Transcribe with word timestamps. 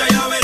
mucha 0.00 0.08
llave. 0.08 0.39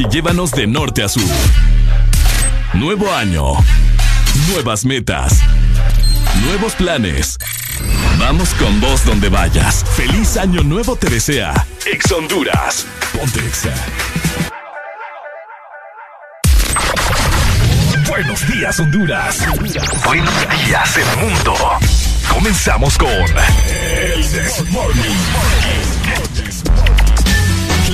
Y 0.00 0.08
llévanos 0.08 0.52
de 0.52 0.66
norte 0.66 1.02
a 1.02 1.08
sur. 1.08 1.22
Nuevo 2.74 3.12
año. 3.12 3.54
Nuevas 4.48 4.84
metas. 4.84 5.40
Nuevos 6.44 6.74
planes. 6.74 7.38
Vamos 8.18 8.50
con 8.54 8.80
vos 8.80 9.04
donde 9.04 9.28
vayas. 9.28 9.84
Feliz 9.96 10.36
año 10.36 10.62
nuevo 10.62 10.96
te 10.96 11.08
desea. 11.08 11.66
Ex 11.86 12.12
Honduras. 12.12 12.86
Ponte 13.12 13.40
Exa. 13.40 13.72
Buenos 18.08 18.52
días, 18.52 18.78
Honduras. 18.80 19.46
Buenos 20.04 20.34
días, 20.66 20.96
el 20.96 21.16
mundo. 21.24 21.54
Comenzamos 22.28 22.98
con 22.98 23.08
El 23.08 24.32
Desmorning. 24.32 25.16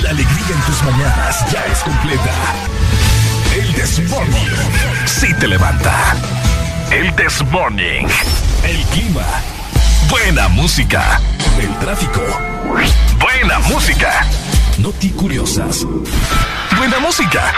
La 0.04 0.10
alegría 0.10 0.54
en 0.54 0.60
tus 0.66 0.82
mañanas 0.82 1.50
ya 1.50 1.65
es 1.65 1.78
completa. 1.78 2.31
El 3.56 3.72
Desmorning 3.72 4.50
sí 5.06 5.32
te 5.41 5.48
levanta. 5.48 6.15
El 6.91 7.16
Desmorning. 7.16 8.06
El 8.65 8.76
clima. 8.88 9.25
Buena 10.10 10.48
música. 10.48 11.19
El 11.59 11.75
tráfico. 11.78 12.20
Buena 13.19 13.59
música. 13.60 14.26
Noti 14.76 15.09
curiosas. 15.09 15.87
Buena 16.76 16.98
música. 16.98 17.54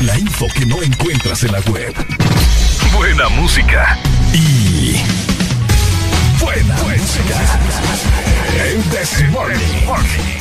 La 0.00 0.18
info 0.18 0.48
que 0.52 0.66
no 0.66 0.82
encuentras 0.82 1.44
en 1.44 1.52
la 1.52 1.60
web. 1.60 1.94
Buena 2.96 3.28
música. 3.28 3.96
Y. 4.32 5.00
Buena, 6.40 6.74
música. 6.82 7.60
El 8.58 8.90
Desmorning. 8.90 10.39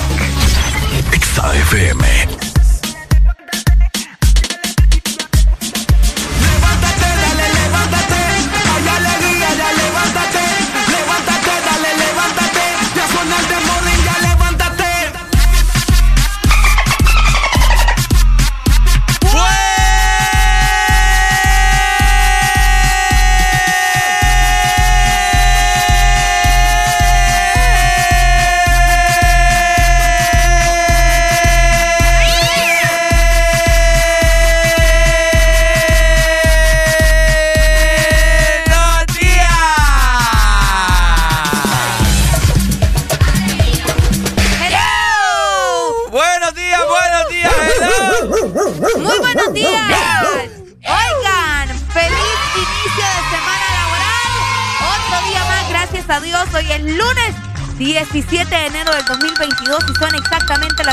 XAFM 1.39 2.01
a 2.03 2.28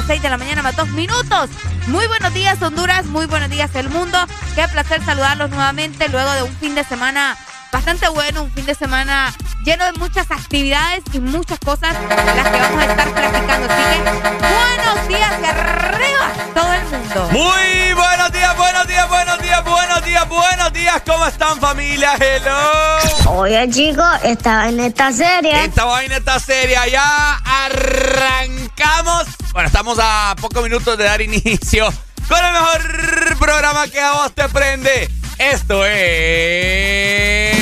6 0.06 0.22
de 0.22 0.30
la 0.30 0.38
mañana 0.38 0.62
más 0.62 0.76
dos 0.76 0.88
minutos. 0.90 1.50
Muy 1.88 2.06
buenos 2.06 2.32
días 2.32 2.62
Honduras, 2.62 3.06
muy 3.06 3.26
buenos 3.26 3.50
días 3.50 3.74
el 3.74 3.88
mundo. 3.88 4.18
Qué 4.54 4.66
placer 4.68 5.04
saludarlos 5.04 5.50
nuevamente 5.50 6.08
luego 6.08 6.30
de 6.32 6.44
un 6.44 6.56
fin 6.56 6.76
de 6.76 6.84
semana 6.84 7.36
bastante 7.72 8.08
bueno, 8.08 8.44
un 8.44 8.52
fin 8.52 8.64
de 8.66 8.74
semana 8.76 9.34
lleno 9.64 9.84
de 9.84 9.92
muchas 9.94 10.30
actividades 10.30 11.02
y 11.12 11.18
muchas 11.18 11.58
cosas 11.58 11.94
las 12.08 12.48
que 12.48 12.60
vamos 12.60 12.82
a 12.82 12.86
estar 12.86 13.08
platicando. 13.12 13.68
Así 13.68 13.82
que 13.82 14.46
buenos 14.54 15.08
días 15.08 15.32
y 15.42 15.44
arriba 15.44 16.32
todo 16.54 16.72
el 16.72 16.84
mundo. 16.84 17.28
Muy 17.32 17.94
buenos 17.94 18.32
días, 18.32 18.56
buenos 18.56 18.86
días, 18.86 19.08
buenos 19.08 19.42
días, 19.42 19.64
buenos 19.64 20.04
días, 20.04 20.28
buenos 20.28 20.72
días. 20.72 21.02
¿Cómo 21.04 21.26
están 21.26 21.60
familia? 21.60 22.14
Hello. 22.14 23.40
Oye 23.40 23.68
chicos, 23.70 24.06
esta 24.22 24.58
vaina 24.58 24.86
está 24.86 25.12
seria. 25.12 25.64
Esta 25.64 25.84
vaina 25.84 26.16
está 26.18 26.38
seria. 26.38 26.86
Ya 26.86 27.40
arrancamos. 27.44 29.35
Bueno, 29.56 29.68
estamos 29.68 29.98
a 29.98 30.36
pocos 30.38 30.62
minutos 30.62 30.98
de 30.98 31.04
dar 31.04 31.22
inicio 31.22 31.90
con 32.28 32.44
el 32.44 32.52
mejor 32.52 33.38
programa 33.38 33.88
que 33.88 33.98
a 33.98 34.12
vos 34.12 34.34
te 34.34 34.46
prende. 34.50 35.08
Esto 35.38 35.82
es... 35.86 37.56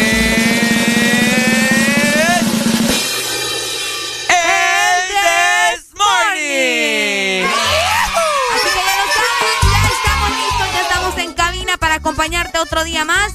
Así 8.51 8.69
que 8.73 8.83
ya 8.83 8.97
lo 8.99 9.07
saben, 9.15 9.55
ya 9.63 9.79
estamos 9.95 10.31
listos, 10.31 10.67
ya 10.73 10.81
estamos 10.81 11.17
en 11.19 11.33
cabina 11.35 11.77
para 11.77 11.95
acompañarte 11.95 12.59
otro 12.59 12.83
día 12.83 13.05
más. 13.05 13.35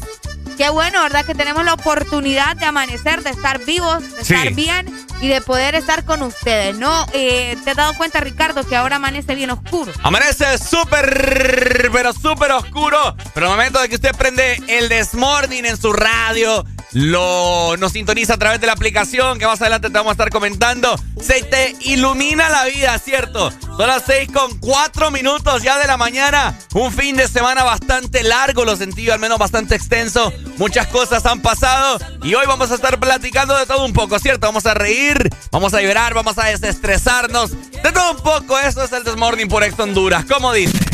qué 0.57 0.67
bueno, 0.67 1.01
¿verdad? 1.01 1.23
Que 1.23 1.33
tenemos 1.33 1.63
la 1.63 1.75
oportunidad 1.75 2.57
de 2.57 2.65
amanecer, 2.65 3.23
de 3.23 3.29
estar 3.29 3.63
vivos, 3.63 4.01
de 4.15 4.21
estar 4.21 4.51
bien 4.51 4.98
y 5.21 5.27
de 5.27 5.41
poder 5.41 5.75
estar 5.75 6.05
con 6.05 6.21
ustedes, 6.21 6.77
¿no? 6.77 7.05
Eh, 7.13 7.57
¿Te 7.63 7.71
has 7.71 7.77
dado 7.77 7.93
cuenta, 7.95 8.21
Ricardo, 8.21 8.65
que 8.65 8.75
ahora 8.75 8.97
amanece 8.97 9.35
bien 9.35 9.49
oscuro? 9.49 9.91
Amanece 10.03 10.57
súper, 10.57 11.89
pero 11.91 12.13
súper 12.13 12.51
oscuro. 12.51 13.15
Pero 13.33 13.47
el 13.47 13.51
momento 13.51 13.81
de 13.81 13.89
que 13.89 13.95
usted 13.95 14.15
prende 14.15 14.61
el 14.67 14.89
Desmorning 14.89 15.65
en 15.65 15.77
su 15.77 15.91
radio, 15.93 16.65
lo 16.93 17.75
nos 17.77 17.91
sintoniza 17.91 18.35
a 18.35 18.37
través 18.37 18.61
de 18.61 18.67
la 18.67 18.73
aplicación 18.73 19.39
que 19.39 19.45
más 19.45 19.61
adelante 19.61 19.89
te 19.89 19.93
vamos 19.93 20.11
a 20.11 20.13
estar 20.13 20.29
comentando. 20.29 20.95
Se 21.21 21.43
te 21.43 21.75
ilumina 21.81 22.49
la 22.49 22.65
vida, 22.65 22.97
¿cierto? 22.97 23.51
Son 23.77 23.87
las 23.87 24.03
6 24.05 24.29
con 24.33 24.57
4 24.59 25.11
minutos 25.11 25.61
ya 25.63 25.77
de 25.77 25.87
la 25.87 25.97
mañana. 25.97 26.57
Un 26.73 26.91
fin 26.91 27.15
de 27.15 27.27
semana 27.27 27.63
bastante 27.63 28.23
largo, 28.23 28.65
lo 28.65 28.75
sentí 28.75 29.09
al 29.09 29.19
menos 29.19 29.37
bastante 29.37 29.75
extenso. 29.75 30.33
Muchas 30.57 30.87
cosas 30.87 31.25
han 31.25 31.41
pasado 31.41 31.99
y 32.23 32.33
hoy 32.35 32.45
vamos 32.45 32.71
a 32.71 32.75
estar 32.75 32.99
platicando 32.99 33.57
de 33.57 33.65
todo 33.65 33.85
un 33.85 33.93
poco, 33.93 34.19
¿cierto? 34.19 34.47
Vamos 34.47 34.65
a 34.65 34.73
reír, 34.73 35.29
vamos 35.51 35.73
a 35.73 35.81
llorar, 35.81 36.13
vamos 36.13 36.37
a 36.37 36.45
desestresarnos. 36.45 37.51
De 37.51 37.91
todo 37.91 38.11
un 38.11 38.17
poco, 38.17 38.59
eso 38.59 38.83
es 38.83 38.91
el 38.91 39.03
Desmorning 39.03 39.47
por 39.47 39.63
Ex 39.63 39.79
Honduras. 39.79 40.25
¿Cómo 40.25 40.53
dice? 40.53 40.88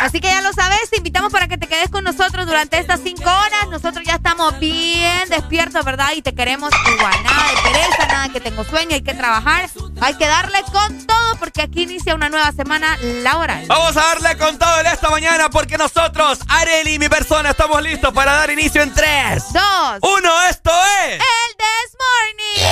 Así 0.00 0.20
que 0.20 0.28
ya 0.28 0.40
lo 0.40 0.52
sabes, 0.52 0.88
te 0.90 0.96
invitamos 0.96 1.30
para 1.32 1.48
que 1.48 1.58
te 1.58 1.66
quedes 1.66 1.90
con 1.90 2.02
nosotros 2.02 2.46
durante 2.46 2.78
estas 2.78 3.00
cinco 3.02 3.24
horas. 3.24 3.68
Nosotros 3.70 4.04
ya 4.06 4.14
estamos 4.14 4.58
bien 4.58 5.28
despiertos, 5.28 5.84
¿verdad? 5.84 6.12
Y 6.16 6.22
te 6.22 6.34
queremos 6.34 6.70
igual. 6.94 7.14
Nada 7.22 7.48
de 7.48 7.70
pereza, 7.70 8.06
nada 8.06 8.28
que 8.30 8.40
tengo 8.40 8.64
sueño, 8.64 8.94
hay 8.94 9.02
que 9.02 9.14
trabajar. 9.14 9.68
Hay 10.00 10.14
que 10.14 10.26
darle 10.26 10.62
con 10.72 11.06
todo 11.06 11.36
porque 11.38 11.62
aquí 11.62 11.82
inicia 11.82 12.14
una 12.14 12.28
nueva 12.28 12.52
semana 12.52 12.96
laboral. 13.22 13.66
Vamos 13.66 13.96
a 13.96 14.00
darle 14.00 14.36
con 14.38 14.58
todo 14.58 14.80
en 14.80 14.86
esta 14.86 15.10
mañana 15.10 15.50
porque 15.50 15.76
nosotros, 15.76 16.38
Areli 16.48 16.94
y 16.94 16.98
mi 16.98 17.08
persona, 17.08 17.50
estamos 17.50 17.82
listos 17.82 18.12
para 18.14 18.32
dar 18.32 18.50
inicio 18.50 18.82
en 18.82 18.94
3, 18.94 19.52
2, 19.52 19.62
1. 20.02 20.42
Esto 20.48 20.70
es... 21.06 21.14
El 21.14 21.56
This 21.58 21.96
Morning. 21.98 22.66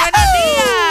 Buenos 0.00 0.32
días. 0.32 0.81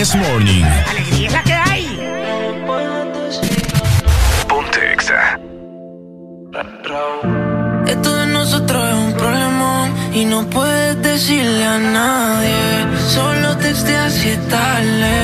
This 0.00 0.16
Morning. 0.16 0.64
Alegría 0.88 1.26
es 1.26 1.32
la 1.34 1.42
que 1.42 1.52
hay. 1.52 1.84
Ponte 4.48 4.92
Exa. 4.94 5.38
Esto 7.86 8.16
de 8.16 8.26
nosotros 8.28 8.82
es 8.88 8.94
un 8.94 9.12
problema 9.12 9.90
y 10.14 10.24
no 10.24 10.48
puedes 10.48 11.02
decirle 11.02 11.66
a 11.66 11.78
nadie. 11.78 12.60
Solo 13.10 13.58
texteas 13.58 14.14
si 14.14 14.30
es 14.30 14.48
tarde. 14.48 15.16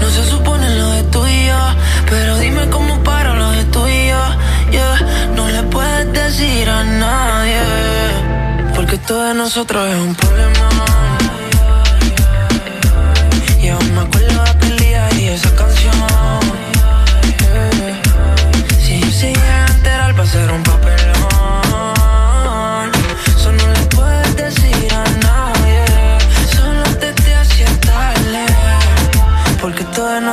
No 0.00 0.08
se 0.08 0.24
supone 0.24 0.74
lo 0.74 0.88
de 0.92 1.02
tu 1.12 1.26
y 1.26 1.48
yo, 1.48 1.62
pero 2.08 2.38
dime 2.38 2.70
cómo 2.70 2.98
paro 3.04 3.34
lo 3.34 3.50
de 3.50 3.64
tu 3.64 3.86
y 3.88 4.08
yo. 4.08 4.24
Yeah. 4.70 5.32
No 5.34 5.48
le 5.48 5.62
puedes 5.64 6.10
decir 6.14 6.66
a 6.66 6.82
nadie, 6.82 7.60
porque 8.74 8.94
esto 8.94 9.22
de 9.22 9.34
nosotros 9.34 9.86
es 9.86 9.96
un 9.96 10.14
problema. 10.14 11.15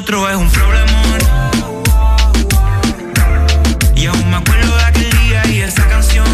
Nosotros 0.00 0.30
es 0.30 0.36
un 0.36 0.50
problema. 0.50 1.02
Y 3.94 4.06
aún 4.06 4.30
me 4.30 4.36
acuerdo 4.36 4.74
de 4.74 4.84
aquel 4.84 5.10
día 5.10 5.46
y 5.48 5.60
esa 5.60 5.86
canción. 5.88 6.26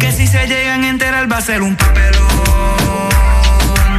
Que 0.00 0.10
si 0.10 0.26
se 0.26 0.44
llegan 0.48 0.82
a 0.82 0.88
enterar 0.88 1.30
va 1.30 1.36
a 1.36 1.40
ser 1.40 1.62
un 1.62 1.76
papelón. 1.76 2.18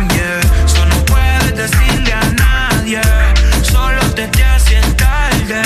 Yeah. 0.09 0.41
Eso 0.65 0.85
no 0.88 0.97
puedes 1.06 1.56
decirle 1.56 2.12
a 2.12 2.24
nadie. 2.33 3.00
Solo 3.62 4.01
te 4.13 4.27
te 4.27 4.44
hace 4.44 4.81
tarde. 4.97 5.62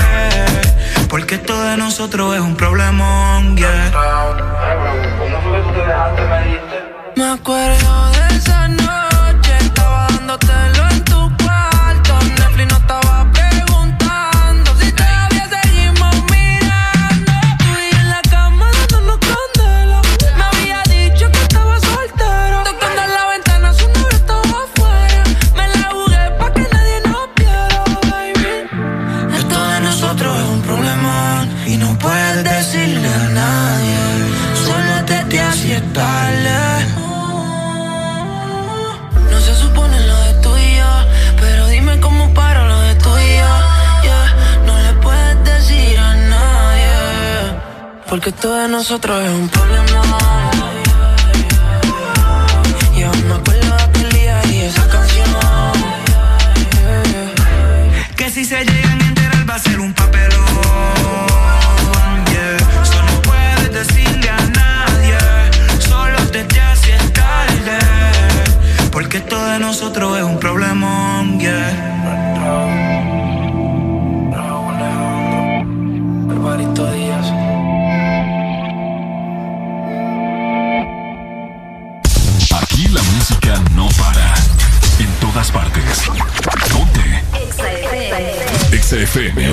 Porque 1.09 1.39
todo 1.39 1.63
de 1.63 1.77
nosotros 1.77 2.35
es 2.35 2.41
un 2.41 2.55
problemón. 2.55 3.57
Yeah. 3.57 3.91
Me 7.15 7.31
acuerdo 7.31 8.06
nosotros 48.69 49.24
es 49.24 49.30
un 49.30 49.47
problema. 49.50 50.18
Y 52.95 53.04
aún 53.04 53.28
me 53.28 53.36
acuerdo 53.36 53.76
de 53.78 53.83
aquel 53.83 54.09
día 54.12 54.42
y 54.52 54.57
esa 54.62 54.88
canción. 54.88 55.28
Que 58.16 58.30
si 58.30 58.45
se 58.45 58.66
llegan 58.66 59.02
a 59.02 59.06
enterar 59.06 59.50
va 59.50 59.56
a 59.56 59.59
ser 59.59 59.80
un 59.80 59.94
papelón. 59.94 60.31
Yeah. 62.31 62.57
Eso 62.83 63.02
no 63.04 63.21
puedes 63.21 63.74
decirle 63.74 64.30
a 64.30 64.42
nadie. 64.62 65.18
Solo 65.80 66.18
te 66.31 66.42
hace 66.59 66.97
tarde. 67.14 67.80
Porque 68.92 69.19
todo 69.21 69.45
de 69.52 69.59
nosotros 69.59 70.18
es 70.18 70.24
FM. 89.18 89.46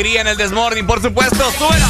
Alegría 0.00 0.22
en 0.22 0.28
el 0.28 0.36
Desmorning, 0.38 0.86
por 0.86 1.02
supuesto. 1.02 1.50
¡Súbela! 1.52 1.86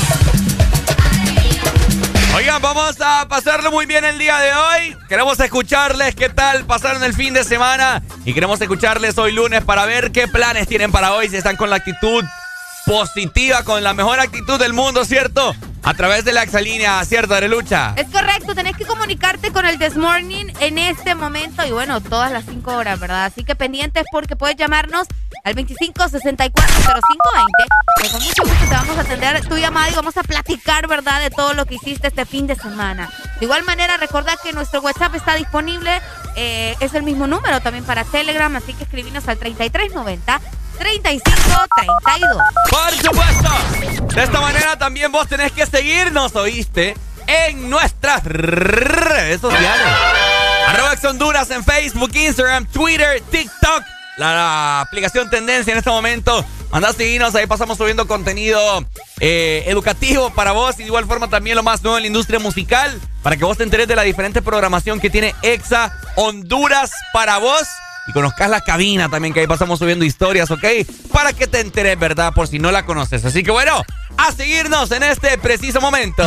Oigan, 2.34 2.60
vamos 2.60 2.96
a 3.00 3.28
pasarlo 3.28 3.70
muy 3.70 3.86
bien 3.86 4.04
el 4.04 4.18
día 4.18 4.36
de 4.38 4.52
hoy. 4.52 4.96
Queremos 5.08 5.38
escucharles 5.38 6.16
qué 6.16 6.28
tal 6.28 6.64
pasaron 6.64 7.04
el 7.04 7.14
fin 7.14 7.34
de 7.34 7.44
semana. 7.44 8.02
Y 8.24 8.34
queremos 8.34 8.60
escucharles 8.60 9.16
hoy 9.16 9.30
lunes 9.30 9.62
para 9.62 9.84
ver 9.84 10.10
qué 10.10 10.26
planes 10.26 10.66
tienen 10.66 10.90
para 10.90 11.14
hoy. 11.14 11.28
Si 11.28 11.36
están 11.36 11.54
con 11.54 11.70
la 11.70 11.76
actitud 11.76 12.24
positiva, 12.84 13.62
con 13.62 13.84
la 13.84 13.94
mejor 13.94 14.18
actitud 14.18 14.58
del 14.58 14.72
mundo, 14.72 15.04
¿cierto? 15.04 15.54
A 15.84 15.94
través 15.94 16.24
de 16.24 16.32
la 16.32 16.42
exalínea, 16.42 17.04
¿cierto, 17.04 17.34
Arelucha? 17.34 17.94
Es 17.96 18.08
correcto, 18.08 18.56
tenés 18.56 18.76
que 18.76 18.86
comunicarte 18.86 19.52
con 19.52 19.66
el 19.66 19.78
This 19.78 19.94
en 20.58 20.78
este 20.78 21.14
momento 21.14 21.64
y 21.64 21.70
bueno, 21.70 22.00
todas 22.00 22.32
las 22.32 22.44
5 22.44 22.72
horas, 22.72 22.98
¿verdad? 22.98 23.26
Así 23.26 23.44
que 23.44 23.54
pendientes 23.54 24.04
porque 24.10 24.34
puedes 24.34 24.56
llamarnos 24.56 25.06
al 25.44 25.54
25 25.54 26.08
64 26.08 26.64
tu 29.48 29.56
llamada 29.56 29.90
y 29.90 29.94
vamos 29.94 30.16
a 30.16 30.22
platicar, 30.22 30.86
¿verdad? 30.88 31.20
De 31.20 31.30
todo 31.30 31.52
lo 31.52 31.66
que 31.66 31.74
hiciste 31.74 32.08
este 32.08 32.24
fin 32.24 32.46
de 32.46 32.56
semana. 32.56 33.10
De 33.38 33.44
igual 33.44 33.64
manera, 33.64 33.96
recordad 33.98 34.38
que 34.42 34.52
nuestro 34.52 34.80
WhatsApp 34.80 35.14
está 35.14 35.34
disponible. 35.34 35.90
eh, 36.36 36.74
es 36.80 36.94
el 36.94 37.02
mismo 37.02 37.26
número 37.26 37.60
también 37.60 37.84
para 37.84 38.04
Telegram, 38.04 38.54
así 38.56 38.72
que 38.72 38.84
escribinos 38.84 39.28
al 39.28 39.36
3390 39.36 40.40
3532. 40.78 42.42
Por 42.70 42.92
supuesto. 42.94 44.14
De 44.14 44.22
esta 44.22 44.40
manera 44.40 44.78
también 44.78 45.12
vos 45.12 45.28
tenés 45.28 45.52
que 45.52 45.66
seguirnos, 45.66 46.34
¿oíste? 46.36 46.96
En 47.26 47.68
nuestras 47.68 48.24
redes 48.24 49.40
sociales. 49.40 49.86
Arroba 50.68 50.94
Honduras 51.10 51.50
en 51.50 51.64
Facebook, 51.64 52.10
Instagram, 52.14 52.66
Twitter, 52.66 53.22
TikTok. 53.30 53.82
La 54.16 54.80
aplicación 54.80 55.28
Tendencia 55.28 55.72
en 55.72 55.78
este 55.78 55.90
momento. 55.90 56.44
Anda 56.72 56.90
a 56.90 56.92
seguirnos, 56.92 57.34
ahí 57.34 57.46
pasamos 57.46 57.78
subiendo 57.78 58.06
contenido 58.06 58.60
eh, 59.18 59.64
educativo 59.66 60.30
para 60.30 60.52
vos 60.52 60.76
y 60.76 60.78
de 60.78 60.84
igual 60.84 61.06
forma 61.06 61.28
también 61.28 61.56
lo 61.56 61.62
más 61.62 61.82
nuevo 61.82 61.98
en 61.98 62.04
la 62.04 62.06
industria 62.06 62.38
musical 62.38 63.00
para 63.22 63.36
que 63.36 63.44
vos 63.44 63.58
te 63.58 63.64
enteres 63.64 63.88
de 63.88 63.96
la 63.96 64.02
diferente 64.02 64.40
programación 64.40 65.00
que 65.00 65.10
tiene 65.10 65.34
Exa 65.42 65.92
Honduras 66.14 66.92
para 67.12 67.38
vos 67.38 67.66
y 68.06 68.12
conozcas 68.12 68.48
la 68.50 68.60
cabina 68.60 69.08
también, 69.08 69.34
que 69.34 69.40
ahí 69.40 69.46
pasamos 69.46 69.78
subiendo 69.78 70.04
historias, 70.04 70.50
¿ok? 70.50 70.64
Para 71.12 71.32
que 71.32 71.46
te 71.46 71.60
enteres, 71.60 71.98
¿verdad? 71.98 72.32
Por 72.32 72.48
si 72.48 72.58
no 72.58 72.70
la 72.70 72.84
conoces. 72.84 73.24
Así 73.24 73.42
que 73.42 73.50
bueno, 73.50 73.82
a 74.16 74.32
seguirnos 74.32 74.90
en 74.90 75.02
este 75.02 75.38
preciso 75.38 75.80
momento. 75.80 76.24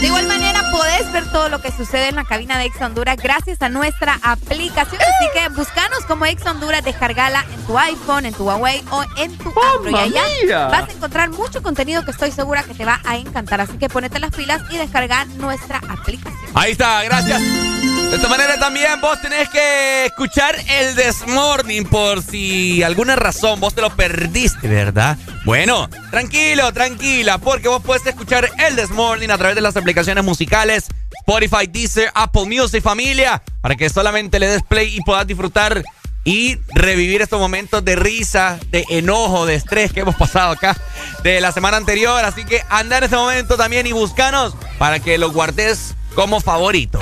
De 0.00 0.06
igual 0.06 0.28
manera, 0.28 0.62
podés 0.70 1.10
ver 1.12 1.24
todo 1.32 1.48
lo 1.48 1.60
que 1.60 1.72
sucede 1.72 2.08
en 2.08 2.14
la 2.14 2.24
cabina 2.24 2.56
de 2.56 2.66
Ex 2.66 2.80
Honduras 2.80 3.16
gracias 3.16 3.60
a 3.62 3.68
nuestra 3.68 4.18
aplicación. 4.22 5.00
Así 5.00 5.28
que 5.34 5.48
búscanos 5.48 6.04
como 6.06 6.24
Ex 6.24 6.46
Honduras, 6.46 6.84
descargala 6.84 7.44
en 7.52 7.66
tu 7.66 7.76
iPhone, 7.76 8.24
en 8.24 8.32
tu 8.32 8.44
Huawei 8.44 8.80
o 8.92 9.02
en 9.16 9.36
tu 9.38 9.52
Android. 9.74 9.96
Allá 9.96 10.68
vas 10.68 10.88
a 10.88 10.92
encontrar 10.92 11.30
mucho 11.30 11.62
contenido 11.62 12.04
que 12.04 12.12
estoy 12.12 12.30
segura 12.30 12.62
que 12.62 12.74
te 12.74 12.84
va 12.84 13.00
a 13.04 13.16
encantar. 13.16 13.60
Así 13.60 13.76
que 13.76 13.88
ponete 13.88 14.20
las 14.20 14.30
pilas 14.30 14.62
y 14.70 14.76
descarga 14.76 15.24
nuestra 15.36 15.78
aplicación. 15.78 16.52
Ahí 16.54 16.72
está, 16.72 17.02
gracias. 17.02 17.42
De 17.42 18.16
esta 18.16 18.28
manera 18.28 18.56
también 18.58 19.00
vos 19.00 19.20
tenés 19.20 19.48
que 19.50 20.06
escuchar 20.06 20.56
el 20.70 20.94
Desmorning 20.94 21.84
por 21.84 22.22
si 22.22 22.82
alguna 22.82 23.16
razón 23.16 23.60
vos 23.60 23.74
te 23.74 23.82
lo 23.82 23.90
perdiste, 23.90 24.66
¿verdad? 24.66 25.18
Bueno, 25.48 25.88
tranquilo, 26.10 26.70
tranquila, 26.74 27.38
porque 27.38 27.68
vos 27.68 27.82
puedes 27.82 28.04
escuchar 28.04 28.50
el 28.58 28.76
Desmorning 28.76 29.30
a 29.30 29.38
través 29.38 29.54
de 29.54 29.62
las 29.62 29.78
aplicaciones 29.78 30.22
musicales 30.22 30.88
Spotify, 31.20 31.66
Deezer, 31.66 32.10
Apple 32.14 32.44
Music, 32.44 32.82
familia, 32.82 33.42
para 33.62 33.74
que 33.74 33.88
solamente 33.88 34.38
le 34.38 34.46
des 34.46 34.62
play 34.62 34.94
y 34.94 35.00
puedas 35.00 35.26
disfrutar 35.26 35.82
y 36.22 36.58
revivir 36.74 37.22
estos 37.22 37.40
momentos 37.40 37.82
de 37.82 37.96
risa, 37.96 38.58
de 38.70 38.84
enojo, 38.90 39.46
de 39.46 39.54
estrés 39.54 39.90
que 39.90 40.00
hemos 40.00 40.16
pasado 40.16 40.52
acá 40.52 40.76
de 41.22 41.40
la 41.40 41.50
semana 41.50 41.78
anterior. 41.78 42.22
Así 42.26 42.44
que 42.44 42.62
anda 42.68 42.98
en 42.98 43.04
este 43.04 43.16
momento 43.16 43.56
también 43.56 43.86
y 43.86 43.92
búscanos 43.92 44.54
para 44.76 45.00
que 45.00 45.16
lo 45.16 45.32
guardes 45.32 45.94
como 46.14 46.42
favorito 46.42 46.98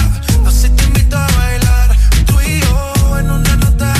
Así 0.47 0.67
te 0.69 0.83
invito 0.85 1.15
a 1.15 1.27
bailar. 1.37 1.89
Tú 2.25 2.35
y 2.41 2.59
yo 2.65 3.19
en 3.19 3.29
una 3.29 3.55
nota 3.57 3.93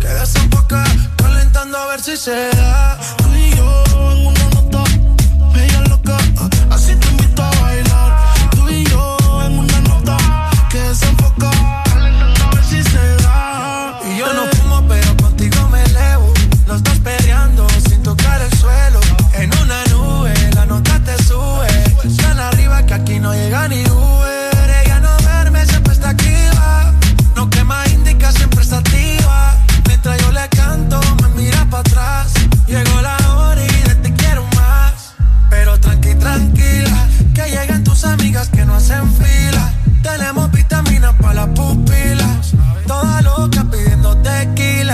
que 0.00 0.08
desemboca. 0.20 0.84
Calentando 1.16 1.78
a 1.78 1.86
ver 1.86 2.00
si 2.00 2.16
se 2.16 2.38
da. 2.60 3.23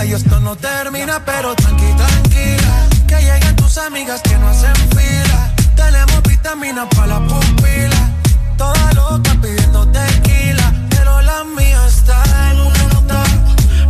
Y 0.04 0.12
esto 0.12 0.40
no 0.40 0.56
termina, 0.56 1.22
pero 1.24 1.54
tranqui, 1.54 1.84
tranquila. 1.94 2.88
Que 3.06 3.16
lleguen 3.16 3.56
tus 3.56 3.76
amigas 3.78 4.20
que 4.22 4.36
no 4.38 4.48
hacen 4.48 4.74
fila. 4.96 5.54
Tenemos 5.76 6.22
vitamina 6.22 6.88
para 6.88 7.18
la 7.18 7.20
pupila. 7.20 8.10
Toda 8.56 8.92
loca 8.94 9.36
pidiendo 9.42 9.86
tequila, 9.88 10.72
pero 10.88 11.20
la 11.20 11.44
mía 11.44 11.86
está 11.86 12.50
en 12.50 12.60
una 12.60 12.84
nota. 12.94 13.22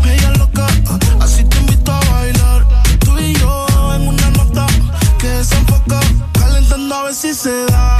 Bella 0.02 0.30
loca, 0.32 0.66
así 1.20 1.44
te 1.44 1.58
invito 1.58 1.92
a 1.92 2.00
bailar. 2.12 2.66
Tú 2.98 3.18
y 3.18 3.34
yo 3.34 3.66
en 3.94 4.08
una 4.08 4.30
nota 4.30 4.66
que 5.18 5.28
desenfoca, 5.28 6.00
calentando 6.32 6.94
a 6.94 7.04
ver 7.04 7.14
si 7.14 7.34
se 7.34 7.66
da. 7.66 7.99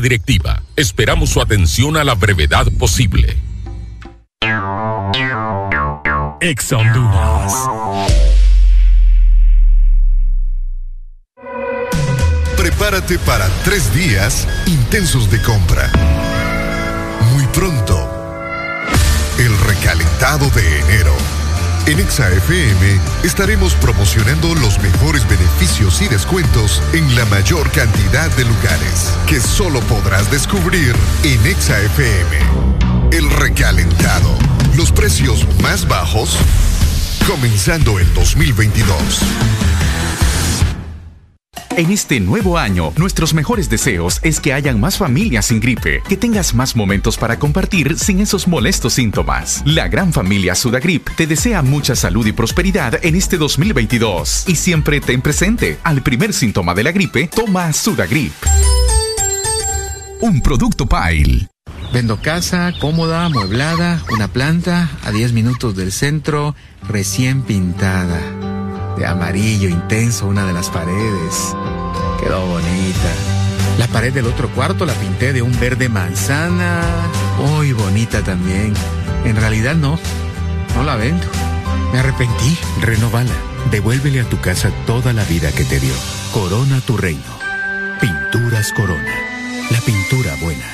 directiva. 0.01 0.61
Esperamos 0.75 1.29
su 1.29 1.41
atención 1.41 1.95
a 1.97 2.03
la 2.03 2.15
brevedad 2.15 2.67
posible. 2.77 3.37
Ex 6.41 6.73
Honduras. 6.73 7.53
Prepárate 12.57 13.19
para 13.19 13.47
tres 13.63 13.93
días 13.93 14.47
intensos 14.67 15.29
de 15.29 15.41
compra. 15.41 15.91
Muy 17.33 17.45
pronto, 17.47 17.95
el 19.37 19.57
recalentado 19.59 20.49
de 20.49 20.79
enero. 20.79 21.40
En 21.87 21.99
ExaFM 21.99 22.99
estaremos 23.23 23.73
promocionando 23.75 24.53
los 24.55 24.79
mejores 24.79 25.27
beneficios 25.27 26.01
y 26.01 26.07
descuentos 26.07 26.81
en 26.93 27.15
la 27.15 27.25
mayor 27.25 27.71
cantidad 27.71 28.29
de 28.37 28.45
lugares 28.45 29.11
que 29.27 29.39
solo 29.39 29.79
podrás 29.81 30.29
descubrir 30.29 30.95
en 31.23 31.45
ExaFM. 31.45 32.37
El 33.11 33.29
recalentado. 33.31 34.29
Los 34.75 34.91
precios 34.91 35.45
más 35.61 35.87
bajos 35.87 36.37
comenzando 37.27 37.99
el 37.99 38.13
2022. 38.13 39.70
En 41.77 41.89
este 41.89 42.19
nuevo 42.19 42.57
año, 42.57 42.91
nuestros 42.97 43.33
mejores 43.33 43.69
deseos 43.69 44.19
es 44.23 44.41
que 44.41 44.51
hayan 44.51 44.79
más 44.81 44.97
familias 44.97 45.45
sin 45.45 45.61
gripe, 45.61 46.03
que 46.07 46.17
tengas 46.17 46.53
más 46.53 46.75
momentos 46.75 47.17
para 47.17 47.39
compartir 47.39 47.97
sin 47.97 48.19
esos 48.19 48.45
molestos 48.45 48.93
síntomas. 48.93 49.63
La 49.65 49.87
gran 49.87 50.11
familia 50.11 50.53
Sudagrip 50.53 51.07
te 51.15 51.27
desea 51.27 51.61
mucha 51.61 51.95
salud 51.95 52.27
y 52.27 52.33
prosperidad 52.33 52.99
en 53.05 53.15
este 53.15 53.37
2022 53.37 54.49
y 54.49 54.55
siempre 54.55 54.99
ten 54.99 55.21
presente, 55.21 55.79
al 55.83 56.03
primer 56.03 56.33
síntoma 56.33 56.73
de 56.73 56.83
la 56.83 56.91
gripe, 56.91 57.27
toma 57.27 57.71
Sudagrip. 57.71 58.33
Un 60.19 60.41
producto 60.41 60.85
Pile. 60.87 61.47
Vendo 61.93 62.21
casa, 62.21 62.73
cómoda, 62.81 63.25
amueblada, 63.25 64.03
una 64.11 64.27
planta 64.27 64.89
a 65.03 65.11
10 65.11 65.31
minutos 65.31 65.75
del 65.75 65.93
centro, 65.93 66.53
recién 66.87 67.43
pintada. 67.43 68.60
De 68.97 69.05
amarillo 69.05 69.69
intenso 69.69 70.27
una 70.27 70.45
de 70.45 70.53
las 70.53 70.69
paredes. 70.69 71.55
Quedó 72.21 72.45
bonita. 72.45 73.11
La 73.77 73.87
pared 73.87 74.13
del 74.13 74.27
otro 74.27 74.49
cuarto 74.49 74.85
la 74.85 74.93
pinté 74.93 75.33
de 75.33 75.41
un 75.41 75.57
verde 75.59 75.89
manzana. 75.89 76.81
Muy 77.37 77.73
bonita 77.73 78.21
también. 78.21 78.73
En 79.25 79.35
realidad 79.35 79.75
no. 79.75 79.97
No 80.75 80.83
la 80.83 80.95
vendo. 80.95 81.25
Me 81.91 81.99
arrepentí. 81.99 82.57
Renovala. 82.81 83.31
Devuélvele 83.71 84.21
a 84.21 84.29
tu 84.29 84.39
casa 84.39 84.69
toda 84.85 85.13
la 85.13 85.23
vida 85.23 85.51
que 85.51 85.63
te 85.63 85.79
dio. 85.79 85.93
Corona 86.33 86.81
tu 86.81 86.97
reino. 86.97 87.21
Pinturas 87.99 88.71
Corona. 88.73 89.15
La 89.69 89.79
pintura 89.79 90.35
buena. 90.41 90.65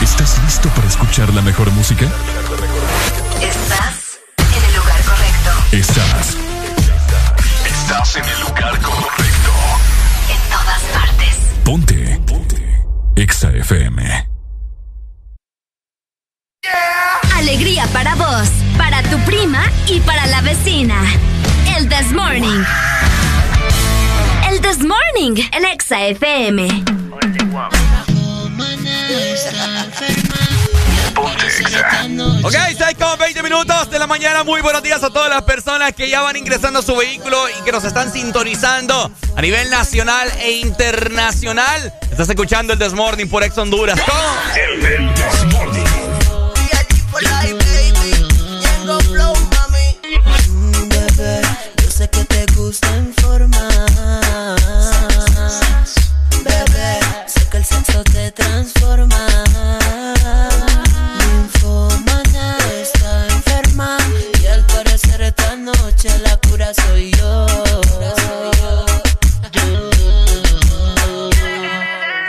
¿Estás 0.00 0.40
listo 0.44 0.68
para 0.70 0.88
escuchar 0.88 1.32
la 1.34 1.42
mejor 1.42 1.70
música? 1.70 2.06
Estás. 5.72 6.36
Estás 7.64 8.16
en 8.16 8.24
el 8.26 8.40
lugar 8.42 8.78
correcto. 8.82 9.52
En 10.28 10.38
todas 10.50 10.82
partes. 10.92 11.34
Ponte. 11.64 12.20
Ponte. 12.26 12.84
Exa 13.16 13.50
FM. 13.52 14.28
Alegría 17.34 17.86
para 17.86 18.14
vos, 18.16 18.50
para 18.76 19.02
tu 19.04 19.18
prima 19.20 19.62
y 19.86 20.00
para 20.00 20.26
la 20.26 20.42
vecina. 20.42 21.02
El 21.74 21.88
This 21.88 22.12
Morning. 22.12 22.62
El 24.50 24.60
This 24.60 24.80
Morning 24.80 25.42
en 25.52 25.64
Exa 25.64 26.02
FM. 26.02 26.68
Ok, 32.44 32.54
6 32.76 32.96
con 32.98 33.18
20 33.18 33.42
minutos 33.42 33.90
de 33.90 33.98
la 33.98 34.06
mañana. 34.06 34.44
Muy 34.44 34.60
buenos 34.60 34.82
días 34.82 35.02
a 35.02 35.10
todas 35.10 35.28
las 35.28 35.42
personas 35.42 35.92
que 35.92 36.08
ya 36.08 36.22
van 36.22 36.36
ingresando 36.36 36.78
a 36.80 36.82
su 36.82 36.96
vehículo 36.96 37.48
y 37.48 37.64
que 37.64 37.72
nos 37.72 37.84
están 37.84 38.12
sintonizando 38.12 39.10
a 39.36 39.40
nivel 39.40 39.70
nacional 39.70 40.30
e 40.40 40.52
internacional. 40.52 41.92
Estás 42.10 42.28
escuchando 42.28 42.72
el 42.72 42.78
Desmorning 42.78 43.28
por 43.28 43.42
Ex 43.42 43.56
Honduras. 43.58 44.00
El, 44.56 44.84
el 44.84 45.14
Desmorning. 45.14 45.84
Yo 51.82 51.90
sé 51.90 52.08
que 52.10 52.24
te 52.24 52.46
gusta 52.54 52.88
informar. 52.96 53.70
Bebé, 56.44 57.00
sé 57.26 57.48
que 57.50 57.56
el 57.58 57.64
sexo 57.64 58.02
te 58.04 58.32
transforma. 58.32 59.31
Noche 66.02 66.18
la 66.24 66.36
cura 66.36 66.72
soy 66.74 67.12
yo. 67.12 67.46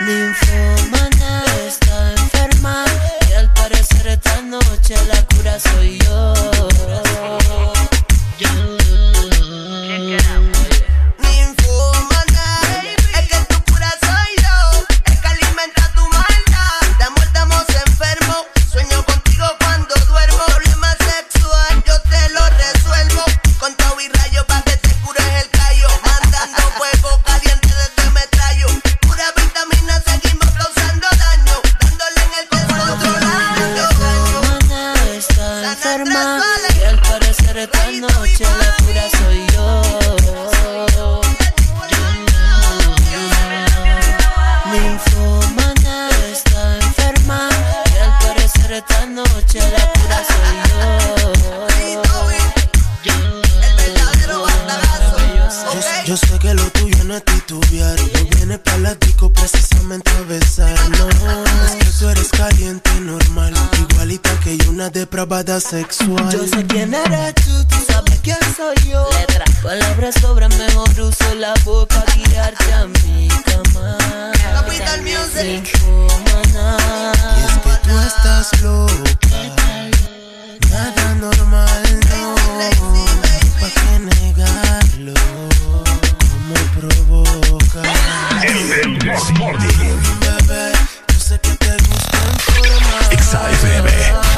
Ninfomana 0.05 1.45
está 1.67 2.11
enferma 2.11 2.85
y 3.29 3.33
al 3.33 3.51
parecer 3.53 4.07
esta 4.07 4.41
noche 4.41 4.95
la 5.07 5.25
cura 5.35 5.59
soy 5.59 5.89
yo. 5.89 5.92
Depravada 65.43 65.59
sexual. 65.59 66.31
Yo 66.31 66.47
sé 66.47 66.65
quién 66.67 66.93
eres 66.93 67.35
tú, 67.35 67.65
tú 67.65 67.75
sabes 67.87 68.19
quién 68.21 68.37
soy 68.55 68.75
yo. 68.89 69.07
Letra. 69.19 69.45
Palabras 69.61 70.15
sobran, 70.21 70.51
mejor 70.57 70.89
uso 70.99 71.35
la 71.35 71.53
boca 71.65 72.03
Guiarte 72.15 72.73
a 72.73 72.85
mi 72.85 73.27
cama. 73.27 73.97
Capital 74.53 75.01
Music. 75.01 75.69
Y 75.73 77.43
es 77.43 77.57
que 77.63 77.73
tú 77.83 77.99
estás 77.99 78.61
loca. 78.61 78.93
Nada 80.69 81.15
normal, 81.15 81.83
no. 82.09 82.35
¿Pa' 83.59 83.69
qué 83.69 83.99
negarlo? 83.99 85.13
¿Cómo 86.29 86.55
provoca? 86.79 87.81
El, 88.43 88.71
el. 88.71 88.99
Bebé, 90.19 90.71
yo 91.07 91.19
sé 91.19 91.39
que 91.39 91.55
te 91.55 91.71
gusta 91.87 92.17
informar 92.33 93.13
Exa 93.13 94.32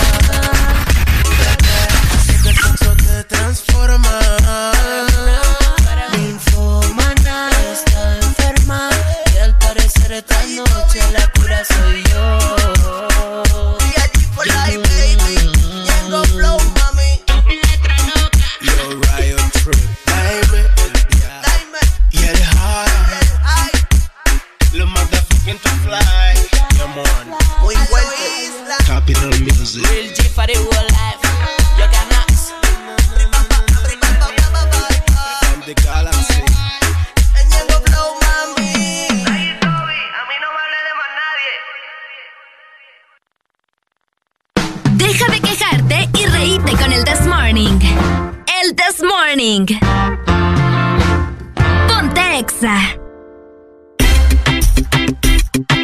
Morning. 49.36 49.65
Ponte 51.89 52.39
Exa. 52.39 52.78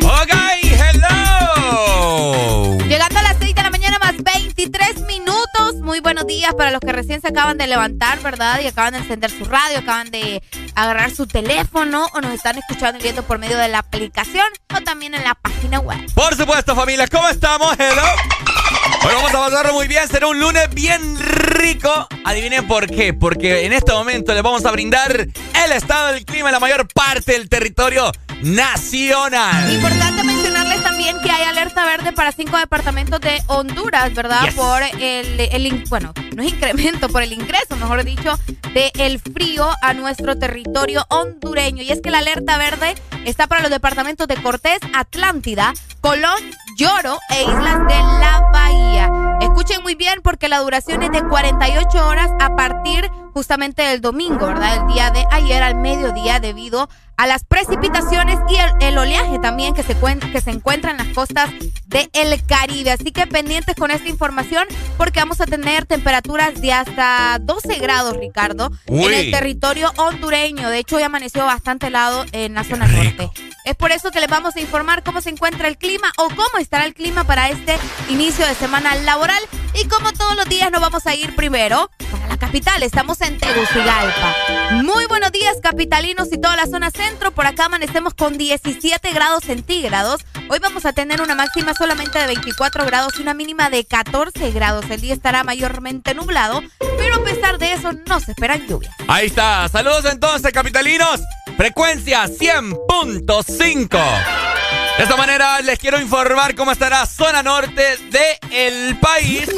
Ok, 0.04 0.34
hello. 0.80 2.78
Llegando 2.88 3.20
a 3.20 3.24
las 3.24 3.36
6 3.40 3.54
de 3.54 3.64
la 3.64 3.70
mañana 3.70 4.00
más 4.00 4.14
23 4.24 5.02
minutos. 5.02 5.76
Muy 5.82 6.00
buenos 6.00 6.26
días 6.28 6.54
para 6.56 6.72
los 6.72 6.80
que 6.80 6.94
recién 6.94 7.20
se 7.20 7.28
acaban 7.28 7.58
de 7.58 7.68
levantar, 7.68 8.22
¿verdad? 8.22 8.62
Y 8.62 8.68
acaban 8.68 8.94
de 8.94 9.00
encender 9.00 9.30
su 9.30 9.44
radio, 9.44 9.80
acaban 9.80 10.12
de 10.12 10.42
agarrar 10.76 11.12
su 11.12 11.28
teléfono 11.28 12.08
o 12.14 12.22
nos 12.22 12.32
están 12.32 12.58
escuchando 12.58 13.00
y 13.00 13.04
viendo 13.04 13.24
por 13.24 13.38
medio 13.38 13.58
de 13.58 13.68
la 13.68 13.80
aplicación 13.80 14.48
o 14.74 14.80
también 14.80 15.14
en 15.14 15.26
la 15.26 15.36
página 15.36 15.80
web. 15.80 16.00
Por 16.16 16.38
supuesto, 16.38 16.74
familia, 16.74 17.06
¿cómo 17.10 17.28
estamos? 17.28 17.76
Hello. 17.78 18.61
Hoy 19.04 19.16
vamos 19.16 19.34
a 19.34 19.40
pasarlo 19.40 19.74
muy 19.74 19.88
bien, 19.88 20.08
será 20.08 20.28
un 20.28 20.40
lunes 20.40 20.70
bien 20.76 21.18
rico. 21.20 22.08
Adivinen 22.24 22.68
por 22.68 22.86
qué, 22.86 23.16
porque 23.16 23.66
en 23.66 23.74
este 23.74 23.92
momento 23.92 24.32
les 24.32 24.44
vamos 24.44 24.64
a 24.66 24.72
brindar 24.72 25.12
el 25.22 25.72
estado 25.72 26.14
del 26.14 26.24
clima 26.24 26.50
en 26.50 26.54
la 26.54 26.60
mayor 26.60 26.88
parte 26.88 27.32
del 27.32 27.50
territorio 27.50 28.12
nacional. 28.44 29.74
Importante 29.74 30.24
mencionarles 30.24 30.84
también 30.84 31.18
que 31.22 31.32
hay 31.32 31.44
alerta 31.44 31.86
verde 31.86 32.12
para 32.12 32.32
cinco 32.32 32.58
departamentos 32.58 33.20
de 33.22 33.42
Honduras, 33.48 34.14
¿verdad? 34.14 34.44
Yes. 34.46 34.56
Por 34.56 34.82
el, 35.00 35.40
el 35.40 35.84
bueno, 35.90 36.14
no 36.36 36.44
es 36.44 36.54
incremento, 36.54 37.10
por 37.10 37.22
el 37.24 37.34
ingreso, 37.34 37.76
mejor 37.78 38.04
dicho, 38.04 38.38
del 38.74 39.20
frío 39.20 39.70
a 39.82 39.94
nuestro 39.94 40.38
territorio 40.38 41.06
hondureño. 41.10 41.84
Y 41.84 41.92
es 41.92 42.02
que 42.02 42.12
la 42.12 42.20
alerta 42.20 42.58
verde 42.58 42.96
está 43.26 43.48
para 43.48 43.62
los 43.62 43.70
departamentos 43.70 44.28
de 44.28 44.36
Cortés, 44.42 44.80
Atlántida, 44.94 45.74
Colón, 46.02 46.40
Lloro 46.78 47.20
e 47.30 47.44
Islas 47.44 47.80
de 47.88 48.00
la 48.00 48.50
Bahía. 48.52 49.10
Escuchen 49.42 49.82
muy 49.84 49.96
bien 49.96 50.22
porque 50.24 50.48
la 50.48 50.60
duración 50.60 51.04
es 51.04 51.12
de 51.12 51.22
48 51.22 52.08
horas 52.08 52.30
a 52.40 52.56
partir 52.56 53.10
justamente 53.34 53.82
del 53.84 54.02
domingo, 54.02 54.48
¿verdad? 54.48 54.78
El 54.78 54.94
día 54.94 55.12
de 55.12 55.26
ayer 55.32 55.62
al 55.64 55.76
mediodía 55.76 56.40
debido 56.40 56.90
a 57.22 57.28
las 57.28 57.44
precipitaciones 57.44 58.40
y 58.50 58.56
el, 58.56 58.72
el 58.80 58.98
oleaje 58.98 59.38
también 59.38 59.76
que 59.76 59.84
se, 59.84 59.96
que 59.96 60.42
se 60.42 60.50
encuentra 60.50 60.90
en 60.90 60.98
las 60.98 61.10
costas 61.10 61.52
del 61.86 62.44
Caribe. 62.48 62.90
Así 62.90 63.12
que 63.12 63.28
pendientes 63.28 63.76
con 63.76 63.92
esta 63.92 64.10
información 64.10 64.66
porque 64.98 65.20
vamos 65.20 65.40
a 65.40 65.46
tener 65.46 65.86
temperaturas 65.86 66.60
de 66.60 66.74
hasta 66.74 67.38
12 67.40 67.76
grados, 67.78 68.18
Ricardo, 68.18 68.72
en 68.88 69.14
el 69.14 69.30
territorio 69.30 69.92
hondureño. 69.98 70.72
De 70.72 70.80
hecho, 70.80 70.96
hoy 70.96 71.04
amaneció 71.04 71.46
bastante 71.46 71.88
helado 71.88 72.26
en 72.32 72.56
la 72.56 72.64
zona 72.64 72.88
norte. 72.88 73.30
Es 73.66 73.76
por 73.76 73.92
eso 73.92 74.10
que 74.10 74.20
les 74.20 74.30
vamos 74.30 74.56
a 74.56 74.60
informar 74.60 75.04
cómo 75.04 75.22
se 75.22 75.30
encuentra 75.30 75.68
el 75.68 75.78
clima 75.78 76.12
o 76.18 76.28
cómo 76.30 76.58
estará 76.60 76.86
el 76.86 76.96
clima 76.96 77.24
para 77.26 77.50
este 77.50 77.78
inicio 78.10 78.48
de 78.48 78.56
semana 78.56 78.96
laboral. 78.96 79.44
Y 79.76 79.88
como 79.88 80.12
todos 80.12 80.36
los 80.36 80.46
días 80.46 80.72
nos 80.72 80.82
vamos 80.82 81.06
a 81.06 81.14
ir 81.14 81.36
primero 81.36 81.92
para 82.12 82.28
la 82.28 82.38
capital. 82.38 82.82
Estamos 82.82 83.22
en 83.22 83.38
Tegucigalpa. 83.38 84.36
Muy 84.84 85.06
buenos 85.06 85.32
días, 85.32 85.58
capitalinos 85.62 86.30
y 86.32 86.40
toda 86.40 86.56
la 86.56 86.66
zona 86.66 86.90
centro. 86.90 87.11
Por 87.36 87.46
acá 87.46 87.66
amanecemos 87.66 88.14
con 88.14 88.38
17 88.38 89.14
grados 89.14 89.44
centígrados. 89.44 90.22
Hoy 90.50 90.60
vamos 90.60 90.86
a 90.86 90.94
tener 90.94 91.22
una 91.22 91.36
máxima 91.36 91.74
solamente 91.74 92.20
de 92.20 92.28
24 92.28 92.86
grados 92.86 93.14
y 93.18 93.22
una 93.22 93.34
mínima 93.34 93.70
de 93.70 93.84
14 93.84 94.52
grados. 94.52 94.86
El 94.90 95.02
día 95.02 95.14
estará 95.14 95.44
mayormente 95.44 96.14
nublado, 96.14 96.62
pero 96.80 97.16
a 97.16 97.24
pesar 97.24 97.58
de 97.58 97.74
eso 97.74 97.92
no 98.08 98.20
se 98.20 98.32
esperan 98.32 98.66
lluvias. 98.68 98.94
Ahí 99.08 99.28
está. 99.28 99.68
Saludos 99.70 100.06
entonces, 100.06 100.52
capitalinos. 100.52 101.22
Frecuencia 101.58 102.26
100.5. 102.26 104.71
De 104.98 105.04
esta 105.04 105.16
manera 105.18 105.62
les 105.62 105.80
quiero 105.80 106.00
informar 106.00 106.54
cómo 106.56 106.72
estará 106.72 107.06
zona 107.06 107.42
norte 107.42 107.98
del 108.12 108.98
país. 109.00 109.50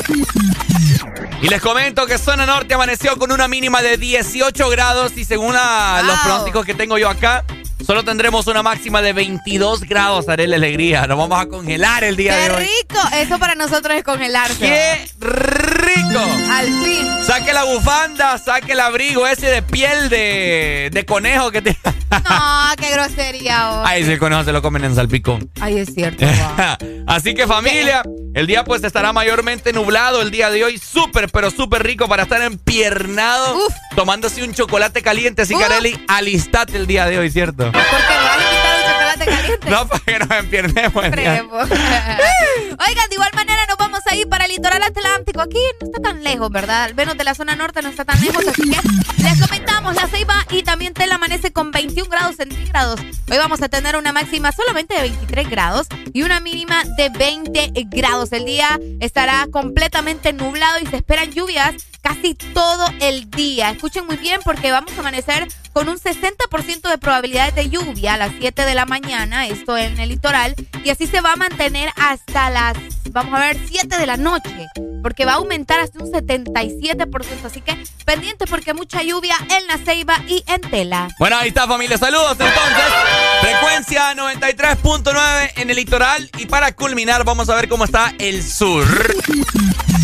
Y 1.41 1.49
les 1.49 1.61
comento 1.61 2.05
que 2.05 2.17
zona 2.17 2.45
norte 2.45 2.73
amaneció 2.73 3.17
con 3.17 3.31
una 3.31 3.47
mínima 3.49 3.81
de 3.81 3.97
18 3.97 4.69
grados 4.69 5.11
y 5.17 5.25
según 5.25 5.53
la- 5.53 6.01
los 6.05 6.17
pronósticos 6.19 6.65
que 6.65 6.73
tengo 6.73 6.97
yo 6.97 7.09
acá, 7.09 7.43
solo 7.85 8.03
tendremos 8.03 8.47
una 8.47 8.63
máxima 8.63 9.01
de 9.01 9.13
22 9.13 9.81
grados, 9.81 10.29
haré 10.29 10.47
la 10.47 10.55
alegría. 10.55 11.05
Nos 11.07 11.17
vamos 11.17 11.39
a 11.39 11.47
congelar 11.47 12.03
el 12.03 12.15
día 12.15 12.35
¡Qué 12.35 12.43
de 12.49 12.55
hoy. 12.55 12.63
rico! 12.63 13.01
Eso 13.15 13.39
para 13.39 13.55
nosotros 13.55 13.95
es 13.97 14.03
congelarse. 14.03 14.57
¡Qué 14.59 15.09
rico! 15.19 16.19
Al 16.51 16.65
fin. 16.83 17.07
Saque 17.25 17.53
la 17.53 17.63
bufanda, 17.63 18.37
saque 18.37 18.73
el 18.73 18.79
abrigo 18.79 19.25
ese 19.27 19.47
de 19.47 19.61
piel 19.61 20.09
de, 20.09 20.89
de 20.91 21.05
conejo 21.05 21.51
que 21.51 21.61
te... 21.61 21.77
No, 22.11 22.71
qué 22.77 22.91
grosería. 22.91 23.71
oh. 23.71 23.83
Ay, 23.85 24.03
si 24.05 24.11
el 24.11 24.19
conejo 24.19 24.43
se 24.43 24.51
lo 24.51 24.61
comen 24.61 24.83
en 24.85 24.93
salpicón. 24.95 25.49
Ay, 25.59 25.79
es 25.79 25.93
cierto. 25.93 26.25
wow. 26.25 27.03
Así 27.07 27.33
que 27.33 27.47
familia, 27.47 28.03
el 28.33 28.45
día 28.47 28.63
pues 28.63 28.83
estará 28.83 29.13
mayormente 29.13 29.73
nublado 29.73 30.21
el 30.21 30.29
día 30.31 30.49
de 30.49 30.63
hoy, 30.63 30.77
súper 30.77 31.29
pero 31.29 31.49
súper 31.51 31.83
rico 31.83 32.07
para 32.07 32.23
estar 32.23 32.41
empiernado, 32.41 33.57
Uf. 33.57 33.73
tomándose 33.95 34.43
un 34.43 34.53
chocolate 34.53 35.01
caliente, 35.01 35.41
así 35.41 35.53
Uf. 35.55 35.61
Carelli, 35.61 35.99
alistate 36.07 36.77
el 36.77 36.87
día 36.87 37.05
de 37.07 37.17
hoy, 37.19 37.29
¿cierto? 37.31 37.71
Porque 37.73 38.13
me 38.13 38.23
vas 38.23 38.37
a 38.37 38.91
chocolate 38.91 39.25
caliente. 39.25 39.69
No, 39.69 39.87
para 39.87 40.03
que 40.03 40.19
nos 40.19 40.31
empiernemos. 40.31 41.03
Oigan, 42.87 43.09
de 43.09 43.15
igual 43.15 43.31
manera 43.33 43.65
nos 43.67 43.77
vamos 43.77 44.01
a 44.09 44.15
ir 44.15 44.27
para 44.29 44.45
el 44.45 44.51
litoral 44.51 44.83
atlántico. 44.83 45.41
Aquí 45.41 45.59
no 45.79 45.87
está 45.87 46.01
tan 46.01 46.23
lejos, 46.23 46.49
¿verdad? 46.51 46.83
Al 46.83 46.95
menos 46.95 47.17
de 47.17 47.23
la 47.23 47.35
zona 47.35 47.55
norte 47.55 47.81
no 47.81 47.89
está 47.89 48.05
tan 48.05 48.19
lejos. 48.21 48.45
Así 48.47 48.69
que 48.69 48.77
les 49.23 49.41
comentamos, 49.41 49.95
la 49.95 50.07
Ceiba 50.07 50.45
y 50.49 50.63
también 50.63 50.93
Tel 50.93 51.11
amanece 51.11 51.51
con 51.51 51.71
21 51.71 52.09
grados 52.09 52.35
centígrados. 52.35 52.99
Hoy 52.99 53.37
vamos 53.37 53.61
a 53.61 53.69
tener 53.69 53.95
una 53.95 54.11
máxima 54.11 54.51
solamente 54.51 54.95
de 54.95 55.01
23 55.01 55.49
grados 55.49 55.87
y 56.13 56.23
una 56.23 56.39
mínima 56.39 56.83
de 56.97 57.09
20 57.09 57.71
grados. 57.85 58.31
El 58.31 58.45
día 58.45 58.79
estará 58.99 59.47
completamente 59.51 60.33
nublado 60.33 60.79
y 60.79 60.85
se 60.87 60.97
esperan 60.97 61.31
lluvias 61.31 61.75
casi 62.03 62.35
todo 62.35 62.85
el 62.99 63.31
día. 63.31 63.71
Escuchen 63.71 64.05
muy 64.05 64.17
bien 64.17 64.41
porque 64.43 64.71
vamos 64.71 64.91
a 64.95 64.99
amanecer 64.99 65.47
con 65.71 65.89
un 65.89 65.97
60% 65.97 66.89
de 66.89 66.97
probabilidades 66.99 67.55
de 67.55 67.69
lluvia 67.69 68.13
a 68.13 68.17
las 68.17 68.31
7 68.39 68.65
de 68.65 68.75
la 68.75 68.85
mañana, 68.85 69.47
esto 69.47 69.75
en 69.75 69.99
el 69.99 70.09
litoral, 70.09 70.53
y 70.83 70.89
así 70.91 71.07
se 71.07 71.21
va 71.21 71.33
a 71.33 71.35
mantener 71.35 71.89
hasta 71.95 72.51
las, 72.51 72.77
vamos 73.09 73.33
a 73.33 73.39
ver, 73.39 73.57
7 73.65 73.97
de 73.97 74.05
la 74.05 74.17
noche, 74.17 74.67
porque 75.01 75.25
va 75.25 75.31
a 75.31 75.35
aumentar 75.35 75.79
hasta 75.79 76.03
un 76.03 76.11
77%, 76.11 77.45
así 77.45 77.61
que 77.61 77.81
pendiente 78.05 78.45
porque 78.45 78.75
mucha 78.75 79.01
lluvia 79.01 79.35
en 79.49 79.65
la 79.67 79.77
Ceiba 79.79 80.17
y 80.27 80.43
en 80.45 80.61
Tela. 80.61 81.07
Bueno, 81.17 81.37
ahí 81.37 81.47
está 81.47 81.67
familia, 81.67 81.97
saludos 81.97 82.33
entonces. 82.33 83.22
Frecuencia 83.43 84.13
93.9 84.15 85.51
en 85.57 85.69
el 85.69 85.75
litoral 85.75 86.29
y 86.37 86.45
para 86.45 86.71
culminar 86.71 87.25
vamos 87.25 87.49
a 87.49 87.55
ver 87.55 87.67
cómo 87.67 87.83
está 87.83 88.13
el 88.17 88.41
sur. 88.41 88.85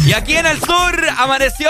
Y 0.05 0.11
aquí 0.11 0.35
en 0.35 0.45
el 0.45 0.59
sur 0.59 1.07
amaneció 1.17 1.69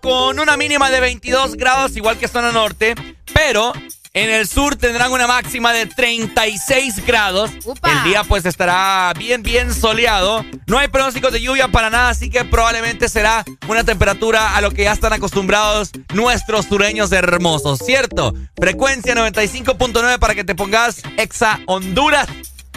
con 0.00 0.38
una 0.38 0.56
mínima 0.56 0.90
de 0.90 1.00
22 1.00 1.56
grados, 1.56 1.96
igual 1.96 2.16
que 2.16 2.28
zona 2.28 2.52
norte, 2.52 2.94
pero 3.34 3.72
en 4.14 4.30
el 4.30 4.46
sur 4.46 4.76
tendrán 4.76 5.12
una 5.12 5.26
máxima 5.26 5.72
de 5.72 5.86
36 5.86 7.04
grados. 7.04 7.50
Upa. 7.64 7.92
El 7.92 8.04
día 8.04 8.24
pues 8.24 8.46
estará 8.46 9.12
bien, 9.18 9.42
bien 9.42 9.74
soleado. 9.74 10.44
No 10.66 10.78
hay 10.78 10.88
pronósticos 10.88 11.32
de 11.32 11.40
lluvia 11.40 11.68
para 11.68 11.90
nada, 11.90 12.10
así 12.10 12.30
que 12.30 12.44
probablemente 12.44 13.08
será 13.08 13.44
una 13.68 13.82
temperatura 13.84 14.56
a 14.56 14.60
lo 14.60 14.70
que 14.70 14.84
ya 14.84 14.92
están 14.92 15.12
acostumbrados 15.12 15.90
nuestros 16.14 16.66
sureños 16.66 17.10
hermosos, 17.12 17.80
¿cierto? 17.84 18.34
Frecuencia 18.56 19.14
95.9 19.14 20.18
para 20.18 20.34
que 20.34 20.44
te 20.44 20.54
pongas 20.54 21.02
Exa 21.16 21.60
Honduras 21.66 22.28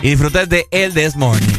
y 0.01 0.09
disfrutes 0.09 0.49
de 0.49 0.65
El 0.71 0.93
This 0.93 1.15
Morning. 1.15 1.56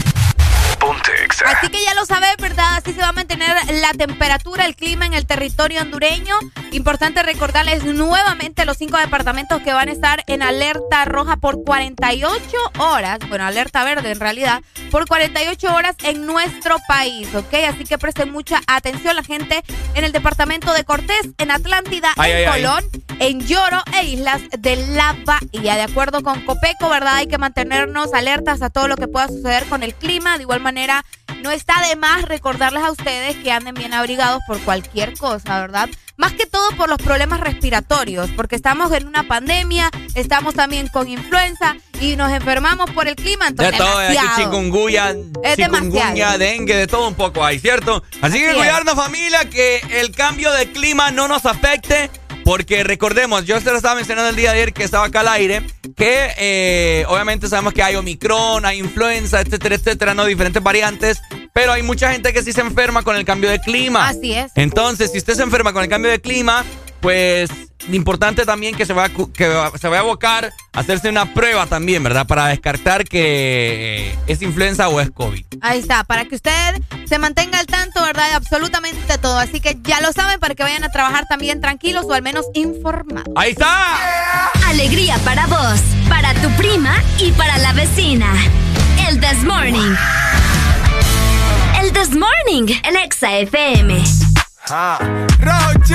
Exa. 1.29 1.51
Así 1.51 1.69
que 1.69 1.83
ya 1.83 1.95
lo 1.95 2.07
sabes, 2.07 2.37
¿verdad? 2.39 2.77
Así 2.77 2.93
se 2.93 3.01
va 3.01 3.09
a 3.09 3.13
mantener 3.13 3.55
la 3.71 3.93
temperatura, 3.93 4.65
el 4.65 4.77
clima 4.77 5.07
en 5.07 5.15
el 5.15 5.27
territorio 5.27 5.83
hondureño. 5.83 6.35
Importante 6.73 7.23
recordarles 7.23 7.85
nuevamente 7.85 8.65
los 8.65 8.79
cinco 8.79 8.97
departamentos 8.99 9.61
que 9.63 9.73
van 9.73 9.89
a 9.89 9.93
estar 9.93 10.23
en 10.27 10.43
alerta 10.43 11.05
roja 11.05 11.37
por 11.37 11.63
48 11.65 12.57
horas, 12.79 13.19
bueno, 13.29 13.45
alerta 13.45 13.85
verde 13.85 14.11
en 14.11 14.21
realidad, 14.21 14.63
por 14.91 15.07
48 15.07 15.75
horas 15.75 15.97
en 16.03 16.27
nuestro 16.27 16.77
país, 16.87 17.35
¿ok? 17.35 17.55
Así 17.69 17.85
que 17.85 17.99
presten 17.99 18.31
mucha 18.31 18.61
atención 18.67 19.17
la 19.17 19.23
gente 19.23 19.63
en 19.95 20.05
el 20.05 20.13
departamento 20.13 20.73
de 20.73 20.85
Cortés, 20.85 21.29
en 21.39 21.51
Atlántida, 21.51 22.13
Ay, 22.17 22.33
en 22.33 22.37
ay, 22.39 22.45
ay. 22.45 22.63
Colón, 22.63 22.85
en 23.19 23.47
Lloro 23.47 23.83
e 24.01 24.07
Islas 24.07 24.43
de 24.59 24.77
la 24.77 25.17
Bahía. 25.25 25.77
De 25.77 25.83
acuerdo 25.83 26.23
con 26.23 26.41
Copeco, 26.43 26.89
¿verdad? 26.89 27.17
Hay 27.17 27.27
que 27.27 27.39
mantenernos 27.39 28.15
alertas 28.15 28.63
a 28.63 28.71
todo 28.71 28.89
lo 28.89 28.97
que 28.97 29.09
pueda 29.09 29.29
suceder 29.29 29.65
con 29.67 29.83
el 29.83 29.95
clima. 29.95 30.37
De 30.37 30.43
igual 30.43 30.61
manera, 30.61 31.05
no 31.43 31.51
está 31.51 31.87
de 31.87 31.97
más 31.97 32.23
recordarles 32.23 32.83
a 32.83 32.91
ustedes 32.91 33.37
que 33.37 33.51
anden 33.53 33.75
bien 33.75 33.95
abrigados 33.95 34.41
por 34.47 34.59
cualquier 34.61 35.15
cosa, 35.17 35.61
¿verdad? 35.61 35.89
Más 36.17 36.33
que 36.33 36.47
todo 36.47 36.71
por 36.77 36.89
los 36.89 36.99
problemas 36.99 37.39
respiratorios, 37.39 38.29
porque 38.35 38.57
estamos 38.57 38.91
en 38.93 39.07
una 39.07 39.29
pandemia, 39.29 39.89
estamos 40.17 40.55
también 40.55 40.89
con 40.89 41.07
influenza 41.09 41.77
y 42.01 42.17
nos 42.17 42.33
enfermamos 42.33 42.91
por 42.91 43.07
el 43.07 43.15
clima, 43.15 43.45
De 43.47 43.51
entonces 43.51 43.79
todo, 43.79 43.99
hay 43.99 44.09
demasiado. 44.15 44.37
chikungunya, 44.51 45.15
Es 45.45 45.57
chikungunya, 45.57 46.37
dengue, 46.39 46.75
de 46.75 46.87
todo 46.89 47.07
un 47.07 47.15
poco 47.15 47.45
hay, 47.45 47.61
¿cierto? 47.61 48.03
Así 48.21 48.39
que 48.41 48.47
Así 48.49 48.51
es. 48.51 48.55
cuidarnos 48.57 48.95
familia, 48.95 49.49
que 49.49 49.77
el 49.93 50.11
cambio 50.11 50.51
de 50.53 50.73
clima 50.73 51.13
no 51.13 51.29
nos 51.29 51.47
afecte, 51.47 52.11
porque 52.49 52.83
recordemos, 52.83 53.45
yo 53.45 53.61
se 53.61 53.71
lo 53.71 53.77
estaba 53.77 53.95
mencionando 53.95 54.31
el 54.31 54.37
día 54.37 54.53
de 54.53 54.57
ayer 54.57 54.73
que 54.73 54.83
estaba 54.83 55.05
acá 55.05 55.21
al 55.21 55.29
aire, 55.29 55.67
que 55.95 56.31
eh, 56.39 57.05
obviamente 57.07 57.47
sabemos 57.47 57.75
que 57.75 57.83
hay 57.83 57.95
Omicron, 57.95 58.65
hay 58.65 58.79
influenza, 58.79 59.43
etcétera, 59.43 59.75
etcétera, 59.75 60.15
no 60.15 60.25
diferentes 60.25 60.63
variantes, 60.63 61.21
pero 61.53 61.73
hay 61.73 61.83
mucha 61.83 62.11
gente 62.11 62.33
que 62.33 62.43
sí 62.43 62.55
se 62.55 62.63
enferma 62.63 63.03
con 63.03 63.17
el 63.17 63.27
cambio 63.27 63.51
de 63.51 63.61
clima. 63.61 64.09
Así 64.09 64.33
es. 64.33 64.51
Entonces, 64.55 65.13
si 65.13 65.19
usted 65.19 65.35
se 65.35 65.43
enferma 65.43 65.75
con 65.75 65.83
el 65.83 65.91
cambio 65.91 66.11
de 66.11 66.23
clima, 66.23 66.65
pues 67.01 67.51
importante 67.91 68.45
también 68.45 68.75
que 68.75 68.85
se 68.85 68.93
va, 68.93 69.09
que 69.09 69.71
se 69.81 69.89
va 69.89 69.97
a 69.97 70.01
abocar 70.01 70.53
a 70.73 70.81
hacerse 70.81 71.09
una 71.09 71.33
prueba 71.33 71.67
también, 71.67 72.03
¿verdad? 72.03 72.27
Para 72.27 72.49
descartar 72.49 73.05
que 73.05 74.15
es 74.27 74.43
influenza 74.43 74.89
o 74.89 75.01
es 75.01 75.11
COVID. 75.11 75.45
Ahí 75.61 75.79
está, 75.79 76.05
para 76.05 76.25
que 76.25 76.35
usted 76.35 76.83
se 77.07 77.19
mantenga 77.19 77.59
al 77.59 77.67
tanto, 77.67 78.03
¿verdad? 78.03 78.29
De 78.29 78.35
absolutamente 78.35 79.19
todo. 79.19 79.39
Así 79.39 79.61
que 79.61 79.79
ya 79.83 80.01
lo 80.01 80.13
saben 80.13 80.41
para 80.41 80.55
que 80.55 80.63
vayan 80.63 80.85
a 80.85 80.91
trabajar 80.91 81.27
también 81.29 81.61
tranquilos 81.61 82.05
o 82.07 82.15
al 82.15 82.23
menos 82.23 82.47
informados. 82.55 83.33
Ahí 83.37 83.53
está. 83.53 84.39
Alegría 84.67 85.17
para 85.25 85.47
vos, 85.47 85.81
para 86.09 86.35
tu 86.35 86.51
prima 86.57 87.03
y 87.19 87.33
para 87.33 87.59
la 87.59 87.73
vecina. 87.73 88.33
El 89.09 89.21
This 89.21 89.43
Morning. 89.45 89.95
El 91.81 91.93
This 91.93 92.11
Morning, 92.11 92.75
el 92.85 92.97
Exa 92.97 93.39
FM. 93.39 94.03
Ah, 94.71 94.99
Rochi, 95.41 95.95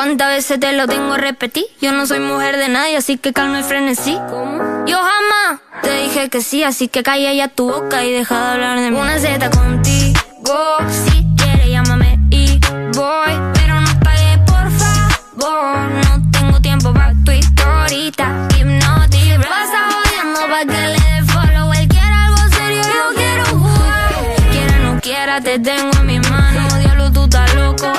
¿Cuántas 0.00 0.28
veces 0.28 0.58
te 0.58 0.72
lo 0.72 0.86
tengo 0.86 1.12
a 1.12 1.18
repetir? 1.18 1.66
Yo 1.82 1.92
no 1.92 2.06
soy 2.06 2.20
mujer 2.20 2.56
de 2.56 2.70
nadie, 2.70 2.96
así 2.96 3.18
que 3.18 3.34
calma 3.34 3.60
y 3.60 3.62
frenesí. 3.62 4.16
¿Cómo? 4.30 4.86
Yo 4.86 4.96
jamás 4.96 5.60
te 5.82 5.92
dije 5.92 6.30
que 6.30 6.40
sí, 6.40 6.64
así 6.64 6.88
que 6.88 7.02
calla 7.02 7.34
ya 7.34 7.48
tu 7.48 7.70
boca 7.70 8.02
y 8.02 8.10
deja 8.10 8.34
de 8.34 8.50
hablar 8.52 8.80
de 8.80 8.90
mí. 8.90 8.98
Una 8.98 9.18
Z 9.18 9.50
contigo, 9.50 10.78
si 10.88 11.26
quieres 11.36 11.68
llámame 11.68 12.18
y 12.30 12.58
voy. 12.94 13.34
Pero 13.52 13.78
no 13.78 14.00
pagues, 14.00 14.38
por 14.46 14.70
favor. 14.70 15.90
No 15.90 16.30
tengo 16.30 16.60
tiempo 16.62 16.94
para 16.94 17.12
tu 17.22 17.32
historita. 17.32 18.48
Hipnotic, 18.58 19.36
pasa 19.46 19.80
jodiendo 19.92 20.40
pa' 20.48 20.64
que 20.64 20.80
le 20.94 21.00
dé 21.10 21.24
follow. 21.26 21.72
Él 21.74 21.88
quiere 21.88 22.14
algo 22.14 22.56
serio, 22.56 22.82
yo 22.84 23.16
quiero 23.16 23.44
jugar. 23.44 24.50
Quiera 24.50 24.76
o 24.78 24.94
no 24.94 25.00
quiera, 25.02 25.40
te 25.42 25.58
tengo 25.58 25.90
en 25.92 26.06
mis 26.06 26.30
manos 26.30 26.72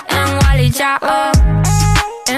en 0.09 0.37
Wally 0.43 0.71
Chao. 0.71 1.40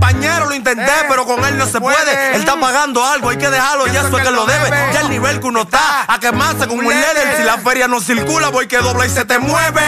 Compañero, 0.00 0.46
lo 0.46 0.54
intenté, 0.54 0.82
eh, 0.82 1.04
pero 1.10 1.26
con 1.26 1.44
él 1.44 1.58
no 1.58 1.66
se 1.66 1.78
puede. 1.78 2.34
Él 2.34 2.40
está 2.40 2.58
pagando 2.58 3.04
algo, 3.04 3.28
hay 3.28 3.36
que 3.36 3.50
dejarlo, 3.50 3.86
ya 3.86 4.00
eso 4.00 4.16
es 4.16 4.24
que 4.24 4.30
lo 4.30 4.46
debe. 4.46 4.70
Ya 4.94 5.00
el 5.02 5.10
nivel 5.10 5.40
que 5.40 5.46
uno 5.46 5.62
está, 5.62 6.06
a 6.08 6.18
quemarse 6.18 6.66
con 6.66 6.78
un 6.78 6.88
líder. 6.88 7.36
Si 7.36 7.42
la 7.42 7.58
feria 7.58 7.86
no 7.86 8.00
circula, 8.00 8.48
voy 8.48 8.66
que 8.66 8.78
dobla 8.78 9.04
y 9.04 9.10
se 9.10 9.26
te 9.26 9.38
mueve. 9.38 9.82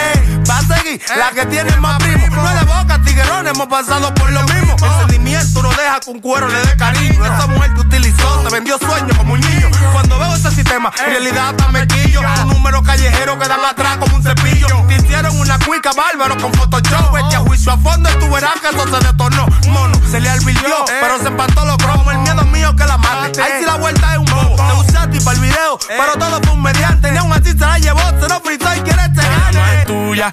Va 0.49 0.57
a 0.57 0.61
seguir 0.61 1.01
eh, 1.01 1.17
la 1.17 1.31
que 1.31 1.45
tiene 1.45 1.75
más 1.77 1.97
primo. 1.97 2.27
No 2.35 2.49
es 2.49 2.59
de 2.59 2.65
boca, 2.65 3.01
tiguerón, 3.03 3.47
hemos 3.47 3.67
pasado 3.67 4.13
por 4.13 4.31
lo 4.31 4.43
mismo. 4.43 4.75
El 4.81 4.99
sentimiento 4.99 5.63
no 5.63 5.69
deja 5.69 5.99
con 6.05 6.19
cuero 6.19 6.47
le 6.47 6.59
dé 6.59 6.75
cariño. 6.77 7.25
Esa 7.25 7.47
mujer 7.47 7.73
te 7.73 7.81
utilizó, 7.81 8.39
te 8.43 8.53
vendió 8.53 8.77
sueños 8.77 9.17
como 9.17 9.33
un 9.33 9.39
niño. 9.39 9.69
Cuando 9.93 10.19
veo 10.19 10.35
ese 10.35 10.51
sistema, 10.51 10.91
en 10.99 11.05
realidad 11.05 11.49
hasta 11.49 11.67
me 11.69 11.87
quillo. 11.87 12.21
Un 12.21 12.49
número 12.49 12.83
callejero 12.83 13.37
que 13.39 13.47
dan 13.47 13.63
atrás 13.63 13.97
como 13.97 14.15
un 14.15 14.23
cepillo. 14.23 14.67
Te 14.87 14.95
hicieron 14.95 15.39
una 15.39 15.57
cuica 15.59 15.91
bárbaro 15.93 16.37
con 16.37 16.53
Photoshop. 16.53 17.15
Este 17.17 17.37
juicio 17.37 17.71
a 17.71 17.77
fondo 17.77 18.09
y 18.09 18.19
tú 18.19 18.29
verás 18.31 18.59
que 18.59 18.67
eso 18.75 18.85
se 18.87 19.05
detornó. 19.05 19.45
Mono, 19.69 19.95
se 20.09 20.19
le 20.19 20.29
advirtió, 20.29 20.85
pero 20.99 21.19
se 21.19 21.27
empató 21.27 21.65
los 21.65 21.77
cromos. 21.77 22.13
El 22.13 22.19
miedo 22.19 22.43
mío 22.45 22.75
que 22.75 22.85
la 22.85 22.97
mate. 22.97 23.41
Ahí 23.41 23.51
sí 23.59 23.65
la 23.65 23.75
vuelta 23.75 24.13
es 24.13 24.19
un 24.19 24.25
bobo. 24.25 24.55
Te 24.55 24.73
usé 24.89 24.97
a 24.97 25.09
ti 25.09 25.19
para 25.19 25.37
el 25.37 25.41
video, 25.41 25.79
pero 25.87 26.13
todo 26.17 26.39
fue 26.43 26.53
un 26.53 26.61
mediante. 26.61 27.11
Ni 27.11 27.17
aún 27.17 27.31
así 27.31 27.51
se 27.51 27.57
la 27.57 27.77
llevó, 27.79 28.01
se 28.19 28.27
lo 28.27 28.39
fritó 28.41 28.73
y 28.75 28.81
quiere 28.81 29.09
te 29.09 29.21
gane. 29.21 29.53
No 29.53 29.65
es 29.67 29.85
tuya, 29.85 30.32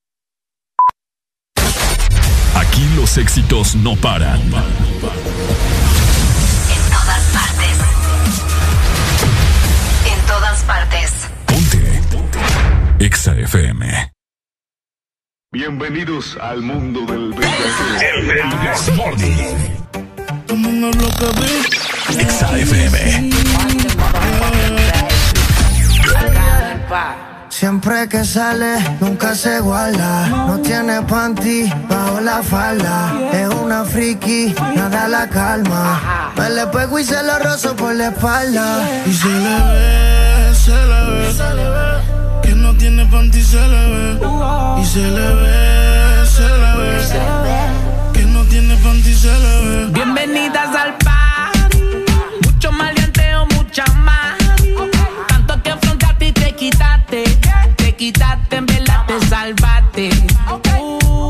Aquí 2.55 2.87
los 2.95 3.17
éxitos 3.17 3.75
no 3.75 3.95
paran. 3.95 4.39
En 4.41 4.51
todas 6.89 7.23
partes. 7.33 7.77
En 10.05 10.25
todas 10.27 10.63
partes. 10.63 11.11
Ponte. 11.45 12.01
Exa 12.99 13.33
FM. 13.35 14.11
Bienvenidos 15.53 16.37
al 16.41 16.61
mundo 16.61 17.01
del 17.05 17.33
El 18.01 18.31
Exa 22.19 22.57
FM. 22.57 23.31
Siempre 27.51 28.07
que 28.07 28.23
sale, 28.23 28.77
nunca 29.01 29.35
se 29.35 29.57
iguala. 29.57 30.45
No 30.47 30.59
tiene 30.59 31.01
panty 31.01 31.69
bajo 31.89 32.21
la 32.21 32.41
falda. 32.41 33.13
Es 33.33 33.49
una 33.53 33.83
friki, 33.83 34.55
nada 34.75 35.07
la 35.09 35.27
calma. 35.27 36.31
Me 36.37 36.49
le 36.49 36.65
pego 36.67 36.97
y 36.97 37.03
se 37.03 37.21
lo 37.21 37.37
rozo 37.39 37.75
por 37.75 37.93
la 37.93 38.07
espalda. 38.07 38.89
Y 39.05 39.13
se 39.13 39.27
le 39.27 39.55
ve, 39.73 40.55
se 40.55 40.71
le 40.71 41.69
ve, 41.69 42.41
Que 42.41 42.55
no 42.55 42.73
tiene 42.77 43.05
panty, 43.05 43.43
se 43.43 43.67
le 43.67 43.85
ve. 43.91 44.19
Y 44.81 44.85
se 44.85 44.99
le 44.99 45.35
ve, 45.35 46.25
se 46.25 46.47
le 46.47 46.71
ve. 46.77 48.13
Que 48.13 48.25
no 48.25 48.43
tiene 48.45 48.75
panty, 48.77 49.13
se 49.13 49.27
le 49.27 49.65
ve. 49.65 49.87
Bienvenidas 49.91 50.73
al 50.73 50.97
quitaste, 58.01 58.55
en 58.55 58.65
verdad 58.65 59.05
te 59.05 59.19
salvaste. 59.27 60.09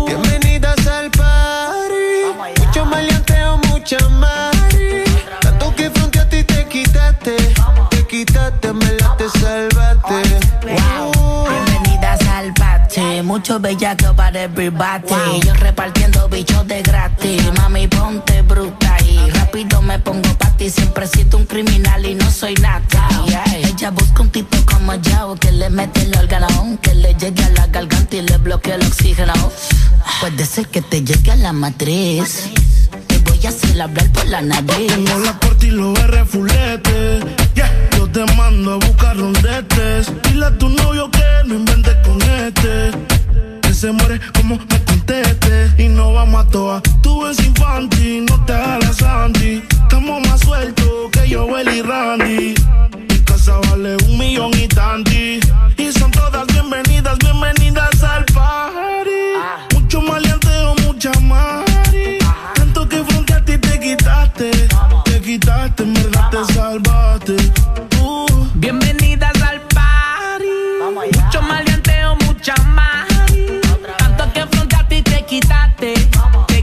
Bienvenidas 0.07 0.87
al 0.87 1.11
party. 1.11 2.63
Mucho 2.65 2.85
maleanteo, 2.85 3.57
mucha 3.67 3.97
más. 4.07 4.55
Tanto 5.41 5.75
que 5.75 5.89
fronteaste 5.89 6.39
y 6.39 6.43
te 6.45 6.65
quitaste. 6.69 7.35
Te 7.89 8.07
quitaste, 8.07 8.71
me 8.71 8.89
la 8.93 9.17
te 9.17 9.27
salvaste. 9.37 10.39
Bienvenidas 10.63 12.21
al 12.29 12.53
bate, 12.53 13.21
mucho 13.21 13.59
bellaco 13.59 14.15
para 14.15 14.43
everybody. 14.43 15.41
Yo 15.45 15.53
repartiendo 15.55 16.29
bichos 16.29 16.65
de 16.67 16.81
gratis. 16.83 17.51
Mami, 17.57 17.89
ponte 17.89 18.43
bruta 18.43 18.80
y 18.80 18.80
rápido 19.51 19.81
me 19.81 19.99
pongo 19.99 20.33
pa' 20.37 20.55
ti. 20.57 20.69
Siempre 20.69 21.07
siento 21.07 21.37
un 21.37 21.45
criminal 21.45 22.05
y 22.05 22.15
no 22.15 22.29
soy 22.31 22.53
nada. 22.55 22.81
Ella 23.55 23.91
busca 23.91 24.21
un 24.21 24.29
tipo 24.29 24.57
como 24.65 24.95
yo 24.95 25.35
que 25.39 25.51
le 25.51 25.69
mete 25.69 26.03
el 26.03 26.17
órgano, 26.17 26.47
que 26.81 26.93
le 26.95 27.13
llegue 27.15 27.43
a 27.43 27.49
la 27.49 27.67
garganta 27.67 28.15
y 28.15 28.21
le 28.21 28.37
bloquee 28.37 28.75
el 28.75 28.85
oxígeno. 28.85 29.33
Puede 30.21 30.45
ser 30.45 30.67
que 30.67 30.81
te 30.81 31.03
llegue 31.03 31.31
a 31.31 31.35
la 31.35 31.53
matriz. 31.53 32.49
Te 33.07 33.17
voy 33.19 33.45
a 33.45 33.49
hacer 33.49 33.81
hablar 33.81 34.09
por 34.11 34.25
la 34.27 34.41
nariz. 34.41 34.87
Tengo 34.87 35.19
la 35.19 35.37
corte 35.39 35.67
y 35.67 35.71
los 35.71 35.99
R 35.99 36.25
fulete. 36.25 37.19
Yeah. 37.55 37.89
Yo 37.97 38.09
te 38.09 38.25
mando 38.35 38.73
a 38.73 38.75
buscar 38.75 39.17
rondetes. 39.17 40.11
Dile 40.23 40.45
a 40.45 40.57
tu 40.57 40.69
novio 40.69 41.11
que 41.11 41.23
no 41.45 41.55
inventes 41.55 41.95
con 42.05 42.21
este. 42.21 42.91
Que 43.61 43.73
se 43.73 43.91
muere 43.91 44.19
como 44.33 44.57
me 44.57 45.00
Y 45.77 45.89
no 45.89 46.13
vamos 46.13 46.45
a 46.45 46.47
toa. 46.47 46.81
Tú 47.01 47.25
eres 47.25 47.45
infantil, 47.45 48.25
no 48.27 48.45
te 48.45 48.53
hagas 48.53 48.95
Sandy. 48.95 49.61
Estamos 49.69 50.25
más 50.25 50.39
sueltos 50.39 51.11
que 51.11 51.27
yo, 51.27 51.47
y 51.59 51.81
Randy. 51.81 52.55
Mi 53.09 53.19
casa 53.25 53.59
vale 53.69 53.97
un 54.07 54.17
millón 54.17 54.51
y 54.57 54.69
tanti. 54.69 55.41
Y 55.75 55.91
son 55.91 56.11
todas 56.11 56.47
bienvenidas, 56.47 57.17
bienvenidas 57.19 58.01
al 58.03 58.23
party. 58.27 59.73
Mucho 59.73 60.01
maleanteo, 60.01 60.75
mucha 60.85 61.11
mari. 61.19 62.19
Tanto 62.55 62.87
que 62.87 63.03
fronteaste 63.03 63.53
y 63.55 63.57
te 63.57 63.79
quitaste. 63.81 64.51
Te 65.03 65.19
quitaste, 65.19 65.83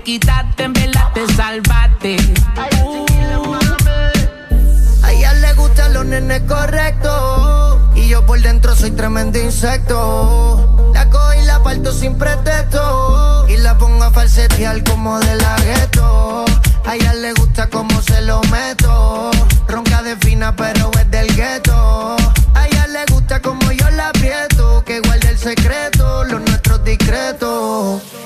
quitaste, 0.09 0.63
en 0.63 0.73
verdad 0.73 1.13
te 1.13 1.27
salvaste. 1.35 2.17
A 5.03 5.13
ella 5.13 5.35
le 5.35 5.53
gustan 5.53 5.93
los 5.93 6.07
nenes 6.07 6.41
correctos. 6.49 7.79
Y 7.95 8.09
yo 8.09 8.25
por 8.25 8.41
dentro 8.41 8.75
soy 8.75 8.93
tremendo 8.93 9.39
insecto. 9.39 10.91
La 10.95 11.11
cojo 11.11 11.35
y 11.35 11.45
la 11.45 11.63
parto 11.63 11.93
sin 11.93 12.17
pretexto. 12.17 13.47
Y 13.51 13.59
la 13.59 13.77
pongo 13.77 14.05
a 14.05 14.11
falsetear 14.11 14.83
como 14.83 15.21
de 15.21 15.37
la 15.37 15.57
gueto. 15.57 16.47
A 16.87 16.95
ella 16.95 17.13
le 17.13 17.35
gusta 17.35 17.67
como 17.69 18.01
se 18.01 18.23
lo 18.23 18.41
meto. 18.45 19.31
Ronca 19.69 20.03
de 20.03 20.17
fina, 20.17 20.57
pero 20.57 20.91
es 20.99 21.11
del 21.11 21.37
gueto. 21.37 22.17
A 22.55 22.67
ella 22.67 22.87
le 22.87 23.05
gusta 23.13 23.43
como 23.43 23.71
yo 23.73 23.91
la 23.91 24.09
aprieto. 24.09 24.83
Que 24.87 25.01
guarde 25.01 25.29
el 25.29 25.39
secreto, 25.39 26.25
los 26.25 26.41
nuestros 26.41 26.83
discretos. 26.83 28.18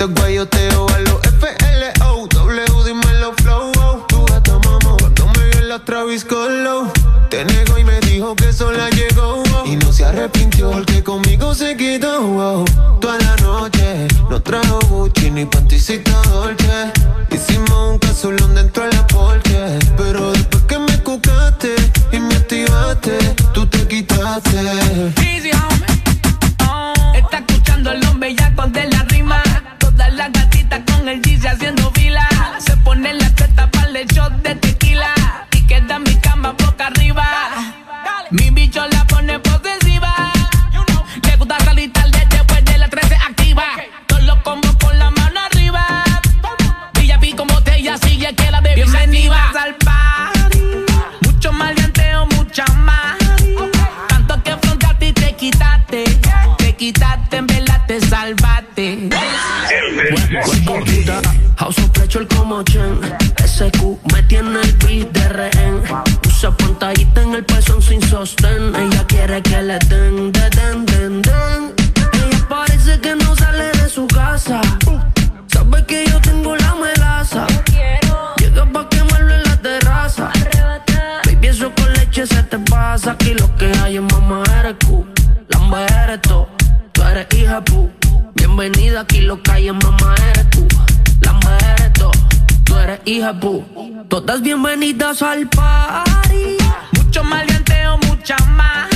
Es 0.00 0.14
guayoteo 0.14 0.88
a 0.88 0.98
los 1.00 1.20
FLO. 1.20 2.26
W, 2.26 2.84
dímelo 2.86 3.34
flow. 3.42 3.70
oh. 3.80 4.06
Tu 4.08 4.24
gata 4.24 4.58
mamá 4.64 4.96
cuando 4.98 5.26
me 5.26 5.44
vio 5.50 5.58
en 5.58 5.68
la 5.68 5.84
Travis 5.84 6.24
Colo. 6.24 6.90
Te 7.28 7.44
negó 7.44 7.76
y 7.76 7.84
me 7.84 8.00
dijo 8.00 8.34
que 8.34 8.50
sola 8.50 8.88
llegó. 8.88 9.42
oh. 9.42 9.66
Y 9.66 9.76
no 9.76 9.92
se 9.92 10.06
arrepintió 10.06 10.70
porque 10.70 11.04
conmigo 11.04 11.54
se 11.54 11.76
quedó. 11.76 12.18
oh. 12.22 12.64
Toda 12.98 13.18
la 13.18 13.36
noche 13.42 14.08
no 14.30 14.40
trajo 14.40 14.78
Gucci 14.88 15.30
ni 15.32 15.44
panticita 15.44 16.12
Dolce. 16.30 16.92
Hicimos 17.30 17.90
un 17.90 17.98
casulón 17.98 18.54
dentro 18.54 18.84
de 18.84 18.92
la 18.92 19.06
porche. 19.06 19.78
Pero 19.98 20.32
después 20.32 20.62
que 20.62 20.78
me 20.78 20.98
cucaste 21.02 21.74
y 22.10 22.20
me 22.20 22.36
activaste, 22.36 23.18
tú 23.52 23.66
te 23.66 23.86
quitaste. 23.86 25.39
Gatitas 31.00 31.00
con 31.00 31.08
el 31.08 31.22
Yeezy 31.22 31.46
haciendo 31.46 31.79
Causa 61.72 62.18
el 62.18 62.26
como 62.26 62.64
Chen. 62.64 62.98
SQ 63.46 64.12
me 64.12 64.22
tiene 64.24 64.60
el 64.60 64.72
beat 64.78 65.12
de 65.12 65.28
rehén. 65.28 65.82
Usa 66.26 66.50
pantallita 66.56 67.22
en 67.22 67.34
el 67.34 67.44
pezón 67.44 67.80
sin 67.80 68.02
sostén. 68.02 68.74
Ella 68.74 69.04
quiere 69.06 69.40
que 69.40 69.62
le 69.62 69.78
den, 69.78 70.32
de 70.32 70.50
den, 70.50 70.84
den, 70.86 71.22
den. 71.22 71.74
Ella 72.12 72.46
parece 72.48 72.98
que 72.98 73.14
no 73.14 73.36
sale 73.36 73.70
de 73.70 73.88
su 73.88 74.08
casa. 74.08 74.60
Sabe 75.46 75.86
que 75.86 76.06
yo 76.10 76.20
tengo 76.20 76.56
la 76.56 76.74
melaza. 76.74 77.46
Llega 78.38 78.66
pa' 78.66 78.88
quemarlo 78.88 79.32
en 79.32 79.42
la 79.44 79.56
terraza. 79.58 80.32
Baby, 81.26 81.46
eso 81.46 81.70
con 81.76 81.92
leche 81.92 82.26
se 82.26 82.42
te 82.42 82.58
pasa. 82.58 83.12
Aquí 83.12 83.34
lo 83.34 83.54
que 83.54 83.70
hay 83.78 83.96
es 83.96 84.02
mamá 84.02 84.42
eres 84.58 84.74
Q. 84.84 85.06
Lamba 85.50 85.86
eres 86.02 86.20
tú. 86.22 86.48
Tú 86.90 87.02
eres 87.02 87.28
hija 87.32 87.62
pu. 87.62 87.88
Bienvenida 88.34 89.02
aquí 89.02 89.20
lo 89.20 89.40
que 89.40 89.52
hay 89.52 89.68
es 89.68 89.74
mamá 89.74 90.16
eres 90.32 90.50
tú 90.50 90.66
eres 92.90 93.00
hija 93.04 93.32
pu. 93.32 93.64
Todas 94.08 94.42
bienvenidas 94.42 95.22
al 95.22 95.48
party. 95.48 96.58
Mucho 96.92 97.22
maleanteo, 97.24 97.98
mucha 98.08 98.36
más. 98.48 98.88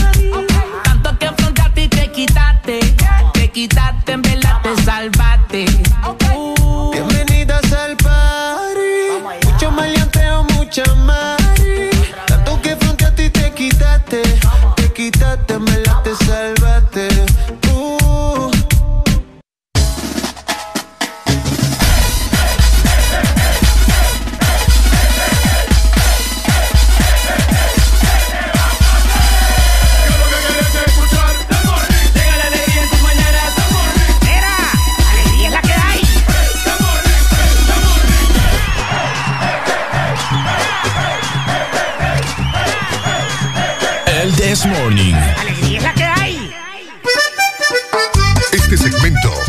Tanto 0.84 1.18
que 1.18 1.26
enfrentaste 1.26 1.82
y 1.82 1.88
te 1.88 2.12
quitaste. 2.12 2.80
Te 3.32 3.51
quitaste, 3.51 4.12
en 4.12 4.22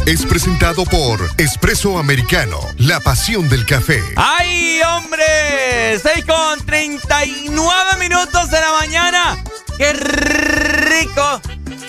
es 0.06 0.24
presentado 0.26 0.86
por 0.86 1.20
Espresso 1.38 1.98
Americano, 1.98 2.60
la 2.78 3.00
pasión 3.00 3.50
del 3.50 3.66
café. 3.66 4.04
¡Ay, 4.16 4.80
hombre! 4.82 6.00
6 6.00 6.26
con 6.26 6.64
39 6.66 7.98
minutos 8.00 8.52
de 8.52 8.60
la 8.60 8.72
mañana. 8.80 9.44
¡Qué 9.78 9.94
rico! 9.94 11.42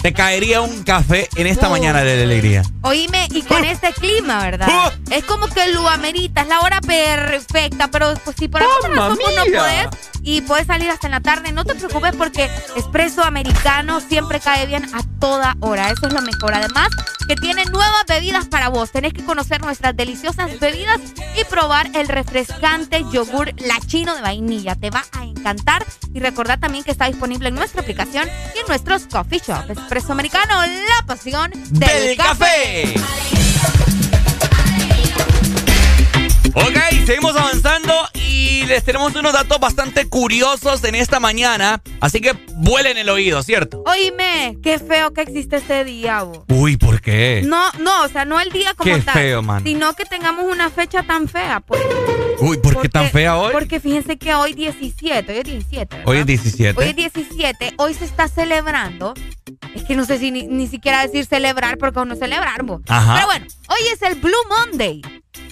Te 0.07 0.13
caería 0.13 0.61
un 0.61 0.85
café 0.85 1.29
en 1.35 1.49
esta 1.49 1.67
Uh. 1.67 1.73
mañana 1.73 2.05
de 2.05 2.23
alegría. 2.23 2.63
Oíme, 2.83 3.27
y 3.33 3.43
con 3.43 3.65
este 3.65 3.93
clima, 3.93 4.39
¿verdad? 4.39 4.69
Uh. 4.69 5.13
Es 5.13 5.25
como 5.25 5.49
que 5.49 5.67
lo 5.73 5.89
amerita, 5.89 6.43
es 6.43 6.47
la 6.47 6.61
hora 6.61 6.81
perfecta, 6.81 7.89
pero 7.89 8.15
pues 8.25 8.37
si 8.39 8.47
por 8.47 8.63
alguna 8.63 8.89
¡Mamma 8.95 9.09
razón 9.17 9.35
no 9.35 9.59
podés 9.59 9.89
y 10.23 10.43
puedes 10.43 10.69
salir 10.69 10.91
hasta 10.91 11.09
en 11.09 11.11
la 11.11 11.21
tarde, 11.21 11.51
no 11.51 11.65
te 11.65 11.75
preocupes 11.75 12.15
porque 12.15 12.49
Espresso 12.77 13.25
Americano 13.25 14.01
siempre 14.01 14.39
cae 14.39 14.67
bien 14.67 14.85
a 14.95 15.01
toda 15.19 15.57
hora, 15.59 15.91
eso 15.91 16.07
es 16.07 16.13
lo 16.13 16.23
mejor. 16.23 16.55
Además, 16.55 16.89
que 17.27 17.35
tiene 17.35 17.65
nuevas 17.65 18.05
bebidas 18.07 18.47
para 18.47 18.69
vos, 18.69 18.93
tenés 18.93 19.13
que 19.13 19.25
conocer 19.25 19.61
nuestras 19.63 19.97
deliciosas 19.97 20.61
bebidas 20.61 21.01
y 21.37 21.43
probar 21.51 21.91
el 21.95 22.07
refrescante 22.07 23.05
yogur 23.13 23.53
lachino 23.61 24.15
de 24.15 24.23
vainilla, 24.23 24.77
te 24.77 24.91
va 24.91 25.05
a 25.19 25.25
encantar 25.25 25.85
y 26.15 26.21
recordad 26.21 26.61
también 26.61 26.85
que 26.85 26.93
está 26.93 27.07
disponible 27.07 27.49
en 27.49 27.57
nuestra 27.57 27.81
aplicación 27.83 28.29
y 28.55 28.61
en 28.61 28.67
nuestros 28.69 29.07
coffee 29.07 29.41
shop. 29.45 29.65
Espresso 29.97 30.13
Americano, 30.13 30.61
la 30.61 31.07
pasión 31.07 31.51
del, 31.71 31.79
del 31.79 32.17
café. 32.19 32.85
Ok, 36.53 36.77
seguimos 37.07 37.35
avanzando 37.35 37.95
y 38.13 38.67
les 38.67 38.85
tenemos 38.85 39.15
unos 39.15 39.33
datos 39.33 39.59
bastante 39.59 40.07
curiosos 40.07 40.85
en 40.85 40.97
esta 40.97 41.19
mañana, 41.19 41.81
así 42.03 42.21
que 42.21 42.33
vuelen 42.57 42.99
el 42.99 43.09
oído, 43.09 43.43
¿cierto? 43.43 43.83
Oíme, 43.87 44.59
qué 44.63 44.79
feo 44.79 45.15
que 45.15 45.23
existe 45.23 45.57
este 45.57 45.85
día, 45.85 46.25
vos. 46.25 46.41
Uy, 46.49 46.77
¿por 46.77 47.01
qué? 47.01 47.41
No, 47.47 47.73
no, 47.79 48.03
o 48.03 48.09
sea, 48.09 48.27
no 48.27 48.39
el 48.39 48.51
día 48.51 48.75
como 48.75 48.95
Qué 48.95 49.01
tal. 49.01 49.15
feo, 49.15 49.41
man. 49.41 49.63
Sino 49.65 49.95
que 49.95 50.05
tengamos 50.05 50.45
una 50.45 50.69
fecha 50.69 51.05
tan 51.05 51.27
fea, 51.27 51.61
pues. 51.61 51.81
Uy, 52.41 52.59
¿por 52.59 52.81
qué 52.81 52.89
tan 52.89 53.11
fea 53.11 53.37
hoy? 53.37 53.53
Porque 53.53 53.81
fíjense 53.81 54.17
que 54.17 54.35
hoy 54.35 54.55
17, 54.55 55.33
hoy 55.33 55.39
es 55.39 55.45
17. 55.45 55.97
¿verdad? 55.97 56.09
Hoy 56.09 56.19
es 56.19 56.27
17. 56.27 56.81
Hoy 56.81 56.89
es 56.89 56.97
17, 56.97 57.75
hoy 57.79 57.95
se 57.95 58.05
está 58.05 58.29
celebrando. 58.29 59.15
Es 59.75 59.85
que 59.85 59.95
no 59.95 60.05
sé 60.05 60.19
si 60.19 60.31
ni, 60.31 60.47
ni 60.47 60.67
siquiera 60.67 61.03
decir 61.03 61.27
celebrar 61.27 61.79
porque 61.79 62.01
no. 62.05 62.15
Ajá. 62.89 63.15
Pero 63.15 63.27
bueno, 63.27 63.47
hoy 63.69 63.89
es 63.93 64.03
el 64.03 64.17
Blue 64.17 64.33
Monday. 64.49 65.03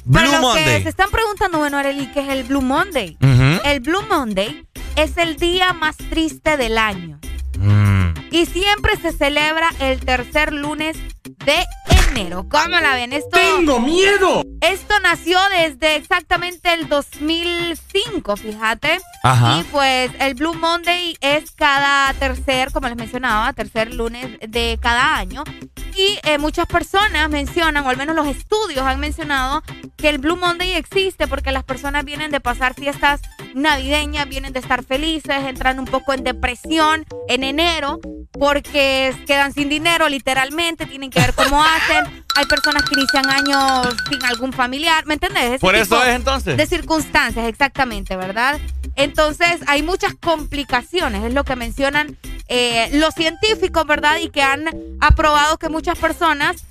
Blue 0.05 0.13
Para 0.13 0.33
los 0.33 0.41
Monday. 0.41 0.65
que 0.65 0.83
se 0.83 0.89
están 0.89 1.11
preguntando, 1.11 1.59
bueno, 1.59 1.79
Arely, 1.79 2.07
¿qué 2.13 2.21
es 2.21 2.29
el 2.29 2.45
Blue 2.45 2.61
Monday? 2.61 3.17
El 3.65 3.81
Blue 3.81 4.03
Monday 4.09 4.67
es 4.97 5.17
el 5.17 5.37
día 5.37 5.73
más 5.73 5.97
triste 5.97 6.57
del 6.57 6.79
año. 6.79 7.19
Mm. 7.59 8.15
Y 8.31 8.47
siempre 8.47 8.97
se 8.97 9.13
celebra 9.13 9.71
el 9.81 10.01
tercer 10.01 10.53
lunes 10.53 10.97
de 11.25 11.67
enero. 12.11 12.47
¿Cómo 12.49 12.69
la 12.81 12.95
ven? 12.95 13.13
Esto, 13.13 13.37
¡Tengo 13.37 13.81
miedo! 13.81 14.43
Esto 14.61 14.95
nació 15.01 15.39
desde 15.51 15.97
exactamente 15.97 16.73
el 16.73 16.89
2005, 16.89 18.37
fíjate. 18.37 18.99
Ajá. 19.23 19.61
Y 19.61 19.65
pues 19.65 20.11
el 20.21 20.35
Blue 20.35 20.55
Monday 20.55 21.17
es 21.21 21.51
cada 21.51 22.13
tercer, 22.15 22.71
como 22.73 22.89
les 22.89 22.97
mencionaba, 22.97 23.53
tercer 23.53 23.95
lunes 23.95 24.39
de 24.47 24.79
cada 24.81 25.17
año. 25.17 25.45
Y 25.97 26.19
eh, 26.25 26.39
muchas 26.39 26.67
personas 26.67 27.29
mencionan, 27.31 27.85
o 27.85 27.89
al 27.89 27.97
menos 27.97 28.17
los 28.17 28.27
estudios 28.27 28.85
han 28.85 29.01
mencionado, 29.01 29.63
que 29.97 30.09
el 30.09 30.19
Blue 30.19 30.37
Monday 30.37 30.73
existe 30.73 31.27
porque 31.27 31.53
las 31.53 31.65
personas 31.65 32.05
vienen 32.05 32.31
de 32.31 32.41
pasar 32.41 32.75
fiestas 32.75 33.21
navideñas, 33.55 34.29
vienen 34.29 34.53
de 34.53 34.59
estar 34.59 34.85
felices, 34.85 35.45
entran 35.45 35.79
un 35.79 35.87
poco 35.87 36.13
en 36.13 36.25
depresión 36.25 37.07
en 37.29 37.45
enero 37.45 38.01
porque 38.33 39.15
quedan 39.27 39.53
sin 39.53 39.69
dinero 39.69 40.09
literalmente, 40.09 40.87
tienen 40.87 41.11
que 41.15 41.21
ver 41.21 41.35
cómo 41.35 41.63
hacen. 41.63 42.25
Hay 42.37 42.47
personas 42.47 42.83
que 42.83 42.99
inician 42.99 43.31
años 43.31 43.95
sin 44.11 44.25
algún 44.25 44.53
familiar, 44.53 45.07
¿me 45.07 45.15
entendés? 45.15 45.45
Ese 45.45 45.59
Por 45.61 45.77
eso 45.77 46.03
es, 46.03 46.17
entonces. 46.17 46.57
De 46.57 46.67
circunstancias, 46.67 47.47
exactamente, 47.47 48.17
¿verdad? 48.17 48.61
Entonces 48.97 49.61
hay 49.67 49.83
muchas 49.83 50.15
complicaciones, 50.15 51.25
es 51.25 51.33
lo 51.33 51.45
que 51.45 51.57
mencionan 51.57 52.19
eh, 52.49 52.91
los 52.95 53.15
científicos, 53.15 53.87
¿verdad? 53.87 54.19
Y 54.21 54.31
que 54.31 54.43
han 54.43 54.65
aprobado 55.01 55.59
que 55.59 55.69
muchas 55.69 55.99
personas 55.99 56.65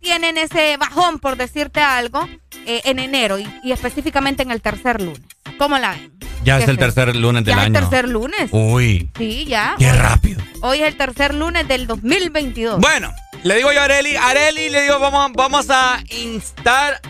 tienen 0.00 0.38
ese 0.38 0.76
bajón, 0.76 1.18
por 1.18 1.36
decirte 1.36 1.80
algo, 1.80 2.28
eh, 2.66 2.82
en 2.84 2.98
enero 2.98 3.38
y, 3.38 3.46
y 3.62 3.72
específicamente 3.72 4.42
en 4.42 4.50
el 4.50 4.60
tercer 4.62 5.00
lunes. 5.00 5.20
¿Cómo 5.58 5.78
la 5.78 5.90
ven? 5.92 6.12
Ya 6.42 6.58
es 6.58 6.68
el 6.68 6.78
tercer 6.78 7.14
lunes 7.16 7.44
del 7.44 7.54
ya 7.54 7.62
año. 7.62 7.76
es 7.78 7.82
el 7.84 7.88
tercer 7.90 8.08
lunes. 8.08 8.48
Uy. 8.50 9.10
Sí, 9.18 9.44
ya. 9.46 9.74
Qué 9.78 9.90
Hoy- 9.90 9.98
rápido. 9.98 10.42
Hoy 10.62 10.80
es 10.80 10.88
el 10.88 10.96
tercer 10.96 11.34
lunes 11.34 11.68
del 11.68 11.86
2022. 11.86 12.80
Bueno, 12.80 13.12
le 13.42 13.56
digo 13.56 13.70
yo 13.72 13.80
a 13.80 13.84
Areli, 13.84 14.16
Areli, 14.16 14.70
le 14.70 14.82
digo, 14.82 14.98
vamos, 14.98 15.32
vamos 15.34 15.66
a 15.70 16.02
instar 16.10 17.00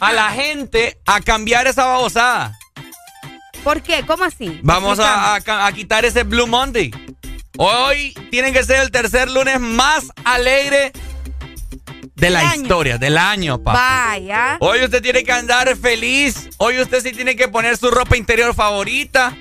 a 0.00 0.12
la 0.12 0.30
gente 0.30 0.98
a 1.06 1.20
cambiar 1.20 1.66
esa 1.66 1.84
babosada. 1.84 2.58
¿Por 3.62 3.82
qué? 3.82 4.04
¿Cómo 4.06 4.24
así? 4.24 4.58
Vamos 4.62 4.98
a, 5.00 5.34
a 5.36 5.66
a 5.66 5.72
quitar 5.72 6.04
ese 6.04 6.22
Blue 6.22 6.46
Monday. 6.46 6.90
Hoy 7.58 8.14
tiene 8.30 8.52
que 8.52 8.62
ser 8.62 8.80
el 8.80 8.90
tercer 8.90 9.28
lunes 9.30 9.58
más 9.60 10.06
alegre 10.24 10.92
de 12.18 12.30
la 12.30 12.40
año. 12.50 12.62
historia, 12.62 12.98
del 12.98 13.16
año, 13.18 13.58
papá. 13.62 14.06
Vaya. 14.10 14.56
Hoy 14.60 14.84
usted 14.84 15.02
tiene 15.02 15.24
que 15.24 15.32
andar 15.32 15.74
feliz. 15.76 16.48
Hoy 16.58 16.80
usted 16.80 17.02
sí 17.02 17.12
tiene 17.12 17.36
que 17.36 17.48
poner 17.48 17.76
su 17.76 17.90
ropa 17.90 18.16
interior 18.16 18.54
favorita, 18.54 19.36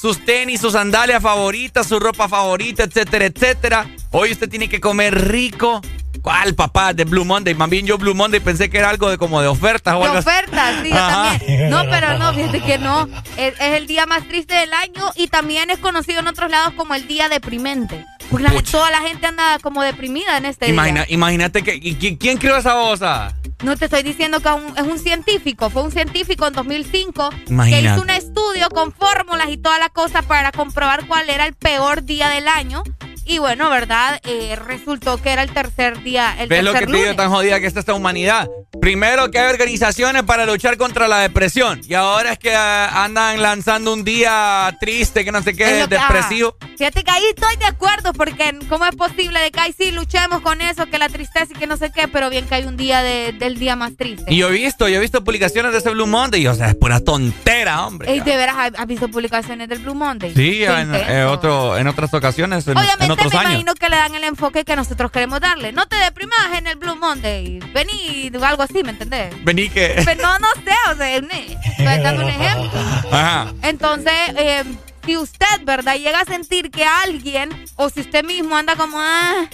sus 0.00 0.24
tenis, 0.24 0.60
sus 0.60 0.72
sandalias 0.72 1.22
favoritas, 1.22 1.86
su 1.86 1.98
ropa 2.00 2.28
favorita, 2.28 2.84
etcétera, 2.84 3.26
etcétera. 3.26 3.86
Hoy 4.10 4.32
usted 4.32 4.48
tiene 4.48 4.68
que 4.68 4.80
comer 4.80 5.28
rico. 5.28 5.80
¿Cuál, 6.22 6.54
papá? 6.54 6.94
De 6.94 7.04
Blue 7.04 7.24
Monday. 7.26 7.54
Más 7.54 7.68
bien 7.68 7.84
yo 7.84 7.98
Blue 7.98 8.14
Monday 8.14 8.40
pensé 8.40 8.70
que 8.70 8.78
era 8.78 8.88
algo 8.88 9.10
de 9.10 9.18
como 9.18 9.42
de 9.42 9.48
ofertas 9.48 9.94
o 9.94 9.98
De 9.98 10.04
algo 10.06 10.18
así. 10.18 10.28
ofertas, 10.28 10.74
sí, 10.82 10.88
yo 10.88 10.96
Ajá. 10.96 11.38
también. 11.38 11.68
No, 11.70 11.82
pero 11.90 12.16
no, 12.18 12.32
fíjate 12.32 12.62
que 12.62 12.78
no. 12.78 13.06
Es, 13.36 13.54
es 13.60 13.74
el 13.74 13.86
día 13.86 14.06
más 14.06 14.26
triste 14.26 14.54
del 14.54 14.72
año 14.72 15.10
y 15.16 15.28
también 15.28 15.68
es 15.70 15.78
conocido 15.78 16.20
en 16.20 16.26
otros 16.28 16.50
lados 16.50 16.72
como 16.76 16.94
el 16.94 17.06
día 17.06 17.28
deprimente. 17.28 18.06
Porque 18.30 18.44
la- 18.44 18.50
Pucha. 18.52 18.72
toda 18.72 18.90
la 18.90 19.00
gente 19.02 19.26
anda 19.26 19.58
como 19.60 19.82
deprimida 19.82 20.36
en 20.36 20.46
este 20.46 20.68
Imagina- 20.68 21.04
día. 21.04 21.14
imagínate 21.14 21.62
que. 21.62 21.74
¿y 21.80 22.16
quién, 22.16 22.36
creó 22.38 22.56
esa 22.56 22.74
babosada? 22.74 23.34
No 23.62 23.76
te 23.76 23.84
estoy 23.86 24.02
diciendo 24.02 24.40
que 24.40 24.48
un- 24.48 24.76
es 24.76 24.82
un 24.84 24.98
científico, 24.98 25.70
fue 25.70 25.82
un 25.82 25.90
científico 25.92 26.46
en 26.46 26.52
2005 26.54 27.30
que 27.30 27.52
Imagínate. 27.52 27.86
hizo 27.94 28.02
un 28.02 28.10
estudio 28.10 28.68
con 28.70 28.92
fórmulas 28.92 29.48
y 29.50 29.56
toda 29.56 29.78
la 29.78 29.88
cosa 29.88 30.22
para 30.22 30.52
comprobar 30.52 31.06
cuál 31.06 31.30
era 31.30 31.46
el 31.46 31.54
peor 31.54 32.02
día 32.04 32.28
del 32.28 32.48
año. 32.48 32.82
Y 33.26 33.38
bueno, 33.38 33.70
¿verdad? 33.70 34.20
Eh, 34.24 34.56
resultó 34.56 35.20
que 35.20 35.30
era 35.30 35.42
el 35.42 35.50
tercer 35.50 36.02
día, 36.02 36.34
el 36.38 36.48
¿Ves 36.48 36.62
lo 36.62 36.72
que 36.72 36.80
tercer 36.80 36.86
te 36.86 36.92
digo 36.92 37.04
lunes. 37.04 37.16
tan 37.16 37.30
jodida 37.30 37.60
que 37.60 37.66
está 37.66 37.80
esta 37.80 37.94
humanidad? 37.94 38.48
Primero 38.80 39.30
que 39.30 39.38
hay 39.38 39.50
organizaciones 39.50 40.24
para 40.24 40.44
luchar 40.46 40.76
contra 40.76 41.08
la 41.08 41.20
depresión. 41.20 41.80
Y 41.88 41.94
ahora 41.94 42.32
es 42.32 42.38
que 42.38 42.54
ah, 42.54 43.04
andan 43.04 43.40
lanzando 43.40 43.92
un 43.92 44.04
día 44.04 44.76
triste, 44.80 45.24
que 45.24 45.32
no 45.32 45.42
sé 45.42 45.54
qué, 45.56 45.80
Es 45.82 45.88
que- 45.88 45.96
depresivo. 45.96 46.56
ah, 46.60 46.66
Fíjate 46.76 47.04
que 47.04 47.10
ahí 47.10 47.22
estoy 47.34 47.56
de 47.56 47.66
acuerdo, 47.66 48.12
porque 48.12 48.58
¿cómo 48.68 48.84
es 48.84 48.96
posible 48.96 49.40
de 49.40 49.50
que 49.52 49.60
ahí 49.60 49.72
sí 49.76 49.90
luchemos 49.92 50.40
con 50.40 50.60
eso, 50.60 50.86
que 50.86 50.98
la 50.98 51.08
tristeza 51.08 51.46
y 51.54 51.58
que 51.58 51.66
no 51.66 51.76
sé 51.76 51.92
qué, 51.92 52.08
pero 52.08 52.28
bien 52.30 52.46
que 52.46 52.56
hay 52.56 52.64
un 52.64 52.76
día 52.76 53.02
del 53.02 53.58
día 53.58 53.76
más 53.76 53.96
triste? 53.96 54.24
Y 54.32 54.38
yo 54.38 54.48
he 54.48 54.52
visto, 54.52 54.88
yo 54.88 54.96
he 54.96 55.00
visto 55.00 55.22
publicaciones 55.24 55.72
de 55.72 55.78
ese 55.78 55.90
Blue 55.90 56.06
Monday 56.06 56.42
y, 56.42 56.46
o 56.48 56.54
sea, 56.54 56.68
es 56.68 56.74
pura 56.74 57.00
tontera, 57.00 57.86
hombre. 57.86 58.14
¿Y 58.14 58.20
de 58.20 58.36
veras 58.36 58.56
has 58.76 58.86
visto 58.86 59.08
publicaciones 59.08 59.68
del 59.68 59.78
Blue 59.78 59.94
Monday? 59.94 60.34
Sí, 60.34 60.64
en, 60.64 61.24
otro, 61.26 61.78
en 61.78 61.86
otras 61.86 62.12
ocasiones, 62.12 62.66
en, 62.66 62.76
Obviamente, 62.76 63.13
otros 63.14 63.32
me 63.32 63.40
imagino 63.40 63.74
que 63.74 63.88
le 63.88 63.96
dan 63.96 64.14
el 64.14 64.24
enfoque 64.24 64.64
que 64.64 64.76
nosotros 64.76 65.10
queremos 65.10 65.40
darle. 65.40 65.72
No 65.72 65.86
te 65.86 65.96
deprimas 65.96 66.38
en 66.56 66.66
el 66.66 66.76
Blue 66.76 66.96
Monday, 66.96 67.60
vení 67.72 68.30
o 68.38 68.44
algo 68.44 68.62
así, 68.62 68.82
¿me 68.82 68.90
entendés? 68.90 69.34
Vení 69.44 69.68
que... 69.68 70.02
Pero 70.04 70.22
no, 70.22 70.38
no 70.38 70.48
sé, 70.64 70.92
o 70.92 70.96
sea, 70.96 71.16
estoy 71.16 72.02
dando 72.02 72.24
un 72.24 72.30
ejemplo. 72.30 72.80
Ajá. 73.12 73.52
Entonces, 73.62 74.12
eh 74.36 74.64
si 75.04 75.16
usted, 75.16 75.64
¿verdad? 75.64 75.96
Llega 75.96 76.20
a 76.20 76.24
sentir 76.24 76.70
que 76.70 76.84
alguien, 76.84 77.50
o 77.76 77.90
si 77.90 78.00
usted 78.00 78.24
mismo 78.24 78.56
anda 78.56 78.76
como, 78.76 78.98
ah, 78.98 79.48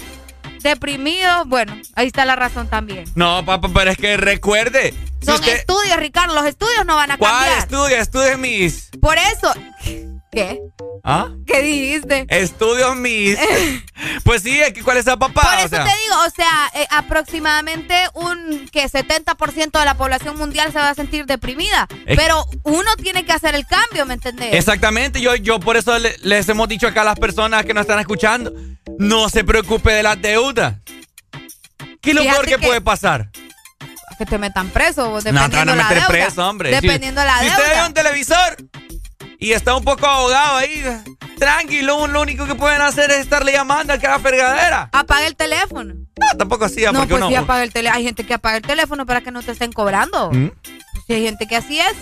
deprimido, 0.62 1.44
bueno, 1.46 1.76
ahí 1.94 2.06
está 2.06 2.24
la 2.24 2.36
razón 2.36 2.68
también. 2.68 3.04
No, 3.14 3.44
papá, 3.44 3.68
pero 3.72 3.90
es 3.90 3.96
que 3.96 4.16
recuerde. 4.16 4.94
Son 5.22 5.42
estudios, 5.44 5.96
Ricardo, 5.96 6.34
los 6.34 6.46
estudios 6.46 6.86
no 6.86 6.96
van 6.96 7.12
a 7.12 7.18
cambiar. 7.18 7.46
¿Cuál 7.46 7.58
estudio? 7.58 7.96
Estudios 7.96 8.38
mis. 8.38 8.90
Por 9.00 9.16
eso. 9.18 9.52
¿Qué? 10.30 10.60
¿Ah? 11.02 11.28
¿Qué 11.46 11.62
dijiste? 11.62 12.26
Estudios 12.28 12.94
mis. 12.94 13.36
pues 14.24 14.42
sí, 14.42 14.60
¿cuál 14.84 14.98
es 14.98 15.06
el 15.06 15.18
papá? 15.18 15.42
Por 15.42 15.58
eso 15.58 15.68
te 15.68 15.76
digo, 15.76 16.16
o 16.26 16.30
sea, 16.30 16.70
eh, 16.74 16.86
aproximadamente 16.90 17.94
un 18.14 18.68
que 18.70 18.84
70% 18.84 19.78
de 19.78 19.84
la 19.84 19.94
población 19.94 20.36
mundial 20.36 20.72
se 20.72 20.78
va 20.78 20.90
a 20.90 20.94
sentir 20.94 21.26
deprimida. 21.26 21.88
pero 22.06 22.46
uno 22.62 22.94
tiene 22.96 23.24
que 23.24 23.32
hacer 23.32 23.54
el 23.54 23.66
cambio, 23.66 24.06
¿me 24.06 24.14
entendés? 24.14 24.54
Exactamente, 24.54 25.20
yo, 25.20 25.34
yo 25.34 25.58
por 25.58 25.76
eso 25.76 25.98
les 25.98 26.48
hemos 26.48 26.68
dicho 26.68 26.86
acá 26.86 27.02
a 27.02 27.04
las 27.04 27.18
personas 27.18 27.64
que 27.64 27.74
nos 27.74 27.82
están 27.82 27.98
escuchando, 27.98 28.52
no 28.98 29.28
se 29.28 29.42
preocupe 29.42 29.90
de 29.92 30.02
las 30.02 30.20
deudas. 30.20 30.76
¿Qué 32.00 32.10
es 32.10 32.16
lo 32.16 32.22
peor 32.22 32.46
que, 32.46 32.58
puede 32.58 32.80
pasar? 32.80 33.30
Que 34.16 34.26
te 34.26 34.38
metan 34.38 34.68
preso, 34.68 35.16
dependiendo 35.16 35.40
no, 35.40 35.50
te 35.50 35.56
van 35.56 35.68
a 35.80 35.88
meter 35.88 36.06
preso, 36.06 36.48
hombre. 36.48 36.70
Dependiendo 36.70 37.20
de 37.20 37.26
la 37.26 37.40
deuda. 37.40 37.56
Si 37.56 37.62
usted 37.62 37.74
ve 37.74 37.86
un 37.86 37.94
televisor 37.94 38.56
y 39.40 39.52
está 39.52 39.74
un 39.74 39.82
poco 39.82 40.06
ahogado 40.06 40.58
ahí. 40.58 40.84
Tranquilo, 41.38 42.06
lo 42.06 42.20
único 42.20 42.46
que 42.46 42.54
pueden 42.54 42.82
hacer 42.82 43.10
es 43.10 43.20
estarle 43.20 43.52
llamando 43.52 43.94
al 43.94 43.98
que 43.98 44.06
haga 44.06 44.18
fregadera. 44.18 44.90
Apaga 44.92 45.26
el 45.26 45.34
teléfono. 45.34 45.94
No, 45.94 46.38
tampoco 46.38 46.66
así. 46.66 46.84
No, 46.92 47.08
pues 47.08 47.24
sí 47.26 47.34
apaga 47.34 47.62
el 47.62 47.72
teléfono. 47.72 47.98
Hay 47.98 48.04
gente 48.04 48.24
que 48.24 48.34
apaga 48.34 48.58
el 48.58 48.62
teléfono 48.62 49.06
para 49.06 49.22
que 49.22 49.30
no 49.30 49.42
te 49.42 49.52
estén 49.52 49.72
cobrando. 49.72 50.30
¿Mm? 50.30 50.50
Si 51.06 51.14
hay 51.14 51.22
gente 51.24 51.46
que 51.48 51.56
así 51.56 51.80
es. 51.80 51.96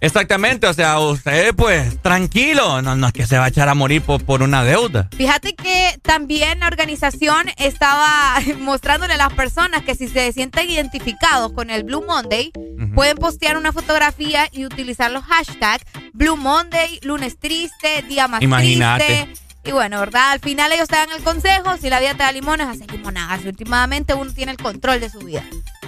Exactamente, 0.00 0.66
o 0.66 0.74
sea, 0.74 0.98
usted 0.98 1.54
pues 1.54 2.00
tranquilo, 2.02 2.82
no, 2.82 2.96
no 2.96 3.06
es 3.06 3.12
que 3.12 3.26
se 3.26 3.38
va 3.38 3.46
a 3.46 3.48
echar 3.48 3.68
a 3.68 3.74
morir 3.74 4.02
por, 4.02 4.22
por 4.24 4.42
una 4.42 4.62
deuda. 4.62 5.08
Fíjate 5.16 5.54
que 5.54 5.98
también 6.02 6.60
la 6.60 6.66
organización 6.66 7.46
estaba 7.56 8.34
mostrándole 8.58 9.14
a 9.14 9.16
las 9.16 9.32
personas 9.32 9.82
que 9.82 9.94
si 9.94 10.08
se 10.08 10.32
sienten 10.32 10.68
identificados 10.68 11.52
con 11.52 11.70
el 11.70 11.84
Blue 11.84 12.04
Monday, 12.06 12.52
pueden 12.94 13.16
postear 13.16 13.56
una 13.56 13.72
fotografía 13.72 14.48
y 14.52 14.64
utilizar 14.66 15.10
los 15.10 15.24
hashtags 15.24 15.84
Blue 16.12 16.36
Monday, 16.36 17.00
lunes 17.02 17.38
triste, 17.38 18.02
día 18.08 18.28
más 18.28 18.40
triste. 18.40 19.28
Y 19.64 19.72
bueno, 19.72 19.98
¿verdad? 19.98 20.30
Al 20.30 20.38
final 20.38 20.70
ellos 20.70 20.86
te 20.86 20.94
dan 20.94 21.10
el 21.10 21.22
consejo, 21.24 21.76
si 21.76 21.90
la 21.90 21.98
vida 21.98 22.12
te 22.12 22.22
da 22.22 22.30
limones, 22.30 22.68
hace 22.68 22.86
limonadas. 22.86 23.44
Y 23.44 23.48
últimamente 23.48 24.14
uno 24.14 24.32
tiene 24.32 24.52
el 24.52 24.58
control 24.58 25.00
de 25.00 25.10
su 25.10 25.18
vida. 25.18 25.42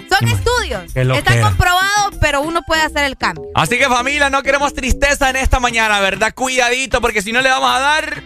Son 0.09 0.27
estudios. 0.27 0.83
Están 0.95 1.41
comprobados, 1.41 2.15
pero 2.19 2.41
uno 2.41 2.61
puede 2.63 2.81
hacer 2.81 3.05
el 3.05 3.17
cambio. 3.17 3.45
Así 3.55 3.77
que 3.77 3.87
familia, 3.87 4.29
no 4.29 4.43
queremos 4.43 4.73
tristeza 4.73 5.29
en 5.29 5.35
esta 5.37 5.59
mañana, 5.59 5.99
¿verdad? 5.99 6.33
Cuidadito, 6.33 7.01
porque 7.01 7.21
si 7.21 7.31
no 7.31 7.41
le 7.41 7.49
vamos 7.49 7.69
a 7.71 7.79
dar... 7.79 8.23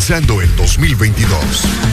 Comenzando 0.03 0.41
el 0.41 0.53
2022. 0.57 1.92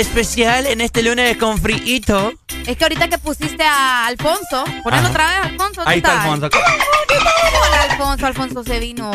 Especial. 0.00 0.66
En 0.66 0.80
este 0.80 1.02
lunes 1.02 1.36
con 1.36 1.58
friito. 1.58 2.32
Es 2.66 2.76
que 2.76 2.84
ahorita 2.84 3.08
que 3.08 3.18
pusiste 3.18 3.62
a 3.64 4.06
Alfonso, 4.06 4.64
ponelo 4.82 5.08
otra 5.08 5.26
vez, 5.26 5.36
Alfonso. 5.52 5.80
¿dónde 5.82 5.90
Ahí 5.90 5.98
está 5.98 6.22
Alfonso. 6.22 6.48
Hola, 7.66 7.82
Alfonso. 7.90 8.26
Alfonso 8.26 8.64
se 8.64 8.78
vino. 8.78 9.10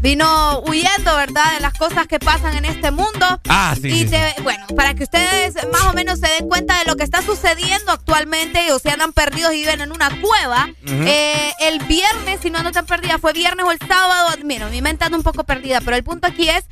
Vino 0.00 0.60
huyendo, 0.66 1.16
¿verdad? 1.16 1.54
De 1.54 1.60
las 1.60 1.74
cosas 1.74 2.06
que 2.06 2.18
pasan 2.18 2.56
en 2.56 2.64
este 2.64 2.90
mundo. 2.90 3.40
Ah, 3.48 3.74
sí, 3.80 3.88
Y 3.88 3.98
sí, 4.00 4.06
te- 4.08 4.34
bueno, 4.42 4.66
para 4.76 4.94
que 4.94 5.04
ustedes 5.04 5.54
más 5.72 5.82
o 5.84 5.92
menos 5.92 6.18
se 6.18 6.28
den 6.28 6.48
cuenta 6.48 6.78
de 6.78 6.84
lo 6.86 6.96
que 6.96 7.04
está 7.04 7.22
sucediendo 7.22 7.92
actualmente, 7.92 8.72
o 8.72 8.78
sea, 8.78 8.94
andan 8.94 9.12
perdidos 9.12 9.52
y 9.54 9.60
viven 9.60 9.80
en 9.80 9.92
una 9.92 10.10
cueva. 10.20 10.68
Eh, 10.86 11.52
el 11.60 11.78
viernes, 11.84 12.40
si 12.42 12.50
no 12.50 12.62
no 12.62 12.72
tan 12.72 12.84
perdida, 12.86 13.18
fue 13.18 13.32
viernes 13.32 13.64
o 13.64 13.70
el 13.70 13.78
sábado. 13.78 14.28
Mira, 14.44 14.66
mi 14.68 14.82
mente 14.82 15.04
anda 15.04 15.16
un 15.16 15.22
poco 15.24 15.44
perdida, 15.44 15.80
pero 15.80 15.96
el 15.96 16.02
punto 16.04 16.26
aquí 16.26 16.48
es 16.48 16.64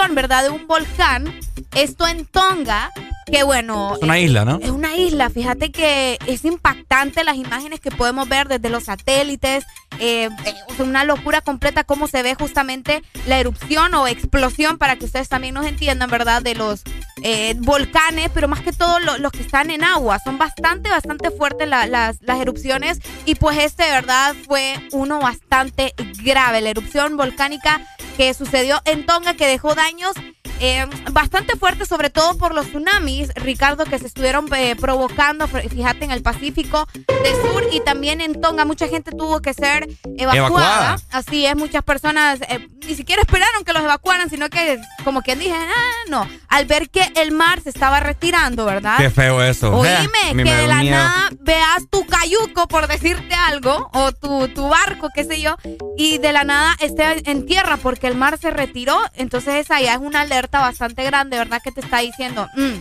erupción, 0.00 0.14
¿verdad? 0.14 0.44
De 0.44 0.50
un 0.50 0.66
volcán. 0.66 1.40
Esto 1.74 2.06
en 2.08 2.24
Tonga, 2.26 2.90
que 3.26 3.42
bueno. 3.44 3.94
Es 3.96 4.02
una 4.02 4.18
isla, 4.18 4.44
¿no? 4.44 4.58
Es 4.60 4.70
una 4.70 4.96
isla, 4.96 5.30
fíjate 5.30 5.70
que 5.70 6.18
es 6.26 6.44
impactante 6.44 7.22
las 7.22 7.36
imágenes 7.36 7.78
que 7.80 7.90
podemos 7.92 8.28
ver 8.28 8.48
desde 8.48 8.70
los 8.70 8.84
satélites, 8.84 9.64
eh, 10.00 10.28
eh, 10.46 10.54
una 10.80 11.04
locura 11.04 11.40
completa 11.42 11.84
cómo 11.84 12.08
se 12.08 12.22
ve 12.22 12.34
justamente 12.34 13.02
la 13.26 13.38
erupción 13.38 13.94
o 13.94 14.08
explosión, 14.08 14.78
para 14.78 14.96
que 14.96 15.04
ustedes 15.04 15.28
también 15.28 15.54
nos 15.54 15.66
entiendan, 15.66 16.10
¿verdad? 16.10 16.42
De 16.42 16.54
los 16.54 16.82
eh, 17.22 17.54
volcanes, 17.58 18.30
pero 18.34 18.48
más 18.48 18.60
que 18.60 18.72
todo 18.72 18.98
lo- 18.98 19.18
los 19.18 19.30
que 19.30 19.42
están 19.42 19.70
en 19.70 19.84
agua, 19.84 20.18
son 20.24 20.38
bastante, 20.38 20.88
bastante 20.90 21.30
fuertes 21.30 21.68
la- 21.68 21.86
las, 21.86 22.16
las 22.22 22.40
erupciones 22.40 22.98
y 23.26 23.34
pues 23.36 23.58
este, 23.58 23.84
de 23.84 23.90
verdad, 23.92 24.34
fue 24.48 24.74
uno 24.92 25.20
bastante 25.20 25.94
grave, 26.24 26.62
la 26.62 26.70
erupción 26.70 27.16
volcánica 27.18 27.80
que 28.16 28.34
sucedió 28.34 28.80
en 28.84 29.06
Tonga, 29.06 29.34
que 29.34 29.46
dejó 29.46 29.74
daños 29.74 30.12
eh, 30.60 30.86
bastante 31.12 31.56
fuerte, 31.56 31.86
sobre 31.86 32.10
todo 32.10 32.36
por 32.36 32.54
los 32.54 32.66
tsunamis, 32.66 33.32
Ricardo, 33.34 33.84
que 33.84 33.98
se 33.98 34.06
estuvieron 34.06 34.46
eh, 34.54 34.76
provocando, 34.76 35.46
fíjate, 35.46 36.04
en 36.04 36.10
el 36.10 36.22
Pacífico 36.22 36.86
de 37.22 37.34
Sur 37.42 37.64
y 37.72 37.80
también 37.80 38.20
en 38.20 38.40
Tonga. 38.40 38.64
Mucha 38.64 38.88
gente 38.88 39.10
tuvo 39.12 39.40
que 39.40 39.54
ser 39.54 39.88
evacuada. 40.16 40.36
Evacuada. 40.36 40.96
Así 41.10 41.46
es, 41.46 41.56
muchas 41.56 41.82
personas 41.82 42.40
eh, 42.48 42.68
ni 42.86 42.94
siquiera 42.94 43.22
esperaron 43.22 43.64
que 43.64 43.72
los 43.72 43.82
evacuaran, 43.82 44.30
sino 44.30 44.48
que, 44.48 44.80
como 45.04 45.22
quien 45.22 45.38
dije, 45.38 45.54
ah, 45.54 46.08
no, 46.08 46.26
al 46.48 46.66
ver 46.66 46.88
que 46.90 47.02
el 47.16 47.32
mar 47.32 47.60
se 47.60 47.68
estaba 47.70 48.00
retirando, 48.00 48.64
¿verdad? 48.64 48.96
Qué 48.98 49.10
feo 49.10 49.42
eso. 49.42 49.72
Oíme, 49.76 49.96
Eh, 50.30 50.36
que 50.36 50.54
de 50.54 50.66
la 50.66 50.76
miedo. 50.76 50.96
nada 50.96 51.28
veas 51.40 51.82
tu 51.90 52.04
cayuco, 52.06 52.66
por 52.68 52.86
decirte 52.88 53.34
algo, 53.34 53.90
o 53.92 54.12
tu, 54.12 54.48
tu 54.48 54.68
barco, 54.68 55.08
qué 55.14 55.24
sé 55.24 55.40
yo, 55.40 55.56
y 55.96 56.18
de 56.18 56.32
la 56.32 56.44
nada 56.44 56.76
esté 56.80 57.30
en 57.30 57.46
tierra 57.46 57.76
porque 57.76 58.06
el 58.06 58.16
mar 58.16 58.38
se 58.38 58.50
retiró. 58.50 58.98
Entonces 59.14 59.54
esa 59.56 59.80
ya 59.80 59.92
es 59.94 59.98
una 60.00 60.22
alerta 60.22 60.60
bastante 60.60 61.04
grande, 61.04 61.36
¿verdad? 61.38 61.60
Que 61.62 61.72
te 61.72 61.80
está 61.80 61.98
diciendo, 61.98 62.48
mm, 62.56 62.72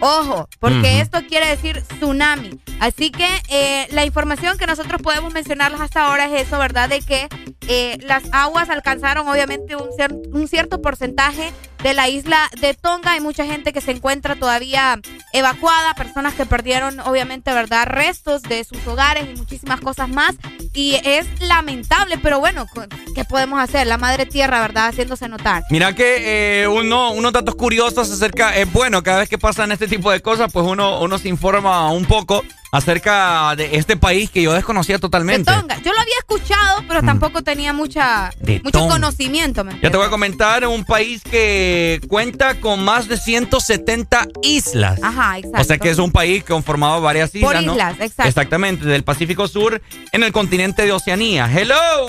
ojo, 0.00 0.48
porque 0.60 1.00
esto 1.00 1.18
quiere 1.28 1.46
decir 1.48 1.82
tsunami. 1.82 2.60
Así 2.80 3.10
que 3.10 3.26
eh, 3.48 3.86
la 3.90 4.04
información 4.04 4.56
que 4.58 4.66
nosotros 4.66 5.02
podemos 5.02 5.32
mencionarles 5.32 5.80
hasta 5.80 6.06
ahora 6.06 6.26
es 6.26 6.46
eso, 6.46 6.58
¿verdad? 6.58 6.88
De 6.88 7.00
que 7.00 7.28
eh, 7.68 7.98
las 8.06 8.22
aguas 8.32 8.70
alcanzaron 8.70 9.26
obviamente 9.28 9.74
un, 9.76 9.88
cier- 9.90 10.20
un 10.32 10.46
cierto 10.48 10.80
porcentaje 10.80 11.52
de 11.82 11.94
la 11.94 12.08
isla 12.08 12.50
de 12.60 12.74
Tonga. 12.74 13.12
Hay 13.12 13.20
mucha 13.20 13.44
gente 13.44 13.72
que 13.72 13.80
se 13.80 13.92
encuentra 13.92 14.36
todavía 14.36 15.00
evacuada, 15.32 15.94
personas 15.94 16.34
que 16.34 16.46
perdieron 16.46 17.00
obviamente, 17.00 17.52
¿verdad? 17.52 17.86
Restos 17.86 18.42
de 18.42 18.64
sus 18.64 18.86
hogares 18.86 19.26
y 19.32 19.36
muchísimas 19.36 19.80
cosas 19.80 20.08
más. 20.08 20.34
Y 20.74 20.96
es 21.04 21.26
lamentable, 21.40 22.18
pero 22.18 22.40
bueno, 22.40 22.66
¿qué 23.14 23.24
podemos 23.24 23.60
hacer? 23.60 23.86
La 23.86 23.98
madre 23.98 24.26
tierra, 24.26 24.60
¿verdad? 24.60 24.88
Haciéndose 24.88 25.28
notar. 25.28 25.64
Mira 25.70 25.94
que 25.94 26.62
eh, 26.62 26.68
uno, 26.68 27.12
unos 27.12 27.32
datos 27.32 27.54
curiosos 27.54 28.10
acerca, 28.10 28.56
es 28.56 28.70
bueno, 28.72 29.02
cada 29.02 29.20
vez 29.20 29.28
que 29.28 29.38
pasan 29.38 29.72
este 29.72 29.88
tipo 29.88 30.10
de 30.10 30.20
cosas, 30.20 30.52
pues 30.52 30.66
uno, 30.66 31.00
uno 31.00 31.18
se 31.18 31.28
informa 31.28 31.90
un 31.92 32.04
poco 32.04 32.44
acerca 32.70 33.54
de 33.56 33.76
este 33.76 33.96
país 33.96 34.30
que 34.30 34.42
yo 34.42 34.52
desconocía 34.52 34.98
totalmente. 34.98 35.50
Tonga. 35.50 35.76
Yo 35.82 35.92
lo 35.92 36.00
había 36.00 36.16
escuchado, 36.18 36.84
pero 36.86 37.02
tampoco 37.02 37.42
tenía 37.42 37.72
mucha, 37.72 38.30
Mm. 38.40 38.44
De 38.44 38.60
mucho 38.64 38.78
Tonga. 38.80 38.94
conocimiento. 38.94 39.64
¿me 39.64 39.78
Ya 39.80 39.90
te 39.90 39.96
voy 39.96 40.06
a 40.06 40.10
comentar, 40.10 40.66
un 40.66 40.84
país 40.84 41.22
que 41.22 42.00
cuenta 42.08 42.60
con 42.60 42.84
más 42.84 43.08
de 43.08 43.16
170 43.16 44.26
islas. 44.42 45.00
Ajá, 45.02 45.38
exacto. 45.38 45.60
O 45.60 45.64
sea 45.64 45.78
que 45.78 45.90
es 45.90 45.98
un 45.98 46.12
país 46.12 46.44
conformado 46.44 46.96
de 46.96 47.00
varias 47.02 47.34
islas, 47.34 47.52
Por 47.54 47.62
¿no? 47.62 47.72
islas, 47.72 47.94
exacto. 48.00 48.28
Exactamente, 48.28 48.84
del 48.86 49.04
Pacífico 49.04 49.48
Sur 49.48 49.80
en 50.12 50.22
el 50.22 50.32
continente 50.32 50.82
de 50.84 50.92
Oceanía. 50.92 51.48
Hello. 51.52 52.08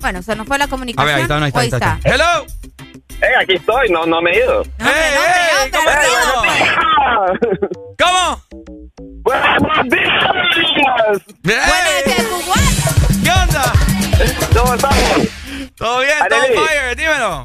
Bueno, 0.00 0.22
se 0.22 0.36
nos 0.36 0.46
fue 0.46 0.58
la 0.58 0.64
A 0.64 0.68
comunicación. 0.68 1.06
ver, 1.06 1.16
ahí 1.16 1.22
está, 1.22 1.36
ahí 1.38 1.48
está, 1.48 1.58
O 1.58 1.60
ahí 1.62 1.68
está. 1.68 1.98
Hello. 2.04 2.46
Eh, 3.22 3.34
aquí 3.40 3.54
estoy, 3.54 3.88
no, 3.90 4.04
no 4.06 4.20
me 4.20 4.30
he 4.32 4.38
ido. 4.38 4.62
¿Cómo? 7.98 8.42
¡Buenos 9.22 9.88
días! 9.88 11.22
¿Qué 13.24 13.30
onda? 13.30 13.72
¿Cómo 14.56 14.74
estamos? 14.74 15.28
¿Todo 15.76 16.00
bien? 16.00 16.12
Arely. 16.20 16.54
¿Todo 16.54 16.66
fire? 16.66 16.96
Dímelo. 16.96 17.44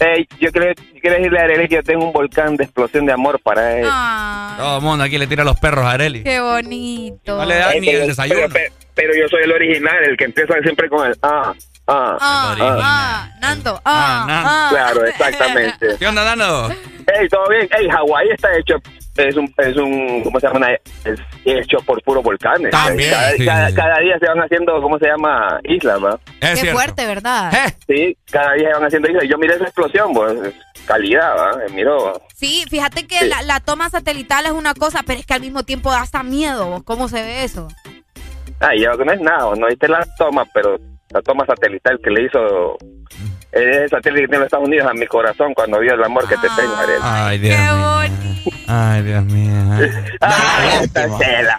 Ey, 0.00 0.28
yo 0.40 0.52
quiero, 0.52 0.66
decirle 1.02 1.40
a 1.40 1.42
Arely 1.44 1.68
que 1.68 1.74
yo 1.76 1.82
tengo 1.82 2.04
un 2.06 2.12
volcán 2.12 2.56
de 2.56 2.64
explosión 2.64 3.04
de 3.06 3.12
amor 3.12 3.40
para 3.42 3.78
él. 3.78 3.88
Todo 4.58 4.76
el 4.78 4.82
mundo 4.84 5.04
aquí 5.04 5.18
le 5.18 5.26
tira 5.26 5.42
los 5.44 5.58
perros 5.58 5.84
a 5.86 5.92
Areli. 5.92 6.22
Qué 6.22 6.40
bonito. 6.40 7.36
No 7.36 7.44
le 7.46 7.56
da 7.56 7.72
Ey, 7.72 7.80
ni 7.80 7.88
el 7.90 8.06
desayuno. 8.06 8.40
Pero, 8.40 8.52
pero- 8.52 8.74
pero 8.94 9.12
yo 9.14 9.28
soy 9.28 9.42
el 9.44 9.52
original, 9.52 9.94
el 10.04 10.16
que 10.16 10.24
empieza 10.24 10.54
siempre 10.62 10.88
con 10.88 11.06
el 11.06 11.16
ah, 11.22 11.52
ah, 11.88 12.16
Ah, 12.20 12.56
ah. 12.60 12.78
ah, 12.82 13.30
Nando. 13.40 13.80
Ah, 13.84 14.24
Nando. 14.28 14.48
ah. 14.50 14.68
Claro, 14.70 15.04
exactamente. 15.06 15.96
¿Qué 15.98 16.06
onda, 16.06 16.24
Nando? 16.24 16.68
Ey, 16.70 17.28
todo 17.28 17.48
bien. 17.48 17.68
Ey, 17.78 17.88
Hawái 17.88 18.28
está 18.30 18.48
hecho, 18.58 18.76
es 19.16 19.34
un, 19.36 19.52
es 19.56 19.76
un, 19.76 20.22
¿cómo 20.22 20.38
se 20.38 20.46
llama? 20.46 20.58
Una- 20.58 20.72
Es 21.04 21.20
hecho 21.44 21.78
por 21.78 22.02
puros 22.02 22.22
volcanes. 22.22 22.70
También, 22.70 23.10
cada, 23.10 23.30
sí, 23.32 23.44
cada- 23.46 23.68
sí. 23.70 23.74
cada 23.74 23.98
día 24.00 24.18
se 24.18 24.26
van 24.26 24.38
haciendo, 24.40 24.80
¿cómo 24.82 24.98
se 24.98 25.06
llama? 25.06 25.58
Islas, 25.64 25.98
¿va? 26.04 26.18
Qué 26.40 26.72
fuerte, 26.72 27.06
¿verdad? 27.06 27.50
Sí, 27.86 28.16
cada 28.30 28.52
día 28.52 28.68
se 28.68 28.74
van 28.74 28.84
haciendo 28.84 29.08
islas. 29.08 29.24
Yo 29.28 29.38
miré 29.38 29.54
esa 29.54 29.64
explosión, 29.64 30.12
pues, 30.12 30.54
calidad, 30.86 31.34
¿va? 31.36 31.64
Eh, 31.64 31.70
Miro. 31.72 32.20
Sí, 32.36 32.64
fíjate 32.70 33.06
que 33.06 33.24
la, 33.26 33.40
la 33.42 33.60
toma 33.60 33.88
satelital 33.90 34.44
es 34.46 34.52
una 34.52 34.74
cosa, 34.74 35.02
pero 35.06 35.18
es 35.20 35.26
que 35.26 35.34
al 35.34 35.40
mismo 35.40 35.62
tiempo 35.62 35.90
da 35.90 36.02
hasta 36.02 36.22
miedo. 36.22 36.66
¿vos 36.66 36.82
¿Cómo 36.84 37.08
se 37.08 37.22
ve 37.22 37.44
eso? 37.44 37.68
Ah, 38.60 38.70
ya 38.78 38.92
no 38.92 39.12
es 39.12 39.20
nada, 39.20 39.50
no 39.56 39.66
viste 39.68 39.88
la 39.88 40.04
toma, 40.18 40.44
pero 40.52 40.78
la 41.10 41.22
toma 41.22 41.46
satelital 41.46 41.98
que 42.02 42.10
le 42.10 42.24
hizo 42.24 42.76
el 43.52 43.88
satélite 43.88 44.22
que 44.22 44.28
tiene 44.28 44.44
Estados 44.44 44.66
Unidos 44.66 44.88
a 44.90 44.94
mi 44.94 45.06
corazón 45.06 45.54
cuando 45.54 45.80
vio 45.80 45.94
el 45.94 46.04
amor 46.04 46.28
que 46.28 46.36
te 46.36 46.48
tengo, 46.54 46.76
Ariel. 46.76 46.98
Ay, 47.02 47.38
Dios 47.38 47.58
mío. 47.58 47.98
Ay, 48.68 49.02
Dios 49.02 49.24
mío. 49.24 49.52
Ah, 50.20 50.80
esta 50.82 51.18
chela. 51.18 51.58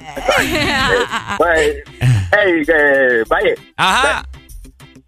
Pues, 1.37 1.83
hey, 2.31 2.63
que, 2.65 3.23
vaya. 3.27 3.53
Ajá. 3.77 4.23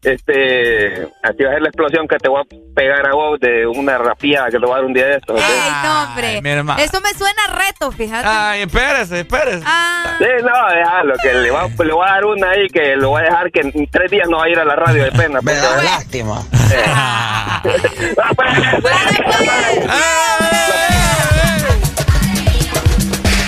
Este, 0.03 1.03
así 1.21 1.43
va 1.43 1.49
a 1.51 1.53
ser 1.53 1.61
la 1.61 1.67
explosión 1.69 2.07
que 2.07 2.17
te 2.17 2.27
voy 2.27 2.41
a 2.41 2.73
pegar 2.75 3.07
a 3.07 3.13
vos 3.13 3.39
de 3.39 3.67
una 3.67 3.99
rapía 3.99 4.45
que 4.45 4.53
te 4.57 4.65
voy 4.65 4.71
a 4.71 4.75
dar 4.77 4.85
un 4.85 4.93
día 4.93 5.05
de 5.05 5.15
estos. 5.17 5.39
Ay, 5.39 5.71
no, 5.83 6.03
hombre. 6.03 6.41
mi 6.41 6.49
hermano. 6.49 6.81
Eso 6.81 6.99
me 7.01 7.13
suena 7.13 7.43
a 7.47 7.53
reto, 7.53 7.91
fíjate. 7.91 8.27
Ay, 8.27 8.61
espérese, 8.63 9.19
espérese. 9.19 9.63
Ah, 9.65 10.15
Sí, 10.17 10.25
no, 10.43 10.75
déjalo, 10.75 11.13
que 11.21 11.33
le, 11.33 11.51
va, 11.51 11.67
le 11.67 11.93
voy 11.93 12.07
a 12.07 12.11
dar 12.13 12.25
una 12.25 12.49
ahí 12.49 12.67
que 12.73 12.95
lo 12.95 13.09
voy 13.09 13.21
a 13.21 13.25
dejar 13.25 13.51
que 13.51 13.59
en 13.61 13.87
tres 13.91 14.09
días 14.09 14.27
no 14.27 14.37
va 14.37 14.45
a 14.45 14.49
ir 14.49 14.57
a 14.59 14.65
la 14.65 14.75
radio 14.75 15.03
de 15.03 15.11
pena. 15.11 15.39
Me 15.41 15.53
da 15.53 15.83
lástima. 15.83 16.43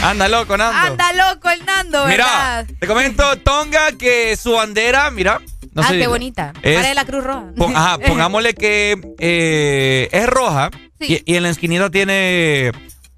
Anda 0.03 0.27
loco, 0.27 0.57
Nando. 0.57 0.77
anda 0.77 1.13
loco 1.13 1.49
el 1.49 1.65
Nando, 1.65 2.05
Mira, 2.07 2.25
¿verdad? 2.25 2.65
te 2.79 2.87
comento, 2.87 3.37
Tonga, 3.39 3.91
que 3.97 4.35
su 4.35 4.51
bandera, 4.51 5.09
mira. 5.11 5.39
No 5.73 5.81
ah, 5.81 5.87
sé, 5.89 5.99
qué 5.99 6.07
bonita. 6.07 6.53
es- 6.61 6.75
Para 6.75 6.89
de 6.89 6.95
la 6.95 7.05
Cruz 7.05 7.23
Roja. 7.23 7.45
ajá, 7.75 7.97
pongámosle 8.07 8.53
que 8.53 8.99
eh, 9.19 10.09
es 10.11 10.27
roja 10.27 10.69
y, 10.99 11.21
y 11.31 11.35
en 11.35 11.43
la 11.43 11.49
esquinita 11.49 11.89
tiene 11.89 12.71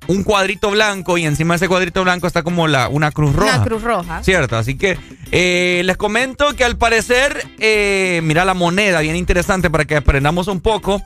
un 0.08 0.24
cuadrito 0.24 0.70
blanco 0.72 1.18
y 1.18 1.26
encima 1.26 1.54
de 1.54 1.58
ese 1.58 1.68
cuadrito 1.68 2.04
blanco 2.04 2.28
está 2.28 2.44
como 2.44 2.68
la, 2.68 2.90
una 2.90 3.12
cruz 3.12 3.36
roja. 3.36 3.56
Una 3.56 3.64
Cruz 3.66 3.82
Roja. 3.82 4.24
Cierto, 4.24 4.56
así 4.58 4.78
que 4.78 4.98
eh, 5.32 5.82
les 5.84 5.98
comento 5.98 6.54
que 6.56 6.64
al 6.64 6.78
parecer, 6.78 7.44
eh, 7.60 8.20
mira 8.24 8.46
la 8.46 8.54
moneda, 8.54 9.00
bien 9.02 9.16
interesante 9.16 9.70
para 9.70 9.86
que 9.86 9.96
aprendamos 9.96 10.48
un 10.48 10.62
poco. 10.62 11.02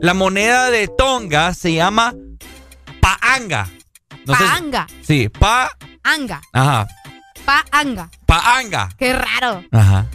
La 0.00 0.14
moneda 0.14 0.70
de 0.70 0.88
Tonga 0.88 1.52
se 1.54 1.72
llama 1.74 2.14
Paanga. 3.00 3.68
No 4.26 4.34
sé 4.36 4.44
Paanga. 4.44 4.86
sí, 5.02 5.28
Pa, 5.28 5.70
Anga. 6.02 6.40
ajá, 6.52 6.86
Paanga. 7.44 8.08
Paanga. 8.26 8.88
Qué 8.98 9.12
raro. 9.12 9.64
Ajá. 9.70 10.06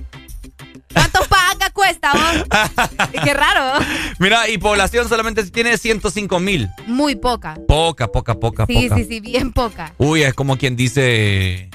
Cuesta, 1.73 2.11
vos. 2.13 3.09
Qué 3.23 3.33
raro. 3.33 3.83
Mira, 4.19 4.49
y 4.49 4.57
población 4.57 5.07
solamente 5.07 5.43
tiene 5.49 5.77
105 5.77 6.39
mil. 6.39 6.69
Muy 6.87 7.15
poca. 7.15 7.57
Poca, 7.67 8.07
poca, 8.07 8.35
poca, 8.35 8.65
Sí, 8.67 8.87
poca. 8.89 8.95
sí, 8.95 9.05
sí, 9.05 9.19
bien 9.19 9.51
poca. 9.53 9.93
Uy, 9.97 10.23
es 10.23 10.33
como 10.33 10.57
quien 10.57 10.75
dice. 10.75 11.69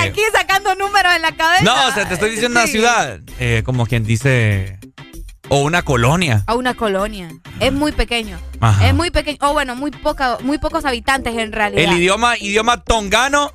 Aquí 0.00 0.20
sacando 0.32 0.74
números 0.76 1.12
en 1.16 1.22
la 1.22 1.32
cabeza. 1.32 1.64
No, 1.64 1.88
o 1.88 1.92
sea, 1.92 2.06
te 2.06 2.14
estoy 2.14 2.30
diciendo 2.30 2.58
una 2.58 2.66
Sí. 2.66 2.72
ciudad. 2.72 3.20
eh, 3.38 3.62
como 3.64 3.86
quien 3.86 4.04
dice. 4.04 4.78
O 5.48 5.62
una 5.62 5.82
colonia. 5.82 6.44
A 6.46 6.54
una 6.54 6.74
colonia. 6.74 7.28
Es 7.58 7.72
muy 7.72 7.90
pequeño. 7.90 8.38
Ajá. 8.60 8.86
Es 8.86 8.94
muy 8.94 9.10
pequeño. 9.10 9.38
O 9.40 9.52
bueno, 9.52 9.74
muy 9.74 9.90
poca, 9.90 10.38
muy 10.42 10.58
pocos 10.58 10.84
habitantes 10.84 11.34
en 11.36 11.50
realidad. 11.50 11.82
El 11.92 11.98
idioma, 11.98 12.38
idioma 12.38 12.84
tongano 12.84 13.52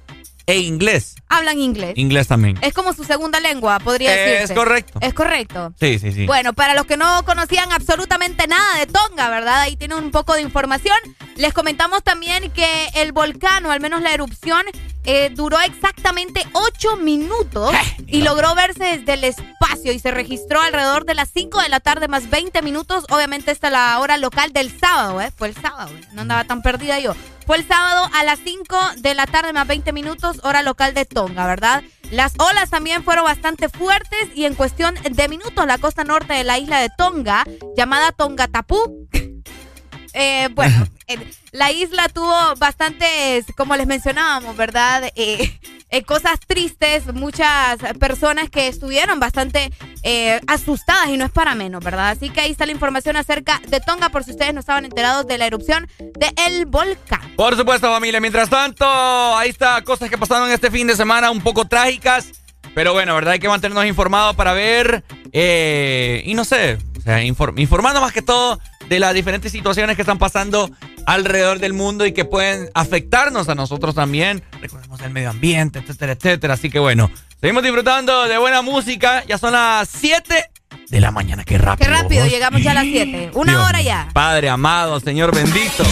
e 0.48 0.58
inglés. 0.60 1.16
Hablan 1.28 1.60
inglés. 1.60 1.94
Inglés 1.98 2.28
también. 2.28 2.58
Es 2.62 2.74
como 2.74 2.94
su 2.94 3.04
segunda 3.04 3.40
lengua, 3.40 3.80
podría 3.80 4.14
Es 4.14 4.32
decirse. 4.32 4.54
correcto. 4.56 5.00
Es 5.02 5.14
correcto. 5.14 5.74
Sí, 5.80 6.00
sí, 6.00 6.12
sí. 6.12 6.26
Bueno, 6.26 6.54
para 6.54 6.74
los 6.76 6.86
que 6.86 6.98
no 6.98 7.24
conocían 7.26 7.72
absolutamente 7.72 8.48
nada 8.48 8.78
de 8.80 8.86
Tonga, 8.86 9.30
¿verdad? 9.30 9.62
Ahí 9.62 9.76
tienen 9.76 9.98
un 9.98 10.12
poco 10.12 10.34
de 10.36 10.42
información. 10.42 10.96
Les 11.36 11.54
comentamos 11.54 12.04
también 12.04 12.52
que 12.52 12.68
el 12.96 13.12
volcán, 13.12 13.66
o 13.66 13.72
al 13.72 13.80
menos 13.82 14.02
la 14.02 14.14
erupción, 14.14 14.62
eh, 15.04 15.32
duró 15.34 15.60
exactamente 15.60 16.44
8 16.54 16.98
minutos 16.98 17.74
y 18.08 18.22
logró 18.22 18.56
verse 18.56 18.84
desde 18.98 19.14
el 19.14 19.24
espacio 19.24 19.92
y 19.92 20.00
se 20.00 20.12
registró 20.12 20.62
alrededor 20.62 21.06
de 21.06 21.14
las 21.16 21.30
5 21.34 21.62
de 21.62 21.70
la 21.70 21.80
tarde 21.80 22.08
más 22.08 22.30
20 22.30 22.62
minutos. 22.62 23.06
Obviamente 23.10 23.52
es 23.52 23.60
la 23.62 24.00
hora 24.00 24.18
local 24.18 24.54
del 24.54 24.72
sábado, 24.80 25.20
¿eh? 25.22 25.32
Fue 25.36 25.48
el 25.48 25.56
sábado, 25.56 25.92
no 26.14 26.22
andaba 26.22 26.44
tan 26.46 26.62
perdida 26.62 27.00
yo. 27.00 27.16
Fue 27.46 27.58
el 27.58 27.68
sábado 27.68 28.10
a 28.14 28.24
las 28.24 28.40
5 28.44 28.78
de 28.98 29.14
la 29.14 29.28
tarde 29.28 29.54
más 29.54 29.68
20 29.68 29.94
minutos, 29.94 30.40
hora 30.44 30.64
local 30.64 30.96
de 30.96 31.06
Tonga, 31.06 31.46
¿verdad? 31.46 31.84
Las 32.10 32.34
olas 32.40 32.72
también 32.72 33.04
fueron 33.04 33.26
bastante 33.26 33.70
fuertes 33.70 34.30
y 34.34 34.46
en 34.46 34.56
cuestión 34.56 34.96
de 34.96 35.28
minutos 35.28 35.66
la 35.68 35.78
costa 35.78 36.04
norte 36.04 36.34
de 36.34 36.44
la 36.44 36.58
isla 36.58 36.80
de 36.80 36.90
Tonga, 36.98 37.46
llamada 37.78 38.12
Tongatapú, 38.12 39.08
eh, 40.14 40.50
bueno, 40.54 40.88
eh, 41.08 41.20
la 41.52 41.72
isla 41.72 42.10
tuvo 42.10 42.56
bastantes, 42.58 43.46
como 43.56 43.76
les 43.76 43.86
mencionábamos, 43.86 44.58
¿verdad? 44.58 45.12
Eh, 45.16 45.60
eh, 45.90 46.04
cosas 46.04 46.40
tristes, 46.46 47.14
muchas 47.14 47.78
personas 48.00 48.50
que 48.50 48.68
estuvieron 48.68 49.20
bastante 49.20 49.72
eh, 50.08 50.40
asustadas 50.48 51.10
y 51.10 51.18
no 51.18 51.26
es 51.26 51.32
para 51.32 51.56
menos, 51.56 51.84
¿verdad? 51.84 52.10
Así 52.12 52.30
que 52.30 52.40
ahí 52.42 52.52
está 52.52 52.66
la 52.66 52.72
información 52.72 53.18
acerca 53.18 53.60
de 53.68 53.82
Tonga 53.82 54.10
por 54.10 54.24
si 54.24 54.32
ustedes 54.32 54.54
no 54.54 54.60
estaban 54.62 54.86
enterados 54.86 55.28
de 55.28 55.38
la 55.38 55.48
erupción 55.48 55.90
del 55.98 56.66
volcán. 56.68 57.20
Por 57.36 57.58
supuesto, 57.58 57.92
familia. 57.92 58.22
Mientras 58.22 58.50
tanto, 58.50 58.86
ahí 58.86 59.50
está 59.50 59.82
cosas 59.82 60.10
que 60.10 60.18
pasaron 60.18 60.50
este 60.52 60.72
fin 60.72 60.88
de 60.88 60.96
semana 60.96 61.32
un 61.32 61.42
poco 61.42 61.66
trágicas. 61.66 62.28
Pero 62.74 62.94
bueno, 62.94 63.16
¿verdad? 63.16 63.34
Hay 63.34 63.40
que 63.40 63.48
mantenernos 63.50 63.86
informados 63.86 64.36
para 64.36 64.54
ver. 64.54 65.04
eh, 65.32 66.22
y 66.26 66.34
no 66.34 66.46
sé, 66.46 66.78
o 66.98 67.02
sea, 67.02 67.22
infor- 67.24 67.58
informando 67.60 68.00
más 68.02 68.12
que 68.14 68.22
todo 68.22 68.60
de 68.90 69.00
las 69.00 69.14
diferentes 69.14 69.52
situaciones 69.52 69.96
que 69.96 70.02
están 70.04 70.18
pasando 70.20 70.70
alrededor 71.06 71.60
del 71.60 71.74
mundo 71.74 72.06
y 72.06 72.12
que 72.14 72.26
pueden 72.26 72.70
afectarnos 72.74 73.50
a 73.50 73.56
nosotros 73.56 73.96
también. 73.96 74.44
Recordemos 74.62 75.00
el 75.02 75.12
medio 75.12 75.30
ambiente, 75.30 75.80
etcétera, 75.80 76.14
etcétera. 76.14 76.54
Así 76.54 76.70
que 76.70 76.80
bueno, 76.80 77.10
seguimos 77.40 77.64
disfrutando 77.64 78.28
de 78.28 78.38
buena 78.38 78.62
música. 78.62 79.24
Ya 79.26 79.38
son 79.38 79.54
las 79.54 79.90
7 79.90 80.50
de 80.90 81.00
la 81.00 81.12
mañana. 81.12 81.44
Qué 81.44 81.58
rápido. 81.58 81.90
Qué 81.90 81.98
rápido, 81.98 82.24
vos. 82.24 82.32
llegamos 82.32 82.62
ya 82.62 82.72
a 82.72 82.76
las 82.76 82.84
7. 82.86 83.32
Una 83.34 83.54
Dios 83.54 83.68
hora 83.68 83.82
ya. 83.82 84.10
Padre 84.14 84.50
amado, 84.50 85.00
Señor 85.00 85.34
bendito. 85.34 85.84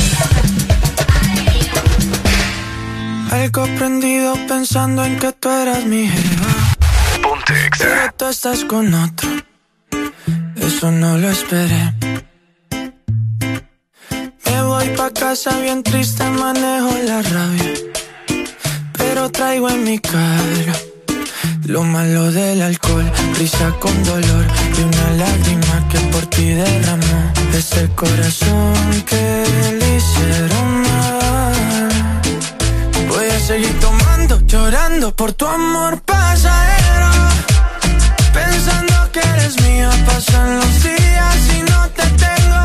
Algo 3.32 3.66
prendido 3.78 4.36
pensando 4.48 5.04
en 5.04 5.18
que 5.18 5.32
tú 5.34 5.50
eras 5.50 5.86
mi 5.86 6.08
jeva. 6.08 6.76
Ponte 7.22 7.54
Pero 7.78 8.14
tú 8.16 8.26
estás 8.28 8.64
con 8.66 8.94
otro. 8.94 9.30
Eso 10.56 10.92
no 10.92 11.18
lo 11.18 11.30
esperé. 11.30 11.94
Me 14.46 14.62
voy 14.64 14.88
pa' 14.90 15.10
casa 15.12 15.58
bien 15.60 15.82
triste, 15.82 16.24
manejo 16.30 16.96
la 17.06 17.22
rabia. 17.22 17.74
Pero 18.98 19.32
traigo 19.32 19.70
en 19.70 19.84
mi 19.84 20.00
cara 20.00 20.93
lo 21.66 21.84
malo 21.84 22.32
del 22.32 22.62
alcohol, 22.62 23.10
risa 23.38 23.72
con 23.80 24.04
dolor 24.04 24.46
y 24.78 24.82
una 24.82 25.26
lágrima 25.26 25.88
que 25.90 26.00
por 26.12 26.26
ti 26.28 26.50
derramó. 26.50 27.34
Ese 27.54 27.88
corazón 27.96 28.74
que 29.06 29.44
le 29.80 29.96
hicieron 29.98 30.82
mal. 30.82 31.90
Voy 33.08 33.26
a 33.28 33.40
seguir 33.40 33.80
tomando, 33.80 34.40
llorando 34.46 35.16
por 35.16 35.34
tu 35.34 35.46
amor 35.46 36.02
pasajero. 36.02 37.12
Pensando 38.34 39.12
que 39.12 39.20
eres 39.20 39.62
mía, 39.62 39.90
pasan 40.06 40.58
los 40.58 40.84
días 40.84 41.38
y 41.58 41.62
no 41.72 41.88
te 41.90 42.04
tengo. 42.26 42.64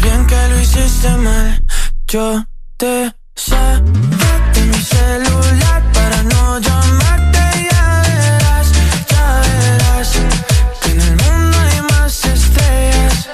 Bien 0.00 0.26
que 0.26 0.48
lo 0.48 0.60
hiciste 0.60 1.10
mal. 1.16 1.62
Yo 2.06 2.44
te 2.76 3.14
saqué 3.34 4.60
mi 4.70 4.80
celular 4.94 5.82
para 5.92 6.22
no 6.22 6.58
llamarte. 6.58 7.40
Ya 7.70 8.02
verás, 8.06 8.68
ya 9.10 9.40
verás 9.44 10.10
que 10.80 10.90
en 10.90 11.00
el 11.00 11.16
mundo 11.22 11.58
hay 11.58 11.80
más 11.92 12.24
estrellas. 12.24 13.28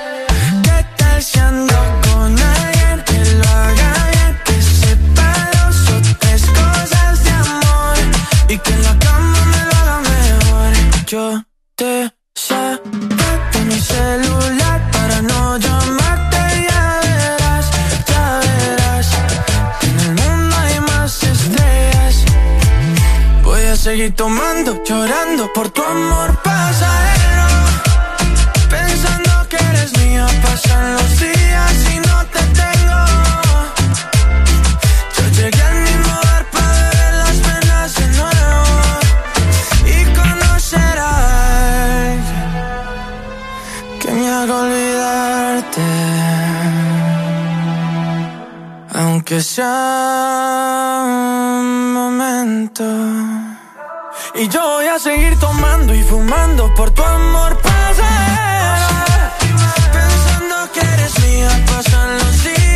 ¿Qué 0.63 0.87
tal 0.97 1.23
si 1.23 1.39
con 1.39 2.39
alguien 2.39 3.05
que 3.07 3.19
lo 3.39 3.49
haga 3.49 3.93
bien? 4.13 4.33
Que 4.45 4.63
sepa 4.63 5.31
dos 5.55 5.91
o 5.91 6.17
tres 6.19 6.43
cosas 6.47 7.25
de 7.25 7.31
amor 7.31 7.99
y 8.49 8.59
que 8.59 8.73
en 8.73 8.83
la 8.83 8.99
cama 8.99 9.39
me 9.53 9.61
lo 9.69 9.77
haga 9.81 10.01
mejor. 10.01 10.73
Yo 11.07 11.43
te 11.77 12.13
Seguir 24.01 24.17
tomando, 24.17 24.83
llorando 24.83 25.53
por 25.53 25.69
tu 25.69 25.83
amor 25.83 26.35
pasajero. 26.43 27.49
Pensando 28.71 29.31
que 29.51 29.57
eres 29.57 29.95
mía, 29.99 30.27
pasan 30.43 30.95
los 30.95 31.21
días 31.21 31.75
y 31.95 31.97
no 32.09 32.25
te 32.35 32.43
tengo. 32.61 33.01
Yo 35.17 35.25
llegué 35.37 35.63
al 35.63 35.79
mismo 35.83 36.13
bar 36.25 36.45
para 36.51 36.73
beber 36.81 37.15
las 37.23 37.37
penas 37.47 37.89
de 38.01 38.07
nuevo 38.21 38.65
y 39.85 39.97
conocer 40.19 40.97
a 40.99 41.13
alguien 42.09 42.53
que 44.01 44.11
me 44.13 44.27
haga 44.31 44.55
olvidarte. 44.65 45.89
Aunque 48.95 49.43
sea 49.43 51.03
un 51.05 51.93
momento. 51.93 53.50
Y 54.35 54.49
yo 54.49 54.61
voy 54.63 54.87
a 54.87 54.99
seguir 54.99 55.39
tomando 55.39 55.95
y 55.95 56.03
fumando 56.03 56.73
por 56.75 56.91
tu 56.93 57.03
amor 57.03 57.57
pasajero. 57.59 58.87
Pensando 59.93 60.73
que 60.73 60.81
eres 60.81 61.21
mía, 61.21 61.65
pasan 61.67 62.19
los 62.19 62.45
días 62.45 62.70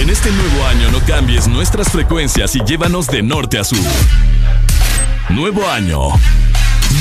En 0.00 0.10
este 0.10 0.30
nuevo 0.30 0.66
año 0.66 0.90
no 0.90 1.00
cambies 1.04 1.48
nuestras 1.48 1.90
frecuencias 1.90 2.54
y 2.54 2.60
llévanos 2.64 3.08
de 3.08 3.22
norte 3.22 3.58
a 3.58 3.64
sur. 3.64 3.78
Nuevo 5.28 5.68
año. 5.68 6.00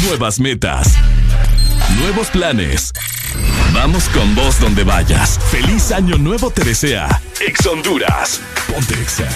Nuevas 0.03 0.39
metas. 0.39 0.95
Nuevos 1.99 2.27
planes. 2.27 2.91
Vamos 3.73 4.09
con 4.09 4.33
vos 4.33 4.59
donde 4.59 4.83
vayas. 4.83 5.39
Feliz 5.51 5.91
año 5.91 6.17
nuevo 6.17 6.49
te 6.49 6.63
desea. 6.63 7.21
Ex 7.39 7.65
Honduras. 7.67 8.41
Ponte 8.67 8.95
Exa. 8.95 9.27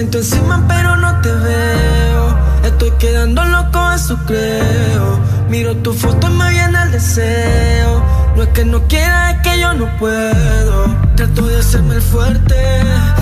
Siento 0.00 0.16
encima 0.16 0.64
pero 0.66 0.96
no 0.96 1.20
te 1.20 1.30
veo. 1.30 2.38
Estoy 2.64 2.90
quedando 2.92 3.44
loco 3.44 3.92
eso 3.92 4.18
creo. 4.26 5.20
Miro 5.50 5.76
tu 5.76 5.92
foto 5.92 6.26
y 6.26 6.30
me 6.30 6.48
viene 6.48 6.82
el 6.84 6.92
deseo. 6.92 8.02
No 8.34 8.42
es 8.42 8.48
que 8.48 8.64
no 8.64 8.80
quiera, 8.88 9.32
es 9.32 9.38
que 9.42 9.60
yo 9.60 9.74
no 9.74 9.86
puedo. 9.98 10.96
Trato 11.16 11.46
de 11.48 11.58
hacerme 11.58 11.96
el 11.96 12.02
fuerte. 12.02 12.56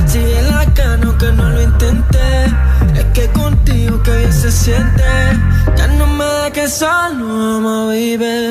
Sigue 0.07 0.41
la 0.53 0.73
cano 0.75 1.19
que 1.19 1.33
no 1.33 1.51
lo 1.51 1.63
intenté. 1.63 2.45
Es 2.95 3.07
que 3.13 3.27
contigo 3.31 4.01
que 4.05 4.17
bien 4.17 4.33
se 4.33 4.53
siente. 4.53 5.03
Ya 5.77 5.89
no 5.99 6.07
me 6.07 6.25
da 6.25 6.51
que 6.53 6.69
solo 6.69 7.57
amo, 7.57 7.87
baby. 7.89 8.51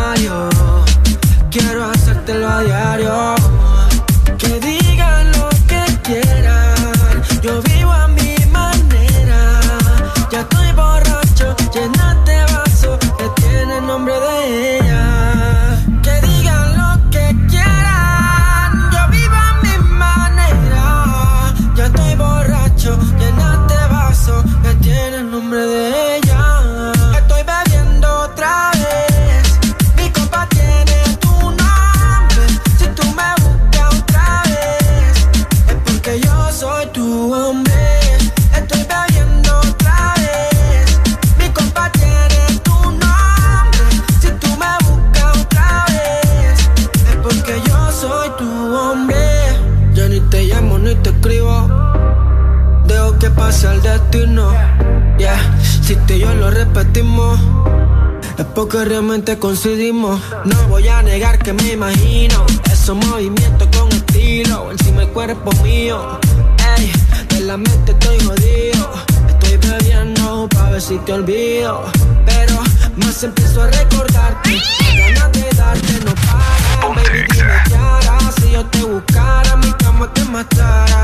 Porque 58.71 58.87
realmente 58.87 59.37
coincidimos. 59.37 60.21
No 60.45 60.67
voy 60.69 60.87
a 60.87 61.01
negar 61.01 61.37
que 61.39 61.51
me 61.51 61.73
imagino 61.73 62.45
esos 62.71 62.95
movimientos 62.95 63.67
con 63.77 63.91
estilo 63.91 64.71
encima 64.71 65.01
el 65.01 65.09
cuerpo 65.09 65.51
mío. 65.61 66.17
Ey, 66.77 66.89
de 67.27 67.41
la 67.41 67.57
mente 67.57 67.91
estoy 67.91 68.17
jodido. 68.21 68.89
Estoy 69.27 69.57
bebiendo 69.57 70.47
pa' 70.47 70.69
ver 70.69 70.81
si 70.81 70.97
te 70.99 71.11
olvido. 71.11 71.83
Pero 72.25 72.61
más 72.95 73.21
empiezo 73.21 73.61
a 73.61 73.67
recordarte. 73.67 74.57
Ganas 74.97 75.31
de 75.33 75.49
darte 75.57 75.93
no 76.05 76.15
paran. 76.15 76.95
Baby, 76.95 77.25
dime 77.29 77.53
qué 77.65 78.41
si 78.41 78.51
yo 78.51 78.65
te 78.67 78.83
buscara. 78.83 79.57
Mi 79.57 79.73
cama 79.73 80.13
te 80.13 80.23
matara. 80.23 81.03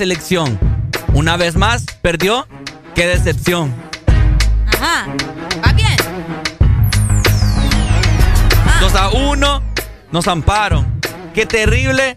Selección. 0.00 0.58
Una 1.12 1.36
vez 1.36 1.56
más, 1.56 1.84
perdió. 2.00 2.48
Qué 2.94 3.06
decepción. 3.06 3.70
Ajá. 4.66 5.06
¿Va 5.62 5.72
bien? 5.74 5.94
2 8.80 8.94
a 8.94 9.10
1. 9.10 9.62
Nos 10.10 10.26
amparon. 10.26 11.02
Qué 11.34 11.44
terrible. 11.44 12.16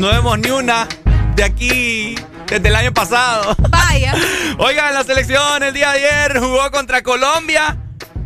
No 0.00 0.06
vemos 0.06 0.38
ni 0.38 0.48
una 0.48 0.88
de 1.36 1.44
aquí 1.44 2.14
desde 2.46 2.68
el 2.68 2.74
año 2.74 2.94
pasado. 2.94 3.54
Vaya. 3.68 4.14
Oigan, 4.58 4.94
la 4.94 5.04
selección 5.04 5.62
el 5.62 5.74
día 5.74 5.92
de 5.92 6.08
ayer 6.08 6.40
jugó 6.40 6.70
contra 6.70 7.02
Colombia. 7.02 7.76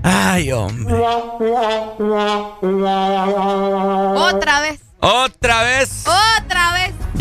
Ay, 0.05 0.53
hombre. 0.53 0.95
Otra 4.15 4.61
vez. 4.61 4.81
Otra 5.01 5.65
vez. 5.65 6.02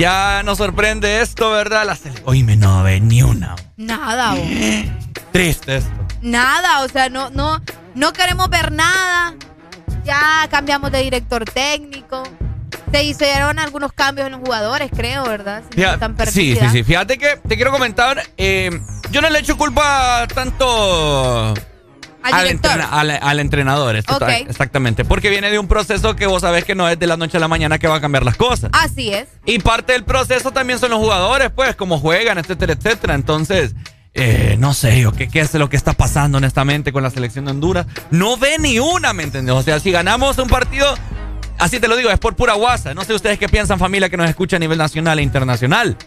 Ya 0.01 0.41
nos 0.41 0.57
sorprende 0.57 1.21
esto, 1.21 1.51
¿verdad? 1.51 1.85
La 1.85 1.95
Oíme, 2.25 2.55
no 2.55 2.81
ve 2.81 2.99
ni 2.99 3.21
una. 3.21 3.55
Nada. 3.77 4.33
Triste 5.31 5.75
esto. 5.77 5.91
Nada, 6.23 6.81
o 6.81 6.87
sea, 6.87 7.07
no, 7.09 7.29
no, 7.29 7.61
no 7.93 8.11
queremos 8.11 8.49
ver 8.49 8.71
nada. 8.71 9.35
Ya 10.03 10.47
cambiamos 10.49 10.91
de 10.91 11.03
director 11.03 11.45
técnico. 11.45 12.23
Se 12.91 13.03
hicieron 13.03 13.59
algunos 13.59 13.93
cambios 13.93 14.25
en 14.25 14.31
los 14.31 14.41
jugadores, 14.41 14.89
creo, 14.91 15.23
¿verdad? 15.25 15.61
Si 15.71 15.79
no 15.79 15.91
Fíjate- 15.93 16.31
sí, 16.31 16.55
sí, 16.59 16.69
sí. 16.71 16.83
Fíjate 16.83 17.19
que 17.19 17.37
te 17.47 17.55
quiero 17.55 17.69
comentar. 17.69 18.23
eh, 18.37 18.71
yo 19.11 19.21
no 19.21 19.29
le 19.29 19.37
echo 19.37 19.55
culpa 19.55 20.25
tanto 20.33 21.53
Al 22.23 22.43
director. 22.43 22.71
entrena- 22.71 22.89
al- 22.89 23.19
al 23.21 23.39
entrenador. 23.39 23.95
esto 23.95 24.13
está- 24.13 24.37
Exactamente. 24.49 25.05
Porque 25.05 25.29
viene 25.29 25.49
de 25.49 25.59
un 25.59 25.67
proceso 25.67 26.15
que 26.15 26.25
vos 26.27 26.41
sabés 26.41 26.65
que 26.65 26.75
no 26.75 26.87
es 26.89 26.97
de 26.99 27.07
la 27.07 27.17
noche 27.17 27.37
a 27.37 27.39
la 27.39 27.47
mañana 27.47 27.79
que 27.79 27.87
va 27.87 27.95
a 27.97 28.01
cambiar 28.01 28.23
las 28.23 28.35
cosas. 28.37 28.69
Así 28.73 29.13
es. 29.13 29.27
Y 29.45 29.59
parte 29.59 29.93
del 29.93 30.03
proceso 30.03 30.51
también 30.51 30.79
son 30.79 30.91
los 30.91 30.99
jugadores, 30.99 31.49
pues, 31.55 31.75
cómo 31.75 31.99
juegan, 31.99 32.37
etcétera, 32.37 32.73
etcétera. 32.73 33.15
Entonces, 33.15 33.73
eh, 34.13 34.55
no 34.59 34.73
sé 34.73 34.99
yo 35.01 35.13
qué, 35.13 35.29
qué 35.29 35.39
es 35.39 35.53
lo 35.53 35.69
que 35.69 35.77
está 35.77 35.93
pasando 35.93 36.37
honestamente 36.37 36.91
con 36.91 37.01
la 37.03 37.09
selección 37.09 37.45
de 37.45 37.51
Honduras. 37.51 37.85
No 38.11 38.37
ve 38.37 38.57
ni 38.59 38.77
una, 38.79 39.13
¿me 39.13 39.23
entiendes? 39.23 39.55
O 39.55 39.63
sea, 39.63 39.79
si 39.79 39.89
ganamos 39.91 40.37
un 40.37 40.49
partido, 40.49 40.93
así 41.59 41.79
te 41.79 41.87
lo 41.87 41.95
digo, 41.95 42.09
es 42.09 42.19
por 42.19 42.35
pura 42.35 42.53
guasa. 42.53 42.93
No 42.93 43.03
sé 43.03 43.13
ustedes 43.13 43.39
qué 43.39 43.47
piensan, 43.47 43.79
familia, 43.79 44.09
que 44.09 44.17
nos 44.17 44.29
escucha 44.29 44.57
a 44.57 44.59
nivel 44.59 44.77
nacional 44.77 45.17
e 45.19 45.21
internacional. 45.23 45.97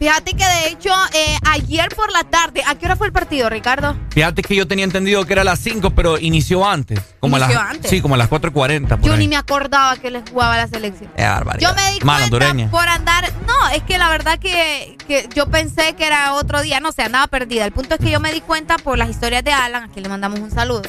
Fíjate 0.00 0.32
que 0.32 0.44
de 0.46 0.68
hecho, 0.68 0.90
eh, 1.12 1.36
ayer 1.50 1.88
por 1.94 2.10
la 2.10 2.24
tarde, 2.24 2.62
¿a 2.66 2.74
qué 2.74 2.86
hora 2.86 2.96
fue 2.96 3.06
el 3.08 3.12
partido, 3.12 3.50
Ricardo? 3.50 3.94
Fíjate 4.08 4.40
que 4.40 4.56
yo 4.56 4.66
tenía 4.66 4.86
entendido 4.86 5.26
que 5.26 5.34
era 5.34 5.42
a 5.42 5.44
las 5.44 5.58
5, 5.58 5.90
pero 5.90 6.16
inició 6.18 6.66
antes. 6.66 6.98
Como 7.20 7.36
a 7.36 7.40
Inició 7.40 7.58
las, 7.60 7.70
antes. 7.70 7.90
Sí, 7.90 8.00
como 8.00 8.14
a 8.14 8.16
las 8.18 8.30
4.40. 8.30 8.88
por 8.88 9.00
Yo 9.02 9.12
ahí. 9.12 9.18
ni 9.18 9.28
me 9.28 9.36
acordaba 9.36 9.94
que 9.98 10.10
les 10.10 10.22
jugaba 10.30 10.56
la 10.56 10.68
selección. 10.68 11.12
Qué 11.14 11.22
barbaridad. 11.22 11.68
Yo 11.68 11.74
me 11.76 11.92
di 11.92 12.00
cuenta 12.00 12.24
hondureña. 12.24 12.70
por 12.70 12.88
andar. 12.88 13.30
No, 13.46 13.68
es 13.68 13.82
que 13.82 13.98
la 13.98 14.08
verdad 14.08 14.38
que, 14.38 14.96
que 15.06 15.28
yo 15.34 15.48
pensé 15.50 15.92
que 15.94 16.06
era 16.06 16.32
otro 16.32 16.62
día. 16.62 16.80
No 16.80 16.92
sé, 16.92 17.02
andaba 17.02 17.26
perdida. 17.26 17.66
El 17.66 17.72
punto 17.72 17.96
es 17.96 18.00
que 18.00 18.10
yo 18.10 18.20
me 18.20 18.32
di 18.32 18.40
cuenta 18.40 18.78
por 18.78 18.96
las 18.96 19.10
historias 19.10 19.44
de 19.44 19.52
Alan, 19.52 19.82
a 19.84 19.88
quien 19.88 20.02
le 20.04 20.08
mandamos 20.08 20.40
un 20.40 20.50
saludo. 20.50 20.80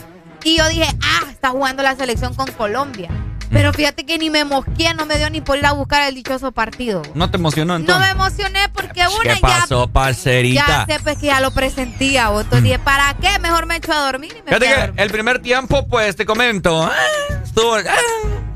Y 0.45 0.57
yo 0.57 0.65
dije, 0.69 0.88
ah, 1.03 1.29
está 1.29 1.49
jugando 1.49 1.83
la 1.83 1.97
selección 1.97 2.33
con 2.33 2.49
Colombia. 2.53 3.09
Pero 3.52 3.73
fíjate 3.73 4.06
que 4.06 4.18
ni 4.18 4.30
me 4.30 4.45
mosqué, 4.45 4.94
no 4.94 5.06
me 5.06 5.18
dio 5.18 5.30
ni 5.30 5.41
por 5.41 5.57
ir 5.57 5.65
a 5.65 5.73
buscar 5.73 6.07
el 6.07 6.15
dichoso 6.15 6.52
partido. 6.52 7.02
¿No 7.14 7.30
te 7.30 7.38
emocionó 7.38 7.73
No 7.73 7.80
entonces? 7.82 8.06
me 8.06 8.11
emocioné 8.11 8.60
porque 8.73 9.02
una 9.07 9.34
¿Qué 9.36 9.40
pasó, 9.41 9.86
ya. 9.88 9.91
parcerita? 9.91 10.86
Ya 10.88 10.95
sé, 10.98 11.03
pues 11.03 11.18
que 11.18 11.26
ya 11.28 11.40
lo 11.41 11.52
presentía. 11.52 12.30
vos. 12.30 12.44
Entonces 12.44 12.64
dije, 12.64 12.80
¿para 12.80 13.14
qué? 13.15 13.38
Mejor 13.40 13.65
me 13.65 13.76
echo 13.76 13.91
a 13.91 14.06
dormir 14.06 14.32
y 14.32 14.41
me 14.41 14.48
Fíjate 14.48 14.65
que 14.68 14.76
dormir. 14.80 15.02
el 15.02 15.10
primer 15.11 15.40
tiempo, 15.41 15.86
pues 15.88 16.15
te 16.15 16.26
comento, 16.26 16.84
ah, 16.84 16.91
estuvo 17.44 17.76
ah, 17.76 17.82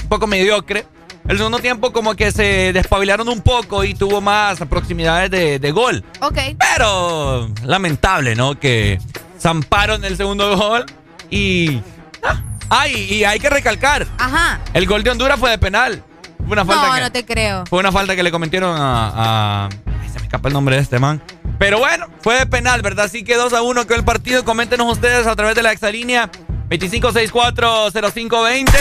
un 0.02 0.08
poco 0.10 0.28
mediocre. 0.28 0.86
El 1.28 1.38
segundo 1.38 1.58
tiempo 1.60 1.92
como 1.92 2.14
que 2.16 2.32
se 2.32 2.72
despabilaron 2.72 3.28
un 3.28 3.42
poco 3.42 3.84
y 3.84 3.96
tuvo 3.96 4.22
más 4.22 4.60
proximidades 4.70 5.32
de, 5.32 5.58
de 5.60 5.72
gol. 5.72 6.04
Ok. 6.22 6.38
Pero 6.60 7.50
lamentable, 7.64 8.36
¿no? 8.36 8.60
Que 8.60 9.00
zamparon 9.42 10.06
el 10.06 10.16
segundo 10.18 10.56
gol 10.56 10.86
y... 11.32 11.82
ah, 12.24 12.42
ah, 12.70 12.88
y, 12.88 13.24
hay 13.24 13.40
que 13.40 13.50
recalcar, 13.50 14.06
Ajá. 14.18 14.60
el 14.74 14.86
gol 14.86 15.04
de 15.04 15.12
Honduras 15.12 15.40
fue 15.40 15.50
de 15.52 15.58
penal. 15.58 16.04
Fue 16.38 16.54
una 16.54 16.66
falta 16.66 16.88
No, 16.90 16.96
que... 16.96 17.02
no 17.02 17.12
te 17.12 17.26
creo. 17.26 17.66
Fue 17.66 17.80
una 17.80 17.92
falta 17.92 18.16
que 18.16 18.24
le 18.24 18.32
cometieron 18.32 18.76
a, 18.80 19.66
a- 19.66 19.70
Ay, 20.02 20.10
se 20.12 20.20
me 20.20 20.26
escapa 20.26 20.48
el 20.50 20.54
nombre 20.54 20.76
de 20.76 20.82
este 20.82 21.00
man. 21.00 21.22
Pero 21.58 21.80
bueno, 21.80 22.08
fue 22.22 22.36
de 22.38 22.46
penal, 22.46 22.82
¿verdad? 22.82 23.06
Así 23.06 23.24
que 23.24 23.36
2 23.36 23.54
a 23.54 23.62
1 23.62 23.88
quedó 23.88 23.98
el 23.98 24.04
partido. 24.04 24.44
Coméntenos 24.46 24.92
ustedes 24.92 25.26
a 25.26 25.36
través 25.36 25.56
de 25.56 25.64
la 25.64 25.72
exalínea 25.72 26.30
25640520. 26.70 28.72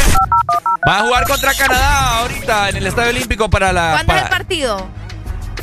Va 0.86 0.98
a 0.98 1.02
jugar 1.05 1.27
contra 1.27 1.55
Canadá 1.55 2.19
ahorita 2.19 2.69
en 2.70 2.77
el 2.77 2.86
Estadio 2.86 3.11
Olímpico 3.11 3.48
para 3.48 3.73
la... 3.73 3.93
¿Cuándo 3.93 4.15
es 4.15 4.23
el 4.24 4.28
partido? 4.28 4.86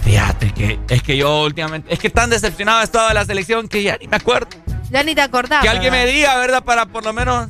Fíjate 0.03 0.51
que 0.53 0.79
es 0.89 1.03
que 1.03 1.17
yo 1.17 1.43
últimamente... 1.43 1.93
Es 1.93 1.99
que 1.99 2.09
tan 2.09 2.29
decepcionado 2.29 2.81
he 2.81 2.83
estado 2.83 3.09
de 3.09 3.13
la 3.13 3.25
selección 3.25 3.67
que 3.67 3.83
ya 3.83 3.97
ni 4.01 4.07
me 4.07 4.17
acuerdo. 4.17 4.47
Ya 4.89 5.03
ni 5.03 5.13
te 5.13 5.21
acordás. 5.21 5.61
que 5.61 5.69
alguien 5.69 5.91
me 5.93 6.05
diga, 6.07 6.35
¿verdad? 6.37 6.63
Para 6.63 6.85
por 6.87 7.03
lo 7.03 7.13
menos... 7.13 7.47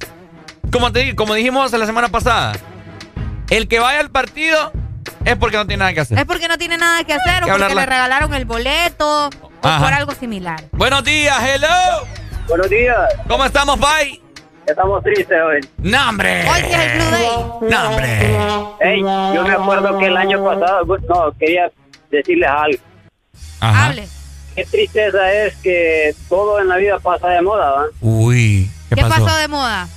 Como, 0.71 0.91
te, 0.91 0.99
di- 0.99 1.15
como 1.15 1.33
dijimos 1.33 1.71
la 1.73 1.85
semana 1.85 2.09
pasada. 2.09 2.53
El 3.49 3.67
que 3.67 3.79
vaya 3.79 3.99
al 3.99 4.09
partido 4.09 4.71
es 5.25 5.35
porque 5.35 5.57
no 5.57 5.67
tiene 5.67 5.79
nada 5.81 5.93
que 5.93 5.99
hacer. 6.01 6.17
Es 6.17 6.25
porque 6.25 6.47
no 6.47 6.57
tiene 6.57 6.77
nada 6.77 7.03
que 7.03 7.13
hacer 7.13 7.43
o 7.43 7.45
Que 7.45 7.51
porque 7.51 7.63
hablarla. 7.65 7.81
le 7.81 7.85
regalaron 7.85 8.33
el 8.33 8.45
boleto 8.45 9.27
o 9.27 9.67
Ajá. 9.67 9.83
por 9.83 9.93
algo 9.93 10.11
similar. 10.13 10.63
Buenos 10.71 11.03
días, 11.03 11.37
hello. 11.43 11.67
Buenos 12.47 12.69
días. 12.69 12.97
¿Cómo 13.27 13.43
estamos, 13.45 13.77
Pai? 13.79 14.21
Estamos 14.65 15.03
tristes 15.03 15.37
hoy. 15.41 15.59
¡No, 15.79 16.09
hombre! 16.09 16.47
Hoy 16.49 16.61
sí 16.61 16.67
es 16.71 16.79
el 16.79 16.97
Blue 16.97 17.11
Day. 17.11 17.71
¡No, 17.71 17.89
hombre! 17.89 18.37
Ey, 18.79 19.01
yo 19.01 19.43
me 19.43 19.53
acuerdo 19.53 19.97
que 19.97 20.05
el 20.05 20.15
año 20.17 20.43
pasado, 20.43 20.85
pues, 20.85 21.01
no, 21.09 21.33
quería 21.37 21.69
decirles 22.09 22.49
algo. 22.49 22.77
Ajá. 23.59 23.87
Hable. 23.87 24.07
Qué 24.55 24.65
tristeza 24.65 25.31
es 25.33 25.55
que 25.57 26.15
todo 26.29 26.59
en 26.61 26.67
la 26.69 26.77
vida 26.77 26.99
pasa 26.99 27.27
de 27.29 27.41
moda, 27.41 27.71
¿va? 27.71 27.83
Uy, 28.01 28.69
¿qué, 28.89 28.95
¿Qué 28.95 29.01
pasó 29.01 29.35
de 29.35 29.47
moda? 29.47 29.87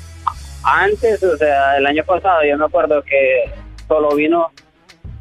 Antes, 0.64 1.22
o 1.22 1.36
sea, 1.36 1.76
el 1.76 1.86
año 1.86 2.04
pasado, 2.04 2.42
yo 2.44 2.56
me 2.56 2.64
acuerdo 2.64 3.02
que 3.02 3.52
solo 3.86 4.14
vino, 4.14 4.50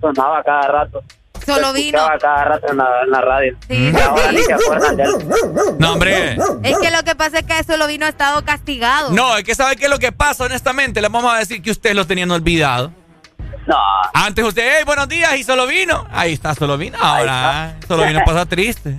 sonaba 0.01 0.43
cada 0.43 0.67
rato. 0.67 1.03
Solo 1.45 1.73
vino. 1.73 1.99
cada 2.21 2.45
rato 2.45 2.71
en 2.71 2.77
la, 2.77 3.01
en 3.03 3.11
la 3.11 3.21
radio. 3.21 3.57
Sí. 3.67 3.91
Y 3.93 3.99
ahora 3.99 4.31
ni 4.31 4.37
se 4.39 4.53
acuerdan 4.53 4.95
de 4.95 5.03
él. 5.03 5.09
No, 5.77 5.93
hombre. 5.93 6.37
Es 6.63 6.77
que 6.79 6.89
lo 6.89 7.03
que 7.03 7.15
pasa 7.15 7.39
es 7.39 7.45
que 7.45 7.59
eso 7.59 7.75
lo 7.75 7.87
vino 7.87 8.05
estado 8.05 8.45
castigado. 8.45 9.11
No, 9.11 9.37
es 9.37 9.43
que 9.43 9.53
¿sabe 9.53 9.75
qué 9.75 9.85
es 9.85 9.89
lo 9.89 9.99
que 9.99 10.13
pasa, 10.13 10.45
honestamente? 10.45 11.01
Le 11.01 11.09
vamos 11.09 11.33
a 11.33 11.39
decir 11.39 11.61
que 11.61 11.71
ustedes 11.71 11.95
lo 11.95 12.07
tenían 12.07 12.31
olvidado. 12.31 12.93
No. 13.67 13.77
Antes 14.13 14.45
usted, 14.45 14.63
hey, 14.77 14.83
buenos 14.85 15.07
días, 15.07 15.35
y 15.35 15.43
solo 15.43 15.67
vino. 15.67 16.07
Ahí 16.11 16.33
está, 16.33 16.53
solo 16.53 16.77
vino. 16.77 16.97
Ahora, 17.01 17.75
solo 17.87 18.05
vino 18.05 18.21
pasa 18.25 18.45
triste. 18.45 18.95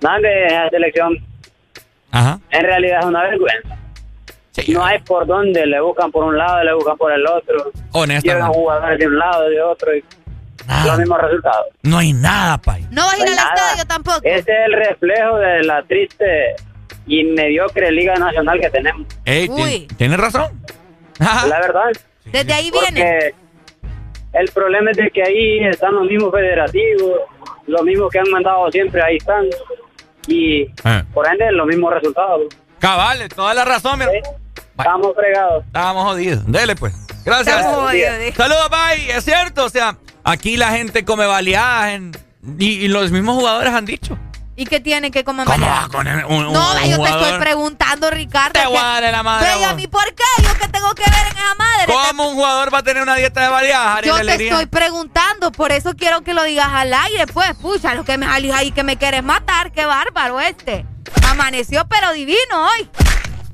Nada 0.00 0.18
de 0.20 0.46
esa 0.46 0.68
selección, 0.70 1.16
Ajá. 2.12 2.38
en 2.50 2.62
realidad 2.62 3.00
es 3.00 3.06
una 3.06 3.22
vergüenza. 3.22 3.77
No 4.68 4.84
hay 4.84 4.98
por 5.00 5.26
dónde, 5.26 5.66
le 5.66 5.80
buscan 5.80 6.10
por 6.10 6.24
un 6.24 6.36
lado, 6.36 6.62
le 6.64 6.74
buscan 6.74 6.96
por 6.96 7.12
el 7.12 7.26
otro. 7.26 7.70
Honestamente. 7.92 8.48
jugadores 8.54 8.98
de 8.98 9.06
un 9.06 9.18
lado, 9.18 9.48
de 9.48 9.62
otro, 9.62 9.94
y 9.96 10.04
los 10.86 10.98
mismos 10.98 11.20
resultados. 11.20 11.66
No 11.82 11.98
hay 11.98 12.12
nada, 12.12 12.58
Pai. 12.58 12.86
No 12.90 13.02
vas 13.02 13.14
a 13.14 13.18
ir 13.18 13.24
No 13.24 13.30
al 13.30 13.36
nada. 13.36 13.54
estadio 13.54 13.84
tampoco. 13.86 14.20
Ese 14.24 14.40
es 14.52 14.58
el 14.66 14.72
reflejo 14.74 15.36
de 15.38 15.62
la 15.64 15.82
triste 15.84 16.56
y 17.06 17.24
mediocre 17.24 17.90
Liga 17.90 18.14
Nacional 18.16 18.60
que 18.60 18.70
tenemos. 18.70 19.06
Ey, 19.24 19.48
Uy. 19.48 19.86
ti- 19.88 19.94
tienes 19.96 20.18
razón. 20.18 20.60
La 21.18 21.60
verdad. 21.60 21.84
Desde 22.26 22.52
ahí 22.52 22.70
viene. 22.70 23.32
Porque 23.32 23.34
el 24.34 24.48
problema 24.50 24.90
es 24.90 24.96
de 24.98 25.10
que 25.10 25.22
ahí 25.22 25.64
están 25.66 25.94
los 25.94 26.04
mismos 26.04 26.30
federativos, 26.32 27.20
los 27.66 27.82
mismos 27.82 28.10
que 28.10 28.18
han 28.18 28.30
mandado 28.30 28.70
siempre, 28.70 29.02
ahí 29.02 29.16
están. 29.16 29.46
Y 30.26 30.62
Eh. 30.62 31.02
por 31.14 31.26
ende, 31.26 31.50
los 31.52 31.66
mismos 31.66 31.94
resultados. 31.94 32.42
Cabal, 32.78 33.26
toda 33.34 33.54
la 33.54 33.64
razón, 33.64 33.98
mi 33.98 34.04
hermano. 34.04 34.36
Estamos 34.78 35.14
fregados. 35.16 35.64
Estábamos 35.66 36.04
jodidos. 36.04 36.42
Dele, 36.50 36.76
pues. 36.76 36.94
Gracias. 37.24 37.56
Estamos 37.56 37.78
jodidos, 37.88 38.18
dijo. 38.20 38.36
Saludos, 38.36 38.68
Pai. 38.70 39.10
Es 39.10 39.24
cierto, 39.24 39.64
o 39.64 39.68
sea, 39.70 39.96
aquí 40.24 40.56
la 40.56 40.70
gente 40.70 41.04
come 41.04 41.26
baleadas 41.26 41.90
en- 41.90 42.12
y, 42.58 42.66
y 42.84 42.88
los 42.88 43.10
mismos 43.10 43.36
jugadores 43.36 43.72
han 43.74 43.84
dicho. 43.84 44.16
¿Y 44.56 44.64
qué 44.66 44.80
tiene 44.80 45.12
que 45.12 45.22
comer 45.22 45.46
¿Cómo 45.46 45.58
mañana? 45.58 45.82
va 45.82 45.88
con 45.88 46.06
el- 46.08 46.24
un, 46.24 46.46
un- 46.46 46.52
No, 46.52 46.72
un 46.72 46.90
yo 46.90 47.00
te 47.02 47.08
estoy 47.10 47.38
preguntando, 47.38 48.10
Ricardo. 48.10 48.52
Te 48.54 48.60
que- 48.60 48.66
voy 48.66 48.76
a 48.76 48.82
darle 48.82 49.12
la 49.12 49.22
madre, 49.22 49.46
Pero, 49.48 49.60
¿y 49.60 49.64
a 49.64 49.74
mí 49.74 49.86
por 49.86 50.04
qué? 50.14 50.42
¿Yo 50.42 50.48
qué 50.60 50.66
tengo 50.68 50.92
que 50.94 51.02
ver 51.04 51.26
en 51.30 51.36
esa 51.36 51.54
madre? 51.54 51.92
¿Cómo 51.92 52.28
un 52.30 52.34
jugador 52.34 52.74
va 52.74 52.78
a 52.78 52.82
tener 52.82 53.02
una 53.02 53.14
dieta 53.14 53.40
de 53.42 53.48
baleadas, 53.50 54.02
Yo 54.02 54.14
te 54.14 54.20
Alegría? 54.20 54.50
estoy 54.52 54.66
preguntando, 54.66 55.52
por 55.52 55.70
eso 55.70 55.94
quiero 55.96 56.22
que 56.22 56.34
lo 56.34 56.42
digas 56.42 56.68
al 56.72 56.92
aire, 56.92 57.26
pues, 57.28 57.54
pucha, 57.54 57.94
lo 57.94 58.04
que 58.04 58.18
me 58.18 58.26
salís 58.26 58.52
ahí 58.52 58.72
que 58.72 58.82
me 58.82 58.96
quieres 58.96 59.22
matar, 59.22 59.70
qué 59.70 59.84
bárbaro 59.86 60.40
este. 60.40 60.84
Amaneció 61.30 61.86
pero 61.88 62.12
divino 62.12 62.36
hoy. 62.52 62.90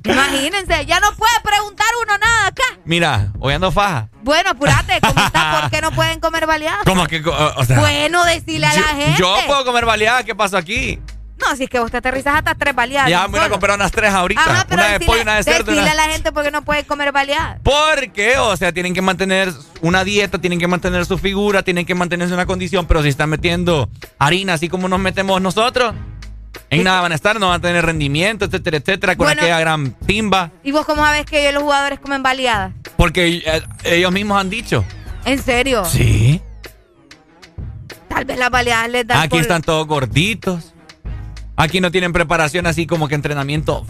Imagínense, 0.05 0.85
ya 0.87 1.01
no 1.01 1.13
puede 1.17 1.33
preguntar 1.43 1.87
uno 2.03 2.19
nada 2.19 2.47
acá. 2.49 2.63
Mira, 2.85 3.33
hoy 3.41 3.55
ando 3.55 3.73
faja. 3.73 4.09
Bueno, 4.23 4.51
apurate, 4.51 5.01
¿cómo 5.01 5.25
está? 5.25 5.59
¿Por 5.63 5.71
qué 5.71 5.81
no 5.81 5.93
pueden 5.93 6.21
comer 6.21 6.47
baleadas? 6.47 6.85
¿Cómo 6.85 7.07
que? 7.07 7.23
O 7.27 7.65
sea, 7.65 7.81
Bueno, 7.81 8.25
decirle 8.25 8.67
a 8.67 8.75
la 8.75 8.81
yo, 8.81 8.87
gente. 8.97 9.19
yo 9.19 9.37
puedo 9.47 9.65
comer 9.65 9.87
baleadas, 9.87 10.25
¿qué 10.25 10.35
pasó 10.35 10.57
aquí? 10.59 10.99
No, 11.37 11.57
si 11.57 11.65
es 11.65 11.71
que 11.71 11.79
vos 11.81 11.91
te 11.91 11.97
aterrizas 11.97 12.37
hasta 12.37 12.55
tres 12.55 12.75
baleadas. 12.75 13.11
ya 13.11 13.27
me 13.27 13.39
voy 13.39 13.47
a 13.47 13.51
comprar 13.51 13.75
unas 13.77 13.91
tres 13.91 14.13
ahorita. 14.13 14.41
Ajá, 14.41 14.67
pero 14.69 14.83
una 14.83 14.93
de 14.93 15.01
pollo 15.01 15.19
y 15.19 15.23
una 15.23 15.35
de 15.37 15.43
cerdo. 15.43 15.59
Decirle 15.65 15.83
una- 15.83 15.91
a 15.93 15.95
la 15.95 16.13
gente 16.13 16.33
porque 16.33 16.51
no 16.53 16.63
puede 16.63 16.85
comer 16.85 17.11
baleadas. 17.11 17.59
Porque, 17.63 18.39
o 18.39 18.57
sea, 18.57 18.73
tienen 18.73 18.95
que 18.95 19.03
mantener 19.03 19.53
una 19.81 20.05
dieta, 20.05 20.39
tienen 20.41 20.61
que 20.61 20.69
mantener 20.69 21.05
su 21.07 21.19
figura, 21.19 21.63
tienen 21.63 21.87
que 21.87 21.95
mantenerse 21.95 22.33
en 22.33 22.39
una 22.39 22.47
condición, 22.47 22.87
pero 22.87 23.03
si 23.03 23.09
están 23.09 23.31
metiendo 23.31 23.89
harina 24.19 24.55
así 24.55 24.69
como 24.69 24.89
nos 24.89 25.01
metemos 25.01 25.41
nosotros, 25.43 25.93
en 26.79 26.85
nada 26.85 27.01
van 27.01 27.13
a 27.13 27.15
estar, 27.15 27.39
no 27.41 27.49
van 27.49 27.57
a 27.59 27.61
tener 27.61 27.85
rendimiento, 27.85 28.45
etcétera, 28.45 28.77
etcétera, 28.79 29.17
con 29.17 29.27
Bueno. 29.27 29.41
aquella 29.43 29.59
gran 29.61 29.93
timba. 30.07 30.51
¿Y 30.63 30.73
vos 30.73 30.85
cómo 30.87 31.03
sabes 31.03 31.25
que 31.27 31.51
los 31.53 31.63
jugadores 31.63 31.99
comen 32.01 32.23
baleadas? 32.23 32.73
Porque 32.97 33.43
eh, 33.45 33.63
ellos 33.85 34.13
mismos 34.13 34.41
han 34.41 34.51
dicho. 34.51 34.85
¿En 35.25 35.43
serio? 35.43 35.85
Sí. 35.85 36.41
Tal 38.09 38.25
vez 38.25 38.39
las 38.39 38.51
baleadas 38.51 38.89
les 38.91 39.07
dan 39.07 39.19
Aquí 39.19 39.29
por- 39.31 39.41
están 39.41 39.63
todos 39.63 39.87
gorditos. 39.87 40.73
Aquí 41.57 41.81
no 41.81 41.91
tienen 41.91 42.13
preparación 42.13 42.67
así 42.67 42.87
como 42.87 43.09
que 43.09 43.15
entrenamiento. 43.15 43.87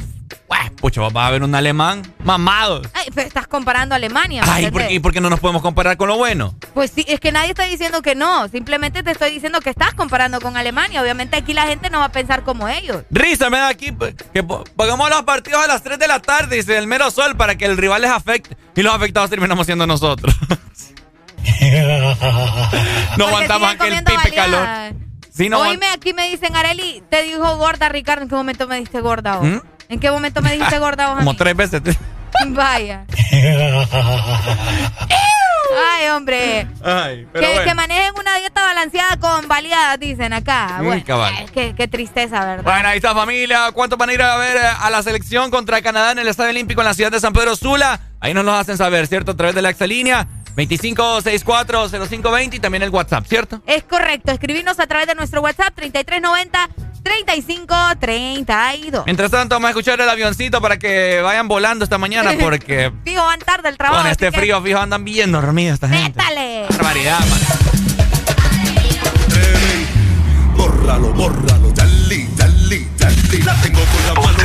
Pues, 0.47 0.71
pucha, 0.73 1.01
va 1.09 1.25
a 1.25 1.27
haber 1.29 1.43
un 1.43 1.55
alemán 1.55 2.03
mamado. 2.23 2.83
Ay, 2.93 3.09
pero 3.15 3.27
estás 3.27 3.47
comparando 3.47 3.95
a 3.95 3.97
Alemania. 3.97 4.43
¿me 4.45 4.51
Ay, 4.51 4.71
¿por 4.71 4.87
qué, 4.87 5.01
por 5.01 5.13
qué 5.13 5.21
no 5.21 5.31
nos 5.31 5.41
podemos 5.41 5.63
comparar 5.63 5.97
con 5.97 6.09
lo 6.09 6.17
bueno? 6.17 6.55
Pues 6.75 6.93
sí, 6.95 7.05
es 7.09 7.21
que 7.21 7.33
nadie 7.33 7.51
está 7.51 7.65
diciendo 7.65 8.03
que 8.03 8.15
no. 8.15 8.49
Simplemente 8.49 9.03
te 9.03 9.11
estoy 9.11 9.31
diciendo 9.31 9.61
que 9.61 9.71
estás 9.71 9.95
comparando 9.95 10.41
con 10.41 10.57
Alemania. 10.57 11.03
Obviamente 11.03 11.37
aquí 11.37 11.55
la 11.55 11.67
gente 11.67 11.91
no 11.91 11.99
va 11.99 12.07
a 12.07 12.13
pensar 12.13 12.45
como 12.45 12.69
ellos. 12.69 13.05
Risa 13.11 13.51
me 13.51 13.59
da 13.59 13.69
aquí 13.69 13.95
que 14.33 14.43
pongamos 14.43 15.11
los 15.11 15.23
partidos 15.23 15.63
a 15.63 15.67
las 15.67 15.83
3 15.83 15.99
de 15.99 16.09
la 16.09 16.21
tarde, 16.21 16.57
dice 16.57 16.77
el 16.77 16.87
mero 16.87 17.11
sol, 17.11 17.37
para 17.37 17.57
que 17.57 17.67
el 17.67 17.77
rival 17.77 18.03
les 18.03 18.11
afecte. 18.11 18.57
Y 18.77 18.83
los 18.83 18.95
afectados 18.95 19.31
terminamos 19.31 19.67
siendo 19.67 19.87
nosotros. 19.87 20.35
no 23.17 23.27
aguantamos 23.27 23.71
aquel 23.71 24.05
pipe 24.05 24.33
calor. 24.35 24.67
Sí, 25.31 25.49
no 25.49 25.61
Oíme, 25.61 25.87
aquí 25.87 26.15
me 26.15 26.31
dicen, 26.31 26.55
Areli, 26.55 27.03
te 27.11 27.25
dijo 27.25 27.57
gorda, 27.57 27.89
Ricardo. 27.89 28.23
¿En 28.23 28.29
qué 28.29 28.37
momento 28.37 28.69
me 28.69 28.79
diste 28.79 29.01
gorda? 29.01 29.41
¿Mm? 29.41 29.61
¿En 29.95 30.01
qué 30.01 30.11
momento 30.11 30.43
me 30.43 30.53
dijiste 30.53 30.79
gorda 30.81 31.07
vos 31.09 31.15
a 31.17 31.19
Como 31.21 31.31
mí? 31.33 31.37
tres 31.39 31.57
veces. 31.57 31.81
Vaya. 32.49 33.05
Ay, 35.97 36.09
hombre. 36.09 36.67
Ay, 36.85 37.27
pero 37.33 37.47
que, 37.47 37.53
bueno. 37.55 37.69
que 37.69 37.75
manejen 37.75 38.13
una 38.19 38.37
dieta 38.37 38.63
balanceada 38.63 39.17
con 39.19 39.49
baleadas, 39.49 39.99
dicen 39.99 40.33
acá. 40.33 40.79
Mm, 40.81 40.85
Bueno, 40.85 41.03
cabal. 41.07 41.35
ay, 41.37 41.47
qué, 41.53 41.75
qué 41.77 41.89
tristeza, 41.89 42.45
¿verdad? 42.45 42.63
Bueno, 42.65 42.89
ahí 42.89 42.97
está 42.99 43.15
familia. 43.15 43.71
¿Cuántos 43.73 43.99
van 43.99 44.11
a 44.11 44.13
ir 44.13 44.23
a 44.23 44.37
ver 44.37 44.57
eh, 44.57 44.61
a 44.81 44.91
la 44.91 45.03
selección 45.03 45.51
contra 45.51 45.81
Canadá 45.83 46.13
en 46.13 46.19
el 46.21 46.29
Estadio 46.29 46.51
Olímpico 46.51 46.81
en 46.81 46.87
la 46.87 46.95
ciudad 46.95 47.11
de 47.11 47.19
San 47.21 47.33
Pedro 47.33 47.57
Sula? 47.57 47.99
Ahí 48.21 48.35
nos 48.35 48.45
lo 48.45 48.53
hacen 48.55 48.77
saber, 48.77 49.07
¿cierto? 49.07 49.31
A 49.33 49.37
través 49.37 49.55
de 49.55 49.63
la 49.63 49.71
exalínea 49.71 50.27
25640520 50.57 52.55
y 52.55 52.61
también 52.61 52.83
el 52.83 52.91
WhatsApp, 52.91 53.27
¿cierto? 53.27 53.61
Es 53.67 53.83
correcto. 53.85 54.31
Escribirnos 54.33 54.79
a 54.81 54.87
través 54.87 55.07
de 55.09 55.15
nuestro 55.15 55.41
WhatsApp 55.41 55.73
3390 55.75 56.69
3532. 57.05 59.05
Mientras 59.05 59.31
tanto, 59.31 59.55
vamos 59.55 59.69
a 59.69 59.71
escuchar 59.71 60.01
el 60.01 60.09
avioncito 60.09 60.61
para 60.61 60.77
que 60.79 61.21
vayan 61.23 61.47
volando 61.47 61.85
esta 61.85 61.99
mañana 61.99 62.33
porque. 62.41 62.91
fijo, 63.05 63.23
van 63.23 63.39
tarde 63.41 63.69
el 63.69 63.77
trabajo. 63.77 64.03
Con 64.03 64.11
este 64.11 64.33
frío, 64.33 64.61
fijo, 64.63 64.79
andan 64.81 65.05
bien 65.05 65.31
dormidos 65.31 65.75
esta 65.75 65.89
gente. 65.89 66.19
¡Métale! 66.19 66.65
Barbaridad, 66.71 67.21
man. 67.21 67.41
Bórralo, 70.57 71.13
bórralo, 71.13 71.71
dale, 71.73 72.27
dale, 72.37 72.89
dale. 72.99 73.39
La 73.45 73.55
tengo 73.61 73.81
con 73.81 74.07
la 74.07 74.15
mano 74.15 74.39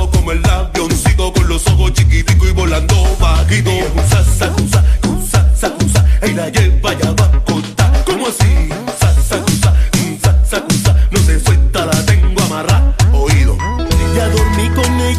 al 0.00 0.10
como 0.10 0.32
el 0.32 0.44
avioncito 0.44 1.32
con 1.32 1.48
los 1.48 1.64
ojos 1.68 1.92
chiquiticos 1.92 2.48
y 2.48 2.52
volando 2.52 3.16
bajito. 3.20 3.70
Usa, 3.94 4.24
sacusa, 4.24 4.84
usa, 5.08 5.56
sacusa, 5.56 6.04
y 6.26 6.32
la 6.32 6.48
lleva 6.48 6.90
allá 6.90 7.08
abajo. 7.10 7.62
¿Cómo 8.06 8.26
así? 8.28 8.68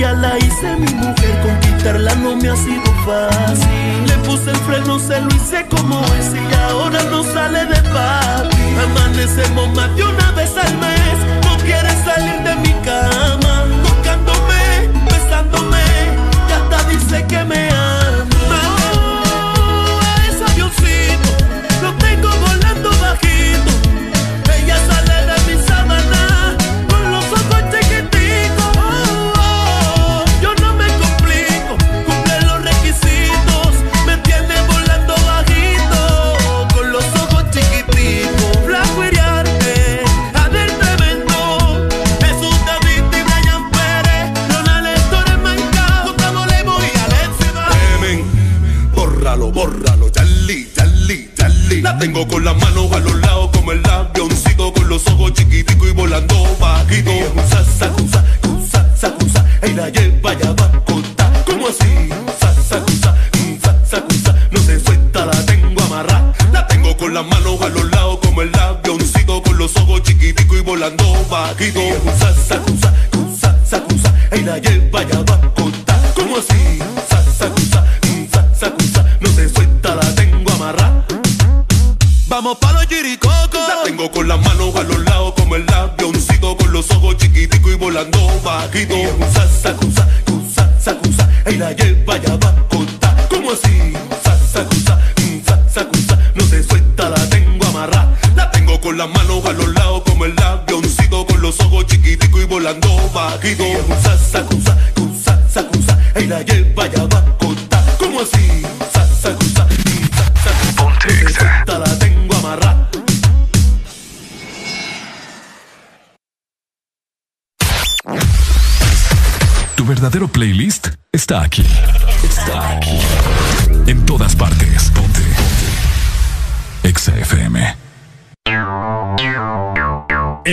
Ella, 0.03 0.13
la 0.13 0.37
hice 0.37 0.75
mi 0.75 0.93
mujer, 0.93 1.41
conquistarla 1.41 2.15
no 2.15 2.35
me 2.35 2.49
ha 2.49 2.55
sido 2.55 2.83
fácil. 3.05 4.05
Le 4.07 4.17
puse 4.25 4.51
el 4.51 4.57
freno, 4.57 4.99
se 4.99 5.21
lo 5.21 5.29
hice 5.29 5.65
como 5.69 6.01
es 6.19 6.33
y 6.33 6.53
ahora 6.69 7.01
no 7.03 7.23
sale 7.23 7.65
de 7.65 7.81
papi. 7.89 8.57
Amanecemos 8.83 9.69
más 9.75 9.95
de 9.95 10.03
una 10.03 10.31
vez 10.31 10.51
al 10.57 10.77
mes, 10.77 11.17
no 11.45 11.57
quiere 11.57 11.89
salir 12.03 12.39
de 12.41 12.55
mi 12.57 12.73
cama, 12.85 13.52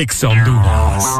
Exa 0.00 0.30
Honduras. 0.30 1.19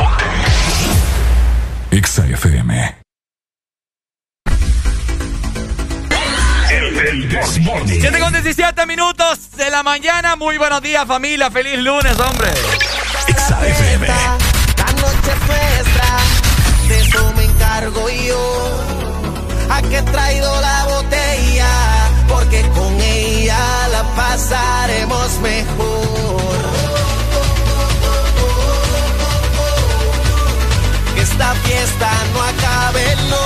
Exa 1.91 2.25
FM. 2.25 2.95
El 6.71 7.27
Desmorning. 7.27 7.99
7 7.99 8.19
con 8.19 8.31
17 8.31 8.85
minutos 8.85 9.51
de 9.57 9.69
la 9.69 9.83
mañana. 9.83 10.37
Muy 10.37 10.57
buenos 10.57 10.81
días, 10.81 11.05
familia. 11.05 11.51
Feliz 11.51 11.77
lunes, 11.79 12.17
hombre. 12.17 12.49
FM. 13.27 14.07
La 14.07 14.91
noche 14.93 15.31
es 15.31 15.47
nuestra, 15.47 16.17
de 16.87 16.99
eso 17.01 17.33
me 17.35 17.43
encargo 17.43 18.09
yo. 18.09 18.81
¿A 19.69 19.81
qué 19.81 19.97
he 19.97 20.03
traído 20.03 20.61
la 20.61 20.85
botella? 20.85 21.69
Porque 22.29 22.61
con 22.69 23.01
ella 23.01 23.87
la 23.89 24.03
pasaremos 24.15 25.39
mejor. 25.41 26.30
Esta 31.41 31.55
fiesta 31.55 32.09
no 32.33 32.41
acabe, 32.43 33.15
no. 33.29 33.45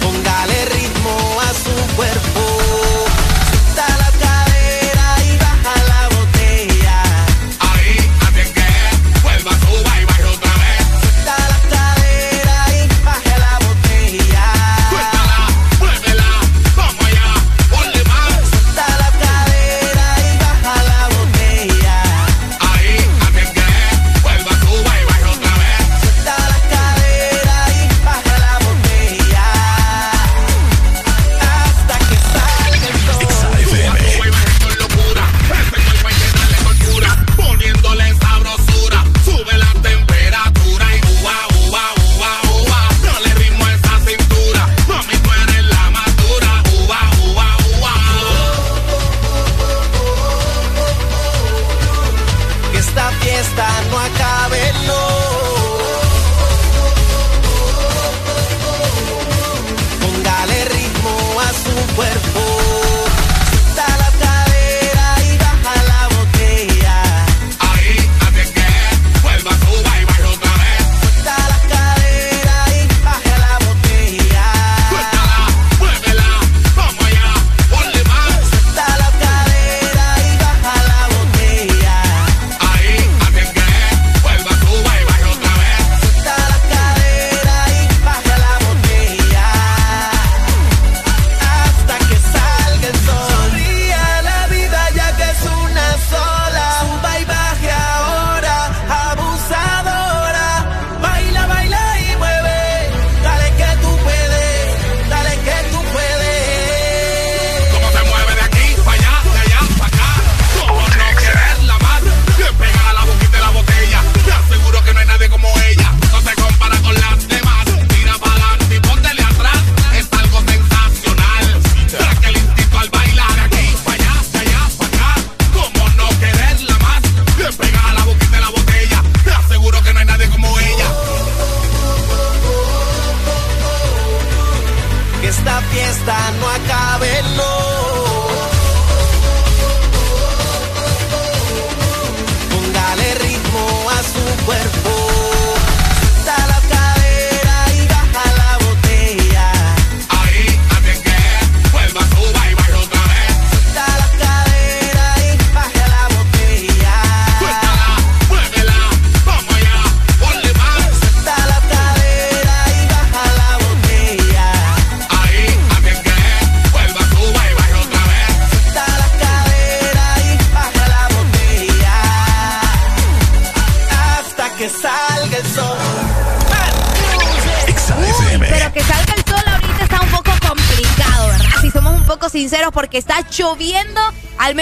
Póngale 0.00 0.64
ritmo 0.64 1.16
a 1.40 1.54
su 1.54 1.96
cuerpo. 1.96 2.47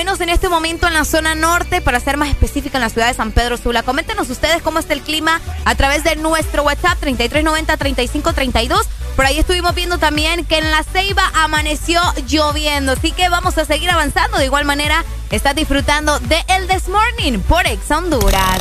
En 0.06 0.28
este 0.28 0.48
momento 0.48 0.86
en 0.86 0.94
la 0.94 1.04
zona 1.04 1.34
norte, 1.34 1.80
para 1.80 1.98
ser 1.98 2.16
más 2.16 2.28
específica 2.28 2.78
en 2.78 2.82
la 2.82 2.90
ciudad 2.90 3.08
de 3.08 3.14
San 3.14 3.32
Pedro 3.32 3.56
Sula. 3.56 3.82
Coméntenos 3.82 4.30
ustedes 4.30 4.62
cómo 4.62 4.78
está 4.78 4.92
el 4.92 5.00
clima 5.00 5.40
a 5.64 5.74
través 5.74 6.04
de 6.04 6.14
nuestro 6.14 6.62
WhatsApp 6.62 6.96
3390-3532. 7.02 8.84
Por 9.16 9.26
ahí 9.26 9.40
estuvimos 9.40 9.74
viendo 9.74 9.98
también 9.98 10.44
que 10.44 10.58
en 10.58 10.70
la 10.70 10.84
Ceiba 10.84 11.28
amaneció 11.34 12.00
lloviendo, 12.28 12.92
así 12.92 13.10
que 13.10 13.28
vamos 13.28 13.58
a 13.58 13.64
seguir 13.64 13.90
avanzando. 13.90 14.38
De 14.38 14.44
igual 14.44 14.64
manera, 14.64 15.04
está 15.30 15.54
disfrutando 15.54 16.20
de 16.20 16.42
El 16.48 16.68
This 16.68 16.88
Morning 16.88 17.40
por 17.40 17.66
Ex 17.66 17.90
Honduras. 17.90 18.60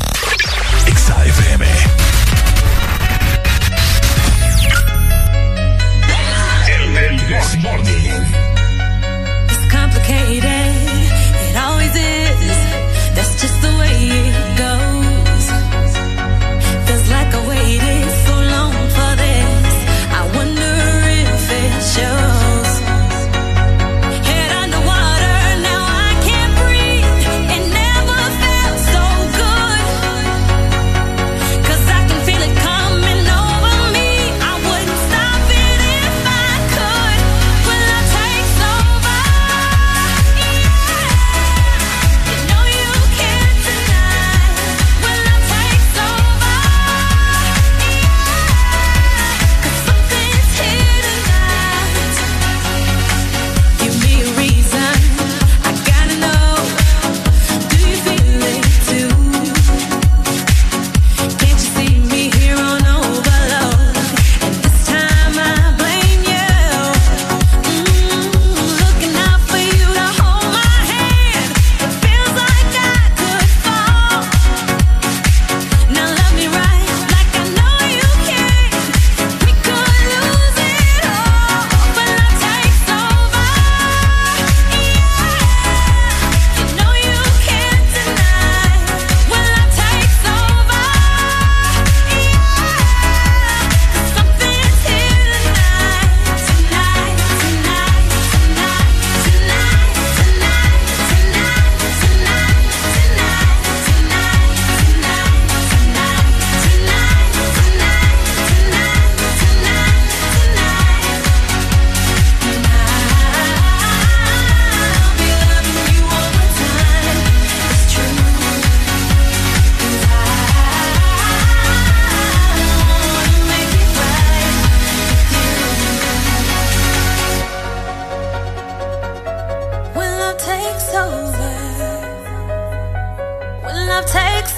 Just 13.37 13.61
the 13.61 13.77
way 13.77 13.91
it 13.91 14.57
goes. 14.57 14.84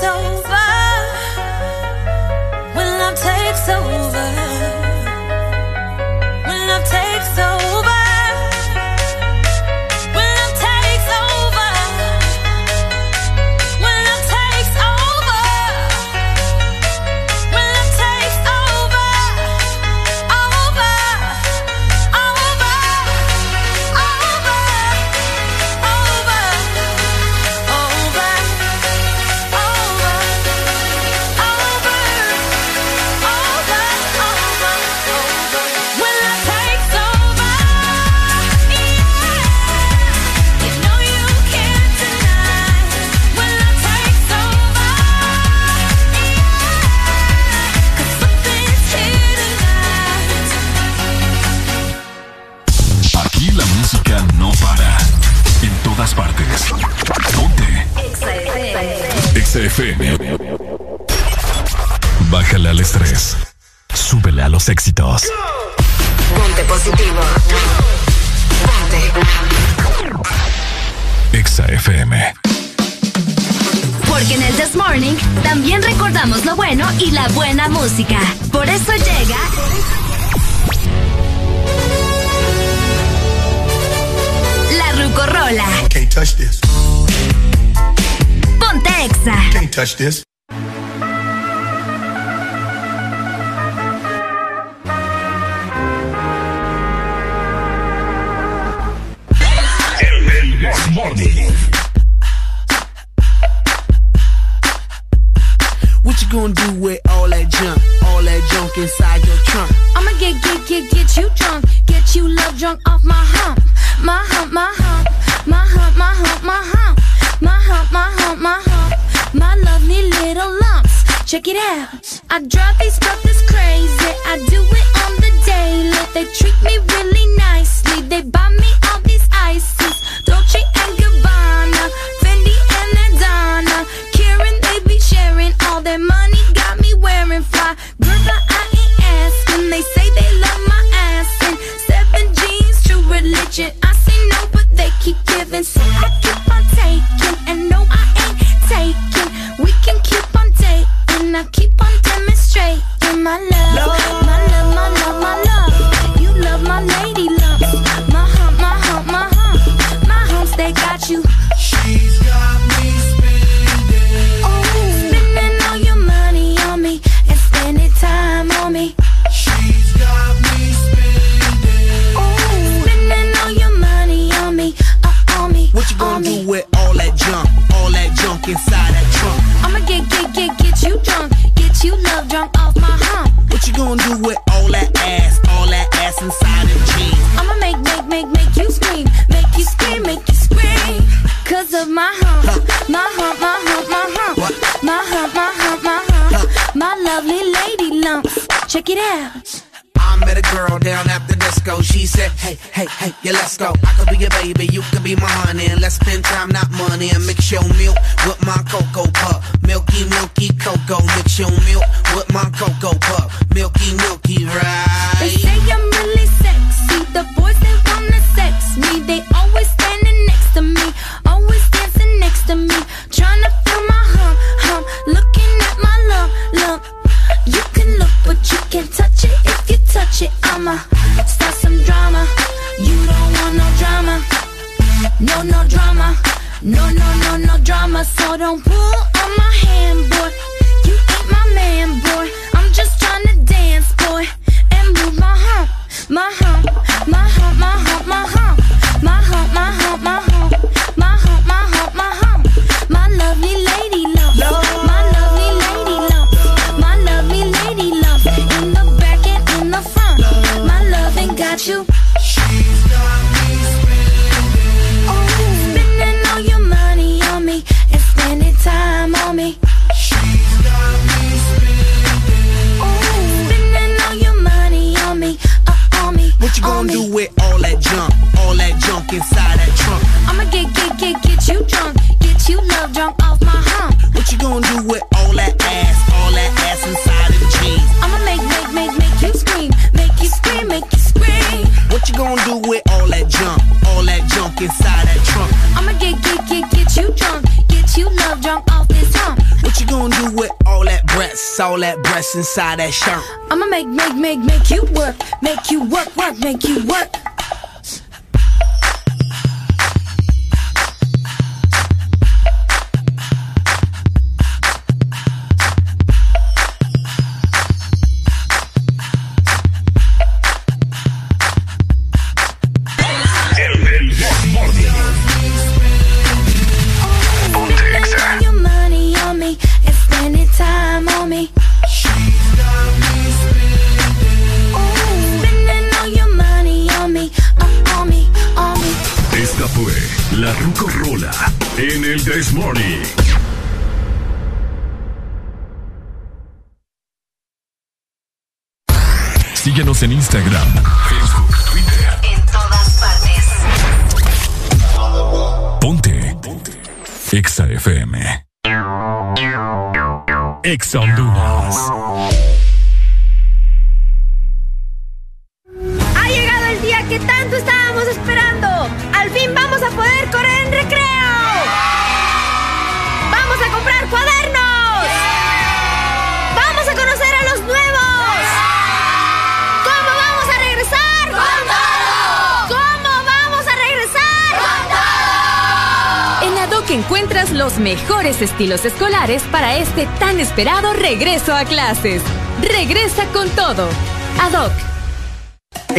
over. 0.03 0.66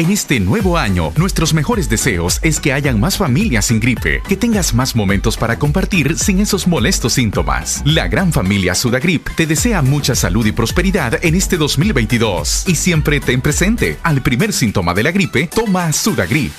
En 0.08 0.14
este 0.14 0.40
nuevo 0.40 0.78
año, 0.78 1.12
nuestros 1.16 1.52
mejores 1.52 1.90
deseos 1.90 2.40
es 2.40 2.60
que 2.60 2.72
hayan 2.72 2.98
más 2.98 3.18
familias 3.18 3.66
sin 3.66 3.78
gripe, 3.78 4.22
que 4.26 4.38
tengas 4.38 4.72
más 4.72 4.96
momentos 4.96 5.36
para 5.36 5.58
compartir 5.58 6.18
sin 6.18 6.38
esos 6.38 6.66
molestos 6.66 7.12
síntomas. 7.12 7.82
La 7.84 8.08
gran 8.08 8.32
familia 8.32 8.74
Sudagrip 8.74 9.28
te 9.36 9.46
desea 9.46 9.82
mucha 9.82 10.14
salud 10.14 10.46
y 10.46 10.52
prosperidad 10.52 11.22
en 11.22 11.34
este 11.34 11.58
2022 11.58 12.64
y 12.66 12.74
siempre 12.76 13.20
ten 13.20 13.42
presente, 13.42 13.98
al 14.02 14.22
primer 14.22 14.54
síntoma 14.54 14.94
de 14.94 15.02
la 15.02 15.10
gripe, 15.10 15.46
toma 15.46 15.92
Sudagrip. 15.92 16.54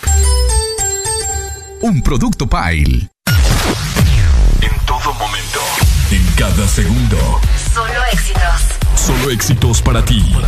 Un 1.81 2.03
producto 2.03 2.47
Pile. 2.47 3.09
En 4.61 4.85
todo 4.85 5.11
momento. 5.15 5.59
En 6.11 6.23
cada 6.37 6.67
segundo. 6.67 7.41
Solo 7.73 8.05
éxitos. 8.13 8.61
Solo 8.93 9.31
éxitos 9.31 9.81
para 9.81 10.05
ti. 10.05 10.19
En 10.19 10.41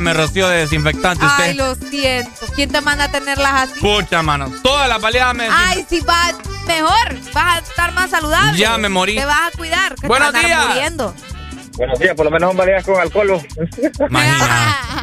Me 0.00 0.14
roció 0.14 0.48
de 0.48 0.58
desinfectante 0.58 1.24
usted. 1.24 1.44
Ay, 1.44 1.54
lo 1.54 1.74
siento. 1.74 2.46
¿Quién 2.54 2.70
te 2.70 2.80
manda 2.80 3.04
a 3.04 3.10
tenerlas 3.10 3.70
así? 3.70 3.80
Pucha, 3.80 4.22
mano. 4.22 4.50
Todas 4.62 4.88
las 4.88 5.00
baleadas 5.00 5.34
me 5.34 5.48
Ay, 5.50 5.84
si 5.88 6.00
vas 6.00 6.34
mejor, 6.66 7.16
vas 7.34 7.56
a 7.56 7.58
estar 7.58 7.92
más 7.92 8.10
saludable. 8.10 8.58
Ya 8.58 8.78
me 8.78 8.88
morí. 8.88 9.16
Te 9.16 9.24
vas 9.24 9.52
a 9.52 9.56
cuidar. 9.56 9.94
Que 9.96 10.06
Buenos 10.06 10.32
te 10.32 10.38
vas 10.38 10.44
a 10.44 10.46
días. 10.48 10.66
muriendo. 10.68 11.14
Buenos 11.74 11.98
días, 11.98 12.14
por 12.14 12.26
lo 12.26 12.30
menos 12.30 12.50
son 12.50 12.56
baleadas 12.58 12.84
con 12.84 13.00
alcohol. 13.00 13.40
Imagínate, 14.10 14.44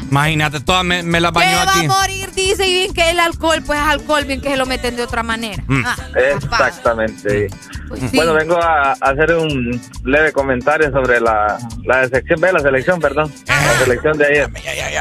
imagínate, 0.11 0.59
todas 0.59 0.83
me, 0.85 1.01
me 1.01 1.19
las 1.19 1.31
¿Qué 1.31 1.39
bañó 1.39 1.57
va 1.65 1.73
a 1.73 1.83
morir? 1.83 2.31
Dice 2.35 2.67
y 2.67 2.71
bien 2.73 2.93
que 2.93 3.09
el 3.09 3.19
alcohol, 3.19 3.63
pues 3.65 3.79
es 3.79 3.85
alcohol, 3.87 4.23
bien 4.25 4.39
que 4.39 4.49
se 4.51 4.55
lo 4.57 4.67
meten 4.67 4.95
de 4.95 5.01
otra 5.01 5.23
manera. 5.23 5.63
Mm. 5.67 5.83
Ah, 5.83 5.95
Exactamente. 6.15 7.47
pues 7.87 8.01
sí. 8.01 8.09
Bueno, 8.13 8.33
vengo 8.33 8.61
a, 8.61 8.91
a 8.91 8.93
hacer 8.93 9.33
un 9.35 9.81
leve 10.03 10.31
comentario 10.31 10.91
sobre 10.91 11.19
la, 11.19 11.57
la 11.85 12.07
sección 12.07 12.39
B, 12.39 12.51
la 12.53 12.59
selección, 12.59 12.99
perdón. 12.99 13.33
La 13.47 13.77
selección 13.79 14.17
de 14.17 14.25
ayer. 14.27 14.49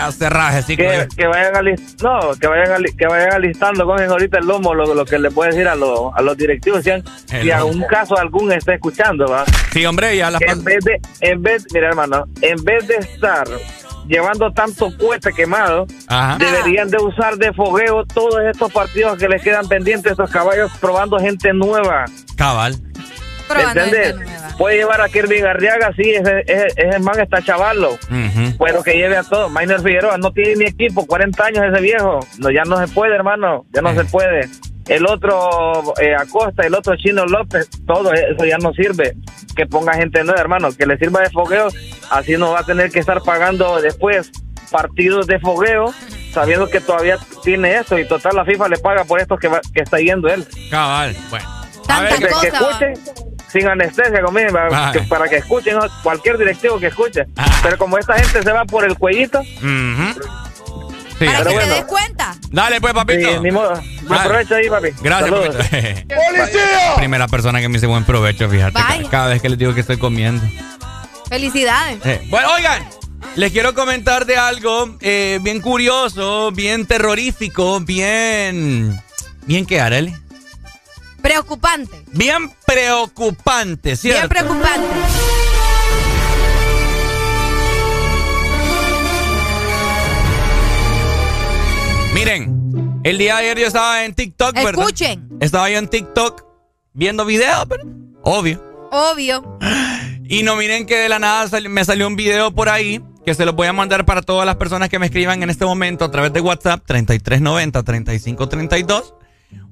Ya, 0.07 0.13
cerraje, 0.13 0.63
sí. 0.63 0.77
Que, 0.77 1.07
que 1.17 1.27
vayan 1.27 1.53
no, 2.03 2.21
que 2.41 2.47
vayan 2.47 2.83
que 2.97 3.07
vayan 3.07 3.33
alistando, 3.33 3.85
cogen 3.85 4.11
ahorita 4.11 4.39
el 4.39 4.47
lomo, 4.47 4.75
lo, 4.75 4.95
lo 4.95 5.05
que 5.05 5.19
le 5.19 5.31
puedo 5.31 5.51
decir 5.51 5.67
a, 5.67 5.75
los 5.75 6.13
a 6.15 6.23
los 6.23 6.37
directivos, 6.37 6.85
si, 6.85 6.91
han- 6.91 7.05
si 7.27 7.51
a 7.51 7.61
lomo. 7.61 7.73
un 7.73 7.83
caso 7.85 8.17
algún 8.19 8.53
está 8.53 8.75
escuchando, 8.75 9.27
va. 9.27 9.45
Sí, 9.73 9.85
hombre, 9.87 10.17
ya 10.17 10.31
las 10.31 10.41
en 10.43 10.63
vez 10.65 10.85
de, 10.85 11.01
en 11.21 11.43
vez, 11.43 11.67
mira 11.73 11.89
hermano, 11.89 12.25
en 12.43 12.63
vez 12.65 12.87
de 12.87 12.97
estar 12.97 13.47
llevando 14.07 14.51
tanto 14.53 14.97
cohete 14.97 15.33
quemado, 15.33 15.87
Ajá. 16.07 16.39
deberían 16.39 16.89
de 16.91 16.97
usar 16.99 17.37
de 17.37 17.53
fogueo 17.53 18.05
todos 18.07 18.37
estos 18.51 18.73
partidos 18.73 19.19
que 19.19 19.29
les 19.29 19.43
quedan 19.43 19.69
pendientes, 19.69 20.13
estos 20.13 20.31
caballos 20.31 20.71
probando 20.81 21.19
gente 21.19 21.53
nueva. 21.53 22.07
Cabal. 22.37 22.77
Probando 23.49 23.81
¿Entendés? 23.81 24.15
Puede 24.59 24.77
llevar 24.77 25.01
a 25.01 25.09
Kirby 25.09 25.41
Garriaga, 25.41 25.93
sí, 25.97 26.11
ese, 26.11 26.43
ese, 26.47 26.67
ese 26.77 26.99
man 26.99 27.19
está 27.21 27.41
chavalo. 27.43 27.93
Ujú. 27.93 28.57
Pero 28.65 28.83
que 28.83 28.95
lleve 28.95 29.17
a 29.17 29.23
todos. 29.23 29.51
Minor 29.53 29.83
Figueroa 29.83 30.19
no 30.19 30.33
tiene 30.33 30.57
ni 30.57 30.65
equipo, 30.67 31.07
40 31.07 31.45
años 31.45 31.65
ese 31.73 31.81
viejo. 31.81 32.21
No, 32.39 32.51
ya 32.51 32.63
no 32.65 32.77
se 32.85 32.93
puede, 32.93 33.15
hermano. 33.15 33.65
Ya 33.73 33.83
no 33.83 33.95
se 33.95 34.05
puede. 34.05 34.49
El 34.89 35.07
otro 35.07 35.95
eh, 36.01 36.15
Acosta, 36.19 36.67
el 36.67 36.75
otro 36.75 36.97
Chino 36.97 37.25
López, 37.27 37.69
todo 37.87 38.13
eso 38.13 38.45
ya 38.45 38.57
no 38.59 38.73
sirve. 38.73 39.15
Que 39.55 39.67
ponga 39.67 39.93
gente 39.95 40.25
nueva, 40.25 40.41
hermano. 40.41 40.71
Que 40.77 40.87
le 40.87 40.97
sirva 40.99 41.21
de 41.21 41.31
fogueo. 41.31 41.69
Así 42.11 42.37
no 42.37 42.53
va 42.53 42.61
a 42.61 42.65
tener 42.65 42.91
que 42.91 42.99
estar 42.99 43.21
pagando 43.23 43.81
después 43.81 44.33
partidos 44.73 45.27
de 45.27 45.39
fogueo, 45.41 45.95
sabiendo 46.33 46.69
que 46.69 46.81
todavía 46.81 47.17
tiene 47.45 47.77
esto. 47.77 47.99
Y 47.99 48.07
total, 48.09 48.35
la 48.37 48.45
FIFA 48.45 48.69
le 48.71 48.79
paga 48.79 49.05
por 49.05 49.21
esto 49.21 49.37
que, 49.37 49.49
va- 49.49 49.61
que 49.73 49.83
está 49.83 49.99
yendo 49.99 50.27
él. 50.29 50.45
Cabal. 50.71 51.15
Bueno. 51.31 51.47
A 51.89 52.01
ver, 52.03 52.15
que, 52.17 52.27
que 52.27 52.49
escuchen 52.49 52.95
sin 53.53 53.67
anestesia 53.67 54.23
conmigo, 54.23 54.53
para 54.53 54.93
que, 54.93 55.01
para 55.01 55.29
que 55.29 55.37
escuchen 55.37 55.77
¿no? 55.77 55.87
cualquier 56.03 56.39
directivo 56.39 56.79
que 56.79 56.87
escuche. 56.89 57.27
Pero 57.63 57.79
como 57.79 57.99
esta 57.99 58.15
gente 58.19 58.43
se 58.43 58.53
va 58.53 58.65
por 58.65 58.85
el 58.85 58.97
cuellito, 58.97 59.41
Ujú. 59.41 60.23
Sí. 61.19 61.25
Para 61.25 61.39
Pero 61.39 61.51
que 61.51 61.55
bueno. 61.57 61.73
te 61.73 61.75
des 61.81 61.85
cuenta. 61.87 62.35
Dale, 62.53 62.81
pues, 62.81 62.95
papito. 62.95 63.29
Sí, 63.29 63.39
ni 63.43 63.51
modo. 63.51 63.71
Buen 63.73 64.09
Dale. 64.09 64.29
provecho 64.29 64.55
ahí, 64.55 64.71
papi. 64.71 64.89
Gracias, 65.01 65.31
Saludos. 65.31 65.57
papito. 65.57 66.15
Primera 66.97 67.27
persona 67.27 67.61
que 67.61 67.69
me 67.69 67.75
dice 67.75 67.87
buen 67.89 68.05
provecho, 68.05 68.49
fíjate. 68.49 68.79
Cada 69.11 69.27
vez 69.27 69.43
que 69.43 69.49
les 69.49 69.59
digo 69.59 69.75
que 69.75 69.81
estoy 69.81 69.97
comiendo. 69.99 70.47
Felicidades. 71.29 71.99
Eh, 72.07 72.23
bueno, 72.31 72.49
oigan, 72.55 72.89
les 73.35 73.51
quiero 73.51 73.75
comentar 73.75 74.27
de 74.27 74.37
algo 74.37 74.97
eh, 75.01 75.41
bien 75.43 75.61
curioso, 75.61 76.53
bien 76.53 76.87
terrorífico, 76.87 77.81
bien. 77.81 79.01
¿Bien 79.45 79.67
qué, 79.67 79.81
Arely? 79.81 80.15
Preocupante. 81.33 82.05
Bien 82.13 82.51
preocupante, 82.67 83.97
¿cierto? 83.97 84.21
Bien 84.21 84.29
preocupante. 84.31 84.87
Miren, 92.15 93.01
el 93.05 93.19
día 93.19 93.35
de 93.37 93.41
ayer 93.43 93.59
yo 93.59 93.67
estaba 93.67 94.05
en 94.05 94.15
TikTok, 94.15 94.55
¿verdad? 94.55 94.73
Escuchen. 94.81 95.29
Estaba 95.41 95.69
yo 95.71 95.79
en 95.79 95.89
TikTok 95.89 96.45
viendo 96.93 97.25
videos, 97.25 97.67
pero 97.69 97.85
obvio. 98.23 98.63
Obvio. 98.91 99.59
Y 100.31 100.43
no 100.43 100.57
miren 100.57 100.85
que 100.85 100.95
de 100.99 101.09
la 101.09 101.19
nada 101.19 101.49
sal- 101.49 101.71
me 101.71 101.83
salió 101.87 102.07
un 102.07 102.15
video 102.15 102.51
por 102.55 102.69
ahí 102.69 103.01
que 103.25 103.33
se 103.35 103.47
los 103.47 103.55
voy 103.57 103.67
a 103.67 103.73
mandar 103.73 104.05
para 104.05 104.21
todas 104.21 104.45
las 104.45 104.57
personas 104.57 104.91
que 104.91 104.99
me 104.99 105.07
escriban 105.07 105.43
en 105.43 105.49
este 105.49 105.65
momento 105.65 106.05
a 106.05 106.11
través 106.11 106.35
de 106.35 106.43
WhatsApp 106.43 106.83
3390-3532. 106.87 109.15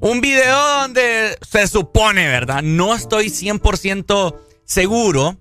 Un 0.01 0.21
video 0.21 0.57
donde 0.81 1.39
se 1.49 1.67
supone, 1.69 2.27
¿verdad? 2.29 2.63
No 2.63 2.95
estoy 2.95 3.27
100% 3.29 4.37
seguro, 4.65 5.37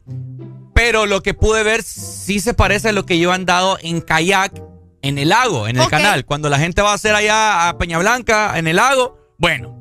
pero 0.74 1.06
lo 1.06 1.22
que 1.22 1.34
pude 1.34 1.64
ver 1.64 1.84
sí 1.84 2.40
se 2.40 2.54
parece 2.54 2.90
a 2.90 2.92
lo 2.94 3.06
que 3.06 3.20
yo 3.20 3.32
he 3.32 3.36
andado 3.36 3.78
en 3.82 4.02
kayak 4.02 4.62
en 5.02 5.18
el 5.18 5.30
lago, 5.30 5.68
en 5.68 5.78
el 5.78 5.88
canal. 5.90 6.26
Cuando 6.26 6.50
la 6.50 6.58
gente 6.58 6.82
va 6.82 6.92
a 6.92 6.96
hacer 6.96 7.14
allá 7.16 7.70
a 7.70 7.78
Peña 7.78 7.98
Blanca, 8.00 8.58
en 8.58 8.68
el 8.68 8.78
lago, 8.78 9.20
bueno, 9.38 9.78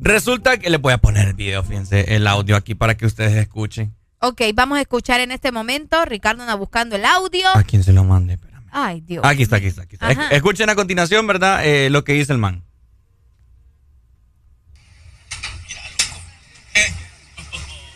resulta 0.00 0.56
que 0.58 0.70
les 0.70 0.80
voy 0.80 0.92
a 0.92 0.98
poner 0.98 1.28
el 1.28 1.34
video, 1.34 1.62
fíjense, 1.64 2.14
el 2.14 2.26
audio 2.26 2.54
aquí 2.56 2.74
para 2.74 2.96
que 2.96 3.06
ustedes 3.06 3.34
escuchen. 3.34 3.94
Ok, 4.20 4.40
vamos 4.54 4.78
a 4.78 4.82
escuchar 4.82 5.20
en 5.20 5.32
este 5.32 5.50
momento. 5.50 6.04
Ricardo 6.04 6.42
anda 6.42 6.54
buscando 6.54 6.94
el 6.96 7.04
audio. 7.04 7.48
¿A 7.56 7.62
quién 7.64 7.82
se 7.82 7.92
lo 7.92 8.04
mande? 8.04 8.38
Ay, 8.70 9.00
Dios. 9.00 9.24
Aquí 9.26 9.42
está, 9.42 9.56
aquí 9.56 9.66
está, 9.66 9.82
aquí 9.82 9.96
está. 9.96 10.08
Ajá. 10.08 10.26
Es- 10.28 10.32
Escuchen 10.36 10.70
a 10.70 10.74
continuación, 10.76 11.26
¿verdad? 11.26 11.66
Eh, 11.66 11.90
lo 11.90 12.04
que 12.04 12.12
dice 12.12 12.32
el 12.32 12.38
man. 12.38 12.62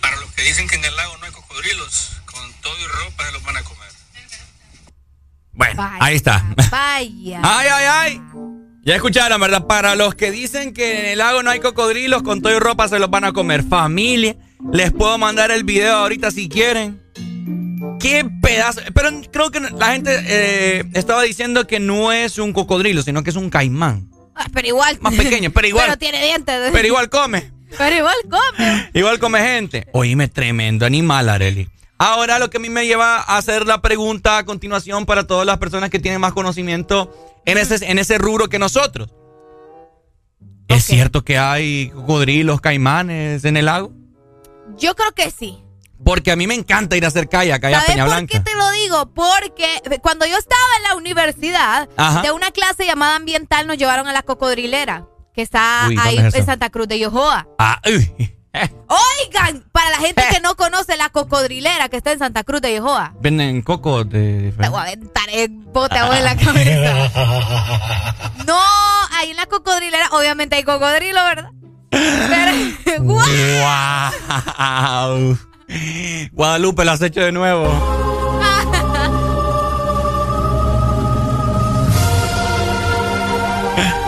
Para 0.00 0.16
los 0.20 0.32
que 0.32 0.35
dicen 0.46 0.68
que 0.68 0.76
en 0.76 0.84
el 0.84 0.94
lago 0.94 1.16
no 1.18 1.26
hay 1.26 1.32
cocodrilos, 1.32 2.12
con 2.24 2.52
todo 2.62 2.74
y 2.78 2.86
ropa 2.86 3.26
se 3.26 3.32
los 3.32 3.42
van 3.42 3.56
a 3.56 3.62
comer. 3.62 3.88
Bueno, 5.52 5.90
ahí 6.00 6.16
está. 6.16 6.44
Vaya. 6.70 7.40
¡Ay, 7.42 7.68
ay, 7.72 7.84
ay! 7.88 8.22
Ya 8.84 8.94
escucharon, 8.94 9.40
¿verdad? 9.40 9.66
Para 9.66 9.96
los 9.96 10.14
que 10.14 10.30
dicen 10.30 10.72
que 10.72 11.00
en 11.00 11.06
el 11.06 11.18
lago 11.18 11.42
no 11.42 11.50
hay 11.50 11.58
cocodrilos, 11.58 12.22
con 12.22 12.42
todo 12.42 12.54
y 12.54 12.60
ropa 12.60 12.86
se 12.86 13.00
los 13.00 13.10
van 13.10 13.24
a 13.24 13.32
comer. 13.32 13.64
Familia, 13.64 14.36
les 14.72 14.92
puedo 14.92 15.18
mandar 15.18 15.50
el 15.50 15.64
video 15.64 15.96
ahorita 15.96 16.30
si 16.30 16.48
quieren. 16.48 17.02
Qué 17.98 18.24
pedazo. 18.40 18.82
Pero 18.94 19.10
creo 19.32 19.50
que 19.50 19.58
la 19.58 19.92
gente 19.94 20.16
eh, 20.28 20.84
estaba 20.94 21.22
diciendo 21.22 21.66
que 21.66 21.80
no 21.80 22.12
es 22.12 22.38
un 22.38 22.52
cocodrilo, 22.52 23.02
sino 23.02 23.24
que 23.24 23.30
es 23.30 23.36
un 23.36 23.50
caimán. 23.50 24.08
Ah, 24.36 24.46
Pero 24.52 24.68
igual. 24.68 24.98
Más 25.00 25.14
pequeño, 25.14 25.50
pero 25.50 25.66
igual. 25.68 25.86
Pero 25.86 25.98
tiene 25.98 26.24
dientes. 26.24 26.70
Pero 26.70 26.86
igual 26.86 27.10
come. 27.10 27.55
Pero 27.76 27.96
igual 27.96 28.16
come. 28.30 28.90
Igual 28.94 29.18
come 29.18 29.40
gente. 29.40 29.86
Oíme, 29.92 30.28
tremendo 30.28 30.86
animal, 30.86 31.28
Areli. 31.28 31.68
Ahora 31.98 32.38
lo 32.38 32.50
que 32.50 32.58
a 32.58 32.60
mí 32.60 32.68
me 32.68 32.86
lleva 32.86 33.16
a 33.20 33.38
hacer 33.38 33.66
la 33.66 33.80
pregunta 33.80 34.38
a 34.38 34.44
continuación 34.44 35.06
para 35.06 35.26
todas 35.26 35.46
las 35.46 35.58
personas 35.58 35.88
que 35.90 35.98
tienen 35.98 36.20
más 36.20 36.32
conocimiento 36.34 37.14
en 37.46 37.56
ese, 37.58 37.84
en 37.90 37.98
ese 37.98 38.18
rubro 38.18 38.48
que 38.48 38.58
nosotros. 38.58 39.10
¿Es 40.68 40.84
cierto 40.84 41.24
que 41.24 41.38
hay 41.38 41.90
cocodrilos, 41.90 42.60
caimanes 42.60 43.44
en 43.44 43.56
el 43.56 43.66
lago? 43.66 43.92
Yo 44.76 44.94
creo 44.94 45.12
que 45.12 45.30
sí. 45.30 45.62
Porque 46.04 46.30
a 46.30 46.36
mí 46.36 46.46
me 46.46 46.54
encanta 46.54 46.96
ir 46.96 47.04
a 47.04 47.08
hacer 47.08 47.28
kayak 47.28 47.64
allá 47.64 47.78
a 47.78 47.80
¿Sabes 47.80 47.94
Peña 47.94 48.04
por 48.04 48.14
Blanca. 48.14 48.32
qué 48.32 48.40
te 48.40 48.54
lo 48.54 48.70
digo? 48.72 49.06
Porque 49.14 49.98
cuando 50.02 50.26
yo 50.26 50.36
estaba 50.36 50.60
en 50.76 50.82
la 50.82 50.94
universidad, 50.96 51.88
Ajá. 51.96 52.20
de 52.22 52.32
una 52.32 52.50
clase 52.50 52.84
llamada 52.84 53.16
ambiental 53.16 53.66
nos 53.66 53.78
llevaron 53.78 54.06
a 54.06 54.12
la 54.12 54.22
cocodrilera, 54.22 55.06
que 55.36 55.42
está 55.42 55.84
Uy, 55.86 55.94
¿dónde 55.94 56.10
ahí 56.10 56.18
es 56.18 56.34
en 56.34 56.46
Santa 56.46 56.70
Cruz 56.70 56.88
de 56.88 56.98
Yojoa. 56.98 57.46
Ah, 57.58 57.80
uy. 57.86 58.10
Oigan, 58.88 59.64
para 59.70 59.90
la 59.90 59.98
gente 59.98 60.24
que 60.32 60.40
no 60.40 60.56
conoce 60.56 60.96
la 60.96 61.10
cocodrilera 61.10 61.90
que 61.90 61.98
está 61.98 62.12
en 62.12 62.18
Santa 62.18 62.42
Cruz 62.42 62.62
de 62.62 62.74
Yojoa, 62.74 63.12
Venden 63.20 63.60
coco 63.60 64.04
de 64.04 64.54
te 64.58 64.68
voy 64.70 64.78
a 64.78 64.82
aventar 64.84 65.28
el 65.30 65.50
bote 65.50 65.98
en 65.98 66.24
la 66.24 66.36
cabeza. 66.42 67.10
No, 68.46 68.58
ahí 69.12 69.30
en 69.30 69.36
la 69.36 69.44
cocodrilera, 69.44 70.08
obviamente 70.12 70.56
hay 70.56 70.64
cocodrilo, 70.64 71.22
¿verdad? 71.22 71.50
Pero, 71.90 73.02
¡guau! 73.04 73.26
¡Wow! 75.18 75.38
Guadalupe, 76.32 76.84
lo 76.86 76.92
has 76.92 77.02
hecho 77.02 77.20
de 77.20 77.32
nuevo. 77.32 77.68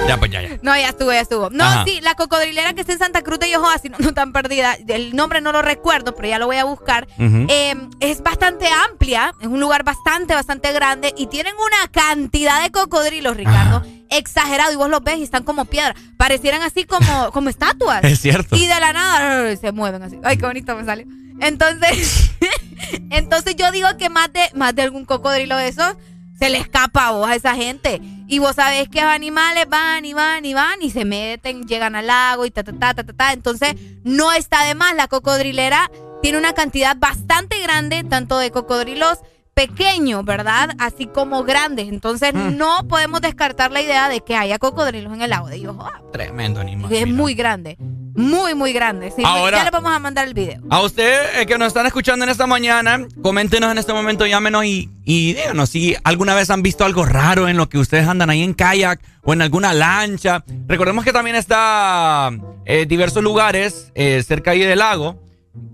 Ya, 0.09 0.17
pues 0.17 0.31
ya, 0.31 0.41
ya. 0.41 0.48
No, 0.69 0.77
ya 0.77 0.91
estuvo, 0.91 1.11
ya 1.11 1.21
estuvo. 1.21 1.49
No, 1.49 1.65
Ajá. 1.65 1.85
sí, 1.87 1.99
la 2.03 2.15
cocodrilera 2.15 2.75
que 2.75 2.83
está 2.83 2.93
en 2.93 2.99
Santa 2.99 3.23
Cruz 3.23 3.39
de 3.39 3.51
Yojoa, 3.51 3.79
si 3.79 3.89
no, 3.89 3.97
no 4.01 4.13
tan 4.13 4.35
perdida, 4.35 4.77
el 4.87 5.17
nombre 5.17 5.41
no 5.41 5.51
lo 5.51 5.63
recuerdo, 5.63 6.15
pero 6.15 6.29
ya 6.29 6.39
lo 6.39 6.45
voy 6.45 6.57
a 6.57 6.65
buscar. 6.65 7.09
Eh, 7.19 7.75
es 8.01 8.23
bastante 8.23 8.67
amplia, 8.91 9.33
es 9.41 9.47
un 9.47 9.61
lugar 9.61 9.83
bastante, 9.83 10.35
bastante 10.35 10.71
grande 10.75 11.15
y 11.17 11.29
tienen 11.29 11.55
una 11.55 11.91
cantidad 11.91 12.63
de 12.63 12.71
cocodrilos, 12.71 13.35
Ricardo, 13.35 13.83
exagerado. 14.11 14.71
Y 14.71 14.77
vos 14.77 14.91
los 14.91 15.03
ves 15.03 15.21
y 15.21 15.23
están 15.23 15.43
como 15.43 15.65
piedra. 15.65 15.95
Parecieran 16.19 16.61
así 16.61 16.85
como, 16.85 17.31
como 17.33 17.49
estatuas. 17.49 18.05
Es 18.05 18.21
cierto. 18.21 18.55
Y 18.55 18.67
de 18.67 18.79
la 18.79 18.93
nada 18.93 19.57
se 19.57 19.73
mueven 19.73 20.03
así. 20.03 20.19
Ay, 20.23 20.37
qué 20.37 20.45
bonito 20.45 20.77
me 20.77 20.85
salió. 20.85 21.07
Entonces, 21.41 22.31
entonces 23.11 23.57
yo 23.57 23.73
digo 23.73 23.89
que 23.99 24.11
más 24.11 24.31
de, 24.35 24.43
más 24.55 24.75
de 24.75 24.83
algún 24.83 25.07
cocodrilo 25.07 25.57
de 25.57 25.69
esos 25.69 25.97
se 26.39 26.51
le 26.51 26.59
escapa 26.59 27.09
a 27.09 27.11
vos 27.13 27.29
a 27.29 27.35
esa 27.35 27.55
gente. 27.55 28.01
Y 28.29 28.39
vos 28.39 28.57
sabés 28.57 28.89
que 28.89 29.01
los 29.01 29.11
animales 29.11 29.69
van 29.69 30.05
y 30.05 30.13
van 30.13 30.45
y 30.45 30.55
van 30.55 30.83
y 30.83 30.91
se 30.91 31.05
meten, 31.05 31.67
llegan 31.67 31.95
al 31.95 32.07
lago 32.07 32.47
y 32.47 32.51
ta, 32.51 32.63
ta, 32.63 32.73
ta, 32.73 32.95
ta, 32.95 33.05
ta, 33.05 33.13
ta. 33.13 33.33
Entonces, 33.33 33.75
no 34.05 34.33
está 34.33 34.65
de 34.65 34.75
más. 34.75 34.95
La 34.95 35.09
cocodrilera 35.09 35.91
tiene 36.23 36.39
una 36.39 36.53
cantidad 36.53 36.97
bastante 36.97 37.61
grande, 37.61 38.05
tanto 38.05 38.39
de 38.39 38.51
cocodrilos 38.51 39.19
pequeños, 39.59 40.25
¿verdad? 40.25 40.71
Así 40.79 41.07
como 41.07 41.43
grandes. 41.43 41.89
Entonces, 41.89 42.33
no 42.33 42.87
podemos 42.87 43.21
descartar 43.21 43.73
la 43.73 43.81
idea 43.81 44.09
de 44.09 44.21
que 44.21 44.37
haya 44.37 44.57
cocodrilos 44.61 45.13
en 45.13 45.21
el 45.23 45.31
lago 45.31 45.49
de 45.49 45.61
Yohoa. 45.61 46.01
Tremendo 46.13 46.61
animal. 46.61 46.93
Es 46.93 47.09
muy 47.09 47.35
grande. 47.35 47.77
Muy, 48.15 48.55
muy 48.55 48.73
grande. 48.73 49.11
Sí, 49.11 49.23
Ahora- 49.25 49.59
ya 49.59 49.65
le 49.65 49.71
vamos 49.73 49.91
a 49.93 49.99
mandar 49.99 50.29
el 50.29 50.35
video. 50.35 50.61
A 50.71 50.81
usted 50.83 51.41
eh, 51.41 51.47
que 51.47 51.59
nos 51.59 51.69
están 51.69 51.87
escuchando 51.87 52.25
en 52.25 52.31
esta 52.31 52.47
mañana, 52.47 53.05
coméntenos 53.21 53.73
en 53.73 53.79
este 53.79 53.93
momento, 53.93 54.27
llámenos 54.27 54.65
y, 54.65 54.91
y 55.05 55.35
díganos 55.35 55.71
si 55.71 55.97
alguna 56.05 56.37
vez 56.37 56.51
han 56.51 56.63
visto 56.63 56.85
algo 56.85 57.05
raro 57.05 57.49
en 57.49 57.57
lo 57.57 57.69
que 57.69 57.79
ustedes 57.79 58.07
andan 58.07 58.31
ahí 58.31 58.45
en 58.45 58.55
kayak 58.55 59.01
o 59.25 59.33
en 59.33 59.43
alguna 59.43 59.75
lancha. 59.75 60.45
Recordemos 60.69 61.05
que 61.05 61.13
también 61.13 61.35
está 61.35 62.31
eh, 62.65 62.87
diversos 62.87 63.25
lugares 63.25 63.91
eh, 63.97 64.23
cerca 64.25 64.53
ahí 64.53 64.61
del 64.61 64.79
lago 64.79 65.21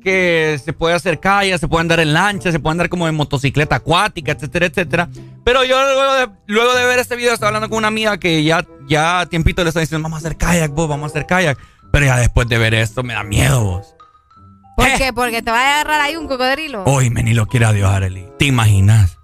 que 0.02 0.60
se 0.62 0.72
puede 0.72 0.94
hacer 0.94 1.18
kayak, 1.20 1.58
se 1.58 1.68
puede 1.68 1.80
andar 1.80 2.00
en 2.00 2.12
lancha, 2.12 2.52
se 2.52 2.58
puede 2.58 2.72
andar 2.72 2.88
como 2.88 3.08
en 3.08 3.14
motocicleta 3.14 3.76
acuática, 3.76 4.32
etcétera, 4.32 4.66
etcétera. 4.66 5.08
Pero 5.44 5.64
yo 5.64 5.80
luego 5.82 6.14
de, 6.14 6.28
luego 6.46 6.74
de 6.74 6.84
ver 6.86 6.98
este 6.98 7.16
video 7.16 7.32
estaba 7.32 7.48
hablando 7.48 7.68
con 7.68 7.78
una 7.78 7.88
amiga 7.88 8.18
que 8.18 8.44
ya, 8.44 8.66
ya 8.86 9.20
a 9.20 9.26
tiempito 9.26 9.62
le 9.62 9.68
está 9.68 9.80
diciendo, 9.80 10.02
vamos 10.02 10.22
a 10.22 10.26
hacer 10.26 10.36
kayak, 10.36 10.72
vos, 10.72 10.88
vamos 10.88 11.10
a 11.10 11.12
hacer 11.12 11.26
kayak. 11.26 11.58
Pero 11.92 12.06
ya 12.06 12.16
después 12.16 12.48
de 12.48 12.58
ver 12.58 12.74
esto 12.74 13.02
me 13.02 13.14
da 13.14 13.24
miedo, 13.24 13.62
vos. 13.62 13.94
¿Por 14.76 14.92
qué? 14.98 15.12
Porque 15.12 15.42
te 15.42 15.50
va 15.50 15.60
a 15.60 15.80
agarrar 15.80 16.00
ahí 16.00 16.16
un 16.16 16.26
cocodrilo. 16.26 16.82
Hoy 16.84 17.10
me 17.10 17.22
ni 17.22 17.32
lo 17.32 17.46
quiera 17.46 17.72
Dios, 17.72 17.90
Arely. 17.90 18.26
¿Te 18.38 18.46
imaginas? 18.46 19.18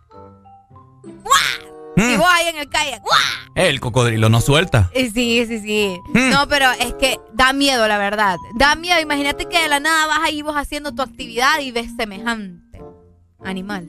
Y 2.00 2.16
vos 2.16 2.26
ahí 2.30 2.48
en 2.48 2.56
el 2.56 2.68
kayak. 2.68 3.02
¡guau! 3.02 3.18
El 3.54 3.80
cocodrilo 3.80 4.28
no 4.28 4.40
suelta. 4.40 4.90
Eh, 4.94 5.10
Sí, 5.12 5.44
sí, 5.46 5.60
sí. 5.60 5.98
Hmm. 6.14 6.30
No, 6.30 6.48
pero 6.48 6.70
es 6.78 6.94
que 6.94 7.18
da 7.32 7.52
miedo, 7.52 7.86
la 7.88 7.98
verdad. 7.98 8.36
Da 8.54 8.74
miedo. 8.74 9.00
Imagínate 9.00 9.46
que 9.46 9.60
de 9.60 9.68
la 9.68 9.80
nada 9.80 10.06
vas 10.06 10.20
ahí 10.22 10.42
vos 10.42 10.54
haciendo 10.56 10.92
tu 10.94 11.02
actividad 11.02 11.58
y 11.60 11.70
ves 11.72 11.88
semejante 11.96 12.80
animal. 13.44 13.88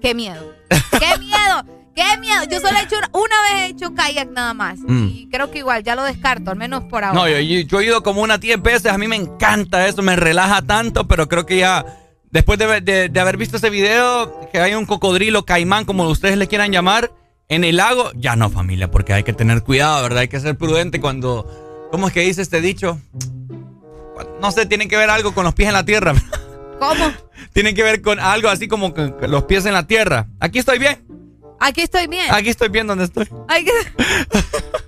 Qué 0.00 0.14
miedo. 0.14 0.54
Qué 0.70 1.18
miedo. 1.18 1.64
Qué 1.94 2.16
miedo. 2.20 2.42
Yo 2.48 2.60
solo 2.60 2.78
he 2.78 2.82
hecho 2.84 2.96
una, 2.96 3.08
una 3.12 3.34
vez 3.42 3.52
he 3.62 3.66
hecho 3.66 3.92
kayak 3.94 4.28
nada 4.30 4.54
más. 4.54 4.78
Mm. 4.80 5.08
Y 5.08 5.28
creo 5.30 5.50
que 5.50 5.58
igual 5.58 5.82
ya 5.82 5.96
lo 5.96 6.04
descarto, 6.04 6.50
al 6.52 6.56
menos 6.56 6.84
por 6.84 7.02
ahora. 7.02 7.18
No, 7.18 7.28
yo, 7.28 7.40
yo- 7.40 7.60
yo 7.66 7.80
he 7.80 7.86
ido 7.86 8.02
como 8.04 8.22
unas 8.22 8.38
10 8.40 8.62
veces. 8.62 8.92
A 8.92 8.98
mí 8.98 9.08
me 9.08 9.16
encanta 9.16 9.86
eso, 9.88 10.00
me 10.02 10.14
relaja 10.14 10.62
tanto, 10.62 11.08
pero 11.08 11.28
creo 11.28 11.44
que 11.44 11.58
ya, 11.58 11.84
después 12.30 12.58
de, 12.58 12.80
de- 12.80 13.08
de 13.08 13.20
haber 13.20 13.36
visto 13.36 13.56
ese 13.56 13.70
video, 13.70 14.48
que 14.52 14.58
hay 14.60 14.74
un 14.74 14.86
cocodrilo 14.86 15.44
caimán, 15.44 15.84
como 15.84 16.08
ustedes 16.08 16.36
le 16.36 16.46
quieran 16.48 16.72
llamar, 16.72 17.12
en 17.48 17.64
el 17.64 17.76
lago, 17.76 18.10
ya 18.14 18.36
no, 18.36 18.50
familia, 18.50 18.90
porque 18.90 19.12
hay 19.14 19.22
que 19.24 19.32
tener 19.32 19.62
cuidado, 19.62 20.02
¿verdad? 20.02 20.18
Hay 20.20 20.28
que 20.28 20.40
ser 20.40 20.56
prudente 20.56 21.00
cuando. 21.00 21.88
¿Cómo 21.90 22.06
es 22.08 22.12
que 22.12 22.20
dice 22.20 22.42
este 22.42 22.60
dicho? 22.60 23.00
No 24.42 24.50
sé, 24.52 24.66
tiene 24.66 24.88
que 24.88 24.96
ver 24.96 25.08
algo 25.10 25.32
con 25.32 25.44
los 25.44 25.54
pies 25.54 25.68
en 25.68 25.74
la 25.74 25.84
tierra. 25.84 26.14
¿Cómo? 26.78 27.10
Tienen 27.54 27.74
que 27.74 27.82
ver 27.82 28.02
con 28.02 28.20
algo 28.20 28.48
así 28.50 28.68
como 28.68 28.92
con 28.94 29.16
los 29.28 29.44
pies 29.44 29.64
en 29.66 29.72
la 29.72 29.86
tierra. 29.86 30.26
Aquí 30.40 30.58
estoy 30.58 30.78
bien. 30.78 31.04
Aquí 31.60 31.80
estoy 31.80 32.06
bien. 32.06 32.26
Aquí 32.30 32.50
estoy 32.50 32.68
bien 32.68 32.86
donde 32.86 33.04
estoy. 33.04 33.28
Ay, 33.48 33.64
que- 33.64 33.72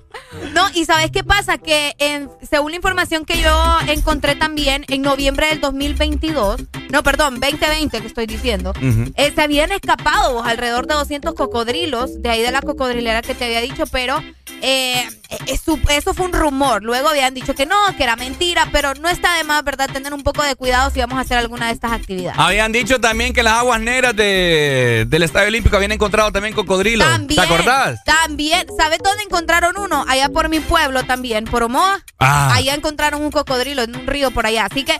No, 0.55 0.67
y 0.75 0.85
¿sabes 0.85 1.11
qué 1.11 1.25
pasa? 1.25 1.59
Que 1.59 1.95
en- 1.99 2.29
según 2.49 2.71
la 2.73 2.77
información 2.77 3.25
que 3.25 3.41
yo 3.41 3.79
encontré 3.89 4.37
también, 4.37 4.85
en 4.89 5.03
noviembre 5.03 5.49
del 5.49 5.61
2022, 5.61 6.63
no, 6.91 7.03
perdón, 7.03 7.41
2020 7.41 8.01
que 8.01 8.07
estoy 8.07 8.27
diciendo, 8.27 8.73
eh, 9.17 9.33
se 9.35 9.43
habían 9.43 9.73
escapado 9.73 10.43
alrededor 10.45 10.87
de 10.87 10.95
200 10.95 11.35
cocodrilos 11.35 12.23
de 12.23 12.29
ahí 12.31 12.43
de 12.43 12.53
la 12.53 12.63
cocodrilera 12.63 13.23
que 13.23 13.35
te 13.35 13.45
había 13.45 13.61
dicho, 13.61 13.85
pero 13.91 14.23
eh, 14.63 15.03
eso, 15.47 15.79
eso 15.91 16.15
fue 16.15 16.27
un 16.27 16.33
rumor. 16.33 16.83
Luego 16.83 17.09
habían 17.09 17.35
dicho 17.35 17.55
que 17.55 17.67
no, 17.67 17.77
que 17.97 18.03
era 18.03 18.17
mentira, 18.17 18.69
pero 18.73 18.95
no 18.95 19.09
está 19.09 19.37
de 19.37 19.45
más, 19.45 19.63
¿verdad? 19.65 19.89
Tener 19.93 20.13
un 20.13 20.23
poco 20.23 20.43
de 20.43 20.57
cuidado 20.57 20.91
si 20.91 21.01
vamos 21.01 21.19
a 21.19 21.23
hacer 21.23 21.39
alguna 21.39 21.67
de 21.67 21.73
estas 21.73 21.93
actividades. 21.93 22.39
Habían 22.39 22.73
dicho 22.73 23.01
también 23.01 23.33
que 23.33 23.43
las 23.43 23.55
aguas 23.55 23.81
negras 23.81 24.15
de, 24.17 25.07
del 25.09 25.23
Estadio 25.23 25.49
Olímpico 25.49 25.77
habían 25.77 25.93
encontrado 25.93 26.33
también 26.33 26.55
cocodrilos. 26.55 27.07
También, 27.07 27.41
¿Te 27.41 27.47
acordás? 27.47 28.05
También, 28.05 28.67
¿sabes 28.77 28.99
dónde 29.03 29.23
encontraron 29.25 29.77
uno? 29.79 30.05
Allá 30.09 30.29
por 30.29 30.49
mi 30.49 30.61
pueblo 30.61 31.05
también, 31.05 31.45
por 31.45 31.63
Omoa. 31.63 32.01
Ah. 32.19 32.55
Allá 32.55 32.75
encontraron 32.75 33.23
un 33.23 33.31
cocodrilo 33.31 33.83
en 33.83 33.97
un 33.97 34.07
río 34.07 34.31
por 34.31 34.47
allá. 34.47 34.67
Así 34.67 34.85
que 34.85 34.97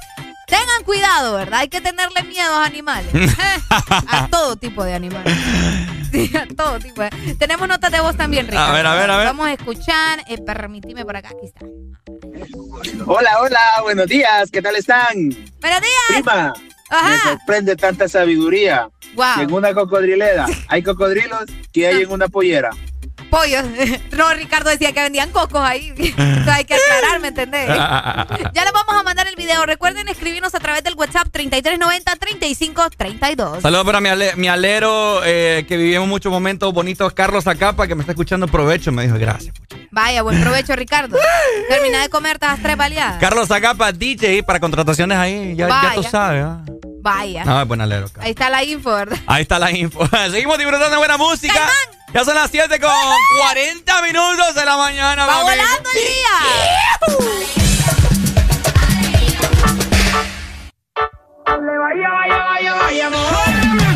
tengan 0.47 0.85
cuidado, 0.85 1.35
¿verdad? 1.35 1.61
Hay 1.61 1.69
que 1.69 1.81
tenerle 1.81 2.23
miedo 2.25 2.55
a 2.55 2.59
los 2.61 2.69
animales. 2.69 3.13
a 3.71 4.29
todo 4.31 4.57
tipo 4.57 4.85
de 4.85 4.95
animales. 4.95 5.37
Sí, 6.13 6.31
a 6.37 6.47
todo 6.47 6.79
tipo. 6.81 7.03
de- 7.03 7.11
Tenemos 7.39 7.69
notas 7.69 7.93
de 7.93 8.01
voz 8.01 8.17
también, 8.17 8.47
Ricardo. 8.47 8.73
ver, 8.73 8.87
a 8.87 8.95
ver, 8.95 9.11
a 9.11 9.17
ver. 9.17 9.27
Vamos 9.27 9.47
a 9.47 9.53
escuchar. 9.53 10.25
Eh, 10.27 10.39
permitime 10.39 11.05
por 11.05 11.17
acá. 11.17 11.29
Aquí 11.29 11.47
está. 11.47 11.65
Hola, 13.07 13.41
hola, 13.41 13.61
buenos 13.83 14.07
días, 14.07 14.51
¿qué 14.51 14.63
tal 14.63 14.77
están? 14.77 15.15
Buenos 15.61 15.81
días. 15.81 16.09
Prima, 16.09 16.53
me 16.91 17.19
sorprende 17.31 17.77
tanta 17.77 18.09
sabiduría. 18.09 18.89
Wow. 19.15 19.27
Que 19.37 19.43
en 19.43 19.53
una 19.53 19.75
cocodrilera 19.75 20.47
hay 20.69 20.83
cocodrilos 20.83 21.45
que 21.73 21.87
hay 21.87 22.03
en 22.03 22.11
una 22.11 22.29
pollera. 22.29 22.71
Pollos. 23.31 23.65
No, 24.13 24.35
Ricardo 24.35 24.69
decía 24.69 24.93
que 24.93 25.01
vendían 25.01 25.31
cocos 25.31 25.63
ahí. 25.63 25.95
Entonces 25.97 26.49
hay 26.49 26.65
que 26.65 26.75
aclarar, 26.75 27.21
¿me 27.21 27.29
entendés? 27.29 27.69
Ya 28.53 28.65
les 28.65 28.73
vamos 28.73 28.95
a 28.95 29.03
mandar 29.03 29.27
el 29.29 29.37
video. 29.37 29.65
Recuerden 29.65 30.09
escribirnos 30.09 30.55
a 30.55 30.61
través 30.61 30.83
del 30.85 30.95
WhatsApp 30.95 31.29
3390-3532. 31.33 33.61
Saludos 33.63 33.85
para 33.87 34.01
mi, 34.01 34.09
ale- 34.09 34.35
mi 34.37 34.49
alero 34.49 35.21
eh, 35.25 35.65
que 35.69 35.77
vivimos 35.77 36.09
muchos 36.09 36.33
momentos 36.33 36.73
bonitos, 36.73 37.13
Carlos 37.13 37.47
Acapa, 37.47 37.87
que 37.87 37.95
me 37.95 38.03
está 38.03 38.13
escuchando. 38.13 38.47
Provecho, 38.49 38.93
me 38.93 39.03
dijo 39.05 39.17
gracias. 39.19 39.55
Vaya, 39.91 40.23
buen 40.23 40.41
provecho, 40.41 40.75
Ricardo. 40.77 41.19
Termina 41.69 42.03
de 42.03 42.09
comer, 42.09 42.39
das 42.39 42.61
tres 42.63 42.77
baleadas. 42.77 43.19
Carlos 43.21 43.51
Acapa, 43.51 43.93
DJ, 43.93 44.43
para 44.43 44.61
contrataciones 44.61 45.19
ahí, 45.19 45.55
ya, 45.57 45.69
ya 45.69 45.93
tú 45.95 46.03
sabes. 46.03 46.45
ah. 46.45 46.63
Vaya. 47.03 47.45
No, 47.45 47.63
es 47.63 47.67
buen 47.69 47.81
alero. 47.81 48.07
Carlos. 48.09 48.25
Ahí 48.25 48.31
está 48.33 48.51
la 48.51 48.63
info, 48.63 48.93
¿verdad? 48.93 49.19
Ahí 49.27 49.43
está 49.43 49.59
la 49.59 49.71
info. 49.71 50.07
Seguimos 50.31 50.59
disfrutando 50.59 50.91
de 50.91 50.97
buena 50.99 51.17
música. 51.17 51.55
Tan 51.55 52.00
ya 52.13 52.25
son 52.25 52.35
las 52.35 52.51
7 52.51 52.81
con 52.81 52.91
40 53.39 54.03
minutos 54.03 54.55
de 54.55 54.65
la 54.65 54.77
mañana, 54.77 55.27
¡Va 55.27 55.45
mami. 55.45 55.51
volando 55.57 55.91
el 55.91 56.01
día! 56.01 57.41
Yeah. 63.81 63.90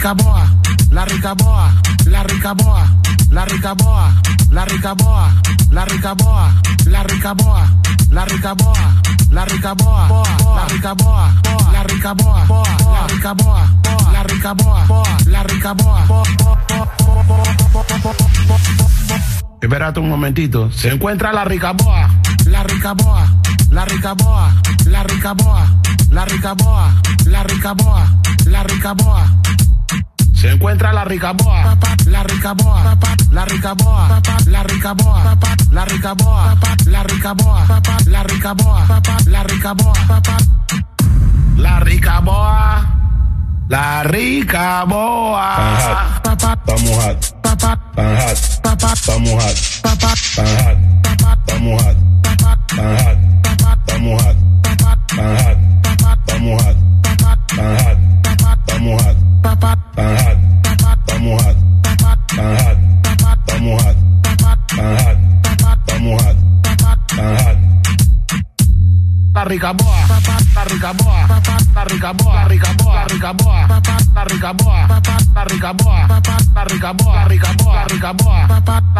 rica 0.00 0.14
boa, 0.14 0.48
la 0.90 1.04
ricaboa, 1.04 1.70
la 2.06 2.22
ricaboa, 2.22 2.88
la 3.30 3.44
ricaboa, 3.44 4.10
la 4.50 4.64
ricaboa, 4.64 5.30
la 5.70 5.84
ricaboa, 5.84 6.54
la 6.86 7.04
ricaboa, 7.04 7.68
la 8.10 8.24
ricaboa, 8.24 8.94
la 9.30 9.44
ricaboa, 9.44 10.24
la 10.50 10.64
ricaboa, 10.64 11.34
la 11.72 11.82
ricaboa, 11.82 12.46
la 13.02 13.02
ricaboa, 13.04 13.68
la 14.10 14.22
ricaboa, 14.22 14.86
la 15.26 15.42
rica 15.42 15.74
boa. 15.74 16.24
Un 20.00 20.08
momentito, 20.08 20.70
se 20.72 20.88
encuentra 20.88 21.30
la 21.30 21.44
rica 21.44 21.72
boa, 21.72 22.08
la 22.46 22.62
ricaboa, 22.62 23.28
la 23.70 23.84
ricaboa, 23.84 24.50
la 24.86 25.02
ricaboa, 25.02 25.68
la 26.10 26.24
ricaboa, 26.24 26.90
la 27.26 27.42
ricaboa, 27.42 28.08
la 28.46 28.62
ricaboa. 28.62 29.29
Se 30.40 30.48
encuentra 30.48 30.90
la 30.94 31.04
ricaboa, 31.04 31.76
la 32.06 32.22
ricaboa, 32.22 32.96
la 33.30 33.44
ricaboa, 33.44 34.22
la 34.46 34.62
ricaboa, 34.62 35.34
la 35.70 35.84
ricaboa, 35.84 36.56
la 36.90 37.04
ricaboa, 37.04 37.66
la 38.06 38.22
ricaboa, 38.22 38.86
la 39.26 39.42
ricaboa, 39.42 39.96
la 41.58 41.80
ricaboa, 41.80 42.86
la 43.68 44.02
ricaboa. 44.02 45.50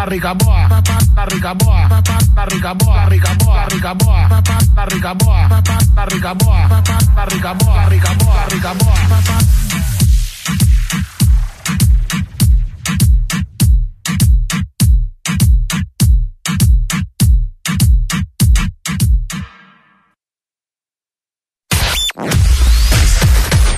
La 0.01 0.05
rica 0.05 0.33
boa, 0.33 0.67
la 1.15 1.25
rica 1.25 1.53
boa, 1.53 2.01
la 2.35 2.45
rica 2.45 2.73
boa, 2.73 2.95
la 2.95 3.05
rica 3.05 3.23
boa, 3.23 3.47
la 3.53 3.65
rica 3.65 3.93
boa, 3.93 4.27
la 4.75 4.85
rica 4.85 5.13
boa, 5.13 5.61
la 5.95 6.05
rica 6.05 6.33
boa, 6.33 6.81
la 7.15 7.25
rica 7.25 7.53
boa, 7.53 7.85
rica 7.85 8.13
boa, 8.15 8.45
rica 8.49 8.73
boa. 8.73 8.95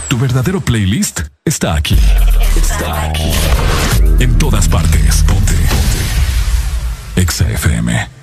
Tu 0.08 0.18
verdadero 0.18 0.62
playlist 0.62 1.22
está 1.44 1.76
aquí. 1.76 2.00
Está 2.56 3.10
aquí. 3.10 3.32
En 4.20 4.38
todas 4.38 4.70
partes. 4.70 5.24
Ponte. 5.24 5.63
Exa 7.16 7.46
FM. 7.46 8.23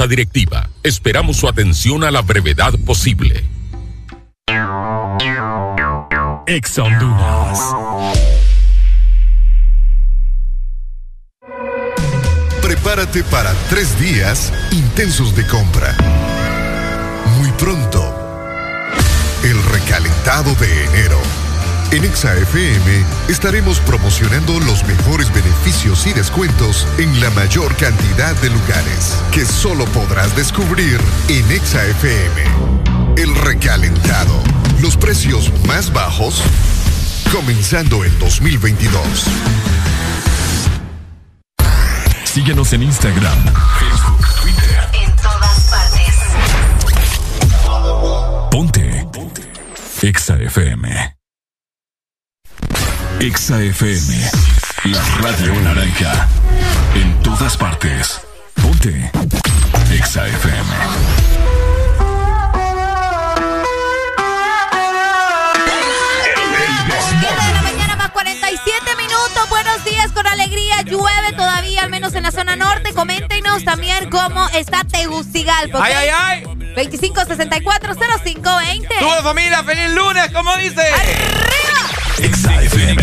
Directiva, 0.07 0.69
esperamos 0.83 1.37
su 1.37 1.47
atención 1.47 2.03
a 2.03 2.11
la 2.11 2.21
brevedad 2.21 2.73
posible. 2.85 3.45
Ex 6.47 6.79
Honduras. 6.79 7.59
Prepárate 12.61 13.23
para 13.25 13.53
tres 13.69 13.99
días 13.99 14.51
intensos 14.71 15.35
de 15.35 15.45
compra. 15.45 15.95
Muy 17.37 17.51
pronto, 17.51 18.01
el 19.43 19.63
recalentado 19.65 20.53
de 20.55 20.85
enero. 20.85 21.40
En 21.91 22.05
ExaFM 22.05 23.03
estaremos 23.27 23.81
promocionando 23.81 24.57
los 24.61 24.85
mejores 24.85 25.31
beneficios 25.33 26.07
y 26.07 26.13
descuentos 26.13 26.87
en 26.97 27.19
la 27.19 27.29
mayor 27.31 27.75
cantidad 27.75 28.33
de 28.37 28.49
lugares 28.49 29.21
que 29.33 29.45
solo 29.45 29.83
podrás 29.87 30.33
descubrir 30.33 31.01
en 31.27 31.51
ExaFM. 31.51 32.43
El 33.17 33.35
recalentado. 33.35 34.41
Los 34.81 34.95
precios 34.95 35.51
más 35.67 35.91
bajos 35.91 36.41
comenzando 37.29 38.05
en 38.05 38.17
2022. 38.19 39.25
Síguenos 42.23 42.71
en 42.71 42.83
Instagram, 42.83 43.37
Facebook, 43.79 44.27
Twitter. 44.41 44.89
En 44.93 45.13
todas 45.17 45.69
partes. 45.69 46.15
Ponte. 48.49 49.07
Ponte. 49.11 49.41
Exa 50.01 50.37
FM. 50.37 51.20
Exa 53.21 53.61
FM. 53.61 54.17
La 54.85 54.99
radio 55.21 55.53
naranja. 55.61 56.27
En 56.95 57.21
todas 57.21 57.55
partes. 57.55 58.19
Ponte. 58.59 59.11
Exa 59.93 60.27
FM. 60.27 60.69
de 67.21 67.53
la 67.53 67.61
mañana 67.61 67.95
más 67.95 68.09
47 68.09 68.95
minutos. 68.95 69.49
Buenos 69.49 69.85
días, 69.85 70.11
con 70.13 70.25
alegría. 70.25 70.81
Llueve 70.81 71.33
todavía, 71.35 71.83
al 71.83 71.91
menos 71.91 72.15
en 72.15 72.23
la 72.23 72.31
zona 72.31 72.55
norte. 72.55 72.91
Coméntenos 72.91 73.63
también 73.63 74.09
cómo 74.09 74.49
está 74.49 74.83
Tegucigalpa. 74.83 75.77
¿ok? 75.77 75.83
¡Ay, 75.85 75.93
ay, 75.93 76.09
ay! 76.11 76.43
2564-0520. 76.75 78.87
¡Tu 78.99 79.09
familia! 79.23 79.63
¡Feliz 79.63 79.91
lunes! 79.91 80.31
¿Cómo 80.33 80.57
dice? 80.57 80.81
Exa 82.19 82.51
FM. 82.67 82.97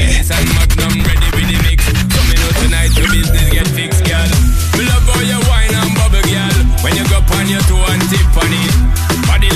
Tonight 2.60 2.92
your 2.98 3.08
business 3.08 3.48
get 3.50 3.68
fixed, 3.72 4.04
girl. 4.04 4.30
Me 4.76 4.84
love 4.84 5.08
how 5.08 5.24
you 5.24 5.40
wine 5.48 5.72
and 5.72 5.92
bubble, 5.96 6.20
girl. 6.28 6.58
When 6.84 6.92
you 6.92 7.04
and 7.88 8.02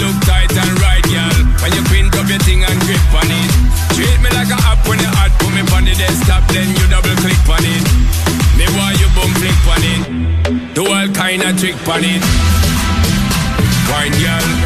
look 0.01 0.17
tight 0.25 0.53
and 0.57 0.73
right. 0.81 1.05
When 1.61 1.73
you 1.77 1.83
your 2.31 2.41
thing 2.41 2.65
and 2.65 2.81
grip. 2.89 3.03
Treat 3.93 4.19
me 4.25 4.31
like 4.33 4.49
a 4.49 4.59
when 4.89 4.99
you 4.99 5.13
hot. 5.13 5.31
Me 5.53 5.61
on 5.61 5.85
the 5.85 5.93
desktop, 5.93 6.49
then 6.49 6.73
you 6.73 6.87
double 6.89 7.13
click 7.21 7.37
on 7.53 7.61
it. 7.61 7.85
Me 8.57 8.65
want 8.73 8.97
you. 8.99 9.13
Do 10.75 10.87
all 10.87 11.09
kind 11.09 11.43
of 11.43 11.59
trick 11.59 11.77
on 11.87 12.03
it. 12.03 12.23
Wine, 13.91 14.13
girl. 14.13 14.62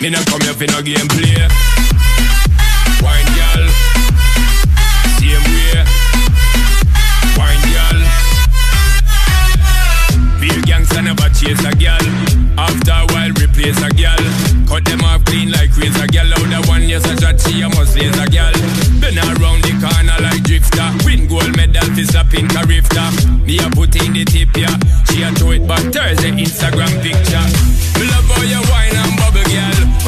Me 0.00 0.10
not 0.10 0.24
come 0.26 0.40
here 0.42 0.54
for 0.54 0.66
no 0.70 0.82
game 0.82 1.08
play. 1.08 1.34
Wine 3.02 3.30
girl, 3.34 3.64
same 5.18 5.42
way. 5.50 5.82
Wine 7.34 7.64
girl. 7.74 7.98
Real 10.38 10.62
gangster 10.62 11.02
never 11.02 11.28
chase 11.34 11.64
a 11.66 11.74
girl. 11.74 12.06
After 12.58 12.94
a 12.94 13.06
while, 13.10 13.32
replace 13.42 13.78
a 13.82 13.90
girl. 13.90 14.22
Cut 14.66 14.84
them 14.84 15.02
off 15.02 15.24
clean 15.24 15.50
like 15.50 15.74
razor 15.76 16.06
girl. 16.06 16.30
Out 16.34 16.46
the 16.46 16.64
one 16.68 16.88
yes 16.88 17.04
a 17.06 17.18
shot, 17.18 17.40
she 17.40 17.62
a 17.62 17.68
must 17.68 17.96
laser 17.96 18.30
girl. 18.30 18.54
Been 19.02 19.18
around 19.18 19.62
the 19.66 19.74
corner 19.82 20.18
like 20.22 20.42
drifter. 20.42 20.90
Win 21.06 21.26
gold 21.26 21.56
medal 21.56 21.82
for 21.82 22.06
a 22.38 22.62
rifter. 22.66 23.08
Me 23.42 23.58
a 23.58 23.70
put 23.70 23.94
in 23.98 24.12
the 24.12 24.24
tip 24.24 24.54
yeah. 24.54 24.78
She 25.10 25.22
a 25.22 25.32
throw 25.34 25.52
it 25.52 25.66
back 25.66 25.82
Thursday 25.90 26.30
Instagram 26.30 27.02
picture. 27.02 27.97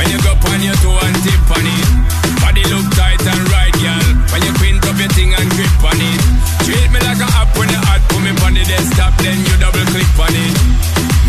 When 0.01 0.09
you 0.09 0.17
go 0.25 0.33
on 0.33 0.65
your 0.65 0.73
toe 0.81 0.97
and 0.97 1.17
tip 1.21 1.45
on 1.53 1.61
it. 1.61 1.89
Body 2.41 2.65
look 2.73 2.89
tight 2.97 3.21
and 3.21 3.45
right. 3.53 3.77
When 4.33 4.41
you 4.41 4.53
up 4.89 4.97
your 4.97 5.13
thing 5.13 5.37
and 5.37 5.45
grip 5.53 5.85
on 5.85 6.01
it. 6.01 6.21
Treat 6.65 6.89
me 6.89 7.05
like 7.05 7.21
a 7.21 7.29
app 7.37 7.53
when 7.61 7.69
you. 7.69 7.77
Put 8.09 8.25
me 8.25 8.33
on 8.41 8.55
the 8.57 8.65
desktop 8.65 9.13
then 9.21 9.37
you 9.45 9.55
double 9.61 9.85
click 9.93 10.09
on 10.17 10.33
it. 10.33 10.57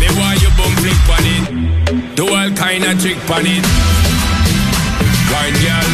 Me 0.00 0.08
you 0.40 0.48
flick 0.80 1.04
on 1.12 1.26
it. 1.36 2.16
Do 2.16 2.32
all 2.32 2.50
kind 2.56 2.84
of 2.88 2.96
trick 2.96 3.20
on 3.28 3.44
it. 3.44 3.60
Wine 5.28 5.56
girl, 5.60 5.88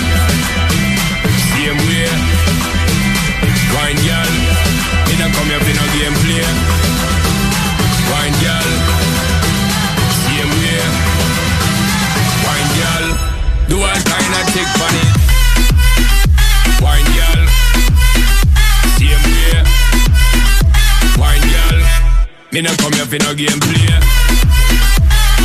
Me 22.58 22.62
no 22.62 22.74
come 22.74 22.92
here 22.94 23.06
for 23.06 23.18
no 23.22 23.32
game 23.36 23.60
play. 23.60 23.86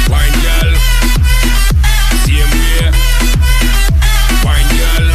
Wine 0.10 0.34
girl, 0.42 0.70
same 2.26 2.50
way. 2.58 2.90
Wine 4.42 4.70
girl, 4.74 5.06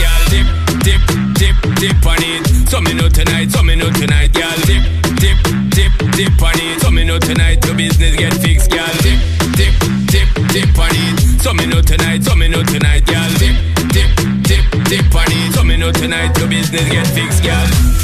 girl 0.00 0.22
dip, 0.32 0.48
dip, 0.80 1.02
dip, 1.36 1.56
dip 1.76 2.06
on 2.08 2.16
it. 2.24 2.40
So 2.70 2.80
me 2.80 2.94
know 2.94 3.10
tonight, 3.10 3.50
so 3.50 3.62
me 3.62 3.76
know 3.76 3.90
tonight, 3.92 4.32
girl 4.32 4.56
dip, 4.64 4.80
dip, 5.20 5.36
dip, 5.68 5.92
dip 6.16 6.40
on 6.40 6.56
it. 6.56 6.80
So 6.80 6.90
me 6.90 7.04
know 7.04 7.18
tonight, 7.18 7.62
your 7.66 7.74
business 7.74 8.16
get 8.16 8.32
fixed, 8.40 8.70
girl 8.70 8.88
dip, 9.04 9.20
dip, 9.60 9.76
dip, 10.08 10.28
dip 10.48 10.78
on 10.78 10.88
it. 10.88 11.42
So 11.42 11.52
me 11.52 11.66
know 11.66 11.82
tonight, 11.82 12.24
so 12.24 12.34
me 12.34 12.48
know 12.48 12.62
tonight, 12.62 13.04
girl 13.04 13.28
dip, 13.36 13.56
dip, 13.92 14.08
dip, 14.40 14.64
dip 14.88 15.14
on 15.14 15.28
it. 15.28 15.52
So 15.52 15.62
me 15.62 15.76
know 15.76 15.92
tonight, 15.92 16.34
your 16.38 16.48
business 16.48 16.88
get 16.88 17.06
fixed, 17.08 17.44
girl. 17.44 18.03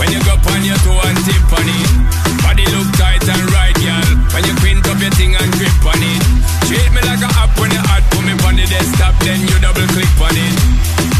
When 0.00 0.08
you 0.08 0.20
go 0.24 0.32
on 0.32 0.64
your 0.64 0.80
toe 0.80 0.96
and 0.96 1.18
tip 1.28 1.52
on 1.52 1.68
it. 1.68 1.92
Body 2.40 2.64
look 2.72 2.88
tight 2.96 3.20
and 3.20 3.44
right, 3.52 3.76
girl. 3.76 4.08
When 4.32 4.48
you 4.48 4.54
print 4.64 4.88
up 4.88 4.96
your 4.96 5.12
thing 5.12 5.36
and 5.36 5.52
grip 5.60 5.76
on 5.84 6.00
it. 6.00 6.22
Treat 6.64 6.88
me 6.96 7.04
like 7.04 7.20
a 7.20 7.28
app 7.36 7.52
when 7.60 7.68
you 7.68 7.84
hot, 7.84 8.00
put 8.08 8.24
me 8.24 8.32
on 8.48 8.56
the 8.56 8.64
desktop, 8.64 9.12
then 9.20 9.44
you 9.44 9.56
double 9.60 9.84
click 9.92 10.08
on 10.24 10.32
it. 10.32 10.56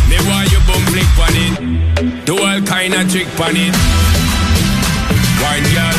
Me 0.09 0.16
want 0.24 0.48
you 0.48 0.61
boom 0.65 0.82
flick 0.89 1.12
on 1.20 1.36
it. 1.36 2.24
Do 2.24 2.40
all 2.40 2.61
kind 2.65 2.94
of 2.97 3.05
trick 3.12 3.28
on 3.36 3.52
it. 3.52 3.77
Wine 5.44 5.66
girl, 5.77 5.98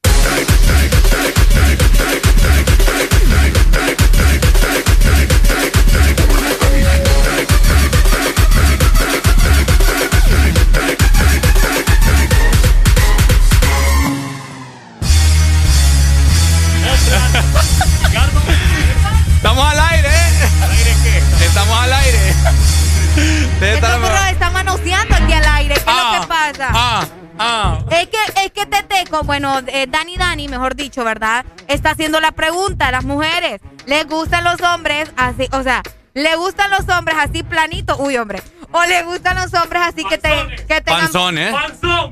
Es 27.91 28.07
que, 28.07 28.17
es 28.45 28.51
que 28.53 28.65
Teteco, 28.65 29.23
bueno, 29.23 29.59
eh, 29.67 29.85
Dani 29.89 30.15
Dani, 30.15 30.47
mejor 30.47 30.75
dicho, 30.75 31.03
¿verdad? 31.03 31.45
Está 31.67 31.91
haciendo 31.91 32.21
la 32.21 32.31
pregunta 32.31 32.87
a 32.87 32.91
las 32.91 33.03
mujeres. 33.03 33.59
¿Les 33.85 34.07
gustan 34.07 34.45
los 34.45 34.61
hombres 34.61 35.11
así? 35.17 35.49
O 35.51 35.61
sea, 35.61 35.83
¿le 36.13 36.35
gustan 36.37 36.71
los 36.71 36.87
hombres 36.87 37.17
así 37.19 37.43
planitos? 37.43 37.97
Uy, 37.99 38.15
hombre. 38.17 38.41
¿O 38.71 38.81
le 38.85 39.03
gustan 39.03 39.35
los 39.35 39.53
hombres 39.61 39.81
así 39.85 40.05
que, 40.05 40.17
te, 40.17 40.29
que 40.67 40.79
tengan... 40.79 41.01
Panzón, 41.01 41.37
¿eh? 41.37 41.53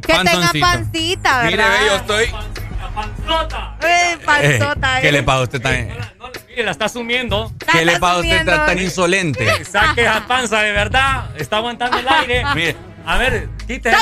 Que 0.05 0.13
tengan 0.13 0.59
pancita, 0.59 1.43
Mire, 1.45 1.55
¿verdad? 1.55 1.79
ve, 1.79 1.85
yo 1.87 1.95
estoy. 1.95 2.25
Eh, 3.85 4.17
panzota, 4.25 4.97
Eh, 4.97 5.01
¿Qué 5.01 5.07
eh. 5.07 5.11
le 5.13 5.23
pasa 5.23 5.37
a 5.39 5.43
usted 5.43 5.61
tan, 5.61 5.87
Mire, 6.49 6.63
la 6.63 6.71
está 6.71 6.85
asumiendo. 6.85 7.53
¿Qué 7.71 7.85
le 7.85 7.97
pasa 7.99 8.15
a 8.15 8.19
usted 8.19 8.45
tan, 8.45 8.65
tan 8.65 8.79
insolente? 8.79 9.63
Saque 9.63 10.01
esa 10.01 10.27
panza 10.27 10.59
de 10.61 10.73
verdad. 10.73 11.29
Está 11.37 11.57
aguantando 11.57 11.97
el 11.97 12.07
aire. 12.09 12.43
Mire. 12.53 12.75
A 13.05 13.17
ver, 13.17 13.49
quítese 13.65 13.95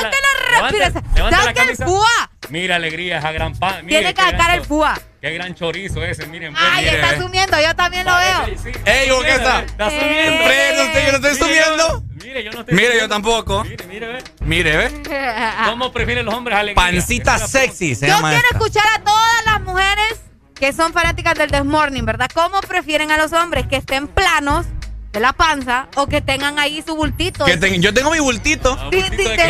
¡Saque 1.30 1.70
el 1.70 1.76
fúa! 1.76 2.30
Mira, 2.50 2.76
alegría, 2.76 3.18
esa 3.18 3.32
gran 3.32 3.54
pan. 3.58 3.86
Tiene 3.86 4.14
que 4.14 4.22
sacar 4.22 4.54
el 4.58 4.64
fúa. 4.64 4.98
Qué 5.20 5.30
gran 5.34 5.54
chorizo 5.54 6.02
ese, 6.04 6.26
miren. 6.26 6.52
pues, 6.54 6.64
Ay, 6.72 6.84
mire, 6.84 6.96
está 6.96 7.10
ve. 7.10 7.16
asumiendo, 7.16 7.60
yo 7.60 7.74
también 7.74 8.06
lo 8.06 8.14
veo. 8.14 8.46
¡Ey, 8.86 9.08
¿cómo 9.08 9.22
que 9.22 9.30
está? 9.32 9.60
Está. 9.62 9.90
Fred, 9.90 10.86
¿usted 10.86 11.06
yo 11.06 11.18
no 11.18 11.28
estoy 11.28 11.34
subiendo? 11.48 12.02
Mire, 12.24 12.44
yo 12.44 12.52
no 12.52 12.60
estoy 12.60 12.74
Mire, 12.74 12.98
yo 12.98 13.08
tampoco. 13.08 13.64
Mire, 13.64 13.84
mire, 13.86 14.06
ve. 14.06 14.24
Mire, 14.40 14.76
ve. 14.76 15.02
¿Cómo 15.66 15.92
prefieren 15.92 16.24
los 16.24 16.34
hombres 16.34 16.56
alegría? 16.56 16.82
Pancita 16.84 17.38
sexy 17.38 17.94
se 17.94 18.06
Yo 18.06 18.14
llama 18.14 18.30
quiero 18.30 18.44
esta. 18.44 18.58
escuchar 18.58 18.86
a 18.94 19.02
todas 19.04 19.44
las 19.44 19.60
mujeres 19.62 20.20
que 20.54 20.72
son 20.72 20.92
fanáticas 20.92 21.34
del 21.34 21.50
Desmorning, 21.50 22.04
¿verdad? 22.04 22.28
¿Cómo 22.32 22.60
prefieren 22.60 23.10
a 23.10 23.16
los 23.16 23.32
hombres 23.32 23.66
que 23.66 23.76
estén 23.76 24.06
planos 24.08 24.66
de 25.12 25.20
la 25.20 25.32
panza 25.32 25.88
o 25.96 26.06
que 26.06 26.20
tengan 26.20 26.58
ahí 26.58 26.82
su 26.86 26.94
bultito? 26.94 27.44
Que 27.46 27.56
ten- 27.56 27.80
yo 27.80 27.94
tengo 27.94 28.10
mi 28.10 28.18
bultito. 28.20 28.76
De- 28.90 29.02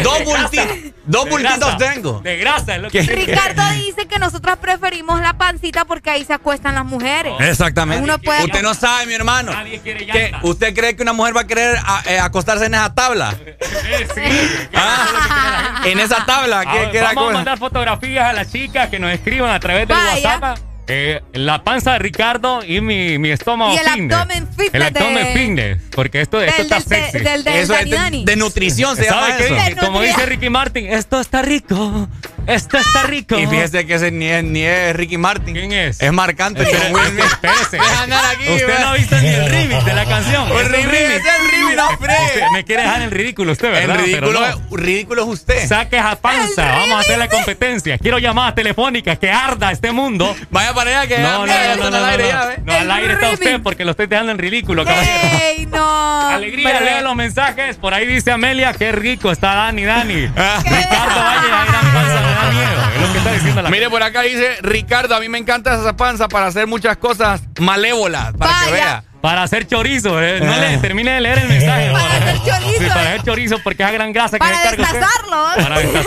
Dos 0.03 0.19
de 0.19 0.25
grasa. 0.25 0.25
bultitos. 0.25 0.77
Dos 1.05 1.25
De 1.25 1.31
bultitos 1.31 1.59
grasa. 1.59 1.77
tengo. 1.79 2.21
De 2.21 2.37
grasa 2.37 2.77
es 2.77 2.83
lo 2.83 2.91
que. 2.91 3.03
Ricardo 3.03 3.63
dice 3.73 4.07
que 4.07 4.19
nosotros 4.19 4.57
preferimos 4.59 5.21
la 5.21 5.37
pancita 5.37 5.85
porque 5.85 6.11
ahí 6.11 6.25
se 6.25 6.33
acuestan 6.35 6.75
las 6.77 6.85
mujeres. 6.85 7.35
Exactamente. 7.41 8.03
Uno 8.05 8.19
puede- 8.19 8.45
Usted 8.45 8.63
no 8.63 8.75
sabe, 8.75 9.07
mi 9.07 9.15
hermano. 9.15 9.53
Nadie 9.53 9.81
quiere 9.81 10.07
que. 10.07 10.33
¿Usted 10.43 10.75
cree 10.75 10.95
que 10.97 11.03
una 11.03 11.13
mujer 11.13 11.37
va 11.37 11.41
a 11.43 11.47
querer 11.47 11.77
a- 11.85 12.03
eh, 12.07 12.19
acostarse 12.21 12.67
en 12.67 12.75
esa 12.75 12.95
tabla? 12.95 13.35
Ah, 14.75 15.83
en 15.85 15.99
esa 16.01 16.25
tabla. 16.25 16.63
¿Qué, 16.63 16.69
Ahora, 16.69 16.91
qué 16.91 16.99
era 16.99 17.07
vamos 17.13 17.31
a 17.31 17.35
mandar 17.35 17.59
fotografías 17.59 18.25
a 18.27 18.33
las 18.33 18.51
chicas 18.53 18.89
que 18.89 18.99
nos 18.99 19.11
escriban 19.13 19.51
a 19.51 19.61
través 19.61 19.89
del 19.89 19.97
Vaya. 19.97 20.39
WhatsApp. 20.41 20.59
Eh, 20.91 21.21
la 21.35 21.63
panza 21.65 21.93
de 21.93 21.99
Ricardo 21.99 22.65
y 22.65 22.81
mi, 22.81 23.19
mi 23.19 23.31
estómago 23.31 23.75
Y 23.75 23.77
el 23.77 23.85
fitness. 23.87 24.13
abdomen 24.19 24.49
fitness 24.49 24.71
El 24.75 24.83
abdomen 24.83 25.25
de- 25.25 25.33
fitness. 25.35 25.79
Porque 25.95 26.21
esto, 26.23 26.41
esto 26.41 26.57
Del- 26.63 26.73
está 26.73 26.77
del- 26.97 27.05
sexy. 27.05 27.19
del- 27.25 27.45
del 27.45 27.57
Eso 27.57 27.75
es 27.75 27.85
de, 27.91 27.97
Dani. 27.97 28.25
de 28.25 28.37
nutrición, 28.37 28.97
se 28.97 29.05
llama 29.05 29.29
¿Sabe 29.29 29.47
qué? 29.49 29.73
eso. 29.73 29.81
Como 29.85 30.01
dice 30.01 30.25
Ricky 30.27 30.49
Martin, 30.51 30.87
esto 30.87 31.21
está 31.21 31.43
rico. 31.43 32.09
Esto 32.49 32.79
está 32.79 33.03
rico. 33.03 33.39
Y 33.39 33.47
fíjese 33.47 33.87
que 33.87 33.95
ese 33.95 34.11
ni 34.11 34.27
es, 34.27 34.43
ni 34.43 34.63
es 34.65 34.97
Ricky 34.97 35.19
Martin. 35.19 35.55
¿Quién 35.55 35.73
es? 35.73 36.01
Es 36.01 36.13
marcante. 36.13 36.63
Espérese, 36.63 36.87
John 36.91 36.95
Will 36.95 37.11
Smith. 37.11 37.25
espérese. 37.27 37.77
Deja 37.77 38.03
andar 38.03 38.25
aquí, 38.25 38.49
Usted 38.49 38.67
¿verdad? 38.67 38.81
no 38.81 38.89
ha 38.89 38.95
visto 38.95 39.17
ni 39.21 39.29
el 39.29 39.51
remix 39.51 39.85
de 39.85 39.95
la 39.95 40.05
canción. 40.07 40.51
Un 40.53 40.65
remix, 40.65 40.93
es 40.95 41.23
el 41.25 41.51
remix, 41.51 41.77
no, 41.77 42.53
me 42.53 42.65
quiere 42.65 42.83
dejar 42.83 43.03
en 43.03 43.11
ridículo 43.11 43.53
usted, 43.53 43.69
El 43.75 43.87
¿verdad? 43.87 44.03
ridículo, 44.05 44.27
Pero 44.33 44.41
no. 44.41 44.47
es- 44.47 44.81
ridículo 44.83 45.23
es 45.25 45.29
usted. 45.29 45.69
Saque 45.69 45.99
esa 45.99 46.17
panza. 46.17 46.65
Vamos 46.73 46.93
a 46.93 46.99
hacer 47.01 47.19
la 47.19 47.29
competencia. 47.29 47.99
Quiero 47.99 48.19
llamadas 48.19 48.55
telefónicas 48.55 49.19
que 49.19 49.31
arda 49.31 49.71
este 49.71 49.93
mundo. 49.93 50.35
Vaya 50.51 50.73
para 50.73 51.03
allá 51.03 51.07
que 51.09 51.19
No, 51.23 51.41
no, 51.41 51.47
ya 51.47 51.77
no, 51.77 51.91
no, 51.91 51.97
al 51.99 52.05
aire 52.07 52.23
no. 52.25 52.29
ya, 52.31 52.45
¿ve? 52.47 52.59
No, 52.65 52.73
al 52.73 52.83
El 52.83 52.91
aire 52.91 53.13
está 53.15 53.31
usted 53.31 53.61
porque 53.63 53.85
lo 53.85 53.91
estoy 53.93 54.07
dejando 54.07 54.33
en 54.33 54.39
ridículo, 54.39 54.85
caballero. 54.85 55.29
¡Ey, 55.43 55.67
no! 55.67 56.29
Alegría, 56.31 56.81
lea 56.81 57.03
los 57.03 57.15
mensajes. 57.15 57.77
Por 57.77 57.93
ahí 57.95 58.07
dice 58.07 58.31
Amelia, 58.33 58.73
qué 58.73 58.91
rico 58.93 59.31
está 59.31 59.55
Dani, 59.55 59.85
Dani. 59.85 60.15
Ricardo 60.27 61.21
Valle, 61.21 61.49
la 61.49 61.65
gran 61.67 61.93
panza, 61.93 62.21
me 62.21 62.38
da 62.45 62.51
miedo. 62.51 62.83
Es 62.95 63.01
lo 63.01 63.13
que 63.13 63.19
está 63.19 63.33
diciendo 63.33 63.63
la 63.63 63.71
Mire, 63.71 63.91
por 63.91 64.03
acá 64.03 64.23
dice 64.23 64.57
Ricardo, 64.63 65.15
a 65.15 65.21
mí 65.21 65.29
me 65.29 65.39
encanta 65.39 65.75
esa 65.75 65.97
panza 65.97 66.29
para 66.29 66.47
hacer 66.47 66.67
muchas 66.67 66.97
cosas 66.97 67.41
malévolas, 67.61 68.33
para 68.39 68.53
que 68.65 68.73
vea. 68.73 69.05
Para 69.21 69.43
hacer 69.43 69.67
chorizo, 69.67 70.23
eh. 70.23 70.41
No 70.41 70.57
le 70.57 70.79
termine 70.79 71.11
de 71.11 71.21
leer 71.21 71.39
el 71.39 71.49
mensaje. 71.49 71.91
Para 71.91 72.17
hacer 72.17 72.37
chorizo. 72.45 72.79
Sí, 72.79 72.87
para 72.87 73.01
hacer 73.03 73.23
chorizo, 73.25 73.59
porque 73.65 73.83
es 73.83 73.93
gran 73.93 74.13
grasa 74.13 74.39
que 74.39 74.39
Para 74.39 74.71
se. 74.71 74.77
Para 74.77 75.81
destazarlo. 75.81 75.81
sí. 75.81 75.99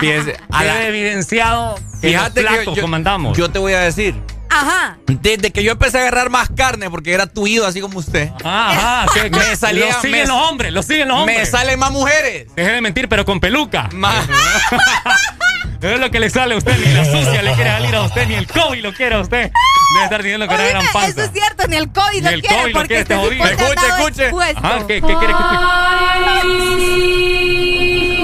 Fíjese, 0.00 0.36
a 0.50 0.64
la- 0.64 0.82
evidenciado 0.86 1.76
que 2.00 2.08
fíjate 2.08 2.42
los 2.42 2.52
que 2.58 2.74
yo, 2.74 2.82
comandamos. 2.82 3.38
yo 3.38 3.50
te 3.50 3.58
voy 3.60 3.72
a 3.74 3.80
decir, 3.80 4.16
Ajá. 4.54 4.98
desde 5.06 5.50
que 5.50 5.62
yo 5.64 5.72
empecé 5.72 5.98
a 5.98 6.00
agarrar 6.02 6.30
más 6.30 6.48
carne, 6.56 6.88
porque 6.90 7.12
era 7.12 7.26
tuido 7.26 7.66
así 7.66 7.80
como 7.80 7.98
usted, 7.98 8.30
Ajá, 8.44 9.06
que, 9.12 9.22
que 9.30 9.38
Me 9.38 9.56
salía- 9.56 9.86
lo 9.86 10.00
siguen 10.00 10.20
me- 10.22 10.26
los 10.26 10.36
hombres, 10.48 10.72
lo 10.72 10.82
siguen 10.82 11.08
los 11.08 11.18
hombres. 11.18 11.38
me 11.38 11.46
salen 11.46 11.78
más 11.78 11.90
mujeres. 11.90 12.46
Deje 12.54 12.70
de 12.72 12.80
mentir, 12.80 13.08
pero 13.08 13.24
con 13.24 13.40
peluca. 13.40 13.88
Más. 13.92 14.26
Es 15.82 16.00
lo 16.00 16.10
que 16.10 16.18
le 16.18 16.30
sale 16.30 16.54
a 16.54 16.56
usted, 16.58 16.78
ni 16.78 16.94
la 16.94 17.04
sucia 17.04 17.42
le 17.42 17.52
quiere 17.52 17.70
salir 17.70 17.94
a 17.94 18.00
usted, 18.02 18.26
ni 18.26 18.34
el 18.36 18.46
COVID 18.46 18.82
lo 18.82 18.94
quiere 18.94 19.16
a 19.16 19.20
usted. 19.20 19.50
Debe 19.92 20.04
estar 20.04 20.22
diciendo 20.22 20.48
que 20.48 20.54
Oíme, 20.54 20.68
gran 20.70 20.82
eso 20.82 20.92
panza. 20.94 21.24
es 21.24 21.30
cierto, 21.32 21.66
ni 21.68 21.76
el 21.76 21.92
COVID 21.92 22.14
Ni 22.14 22.20
lo 22.22 22.30
el 22.30 22.40
quiere 22.40 22.56
COVID 22.56 22.72
lo 22.72 22.78
porque 22.80 22.88
quiere 22.88 23.00
este 23.02 23.14
Escuche, 23.52 23.86
escuche. 23.88 24.22
expuesto. 24.24 24.60
Ajá, 24.66 24.78
¿qué, 24.86 24.94
qué 24.94 25.00
quiere 25.02 25.26
que 25.26 25.42
escuche? 25.42 26.64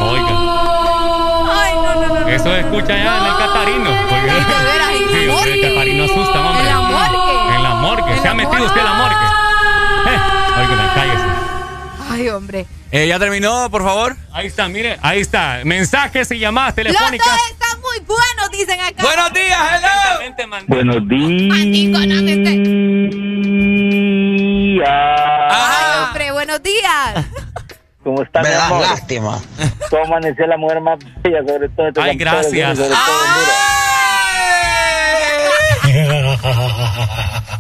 Oiga, 0.01 0.27
Ay, 1.53 1.73
no, 1.75 1.95
no, 2.07 2.21
no. 2.21 2.29
eso 2.29 2.57
escucha 2.57 2.97
ya 2.97 3.19
en 3.19 3.27
el 3.27 3.37
Catarino. 3.39 3.91
Porque, 4.09 4.31
Sí, 5.13 5.27
morgue. 5.27 5.53
el 5.55 5.61
Catarino 5.75 6.05
asusta, 6.05 6.41
hombre. 6.41 6.61
En 6.61 6.75
la 6.75 6.81
morgue. 6.81 7.55
En 7.57 7.63
la 7.63 7.75
morgue. 7.75 8.13
En 8.15 8.23
¿Se 8.23 8.29
ha 8.29 8.35
metido 8.35 8.65
usted 8.65 8.79
en 8.81 8.85
la 8.85 8.93
morgue? 8.95 9.27
Eh, 10.07 10.19
oiga, 10.61 10.93
cállese. 10.95 11.25
Ay, 12.11 12.29
hombre. 12.29 12.67
Eh, 12.93 13.07
¿Ya 13.07 13.19
terminó, 13.21 13.71
por 13.71 13.83
favor? 13.85 14.17
Ahí 14.33 14.47
está, 14.49 14.67
mire, 14.69 14.99
ahí 15.03 15.21
está. 15.21 15.61
Mensajes 15.65 16.31
y 16.33 16.39
llamadas 16.41 16.71
Los 16.71 16.75
telefónicas. 16.77 17.27
dos 17.29 17.51
están 17.51 17.81
muy 17.81 17.99
buenos, 18.01 18.51
dicen 18.51 18.81
acá. 18.81 19.03
Buenos 19.03 19.33
días, 19.33 19.61
hello. 19.77 19.89
Buenos 20.67 21.09
días. 21.09 21.51
Ay, 26.15 26.31
buenos 26.33 26.63
días. 26.65 27.27
¿Cómo 28.03 28.23
está, 28.23 28.43
Me 28.43 28.49
mi 28.49 28.55
amor? 28.55 28.81
lástima. 28.81 29.39
¿Cómo 29.91 30.05
amaneció 30.07 30.47
la 30.47 30.57
mujer 30.57 30.81
más 30.81 30.99
bella, 31.23 31.41
sobre 31.47 31.69
todo 31.69 31.89
este 31.89 32.01
Ay, 32.01 32.17
gracias. 32.17 32.79
sobre 32.79 32.91
todo? 32.91 32.99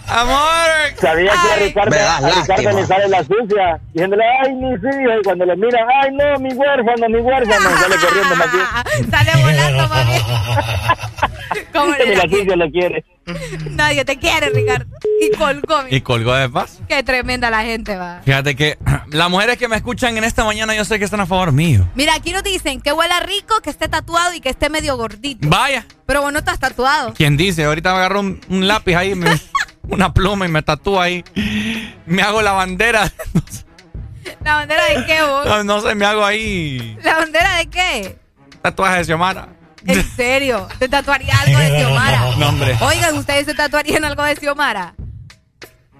Amor. 0.09 0.69
Sabía 1.01 1.33
que 1.33 1.53
a 1.53 1.57
Ricardo, 1.65 1.97
a 1.97 2.31
Ricardo 2.31 2.81
le 2.81 2.87
sale 2.87 3.09
la 3.09 3.25
sucia, 3.25 3.81
diciéndole, 3.93 4.25
ay, 4.43 4.53
mis 4.55 4.79
hijos, 4.79 5.15
y 5.21 5.23
cuando 5.25 5.47
lo 5.47 5.57
miran, 5.57 5.87
ay, 6.03 6.11
no, 6.13 6.39
mi 6.41 6.53
huérfano, 6.53 7.09
mi 7.09 7.21
huérfano, 7.21 7.71
sale 7.79 7.97
corriendo 7.97 8.37
más 8.37 8.53
bien. 8.53 8.67
Sale 9.11 9.43
volando, 9.43 9.89
mami. 9.89 10.19
¿Cómo 11.73 11.93
le 11.97 12.15
la 12.17 12.23
sucia 12.23 12.57
lo 12.57 12.71
quiere. 12.71 13.05
Nadie 13.71 14.05
te 14.05 14.17
quiere, 14.19 14.51
Ricardo. 14.51 14.87
Y 15.21 15.37
colgó. 15.37 15.83
mi- 15.85 15.97
Y 15.97 16.01
colgó 16.01 16.35
de 16.35 16.49
paz. 16.49 16.81
Qué 16.89 17.03
tremenda 17.03 17.51
la 17.51 17.63
gente, 17.63 17.97
va. 17.97 18.21
Fíjate 18.25 18.57
que 18.57 18.79
las 19.09 19.31
mujeres 19.31 19.57
que 19.59 19.69
me 19.69 19.77
escuchan 19.77 20.17
en 20.17 20.25
esta 20.25 20.45
mañana 20.45 20.75
yo 20.75 20.85
sé 20.85 20.99
que 20.99 21.05
están 21.05 21.21
a 21.21 21.27
favor 21.27 21.53
mío. 21.53 21.87
Mira, 21.95 22.15
aquí 22.15 22.33
nos 22.33 22.43
dicen 22.43 22.81
que 22.81 22.93
huela 22.93 23.21
rico, 23.21 23.61
que 23.63 23.71
esté 23.71 23.89
tatuado 23.89 24.35
y 24.35 24.41
que 24.41 24.49
esté 24.49 24.69
medio 24.71 24.97
gordito. 24.97 25.49
Vaya. 25.49 25.87
Pero 26.07 26.23
vos 26.23 26.33
no 26.33 26.39
estás 26.41 26.59
tatuado. 26.59 27.13
¿Quién 27.15 27.37
dice? 27.37 27.65
Ahorita 27.65 27.93
me 27.93 27.99
agarro 27.99 28.21
un, 28.21 28.41
un 28.49 28.67
lápiz 28.67 28.95
ahí, 28.97 29.15
me- 29.15 29.31
una 29.89 30.13
pluma 30.13 30.47
y 30.47 30.49
me 30.49 30.63
tatúo 30.63 31.01
ahí. 31.01 31.25
Me 32.07 32.23
hago 32.23 32.43
la 32.43 32.53
bandera. 32.53 33.13
¿La 34.45 34.55
bandera 34.55 34.85
de 34.87 35.05
qué, 35.07 35.23
vos? 35.23 35.47
No, 35.47 35.65
no 35.65 35.81
sé, 35.81 35.95
me 35.95 36.05
hago 36.05 36.25
ahí 36.25 36.97
¿La 37.03 37.17
bandera 37.19 37.57
de 37.57 37.67
qué? 37.67 38.19
tatuaje 38.63 38.99
de 38.99 39.05
Xiomara. 39.05 39.49
¿En 39.87 40.17
serio? 40.17 40.69
¿Te 40.79 40.89
tatuaría 40.89 41.35
algo 41.41 41.59
de 41.59 41.79
Xiomara? 41.79 42.21
No, 42.39 42.49
hombre. 42.49 42.77
Oigan, 42.81 43.17
¿ustedes 43.19 43.47
se 43.47 43.55
tatuarían 43.55 44.05
algo 44.05 44.23
de 44.25 44.37
Xiomara? 44.37 44.95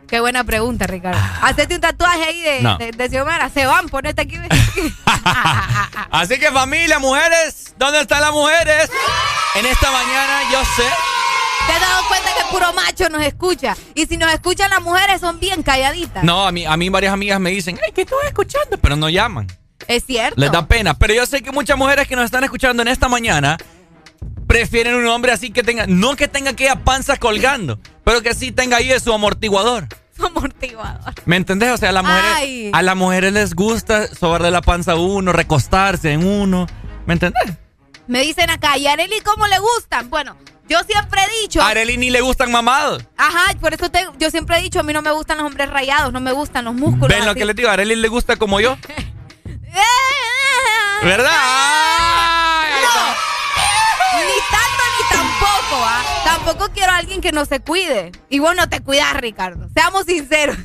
Qué 0.07 0.19
buena 0.21 0.43
pregunta, 0.43 0.87
Ricardo. 0.89 1.21
Hacete 1.43 1.77
un 1.77 1.81
tatuaje 1.81 2.25
ahí 2.25 2.41
de, 2.43 2.63
No. 2.63 2.77
de, 2.79 2.91
de 2.91 3.09
Xiomara. 3.09 3.49
Se 3.49 3.65
van, 3.67 3.89
ponete 3.89 4.23
aquí. 4.23 4.37
Así 6.11 6.39
que 6.39 6.51
familia, 6.51 6.99
mujeres, 6.99 7.75
¿dónde 7.79 8.01
están 8.01 8.21
las 8.21 8.33
mujeres? 8.33 8.91
En 9.55 9.67
esta 9.67 9.91
mañana 9.91 10.41
yo 10.53 10.61
sé. 10.77 10.83
¿Te 11.67 11.73
has 11.75 11.81
dado 11.81 12.03
cuenta 12.09 12.31
que 12.37 12.45
puro 12.51 12.73
macho 12.73 13.09
nos 13.09 13.23
escucha? 13.23 13.77
Y 13.95 14.07
si 14.07 14.17
nos 14.17 14.33
escuchan 14.33 14.71
las 14.71 14.81
mujeres 14.83 15.21
son 15.21 15.39
bien 15.39 15.63
calladitas. 15.63 16.25
No, 16.25 16.47
a 16.47 16.51
mí, 16.53 16.67
a 16.67 16.77
mí 16.77 16.89
varias 16.89 17.13
amigas 17.13 17.39
me 17.39 17.51
dicen, 17.51 17.79
ay, 17.85 17.93
que 17.93 18.03
estoy 18.03 18.27
escuchando, 18.27 18.79
pero 18.79 18.97
no 18.97 19.09
llaman. 19.09 19.47
Es 19.89 20.05
cierto. 20.07 20.41
Les 20.41 20.51
da 20.53 20.67
pena. 20.67 20.95
Pero 20.95 21.15
yo 21.15 21.27
sé 21.27 21.43
que 21.43 21.51
muchas 21.53 21.77
mujeres 21.77 22.07
que 22.09 22.17
nos 22.17 22.25
están 22.25 22.45
escuchando 22.45 22.83
en 22.83 22.89
esta 22.89 23.09
mañana 23.09 23.57
prefieren 24.47 24.95
un 24.95 25.07
hombre 25.07 25.33
así 25.33 25.51
que 25.51 25.63
tenga, 25.63 25.87
no 25.87 26.17
que 26.17 26.29
tenga 26.29 26.51
aquella 26.51 26.77
panza 26.85 27.17
colgando, 27.17 27.79
pero 28.05 28.21
que 28.23 28.35
sí 28.35 28.51
tenga 28.53 28.79
ahí 28.79 28.93
su 29.01 29.13
amortiguador. 29.13 29.87
Su 30.21 30.27
amortiguador. 30.27 31.15
¿Me 31.25 31.37
entendés? 31.37 31.71
O 31.71 31.77
sea, 31.79 31.89
a 31.89 31.93
las 31.93 32.05
mujeres, 32.05 32.71
a 32.75 32.83
las 32.83 32.95
mujeres 32.97 33.33
les 33.33 33.55
gusta 33.55 34.07
sobarle 34.15 34.51
la 34.51 34.61
panza 34.61 34.93
a 34.93 34.97
uno, 34.97 35.33
recostarse 35.33 36.13
en 36.13 36.27
uno. 36.27 36.67
¿Me 37.07 37.15
entendés? 37.15 37.43
Me 38.07 38.21
dicen 38.21 38.51
acá, 38.51 38.77
¿y 38.77 38.87
a 38.87 38.93
Areli 38.93 39.19
cómo 39.25 39.47
le 39.47 39.59
gustan? 39.61 40.11
Bueno, 40.11 40.37
yo 40.69 40.79
siempre 40.87 41.23
he 41.23 41.41
dicho. 41.43 41.63
A 41.63 41.69
Arely 41.69 41.97
ni 41.97 42.11
le 42.11 42.21
gustan 42.21 42.53
mamados. 42.53 43.03
Ajá, 43.17 43.55
por 43.61 43.73
eso 43.73 43.91
te- 43.91 44.07
yo 44.19 44.31
siempre 44.31 44.59
he 44.59 44.63
dicho, 44.63 44.81
a 44.81 44.83
mí 44.83 44.93
no 44.93 45.01
me 45.01 45.11
gustan 45.13 45.39
los 45.39 45.47
hombres 45.47 45.71
rayados, 45.71 46.13
no 46.13 46.21
me 46.21 46.33
gustan 46.33 46.67
los 46.67 46.75
músculos. 46.75 47.09
¿Ven 47.09 47.25
lo 47.25 47.31
así. 47.31 47.39
que 47.41 47.47
les 47.47 47.57
digo? 47.57 47.71
A 47.71 47.73
Arely 47.73 47.97
le 47.97 48.09
gusta 48.09 48.37
como 48.37 48.61
yo. 48.61 48.77
¿Verdad? 51.03 51.31
Ni 54.15 54.37
tanto 54.51 54.83
ni 54.99 55.17
tampoco, 55.17 55.85
¿ah? 55.85 56.03
Tampoco 56.25 56.69
quiero 56.73 56.93
a 56.93 56.97
alguien 56.97 57.21
que 57.21 57.33
no 57.33 57.45
se 57.47 57.61
cuide. 57.61 58.13
Y 58.29 58.39
vos 58.39 58.55
no 58.55 58.69
te 58.69 58.81
cuidas, 58.81 59.15
Ricardo. 59.15 59.69
Seamos 59.75 60.05
sinceros. 60.07 60.57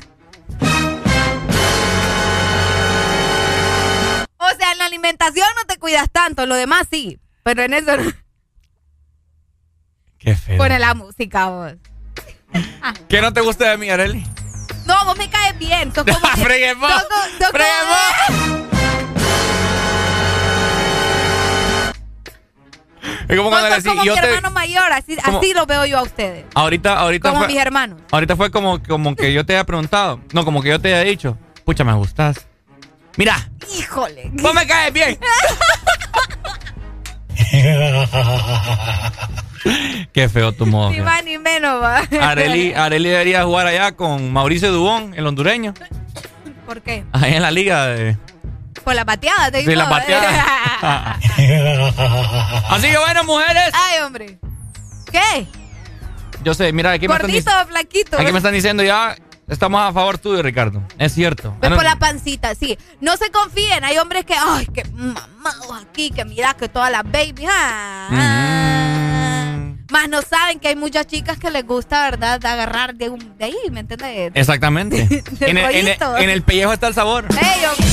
O 4.38 4.48
sea, 4.58 4.72
en 4.72 4.78
la 4.78 4.84
alimentación 4.86 5.46
no 5.56 5.64
te 5.66 5.78
cuidas 5.78 6.08
tanto, 6.12 6.46
lo 6.46 6.54
demás 6.54 6.86
sí. 6.90 7.18
Pero 7.42 7.62
en 7.62 7.74
eso 7.74 7.96
no. 7.96 8.12
Qué 10.18 10.36
feo. 10.36 10.58
Pone 10.58 10.78
la 10.78 10.94
música 10.94 11.46
vos. 11.48 11.72
¿Qué 13.08 13.20
no 13.20 13.32
te 13.32 13.40
gusta 13.40 13.70
de 13.70 13.76
mí, 13.78 13.88
Arely? 13.90 14.24
No, 14.84 15.04
vos 15.04 15.16
me 15.16 15.28
caes 15.30 15.58
bien. 15.58 15.92
Sos 15.94 16.04
como. 16.04 16.18
que- 16.34 16.44
Fregue 16.44 16.74
vos, 16.74 16.90
sos 16.90 17.02
co- 17.04 17.14
sos 17.44 17.50
como- 17.52 18.65
Es 23.28 23.36
como 23.36 23.50
vos 23.50 23.58
cuando 23.58 23.68
le 23.68 23.74
sos 23.76 23.84
decís, 23.84 23.90
como 23.98 24.04
yo 24.04 24.14
mi 24.14 24.20
te... 24.20 24.26
hermano 24.26 24.50
mayor, 24.52 24.92
así, 24.92 25.16
como- 25.16 25.38
así 25.38 25.52
lo 25.54 25.66
veo 25.66 25.84
yo 25.86 25.98
a 25.98 26.02
ustedes. 26.02 26.44
Ahorita, 26.54 26.98
ahorita 26.98 27.28
Como 27.30 27.40
fue... 27.42 27.48
mis 27.48 27.58
hermanos. 27.58 27.98
Ahorita 28.12 28.36
fue 28.36 28.50
como, 28.50 28.82
como 28.82 29.16
que 29.16 29.32
yo 29.32 29.44
te 29.44 29.54
haya 29.54 29.64
preguntado. 29.64 30.20
No, 30.32 30.44
como 30.44 30.62
que 30.62 30.68
yo 30.70 30.80
te 30.80 30.94
haya 30.94 31.02
dicho. 31.08 31.36
Pucha, 31.64 31.82
me 31.84 31.92
gustas. 31.94 32.46
Mira, 33.16 33.48
Híjole. 33.78 34.30
vos 34.34 34.54
me 34.54 34.66
caes 34.66 34.92
bien. 34.92 35.18
Qué 40.12 40.28
feo 40.28 40.52
tu 40.52 40.66
modo. 40.66 40.90
Ni 40.90 41.00
más 41.00 41.24
ni 41.24 41.38
menos, 41.38 41.82
va. 41.82 41.98
Areli, 42.20 42.72
Areli 42.74 43.08
debería 43.08 43.44
jugar 43.44 43.66
allá 43.66 43.92
con 43.92 44.32
Mauricio 44.32 44.70
Dubón, 44.72 45.14
el 45.16 45.26
hondureño. 45.26 45.74
¿Por 46.66 46.82
qué? 46.82 47.04
Ahí 47.12 47.34
en 47.34 47.42
la 47.42 47.50
liga 47.50 47.86
de, 47.86 48.16
Por 48.84 48.94
la 48.94 49.04
pateada, 49.04 49.50
te 49.50 49.58
digo. 49.58 49.70
de 49.70 49.76
la 49.76 49.88
pateada. 49.88 51.18
Así 52.70 52.88
que 52.88 52.98
bueno, 52.98 53.24
mujeres. 53.24 53.70
Ay, 53.72 54.02
hombre. 54.02 54.38
¿Qué? 55.10 55.46
Yo 56.42 56.54
sé, 56.54 56.72
mira, 56.72 56.92
aquí 56.92 57.08
me, 57.08 57.14
están, 57.14 57.28
Gordito 57.30 57.50
dic- 57.50 57.64
o 57.64 57.66
flaquito. 57.68 58.18
aquí 58.18 58.30
me 58.32 58.38
están 58.38 58.52
diciendo 58.52 58.82
ya, 58.84 59.16
estamos 59.48 59.80
a 59.82 59.92
favor 59.92 60.18
tuyo, 60.18 60.42
Ricardo. 60.42 60.82
Es 60.98 61.12
cierto. 61.14 61.56
No- 61.62 61.74
por 61.74 61.82
la 61.84 61.96
pancita, 61.96 62.54
sí. 62.54 62.78
No 63.00 63.16
se 63.16 63.30
confíen. 63.30 63.84
Hay 63.84 63.98
hombres 63.98 64.24
que, 64.24 64.34
ay, 64.38 64.66
que 64.66 64.84
mamados 64.84 65.82
aquí, 65.82 66.10
que 66.10 66.24
mira 66.24 66.54
que 66.54 66.68
todas 66.68 66.90
las 66.92 67.02
babies. 67.04 67.48
ah, 67.50 68.08
ah. 68.12 69.52
Más 69.90 70.08
no 70.08 70.20
saben 70.20 70.58
que 70.60 70.68
hay 70.68 70.76
muchas 70.76 71.06
chicas 71.06 71.38
que 71.38 71.48
les 71.50 71.64
gusta, 71.64 72.02
¿verdad? 72.10 72.40
De 72.40 72.48
agarrar 72.48 72.94
de, 72.96 73.08
un, 73.08 73.36
de 73.38 73.44
ahí, 73.46 73.56
¿me 73.70 73.80
entiendes? 73.80 74.32
Exactamente. 74.34 75.24
En, 75.40 75.56
el, 75.58 75.64
en, 75.64 75.74
el, 75.74 75.84
rollito. 75.86 76.18
en 76.18 76.30
el 76.30 76.42
pellejo 76.42 76.72
está 76.72 76.88
el 76.88 76.94
sabor. 76.94 77.24
Ey, 77.30 77.64
hombre. 77.66 77.86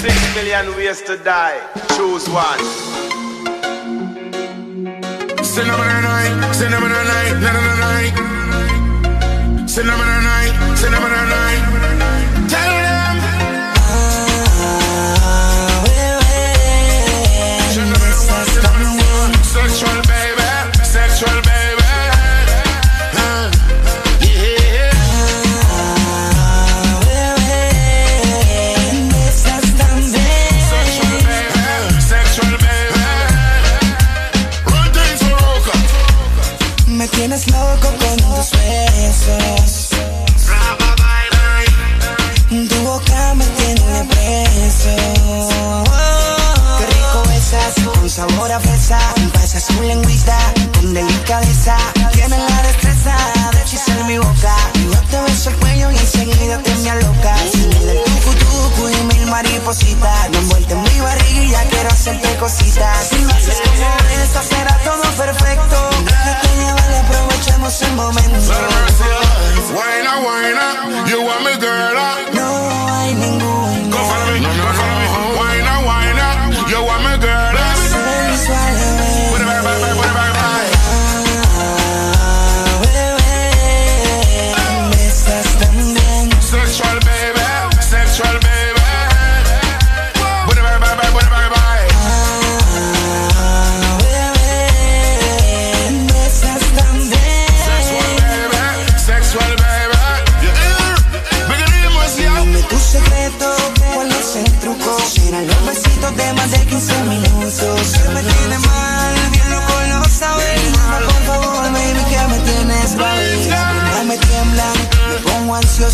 Six 0.00 0.34
million 0.34 0.66
ways 0.76 1.02
to 1.02 1.18
die. 1.18 1.60
Choose 1.94 2.26
one. 2.30 2.60
Cinnamon 5.44 6.02
night, 6.08 6.54
cinnamon 6.54 6.88
night, 6.88 7.34
na 7.44 7.50
na 7.52 7.60
na 7.68 7.74
night. 7.84 8.14
Cinnamon 9.68 10.24
night, 10.24 10.54
cinnamon 10.78 11.12
night. 11.12 12.48
Tell 12.48 12.89
Tienes 37.40 37.60
loco 37.60 37.88
con 37.98 38.16
tus 38.16 38.50
besos. 38.50 39.88
Tu 42.68 42.82
boca 42.82 43.34
me 43.34 43.44
tiene 43.46 44.04
preso. 44.04 44.94
Qué 46.78 46.86
rico 46.86 47.22
besas, 47.28 47.74
con 47.84 48.10
sabor 48.10 48.52
a 48.52 48.60
fresa. 48.60 48.98
Pasas 49.32 49.66
tu 49.66 49.82
lengüita 49.82 50.36
con 50.74 50.92
delicadeza. 50.92 51.76
Tienes 52.12 52.38
la 52.38 52.62
destreza 52.62 53.16
de 53.52 53.60
hechizar 53.62 54.04
mi 54.04 54.18
boca. 54.18 54.54
Yo 54.74 55.00
te 55.10 55.20
beso 55.22 55.50
el 55.50 55.56
cuello 55.56 55.90
y 55.92 55.96
enseguida 55.96 56.58
te 56.58 56.74
me 56.76 56.90
aloca. 56.90 57.36
Sin 57.52 57.72
el 57.72 58.02
tucu 58.38 58.88
y 58.88 59.14
mil 59.14 59.26
maripositas. 59.26 60.30
Me 60.30 60.38
envuelto 60.38 60.74
en 60.74 60.82
mi 60.82 61.00
barriga, 61.00 61.62
quiero 61.70 61.88
hacerte 61.88 62.36
cositas. 62.36 63.08
Si 63.08 63.18
lo 63.18 63.30
haces 63.30 63.60
como 63.64 64.22
esta, 64.22 64.42
será 64.42 64.78
todo 64.84 65.02
perfecto. 65.16 65.99
Déjate 67.40 67.52
llevar 67.52 67.70
y 67.70 67.70
aprovechemos 67.70 67.82
el 67.82 67.92
momento. 67.94 68.52
Wine 69.72 70.06
up, 70.06 70.24
wine 70.24 70.58
up, 70.58 71.08
you 71.08 71.22
want 71.22 71.42
me 71.44 71.52
girl 71.58 71.96
up. 71.96 72.34
No 72.34 72.88
hay 72.88 73.14
ningún 73.14 73.39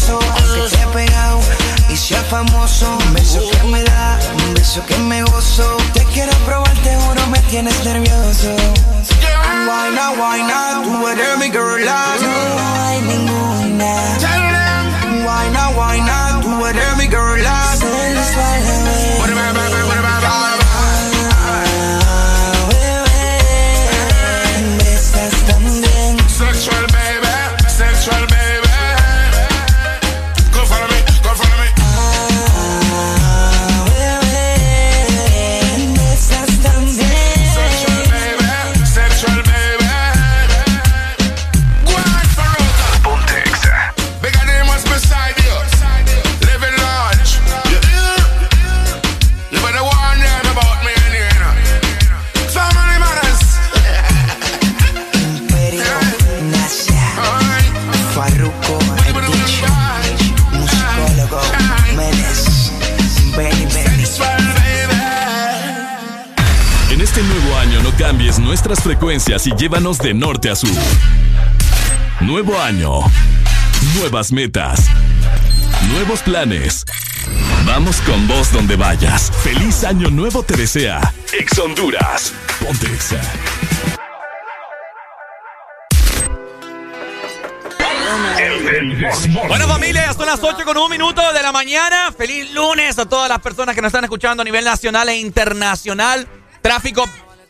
pongo 0.04 0.20
ansioso, 0.20 0.20
que 0.44 0.76
te 0.76 0.82
he 0.82 0.86
pegado 1.06 1.40
y 1.88 1.96
sea 1.96 2.22
famoso. 2.24 2.98
Un 3.06 3.14
beso 3.14 3.40
que 3.50 3.62
me 3.68 3.82
da, 3.84 4.18
un 4.46 4.54
beso 4.54 4.84
que 4.86 4.96
me 4.98 5.22
gozo. 5.22 5.76
Te 5.94 6.04
quiero 6.04 6.32
probar, 6.44 6.74
te 6.82 6.94
juro, 6.96 7.26
me 7.28 7.38
tienes 7.50 7.84
nervioso. 7.84 8.54
Why 9.66 9.90
not, 9.94 10.16
why 10.18 10.42
not, 10.42 10.84
tú 10.84 11.08
eres 11.08 11.38
mi 11.38 11.50
girl, 11.50 11.84
no 11.84 12.84
hay 12.84 13.02
ninguna. 13.02 14.16
Why 15.24 15.50
not, 15.50 15.76
why 15.76 16.00
not, 16.00 16.42
tú 16.42 16.66
eres 16.66 16.96
mi 16.96 17.08
girl, 17.08 17.25
nuestras 68.56 68.82
frecuencias 68.82 69.46
y 69.46 69.54
llévanos 69.54 69.98
de 69.98 70.14
norte 70.14 70.48
a 70.48 70.56
sur. 70.56 70.70
Nuevo 72.20 72.58
año. 72.58 73.00
Nuevas 73.96 74.32
metas. 74.32 74.86
Nuevos 75.90 76.22
planes. 76.22 76.86
Vamos 77.66 78.00
con 78.00 78.26
vos 78.26 78.50
donde 78.50 78.76
vayas. 78.76 79.30
Feliz 79.42 79.84
año 79.84 80.08
nuevo 80.08 80.42
te 80.42 80.56
desea. 80.56 81.12
Ex 81.38 81.58
Honduras. 81.58 82.32
Ponte 82.58 82.86
Exa. 82.86 83.20
Bueno 89.48 89.68
familia, 89.68 90.14
son 90.14 90.24
las 90.24 90.42
8 90.42 90.64
con 90.64 90.78
un 90.78 90.90
minuto 90.90 91.20
de 91.34 91.42
la 91.42 91.52
mañana. 91.52 92.10
Feliz 92.16 92.50
lunes 92.54 92.98
a 92.98 93.04
todas 93.04 93.28
las 93.28 93.40
personas 93.40 93.74
que 93.74 93.82
nos 93.82 93.90
están 93.90 94.04
escuchando 94.04 94.40
a 94.40 94.44
nivel 94.44 94.64
nacional 94.64 95.10
e 95.10 95.16
internacional. 95.18 96.26
Tráfico 96.62 97.06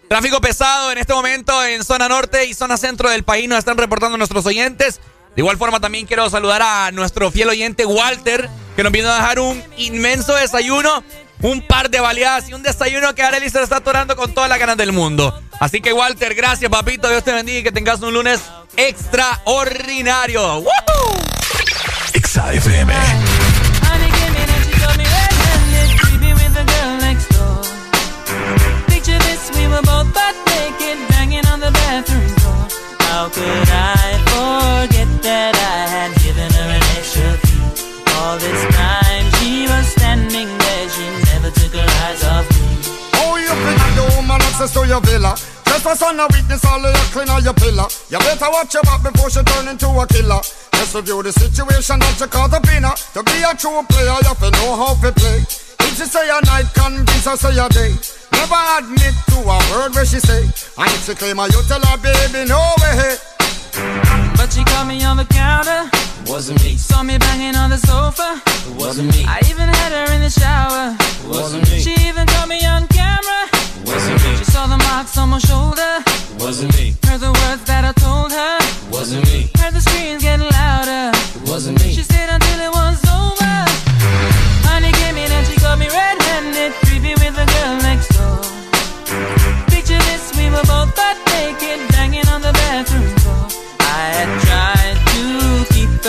Tráfico 0.08 0.40
pesado 0.40 0.92
en 0.92 0.98
este 0.98 1.12
momento 1.12 1.64
en 1.64 1.82
zona 1.82 2.08
norte 2.08 2.44
y 2.46 2.54
zona 2.54 2.76
centro 2.76 3.10
del 3.10 3.24
país 3.24 3.48
nos 3.48 3.58
están 3.58 3.76
reportando 3.76 4.16
nuestros 4.16 4.46
oyentes. 4.46 5.00
De 5.34 5.42
igual 5.42 5.58
forma 5.58 5.80
también 5.80 6.06
quiero 6.06 6.30
saludar 6.30 6.62
a 6.62 6.92
nuestro 6.92 7.30
fiel 7.32 7.48
oyente 7.48 7.84
Walter, 7.84 8.48
que 8.76 8.84
nos 8.84 8.92
vino 8.92 9.10
a 9.10 9.16
dejar 9.16 9.40
un 9.40 9.62
inmenso 9.76 10.34
desayuno, 10.36 11.02
un 11.42 11.60
par 11.60 11.90
de 11.90 11.98
baleadas 11.98 12.48
y 12.48 12.54
un 12.54 12.62
desayuno 12.62 13.14
que 13.16 13.22
Arely 13.22 13.50
se 13.50 13.60
está 13.60 13.78
atorando 13.78 14.14
con 14.14 14.32
todas 14.32 14.48
las 14.48 14.60
ganas 14.60 14.76
del 14.76 14.92
mundo. 14.92 15.42
Así 15.58 15.80
que 15.80 15.92
Walter, 15.92 16.34
gracias 16.34 16.70
papito, 16.70 17.08
Dios 17.08 17.24
te 17.24 17.32
bendiga 17.32 17.58
y 17.58 17.62
que 17.64 17.72
tengas 17.72 18.00
un 18.00 18.14
lunes 18.14 18.40
extraordinario. 18.76 20.58
¡Woohoo! 20.58 21.16
How 33.16 33.30
could 33.30 33.48
I 33.48 34.20
forget 34.28 35.08
that 35.24 35.56
I 35.56 35.88
had 35.88 36.12
given 36.20 36.52
her 36.52 36.68
an 36.68 36.84
extra 37.00 37.32
key? 37.48 37.64
All 38.12 38.36
this 38.36 38.60
time 38.76 39.24
she 39.40 39.64
was 39.64 39.88
standing 39.96 40.44
there, 40.44 40.86
she 40.92 41.08
never 41.32 41.48
took 41.48 41.72
her 41.80 41.88
eyes 42.04 42.20
off 42.28 42.44
me. 42.44 42.76
Oh, 43.16 43.40
you 43.40 43.48
think 43.48 43.80
the 43.96 44.04
woman 44.20 44.36
access 44.44 44.68
to 44.76 44.84
your 44.84 45.00
villa? 45.00 45.32
For 45.80 45.94
son 45.94 46.20
of 46.20 46.28
weakness, 46.34 46.64
all 46.66 46.84
of 46.84 46.92
your 46.92 47.08
clean 47.14 47.30
on 47.30 47.44
your 47.44 47.54
pillar. 47.54 47.88
You 48.10 48.18
better 48.18 48.50
watch 48.50 48.74
your 48.74 48.82
back 48.82 49.00
before 49.00 49.30
she 49.30 49.40
turn 49.44 49.68
into 49.68 49.86
a 49.86 50.04
killer. 50.08 50.42
Just 50.76 50.94
review 50.94 51.22
the 51.22 51.32
situation 51.32 52.00
that 52.00 52.20
you 52.20 52.26
call 52.26 52.48
the 52.48 52.60
winner. 52.68 52.92
To 53.14 53.22
be 53.22 53.40
a 53.40 53.56
true 53.56 53.80
player, 53.88 54.12
you 54.12 54.28
have 54.28 54.40
to 54.44 54.50
know 54.60 54.76
how 54.76 54.92
to 54.92 55.12
play. 55.12 55.40
If 55.80 55.96
she 55.96 56.04
say 56.04 56.28
a 56.28 56.40
night, 56.46 56.66
convince 56.74 57.24
her 57.24 57.36
say 57.36 57.56
a 57.58 57.68
day. 57.68 57.94
Never 58.32 58.60
admit 58.78 59.14
to 59.32 59.38
a 59.40 59.58
word 59.72 59.94
where 59.94 60.06
she 60.06 60.20
say. 60.20 60.42
And 60.78 60.90
if 60.92 61.06
she 61.06 61.14
claim 61.14 61.38
her, 61.38 61.46
you 61.46 61.62
tell 61.68 61.80
her, 61.80 61.96
baby, 61.98 62.48
no 62.48 62.60
way. 62.80 63.16
But 64.36 64.52
she 64.52 64.64
caught 64.64 64.86
me 64.86 65.04
on 65.04 65.16
the 65.16 65.24
counter. 65.26 65.90
Wasn't 66.26 66.62
me. 66.62 66.76
Saw 66.76 67.02
me 67.02 67.18
banging 67.18 67.56
on 67.56 67.70
the 67.70 67.78
sofa. 67.78 68.40
Wasn't 68.78 69.14
me. 69.14 69.24
I 69.26 69.40
even 69.50 69.68
had 69.68 69.92
her 69.92 70.12
in 70.14 70.22
the 70.22 70.30
shower. 70.30 70.96
Wasn't 71.28 71.68
me. 71.70 71.78
She 71.80 71.92
even 72.08 72.26
caught 72.26 72.48
me 72.48 72.64
on 72.66 72.86
camera. 72.88 73.48
Wasn't 73.84 74.22
me. 74.24 74.36
She 74.36 74.44
saw 74.44 74.66
the 74.66 74.78
marks 74.78 75.16
on 75.18 75.28
my 75.30 75.38
shoulder. 75.38 76.02
Wasn't 76.38 76.74
me. 76.76 76.96
Heard 77.04 77.20
the 77.20 77.32
words 77.32 77.62
that 77.64 77.84
I 77.84 77.92
told 77.92 78.32
her. 78.32 78.58
Wasn't 78.90 79.24
me. 79.26 79.50
Heard 79.58 79.74
the 79.74 79.80
screams 79.80 80.22
getting 80.22 80.48
louder. 80.50 81.12
Wasn't 81.46 81.78
me. 81.82 81.92
She 81.92 82.02
stayed 82.02 82.28
until 82.28 82.60
it 82.60 82.72
was 82.72 82.98
over. 83.08 83.45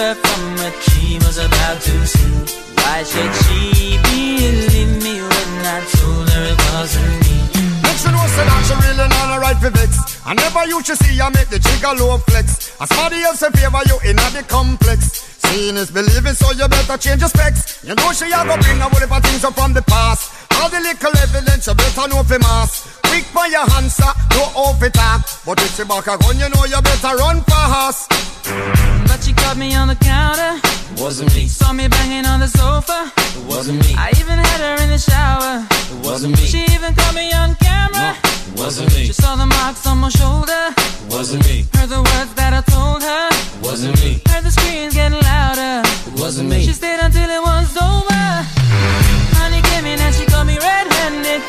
Her 0.08 0.16
from 0.16 0.56
what 0.56 0.76
she 0.88 1.20
was 1.20 1.38
about 1.38 1.80
to 1.84 1.96
see. 2.08 2.32
Why 2.80 3.04
should 3.04 3.34
she 3.44 4.00
believe 4.08 5.04
me 5.04 5.20
when 5.20 5.52
I 5.68 5.80
told 5.92 6.28
her 6.32 6.44
it 6.48 6.60
wasn't 6.72 7.16
me? 7.28 7.36
Make 7.84 8.00
she 8.00 8.10
know 8.16 8.24
say 8.32 8.46
that 8.48 8.62
she 8.68 8.76
really 8.88 9.08
not 9.12 9.36
a 9.36 9.38
right 9.44 9.60
for 9.60 9.72
vex. 9.72 9.92
I 10.24 10.32
never 10.34 10.64
used 10.68 10.88
to 10.88 10.96
see 10.96 11.20
her 11.20 11.30
make 11.32 11.50
the 11.52 11.60
jigger 11.60 11.92
low 12.00 12.18
flex. 12.24 12.72
As 12.80 12.88
somebody 12.88 13.20
else 13.24 13.44
in 13.44 13.52
favor 13.52 13.84
you 13.90 13.98
in 14.08 14.16
the 14.16 14.44
complex. 14.48 15.28
Seeing 15.44 15.76
is 15.76 15.92
believing, 15.92 16.36
so 16.36 16.52
you 16.52 16.68
better 16.68 16.98
change 16.98 17.22
your 17.22 17.30
specs. 17.30 17.84
You 17.84 17.96
know 17.96 18.12
she 18.16 18.32
a 18.32 18.40
go 18.48 18.56
bring 18.64 18.80
a 18.80 18.88
whole 18.88 19.20
things 19.20 19.44
up 19.44 19.56
from 19.56 19.74
the 19.74 19.84
past. 19.84 20.32
All 20.60 20.70
the 20.70 20.80
little 20.80 21.16
evidence 21.20 21.68
you 21.68 21.76
better 21.76 22.08
know 22.08 22.24
for 22.24 22.40
mass. 22.40 23.00
Quick 23.12 23.26
for 23.36 23.48
your 23.48 23.68
answer, 23.76 24.12
no 24.36 24.44
off 24.56 24.82
it 24.84 24.94
talk. 24.94 25.28
But 25.44 25.60
if 25.60 25.76
she 25.76 25.84
back 25.84 26.08
a 26.08 26.16
gun, 26.16 26.40
you 26.40 26.48
know 26.48 26.64
you 26.64 26.80
better 26.80 27.16
run 27.20 27.44
fast. 27.44 28.37
But 29.08 29.24
she 29.24 29.34
caught 29.34 29.58
me 29.58 29.76
on 29.76 29.88
the 29.88 29.96
counter. 29.96 30.60
Wasn't 31.02 31.34
me. 31.36 31.48
Saw 31.48 31.74
me 31.74 31.88
banging 31.88 32.26
on 32.26 32.40
the 32.40 32.48
sofa. 32.48 33.12
Wasn't 33.48 33.80
me. 33.80 33.94
I 33.98 34.10
even 34.20 34.38
had 34.40 34.60
her 34.62 34.84
in 34.84 34.90
the 34.90 34.98
shower. 34.98 35.66
Wasn't 36.04 36.34
me. 36.38 36.46
She 36.46 36.64
even 36.76 36.94
caught 36.96 37.14
me 37.14 37.32
on 37.34 37.56
camera. 37.56 38.16
Wasn't 38.56 38.90
me. 38.96 39.06
She 39.06 39.14
saw 39.14 39.36
the 39.36 39.46
marks 39.46 39.86
on 39.86 39.98
my 40.00 40.10
shoulder. 40.10 40.74
Wasn't 41.10 41.44
me. 41.46 41.66
Heard 41.76 41.90
the 41.90 42.02
words 42.02 42.34
that 42.36 42.54
I 42.54 42.62
told 42.72 43.04
her. 43.04 43.30
Wasn't 43.62 43.96
me. 44.02 44.22
Heard 44.30 44.44
the 44.44 44.52
screams 44.52 44.94
getting 44.94 45.22
louder. 45.22 45.84
Wasn't 46.16 46.50
me. 46.50 46.64
She 46.64 46.74
stayed 46.74 47.00
until 47.00 47.30
it 47.30 47.42
was 47.42 47.76
over. 47.78 48.24
Honey 49.38 49.62
came 49.62 49.86
in 49.86 50.00
and 50.00 50.14
she 50.16 50.26
got 50.26 50.46
me 50.46 50.58
red-handed, 50.58 51.42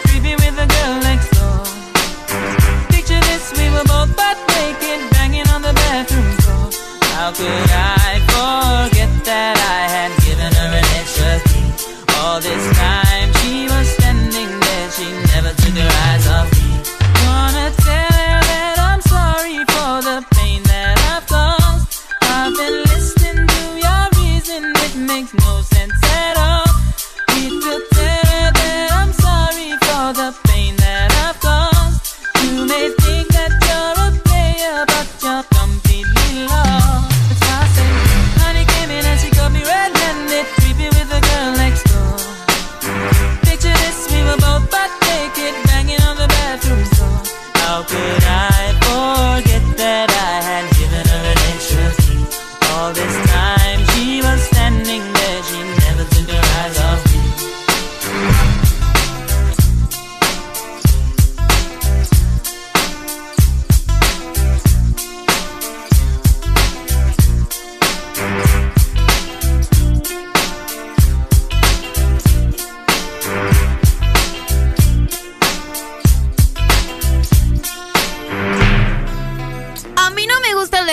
I 7.31 7.98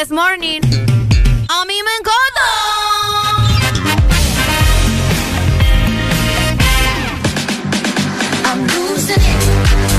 This 0.05 0.11
Morning. 0.11 0.61
A 0.61 1.65
mí 1.65 1.73
me 1.83 1.93
encanta. 1.99 2.45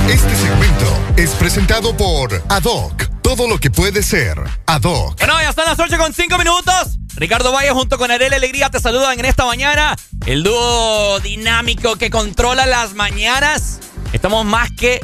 Este 0.08 0.36
segmento 0.36 0.86
es 1.16 1.30
presentado 1.30 1.96
por 1.96 2.40
Adoc. 2.48 3.02
Todo 3.20 3.48
lo 3.48 3.58
que 3.58 3.72
puede 3.72 4.04
ser 4.04 4.38
Adoc. 4.66 5.18
Bueno, 5.18 5.40
ya 5.40 5.50
están 5.50 5.64
las 5.64 5.80
8 5.80 5.98
con 5.98 6.14
5 6.14 6.38
minutos. 6.38 6.98
Ricardo 7.16 7.50
Valle 7.50 7.70
junto 7.70 7.98
con 7.98 8.12
Arela 8.12 8.36
Alegría 8.36 8.70
te 8.70 8.78
saludan 8.78 9.18
en 9.18 9.24
esta 9.24 9.44
mañana. 9.44 9.96
El 10.24 10.44
dúo 10.44 11.18
dinámico 11.18 11.96
que 11.96 12.10
controla 12.10 12.64
las 12.66 12.94
mañanas. 12.94 13.80
Estamos 14.12 14.44
más 14.44 14.70
que 14.70 15.00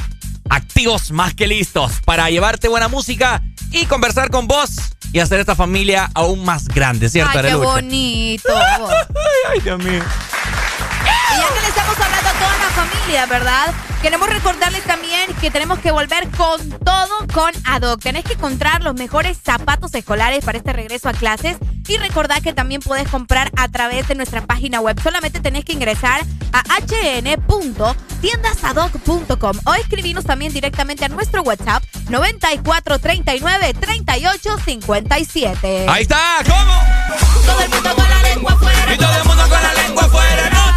activos, 0.49 1.11
más 1.11 1.35
que 1.35 1.49
listos 1.49 1.91
para 2.05 2.31
llevarte 2.31 2.69
buena 2.69 2.87
música 2.87 3.43
y 3.73 3.87
conversar 3.87 4.31
con 4.31 4.47
vos 4.47 4.71
y 5.13 5.19
hacer 5.21 5.41
esta 5.41 5.55
familia 5.55 6.11
aún 6.15 6.45
más 6.45 6.69
grande, 6.69 7.09
¿cierto, 7.09 7.39
Ay, 7.39 7.47
qué 7.49 7.55
bonito. 7.55 8.49
Ay, 9.51 9.61
Dios 9.61 9.79
mío. 9.83 10.03
Y 11.33 11.37
ya 11.39 11.49
que 11.55 11.61
le 11.61 11.69
estamos 11.69 11.97
hablando 11.99 12.29
a 12.29 12.33
toda 12.33 12.59
la 12.59 12.71
familia, 12.71 13.27
¿verdad? 13.27 13.73
Queremos 14.03 14.29
recordarles 14.29 14.83
también 14.83 15.33
que 15.41 15.53
tenemos 15.53 15.79
que 15.79 15.93
volver 15.93 16.29
con 16.31 16.69
todo 16.81 17.25
con 17.33 17.53
Adoc. 17.65 18.03
Tenés 18.03 18.25
que 18.25 18.33
encontrar 18.33 18.83
los 18.83 18.95
mejores 18.95 19.39
zapatos 19.43 19.95
escolares 19.95 20.45
para 20.45 20.59
este 20.59 20.73
regreso 20.73 21.09
a 21.09 21.13
clases 21.13 21.57
y 21.87 21.99
recordar 21.99 22.43
que 22.43 22.53
también 22.53 22.81
puedes 22.81 23.07
comprar 23.09 23.53
a 23.57 23.69
través 23.69 24.09
de 24.09 24.17
nuestra 24.17 24.41
página 24.43 24.81
web. 24.81 25.01
Solamente 25.01 25.39
tenés 25.39 25.65
que 25.65 25.73
ingresar 25.73 26.21
a 26.53 26.65
hn.tiendasadoc.com 26.81 29.61
o 29.67 29.75
escribirnos 29.75 30.25
también 30.25 30.53
directamente 30.53 31.05
a 31.05 31.09
nuestro 31.09 31.43
WhatsApp 31.43 31.85
9439 32.09 33.75
3857. 33.75 35.87
Ahí 35.89 36.03
está, 36.03 36.39
¿cómo? 36.45 36.83
Todo 37.47 37.61
el 37.61 37.71
mundo 37.71 37.95
con 37.95 38.11
la 38.11 38.21
lengua 38.23 38.53
afuera. 38.53 38.93
Y 38.93 38.97
todo 38.97 39.17
el 39.17 39.25
mundo 39.25 39.49
con 39.49 39.63
la 39.63 39.75
lengua 39.75 40.03
afuera, 40.05 40.51
no 40.51 40.72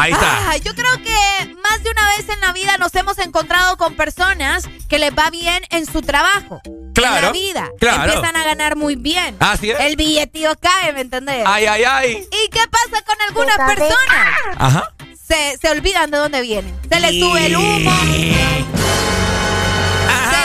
Ahí 0.00 0.12
está. 0.12 0.50
Ah, 0.50 0.56
yo 0.56 0.74
creo 0.74 0.96
que 1.02 1.54
más 1.62 1.82
de 1.82 1.90
una 1.90 2.06
vez 2.16 2.26
en 2.30 2.40
la 2.40 2.52
vida 2.52 2.78
nos 2.78 2.94
hemos 2.94 3.18
encontrado 3.18 3.76
con 3.76 3.94
personas 3.96 4.64
que 4.88 4.98
les 4.98 5.12
va 5.12 5.28
bien 5.28 5.62
en 5.70 5.84
su 5.84 6.00
trabajo. 6.00 6.62
Claro, 6.94 7.16
En 7.18 7.22
la 7.24 7.32
vida. 7.32 7.68
claro. 7.78 8.04
Empiezan 8.04 8.34
a 8.34 8.44
ganar 8.44 8.76
muy 8.76 8.96
bien. 8.96 9.36
Así 9.40 9.70
es. 9.70 9.78
El 9.78 9.96
billetío 9.96 10.54
cae, 10.58 10.94
¿me 10.94 11.02
entendés? 11.02 11.44
Ay, 11.46 11.66
ay, 11.66 11.84
ay. 11.84 12.28
¿Y 12.32 12.48
qué 12.48 12.60
pasa 12.70 13.02
con 13.04 13.16
algunas 13.28 13.56
personas? 13.56 14.34
Ajá. 14.56 14.90
Se, 15.30 15.58
se 15.58 15.68
olvidan 15.70 16.10
de 16.10 16.18
dónde 16.18 16.40
vienen. 16.42 16.74
Se 16.90 16.98
les 16.98 17.20
sube 17.20 17.46
el 17.46 17.56
humo. 17.56 17.90
Se 18.02 18.16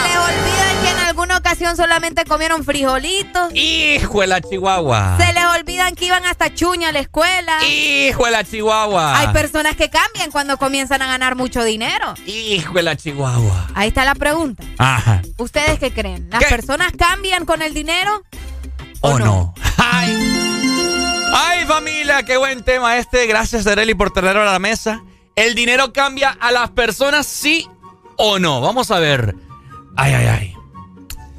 les 0.07 0.18
olvida 0.18 0.82
que 0.84 0.90
en 0.91 0.99
alguna 0.99 1.38
ocasión 1.38 1.76
solamente 1.76 2.24
comieron 2.26 2.64
frijolitos. 2.64 3.53
Hijo 3.56 4.22
de 4.22 4.28
la 4.28 4.41
chihuahua. 4.41 5.18
Se 5.20 5.34
les 5.34 5.44
olvidan 5.45 5.95
que 5.95 6.06
iban 6.06 6.24
hasta 6.26 6.53
chuña 6.53 6.90
a 6.90 6.91
la 6.91 6.99
escuela. 6.99 7.64
Hijo 7.66 8.26
de 8.26 8.32
la 8.32 8.44
chihuahua. 8.44 9.18
Hay 9.20 9.28
personas 9.30 9.76
que 9.76 9.90
cambian 9.90 10.30
cuando 10.32 10.57
comienzan 10.57 11.02
a 11.02 11.07
ganar 11.07 11.36
mucho 11.36 11.64
dinero. 11.64 12.14
Hijo 12.28 12.74
de 12.74 12.84
la 12.84 12.95
chihuahua. 12.95 13.68
Ahí 13.74 13.88
está 13.88 14.06
la 14.06 14.14
pregunta. 14.16 14.64
Ajá. 14.78 15.22
¿Ustedes 15.38 15.80
qué 15.80 15.91
creen? 15.91 16.30
¿Las 16.30 16.44
¿Qué? 16.44 16.49
personas 16.49 16.91
cambian 16.98 17.45
con 17.45 17.62
el 17.64 17.74
dinero? 17.74 18.24
¿O 19.02 19.18
no? 19.18 19.53
Ay. 19.78 20.55
Ay, 21.38 21.66
familia, 21.66 22.24
qué 22.24 22.38
buen 22.38 22.64
tema 22.64 22.98
este. 22.98 23.28
Gracias, 23.28 23.68
Areli, 23.68 23.94
por 23.94 24.10
traerlo 24.12 24.44
a 24.44 24.45
la 24.45 24.57
mesa. 24.57 25.03
¿El 25.36 25.53
dinero 25.53 25.91
cambia 25.91 26.30
a 26.30 26.49
las 26.53 26.72
personas, 26.72 27.28
sí 27.28 27.68
o 28.16 28.40
no? 28.40 28.62
Vamos 28.62 28.90
a 28.90 28.99
ver. 28.99 29.36
Ay, 29.98 30.14
ay, 30.14 30.28
ay. 30.28 30.56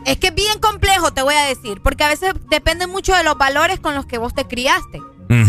Es 0.04 0.18
que 0.18 0.26
es 0.26 0.34
bien 0.34 0.58
complejo, 0.60 1.14
te 1.14 1.22
voy 1.22 1.34
a 1.34 1.46
decir, 1.46 1.80
porque 1.82 2.04
a 2.04 2.08
veces 2.08 2.34
depende 2.50 2.86
mucho 2.86 3.14
de 3.14 3.24
los 3.24 3.38
valores 3.38 3.80
con 3.80 3.94
los 3.94 4.04
que 4.04 4.18
vos 4.18 4.34
te 4.34 4.46
criaste. 4.46 5.00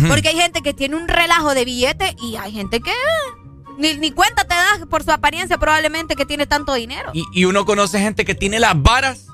Porque 0.07 0.29
hay 0.29 0.37
gente 0.37 0.61
que 0.61 0.73
tiene 0.73 0.95
un 0.95 1.09
relajo 1.09 1.53
de 1.53 1.65
billete 1.65 2.15
y 2.21 2.37
hay 2.37 2.53
gente 2.53 2.79
que 2.79 2.89
eh, 2.89 3.73
ni, 3.77 3.95
ni 3.95 4.11
cuenta 4.11 4.45
te 4.45 4.55
das 4.55 4.87
por 4.89 5.03
su 5.03 5.11
apariencia 5.11 5.57
probablemente 5.57 6.15
que 6.15 6.25
tiene 6.25 6.47
tanto 6.47 6.73
dinero. 6.73 7.11
Y, 7.13 7.25
y 7.33 7.43
uno 7.43 7.65
conoce 7.65 7.99
gente 7.99 8.23
que 8.23 8.33
tiene 8.33 8.61
las 8.61 8.81
varas 8.81 9.27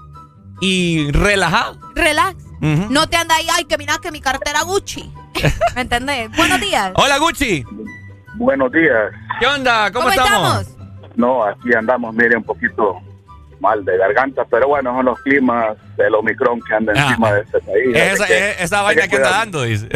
y 0.59 1.11
relajado. 1.11 1.79
Relax. 1.93 2.35
No 2.89 3.07
te 3.09 3.17
anda 3.17 3.35
ahí, 3.35 3.47
ay, 3.53 3.65
que 3.65 3.77
mira 3.77 3.97
que 4.01 4.11
mi 4.11 4.21
cartera 4.21 4.61
Gucci. 4.63 5.11
¿Me 5.75 5.81
entendés? 5.81 6.29
Buenos 6.37 6.61
días. 6.61 6.91
Hola, 6.95 7.17
Gucci. 7.17 7.65
Buenos 8.35 8.71
días. 8.71 9.11
¿Qué 9.39 9.45
onda? 9.47 9.91
¿Cómo, 9.91 10.05
¿Cómo 10.09 10.09
estamos? 10.23 10.61
estamos? 10.67 11.13
No, 11.15 11.43
aquí 11.43 11.73
andamos, 11.77 12.15
mire, 12.15 12.37
un 12.37 12.43
poquito 12.43 12.99
mal 13.59 13.83
de 13.85 13.97
garganta, 13.97 14.43
pero 14.49 14.67
bueno, 14.67 14.95
son 14.95 15.05
los 15.05 15.19
climas 15.21 15.77
del 15.97 16.15
Omicron 16.15 16.59
que 16.67 16.73
anda 16.73 16.93
Ah. 16.95 17.07
encima 17.09 17.31
de 17.33 17.41
este 17.41 17.59
país. 17.59 17.95
Esa, 17.95 18.23
así 18.23 18.33
que 18.33 18.49
es- 18.51 18.61
esa 18.61 18.81
vaina 18.81 19.01
que 19.03 19.09
que 19.09 19.15
anda 19.17 19.29
dando, 19.29 19.63
dice. 19.63 19.89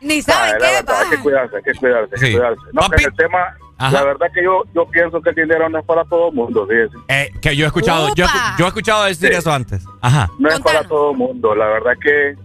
Ni 0.00 0.18
Ah, 0.18 0.22
saben 0.22 0.52
la 0.52 0.58
qué 0.66 0.74
verdad, 0.74 0.96
hay 1.02 1.10
que 1.10 1.16
va. 1.16 1.22
cuidarse, 1.22 1.56
hay 1.56 1.62
que 1.62 1.74
cuidarse, 1.74 2.14
hay 2.14 2.20
que 2.20 2.26
Sí. 2.26 2.32
cuidarse. 2.32 2.60
No, 2.72 2.80
Papi. 2.80 2.96
que 2.96 3.02
en 3.04 3.10
el 3.10 3.16
tema, 3.16 3.38
Ajá. 3.78 3.92
la 3.92 4.04
verdad 4.04 4.26
que 4.32 4.42
yo, 4.44 4.62
yo 4.74 4.86
pienso 4.86 5.20
que 5.20 5.30
el 5.30 5.36
dinero 5.36 5.68
no 5.68 5.78
es 5.78 5.84
para 5.84 6.04
todo 6.04 6.28
el 6.28 6.34
mundo, 6.34 6.66
fíjese. 6.68 6.96
Eh, 7.08 7.30
que 7.40 7.56
yo 7.56 7.64
he 7.64 7.66
escuchado, 7.66 8.08
yo, 8.14 8.26
yo 8.58 8.64
he 8.64 8.68
escuchado 8.68 9.04
decir 9.04 9.30
Sí. 9.30 9.34
eso 9.38 9.52
antes. 9.52 9.84
Ajá. 10.00 10.28
No 10.38 10.48
es 10.48 10.60
para 10.60 10.84
todo 10.84 11.10
el 11.12 11.16
mundo, 11.16 11.54
la 11.54 11.66
verdad 11.66 11.92
que 12.00 12.36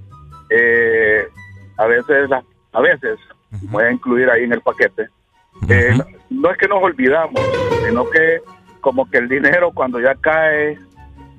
eh, 0.50 1.28
a 1.78 1.86
veces, 1.86 2.30
la- 2.30 2.44
a 2.74 2.82
veces, 2.82 3.20
voy 3.64 3.84
a 3.84 3.92
incluir 3.92 4.30
ahí 4.30 4.44
en 4.44 4.54
el 4.54 4.62
paquete, 4.62 5.08
eh, 5.70 5.98
no, 6.30 6.50
es 6.52 6.58
que 6.58 6.68
nos 6.68 6.82
olvidamos, 6.82 7.42
sino 7.86 8.10
que 8.10 8.40
como 8.82 9.10
que 9.10 9.18
el 9.18 9.28
dinero 9.28 9.72
cuando 9.74 10.00
ya 10.00 10.16
cae 10.16 10.78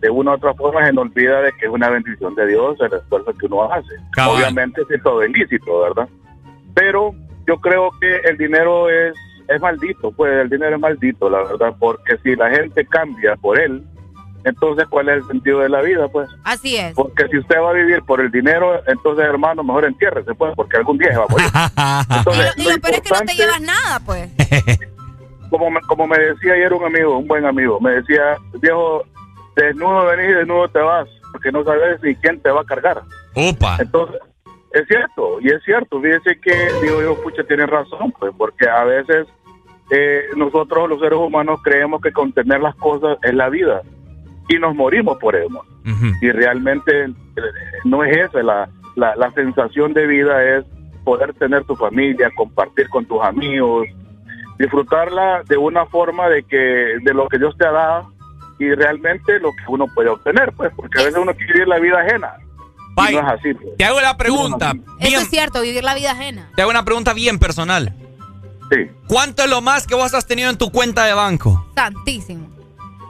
de 0.01 0.11
una 0.11 0.33
u 0.33 0.35
otra 0.35 0.55
forma 0.55 0.85
se 0.87 0.93
nos 0.93 1.07
olvida 1.07 1.41
de 1.43 1.53
que 1.53 1.67
es 1.67 1.73
una 1.73 1.89
bendición 1.89 2.35
de 2.35 2.47
Dios 2.47 2.77
el 2.81 2.93
esfuerzo 2.93 3.33
que 3.33 3.47
uno 3.47 3.73
hace. 3.73 3.95
Cabal. 4.13 4.37
Obviamente 4.37 4.83
si 4.89 5.01
todo 5.03 5.23
es 5.23 5.31
ilícito, 5.31 5.81
¿verdad? 5.81 6.09
Pero 6.75 7.15
yo 7.47 7.57
creo 7.61 7.91
que 8.01 8.17
el 8.29 8.37
dinero 8.37 8.89
es, 8.91 9.15
es 9.49 9.61
maldito, 9.61 10.11
pues 10.13 10.33
el 10.43 10.49
dinero 10.51 10.77
es 10.77 10.81
maldito, 10.81 11.29
la 11.31 11.39
verdad, 11.43 11.75
porque 11.79 12.17
si 12.23 12.37
la 12.37 12.51
gente 12.51 12.87
cambia 12.87 13.35
por 13.37 13.59
él, 13.59 13.83
entonces 14.45 14.87
¿cuál 14.89 15.09
es 15.09 15.17
el 15.17 15.27
sentido 15.27 15.61
de 15.61 15.69
la 15.69 15.81
vida? 15.83 16.07
Pues 16.09 16.29
Así 16.45 16.77
es. 16.77 16.95
porque 16.95 17.27
si 17.29 17.39
usted 17.39 17.61
va 17.61 17.71
a 17.71 17.75
vivir 17.75 18.03
por 18.05 18.21
el 18.21 18.31
dinero, 18.31 18.81
entonces 18.87 19.25
hermano, 19.25 19.63
mejor 19.65 19.85
entiérrese, 19.85 20.35
pues, 20.35 20.55
porque 20.55 20.77
algún 20.77 20.97
día 20.99 21.11
se 21.11 21.19
va 21.19 21.25
a 21.25 21.29
morir. 21.29 21.47
Y 21.49 22.15
Entonces, 22.19 22.57
lo, 22.57 22.63
y 22.63 22.75
lo 22.75 22.81
peor 22.81 22.95
es 22.95 23.01
que 23.01 23.11
no 23.11 23.17
te 23.21 23.33
importante- 23.33 23.35
llevas 23.37 23.61
nada, 23.63 24.01
pues. 24.07 24.31
como 25.51 25.71
me, 25.71 25.81
como 25.83 26.07
me 26.07 26.19
decía 26.19 26.53
ayer 26.55 26.73
un 26.73 26.85
amigo, 26.85 27.19
un 27.19 27.27
buen 27.27 27.45
amigo, 27.47 27.81
me 27.81 27.91
decía, 27.93 28.37
viejo, 28.61 29.03
desnudo 29.57 30.05
venís 30.07 30.29
y 30.31 30.35
desnudo 30.35 30.69
te 30.69 30.79
vas, 30.81 31.09
porque 31.33 31.51
no 31.51 31.65
sabes 31.65 32.01
ni 32.03 32.15
quién 32.17 32.41
te 32.41 32.51
va 32.51 32.61
a 32.61 32.65
cargar. 32.65 33.03
Upa. 33.35 33.77
Entonces, 33.81 34.21
es 34.73 34.87
cierto, 34.87 35.41
y 35.41 35.49
es 35.49 35.63
cierto, 35.65 36.01
fíjese 36.01 36.39
que, 36.41 36.69
digo 36.83 37.01
yo, 37.03 37.21
pucha, 37.23 37.43
tiene 37.45 37.67
razón, 37.67 38.13
pues, 38.19 38.33
porque 38.37 38.69
a 38.69 38.85
veces 38.85 39.27
eh, 39.91 40.25
nosotros 40.37 40.89
los 40.89 41.01
seres 41.01 41.19
humanos 41.19 41.61
creemos 41.63 42.01
que 42.01 42.13
con 42.13 42.33
tener 42.33 42.61
las 42.61 42.75
cosas 42.77 43.19
es 43.23 43.35
la 43.35 43.49
vida, 43.49 43.83
y 44.49 44.59
nos 44.59 44.75
morimos 44.75 45.19
por 45.19 45.37
eso. 45.37 45.65
Y 46.21 46.31
realmente 46.31 47.05
eh, 47.05 47.11
no 47.85 48.05
es 48.05 48.15
esa, 48.15 48.43
la, 48.43 48.69
la, 48.95 49.17
la 49.17 49.31
sensación 49.31 49.95
de 49.95 50.07
vida 50.07 50.59
es 50.59 50.65
poder 51.05 51.33
tener 51.35 51.65
tu 51.65 51.75
familia, 51.77 52.31
compartir 52.37 52.89
con 52.91 53.07
tus 53.07 53.23
amigos, 53.23 53.87
disfrutarla 54.59 55.43
de 55.49 55.57
una 55.57 55.87
forma 55.87 56.29
de 56.29 56.43
que 56.43 56.99
de 57.03 57.15
lo 57.15 57.29
que 57.29 57.39
Dios 57.39 57.57
te 57.57 57.67
ha 57.67 57.73
dado 57.73 58.13
y 58.59 58.75
realmente 58.75 59.39
lo 59.39 59.53
que 59.53 59.63
uno 59.69 59.87
puede 59.95 60.11
obtener, 60.11 60.53
pues, 60.53 60.73
porque 60.75 61.01
a 61.01 61.05
veces 61.05 61.19
uno 61.19 61.33
quiere 61.35 61.53
vivir 61.53 61.69
la 61.69 61.79
vida 61.79 62.01
ajena. 62.01 62.35
No 63.13 63.29
así. 63.29 63.55
pues. 63.55 63.77
Te 63.77 63.85
hago 63.85 64.01
la 64.01 64.17
pregunta. 64.17 64.73
Eso 65.01 65.09
Bien, 65.09 65.21
es 65.21 65.31
cierto, 65.31 65.61
vivir 65.63 65.83
la 65.85 65.95
vida 65.95 66.13
ajena. 66.13 66.51
te 66.57 66.63
hago 66.63 66.71
una 66.71 66.85
pregunta 66.85 67.13
bien 67.13 67.39
personal. 67.39 67.95
Sí. 68.71 68.87
¿Cuánto 69.07 69.43
es 69.45 69.49
lo 69.51 69.61
más 69.63 69.87
que 69.87 69.95
vos 69.95 70.13
has 70.15 70.27
tenido 70.27 70.51
en 70.51 70.59
tu 70.59 70.71
cuenta 70.71 71.05
de 71.07 71.15
banco? 71.15 71.67
Santísimo. 71.75 72.49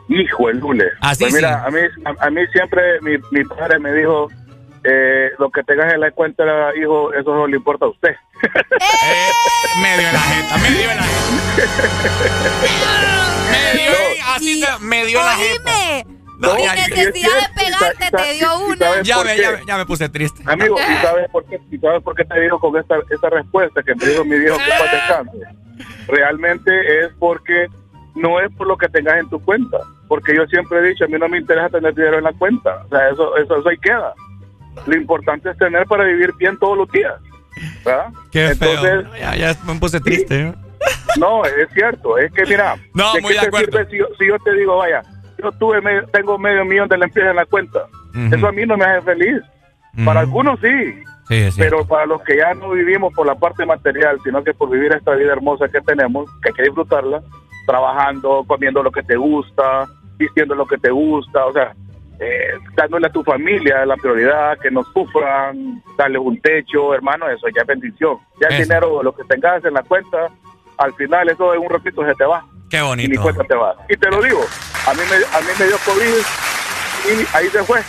Hijo 0.08 0.48
el 0.50 0.58
lule. 0.58 0.84
Así 1.00 1.24
Pues 1.24 1.34
mira, 1.34 1.60
sí. 1.62 1.66
a 1.66 1.70
mí, 1.70 1.80
a, 2.20 2.26
a 2.26 2.30
mí 2.30 2.40
siempre 2.52 2.80
mi, 3.02 3.12
mi 3.32 3.44
padre 3.44 3.78
me 3.80 3.92
dijo, 3.92 4.28
eh, 4.84 5.30
lo 5.38 5.50
que 5.50 5.62
tengas 5.64 5.92
en 5.92 6.00
la 6.00 6.10
cuenta, 6.12 6.44
hijo, 6.80 7.12
eso 7.12 7.34
no 7.34 7.46
le 7.46 7.56
importa 7.56 7.84
a 7.86 7.88
usted. 7.88 8.14
Medio 9.82 10.06
de 10.06 10.12
la 10.12 10.20
jeta, 10.20 10.58
medio 10.58 10.88
de 10.88 10.94
la 10.94 11.02
Medio, 13.74 14.24
así 14.34 14.60
se, 14.62 14.78
medio 14.80 15.22
la 15.22 15.36
jeta. 15.36 15.72
No, 16.38 16.54
Sin 16.54 16.66
necesidad 16.66 17.48
de 17.48 17.62
pegarte 17.64 18.16
te 18.16 18.32
dio 18.34 18.58
una. 18.66 19.02
Ya 19.02 19.22
me, 19.24 19.36
ya, 19.36 19.50
me- 19.52 19.66
ya 19.66 19.76
me 19.76 19.86
puse 19.86 20.08
triste. 20.08 20.42
Amigo, 20.46 20.76
¿y 20.78 20.94
sabes 21.04 21.28
por 21.30 21.44
qué, 21.46 21.60
y 21.70 21.78
sabes 21.78 22.02
por 22.02 22.14
qué 22.14 22.24
te 22.24 22.40
digo 22.40 22.58
con 22.60 22.76
esta, 22.76 22.96
esta 23.10 23.28
respuesta 23.30 23.82
que 23.82 23.94
me 23.96 24.06
dijo 24.06 24.24
mi 24.24 24.38
viejo 24.38 24.56
que 24.58 24.96
descanse? 24.96 25.38
Realmente 26.06 27.00
es 27.00 27.10
porque 27.18 27.66
no 28.14 28.40
es 28.40 28.52
por 28.56 28.66
lo 28.66 28.76
que 28.76 28.88
tengas 28.88 29.18
en 29.18 29.28
tu 29.28 29.42
cuenta. 29.44 29.78
Porque 30.08 30.34
yo 30.34 30.46
siempre 30.46 30.78
he 30.78 30.82
dicho, 30.82 31.04
a 31.04 31.08
mí 31.08 31.18
no 31.18 31.28
me 31.28 31.38
interesa 31.38 31.68
tener 31.68 31.94
dinero 31.94 32.18
en 32.18 32.24
la 32.24 32.32
cuenta. 32.32 32.82
O 32.86 32.88
sea, 32.88 33.08
eso, 33.10 33.36
eso, 33.36 33.58
eso 33.58 33.68
ahí 33.68 33.78
queda. 33.78 34.14
Lo 34.86 34.96
importante 34.96 35.50
es 35.50 35.58
tener 35.58 35.86
para 35.86 36.04
vivir 36.04 36.32
bien 36.38 36.56
todos 36.58 36.78
los 36.78 36.90
días. 36.90 37.14
¿verdad? 37.84 38.08
Qué 38.30 38.54
feo. 38.54 38.70
Entonces, 38.84 39.20
Ya, 39.20 39.36
ya 39.36 39.56
me 39.66 39.74
puse 39.78 40.00
triste. 40.00 40.40
¿eh? 40.40 40.54
no, 41.18 41.44
es 41.44 41.68
cierto. 41.74 42.16
Es 42.16 42.32
que, 42.32 42.44
mira, 42.46 42.76
No, 42.94 43.12
¿de 43.12 43.20
muy 43.20 43.32
qué 43.34 43.40
de 43.40 43.40
te 43.42 43.46
acuerdo. 43.48 43.78
sirve 43.78 43.90
si 43.90 43.98
yo, 43.98 44.06
si 44.18 44.26
yo 44.28 44.38
te 44.38 44.52
digo, 44.54 44.76
vaya, 44.78 45.02
yo 45.42 45.52
tuve 45.52 45.80
medio- 45.80 46.06
tengo 46.08 46.38
medio 46.38 46.64
millón 46.64 46.88
de 46.88 46.98
lempiras 46.98 47.30
en 47.30 47.36
la 47.36 47.46
cuenta? 47.46 47.86
Eso 48.32 48.48
a 48.48 48.52
mí 48.52 48.64
no 48.66 48.76
me 48.76 48.84
hace 48.84 49.02
feliz. 49.02 49.40
Para 50.04 50.20
algunos 50.20 50.58
sí, 50.60 51.02
pero 51.56 51.84
para 51.86 52.06
los 52.06 52.22
que 52.22 52.36
ya 52.36 52.54
no 52.54 52.70
vivimos 52.70 53.12
por 53.14 53.26
la 53.26 53.34
parte 53.34 53.66
material, 53.66 54.18
sino 54.24 54.42
que 54.44 54.54
por 54.54 54.70
vivir 54.70 54.92
esta 54.92 55.14
vida 55.14 55.32
hermosa 55.32 55.68
que 55.68 55.80
tenemos, 55.80 56.28
que 56.42 56.48
hay 56.50 56.54
que 56.54 56.62
disfrutarla, 56.62 57.20
trabajando, 57.66 58.44
comiendo 58.46 58.82
lo 58.82 58.90
que 58.90 59.02
te 59.02 59.16
gusta, 59.16 59.86
vistiendo 60.16 60.54
lo 60.54 60.66
que 60.66 60.78
te 60.78 60.90
gusta, 60.90 61.44
o 61.46 61.52
sea, 61.52 61.74
eh, 62.20 62.54
dándole 62.76 63.06
a 63.06 63.12
tu 63.12 63.22
familia 63.22 63.84
la 63.86 63.96
prioridad, 63.96 64.58
que 64.58 64.70
no 64.70 64.82
sufran, 64.84 65.82
darles 65.96 66.20
un 66.22 66.40
techo, 66.40 66.94
hermano, 66.94 67.28
eso 67.28 67.46
ya 67.54 67.60
es 67.62 67.66
bendición. 67.68 68.16
Ya 68.40 68.48
el 68.48 68.54
Eso. 68.54 68.62
dinero, 68.64 69.02
lo 69.02 69.12
que 69.14 69.22
tengas 69.24 69.64
en 69.64 69.74
la 69.74 69.82
cuenta, 69.82 70.26
al 70.78 70.92
final 70.94 71.28
eso 71.28 71.54
en 71.54 71.60
un 71.60 71.70
ratito 71.70 72.04
se 72.04 72.14
te 72.14 72.24
va 72.24 72.44
Qué 72.70 72.78
y 72.78 72.80
ni 72.80 72.86
bonito. 72.86 73.22
cuenta 73.22 73.44
te 73.44 73.54
va. 73.54 73.76
Y 73.88 73.96
te 73.96 74.10
lo 74.10 74.20
digo, 74.22 74.40
a 74.88 74.94
mí 74.94 75.00
me, 75.10 75.16
a 75.16 75.40
mí 75.40 75.48
me 75.58 75.66
dio 75.66 75.78
COVID 75.84 76.04
y 77.06 77.36
ahí 77.36 77.48
se 77.50 77.62
fue, 77.64 77.80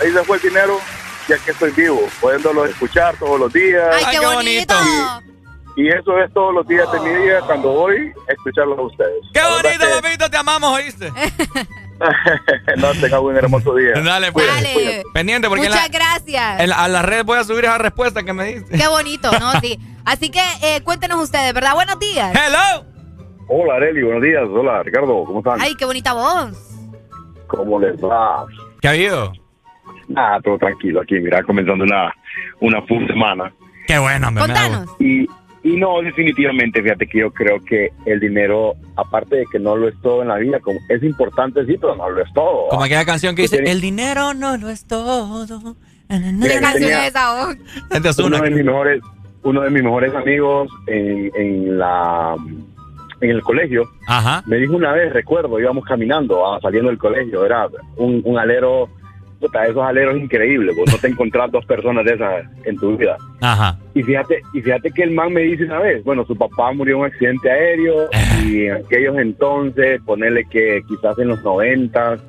ahí 0.00 0.12
se 0.12 0.24
fue 0.24 0.36
el 0.36 0.42
dinero 0.42 0.80
y 1.28 1.32
aquí 1.32 1.50
estoy 1.50 1.70
vivo, 1.72 2.08
pudiéndolo 2.20 2.64
escuchar 2.66 3.16
todos 3.18 3.38
los 3.40 3.52
días. 3.52 3.84
Ay, 3.94 4.04
qué 4.12 4.20
bonito. 4.26 4.74
Y 5.76 5.88
eso 5.88 6.18
es 6.20 6.32
todos 6.32 6.54
los 6.54 6.66
días 6.66 6.90
de 6.90 7.00
mi 7.00 7.10
día 7.10 7.40
cuando 7.42 7.68
voy 7.70 8.10
a 8.28 8.32
escucharlos 8.32 8.78
a 8.78 8.82
ustedes. 8.82 9.12
Qué 9.34 9.40
La 9.40 9.48
bonito, 9.48 9.78
que- 9.86 10.02
papito, 10.02 10.30
te 10.30 10.36
amamos, 10.38 10.72
¿oíste? 10.78 11.12
no, 12.78 12.92
tenga 12.92 13.20
un 13.20 13.36
hermoso 13.36 13.74
día. 13.74 13.92
Dale, 14.04 14.32
pues. 14.32 14.46
Dale. 14.46 15.02
Pendiente, 15.12 15.48
porque 15.48 15.66
en 15.66 15.70
la- 15.72 15.76
Muchas 15.76 15.90
gracias. 15.92 16.60
en 16.60 16.70
la- 16.70 16.76
a 16.84 16.88
la 16.88 17.02
red 17.02 17.24
voy 17.24 17.38
a 17.38 17.44
subir 17.44 17.64
esa 17.66 17.76
respuesta 17.78 18.22
que 18.22 18.32
me 18.32 18.44
diste. 18.54 18.76
Qué 18.78 18.86
bonito, 18.88 19.30
¿no? 19.38 19.52
Sí. 19.60 19.78
Así 20.06 20.30
que 20.30 20.40
eh, 20.62 20.80
cuéntenos 20.82 21.22
ustedes, 21.22 21.52
¿verdad? 21.52 21.74
Buenos 21.74 21.98
días. 21.98 22.32
¡Hello! 22.34 22.86
Hola, 23.48 23.74
Areli, 23.74 24.02
buenos 24.02 24.22
días. 24.22 24.42
Hola, 24.48 24.82
Ricardo, 24.82 25.24
¿cómo 25.24 25.38
están? 25.38 25.60
Ay, 25.60 25.74
qué 25.76 25.84
bonita 25.84 26.12
voz. 26.14 26.74
¿Cómo 27.46 27.78
les 27.78 27.94
va? 28.02 28.44
¿Qué 28.80 28.88
ha 28.88 28.90
habido? 28.90 29.32
Ah, 30.16 30.40
todo 30.42 30.58
tranquilo 30.58 31.00
aquí, 31.00 31.14
mira, 31.20 31.42
comenzando 31.44 31.84
una, 31.84 32.12
una 32.60 32.82
full 32.82 33.06
semana. 33.06 33.52
Qué 33.86 33.98
bueno, 33.98 34.32
me, 34.32 34.40
Contanos. 34.40 34.88
Y, 34.98 35.28
y 35.62 35.76
no, 35.76 36.02
definitivamente, 36.02 36.82
fíjate 36.82 37.06
que 37.06 37.20
yo 37.20 37.32
creo 37.32 37.62
que 37.64 37.90
el 38.04 38.18
dinero, 38.18 38.74
aparte 38.96 39.36
de 39.36 39.44
que 39.50 39.60
no 39.60 39.76
lo 39.76 39.88
es 39.88 39.94
todo 40.00 40.22
en 40.22 40.28
la 40.28 40.36
vida, 40.36 40.58
como 40.58 40.80
es 40.88 41.02
importante, 41.04 41.64
sí, 41.66 41.76
pero 41.80 41.94
no 41.94 42.10
lo 42.10 42.22
es 42.22 42.32
todo. 42.32 42.68
Como 42.68 42.82
aquella 42.82 43.04
canción 43.04 43.36
que 43.36 43.42
dice, 43.42 43.58
el 43.64 43.80
dinero 43.80 44.34
no 44.34 44.56
lo 44.56 44.70
es 44.70 44.86
todo. 44.86 45.46
¿Qué 46.08 46.18
Mira, 46.18 46.60
canción 46.60 46.90
es 46.90 47.08
esa 47.08 47.46
voz? 47.46 47.56
Gente 47.92 48.08
es 48.08 48.18
uno 48.18 48.40
de 48.40 48.50
mis 48.50 48.64
mejores 48.64 49.00
uno 49.42 49.60
de 49.60 49.70
mis 49.70 49.82
mejores 49.84 50.12
amigos 50.12 50.68
en, 50.88 51.30
en 51.36 51.78
la 51.78 52.34
en 53.20 53.30
el 53.30 53.42
colegio 53.42 53.84
Ajá. 54.06 54.42
me 54.46 54.56
dijo 54.56 54.74
una 54.74 54.92
vez 54.92 55.12
recuerdo 55.12 55.58
íbamos 55.58 55.84
caminando 55.84 56.46
ah, 56.46 56.58
saliendo 56.60 56.90
del 56.90 56.98
colegio 56.98 57.44
era 57.44 57.68
un, 57.96 58.20
un 58.24 58.38
alero 58.38 58.88
puta, 59.40 59.64
esos 59.64 59.82
aleros 59.82 60.16
increíbles 60.16 60.76
vos 60.76 60.90
no 60.92 60.98
te 60.98 61.08
encontrás 61.08 61.50
dos 61.50 61.64
personas 61.66 62.04
de 62.04 62.14
esas 62.14 62.44
en 62.64 62.76
tu 62.76 62.96
vida 62.96 63.16
Ajá. 63.40 63.78
y 63.94 64.02
fíjate 64.02 64.40
y 64.52 64.60
fíjate 64.60 64.90
que 64.90 65.02
el 65.02 65.12
man 65.12 65.32
me 65.32 65.42
dice 65.42 65.64
una 65.64 65.80
vez 65.80 66.04
bueno 66.04 66.24
su 66.26 66.36
papá 66.36 66.72
murió 66.72 66.96
en 66.96 67.00
un 67.00 67.06
accidente 67.06 67.50
aéreo 67.50 68.08
y 68.44 68.66
en 68.66 68.74
aquellos 68.74 69.18
entonces 69.18 70.00
ponerle 70.04 70.44
que 70.50 70.82
quizás 70.88 71.18
en 71.18 71.28
los 71.28 71.42
noventas 71.42 72.20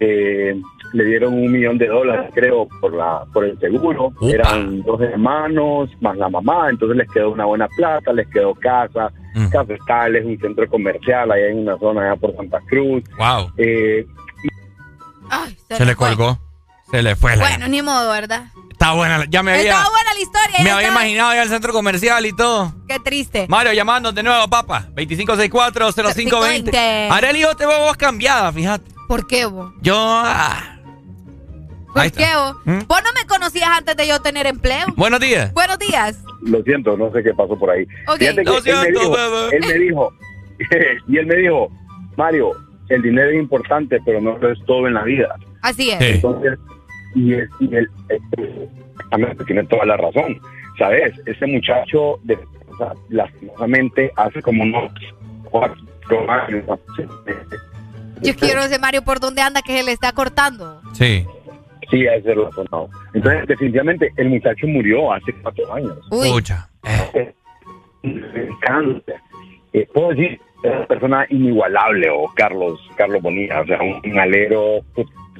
eh, 0.00 0.60
le 0.92 1.04
dieron 1.04 1.34
un 1.34 1.50
millón 1.52 1.76
de 1.78 1.86
dólares, 1.88 2.30
creo, 2.34 2.66
por 2.80 2.94
la 2.94 3.24
por 3.32 3.44
el 3.44 3.58
seguro. 3.58 4.12
Upa. 4.20 4.30
Eran 4.30 4.82
dos 4.82 5.00
hermanos 5.00 5.90
más 6.00 6.16
la 6.16 6.28
mamá, 6.28 6.68
entonces 6.70 6.96
les 6.96 7.08
quedó 7.10 7.30
una 7.32 7.44
buena 7.44 7.68
plata, 7.68 8.12
les 8.12 8.26
quedó 8.28 8.54
casa, 8.54 9.10
Mm. 9.34 9.50
cafetales, 9.50 10.24
un 10.24 10.38
centro 10.40 10.66
comercial 10.68 11.30
allá 11.30 11.48
en 11.48 11.58
una 11.58 11.78
zona 11.78 12.02
allá 12.10 12.16
por 12.16 12.34
Santa 12.36 12.58
Cruz. 12.68 13.04
Wow. 13.18 13.52
Eh, 13.58 14.04
Ay, 15.30 15.56
Se 15.68 15.84
le 15.84 15.94
fue. 15.94 16.08
colgó. 16.08 16.38
Se 16.90 17.02
le 17.02 17.14
fue 17.16 17.36
la. 17.36 17.44
Bueno, 17.46 17.68
ni 17.68 17.82
modo, 17.82 18.10
¿verdad? 18.10 18.44
Está 18.72 18.92
buena. 18.94 19.26
Ya 19.28 19.42
me 19.42 19.52
había. 19.52 19.64
Estaba 19.72 19.90
buena 19.90 20.14
la 20.14 20.20
historia. 20.20 20.64
Me 20.64 20.70
había 20.70 20.88
imaginado 20.88 21.34
ya 21.34 21.42
el 21.42 21.48
centro 21.50 21.72
comercial 21.74 22.24
y 22.24 22.32
todo. 22.34 22.72
Qué 22.88 22.98
triste. 22.98 23.46
Mario, 23.48 23.74
llamando 23.74 24.10
de 24.12 24.22
nuevo, 24.22 24.48
papá. 24.48 24.86
2564-0520. 24.96 26.14
0520. 26.14 27.08
Areli, 27.10 27.40
yo 27.40 27.54
te 27.54 27.66
veo 27.66 27.80
vos 27.80 27.96
cambiada, 27.98 28.50
fíjate. 28.52 28.90
¿Por 29.06 29.26
qué 29.26 29.44
vos? 29.44 29.72
Yo. 29.82 29.94
ah. 29.98 30.77
¿Mm? 32.64 32.78
Vos 32.86 33.00
no 33.02 33.12
me 33.20 33.26
conocías 33.26 33.68
antes 33.68 33.96
de 33.96 34.06
yo 34.08 34.20
tener 34.20 34.46
empleo. 34.46 34.86
Buenos 34.96 35.20
días. 35.20 35.52
Buenos 35.52 35.78
días. 35.78 36.22
lo 36.42 36.62
siento, 36.62 36.96
no 36.96 37.10
sé 37.12 37.22
qué 37.22 37.34
pasó 37.34 37.58
por 37.58 37.70
ahí. 37.70 37.84
Ok. 38.06 38.18
Fíjate 38.18 38.44
que 38.44 38.50
Lo 38.50 38.58
él, 38.58 38.64
me 38.64 38.70
siento, 38.72 39.00
dijo, 39.00 39.12
bebé. 39.12 39.56
él 39.56 39.64
me 39.66 39.78
dijo, 39.78 40.12
y 41.08 41.18
él 41.18 41.26
me 41.26 41.36
dijo, 41.36 41.68
Mario, 42.16 42.52
el 42.88 43.02
dinero 43.02 43.30
es 43.30 43.36
importante, 43.36 43.98
pero 44.04 44.20
no 44.20 44.38
lo 44.38 44.52
es 44.52 44.58
todo 44.66 44.86
en 44.86 44.94
la 44.94 45.02
vida. 45.02 45.34
Así 45.62 45.90
es. 45.90 45.98
Sí. 45.98 46.04
Entonces, 46.14 46.58
y, 47.14 47.34
es, 47.34 47.48
y 47.60 47.74
él 47.74 47.90
tiene 49.46 49.64
toda 49.64 49.84
la 49.86 49.96
razón. 49.96 50.40
¿Sabes? 50.78 51.12
Ese 51.26 51.46
muchacho, 51.46 52.20
de, 52.22 52.34
o 52.34 52.76
sea, 52.78 52.92
lastimosamente, 53.08 54.12
hace 54.16 54.40
como 54.40 54.62
unos 54.62 54.92
cuatro 55.50 56.30
años. 56.30 56.64
Yo 58.22 58.34
quiero 58.36 58.62
ese 58.62 58.78
Mario 58.78 59.02
por 59.02 59.20
dónde 59.20 59.42
anda 59.42 59.62
que 59.62 59.76
se 59.76 59.82
le 59.82 59.92
está 59.92 60.12
cortando. 60.12 60.80
Sí. 60.92 61.26
Sí, 61.90 62.06
a 62.06 62.14
ese 62.16 62.34
razonado. 62.34 62.88
Entonces, 63.14 63.46
definitivamente, 63.46 64.12
el 64.16 64.28
muchacho 64.28 64.66
murió 64.66 65.12
hace 65.12 65.32
cuatro 65.42 65.72
años. 65.72 65.98
Uy. 66.10 66.30
Pucha. 66.32 66.68
Eh, 67.14 67.32
Cáncer. 68.60 69.14
Eh, 69.72 69.88
puedo 69.92 70.10
decir, 70.10 70.40
es 70.62 70.70
una 70.72 70.86
persona 70.86 71.26
inigualable, 71.30 72.08
o 72.10 72.26
Carlos, 72.34 72.78
Carlos 72.96 73.22
Bonilla, 73.22 73.60
o 73.60 73.66
sea, 73.66 73.80
un, 73.82 74.00
un 74.04 74.18
alero. 74.18 74.76
o 74.76 74.84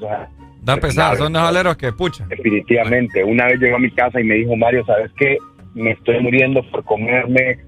sea, 0.01 0.29
Da 0.63 0.77
pesar, 0.77 1.17
son 1.17 1.33
los 1.33 1.43
aleros 1.43 1.77
que 1.77 1.93
pucha. 1.93 2.27
Definitivamente. 2.27 3.25
Una 3.25 3.47
vez 3.47 3.59
llegó 3.61 3.77
a 3.77 3.81
mi 3.81 3.91
casa 3.91 4.21
y 4.21 4.25
me 4.25 4.35
dijo, 4.35 4.57
Mario, 4.57 4.85
¿sabes 4.85 5.11
qué? 5.17 5.39
Me 5.75 5.93
estoy 5.93 6.21
muriendo 6.21 6.63
por 6.71 6.85
comerme 6.85 7.59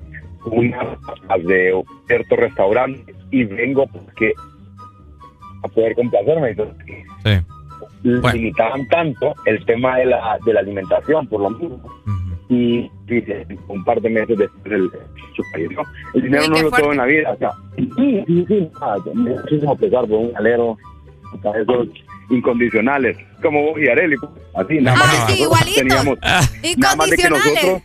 una 0.45 0.97
de 1.45 1.83
cierto 2.07 2.37
restaurante 2.37 3.15
y 3.31 3.45
vengo 3.45 3.87
porque 3.87 4.33
a 5.63 5.69
poder 5.69 5.95
complacerme. 5.95 6.51
Entonces, 6.51 6.77
Sí. 7.25 7.31
Bueno. 8.03 8.33
limitaban 8.33 8.89
tanto 8.89 9.35
el 9.45 9.65
tema 9.67 9.99
de 9.99 10.07
la, 10.07 10.39
de 10.45 10.55
la 10.55 10.61
alimentación, 10.61 11.27
por 11.27 11.43
lo 11.43 11.51
mismo. 11.51 11.81
Y, 12.49 12.91
y 13.09 13.25
un 13.69 13.85
par 13.85 14.01
de 14.01 14.11
meses 14.11 14.37
después 14.39 14.73
el, 14.73 14.91
su 15.37 15.43
falleció. 15.53 15.83
El 16.15 16.23
dinero 16.23 16.45
no 16.49 16.55
lo 16.55 16.61
todo 16.63 16.71
fuerte. 16.71 16.91
en 16.91 16.97
la 16.97 17.05
vida. 17.05 17.31
O 17.33 17.37
sea, 17.39 17.51
sí, 17.77 18.25
sí, 18.27 18.45
sí. 18.49 18.71
muchísimo 19.15 19.77
pesar 19.77 20.07
por 20.07 20.19
un 20.19 20.33
alero. 20.37 20.71
o 21.33 21.41
sea, 21.43 21.53
esos 21.61 21.89
incondicionales, 22.31 23.17
como 23.43 23.63
vos 23.71 23.81
y 23.81 23.89
Areli. 23.89 24.17
pues, 24.17 24.31
Así, 24.55 24.81
nada 24.81 24.97
Ah, 25.01 25.07
más. 25.07 25.33
sí, 25.33 25.75
teníamos- 25.77 26.19
nada 26.77 26.97
más 26.97 27.11
de 27.11 27.17
que 27.17 27.29
nosotros. 27.31 27.83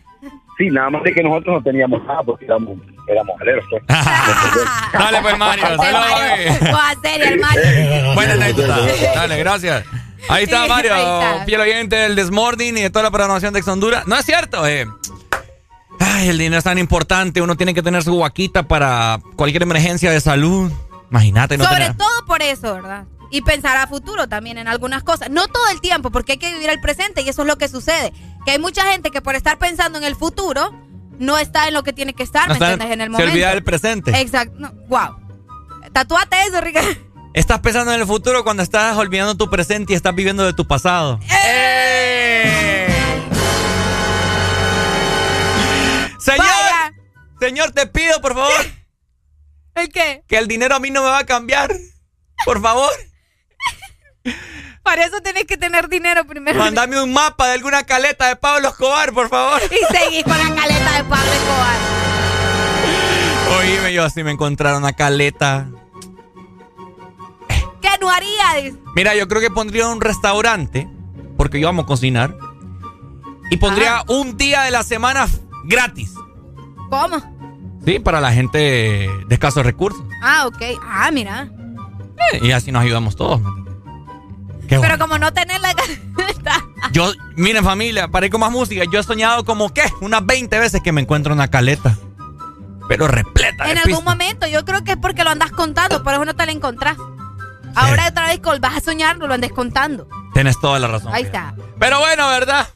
Sí, 0.57 0.67
nada 0.69 0.89
más 0.89 1.03
de 1.03 1.13
que 1.13 1.23
nosotros 1.23 1.55
no 1.57 1.63
teníamos 1.63 2.03
nada 2.05 2.21
porque 2.23 2.45
éramos, 2.45 2.77
éramos 3.07 3.41
aleros. 3.41 3.65
Pues. 3.69 3.83
Dale, 4.93 5.21
pues, 5.21 5.37
Mario. 5.37 5.63
Saludos, 5.63 5.91
Mario. 7.41 8.13
Buena 8.15 8.33
anécdota. 8.33 8.77
Dale, 9.15 9.37
gracias. 9.39 9.85
Ahí 10.27 10.45
está 10.45 10.65
Mario, 10.67 10.93
ahí 10.93 11.03
está. 11.03 11.45
fiel 11.45 11.61
oyente 11.61 11.95
del 11.95 12.15
Desmorning 12.15 12.77
y 12.77 12.81
de 12.81 12.89
toda 12.89 13.03
la 13.03 13.11
programación 13.11 13.53
de 13.53 13.59
Ex 13.59 13.67
Honduras. 13.67 14.07
No 14.07 14.17
es 14.17 14.25
cierto, 14.25 14.65
eh. 14.65 14.87
Ay, 15.99 16.29
el 16.29 16.37
dinero 16.37 16.57
es 16.57 16.63
tan 16.63 16.77
importante. 16.77 17.41
Uno 17.41 17.55
tiene 17.55 17.73
que 17.73 17.83
tener 17.83 18.03
su 18.03 18.17
vaquita 18.17 18.63
para 18.63 19.19
cualquier 19.35 19.63
emergencia 19.63 20.11
de 20.11 20.19
salud. 20.19 20.71
Imagínate, 21.11 21.57
no 21.57 21.63
Sobre 21.65 21.81
tener. 21.81 21.97
todo 21.97 22.25
por 22.25 22.41
eso, 22.41 22.73
¿verdad? 22.73 23.05
Y 23.31 23.41
pensar 23.41 23.77
a 23.77 23.87
futuro 23.87 24.27
también 24.27 24.57
en 24.57 24.67
algunas 24.67 25.03
cosas. 25.03 25.29
No 25.29 25.47
todo 25.47 25.67
el 25.71 25.79
tiempo, 25.79 26.09
porque 26.09 26.33
hay 26.33 26.37
que 26.37 26.51
vivir 26.53 26.69
el 26.69 26.79
presente 26.79 27.21
y 27.21 27.29
eso 27.29 27.43
es 27.43 27.47
lo 27.47 27.57
que 27.57 27.67
sucede. 27.67 28.11
Que 28.45 28.51
hay 28.51 28.59
mucha 28.59 28.83
gente 28.91 29.11
que 29.11 29.21
por 29.21 29.35
estar 29.35 29.57
pensando 29.57 29.97
en 29.97 30.03
el 30.03 30.15
futuro 30.15 30.71
no 31.17 31.37
está 31.37 31.67
en 31.67 31.73
lo 31.73 31.83
que 31.83 31.93
tiene 31.93 32.13
que 32.13 32.23
estar, 32.23 32.47
no 32.47 32.55
¿me 32.55 32.59
entiendes? 32.59 32.91
En 32.91 33.01
el 33.01 33.09
momento. 33.09 33.27
Se 33.27 33.33
olvida 33.33 33.49
del 33.49 33.63
presente. 33.63 34.11
Exacto. 34.19 34.71
Wow. 34.87 35.17
Tatúate 35.91 36.35
eso, 36.47 36.61
Rica. 36.61 36.81
Estás 37.33 37.59
pensando 37.59 37.93
en 37.93 37.99
el 37.99 38.07
futuro 38.07 38.45
cuando 38.45 38.63
estás 38.63 38.95
olvidando 38.95 39.35
tu 39.35 39.49
presente 39.49 39.91
y 39.91 39.95
estás 39.97 40.15
viviendo 40.15 40.45
de 40.45 40.53
tu 40.53 40.65
pasado. 40.65 41.19
¡Eh! 41.29 42.87
Señor, 46.17 46.47
señor, 47.41 47.71
te 47.71 47.87
pido, 47.87 48.21
por 48.21 48.35
favor. 48.35 48.65
¿El 49.75 49.89
qué? 49.89 50.23
Que 50.29 50.37
el 50.37 50.47
dinero 50.47 50.75
a 50.75 50.79
mí 50.79 50.91
no 50.91 51.03
me 51.03 51.09
va 51.09 51.19
a 51.19 51.25
cambiar. 51.25 51.75
Por 52.45 52.61
favor. 52.61 52.89
Para 54.85 55.03
eso 55.03 55.19
tenés 55.19 55.45
que 55.45 55.57
tener 55.57 55.89
dinero 55.89 56.25
primero. 56.25 56.59
Mándame 56.59 57.01
un 57.01 57.11
mapa 57.11 57.47
de 57.47 57.53
alguna 57.53 57.83
caleta 57.83 58.27
de 58.27 58.35
Pablo 58.35 58.69
Escobar, 58.69 59.11
por 59.13 59.29
favor. 59.29 59.59
Y 59.63 59.93
seguís 59.97 60.23
con 60.23 60.37
la 60.37 60.53
caleta 60.53 60.91
de 60.97 61.03
Pablo 61.05 61.31
Escobar. 61.33 61.75
Oíme, 63.57 63.93
yo 63.93 64.07
si 64.11 64.23
me 64.23 64.29
encontrara 64.29 64.77
una 64.77 64.93
caleta. 64.93 65.65
¿Qué 67.81 67.89
no 67.99 68.11
harías? 68.11 68.75
Mira, 68.95 69.15
yo 69.15 69.27
creo 69.27 69.41
que 69.41 69.49
pondría 69.49 69.87
un 69.87 70.01
restaurante, 70.01 70.87
porque 71.35 71.59
yo 71.59 71.67
amo 71.67 71.87
cocinar. 71.87 72.37
Y 73.49 73.57
pondría 73.57 74.03
un 74.07 74.37
día 74.37 74.61
de 74.61 74.71
la 74.71 74.83
semana 74.83 75.27
gratis. 75.63 76.13
¿Cómo? 76.91 77.23
Sí, 77.83 77.97
para 77.97 78.21
la 78.21 78.31
gente 78.31 78.59
de 78.59 79.33
escasos 79.33 79.65
recursos. 79.65 80.03
Ah, 80.21 80.45
ok. 80.45 80.61
Ah, 80.83 81.09
mira. 81.11 81.49
Eh, 82.33 82.41
y 82.43 82.51
así 82.51 82.71
nos 82.71 82.83
ayudamos 82.83 83.15
todos. 83.15 83.41
¿me 83.41 83.47
entiendes? 83.49 83.64
Qué 84.67 84.77
Pero 84.77 84.81
bueno. 84.81 84.99
como 84.99 85.19
no 85.19 85.31
tenés 85.33 85.61
la 85.61 85.73
caleta. 85.73 86.65
Yo, 86.91 87.11
miren 87.35 87.63
familia, 87.63 88.07
para 88.07 88.25
ir 88.25 88.31
con 88.31 88.41
más 88.41 88.51
música, 88.51 88.83
yo 88.89 88.99
he 88.99 89.03
soñado 89.03 89.43
como, 89.43 89.73
¿qué? 89.73 89.83
Unas 90.01 90.25
20 90.25 90.59
veces 90.59 90.81
que 90.81 90.91
me 90.91 91.01
encuentro 91.01 91.33
una 91.33 91.49
caleta. 91.49 91.97
Pero 92.87 93.07
repleta 93.07 93.65
de 93.65 93.71
En 93.71 93.77
algún 93.79 94.03
momento, 94.03 94.47
yo 94.47 94.63
creo 94.63 94.83
que 94.83 94.91
es 94.91 94.97
porque 94.97 95.23
lo 95.23 95.31
andas 95.31 95.51
contando, 95.51 96.03
por 96.03 96.13
eso 96.13 96.23
no 96.23 96.35
te 96.35 96.45
la 96.45 96.51
encontrás. 96.51 96.97
Ahora 97.75 98.07
otra 98.07 98.27
vez 98.27 98.39
vas 98.61 98.77
a 98.77 98.79
soñar, 98.79 99.17
no 99.17 99.27
lo 99.27 99.33
andes 99.33 99.51
contando. 99.51 100.07
Tienes 100.33 100.59
toda 100.59 100.79
la 100.79 100.87
razón. 100.87 101.13
Ahí 101.13 101.23
está. 101.23 101.55
Pero 101.79 101.99
bueno, 101.99 102.27
¿verdad? 102.29 102.67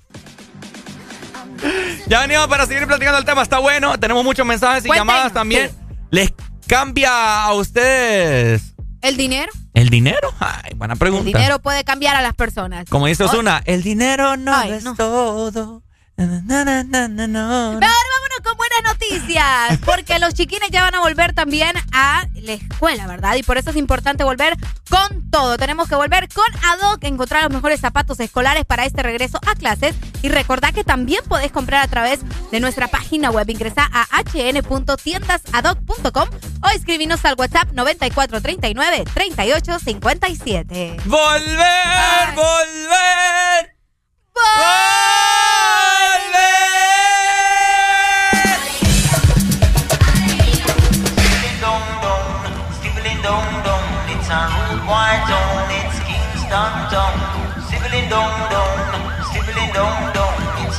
Ya 2.08 2.22
venimos 2.22 2.48
para 2.48 2.66
seguir 2.66 2.88
platicando 2.88 3.20
el 3.20 3.26
tema. 3.26 3.42
Está 3.42 3.60
bueno. 3.60 3.98
Tenemos 4.00 4.24
muchos 4.24 4.46
mensajes 4.46 4.84
y 4.86 4.88
Cuéntenos, 4.88 5.14
llamadas 5.14 5.34
también. 5.34 5.72
¿Les 6.10 6.34
cambia 6.68 7.44
a 7.44 7.54
ustedes 7.54 8.74
¿El 9.02 9.18
dinero? 9.18 9.52
El 9.74 9.90
dinero? 9.90 10.34
Ay, 10.40 10.74
buena 10.76 10.94
El 10.94 11.00
pregunta. 11.00 11.26
dinero 11.26 11.60
puede 11.60 11.84
cambiar 11.84 12.16
a 12.16 12.22
las 12.22 12.34
personas. 12.34 12.86
Como 12.90 13.08
dice 13.08 13.24
Oh, 13.24 13.28
Osuna, 13.28 13.62
el 13.66 13.84
dinero 13.84 14.38
no 14.38 14.56
Ay, 14.56 14.72
es 14.74 14.84
no. 14.84 14.96
todo. 14.96 15.84
Na, 16.18 16.28
na, 16.66 16.84
na. 16.84 17.08
Pero 17.08 17.32
ahora 17.32 17.78
vámonos 17.80 18.29
con 18.42 18.58
buenas 18.58 18.82
noticias, 18.84 19.78
porque 19.86 20.18
los 20.20 20.34
chiquines 20.34 20.70
ya 20.72 20.82
van 20.82 20.96
a 20.96 21.00
volver 21.00 21.34
también 21.34 21.72
a 21.92 22.26
la 22.34 22.54
escuela, 22.54 23.08
¿verdad? 23.08 23.36
Y 23.36 23.44
por 23.44 23.58
eso 23.58 23.70
es 23.72 23.76
importante 23.76 24.24
volver 24.24 24.56
con 24.90 25.30
todo. 25.30 25.58
Tenemos 25.58 25.88
que 25.88 25.96
volver 25.96 26.28
con 26.30 26.46
ADOC, 26.64 27.04
encontrar 27.06 27.44
los 27.44 27.52
mejores 27.52 27.80
zapatos 27.80 28.20
escolares 28.20 28.66
para 28.66 28.86
este 28.86 29.04
regreso 29.04 29.40
a 29.48 29.56
clases. 29.56 29.96
Y 30.22 30.30
recordad 30.30 30.74
que 30.74 30.84
también 30.84 31.22
podés 31.28 31.52
comprar 31.52 31.84
a 31.84 31.88
través 31.88 32.20
de 32.52 32.60
nuestra 32.60 32.88
página 32.88 33.32
web. 33.32 33.50
Ingresa 33.50 33.90
a 33.92 34.06
hn.tiendasadoc.com 34.24 36.30
o 36.62 36.68
escribinos 36.70 37.24
al 37.26 37.36
WhatsApp 37.38 37.70
9439 37.74 39.04
3857. 39.14 40.98
¡Volver! 41.06 42.36
¡Volver! 42.36 43.76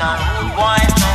Dong, 0.01 0.17
it's 0.89 1.03
a 1.05 1.13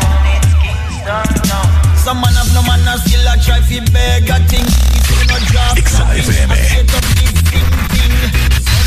rude. 1.10 1.98
Some 1.98 2.22
man 2.22 2.34
have 2.38 2.54
no 2.54 2.62
man 2.62 2.86
and 2.86 3.02
still 3.02 3.26
a 3.26 3.34
try 3.42 3.60
fi 3.66 3.82
beg 3.90 4.30
a 4.30 4.38
thing. 4.46 4.66
If 4.94 5.10
you 5.10 5.26
no 5.26 5.38
drop 5.50 5.74
nothing, 5.74 6.22
straight 6.22 6.94
up 6.94 7.06
big 7.18 7.36
thing 7.50 7.70
thing. 7.90 8.14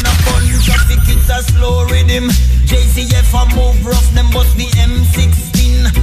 A 0.07 0.12
bun 0.23 0.47
traffic, 0.62 1.02
it's 1.10 1.28
a 1.28 1.43
slow 1.51 1.85
rhythm. 1.91 2.31
JCF 2.70 3.35
a 3.35 3.43
move 3.57 3.85
rough, 3.85 4.09
them 4.15 4.31
bust 4.31 4.57
the 4.57 4.67
M16. 4.78 5.58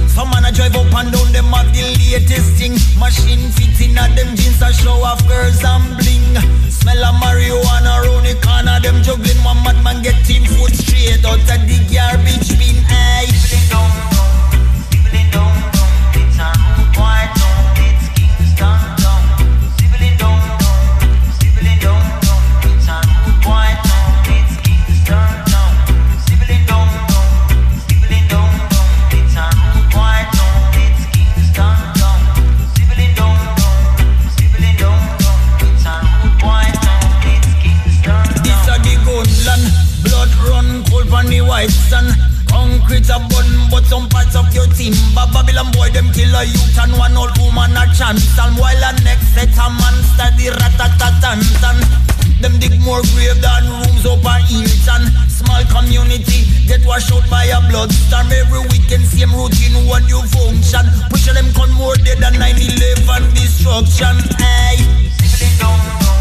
Some 0.08 0.30
man 0.30 0.44
a 0.44 0.52
drive 0.52 0.76
up 0.76 0.92
and 0.94 1.12
down, 1.12 1.32
them 1.32 1.52
have 1.52 1.72
the 1.74 1.82
latest 1.98 2.56
thing. 2.58 2.74
Machine 2.98 3.50
fitting 3.52 3.96
at 3.98 4.14
them 4.16 4.34
jeans 4.36 4.62
a 4.62 4.72
show 4.72 5.02
off 5.04 5.20
girls 5.28 5.62
and 5.64 5.96
bling. 5.98 6.36
Smell 6.70 7.04
of 7.04 7.14
marijuana 7.20 8.02
round 8.04 8.26
the 8.26 8.34
corner, 8.42 8.80
them 8.80 9.02
juggling. 9.02 9.42
One 9.44 9.62
madman 9.62 10.02
get 10.02 10.24
team 10.24 10.44
foot 10.44 10.74
straight 10.74 11.24
out 11.24 11.38
of 11.38 11.60
the 11.68 11.78
garbage 11.92 12.50
bin. 12.58 12.78
Aye. 12.88 13.28
Stibbling 13.28 13.68
dong 13.70 13.92
dong, 14.12 14.32
stibbling 14.88 15.30
dong 15.30 15.54
dong, 15.72 16.14
it's 16.14 16.38
a 16.38 17.45
white 41.46 41.70
sun. 41.70 42.06
Concrete 42.50 43.08
a 43.10 43.18
bun, 43.30 43.48
but 43.70 43.84
some 43.86 44.08
parts 44.08 44.34
of 44.36 44.52
your 44.54 44.66
timber. 44.74 45.26
Babylon 45.32 45.70
boy 45.72 45.90
them 45.90 46.10
kill 46.12 46.34
a 46.34 46.44
youth 46.44 46.78
and 46.78 46.92
one 46.98 47.16
old 47.16 47.32
woman 47.38 47.74
a 47.78 47.86
chance. 47.94 48.36
And 48.38 48.58
while 48.58 48.76
a 48.76 48.92
next 49.02 49.32
set 49.34 49.54
a 49.54 49.66
monster 49.70 50.28
the 50.36 50.52
ratatatantan. 50.52 51.78
Them 52.42 52.58
dig 52.60 52.78
more 52.82 53.00
grave 53.14 53.40
than 53.40 53.64
rooms 53.64 54.04
up 54.04 54.24
a 54.26 54.34
Hilton. 54.44 55.02
Small 55.30 55.64
community 55.72 56.44
get 56.66 56.84
washed 56.84 57.12
out 57.12 57.24
by 57.30 57.44
a 57.48 57.60
blood 57.70 57.90
storm. 57.90 58.28
Every 58.30 58.60
weekend 58.68 59.06
same 59.06 59.32
routine 59.32 59.86
what 59.86 60.06
you 60.08 60.20
function. 60.34 60.84
Push 61.08 61.32
them 61.32 61.48
con 61.54 61.70
more 61.72 61.96
dead 61.96 62.18
than 62.18 62.34
9-11 62.34 63.32
destruction. 63.34 64.16
Aye. 64.42 66.15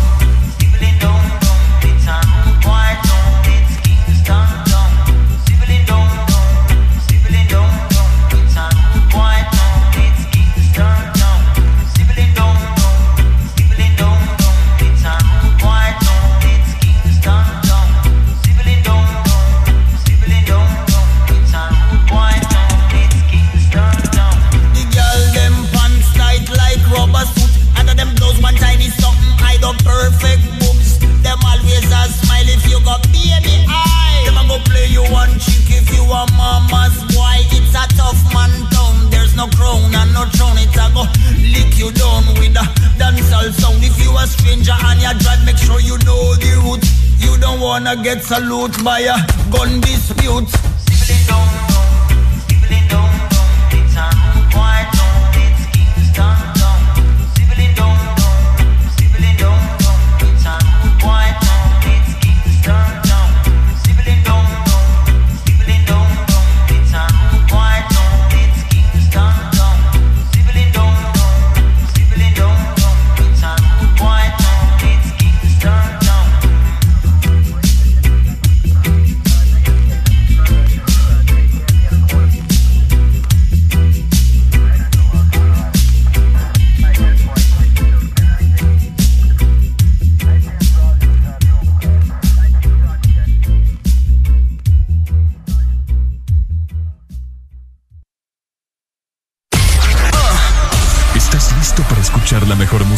One 35.12 35.32
chick 35.40 35.70
if 35.70 35.88
you 35.94 36.04
a 36.04 36.26
mama's 36.38 36.98
boy. 37.14 37.38
It's 37.52 37.76
a 37.76 37.86
tough 37.96 38.22
man 38.34 38.52
town. 38.72 39.10
There's 39.10 39.36
no 39.36 39.48
crown 39.48 39.94
and 39.94 40.14
no 40.14 40.26
throne. 40.34 40.58
It's 40.58 40.78
a 40.78 40.88
go 40.94 41.04
lick 41.42 41.78
you 41.78 41.92
down 41.92 42.26
with 42.40 42.56
a 42.56 42.66
dancehall 42.98 43.52
sound. 43.54 43.84
If 43.84 43.98
you 44.02 44.16
a 44.18 44.26
stranger 44.28 44.76
and 44.76 45.02
you 45.02 45.14
drive, 45.20 45.46
make 45.46 45.58
sure 45.58 45.80
you 45.80 45.98
know 46.06 46.36
the 46.36 46.52
route. 46.64 46.88
You 47.20 47.38
don't 47.40 47.60
wanna 47.60 47.96
get 48.02 48.24
salute 48.24 48.84
by 48.84 49.00
a 49.00 49.18
gun 49.52 49.82
dispute. 49.82 50.50
Stibbling 50.88 51.28
dong 51.28 51.75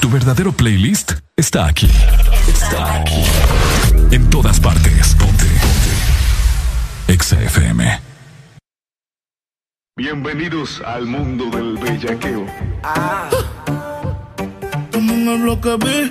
Tu 0.00 0.08
verdadero 0.08 0.52
playlist 0.52 1.12
está 1.36 1.66
aquí. 1.66 1.90
Está 2.48 3.00
aquí. 3.00 3.24
En 4.10 4.30
todas 4.30 4.60
partes. 4.60 5.14
Ponte. 5.16 5.44
Ponte. 5.44 7.12
Exa 7.12 7.42
FM. 7.42 8.00
Bienvenidos 9.96 10.80
al 10.86 11.06
mundo 11.06 11.46
del 11.50 11.76
bellaqueo. 11.76 12.46
Como 14.92 15.12
en 15.12 15.28
el 15.28 15.42
bloque 15.42 15.76
B. 15.76 16.10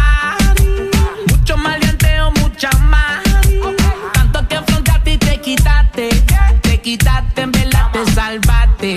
Quitaste, 6.91 7.41
en 7.43 7.51
verdad 7.53 7.89
te 7.93 8.05
salvaste. 8.11 8.95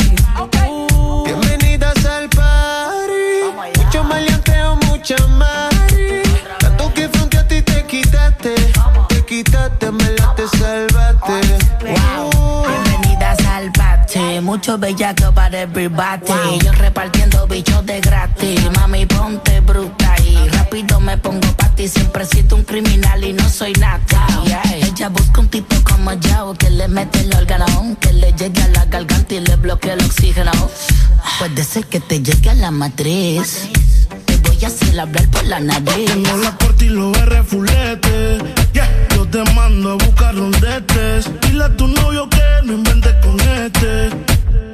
Bienvenidas 1.25 2.05
al 2.05 2.29
party. 2.29 3.79
Mucho 3.79 4.03
maleanteo, 4.03 4.77
mucha 4.89 5.17
mari. 5.29 6.23
Tanto 6.59 6.93
que 6.93 7.05
a 7.05 7.47
ti 7.47 7.63
te 7.63 7.87
quitaste. 7.87 8.55
Te 9.09 9.25
quitaste, 9.25 9.93
me 9.93 10.11
la 10.11 10.35
te 10.35 10.49
salvaste. 10.59 11.41
Bienvenidas 11.85 13.39
al 13.47 13.71
party. 13.71 14.41
Mucho 14.41 14.77
bellaco 14.77 15.33
para 15.33 15.61
everybody. 15.61 16.59
Yo 16.65 16.73
repartiendo 16.73 17.47
bichos 17.47 17.87
de 17.87 18.01
gratis. 18.01 18.61
Mami, 18.75 19.07
ponte 19.07 19.61
bruta 19.61 20.04
y 20.04 20.04
rápido 20.75 21.01
me 21.01 21.17
pongo 21.19 21.47
pa' 21.57 21.69
ti. 21.77 21.87
Siempre 21.89 22.25
siento 22.27 22.57
un 22.57 22.65
criminal 22.65 23.23
y 23.23 23.33
no 23.33 23.49
soy 23.49 23.73
nada. 23.75 24.01
Ella 24.75 25.09
busca 25.09 25.41
un 25.41 25.49
tipo 25.49 25.77
como 25.85 26.13
yo 26.15 26.55
que 26.59 26.71
le 26.71 26.89
mete 26.89 27.21
el 27.21 27.35
órgano, 27.35 27.97
que 28.01 28.13
le 28.13 28.33
llegue 28.33 28.63
a 28.63 28.69
la 28.69 28.85
garganta 28.87 29.35
y 29.35 29.41
le 29.41 29.57
bloquee 29.57 29.93
el 29.93 30.05
oxígeno. 30.05 30.51
Puede 31.39 31.63
ser 31.65 31.87
que 31.87 32.01
te 32.01 32.21
llegue 32.21 32.51
a 32.51 32.55
la 32.55 32.71
matriz. 32.71 33.69
Te 34.27 34.37
voy 34.39 34.65
a 34.65 34.67
hacer 34.67 34.99
hablar 34.99 35.29
por 35.31 35.45
la 35.45 35.61
nariz. 35.61 36.07
Tengo 36.07 36.37
la 36.39 36.57
corte 36.57 36.87
y 36.87 36.89
los 36.89 37.17
R 37.19 37.43
fulete. 37.45 38.39
Yeah. 38.73 38.89
Yo 39.15 39.27
te 39.29 39.45
mando 39.53 39.93
a 39.93 39.95
buscar 39.95 40.35
rondetes. 40.35 41.31
Dile 41.43 41.65
a 41.65 41.77
tu 41.77 41.87
novio 41.87 42.29
que 42.29 42.43
no 42.65 42.73
invente 42.73 43.11
con 43.23 43.39
este. 43.41 44.11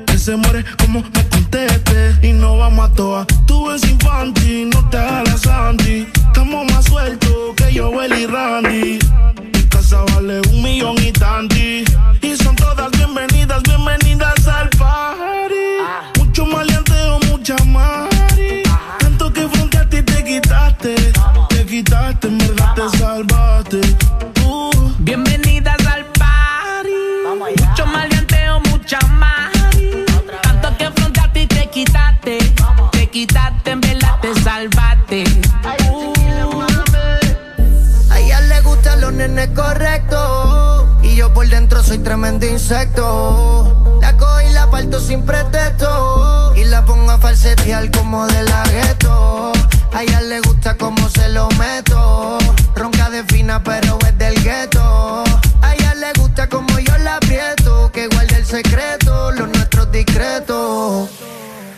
Que 0.06 0.18
se 0.18 0.36
muere 0.36 0.64
como 0.78 1.02
me 1.02 1.39
conteste. 1.50 2.28
Y 2.28 2.32
no 2.32 2.58
vamos 2.58 2.90
a 2.90 2.92
toa. 2.94 3.26
Tú 3.46 3.70
eres 3.70 3.84
infantil, 3.84 4.70
no 4.70 4.88
te 4.90 4.98
hagas 4.98 5.42
Sandy. 5.42 6.06
Estamos 6.14 6.64
más 6.72 6.84
sueltos 6.84 7.54
que 7.56 7.72
yo, 7.72 7.92
y 8.04 8.26
Randy. 8.26 8.98
Mi 9.52 9.62
casa 9.68 10.04
vale 10.14 10.40
un 10.52 10.62
millón 10.62 10.96
y 11.02 11.12
tanti. 11.12 11.84
Gustan 39.30 39.36
los 39.36 39.36
nenes 39.36 39.48
correctos. 39.56 40.86
Y 41.02 41.16
yo 41.16 41.32
por 41.32 41.48
dentro 41.48 41.82
soy 41.82 41.98
tremendo 41.98 42.46
insecto. 42.46 43.98
La 44.00 44.16
cojo 44.16 44.40
y 44.40 44.52
la 44.52 44.70
parto 44.70 45.00
sin 45.00 45.22
pretexto. 45.22 46.52
Y 46.56 46.64
la 46.64 46.84
pongo 46.84 47.10
a 47.10 47.18
falsetear 47.18 47.90
como 47.90 48.26
de 48.26 48.42
la 48.44 48.62
gueto. 48.64 49.52
A 49.92 50.02
ella 50.02 50.20
le 50.22 50.40
gusta 50.40 50.76
como 50.76 51.08
se 51.08 51.28
lo 51.30 51.48
meto. 51.58 52.38
Ronca 52.74 53.10
de 53.10 53.24
fina, 53.24 53.62
pero 53.62 53.98
es 54.06 54.18
del 54.18 54.42
gueto. 54.42 55.24
A 55.62 55.74
ella 55.74 55.94
le 55.94 56.12
gusta 56.20 56.48
como 56.48 56.78
yo 56.78 56.96
la 56.98 57.16
aprieto. 57.16 57.90
Que 57.92 58.08
guarde 58.08 58.36
el 58.36 58.46
secreto, 58.46 59.32
los 59.32 59.48
nuestros 59.48 59.90
discretos. 59.90 61.08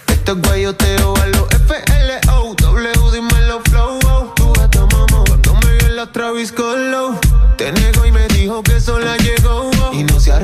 Esto 0.08 0.32
es 0.32 0.42
guayoteo 0.42 1.14
a 1.16 1.26
los 1.26 1.48
FLO. 1.66 2.55
W, 2.55 2.92
dímelo 3.12 3.60
flow. 3.70 3.98
Tu 4.36 4.52
gata 4.52 4.86
mamá 4.86 5.24
cuando 5.26 5.55
me 5.55 5.72
vio 5.78 5.86
en 5.89 5.97
la 5.97 6.12
Travis 6.12 6.52
Colo. 6.52 6.81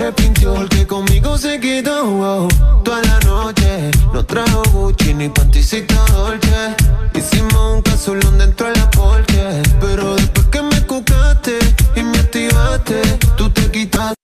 Se 0.08 0.12
arrepintió 0.12 0.54
porque 0.54 0.86
conmigo 0.86 1.36
se 1.36 1.60
quedó. 1.60 2.02
oh. 2.06 2.48
Toda 2.82 3.02
la 3.02 3.20
noche 3.26 3.90
no 4.14 4.24
trajo 4.24 4.62
Gucci 4.72 5.12
ni 5.12 5.28
panticita 5.28 6.02
Dolce. 6.06 6.74
Hicimos 7.14 7.74
un 7.74 7.82
casulón 7.82 8.38
dentro 8.38 8.68
de 8.68 8.76
la 8.76 8.90
porche. 8.90 9.62
Pero 9.78 10.16
después 10.16 10.46
que 10.46 10.62
me 10.62 10.80
cucaste 10.86 11.58
y 11.94 12.02
me 12.02 12.18
activaste, 12.20 13.02
tú 13.36 13.50
te 13.50 13.70
quitaste. 13.70 14.14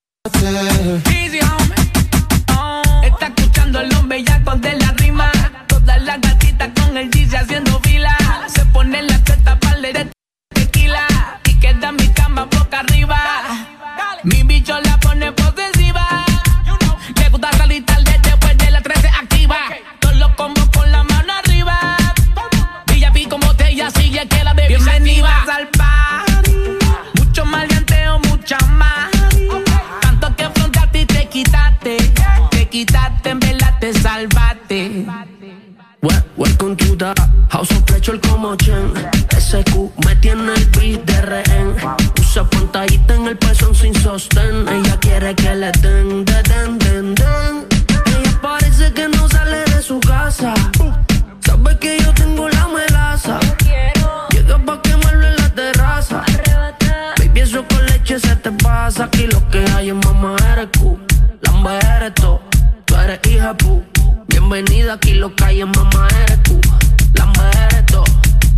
Easy, 1.11 1.41
homie. 1.41 3.07
Está 3.07 3.27
escuchando 3.27 3.81
el 3.81 3.95
hombre 3.95 4.25
ya 4.25 4.39
de 4.39 4.79
la 4.79 4.91
rima. 4.93 5.31
Todas 5.67 6.03
las 6.03 6.19
gatitas 6.19 6.71
con 6.81 6.97
el 6.97 7.11
DJ 7.11 7.37
haciendo 7.37 7.79
fila. 7.81 8.17
Se 8.47 8.65
pone 8.67 9.03
la 9.03 9.23
teta 9.23 9.61
para 9.61 9.81
de 9.81 10.11
tequila. 10.49 11.07
Y 11.45 11.55
queda 11.61 11.93
mi 11.93 12.09
cama 12.09 12.47
boca 12.47 12.81
arriba. 12.81 13.19
Mi 14.23 14.43
bicho 14.45 14.81
House 36.37 37.71
of 37.71 37.85
Pleasure 37.85 38.19
como 38.19 38.57
Chen. 38.57 38.93
SQ 39.39 39.93
me 40.05 40.17
tiene 40.17 40.53
el 40.55 40.65
beat 40.71 41.05
de 41.05 41.21
rehén. 41.23 41.77
Usa 42.21 42.43
pantallita 42.51 43.15
en 43.15 43.29
el 43.29 43.37
pezón 43.37 43.75
sin 43.75 43.95
sostén. 43.95 44.69
Ella 44.69 44.99
quiere 44.99 45.35
que 45.37 45.55
le 45.55 45.71
den, 45.81 46.25
den, 46.25 46.79
den, 46.79 47.15
den. 47.15 47.67
Ella 48.07 48.41
parece 48.43 48.93
que 48.93 49.09
no 49.09 49.29
sale 49.29 49.65
de 49.65 49.81
su 49.81 50.01
casa. 50.01 50.55
Sabe 51.41 51.79
que 51.79 51.99
yo 52.03 52.13
tengo 52.15 52.49
la 52.49 52.67
melaza. 52.69 53.39
Llega 54.31 54.59
pa' 54.59 54.83
quemarlo 54.83 55.29
en 55.29 55.37
la 55.37 55.49
terraza. 55.51 56.25
Baby, 57.19 57.41
eso 57.41 57.65
con 57.69 57.87
leche 57.87 58.19
se 58.19 58.35
te 58.37 58.51
pasa. 58.51 59.05
Aquí 59.05 59.29
lo 59.29 59.49
que 59.51 59.65
hay 59.77 59.91
es 59.91 59.95
mamá 59.95 60.35
eres 60.53 60.69
Q. 60.79 60.99
Lamba 61.43 61.79
eres 61.97 62.15
tú. 62.15 62.41
Tú 62.85 62.97
eres 62.97 63.21
hija 63.31 63.55
pu. 63.57 63.94
Bienvenida 64.47 64.93
aquí 64.93 65.15
lo 65.15 65.35
que 65.35 65.43
hay 65.43 65.61
es 65.63 65.67
mamá 65.67 66.07
eres 66.23 66.39
Q. 66.47 66.61
Lamba 67.15 67.51
eres 67.51 67.87
tú. 67.87 68.05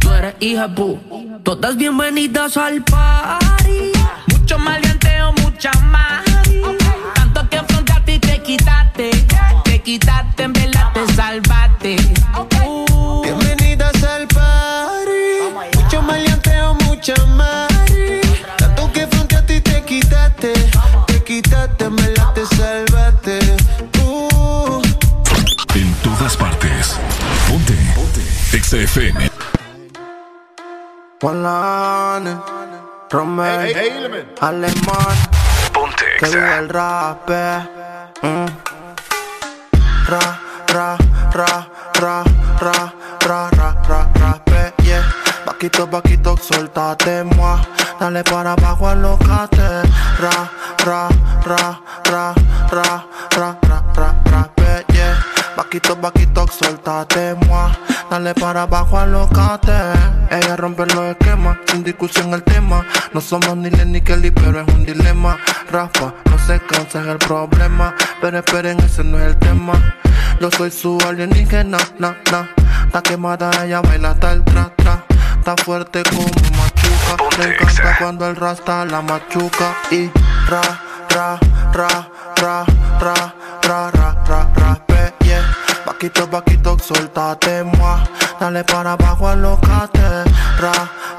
Tú 0.00 0.12
eres 0.12 0.34
hija 0.40 0.66
pu. 0.74 0.98
Todas 1.44 1.76
bienvenidas 1.76 2.56
al 2.56 2.82
party. 2.82 3.92
Mucho 4.32 4.58
maleanteo, 4.58 5.32
mucha 5.44 5.70
más. 5.84 6.24
Tanto 7.14 7.48
que 7.48 7.58
afrontaste 7.58 8.14
y 8.14 8.18
te 8.18 8.42
quitaste. 8.42 9.10
Te 9.62 9.80
quitaste, 9.80 10.42
en 10.42 10.52
verdad 10.54 10.92
te 10.92 11.06
salvaste. 11.14 11.96
FM. 28.76 29.30
Juan 31.22 32.40
Romeo, 33.10 33.60
Alemán, 34.40 35.16
Ponte 35.72 36.04
que 36.18 36.26
viva 36.26 36.58
el 36.58 36.68
rap, 36.68 37.30
eh. 37.30 37.68
Mm. 38.22 38.46
Ra, 40.08 40.38
ra, 40.68 40.98
ra, 41.32 41.66
ra, 42.00 42.24
ra, 42.60 42.92
ra, 43.20 43.50
ra, 43.88 44.10
ra, 44.14 44.42
eh, 44.46 44.72
yeah. 44.82 45.02
Vaquito, 45.46 45.86
vaquito, 45.86 46.36
soltate, 46.36 47.24
moi. 47.24 47.58
Dale 47.98 48.22
para 48.24 48.52
abajo, 48.52 48.88
alocate. 48.88 49.88
Ra, 50.20 50.50
ra, 50.84 51.08
ra, 51.46 51.80
ra, 52.04 52.34
ra, 52.70 53.04
ra, 53.30 53.58
ra, 53.62 53.65
Vaquito, 55.76 55.96
vaquito, 55.96 56.46
soltate, 56.48 57.34
moi. 57.46 57.70
Dale 58.08 58.32
para 58.32 58.62
abajo, 58.62 58.98
alocate. 58.98 59.76
Ella 60.30 60.56
rompe 60.56 60.86
los 60.86 61.04
esquemas, 61.10 61.58
sin 61.66 61.84
discusión 61.84 62.32
el 62.32 62.42
tema. 62.44 62.82
No 63.12 63.20
somos 63.20 63.54
ni 63.58 63.68
Len 63.68 63.92
ni 63.92 64.00
Kelly, 64.00 64.30
pero 64.30 64.62
es 64.62 64.74
un 64.74 64.86
dilema. 64.86 65.36
Rafa, 65.70 66.14
no 66.30 66.38
se 66.46 66.58
cansa 66.60 67.02
es 67.02 67.06
el 67.08 67.18
problema. 67.18 67.94
Pero 68.22 68.38
esperen, 68.38 68.80
ese 68.80 69.04
no 69.04 69.18
es 69.18 69.26
el 69.26 69.36
tema. 69.36 69.74
Yo 70.40 70.50
soy 70.50 70.70
su 70.70 70.96
alienígena, 71.06 71.76
na, 71.98 72.16
na. 72.32 72.48
Está 72.86 73.02
quemada, 73.02 73.50
ella 73.62 73.82
baila 73.82 74.12
hasta 74.12 74.32
el 74.32 74.44
tra, 74.44 74.72
tra. 74.76 75.04
Está 75.38 75.62
fuerte 75.62 76.02
como 76.04 76.24
machuca. 76.56 77.38
Le 77.38 77.52
encanta 77.52 77.98
cuando 77.98 78.26
el 78.26 78.36
rasta 78.36 78.86
la 78.86 79.02
machuca. 79.02 79.76
Y 79.90 80.10
ra, 80.48 80.62
ra, 81.10 81.38
ra, 81.74 82.08
ra, 82.36 82.64
ra, 82.98 83.34
Vaquito, 85.96 86.26
vaquito, 86.26 86.76
soltate, 86.78 87.64
moi. 87.64 87.98
Dale 88.38 88.62
para 88.64 88.92
abajo, 88.92 89.28
alocate. 89.28 90.24
Ra, 90.60 90.72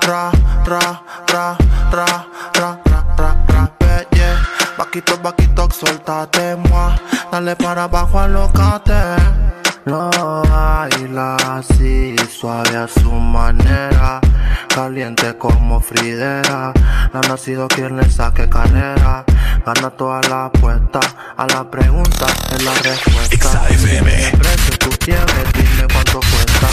ra, 0.06 0.32
ra, 0.68 1.02
ra, 1.34 1.58
ra, 1.92 2.18
ra, 2.54 2.78
ra, 2.86 3.04
ra, 3.18 3.36
ra, 3.48 3.72
pe, 3.80 4.06
yeah. 4.16 4.38
Vaquito, 4.78 5.18
vaquito, 5.18 5.68
soltate, 5.72 6.56
moi. 6.70 6.94
Dale 7.32 7.56
para 7.56 7.86
abajo, 7.86 8.20
alocate. 8.20 9.67
Lo 9.88 10.10
baila 10.50 11.38
así, 11.38 12.14
suave 12.30 12.76
a 12.76 12.90
su 12.90 13.10
manera, 13.10 14.20
caliente 14.68 15.38
como 15.38 15.80
Fridera. 15.80 16.74
No 17.14 17.20
ha 17.20 17.28
nacido 17.30 17.70
quien 17.70 17.96
le 17.96 18.04
saque 18.12 18.50
carrera, 18.50 19.24
gana 19.66 19.90
toda 19.92 20.20
la 20.24 20.46
apuesta. 20.48 21.00
A 21.38 21.48
la 21.48 21.72
pregunta 21.72 22.26
es 22.52 22.64
la 22.64 22.74
respuesta. 22.74 23.66
El 23.70 24.38
precio 24.38 24.78
tú 24.78 24.90
quieres, 25.00 25.54
dime 25.54 25.88
cuánto 25.94 26.20
cuesta. 26.20 26.68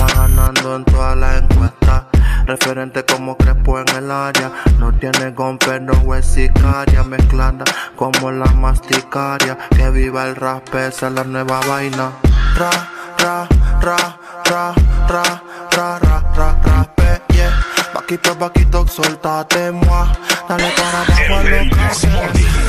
Va 0.00 0.06
ganando 0.14 0.76
en 0.76 0.84
todas 0.84 1.16
las 1.16 1.42
encuestas. 1.42 2.11
Referente 2.46 3.04
como 3.04 3.36
Crespo 3.36 3.78
en 3.80 3.88
el 3.96 4.10
área. 4.10 4.50
No 4.78 4.92
tiene 4.92 5.30
gomper, 5.30 5.82
no 5.82 6.14
es 6.14 6.26
sicaria. 6.26 7.02
Mezclada 7.02 7.64
como 7.96 8.30
la 8.30 8.46
masticaria. 8.46 9.56
Que 9.70 9.90
viva 9.90 10.26
el 10.26 10.36
rap, 10.36 10.74
esa 10.74 11.08
es 11.08 11.12
la 11.12 11.24
nueva 11.24 11.60
vaina. 11.66 12.12
Ra, 12.56 12.70
ra, 13.18 13.48
ra, 13.80 13.96
ra, 14.44 14.74
ra, 15.08 15.42
ra, 15.70 15.98
ra, 15.98 16.22
ra, 16.34 16.58
ra, 16.64 16.92
yeah. 17.28 17.52
Vaquito, 17.94 18.34
vaquito, 18.34 18.86
soltate, 18.86 19.70
moi. 19.70 20.06
Dale 20.48 20.72
para 20.76 21.00
abajo, 21.02 21.34
alocate. 21.34 22.08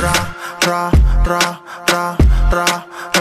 Ra, 0.00 0.12
ra, 0.66 0.90
ra, 1.24 1.40
ra, 1.86 1.86
ra, 1.88 2.16
ra, 2.50 2.64
ra, 2.66 2.66
ra. 2.66 3.13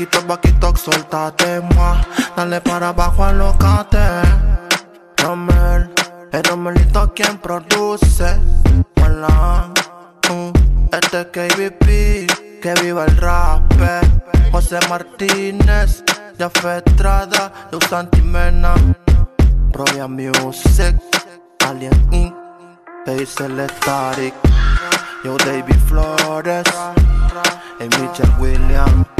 Vaquito, 0.00 0.26
vaquito, 0.26 0.76
soltate, 0.76 1.60
moi. 1.60 2.00
Dale 2.34 2.62
para 2.62 2.88
abajo, 2.88 3.22
alocate. 3.22 3.98
Romel, 5.18 5.90
el 6.32 6.42
Romelito 6.44 7.12
quien 7.12 7.36
produce. 7.36 8.40
Hola, 9.04 9.70
mm, 10.30 10.52
este 10.90 11.20
es 11.20 11.26
KBP, 11.26 12.26
que 12.62 12.74
viva 12.80 13.04
el 13.04 13.16
rap. 13.18 13.60
José 14.50 14.78
Martínez, 14.88 16.02
Jafet 16.38 16.88
Estrada, 16.88 17.52
Luz 17.70 17.84
Santimena, 17.84 18.72
Royal 19.72 20.08
Music, 20.08 20.96
Alien 21.68 22.08
Inc., 22.10 22.34
Hazel 23.06 23.68
Static, 23.68 24.32
Yo 25.24 25.36
David 25.36 25.78
Flores, 25.86 26.64
y 27.80 27.84
Mitchell 27.84 28.32
Williams. 28.38 29.19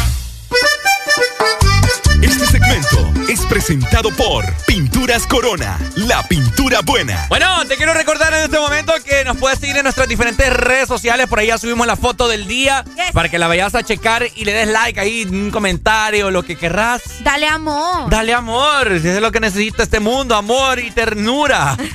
Este 2.21 2.45
segmento 2.45 3.11
es 3.27 3.41
presentado 3.47 4.11
por 4.15 4.45
Pinturas 4.67 5.25
Corona, 5.25 5.79
la 5.95 6.21
pintura 6.23 6.81
buena. 6.81 7.25
Bueno, 7.29 7.47
te 7.67 7.77
quiero 7.77 7.93
recordar 7.93 8.31
en 8.33 8.43
este 8.43 8.59
momento 8.59 8.93
que 9.03 9.25
nos 9.25 9.37
puedes 9.37 9.57
seguir 9.57 9.77
en 9.77 9.83
nuestras 9.83 10.07
diferentes 10.07 10.53
redes 10.53 10.87
sociales. 10.87 11.27
Por 11.27 11.39
ahí 11.39 11.47
ya 11.47 11.57
subimos 11.57 11.87
la 11.87 11.95
foto 11.95 12.27
del 12.27 12.47
día 12.47 12.85
para 13.13 13.29
que 13.29 13.39
la 13.39 13.47
vayas 13.47 13.73
a 13.73 13.83
checar 13.83 14.23
y 14.35 14.45
le 14.45 14.53
des 14.53 14.67
like 14.67 14.99
ahí, 14.99 15.23
un 15.23 15.49
comentario, 15.49 16.29
lo 16.29 16.43
que 16.43 16.55
querrás. 16.55 17.01
Dale 17.23 17.47
amor. 17.47 18.09
Dale 18.09 18.33
amor, 18.33 18.99
si 19.01 19.07
es 19.07 19.19
lo 19.19 19.31
que 19.31 19.39
necesita 19.39 19.83
este 19.83 19.99
mundo, 19.99 20.35
amor 20.35 20.79
y 20.79 20.91
ternura. 20.91 21.75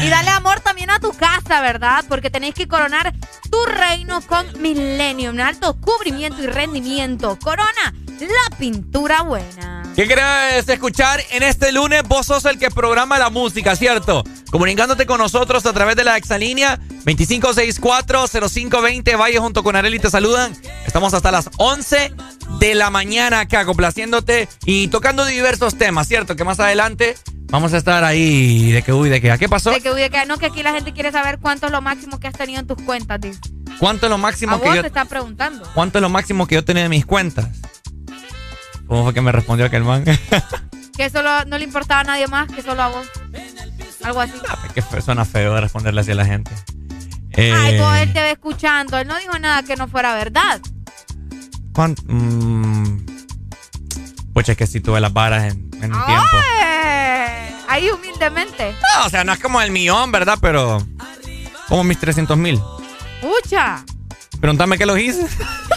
Y 0.00 0.10
dale 0.10 0.30
amor 0.30 0.60
también 0.60 0.90
a 0.90 1.00
tu 1.00 1.12
casa, 1.12 1.60
¿verdad? 1.60 2.04
Porque 2.08 2.30
tenéis 2.30 2.54
que 2.54 2.68
coronar 2.68 3.12
tu 3.50 3.64
reino 3.64 4.20
con 4.20 4.46
Millennium, 4.60 5.40
alto 5.40 5.74
cubrimiento 5.80 6.40
y 6.40 6.46
rendimiento. 6.46 7.36
Corona, 7.42 7.94
la 8.26 8.56
pintura 8.56 9.22
buena. 9.22 9.82
¿Qué 9.94 10.06
querés 10.06 10.68
escuchar 10.68 11.20
en 11.30 11.42
este 11.42 11.72
lunes? 11.72 12.02
Vos 12.06 12.26
sos 12.26 12.44
el 12.44 12.58
que 12.58 12.70
programa 12.70 13.18
la 13.18 13.30
música, 13.30 13.74
¿cierto? 13.76 14.24
Comunicándote 14.50 15.06
con 15.06 15.18
nosotros 15.18 15.64
a 15.66 15.72
través 15.72 15.96
de 15.96 16.04
la 16.04 16.16
exalínea 16.16 16.78
2564-0520. 17.04 19.18
Valle 19.18 19.38
junto 19.38 19.62
con 19.62 19.76
Areli 19.76 19.98
te 19.98 20.10
saludan. 20.10 20.56
Estamos 20.86 21.14
hasta 21.14 21.30
las 21.30 21.50
11 21.56 22.12
de 22.58 22.74
la 22.74 22.90
mañana 22.90 23.40
acá 23.40 23.64
complaciéndote 23.64 24.48
y 24.64 24.88
tocando 24.88 25.24
diversos 25.24 25.76
temas, 25.76 26.08
¿cierto? 26.08 26.36
Que 26.36 26.44
más 26.44 26.60
adelante 26.60 27.16
vamos 27.50 27.72
a 27.72 27.78
estar 27.78 28.04
ahí 28.04 28.72
de 28.72 28.82
que 28.82 28.92
uy, 28.92 29.08
de 29.08 29.20
que 29.20 29.30
¿a 29.30 29.38
qué 29.38 29.48
pasó? 29.48 29.70
De 29.70 29.80
que, 29.80 29.90
uy, 29.90 30.00
de 30.00 30.10
que 30.10 30.24
no, 30.26 30.38
que 30.38 30.46
aquí 30.46 30.62
la 30.62 30.72
gente 30.72 30.92
quiere 30.92 31.12
saber 31.12 31.38
cuánto 31.38 31.66
es 31.66 31.72
lo 31.72 31.82
máximo 31.82 32.20
que 32.20 32.28
has 32.28 32.34
tenido 32.34 32.60
en 32.60 32.66
tus 32.66 32.80
cuentas, 32.82 33.20
dice. 33.20 33.40
¿Cuánto 33.78 34.06
es 34.06 34.10
lo 34.10 34.18
máximo 34.18 34.56
A 34.56 34.60
que 34.60 34.66
vos 34.66 34.76
yo 34.76 34.82
te 34.82 34.88
están 34.88 35.08
preguntando. 35.08 35.68
¿Cuánto 35.74 35.98
es 35.98 36.02
lo 36.02 36.08
máximo 36.08 36.46
que 36.46 36.56
yo 36.56 36.64
tenía 36.64 36.84
en 36.84 36.90
mis 36.90 37.06
cuentas? 37.06 37.46
¿Cómo 38.88 39.04
fue 39.04 39.14
que 39.14 39.20
me 39.20 39.30
respondió 39.30 39.66
aquel 39.66 39.84
man? 39.84 40.04
que 40.96 41.10
solo 41.10 41.44
no 41.44 41.58
le 41.58 41.64
importaba 41.64 42.00
a 42.00 42.04
nadie 42.04 42.26
más 42.26 42.48
que 42.48 42.62
solo 42.62 42.82
a 42.82 42.88
vos. 42.88 43.06
Algo 44.02 44.20
así. 44.20 44.32
Ah, 44.48 44.68
que 44.74 44.82
suena 45.02 45.24
feo 45.24 45.54
de 45.54 45.60
responderle 45.60 46.00
así 46.00 46.12
a 46.12 46.14
la 46.14 46.24
gente. 46.24 46.50
Ay, 47.36 47.76
todo 47.76 47.94
eh, 47.94 48.02
él 48.02 48.12
te 48.12 48.20
ve 48.20 48.30
escuchando. 48.32 48.98
Él 48.98 49.06
no 49.06 49.16
dijo 49.18 49.38
nada 49.38 49.62
que 49.62 49.76
no 49.76 49.86
fuera 49.88 50.14
verdad. 50.14 50.60
¿Cuánto? 51.72 52.02
Mm, 52.06 53.06
pues 54.32 54.48
es 54.48 54.56
que 54.56 54.66
sí 54.66 54.80
tuve 54.80 55.00
las 55.00 55.12
varas 55.12 55.52
en, 55.52 55.70
en 55.82 55.94
un 55.94 56.06
tiempo. 56.06 56.36
Ahí 57.68 57.90
humildemente. 57.90 58.74
O 59.04 59.10
sea, 59.10 59.22
no 59.22 59.32
es 59.32 59.38
como 59.38 59.60
el 59.60 59.70
millón, 59.70 60.10
¿verdad? 60.10 60.38
Pero 60.40 60.84
como 61.68 61.84
mis 61.84 61.98
300 61.98 62.36
mil. 62.38 62.60
¡Pucha! 63.20 63.84
Pregúntame 64.40 64.78
qué 64.78 64.86
los 64.86 64.98
hice. 64.98 65.26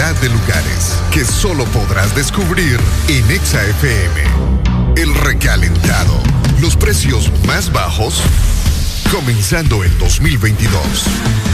de 0.00 0.30
lugares 0.30 0.98
que 1.12 1.26
solo 1.26 1.66
podrás 1.66 2.14
descubrir 2.14 2.80
en 3.08 3.30
Exa 3.30 3.62
FM. 3.62 4.22
El 4.96 5.14
recalentado, 5.14 6.18
los 6.58 6.74
precios 6.74 7.30
más 7.46 7.70
bajos, 7.70 8.22
comenzando 9.12 9.84
el 9.84 9.98
2022. 9.98 11.49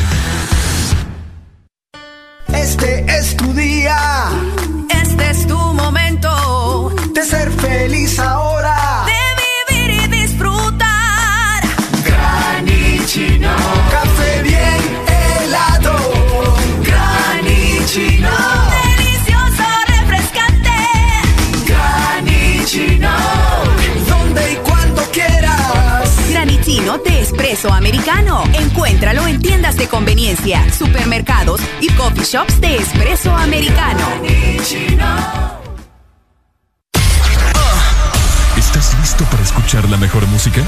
americano. 27.72 28.44
Encuéntralo 28.54 29.26
en 29.26 29.40
tiendas 29.40 29.76
de 29.76 29.88
conveniencia, 29.88 30.72
supermercados 30.72 31.60
y 31.80 31.88
coffee 31.90 32.24
shops 32.24 32.60
de 32.60 32.76
espresso 32.76 33.34
americano. 33.34 34.06
Ah, 35.00 35.60
¿Estás 38.56 38.96
listo 39.00 39.24
para 39.24 39.42
escuchar 39.42 39.88
la 39.88 39.96
mejor 39.96 40.26
música? 40.26 40.62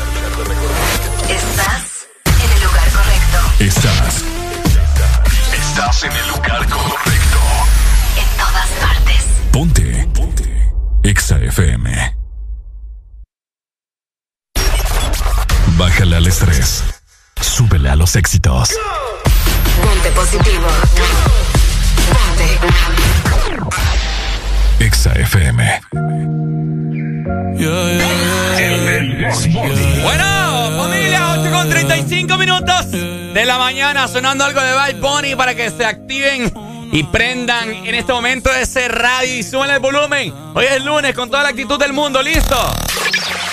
sonando 34.28 34.44
algo 34.44 34.60
de 34.60 34.74
Bad 34.74 34.96
Bunny 34.96 35.34
para 35.36 35.54
que 35.54 35.70
se 35.70 35.86
activen 35.86 36.52
y 36.92 37.02
prendan 37.04 37.70
en 37.70 37.94
este 37.94 38.12
momento 38.12 38.50
ese 38.52 38.86
radio 38.86 39.38
y 39.38 39.42
suban 39.42 39.70
el 39.70 39.80
volumen. 39.80 40.34
Hoy 40.54 40.66
es 40.66 40.84
lunes 40.84 41.14
con 41.14 41.30
toda 41.30 41.44
la 41.44 41.48
actitud 41.48 41.78
del 41.78 41.94
mundo, 41.94 42.22
listo. 42.22 42.56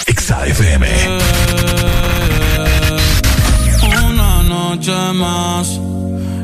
XAFM. 0.05 0.85
Una 4.09 4.43
noche 4.43 4.91
más 5.13 5.79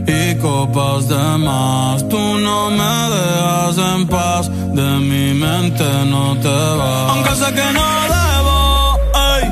y 0.08 0.36
copas 0.36 1.10
de 1.10 1.38
más. 1.38 2.08
Tú 2.08 2.38
no 2.40 2.72
me 2.72 3.16
dejas 3.16 3.78
en 3.78 4.08
paz, 4.08 4.50
de 4.50 4.92
mi 5.10 5.34
mente 5.34 5.84
no 6.06 6.38
te 6.38 6.48
vas. 6.48 7.12
Aunque 7.12 7.36
sé 7.36 7.54
que 7.54 7.74
no 7.74 7.86
debo 8.16 9.00
ay, 9.14 9.44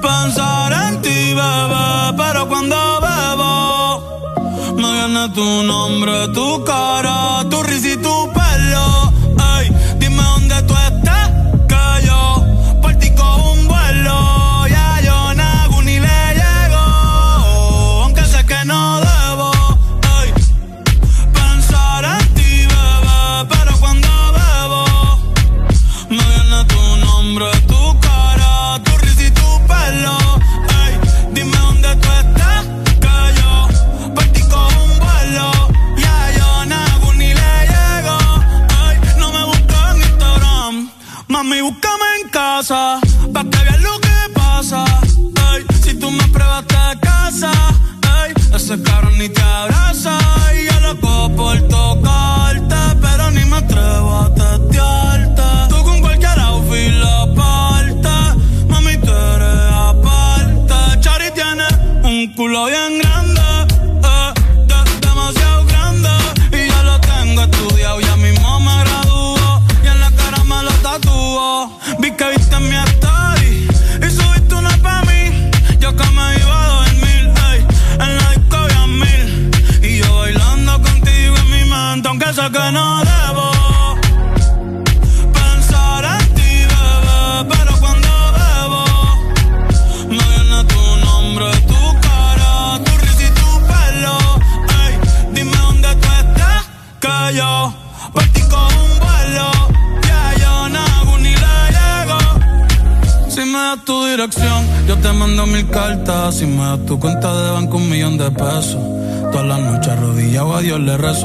pensar 0.00 0.72
en 0.72 1.02
ti, 1.02 1.34
bebé, 1.34 2.16
pero 2.16 2.48
cuando 2.48 2.81
tu 5.28 5.62
nombre, 5.62 6.32
tu 6.32 6.64
cara. 6.64 7.21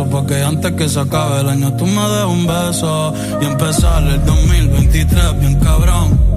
porque 0.06 0.44
antes 0.44 0.72
que 0.74 0.88
se 0.88 1.00
acabe 1.00 1.42
el 1.42 1.50
año 1.50 1.74
tú 1.74 1.86
me 1.86 2.02
des 2.10 2.26
un 2.26 2.46
beso 2.46 3.14
y 3.42 3.46
empezar 3.46 4.04
el 4.04 4.24
2023 4.26 5.40
bien 5.40 5.60
cabrón. 5.60 6.37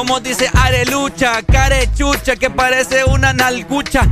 como 0.00 0.18
dice 0.18 0.48
Arelucha, 0.54 1.42
carechucha, 1.42 2.34
que 2.34 2.48
parece 2.48 3.04
una 3.04 3.34
nalgucha. 3.34 4.08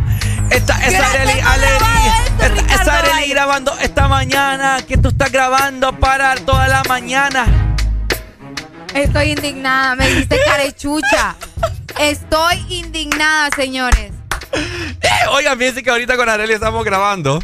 Esta 0.51 0.87
es 0.87 0.95
Areli 0.95 1.41
Alegría. 1.41 2.25
Este 2.43 2.61
esta 2.61 2.83
es 2.83 2.89
Areli 2.89 3.31
grabando 3.31 3.73
esta 3.81 4.07
mañana. 4.07 4.83
Que 4.87 4.99
tú 4.99 5.09
estás 5.09 5.33
grabando 5.33 5.99
para 5.99 6.35
toda 6.35 6.69
la 6.69 6.83
mañana. 6.87 7.47
Estoy 8.93 9.31
indignada. 9.31 9.95
Me 9.95 10.09
dijiste 10.09 10.39
carechucha. 10.45 11.37
Estoy 11.99 12.67
indignada, 12.69 13.49
señores. 13.57 14.13
Eh, 14.53 15.09
Oigan, 15.33 15.57
fíjense 15.57 15.83
que 15.83 15.89
ahorita 15.89 16.19
con 16.19 16.29
Areli 16.29 16.53
estamos 16.53 16.85
grabando. 16.85 17.43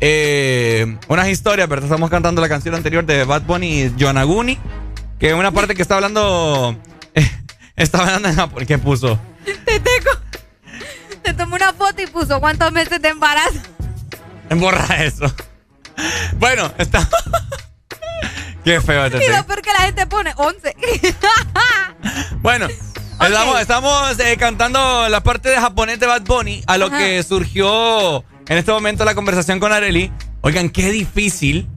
Eh, 0.00 0.96
unas 1.08 1.28
historias, 1.28 1.68
pero 1.68 1.82
estamos 1.82 2.08
cantando 2.08 2.40
la 2.40 2.48
canción 2.48 2.74
anterior 2.74 3.04
de 3.04 3.24
Bad 3.24 3.42
Bunny 3.42 3.82
y 3.82 3.94
Jonaguni. 4.00 4.58
Que 5.18 5.28
es 5.28 5.34
una 5.34 5.50
parte 5.50 5.74
que 5.74 5.82
está 5.82 5.96
hablando 5.96 6.80
está 7.76 7.98
hablando 8.00 8.28
en 8.28 8.36
japonés, 8.36 8.68
¿qué 8.68 8.78
puso? 8.78 9.18
Te 9.44 9.80
tengo. 9.80 10.10
Te 11.22 11.32
tomó 11.34 11.56
una 11.56 11.72
foto 11.72 12.02
y 12.02 12.06
puso 12.06 12.40
cuántos 12.40 12.72
meses 12.72 13.00
de 13.00 13.08
embarazo. 13.08 13.60
Borra 14.56 15.04
eso. 15.04 15.32
Bueno, 16.38 16.72
está. 16.78 17.08
Qué 18.64 18.80
feo 18.80 19.04
este 19.06 19.24
Y 19.24 19.28
lo 19.28 19.44
peor 19.44 19.60
que 19.62 19.72
la 19.72 19.80
gente 19.80 20.06
pone 20.06 20.32
11. 20.36 20.76
Bueno, 22.42 22.66
estamos, 23.20 23.60
estamos 23.60 24.18
eh, 24.18 24.36
cantando 24.36 25.08
la 25.08 25.22
parte 25.22 25.48
de 25.48 25.56
japonés 25.56 26.00
de 26.00 26.06
Bad 26.06 26.22
Bunny, 26.22 26.64
a 26.66 26.76
lo 26.76 26.86
Ajá. 26.86 26.98
que 26.98 27.22
surgió 27.22 28.24
en 28.48 28.58
este 28.58 28.72
momento 28.72 29.04
la 29.04 29.14
conversación 29.14 29.60
con 29.60 29.72
Areli. 29.72 30.10
Oigan, 30.40 30.68
qué 30.68 30.90
difícil 30.90 31.68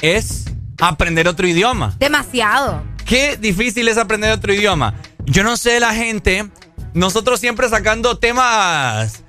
es 0.00 0.46
aprender 0.80 1.28
otro 1.28 1.46
idioma. 1.46 1.94
Demasiado. 1.98 2.82
Qué 3.04 3.36
difícil 3.36 3.88
es 3.88 3.98
aprender 3.98 4.32
otro 4.32 4.54
idioma. 4.54 4.94
Yo 5.26 5.42
no 5.42 5.56
sé 5.56 5.80
la 5.80 5.92
gente, 5.94 6.48
nosotros 6.94 7.40
siempre 7.40 7.68
sacando 7.68 8.18
temas 8.18 9.22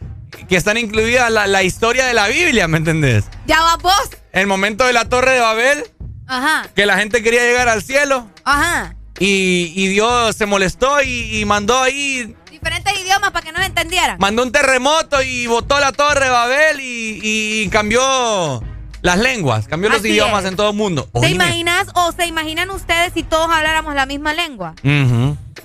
que 0.47 0.55
están 0.55 0.77
incluidas 0.77 1.31
la, 1.31 1.47
la 1.47 1.63
historia 1.63 2.05
de 2.05 2.13
la 2.13 2.27
Biblia, 2.27 2.67
¿me 2.67 2.77
entendés? 2.77 3.25
Ya 3.47 3.61
va 3.61 3.75
vos. 3.77 4.09
El 4.31 4.47
momento 4.47 4.85
de 4.85 4.93
la 4.93 5.05
Torre 5.05 5.31
de 5.33 5.39
Babel, 5.39 5.83
Ajá. 6.27 6.67
que 6.75 6.85
la 6.85 6.97
gente 6.97 7.23
quería 7.23 7.41
llegar 7.41 7.67
al 7.67 7.81
cielo 7.81 8.29
Ajá. 8.43 8.95
y, 9.19 9.73
y 9.75 9.87
Dios 9.87 10.35
se 10.35 10.45
molestó 10.45 11.01
y, 11.01 11.39
y 11.39 11.45
mandó 11.45 11.81
ahí, 11.81 12.35
Diferentes 12.51 12.93
idiomas 12.99 13.31
para 13.31 13.45
que 13.45 13.51
nos 13.51 13.65
entendieran. 13.65 14.17
mandó 14.19 14.43
un 14.43 14.51
terremoto 14.51 15.21
y 15.21 15.47
botó 15.47 15.79
la 15.79 15.91
Torre 15.91 16.25
de 16.25 16.29
Babel 16.31 16.79
y, 16.79 17.19
y 17.23 17.69
cambió 17.69 18.61
las 19.01 19.17
lenguas, 19.19 19.67
cambió 19.67 19.89
los 19.89 20.03
idiomas 20.03 20.43
es. 20.43 20.51
en 20.51 20.55
todo 20.57 20.71
el 20.71 20.75
mundo. 20.75 21.09
¿Se 21.13 21.19
Oíme. 21.19 21.31
imaginas 21.31 21.87
o 21.95 22.11
se 22.11 22.25
imaginan 22.25 22.69
ustedes 22.71 23.13
si 23.13 23.23
todos 23.23 23.49
habláramos 23.49 23.93
la 23.95 24.05
misma 24.05 24.33
lengua? 24.33 24.73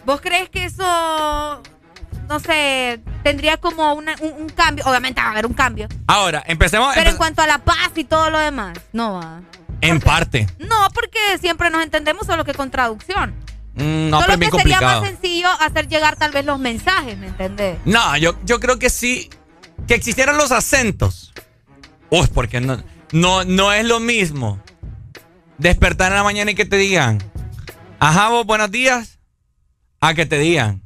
¿Vos 0.05 0.21
crees 0.21 0.49
que 0.51 0.65
eso, 0.67 1.63
no 2.29 2.41
sé, 2.41 3.01
tendría 3.23 3.57
como 3.57 3.95
una- 3.95 4.15
un, 4.21 4.43
un 4.43 4.49
cambio? 4.51 4.85
Obviamente 4.87 5.21
va 5.21 5.29
a 5.29 5.31
haber 5.31 5.47
un 5.47 5.55
cambio. 5.55 5.89
Ahora, 6.07 6.43
empecemos 6.47 6.95
Pero 6.95 7.11
en 7.11 7.17
cuanto 7.17 7.43
a 7.43 7.47
la 7.47 7.59
paz 7.59 7.91
y 7.97 8.05
todo 8.05 8.31
lo 8.31 8.39
demás, 8.39 8.79
no 8.93 9.15
va. 9.15 9.41
en 9.81 10.01
parte. 10.01 10.47
No, 10.59 10.89
porque 10.95 11.19
siempre 11.41 11.69
nos 11.71 11.83
entendemos 11.83 12.27
solo 12.27 12.45
que 12.45 12.55
con 12.55 12.71
traducción. 12.71 13.35
Mm, 13.75 14.11
no, 14.11 14.19
pero 14.19 14.33
solo 14.33 14.39
bien 14.39 14.51
que 14.53 14.59
sería 14.59 14.77
complicado. 14.79 15.01
más 15.01 15.11
sencillo 15.11 15.49
hacer 15.61 15.89
llegar 15.89 16.17
tal 16.17 16.31
vez 16.31 16.45
los 16.45 16.59
mensajes, 16.59 17.17
¿me 17.19 17.29
entendés? 17.29 17.79
No, 17.87 18.17
yo, 18.19 18.37
yo 18.45 18.61
creo 18.61 18.79
que 18.79 18.91
sí. 18.91 19.31
Que 19.89 19.95
existieran 19.95 20.37
los 20.37 20.53
acentos. 20.53 21.33
Uy, 22.11 22.29
porque 22.35 22.61
no, 22.61 22.81
no, 23.13 23.45
no 23.45 23.73
es 23.73 23.85
lo 23.85 24.01
mismo 24.01 24.61
despertar 25.59 26.11
en 26.11 26.19
la 26.19 26.25
mañana 26.25 26.51
y 26.51 26.55
que 26.55 26.65
te 26.65 26.77
digan, 26.77 27.23
ajá, 28.01 28.31
vos, 28.31 28.47
buenos 28.47 28.71
días. 28.71 29.19
A 30.01 30.15
que 30.15 30.27
te 30.27 30.39
digan, 30.39 30.83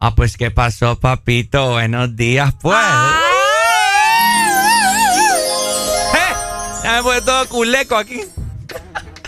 ah, 0.00 0.14
pues, 0.16 0.36
¿qué 0.36 0.50
pasó, 0.50 0.98
papito? 0.98 1.72
Buenos 1.72 2.16
días, 2.16 2.52
pues. 2.60 2.76
¡Eh! 6.14 6.34
Ya 6.82 6.96
me 6.96 7.02
pone 7.04 7.22
todo 7.22 7.48
culeco 7.48 7.96
aquí. 7.96 8.22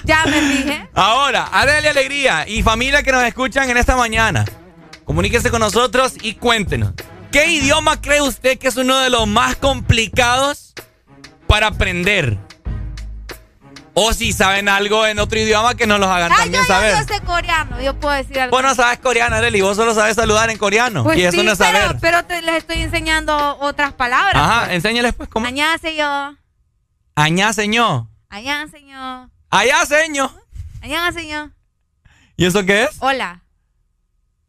Ya 0.03 0.25
me 0.27 0.41
dije. 0.41 0.89
Ahora, 0.95 1.49
Adele 1.53 1.91
Alegría 1.91 2.49
y 2.49 2.63
familia 2.63 3.05
que 3.05 3.13
nos 3.13 3.23
escuchan 3.23 3.71
en 3.71 3.77
esta 3.77 3.97
mañana. 3.97 4.45
Comuníquese 5.05 5.51
con 5.51 5.61
nosotros 5.61 6.15
y 6.21 6.35
cuéntenos. 6.35 6.95
¿Qué 7.31 7.51
idioma 7.51 8.01
cree 8.01 8.21
usted 8.21 8.59
que 8.59 8.69
es 8.69 8.77
uno 8.77 8.99
de 8.99 9.11
los 9.11 9.29
más 9.29 9.57
complicados 9.57 10.75
para 11.55 11.69
aprender? 11.69 12.37
O 13.93 14.13
si 14.13 14.33
saben 14.33 14.69
algo 14.69 15.07
en 15.07 15.21
otro 15.21 15.39
idioma 15.39 15.77
que 15.77 15.87
nos 15.87 16.01
los 16.01 16.09
hagan 16.09 16.33
Ah, 16.33 16.37
también 16.39 16.65
yo, 16.65 16.67
saber. 16.67 16.97
yo 16.97 17.15
sé 17.15 17.21
coreano, 17.21 17.81
yo 17.81 17.95
puedo 18.01 18.13
decir 18.13 18.41
algo. 18.41 18.57
Vos 18.57 18.65
no 18.65 18.75
sabes 18.75 18.99
coreano, 18.99 19.37
Adele, 19.37 19.59
y 19.59 19.61
vos 19.61 19.77
solo 19.77 19.95
sabes 19.95 20.17
saludar 20.17 20.51
en 20.51 20.59
coreano. 20.59 21.05
Pues 21.05 21.17
y 21.17 21.23
eso 21.23 21.45
no 21.45 21.53
es 21.53 21.59
pero, 21.59 21.71
saber. 21.81 21.97
pero 22.01 22.25
te, 22.25 22.43
les 22.43 22.57
estoy 22.57 22.83
enseñando 22.83 23.37
otras 23.61 23.93
palabras. 23.93 24.35
Ajá, 24.35 24.75
enséñales 24.75 25.15
pues 25.15 25.29
cómo. 25.29 25.47
Allá, 25.47 25.79
señor. 25.81 26.39
Añá, 27.15 27.53
señor. 27.53 28.09
Allá, 28.31 28.67
señor. 28.69 29.31
Allá, 29.49 29.87
señor. 29.87 30.31
Señor. 31.15 31.51
¿Y 32.37 32.47
eso 32.47 32.65
qué 32.65 32.83
es? 32.83 32.97
Hola. 32.99 33.43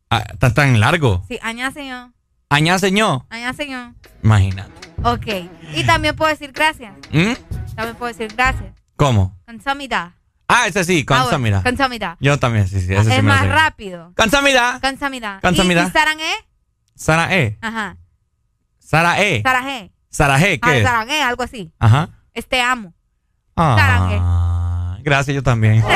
Ah, 0.09 0.23
está 0.33 0.55
tan 0.55 0.79
largo. 0.79 1.23
Sí, 1.27 1.37
allá, 1.43 1.69
señor. 1.69 2.14
Añá, 2.55 2.79
señor. 2.79 3.25
Allá, 3.29 3.51
señor. 3.51 3.91
Imagínate. 4.23 4.71
Ok. 5.03 5.27
Y 5.73 5.83
también 5.83 6.15
puedo 6.15 6.31
decir 6.31 6.53
gracias. 6.53 6.93
¿Mm? 7.11 7.33
También 7.75 7.95
puedo 7.97 8.13
decir 8.13 8.33
gracias. 8.33 8.73
¿Cómo? 8.95 9.37
Kansamida. 9.45 10.13
Ah, 10.47 10.65
ese 10.67 10.85
sí, 10.85 11.01
Ah, 11.01 11.05
Kansamida. 11.05 11.57
bueno, 11.57 11.63
Kansamida. 11.63 12.17
Yo 12.21 12.39
también, 12.39 12.69
sí, 12.69 12.79
sí. 12.79 12.93
Ese 12.93 13.03
sí 13.03 13.11
es 13.11 13.23
me 13.23 13.29
lo 13.29 13.35
más 13.35 13.41
sé. 13.41 13.49
rápido. 13.49 14.13
Kansamida. 14.15 14.79
Kansamida. 14.81 15.39
Kansamida. 15.41 15.83
¿Y, 15.83 15.87
y 15.87 15.91
Sarangé? 15.91 16.31
Sara 16.95 17.35
E. 17.35 17.57
Ajá. 17.61 17.97
Sara 18.79 19.21
E. 19.21 19.43
Sara 20.09 20.39
G, 20.39 20.59
Ah, 20.61 20.65
¿qué 20.71 20.77
es? 20.79 20.83
Sarangé, 20.85 21.21
algo 21.21 21.43
así. 21.43 21.73
Ajá. 21.77 22.09
Es 22.33 22.47
te 22.47 22.61
amo. 22.61 22.93
Ah, 23.57 24.97
gracias, 25.03 25.35
yo 25.35 25.43
también. 25.43 25.83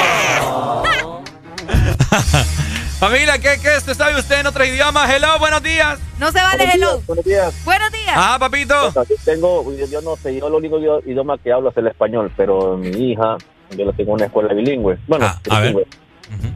Familia, 2.99 3.37
¿qué, 3.37 3.57
qué 3.61 3.69
es? 3.71 3.77
¿Usted 3.79 3.93
sabe 3.93 4.19
usted 4.19 4.41
en 4.41 4.47
otros 4.47 4.67
idiomas? 4.67 5.09
Hello, 5.09 5.39
buenos 5.39 5.63
días. 5.63 5.99
No 6.19 6.31
se 6.31 6.39
vale 6.41 6.65
hello. 6.73 7.01
Buenos 7.07 7.23
días. 7.23 7.63
Buenos 7.63 7.91
días. 7.93 8.13
Ah, 8.15 8.35
papito. 8.37 8.87
O 8.87 8.91
sea, 8.91 9.03
yo 9.03 9.15
tengo, 9.23 9.73
yo, 9.89 10.01
no 10.01 10.17
sé, 10.17 10.37
yo 10.37 10.49
lo 10.49 10.57
único 10.57 10.79
idio- 10.79 11.01
idioma 11.05 11.37
que 11.37 11.51
hablo 11.53 11.69
es 11.69 11.77
el 11.77 11.87
español, 11.87 12.29
pero 12.35 12.75
mi 12.75 12.89
hija, 13.11 13.37
yo 13.77 13.85
la 13.85 13.93
tengo 13.93 14.09
en 14.11 14.15
una 14.15 14.25
escuela 14.25 14.53
bilingüe. 14.53 14.97
Bueno, 15.07 15.25
Ah, 15.27 15.39
a 15.49 15.59
ver. 15.61 15.73
bilingüe. 15.73 15.87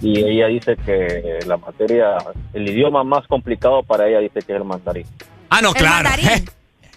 Y 0.02 0.20
ella 0.20 0.48
dice 0.48 0.76
que 0.86 1.40
la 1.48 1.56
materia, 1.58 2.18
el 2.54 2.70
idioma 2.70 3.04
más 3.06 3.26
complicado 3.28 3.82
para 3.82 4.08
ella 4.10 4.20
dice 4.20 4.42
que 4.42 4.52
es 4.54 4.58
el 4.60 4.66
mandarín. 4.66 5.06
Ah, 5.50 5.62
no, 5.62 5.74
claro. 5.74 6.10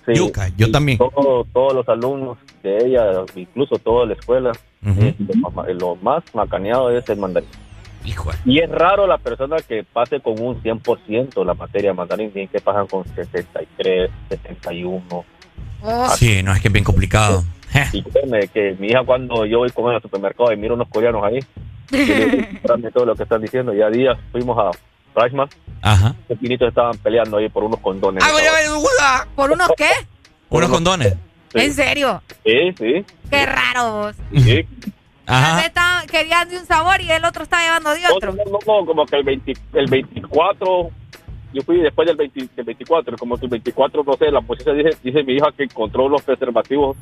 Sí, 0.07 0.15
yo 0.15 0.69
y 0.69 0.71
también. 0.71 0.99
todo- 0.99 1.45
todos 1.53 1.75
los 1.75 1.89
alumnos 1.89 2.39
de 2.63 2.77
ella, 2.79 3.25
incluso 3.35 3.77
toda 3.77 4.07
la 4.07 4.13
escuela, 4.13 4.53
eh, 4.85 5.17
lo, 5.19 5.51
ma- 5.51 5.67
lo 5.67 5.97
más 5.97 6.23
macaneado 6.33 6.97
es 6.97 7.09
el 7.09 7.17
mandarín. 7.19 7.49
Hijo. 8.07 8.31
Y 8.45 8.61
es 8.61 8.71
raro 8.71 9.07
la 9.07 9.19
persona 9.19 9.57
que 9.67 9.83
pase 9.85 10.21
con 10.21 10.41
un 10.41 10.63
100% 10.63 11.45
la 11.45 11.55
materia 11.55 11.93
mandarín, 11.93 12.31
tienen 12.31 12.49
que 12.49 12.61
pasan 12.61 12.87
con 12.87 13.05
63, 13.15 14.11
71. 14.29 15.25
Sí, 16.17 16.43
no, 16.43 16.53
es 16.53 16.61
que 16.61 16.69
es 16.69 16.73
bien 16.73 16.85
complicado. 16.85 17.45
Y 17.93 18.03
créeme 18.03 18.49
que 18.49 18.75
mi 18.79 18.89
hija 18.89 19.03
cuando 19.05 19.45
yo 19.45 19.59
voy 19.59 19.71
con 19.71 19.87
ella 19.87 19.97
al 19.97 20.03
supermercado 20.03 20.53
y 20.53 20.57
miro 20.57 20.75
unos 20.75 20.89
coreanos 20.89 21.23
ahí, 21.25 21.41
"Comprame 21.91 22.91
todo 22.95 23.05
lo 23.05 23.15
que 23.15 23.25
están 23.25 23.43
diciendo. 23.43 23.75
Ya 23.75 23.91
días 23.91 24.17
fuimos 24.33 24.57
a 24.59 24.71
Rashman, 25.15 25.49
Ajá. 25.83 26.15
los 26.29 26.39
pinitos 26.39 26.69
estaban 26.69 26.97
peleando 26.99 27.37
ahí 27.39 27.49
por 27.49 27.65
unos 27.65 27.81
condones. 27.81 28.23
¿Por 29.35 29.51
unos 29.51 29.69
qué? 29.77 29.91
Unos 30.49 30.71
condones. 30.71 31.15
Sí. 31.53 31.61
¿En 31.61 31.73
serio? 31.75 32.23
Sí, 32.45 32.73
sí. 32.79 33.05
Qué 33.31 33.47
raro 33.47 33.93
vos. 33.93 34.17
sí. 34.35 34.67
Estaban- 35.27 36.07
querían 36.07 36.49
de 36.49 36.59
un 36.59 36.67
sabor 36.67 37.01
y 37.01 37.11
el 37.11 37.25
otro 37.25 37.43
está 37.43 37.61
llevando 37.63 37.91
de 37.95 38.01
otro. 38.13 38.33
No, 38.33 38.45
no, 38.45 38.59
no, 38.81 38.87
como 38.87 39.07
que 39.07 39.17
el, 39.17 39.25
20 39.25 39.53
el 39.75 39.87
24, 39.87 40.91
yo 41.53 41.63
fui 41.63 41.79
después 41.79 42.07
del, 42.07 42.17
20 42.17 42.49
del 42.55 42.65
24, 42.65 43.17
como 43.17 43.37
que 43.37 43.47
el 43.47 43.51
24, 43.51 44.05
no 44.05 44.13
sé, 44.17 44.31
la 44.31 44.41
policía 44.41 44.73
dice, 44.73 44.97
dice 45.03 45.23
mi 45.25 45.35
hija 45.35 45.47
que 45.57 45.65
encontró 45.65 46.09
los 46.09 46.23
preservativos 46.23 46.97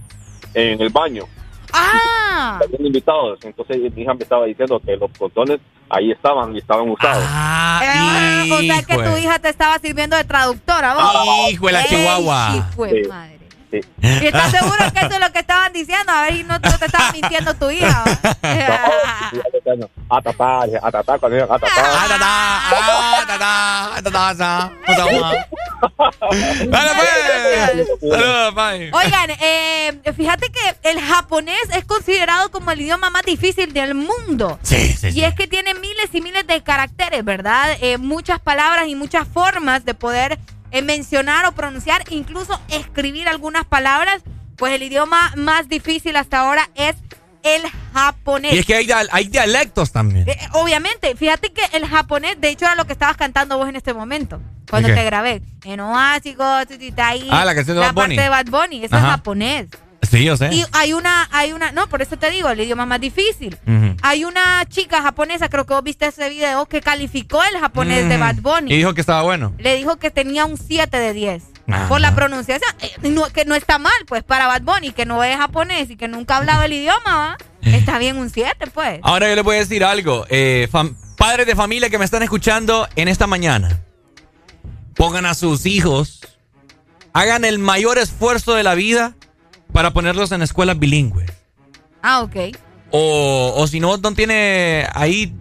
en 0.55 0.81
el 0.81 0.89
baño. 0.91 1.25
Ah. 1.73 2.61
Habían 2.63 2.87
invitados, 2.87 3.39
entonces 3.43 3.79
mi 3.95 4.03
hija 4.03 4.15
me 4.15 4.23
estaba 4.23 4.45
diciendo 4.47 4.81
que 4.85 4.97
los 4.97 5.11
condones 5.19 5.59
ahí 5.91 6.13
estaban 6.13 6.55
y 6.55 6.59
estaban 6.59 6.89
usados. 6.89 7.25
Ah, 7.27 8.45
o 8.51 8.59
sea 8.61 8.83
que 8.83 8.95
tu 8.95 9.17
hija 9.17 9.39
te 9.41 9.49
estaba 9.49 9.79
sirviendo 9.81 10.17
de 10.17 10.25
traductora, 10.25 10.95
vos. 10.95 11.51
Hijo 11.51 11.67
de 11.67 11.73
la 11.73 11.85
chihuahua. 11.87 12.65
hijo 12.73 12.87
de 12.87 13.09
madre. 13.09 13.34
Sí. 13.75 13.81
¿Y 14.23 14.27
estás 14.27 14.51
seguro 14.51 14.77
que 14.93 14.99
eso 15.01 15.15
es 15.15 15.21
lo 15.21 15.33
que 15.33 15.39
estaban 15.41 15.73
diciendo? 15.73 16.13
A 16.13 16.23
ver, 16.23 16.35
y 16.35 16.45
no, 16.45 16.59
no 16.59 16.79
te 16.79 16.85
estaba 16.87 17.13
mintiendo 17.13 17.55
tu 17.55 17.71
hija. 17.71 18.05
Atatá, 20.09 20.61
atatá, 20.83 21.19
cuando 21.19 21.37
digan 21.37 21.51
atatá. 21.51 21.67
Dale, 26.69 26.91
pues. 26.97 27.89
Saludos, 28.01 28.55
bye. 28.55 28.91
Oigan, 28.93 29.31
eh, 29.41 30.01
fíjate 30.17 30.47
que 30.51 30.91
el 30.91 31.01
japonés 31.01 31.63
es 31.75 31.85
considerado 31.85 32.51
como 32.51 32.71
el 32.71 32.81
idioma 32.81 33.11
más 33.11 33.23
difícil 33.23 33.73
del 33.73 33.95
mundo. 33.95 34.59
Sí, 34.63 34.93
sí, 34.93 35.09
Y 35.15 35.25
es 35.25 35.35
que 35.35 35.47
tiene 35.47 35.75
miles 35.75 36.11
y 36.13 36.21
miles 36.21 36.47
de 36.47 36.63
caracteres, 36.63 37.25
¿verdad? 37.25 37.77
Eh, 37.81 37.99
muchas 37.99 38.39
palabras 38.41 38.87
y 38.89 38.95
muchas 38.95 39.27
formas 39.27 39.85
de 39.85 39.95
poder 39.95 40.39
eh, 40.75 40.83
mencionar 40.83 41.47
o 41.47 41.53
pronunciar, 41.53 42.03
incluso 42.11 42.61
escribir 42.69 43.29
algunas 43.29 43.65
palabras. 43.65 44.23
Pues 44.57 44.73
el 44.75 44.83
idioma 44.83 45.33
más 45.37 45.69
difícil 45.69 46.15
hasta 46.17 46.39
ahora 46.41 46.69
es 46.75 46.95
el 47.43 47.63
japonés. 47.93 48.53
Y 48.55 48.59
es 48.59 48.67
que 48.67 48.75
hay, 48.75 48.89
hay 49.11 49.27
dialectos 49.29 49.93
también. 49.93 50.29
Eh, 50.29 50.39
obviamente, 50.53 51.15
fíjate 51.17 51.53
que 51.53 51.63
el 51.73 51.87
japonés, 51.87 52.41
de 52.41 52.49
hecho, 52.51 52.65
era 52.65 52.75
lo 52.75 52.87
que 52.87 52.93
estabas 52.93 53.17
cantando 53.17 53.59
vos 53.59 53.69
en 53.69 53.77
este 53.77 53.93
momento, 53.93 54.41
cuando 54.71 54.89
te 54.89 55.05
grabé. 55.05 55.43
En 55.65 55.81
Oásico, 55.81 56.43
Ah, 56.45 57.45
la 57.45 57.55
canción 57.55 57.77
de 57.77 57.81
Bad 57.83 57.95
parte 57.95 58.15
Bunny. 58.15 58.17
de 58.17 58.29
Bad 58.29 58.47
Bunny, 58.47 58.85
eso 58.85 58.97
Ajá. 58.97 59.05
es 59.07 59.11
japonés. 59.13 59.67
Sí, 60.11 60.25
yo 60.25 60.37
sé. 60.37 60.51
Y 60.53 60.65
hay 60.73 60.93
una, 60.93 61.29
hay 61.33 61.53
una, 61.53 61.73
no, 61.73 61.89
por 61.89 62.03
eso 62.03 62.17
te 62.17 62.31
digo, 62.31 62.49
el 62.49 62.61
idioma 62.61 62.87
más 62.87 63.01
difícil. 63.01 63.57
Hay 64.03 64.25
una 64.25 64.65
chica 64.69 65.03
japonesa, 65.03 65.49
creo 65.49 65.65
que 65.67 65.75
vos 65.75 65.83
viste 65.83 66.07
ese 66.07 66.29
video, 66.29 66.67
que 66.67 66.81
calificó 66.81 67.43
el 67.45 67.59
japonés 67.59 68.09
de. 68.09 68.17
Bad 68.19 68.37
Bunny. 68.37 68.73
Y 68.73 68.77
dijo 68.77 68.95
que 68.95 69.01
estaba 69.01 69.23
bueno. 69.23 69.53
Le 69.59 69.77
dijo 69.77 69.97
que 69.97 70.11
tenía 70.11 70.45
un 70.45 70.57
7 70.57 70.97
de 70.99 71.13
10. 71.13 71.43
Ah, 71.69 71.87
por 71.89 72.01
la 72.01 72.15
pronunciación. 72.15 72.71
Eh, 72.81 72.93
no- 73.11 73.25
que 73.31 73.45
no 73.47 73.55
está 73.55 73.79
mal, 73.79 73.93
pues, 74.07 74.23
para 74.23 74.47
Bad 74.47 74.63
Bunny, 74.63 74.93
que 74.93 75.07
no 75.07 75.25
es 75.25 75.37
japonés 75.37 75.89
y 75.91 75.97
que 75.97 76.09
nunca 76.09 76.35
ha 76.35 76.39
hablado 76.39 76.63
el 76.63 76.73
idioma, 76.75 77.17
¿va? 77.17 77.37
Está 77.63 77.99
bien 77.99 78.19
un 78.19 78.29
7, 78.31 78.67
pues. 78.73 79.01
Ahora 79.03 79.29
yo 79.29 79.35
les 79.35 79.43
voy 79.45 79.57
a 79.57 79.61
decir 79.61 79.83
algo. 79.85 80.27
Eh, 80.29 80.69
padres 81.17 81.47
de 81.47 81.57
familia 81.57 81.89
que 81.91 81.99
me 81.99 82.05
están 82.05 82.23
escuchando 82.23 82.87
en 82.97 83.09
esta 83.09 83.27
mañana. 83.27 83.81
Pongan 84.95 85.27
a 85.27 85.35
sus 85.35 85.67
hijos. 85.67 86.21
Hagan 87.13 87.45
el 87.45 87.59
mayor 87.59 87.99
esfuerzo 87.99 88.55
de 88.55 88.63
la 88.63 88.75
vida 88.75 89.15
para 89.75 89.91
ponerlos 89.91 90.31
en 90.31 90.41
escuelas 90.41 90.79
bilingües. 90.79 91.29
Ah, 92.01 92.23
ok. 92.23 92.37
O, 92.93 93.53
o 93.57 93.67
si 93.67 93.81
no, 93.81 93.97
no 93.97 94.15
tiene 94.15 94.87
ahí 94.95 95.37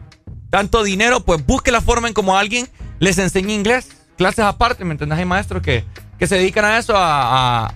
tanto 0.50 0.82
dinero, 0.84 1.20
pues 1.24 1.46
busque 1.46 1.72
la 1.72 1.82
forma 1.82 2.08
en 2.08 2.16
como 2.16 2.36
alguien 2.36 2.68
les 2.98 3.20
enseñe 3.20 3.54
inglés. 3.54 3.90
Clases 4.18 4.44
aparte, 4.44 4.84
¿me 4.86 4.94
entendés? 4.94 5.20
Hay 5.20 5.26
maestros 5.26 5.62
que, 5.62 5.84
que 6.18 6.26
se 6.26 6.36
dedican 6.36 6.66
a 6.66 6.80
eso, 6.80 6.98
a, 6.98 7.66
a- 7.68 7.74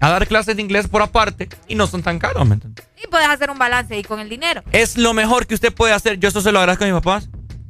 a 0.00 0.08
dar 0.10 0.26
clases 0.26 0.56
de 0.56 0.62
inglés 0.62 0.88
por 0.88 1.00
aparte 1.00 1.48
y 1.68 1.76
no 1.76 1.86
son 1.86 2.02
tan 2.02 2.18
caros, 2.18 2.44
¿me 2.44 2.54
entiendes? 2.54 2.84
Y 3.00 3.06
puedes 3.06 3.28
hacer 3.28 3.48
un 3.50 3.58
balance 3.58 3.94
ahí 3.94 4.02
con 4.02 4.18
el 4.18 4.28
dinero. 4.28 4.62
Es 4.72 4.96
lo 4.98 5.14
mejor 5.14 5.46
que 5.46 5.54
usted 5.54 5.72
puede 5.72 5.92
hacer. 5.92 6.18
Yo 6.18 6.28
eso 6.30 6.40
se 6.40 6.50
lo 6.50 6.58
agradezco 6.58 6.84
a 6.84 6.88
mis 6.88 6.94
papás. 6.94 7.28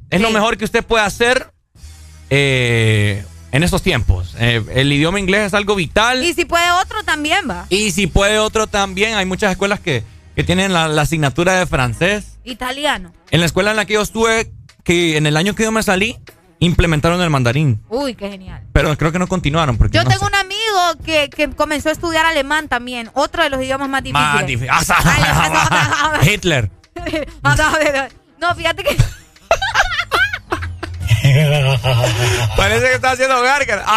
Es 0.08 0.20
lo 0.22 0.30
mejor 0.30 0.56
que 0.56 0.64
usted 0.64 0.82
puede 0.82 1.04
hacer 1.04 1.52
eh, 2.30 3.22
en 3.52 3.62
estos 3.62 3.82
tiempos. 3.82 4.34
Eh, 4.38 4.62
el 4.74 4.92
idioma 4.92 5.18
inglés 5.20 5.46
es 5.48 5.54
algo 5.54 5.74
vital. 5.74 6.24
Y 6.24 6.34
si 6.34 6.44
puede 6.44 6.70
otro 6.70 7.02
también, 7.04 7.48
va. 7.48 7.66
Y 7.68 7.90
si 7.92 8.06
puede 8.06 8.38
otro 8.38 8.66
también. 8.66 9.14
Hay 9.14 9.26
muchas 9.26 9.50
escuelas 9.52 9.80
que, 9.80 10.04
que 10.36 10.44
tienen 10.44 10.72
la, 10.72 10.88
la 10.88 11.02
asignatura 11.02 11.54
de 11.58 11.66
francés. 11.66 12.38
Italiano. 12.44 13.12
En 13.30 13.40
la 13.40 13.46
escuela 13.46 13.70
en 13.70 13.76
la 13.76 13.84
que 13.84 13.94
yo 13.94 14.02
estuve, 14.02 14.52
que 14.84 15.16
en 15.16 15.26
el 15.26 15.36
año 15.36 15.54
que 15.54 15.64
yo 15.64 15.72
me 15.72 15.82
salí, 15.82 16.16
implementaron 16.58 17.20
el 17.22 17.30
mandarín. 17.30 17.80
Uy, 17.88 18.14
qué 18.14 18.28
genial. 18.30 18.62
Pero 18.72 18.96
creo 18.96 19.12
que 19.12 19.18
no 19.18 19.26
continuaron. 19.26 19.76
Porque 19.78 19.96
Yo 19.96 20.04
no 20.04 20.10
tengo 20.10 20.26
sé. 20.26 20.30
un 20.30 20.34
amigo 20.34 21.04
que, 21.04 21.30
que 21.30 21.50
comenzó 21.50 21.88
a 21.88 21.92
estudiar 21.92 22.26
alemán 22.26 22.68
también, 22.68 23.10
otro 23.14 23.42
de 23.42 23.50
los 23.50 23.60
idiomas 23.62 23.88
más 23.88 24.02
difíciles. 24.02 24.34
Más 24.34 24.46
difícil. 24.46 24.70
Hitler. 26.34 26.70
no, 28.40 28.54
fíjate 28.54 28.82
que 28.84 28.96
Parece 32.56 32.86
que 32.86 32.94
está 32.94 33.12
haciendo 33.12 33.40
gárgara. 33.42 33.84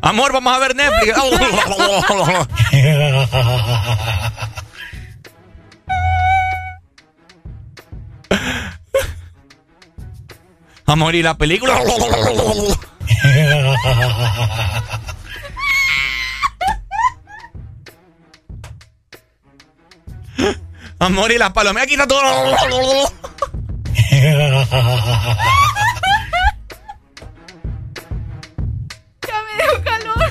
Amor, 0.00 0.32
vamos 0.32 0.54
a 0.54 0.58
ver 0.58 0.74
Netflix. 0.74 1.14
Amor, 10.86 11.14
y 11.14 11.22
la 11.22 11.38
película. 11.38 11.80
Amor, 20.98 21.32
y 21.32 21.38
la 21.38 21.52
palomera 21.52 21.86
quita 21.86 22.06
todo. 22.06 22.20
ya 24.14 24.20
me 29.42 29.52
dio 29.58 29.74
calor. 29.82 30.22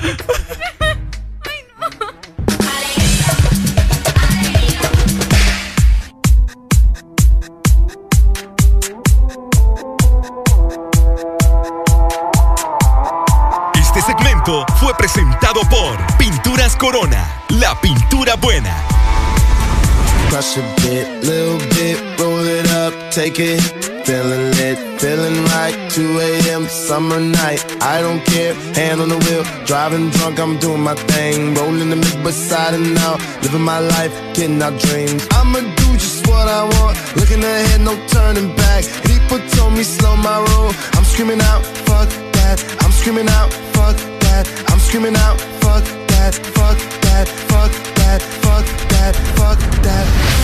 Ay, 1.44 1.58
no. 1.78 1.86
Este 13.74 14.00
segmento 14.00 14.64
fue 14.80 14.94
presentado 14.94 15.60
por 15.68 16.16
Pinturas 16.16 16.74
Corona, 16.76 17.44
la 17.50 17.78
pintura 17.82 18.36
buena. 18.36 18.74
Crush 20.30 20.56
a 20.56 20.62
bit, 20.80 21.06
little 21.22 21.58
bit, 21.68 21.98
roll 22.18 22.23
it 22.23 22.23
up, 22.23 22.23
take 23.14 23.38
it. 23.38 23.60
Feeling 24.04 24.50
lit, 24.58 24.76
feeling 25.00 25.44
right. 25.54 25.74
2 25.90 26.18
a.m. 26.18 26.66
summer 26.66 27.20
night. 27.20 27.60
I 27.80 28.00
don't 28.00 28.22
care, 28.26 28.54
hand 28.74 29.00
on 29.00 29.08
the 29.08 29.18
wheel, 29.24 29.44
driving 29.64 30.10
drunk. 30.10 30.40
I'm 30.40 30.58
doing 30.58 30.82
my 30.82 30.96
thing, 31.12 31.54
rolling 31.54 31.90
the 31.90 31.96
mid 31.96 32.18
beside 32.24 32.74
and 32.74 32.98
out, 32.98 33.20
living 33.42 33.62
my 33.62 33.78
life, 33.78 34.12
getting 34.34 34.60
our 34.60 34.76
dreams. 34.86 35.26
I'ma 35.30 35.60
do 35.60 35.88
just 36.02 36.26
what 36.26 36.48
I 36.48 36.64
want, 36.74 36.94
looking 37.16 37.42
ahead, 37.44 37.80
no 37.82 37.94
turning 38.08 38.50
back. 38.56 38.82
People 39.04 39.38
told 39.54 39.74
me 39.74 39.84
slow 39.84 40.16
my 40.16 40.38
roll. 40.50 40.72
I'm 40.96 41.04
screaming 41.04 41.40
out, 41.42 41.62
fuck 41.86 42.08
that. 42.36 42.58
I'm 42.82 42.90
screaming 42.90 43.28
out, 43.28 43.52
fuck 43.74 43.96
that. 44.24 44.44
I'm 44.70 44.80
screaming 44.80 45.16
out, 45.16 45.38
fuck 45.62 45.84
that, 46.10 46.34
fuck 46.56 46.78
that, 47.06 47.26
fuck 47.50 47.72
that, 47.98 48.20
fuck 48.42 48.66
that, 48.90 49.14
fuck 49.38 49.58
that. 49.84 50.43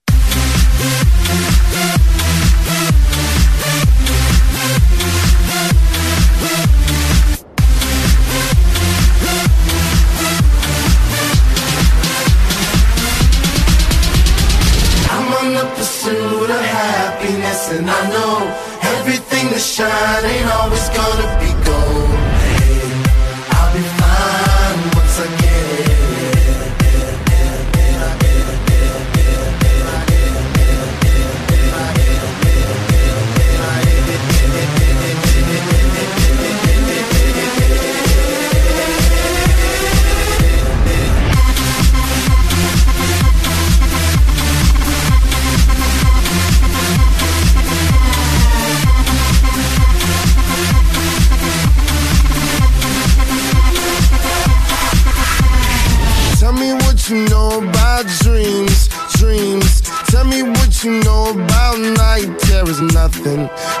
Everything 19.83 20.45
that 20.45 20.70
nothing. 63.25 63.80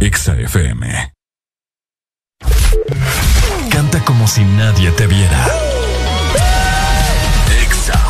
Exa 0.00 0.34
FM. 0.34 1.12
Canta 3.70 4.00
como 4.04 4.26
si 4.26 4.42
nadie 4.42 4.90
te 4.92 5.06
viera. 5.06 5.46
Exa 7.62 8.00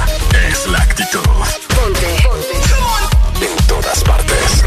es 0.48 0.68
la 0.68 0.78
actitud. 0.78 1.20
Ponte. 1.20 2.16
Ponte. 2.22 3.44
En 3.44 3.66
todas 3.66 4.04
partes. 4.04 4.64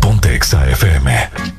Ponte 0.00 0.34
Exa 0.34 0.66
FM. 0.70 1.53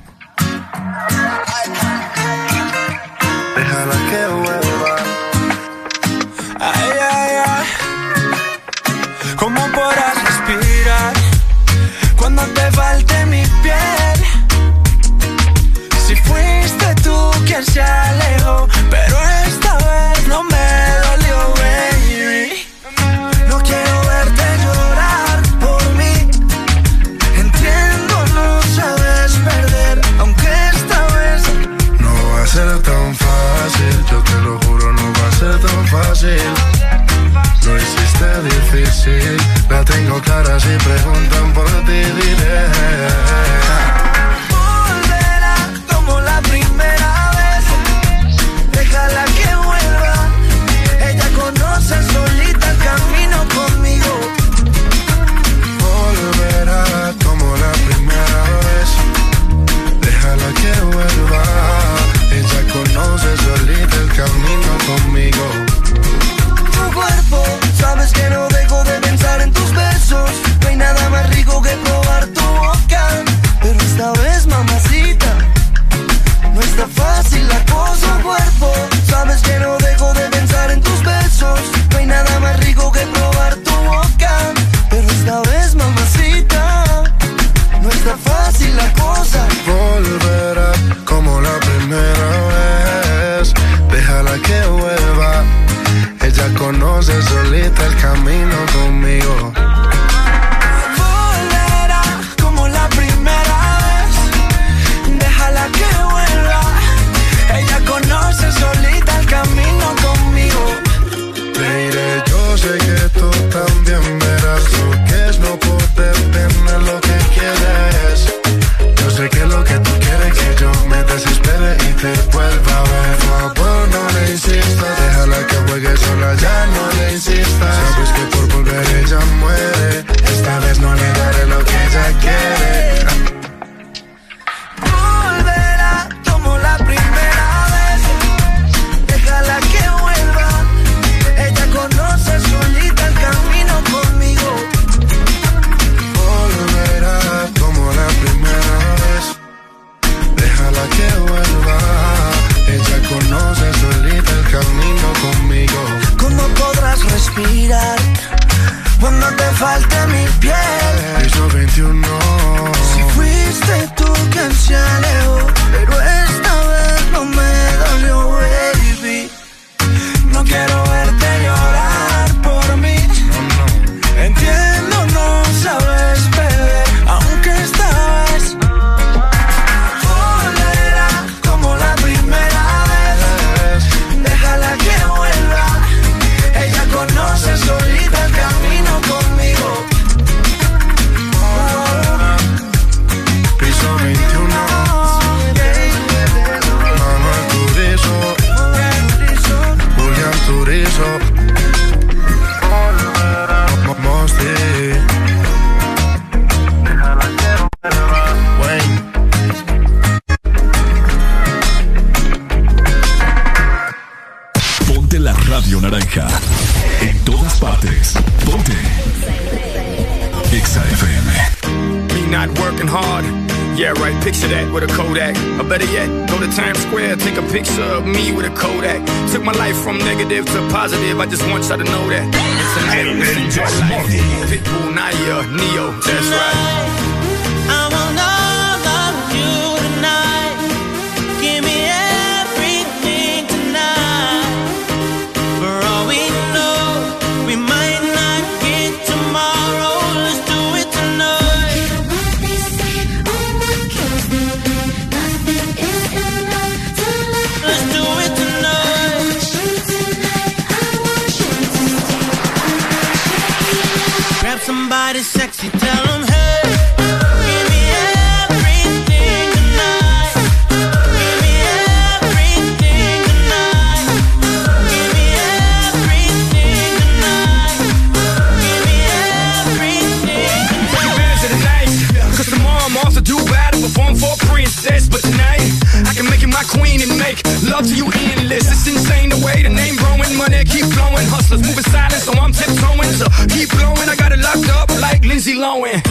Lindsay 295.46 295.62
Lohan. 295.62 296.02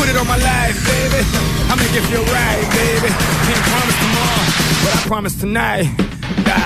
Put 0.00 0.08
it 0.08 0.16
on 0.16 0.26
my 0.26 0.38
life, 0.38 0.80
baby. 0.88 1.20
I 1.68 1.76
make 1.76 1.92
it 1.92 2.04
feel 2.08 2.24
right, 2.24 2.64
baby. 2.72 3.12
Can't 3.44 3.64
promise 3.68 3.98
tomorrow, 4.00 4.44
but 4.80 4.92
I 4.96 5.00
promise 5.04 5.34
tonight. 5.36 5.92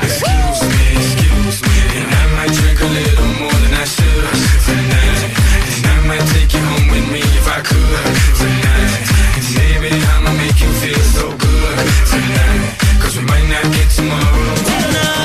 Excuse 0.07 0.63
me, 0.71 0.87
excuse 1.03 1.59
me, 1.67 1.77
and 1.99 2.07
I 2.15 2.25
might 2.39 2.53
drink 2.55 2.79
a 2.79 2.91
little 2.95 3.27
more 3.43 3.59
than 3.67 3.75
I 3.75 3.87
should 3.91 4.23
tonight. 4.71 5.35
And 5.67 5.83
I 5.83 5.99
might 6.07 6.27
take 6.31 6.55
you 6.55 6.63
home 6.63 6.87
with 6.95 7.07
me 7.11 7.23
if 7.27 7.47
I 7.51 7.59
could 7.59 8.07
tonight. 8.39 8.93
And 9.35 9.47
baby, 9.59 9.91
I'ma 9.91 10.31
make 10.39 10.63
you 10.63 10.71
feel 10.79 11.03
so 11.19 11.27
good 11.27 11.77
tonight. 12.07 13.03
Cause 13.03 13.19
we 13.19 13.25
might 13.27 13.47
not 13.51 13.67
get 13.75 13.91
tomorrow. 13.91 14.55
Tonight, 14.63 15.22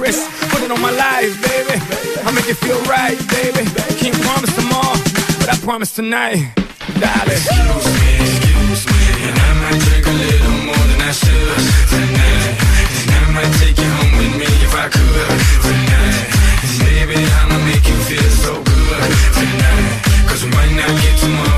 secrets. 0.00 0.48
Put 0.52 0.62
it 0.62 0.70
on 0.70 0.80
my 0.80 0.90
life, 0.90 1.34
baby. 1.42 1.76
I 2.24 2.30
make 2.32 2.48
it 2.48 2.56
feel 2.56 2.80
right, 2.88 3.18
baby. 3.28 3.64
Can't 4.00 4.16
promise 4.22 4.54
tomorrow, 4.54 4.96
but 5.40 5.48
I 5.52 5.56
promise 5.62 5.92
tonight, 5.92 6.52
darling. 7.00 7.36
Excuse 7.36 7.86
me, 8.00 8.12
excuse 8.20 8.82
me, 8.86 9.02
and 9.28 9.36
I 9.36 9.50
might 9.60 9.78
drink 9.80 10.06
a 10.06 10.16
little 10.24 10.58
more 10.68 10.84
than 10.90 11.00
I 11.00 11.12
should 11.12 11.64
tonight. 11.92 12.54
And 13.00 13.10
I 13.12 13.30
might 13.36 13.52
take 13.60 13.76
you 13.76 13.90
home 13.98 14.12
with 14.18 14.34
me 14.40 14.48
if 14.64 14.74
I 14.74 14.88
could 14.88 15.38
tonight. 15.64 16.24
And 16.64 16.76
baby, 16.84 17.18
I'ma 17.40 17.58
make 17.68 17.84
you 17.88 17.98
feel 18.08 18.30
so 18.44 18.52
good 18.62 19.12
tonight. 19.36 19.92
Cause 20.28 20.44
we 20.44 20.50
might 20.50 20.72
not 20.76 20.92
get 21.02 21.18
tomorrow. 21.18 21.49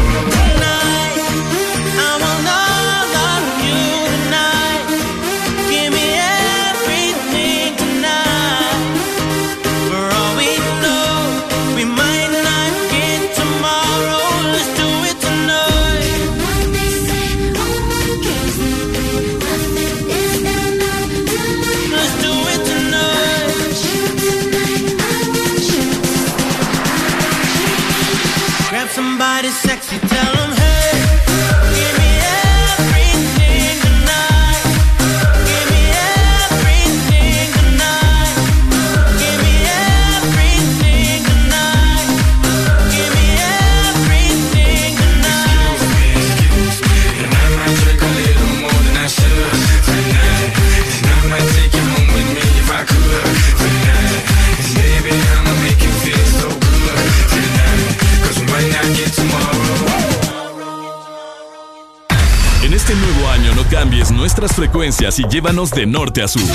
Nuestras 64.23 64.55
frecuencias 64.55 65.18
y 65.18 65.25
llévanos 65.25 65.73
de 65.73 65.84
norte 65.84 66.23
a 66.23 66.28
sur. 66.28 66.49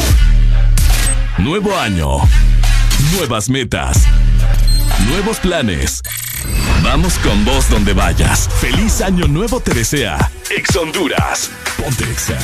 Nuevo 1.37 1.77
año. 1.77 2.19
Nuevas 3.11 3.49
metas. 3.49 4.05
Nuevos 5.09 5.37
planes. 5.41 6.01
Vamos 6.81 7.15
con 7.17 7.43
vos 7.43 7.69
donde 7.69 7.91
vayas. 7.91 8.47
Feliz 8.61 9.01
año 9.01 9.27
nuevo 9.27 9.59
te 9.59 9.73
desea. 9.73 10.31
Ex 10.49 10.77
Honduras. 10.77 11.51
Ponte 11.75 12.05
Exa. 12.05 12.39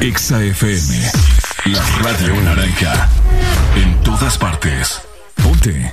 Exa 0.00 0.42
FM. 0.42 1.12
La 1.66 1.80
radio 2.02 2.40
naranja. 2.40 3.08
En 3.76 4.02
todas 4.02 4.36
partes. 4.36 5.00
Ponte. 5.40 5.92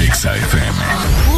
Exa 0.00 0.36
FM. 0.36 1.29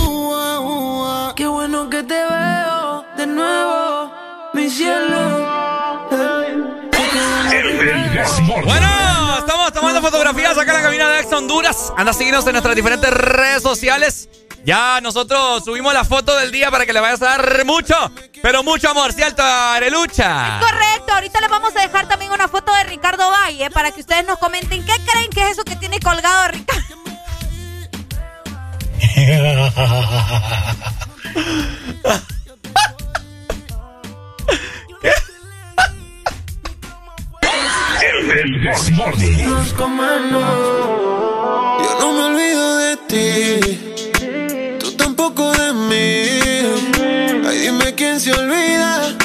Bueno, 8.65 9.39
estamos 9.39 9.73
tomando 9.73 10.01
fotografías 10.01 10.57
acá 10.57 10.71
en 10.71 10.77
la 10.77 10.83
cabina 10.83 11.09
de 11.11 11.21
Ex 11.21 11.33
Honduras. 11.33 11.93
Anda 11.97 12.13
a 12.13 12.23
en 12.23 12.31
nuestras 12.31 12.77
diferentes 12.77 13.11
redes 13.11 13.63
sociales. 13.63 14.29
Ya 14.65 15.01
nosotros 15.01 15.65
subimos 15.65 15.93
la 15.93 16.05
foto 16.05 16.37
del 16.37 16.53
día 16.53 16.71
para 16.71 16.87
que 16.87 16.93
le 16.93 17.01
vayas 17.01 17.21
a 17.23 17.37
dar 17.37 17.65
mucho, 17.65 17.97
pero 18.41 18.63
mucho 18.63 18.89
amor, 18.89 19.13
¿cierto, 19.13 19.43
Arelucha? 19.43 20.61
Es 20.61 20.65
correcto, 20.65 21.13
ahorita 21.15 21.41
les 21.41 21.51
vamos 21.51 21.75
a 21.75 21.81
dejar 21.81 22.07
también 22.07 22.31
una 22.31 22.47
foto 22.47 22.73
de 22.73 22.85
Ricardo 22.85 23.29
Valle 23.29 23.65
eh, 23.65 23.71
para 23.71 23.91
que 23.91 24.01
ustedes 24.01 24.25
nos 24.25 24.39
comenten 24.39 24.87
qué 24.87 24.93
creen 25.05 25.31
que 25.31 25.43
es 25.43 25.53
eso 25.53 25.65
que 25.65 25.75
tiene 25.75 25.99
colgado 25.99 26.53
Ricardo. 26.53 26.83
El 38.33 38.63
Yo 41.83 41.91
no 42.01 42.13
me 42.13 42.23
olvido 42.25 42.77
de 42.79 42.97
ti. 43.09 44.79
Tú 44.81 44.93
tampoco 44.97 45.53
de 45.53 45.73
mí. 45.73 46.05
Ay, 47.47 47.59
dime 47.59 47.95
quién 47.95 48.21
se 48.21 48.33
olvida 48.33 49.17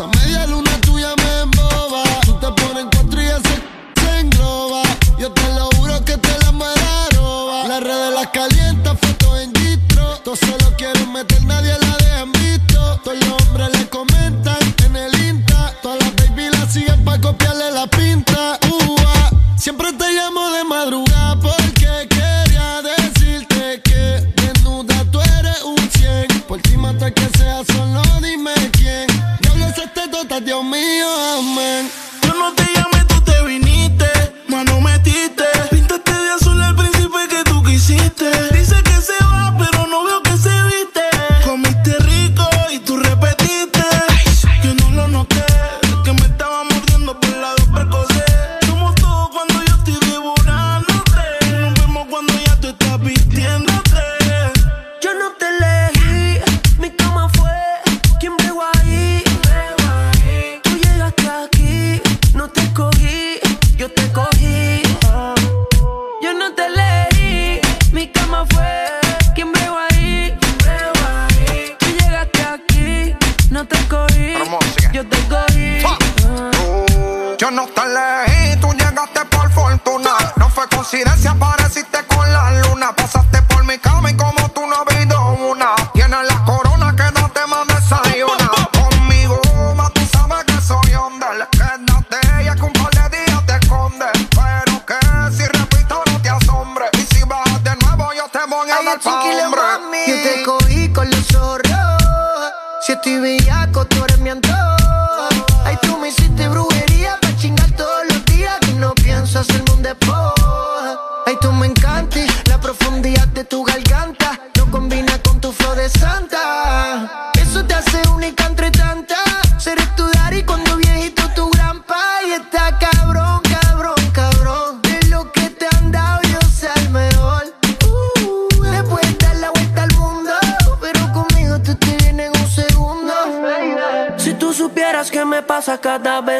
A 0.00 0.06
media 0.06 0.46
luna 0.46 0.67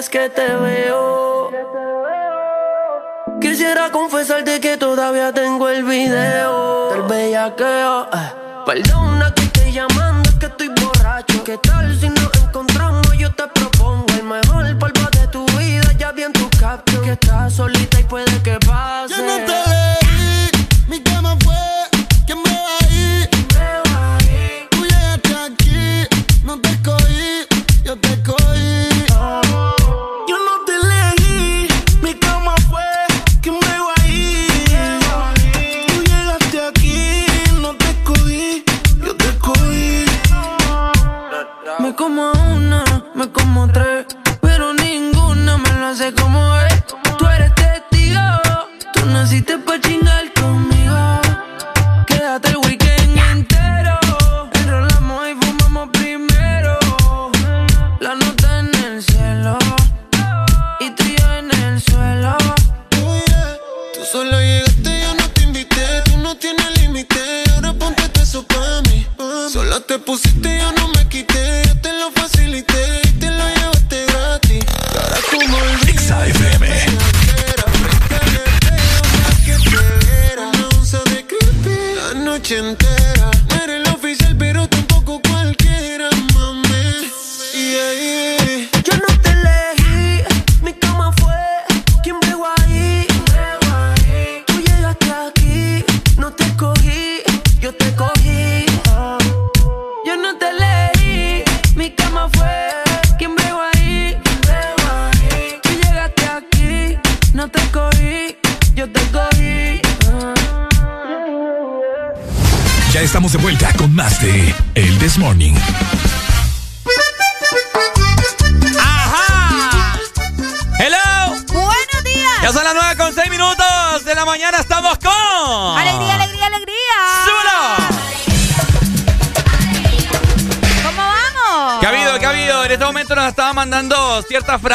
que 0.06 0.28
te 0.28 0.46
veo. 0.46 1.50
Quisiera 3.40 3.90
confesarte 3.90 4.60
que 4.60 4.76
todavía 4.76 5.32
tengo 5.32 5.68
el 5.68 5.82
video 5.82 6.90
del 6.92 7.02
bellaqueo. 7.02 8.04
Eh. 8.04 8.32
Perdona 8.64 9.34
que 9.34 9.42
estoy 9.42 9.72
llamando, 9.72 10.30
que 10.38 10.46
estoy 10.46 10.68
borracho. 10.68 11.42
¿Qué 11.42 11.58
tal 11.58 11.98
si 11.98 12.10
nos 12.10 12.30
encontramos? 12.44 13.18
Yo 13.18 13.34
te 13.34 13.48
propongo 13.48 14.06
el 14.16 14.22
mejor 14.22 14.78
polvo 14.78 15.10
de 15.10 15.26
tu 15.28 15.44
vida. 15.58 15.92
Ya 15.98 16.12
vi 16.12 16.22
en 16.22 16.32
tu 16.32 16.48
caption 16.60 17.02
que 17.02 17.12
estás 17.12 17.54
solita 17.54 17.98
y 17.98 18.04
puede 18.04 18.40
que 18.42 18.57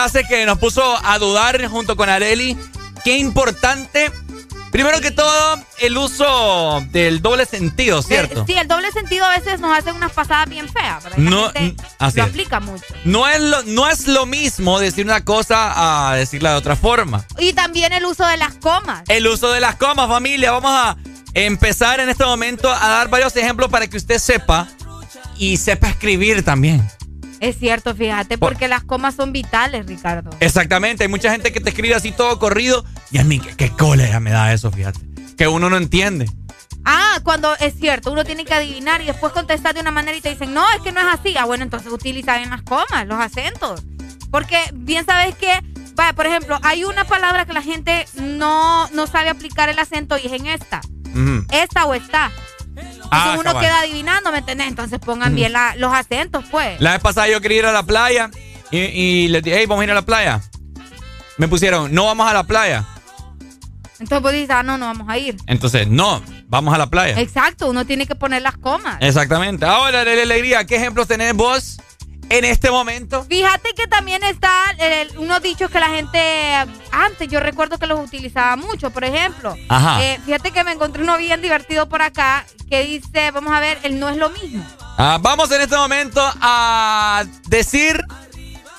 frases 0.04 0.28
que 0.28 0.46
nos 0.46 0.58
puso 0.58 0.84
a 1.06 1.18
dudar 1.18 1.66
junto 1.68 1.96
con 1.96 2.10
Areli. 2.10 2.58
Qué 3.06 3.18
importante 3.18 4.12
Primero 4.72 5.00
que 5.02 5.12
todo, 5.12 5.64
el 5.82 5.96
uso 5.96 6.84
del 6.90 7.22
doble 7.22 7.46
sentido, 7.46 8.02
¿cierto? 8.02 8.44
Sí, 8.48 8.54
el 8.54 8.68
doble 8.68 8.92
sentido 8.92 9.24
a 9.24 9.30
veces 9.30 9.60
nos 9.60 9.78
hace 9.78 9.92
unas 9.92 10.12
pasadas 10.12 10.50
bien 10.50 10.68
feas, 10.68 11.04
pero 11.04 11.16
no, 11.20 11.52
así 12.00 12.18
lo 12.18 12.24
aplica 12.24 12.60
mucho. 12.60 12.84
No 13.06 13.28
es, 13.28 13.40
lo, 13.40 13.62
no 13.64 13.88
es 13.88 14.08
lo 14.08 14.26
mismo 14.26 14.80
decir 14.80 15.06
una 15.06 15.24
cosa 15.24 16.10
a 16.10 16.16
decirla 16.16 16.54
de 16.54 16.58
otra 16.58 16.76
forma. 16.76 17.24
Y 17.38 17.54
también 17.54 17.94
el 17.94 18.04
uso 18.04 18.26
de 18.26 18.36
las 18.38 18.56
comas. 18.56 19.04
El 19.10 19.28
uso 19.28 19.52
de 19.52 19.60
las 19.60 19.76
comas, 19.76 20.08
familia. 20.08 20.52
Vamos 20.52 20.72
a 20.74 20.98
empezar 21.36 22.00
en 22.00 22.10
este 22.10 22.26
momento 22.26 22.68
a 22.68 22.88
dar 22.88 23.10
varios 23.10 23.36
ejemplos 23.36 23.70
para 23.70 23.86
que 23.86 23.98
usted 23.98 24.18
sepa 24.18 24.68
y 25.38 25.58
sepa 25.58 25.90
escribir 25.90 26.44
también. 26.44 26.84
Es 27.44 27.60
cierto, 27.60 27.94
fíjate, 27.94 28.38
porque 28.38 28.70
las 28.70 28.86
comas 28.86 29.16
son 29.16 29.34
vitales, 29.34 29.86
Ricardo. 29.86 30.30
Exactamente, 30.40 31.04
hay 31.04 31.10
mucha 31.10 31.30
gente 31.30 31.52
que 31.52 31.60
te 31.60 31.72
escribe 31.72 31.94
así 31.94 32.14
todo 32.14 32.40
corrido 32.40 32.86
y 33.12 33.18
a 33.18 33.26
mí 33.26 33.42
qué, 33.42 33.70
cólera 33.70 34.22
me 34.22 34.32
da 34.32 34.54
eso, 34.54 34.72
fíjate. 34.72 35.02
Que 35.36 35.50
uno 35.50 35.70
no 35.70 35.76
entiende. 35.76 36.32
Ah, 36.86 37.20
cuando 37.22 37.54
es 37.58 37.74
cierto, 37.78 38.14
uno 38.14 38.24
tiene 38.24 38.46
que 38.46 38.54
adivinar 38.54 39.02
y 39.02 39.08
después 39.08 39.34
contestar 39.34 39.74
de 39.74 39.82
una 39.82 39.92
manera 39.92 40.16
y 40.16 40.22
te 40.22 40.30
dicen, 40.30 40.54
no, 40.54 40.64
es 40.72 40.80
que 40.84 40.94
no 40.94 41.02
es 41.02 41.08
así. 41.20 41.36
Ah, 41.38 41.44
bueno, 41.44 41.66
entonces 41.66 41.92
utiliza 41.92 42.38
bien 42.38 42.50
las 42.50 42.62
comas, 42.62 43.06
los 43.08 43.20
acentos. 43.20 43.84
Porque 44.32 44.58
bien 44.74 45.06
sabes 45.06 45.36
que, 45.36 45.52
vaya, 45.96 46.14
por 46.14 46.28
ejemplo, 46.28 46.58
hay 46.64 46.86
una 46.86 47.04
palabra 47.04 47.44
que 47.46 47.52
la 47.52 47.62
gente 47.62 48.06
no, 48.22 48.88
no 48.92 49.06
sabe 49.06 49.28
aplicar 49.28 49.68
el 49.68 49.80
acento 49.80 50.16
y 50.18 50.28
es 50.28 50.32
en 50.32 50.48
esta. 50.48 50.80
Esta 51.52 51.86
o 51.88 51.94
está. 51.94 52.32
Ah, 53.14 53.36
uno 53.40 53.60
queda 53.60 53.80
adivinando, 53.80 54.32
¿me 54.32 54.40
entendés? 54.40 54.68
Entonces 54.68 55.00
pongan 55.00 55.36
bien 55.36 55.54
los 55.78 55.94
acentos, 55.94 56.46
pues. 56.50 56.80
La 56.82 56.94
vez 56.94 57.02
pasada 57.02 57.28
yo 57.28 57.42
quería 57.42 57.60
ir 57.60 57.66
a 57.66 57.72
la 57.72 57.84
playa 57.84 58.30
y, 58.72 58.80
y 58.80 59.28
les 59.28 59.44
dije, 59.44 59.58
hey, 59.60 59.66
vamos 59.66 59.82
a 59.82 59.86
ir 59.86 59.92
a 59.92 59.96
la 59.96 60.02
playa. 60.02 60.42
Me 61.38 61.48
pusieron, 61.48 61.94
no 61.94 62.06
vamos 62.06 62.28
a 62.28 62.34
la 62.34 62.44
playa. 62.44 62.86
Entonces 64.00 64.22
vos 64.22 64.32
dices, 64.34 64.50
ah, 64.50 64.64
no, 64.64 64.78
no 64.78 64.88
vamos 64.88 65.08
a 65.10 65.18
ir. 65.18 65.38
Entonces, 65.48 65.88
no, 65.88 66.22
vamos 66.48 66.74
a 66.74 66.78
la 66.78 66.88
playa. 66.88 67.20
Exacto, 67.20 67.70
uno 67.70 67.86
tiene 67.86 68.06
que 68.06 68.16
poner 68.16 68.42
las 68.42 68.58
comas. 68.58 68.98
Exactamente. 69.00 69.66
Ahora, 69.66 70.02
Alegría, 70.02 70.66
¿qué 70.66 70.76
ejemplos 70.76 71.08
tenés 71.08 71.34
vos 71.34 71.78
en 72.38 72.46
este 72.46 72.72
momento? 72.72 73.24
Fíjate 73.26 73.74
que 73.76 73.86
también 73.88 74.24
está 74.24 74.52
unos 75.18 75.42
dichos 75.42 75.70
que 75.70 75.80
la 75.80 75.90
gente 75.90 76.20
antes 76.92 77.28
yo 77.28 77.40
recuerdo 77.40 77.78
que 77.78 77.86
los 77.86 78.00
utilizaba 78.00 78.56
mucho. 78.56 78.90
Por 78.90 79.04
ejemplo, 79.04 79.56
eh, 80.00 80.20
fíjate 80.26 80.52
que 80.52 80.64
me 80.64 80.72
encontré 80.72 81.04
uno 81.04 81.18
bien 81.18 81.42
divertido 81.42 81.88
por 81.88 82.02
acá 82.02 82.46
que 82.70 82.84
dice, 82.84 83.30
vamos 83.32 83.54
a 83.54 83.60
ver, 83.60 83.78
el 83.84 84.00
no 84.00 84.10
es 84.10 84.18
lo 84.18 84.30
mismo. 84.32 84.66
Ah, 84.98 85.20
vamos 85.22 85.52
en 85.52 85.62
este 85.62 85.76
momento 85.76 86.22
a 86.42 87.24
decir 87.48 88.04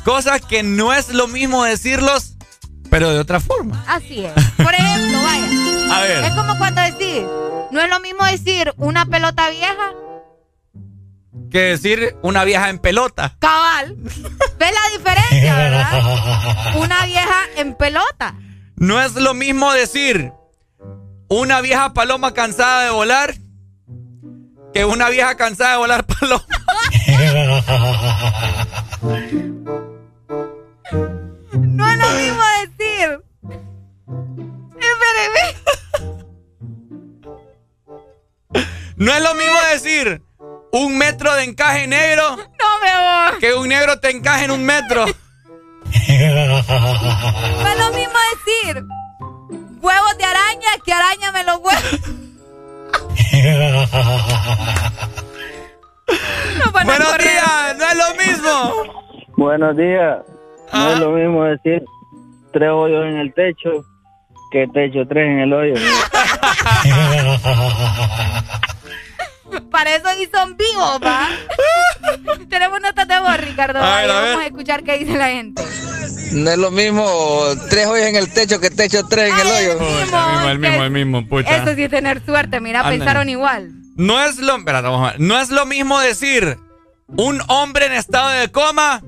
cosas 0.05 0.41
que 0.41 0.65
no 0.65 0.93
es 0.93 1.11
lo 1.11 1.29
mismo 1.29 1.63
decirlos, 1.63 2.35
pero 2.91 3.11
de 3.11 3.21
otra 3.21 3.39
forma. 3.39 3.85
Así 3.87 4.25
es. 4.25 4.33
Por 4.57 4.75
ejemplo, 4.75 5.23
vaya. 5.23 5.49
A 5.95 6.01
ver. 6.01 6.25
Es 6.25 6.33
como 6.33 6.59
cuando 6.59 6.81
decís, 6.81 7.23
no 7.71 7.81
es 7.81 7.89
lo 7.89 8.01
mismo 8.01 8.25
decir 8.25 8.73
una 8.79 9.07
pelota 9.07 9.49
vieja 9.51 9.93
que 11.55 11.61
decir 11.61 12.17
una 12.23 12.43
vieja 12.43 12.69
en 12.69 12.81
pelota. 12.81 13.37
Cabal. 13.39 13.95
¿Ves 13.97 14.75
la 14.75 14.99
diferencia, 14.99 15.55
verdad? 15.55 16.75
Una 16.79 17.07
vieja 17.07 17.43
en 17.57 17.77
pelota. 17.77 18.35
No 18.75 19.01
es 19.01 19.15
lo 19.15 19.35
mismo 19.35 19.73
decir 19.73 20.33
una 21.29 21.61
vieja 21.61 21.95
paloma 21.95 22.35
cansada 22.35 22.83
de 22.83 22.91
volar 22.91 23.37
que 24.75 24.85
una 24.85 25.09
vieja 25.11 25.37
cansada 25.37 25.71
de 25.75 25.77
volar 25.77 26.05
paloma. 26.21 26.45
no 31.53 31.89
es 31.89 31.99
lo 31.99 32.11
mismo 32.17 32.43
decir. 32.65 33.23
Espéreme. 34.91 35.45
No 38.97 39.13
es 39.15 39.23
lo 39.23 39.35
mismo 39.37 39.57
decir 39.73 40.21
un 40.75 40.99
metro 40.99 41.33
de 41.35 41.45
encaje 41.45 41.87
negro. 41.87 42.37
No 42.37 42.81
me 42.83 42.91
voy. 43.31 43.39
Que 43.39 43.55
un 43.55 43.69
negro 43.69 44.01
te 44.01 44.11
encaje 44.11 44.47
en 44.47 44.51
un 44.51 44.65
metro. 44.65 45.07
no 45.07 45.13
es 46.11 47.79
lo 47.79 47.93
mismo 47.93 48.19
decir 48.35 48.83
huevos 49.81 50.19
de 50.19 50.25
araña 50.25 50.71
que 50.85 50.93
arañame 50.93 51.45
los 51.45 51.59
huevos. 51.59 52.01
Buenos 56.83 57.19
días, 57.19 57.77
no 57.79 57.85
es 57.85 57.97
lo 57.97 58.15
mismo. 58.17 58.73
Buenos 59.37 59.77
días. 59.77 60.19
No 60.73 60.93
es 60.93 60.99
lo 60.99 61.11
mismo 61.11 61.45
decir 61.45 61.85
tres 62.53 62.71
hoyos 62.71 63.07
en 63.07 63.19
el 63.19 63.33
techo 63.33 63.85
que 64.51 64.67
techo 64.69 65.07
tres 65.09 65.29
en 65.29 65.39
el 65.41 65.53
hoyo. 65.53 65.75
Para 69.71 69.95
eso 69.95 70.07
sí 70.19 70.29
son 70.33 70.57
vivos, 70.57 71.01
¿va? 71.03 71.29
Tenemos 72.49 72.81
notas 72.81 73.09
de 73.09 73.21
voz, 73.21 73.37
Ricardo. 73.39 73.81
vamos 73.81 74.43
a 74.43 74.47
escuchar 74.47 74.85
qué 74.85 74.99
dice 74.99 75.17
la 75.17 75.29
gente. 75.29 75.63
No 76.33 76.51
es 76.51 76.59
lo 76.59 76.71
mismo 76.71 77.45
tres 77.71 77.87
hoyos 77.87 78.07
en 78.07 78.17
el 78.17 78.33
techo 78.33 78.61
que 78.61 78.71
techo 78.71 79.07
tres 79.07 79.33
en 79.33 79.41
el 79.41 79.47
hoyo. 79.47 79.73
El 79.73 79.79
mismo, 79.79 80.51
el 80.51 80.59
mismo, 80.59 80.85
el 80.85 80.91
mismo, 80.91 81.29
pucha. 81.29 81.57
Eso 81.57 81.75
sí 81.75 81.85
es 81.85 81.91
tener 81.91 82.25
suerte, 82.25 82.61
mira, 82.61 82.85
pensaron 82.85 83.29
igual. 83.29 83.71
No 83.97 84.23
es 84.23 84.39
lo, 84.39 84.59
no 84.59 85.41
es 85.41 85.51
lo 85.51 85.67
mismo 85.67 86.01
decir 86.01 86.59
un 87.07 87.41
hombre 87.49 87.87
en 87.87 87.93
estado 87.93 88.31
de 88.31 88.51
coma 88.51 89.03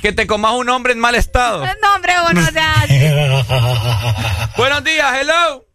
que 0.00 0.12
te 0.12 0.26
comas 0.26 0.54
un 0.54 0.68
hombre 0.68 0.92
en 0.92 0.98
mal 0.98 1.14
estado. 1.14 1.64
No, 1.64 1.94
hombre, 1.94 2.12
bueno, 2.22 2.40
Buenos 4.56 4.84
días, 4.84 5.20
hello. 5.20 5.65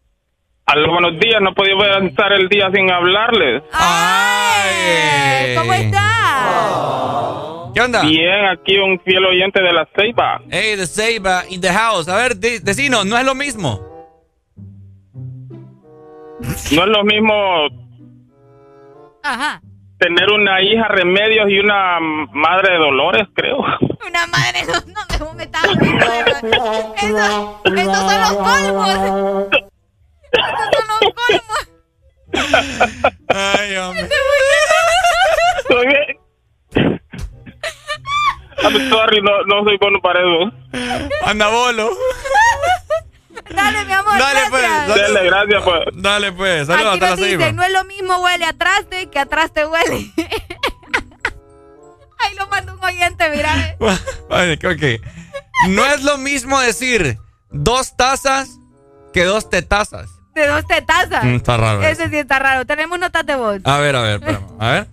Aló, 0.66 0.92
buenos 0.92 1.18
días, 1.20 1.40
no 1.42 1.52
podía 1.54 1.74
avanzar 1.74 2.32
el 2.32 2.48
día 2.48 2.70
sin 2.72 2.90
hablarles. 2.90 3.62
¡Ay! 3.72 5.54
¿Cómo 5.56 5.72
está? 5.74 7.72
¿Qué 7.74 7.80
onda? 7.80 8.02
Bien, 8.02 8.46
aquí 8.46 8.78
un 8.78 9.00
fiel 9.00 9.24
oyente 9.24 9.60
de 9.62 9.72
la 9.72 9.88
Ceiba. 9.96 10.40
Hey, 10.50 10.76
de 10.76 10.86
Ceiba, 10.86 11.42
in 11.48 11.60
the 11.60 11.72
house. 11.72 12.08
A 12.08 12.16
ver, 12.16 12.36
decino, 12.36 13.04
no 13.04 13.18
es 13.18 13.24
lo 13.24 13.34
mismo. 13.34 13.80
No 16.72 16.84
es 16.84 16.88
lo 16.88 17.04
mismo. 17.04 17.34
Ajá. 19.22 19.60
Tener 19.98 20.30
una 20.32 20.60
hija 20.62 20.88
Remedios 20.88 21.48
y 21.48 21.58
una 21.58 21.98
madre 22.32 22.72
de 22.72 22.78
Dolores, 22.78 23.28
creo. 23.34 23.58
Una 23.58 24.26
madre, 24.26 24.62
no, 24.66 25.24
no 25.26 25.34
me 25.34 25.44
estás 25.44 25.64
Eso, 27.02 27.62
esos 27.64 27.96
son 27.96 28.20
los 29.50 29.71
colmos. 30.32 31.68
Ay, 33.28 33.76
hombre. 33.76 34.08
I'm 38.62 38.90
sorry, 38.90 39.20
no, 39.22 39.44
no 39.46 39.64
soy 39.64 39.76
bueno 39.78 40.00
para 40.00 40.20
eso. 40.20 40.52
Anda 41.24 41.48
bolo. 41.48 41.90
Dale, 43.50 43.84
mi 43.84 43.92
amor. 43.92 44.18
Dale, 44.18 44.40
pues. 44.50 44.62
Dale, 44.62 45.24
gracias, 45.24 45.62
pues. 45.62 45.80
Dale, 45.94 46.32
pues. 46.32 46.66
Saludos 46.66 46.94
hasta 46.94 47.10
la 47.10 47.16
dice, 47.16 47.52
No 47.52 47.62
es 47.62 47.72
lo 47.72 47.84
mismo 47.84 48.16
huele 48.18 48.44
atrás 48.44 48.88
de 48.88 49.10
que 49.10 49.18
atrás 49.18 49.52
te 49.52 49.66
huele. 49.66 50.12
Ahí 52.18 52.34
lo 52.38 52.46
manda 52.46 52.72
un 52.72 52.84
oyente, 52.84 53.28
mira. 53.30 53.76
Vale, 54.28 54.54
ok. 54.54 55.02
No 55.70 55.84
es 55.86 56.02
lo 56.04 56.18
mismo 56.18 56.60
decir 56.60 57.18
dos 57.50 57.96
tazas 57.96 58.58
que 59.12 59.24
dos 59.24 59.50
tetazas 59.50 60.21
de 60.34 60.46
dos 60.46 60.66
tetazas. 60.66 61.24
Mm, 61.24 61.34
está 61.36 61.56
raro. 61.56 61.82
Ese 61.82 62.08
sí 62.08 62.16
está 62.16 62.38
raro. 62.38 62.64
Tenemos 62.64 62.98
notas 62.98 63.26
de 63.26 63.36
voz. 63.36 63.60
A 63.64 63.78
ver, 63.78 63.96
a 63.96 64.02
ver, 64.02 64.14
espérame. 64.14 64.46
A 64.58 64.70
ver. 64.70 64.86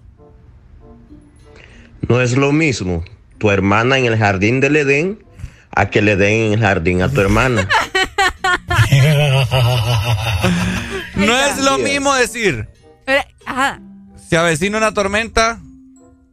No 2.08 2.22
es 2.22 2.36
lo 2.36 2.52
mismo 2.52 3.04
tu 3.38 3.52
hermana 3.52 3.98
en 3.98 4.06
el 4.06 4.18
jardín 4.18 4.60
del 4.60 4.76
Edén 4.76 5.24
a 5.76 5.90
que 5.90 6.02
le 6.02 6.16
den 6.16 6.48
en 6.48 6.54
el 6.54 6.60
jardín 6.60 7.02
a 7.02 7.10
tu 7.10 7.22
hermana. 7.22 7.68
no 11.16 11.38
es 11.38 11.64
lo 11.64 11.78
mismo 11.78 12.14
decir. 12.16 12.68
Ajá. 13.46 13.80
Se 14.28 14.38
avecina 14.38 14.78
una 14.78 14.94
tormenta. 14.94 15.60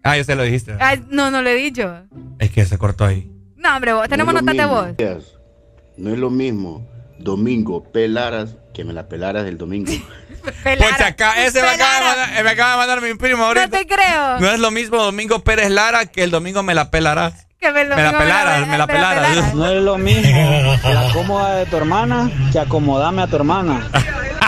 Ah, 0.03 0.17
ya 0.17 0.25
se 0.25 0.35
lo 0.35 0.43
dijiste. 0.43 0.77
no, 1.11 1.31
no 1.31 1.43
lo 1.43 1.49
he 1.49 1.55
dicho. 1.55 2.03
Es 2.39 2.51
que 2.51 2.65
se 2.65 2.79
cortó 2.79 3.05
ahí. 3.05 3.31
No, 3.57 3.75
hombre, 3.75 3.93
tenemos 4.09 4.35
notas 4.35 4.57
de 4.57 4.65
voz. 4.67 4.89
No 5.97 6.13
es 6.13 6.19
lo 6.19 6.31
mismo 6.31 6.87
domingo, 7.19 7.83
pelaras, 7.93 8.57
que 8.77 8.85
me 8.85 8.93
la 8.93 9.09
pelaras 9.09 9.47
el 9.47 9.57
domingo. 9.57 9.91
Pucha, 10.45 11.07
acá, 11.07 11.43
ese 11.43 11.63
me 11.63 11.69
acaba, 11.69 11.95
de 11.95 12.05
mandar, 12.05 12.45
me 12.45 12.51
acaba 12.51 12.71
de 12.73 12.77
mandar 12.77 13.01
mi 13.01 13.15
primo 13.15 13.45
ahorita. 13.45 13.67
No 13.69 13.71
te 13.73 13.87
creo. 13.87 14.39
No 14.39 14.51
es 14.51 14.61
lo 14.61 14.71
mismo 14.71 15.03
Domingo 15.03 15.43
Pérez 15.43 15.71
Lara 15.71 16.05
que 16.05 16.23
el 16.23 16.31
domingo 16.31 16.63
me 16.63 16.75
la 16.75 16.91
pelarás. 16.91 17.47
Que 17.59 17.73
me, 17.73 17.85
lo 17.85 17.97
Me 17.97 18.03
la 18.03 18.09
digo, 18.11 18.21
pelaras, 18.21 18.69
me 18.69 18.77
la 18.77 18.87
pelaras. 18.87 19.55
No 19.55 19.67
es 19.67 19.83
lo 19.83 19.97
mismo 19.97 20.77
la 20.85 21.11
cómoda 21.15 21.55
de 21.57 21.65
tu 21.67 21.77
hermana 21.79 22.31
que 22.53 22.59
acomodame 22.61 23.23
a 23.23 23.27
tu 23.27 23.37
hermana. 23.37 23.89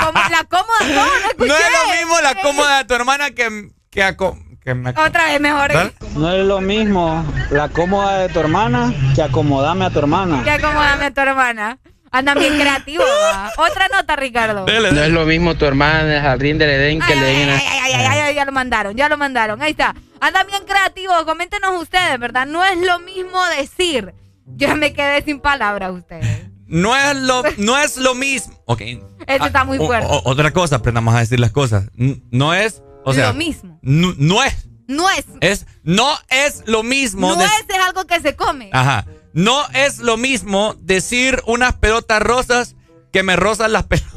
Como 0.05 0.21
la 0.31 0.45
cómoda, 0.45 0.79
no, 0.89 1.05
no. 1.05 1.47
No 1.47 1.55
es 1.55 1.71
lo 1.73 1.97
mismo 1.97 2.21
la 2.21 2.35
cómoda 2.43 2.79
de 2.79 2.85
tu 2.85 2.95
hermana 2.95 3.31
que, 3.31 3.71
que, 3.91 4.03
aco- 4.05 4.39
que 4.63 4.75
me... 4.75 4.91
Otra 4.91 5.25
vez 5.25 5.41
mejor. 5.41 5.69
¿Verdad? 5.69 5.93
No 6.17 6.31
es 6.35 6.45
lo 6.45 6.61
mismo 6.61 7.25
la 7.51 7.71
cómoda 7.71 8.19
de 8.19 8.29
tu 8.29 8.41
hermana 8.41 8.93
que 9.15 9.23
acomodame 9.23 9.87
a 9.87 9.91
tu 9.91 9.99
hermana. 10.01 10.45
Que 10.45 10.51
acomodame 10.51 11.07
a 11.07 11.11
tu 11.15 11.21
hermana. 11.23 11.79
Andan 12.11 12.39
bien 12.39 12.55
creativos. 12.59 13.07
Otra 13.57 13.89
nota, 13.89 14.17
Ricardo. 14.17 14.67
No 14.67 15.03
es 15.03 15.11
lo 15.11 15.27
mismo 15.27 15.55
tu 15.57 15.65
hermana 15.67 16.01
en 16.03 16.11
el 16.11 16.23
jardín 16.23 16.59
del 16.59 16.71
Edén 16.71 17.01
que 17.01 17.13
Ay, 17.13 17.21
le 17.21 17.27
den 17.27 17.49
ay, 17.51 17.61
ay, 17.69 17.93
ay, 17.95 18.05
ay, 18.07 18.19
ay, 18.21 18.35
ya 18.35 18.45
lo 18.45 18.53
mandaron, 18.53 18.97
ya 18.97 19.09
lo 19.09 19.17
mandaron. 19.17 19.61
Ahí 19.63 19.73
está. 19.73 19.95
Andan 20.21 20.47
bien 20.47 20.63
creativos. 20.67 21.25
Coméntenos 21.25 21.81
ustedes, 21.83 22.19
¿verdad? 22.19 22.47
No 22.47 22.65
es 22.65 22.79
lo 22.79 22.99
mismo 23.01 23.39
decir. 23.59 24.15
Yo 24.47 24.75
me 24.77 24.93
quedé 24.95 25.23
sin 25.23 25.41
palabras 25.41 25.93
ustedes. 25.93 26.47
No 26.67 26.97
es 26.97 27.17
lo, 27.17 27.43
no 27.59 27.79
es 27.79 27.97
lo 27.97 28.15
mismo. 28.15 28.55
Ok. 28.67 28.81
Eso 29.27 29.47
está 29.47 29.65
muy 29.65 29.79
O- 29.79 29.87
fuerte. 29.87 30.07
o- 30.11 30.23
otra 30.25 30.51
cosa, 30.53 30.77
aprendamos 30.77 31.15
a 31.15 31.21
decir 31.21 31.39
las 31.41 31.51
cosas. 31.53 31.85
No 31.95 32.55
es, 32.55 32.83
o 33.05 33.13
sea, 33.13 33.29
Lo 33.29 33.35
mismo. 33.35 33.79
No, 33.83 34.15
no 34.19 34.43
es, 34.43 34.67
No 34.87 35.09
es. 35.11 35.25
es, 35.41 35.67
no 35.83 36.09
es 36.31 36.63
lo 36.67 36.83
mismo. 36.83 37.35
No 37.35 37.41
es, 37.43 37.51
es 37.69 37.79
algo 37.87 38.07
que 38.07 38.21
se 38.21 38.35
come. 38.37 38.71
Ajá. 38.73 39.05
No 39.39 39.65
es 39.73 40.01
lo 40.01 40.17
mismo 40.17 40.75
decir 40.81 41.41
unas 41.47 41.75
pelotas 41.75 42.21
rosas 42.21 42.75
que 43.13 43.23
me 43.23 43.37
rozan 43.37 43.73
las 43.73 43.85
pelotas. 43.85 44.11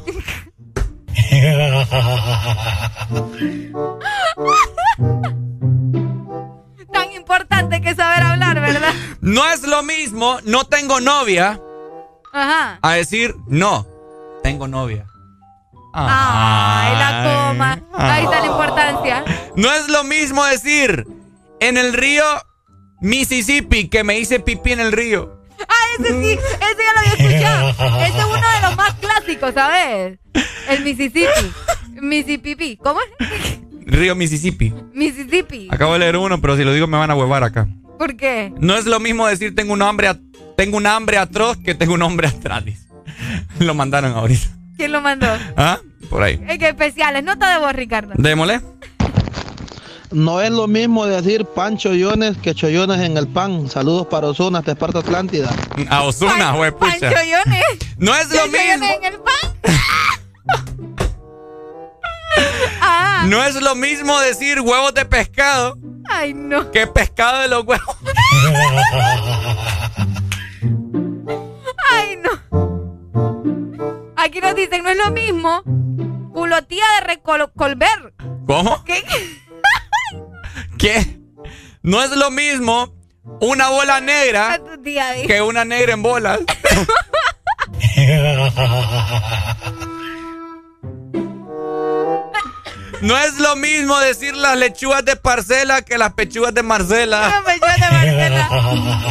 Tan 6.92 7.12
importante 7.12 7.80
que 7.80 7.94
saber 7.94 8.24
hablar, 8.24 8.60
¿verdad? 8.60 8.92
No 9.20 9.48
es 9.48 9.62
lo 9.62 9.84
mismo, 9.84 10.40
no 10.42 10.64
tengo 10.64 11.00
novia, 11.00 11.60
Ajá. 12.32 12.80
a 12.82 12.92
decir, 12.94 13.36
no, 13.46 13.86
tengo 14.42 14.66
novia. 14.66 15.06
Ay, 15.94 16.96
la 16.98 17.48
coma. 17.52 17.78
Ahí 17.92 18.24
está 18.24 18.40
la 18.40 18.46
importancia. 18.46 19.24
No 19.54 19.72
es 19.72 19.88
lo 19.88 20.02
mismo 20.02 20.44
decir, 20.46 21.06
en 21.60 21.76
el 21.76 21.92
río 21.92 22.24
Mississippi, 23.02 23.88
que 23.88 24.04
me 24.04 24.18
hice 24.18 24.40
pipí 24.40 24.72
en 24.72 24.80
el 24.80 24.92
río. 24.92 25.38
Ah, 25.68 25.74
ese 25.98 26.08
sí, 26.08 26.30
ese 26.32 26.38
ya 26.60 26.92
lo 26.92 26.98
había 27.00 27.12
escuchado. 27.12 27.68
Ese 28.06 28.18
es 28.18 28.24
uno 28.24 28.34
de 28.36 28.60
los 28.62 28.76
más 28.76 28.94
clásicos, 28.94 29.54
¿sabes? 29.54 30.18
El 30.68 30.82
Mississippi. 30.84 31.52
Mississippi. 32.00 32.76
¿Cómo 32.78 33.00
es? 33.00 33.58
Río 33.86 34.14
Mississippi. 34.16 34.72
Mississippi. 34.92 35.68
Acabo 35.70 35.92
de 35.92 35.98
leer 36.00 36.16
uno, 36.16 36.40
pero 36.40 36.56
si 36.56 36.64
lo 36.64 36.72
digo 36.72 36.86
me 36.86 36.96
van 36.98 37.10
a 37.10 37.14
huevar 37.14 37.44
acá. 37.44 37.68
¿Por 37.98 38.16
qué? 38.16 38.52
No 38.58 38.76
es 38.76 38.86
lo 38.86 38.98
mismo 39.00 39.26
decir 39.28 39.54
tengo 39.54 39.72
un 39.72 39.82
hambre, 39.82 40.08
a- 40.08 40.18
tengo 40.56 40.76
un 40.76 40.86
hambre 40.86 41.18
atroz 41.18 41.58
que 41.58 41.74
tengo 41.74 41.94
un 41.94 42.02
hombre 42.02 42.28
atrás. 42.28 42.64
Lo 43.60 43.74
mandaron 43.74 44.12
ahorita. 44.12 44.46
¿Quién 44.76 44.90
lo 44.92 45.00
mandó? 45.00 45.26
¿Ah? 45.56 45.78
Por 46.10 46.22
ahí. 46.22 46.40
Es 46.48 46.58
que 46.58 46.68
especiales. 46.68 47.22
Nota 47.22 47.52
de 47.52 47.58
voz, 47.60 47.72
Ricardo. 47.74 48.14
Démosle. 48.16 48.60
No 50.12 50.40
es 50.40 50.50
lo 50.50 50.66
mismo 50.68 51.06
decir 51.06 51.44
pan 51.44 51.78
chollones 51.78 52.36
que 52.38 52.54
chollones 52.54 53.00
en 53.00 53.16
el 53.16 53.28
pan. 53.28 53.68
Saludos 53.68 54.06
para 54.06 54.28
Osuna, 54.28 54.60
de 54.60 54.72
Esparta 54.72 54.98
Atlántida. 54.98 55.50
A 55.88 56.02
Osuna, 56.02 56.52
güey, 56.52 56.70
pucha. 56.70 57.10
Panchollones. 57.10 57.64
No 57.98 58.14
es 58.14 58.30
lo 58.30 58.46
mismo. 58.46 58.86
en 58.86 59.04
el 59.04 59.20
pan? 59.20 59.34
ah, 62.80 63.24
No 63.26 63.42
es 63.42 63.54
lo 63.60 63.74
mismo 63.74 64.18
decir 64.20 64.60
huevos 64.60 64.92
de 64.94 65.04
pescado 65.04 65.76
ay, 66.12 66.34
no. 66.34 66.70
que 66.70 66.86
pescado 66.86 67.40
de 67.40 67.48
los 67.48 67.64
huevos. 67.64 67.96
Ay, 71.90 72.16
no. 72.16 72.30
Aquí 74.16 74.40
nos 74.40 74.54
dicen, 74.54 74.82
no 74.82 74.90
es 74.90 74.96
lo 74.96 75.10
mismo. 75.10 75.62
Culotía 76.32 76.84
de 77.00 77.06
recolver. 77.06 78.14
¿Cómo? 78.46 78.82
¿Qué? 78.84 79.04
¿Qué? 80.78 81.18
No 81.82 82.02
es 82.02 82.10
lo 82.10 82.30
mismo 82.30 82.94
una 83.40 83.68
bola 83.68 84.00
negra 84.00 84.60
que 85.26 85.42
una 85.42 85.64
negra 85.64 85.92
en 85.92 86.02
bolas. 86.02 86.40
No 93.02 93.18
es 93.18 93.36
lo 93.40 93.56
mismo 93.56 93.98
decir 93.98 94.36
las 94.36 94.56
lechugas 94.56 95.04
de 95.04 95.16
parcela 95.16 95.82
que 95.82 95.98
las 95.98 96.12
pechugas 96.12 96.54
de 96.54 96.62
Marcela. 96.62 97.42
No, 97.44 97.50
yo 97.50 97.66
de 97.66 97.90
Marcela. 97.90 98.48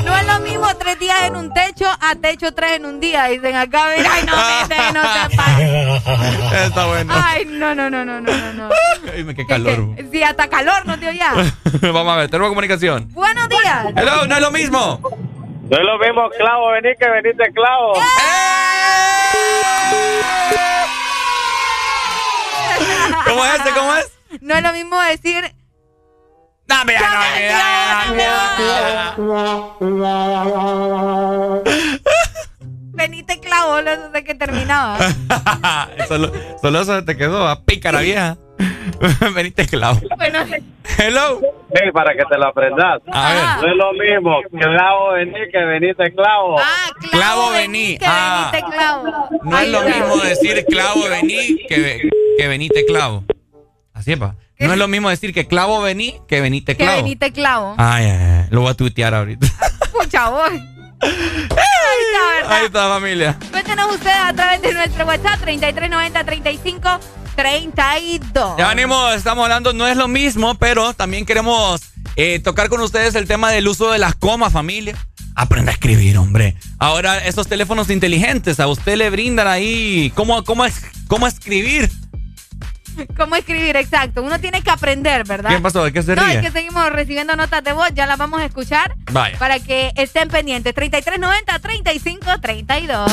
No 0.05 0.17
es 0.17 0.27
lo 0.27 0.39
mismo 0.39 0.67
tres 0.77 0.97
días 0.97 1.23
en 1.23 1.35
un 1.35 1.53
techo 1.53 1.85
a 1.99 2.15
techo 2.15 2.53
tres 2.53 2.77
en 2.77 2.85
un 2.85 3.01
día. 3.01 3.25
Dicen 3.25 3.53
acá, 3.53 3.87
ay, 3.87 4.25
no, 4.25 4.33
vete, 4.33 4.81
no 4.93 5.01
te 5.01 5.35
pases. 5.35 6.63
Está 6.67 6.85
bueno. 6.85 7.13
Ay, 7.17 7.43
no, 7.45 7.75
no, 7.75 7.89
no, 7.89 8.05
no, 8.05 8.21
no, 8.21 8.31
no, 8.31 8.53
no. 8.53 8.69
Ay, 9.13 9.25
qué 9.35 9.45
calor. 9.45 9.89
Sí, 10.09 10.23
hasta 10.23 10.47
calor 10.47 10.85
no 10.85 10.95
dio 10.95 11.11
ya. 11.11 11.33
Vamos 11.81 12.13
a 12.13 12.15
ver, 12.15 12.29
tenemos 12.29 12.49
comunicación. 12.49 13.09
Buenos 13.11 13.49
días. 13.49 13.87
Hello, 13.97 14.25
no 14.25 14.35
es 14.35 14.41
lo 14.41 14.51
mismo. 14.51 15.01
No 15.69 15.77
es 15.77 15.83
lo 15.83 15.99
mismo 15.99 16.29
clavo 16.37 16.71
venir 16.71 16.95
que 16.97 17.09
venirte 17.09 17.51
clavo. 17.53 17.93
¿Cómo 23.27 23.45
es 23.45 23.53
este? 23.55 23.71
¿Cómo 23.71 23.95
es? 23.95 24.11
No 24.41 24.55
es 24.55 24.63
lo 24.63 24.73
mismo 24.73 24.99
decir. 25.01 25.43
Dame, 26.67 26.93
Venite 32.93 33.39
clavo, 33.39 33.81
no 33.81 33.91
sé 34.13 34.23
qué 34.23 34.35
terminaba. 34.35 34.97
solo, 36.07 36.31
solo 36.61 36.81
eso 36.81 37.03
te 37.03 37.17
quedó 37.17 37.47
a 37.47 37.61
pícara 37.63 38.01
vieja. 38.01 38.37
Veniste 39.35 39.65
clavo. 39.67 39.99
Bueno, 40.17 40.39
Hello. 40.97 41.39
Sí, 41.73 41.91
para 41.93 42.13
que 42.13 42.23
te 42.29 42.37
lo 42.37 42.47
aprendas. 42.47 43.01
A 43.11 43.33
ver. 43.33 43.43
No 43.43 43.71
es 43.71 43.75
lo 43.77 43.93
mismo 43.93 44.37
clavo 44.59 45.13
venir 45.13 45.49
que 45.51 45.57
venirte 45.57 46.13
clavo. 46.13 46.57
Clavo 47.11 47.51
vení. 47.51 47.97
que 47.97 48.05
Ah, 48.05 48.49
venite 48.51 48.71
clavo. 48.75 49.29
no 49.43 49.57
es 49.59 49.67
lo 49.69 49.81
mismo 49.81 50.17
decir 50.17 50.65
clavo 50.65 51.01
vení 51.09 51.57
que, 51.67 52.09
que 52.37 52.47
venite 52.47 52.85
clavo. 52.85 53.23
Así 53.93 54.13
es, 54.13 54.19
pa. 54.19 54.35
No 54.59 54.73
es 54.73 54.77
lo 54.79 54.87
mismo 54.87 55.09
decir 55.09 55.33
que 55.33 55.47
clavo 55.47 55.81
vení 55.81 56.15
que 56.27 56.39
venite 56.39 56.75
Que 56.75 56.83
clavo. 56.83 57.01
venite 57.03 57.31
clavo. 57.31 57.75
Ay, 57.77 58.05
ay, 58.05 58.11
ay. 58.11 58.45
Lo 58.51 58.61
voy 58.61 58.69
a 58.71 58.73
tuitear 58.75 59.13
ahorita. 59.13 59.47
Pucha, 59.91 60.29
voy. 60.29 60.51
Ahí 61.01 61.09
está, 61.09 62.27
¿verdad? 62.35 62.51
Ahí 62.51 62.65
está, 62.65 62.89
familia. 62.89 63.37
Cuéntenos 63.49 63.95
ustedes 63.95 64.15
a 64.17 64.33
través 64.33 64.61
de 64.61 64.73
nuestro 64.73 65.05
WhatsApp 65.05 65.41
3390 65.41 66.23
35 66.23 66.99
32. 67.35 68.57
Ya 68.57 68.67
venimos, 68.69 69.15
estamos 69.15 69.43
hablando, 69.43 69.73
no 69.73 69.87
es 69.87 69.97
lo 69.97 70.07
mismo, 70.07 70.55
pero 70.55 70.93
también 70.93 71.25
queremos 71.25 71.81
eh, 72.15 72.39
tocar 72.39 72.69
con 72.69 72.81
ustedes 72.81 73.15
el 73.15 73.27
tema 73.27 73.49
del 73.51 73.67
uso 73.67 73.91
de 73.91 73.97
las 73.97 74.15
comas, 74.15 74.53
familia. 74.53 74.95
Aprenda 75.35 75.71
a 75.71 75.73
escribir, 75.73 76.17
hombre. 76.17 76.55
Ahora, 76.77 77.17
esos 77.19 77.47
teléfonos 77.47 77.89
inteligentes, 77.89 78.59
a 78.59 78.67
usted 78.67 78.95
le 78.97 79.09
brindan 79.09 79.47
ahí 79.47 80.11
cómo, 80.13 80.43
cómo, 80.43 80.65
cómo 81.07 81.25
escribir. 81.25 81.89
¿Cómo 83.17 83.35
escribir? 83.35 83.75
Exacto. 83.75 84.21
Uno 84.21 84.39
tiene 84.39 84.61
que 84.61 84.69
aprender, 84.69 85.25
¿verdad? 85.25 85.49
¿Qué 85.49 85.59
pasó? 85.59 85.83
¿De 85.83 85.91
qué 85.91 86.03
se 86.03 86.15
No, 86.15 86.25
es 86.25 86.41
que 86.41 86.51
seguimos 86.51 86.89
recibiendo 86.91 87.35
notas 87.35 87.63
de 87.63 87.73
voz, 87.73 87.89
ya 87.93 88.05
las 88.05 88.17
vamos 88.17 88.41
a 88.41 88.45
escuchar. 88.45 88.95
Vaya. 89.11 89.37
Para 89.37 89.59
que 89.59 89.91
estén 89.95 90.29
pendientes. 90.29 90.73
3390 90.73 91.59
35 91.59 92.39
32. 92.41 93.11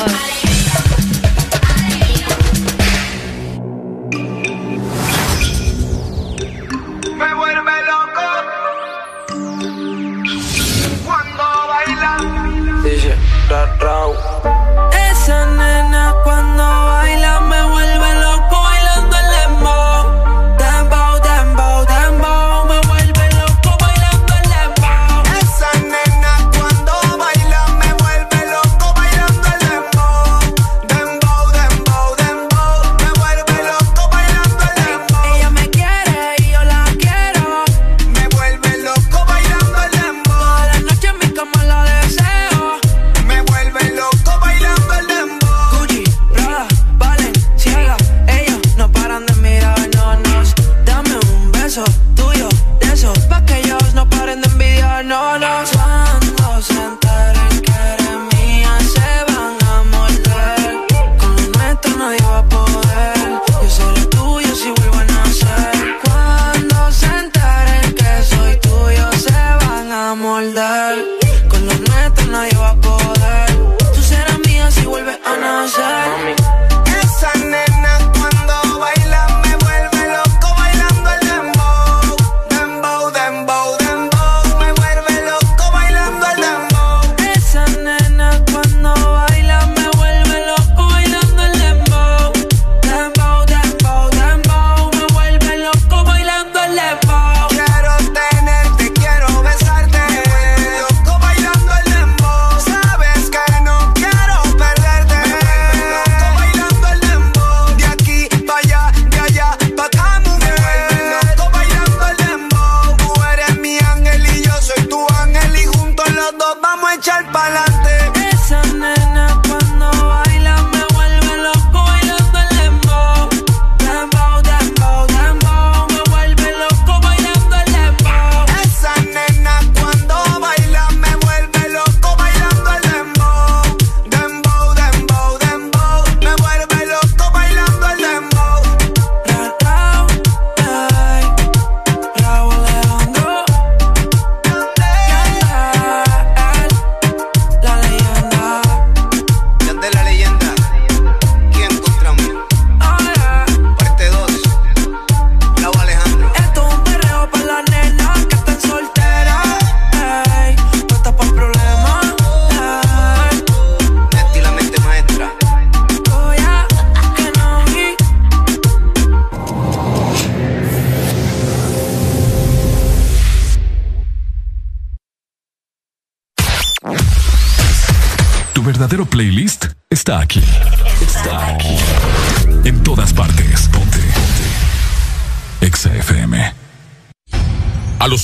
Me 7.17 7.33
vuelve 7.33 7.71
loco 7.85 8.21
cuando 11.05 11.43
baila. 11.67 12.81
Dice. 12.83 13.15
Esa 15.11 15.45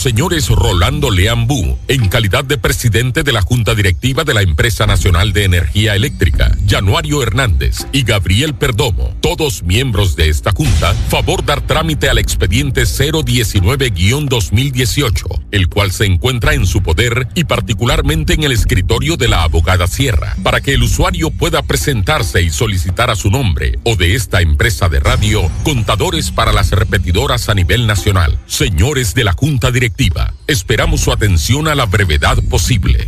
señores 0.05 0.49
Rolando 0.49 1.09
Leambú, 1.09 1.79
en 1.87 2.07
calidad 2.09 2.43
de 2.43 2.59
presidente 2.59 3.23
de 3.23 3.31
la 3.31 3.41
Junta 3.41 3.73
Directiva 3.73 4.23
de 4.23 4.35
la 4.35 4.43
Empresa 4.43 4.85
Nacional 4.85 5.33
de 5.33 5.45
Energía 5.45 5.95
Eléctrica, 5.95 6.55
Januario 6.69 7.23
Hernández 7.23 7.87
y 7.91 8.03
Gabriel 8.03 8.53
Perdomo, 8.53 9.15
todos 9.19 9.63
miembros 9.63 10.15
de 10.15 10.29
esta 10.29 10.51
Junta, 10.51 10.93
favor 11.09 11.43
dar 11.43 11.61
trámite 11.61 12.07
al 12.07 12.19
expediente 12.19 12.83
019-2018, 12.83 15.44
el 15.55 15.69
cual 15.69 15.91
se 15.91 16.05
encuentra 16.05 16.53
en 16.53 16.65
su 16.65 16.83
poder 16.83 17.27
y 17.33 17.45
particularmente 17.45 18.33
en 18.33 18.43
el 18.43 18.51
escritorio 18.51 19.15
de 19.15 19.27
la 19.27 19.43
abogada 19.43 19.87
Sierra, 19.87 20.35
para 20.43 20.61
que 20.61 20.73
el 20.73 20.83
usuario 20.83 21.31
pueda 21.31 21.61
presentarse 21.61 22.41
y 22.41 22.49
solicitar 22.49 23.09
a 23.09 23.15
su 23.15 23.31
nombre 23.31 23.79
o 23.83 23.95
de 23.95 24.15
esta 24.15 24.41
empresa 24.41 24.89
de 24.89 24.99
radio 24.99 25.49
contadores 25.63 26.31
para 26.31 26.51
las 26.51 26.71
repetidoras 26.71 27.47
a 27.49 27.53
nivel 27.53 27.87
nacional. 27.87 28.37
Señores 28.47 29.13
de 29.13 29.23
la 29.23 29.33
Junta 29.33 29.71
Directiva, 29.71 30.33
esperamos 30.47 31.01
su 31.01 31.11
atención 31.11 31.67
a 31.67 31.75
la 31.75 31.85
brevedad 31.85 32.37
posible. 32.49 33.07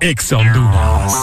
Ex 0.00 0.32
Honduras. 0.32 1.14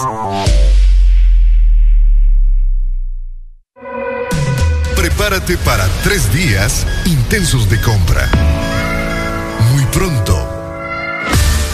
Para 5.58 5.86
tres 6.02 6.32
días 6.32 6.86
intensos 7.04 7.68
de 7.68 7.78
compra. 7.80 8.28
Muy 9.70 9.84
pronto, 9.86 10.34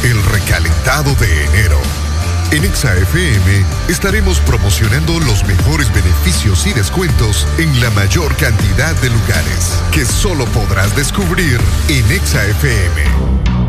el 0.03 0.23
recalentado 0.25 1.15
de 1.15 1.45
enero. 1.45 1.79
En 2.51 2.65
ExaFM 2.65 3.65
estaremos 3.89 4.41
promocionando 4.41 5.21
los 5.21 5.45
mejores 5.45 5.93
beneficios 5.95 6.67
y 6.67 6.73
descuentos 6.73 7.47
en 7.59 7.81
la 7.81 7.91
mayor 7.91 8.35
cantidad 8.37 8.95
de 8.97 9.11
lugares 9.11 9.73
que 9.93 10.05
solo 10.05 10.45
podrás 10.47 10.95
descubrir 10.97 11.61
en 11.89 12.11
ExaFM. 12.11 13.05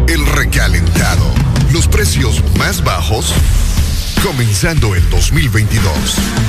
El 0.07 0.25
recalentado. 0.25 1.31
Los 1.71 1.88
precios 1.88 2.43
más 2.57 2.83
bajos 2.83 3.31
comenzando 4.23 4.95
el 4.95 5.07
2022. 5.09 6.48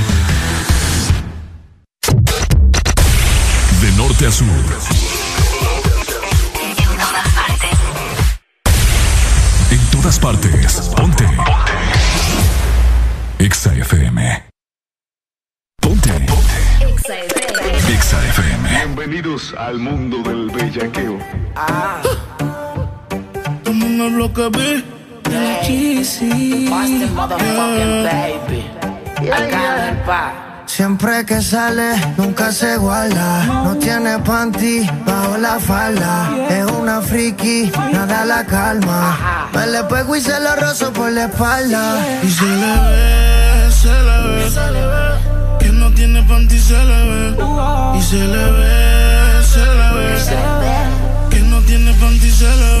Norte 4.21 4.27
a 4.27 4.31
sur. 4.31 4.47
En 9.71 9.79
todas 9.91 10.19
partes. 10.19 10.91
Ponte. 10.95 11.25
Exa 13.39 13.73
FM. 13.73 14.43
Ponte. 15.81 16.09
Exa 17.89 18.19
FM. 18.27 18.69
Bienvenidos 18.69 19.53
al 19.57 19.79
mundo 19.79 20.17
del 20.29 20.49
bellaqueo. 20.51 21.17
Como 23.65 23.85
en 23.85 24.01
el 24.01 24.13
bloque 24.13 24.49
B. 24.49 24.83
Siempre 30.73 31.25
que 31.25 31.41
sale, 31.41 31.95
nunca 32.15 32.49
se 32.53 32.77
guarda. 32.77 33.43
No 33.65 33.75
tiene 33.75 34.17
panty 34.19 34.89
bajo 35.05 35.37
la 35.37 35.59
falda. 35.59 36.29
Es 36.49 36.65
una 36.65 37.01
friki, 37.01 37.69
nada 37.91 38.23
la 38.23 38.45
calma. 38.45 39.49
Me 39.53 39.67
le 39.67 39.83
pego 39.83 40.15
y 40.15 40.21
se 40.21 40.39
lo 40.39 40.55
rozo 40.55 40.93
por 40.93 41.11
la 41.11 41.25
espalda. 41.25 41.99
Y 42.23 42.29
se 42.31 42.45
le 42.45 42.73
ve, 42.87 43.69
se 43.69 43.91
le 44.71 44.87
ve. 44.87 45.57
Que 45.59 45.71
no 45.73 45.91
tiene 45.91 46.23
panty, 46.23 46.57
se 46.57 46.85
le 46.85 46.99
ve. 47.09 47.35
Y 47.97 48.01
se 48.01 48.15
le 48.15 48.51
ve, 48.57 49.43
se 49.43 49.59
le 49.59 49.87
ve. 49.97 50.15
Que 51.31 51.39
no 51.41 51.59
tiene 51.63 51.91
panty, 51.95 52.31
se 52.31 52.45
le 52.45 52.79
ve. 52.79 52.80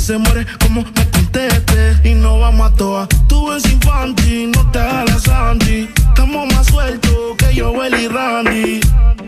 Se 0.00 0.16
muere 0.16 0.46
como 0.58 0.82
me 0.82 1.10
conteste. 1.10 1.96
Y 2.04 2.14
no 2.14 2.40
vamos 2.40 2.72
a 2.72 2.74
toa. 2.74 3.08
Tú 3.28 3.52
eres 3.52 3.70
infantil, 3.70 4.50
no 4.50 4.70
te 4.70 4.78
hagas 4.78 5.22
santi. 5.22 5.88
Estamos 5.94 6.52
más 6.52 6.66
sueltos 6.66 7.36
que 7.36 7.54
yo, 7.54 7.72
y 7.86 8.08
Randy. 8.08 8.80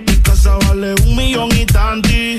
Mi 0.07 0.17
casa 0.23 0.57
vale 0.67 0.95
un 1.05 1.17
millón 1.17 1.51
y 1.53 1.67
tanti. 1.67 2.39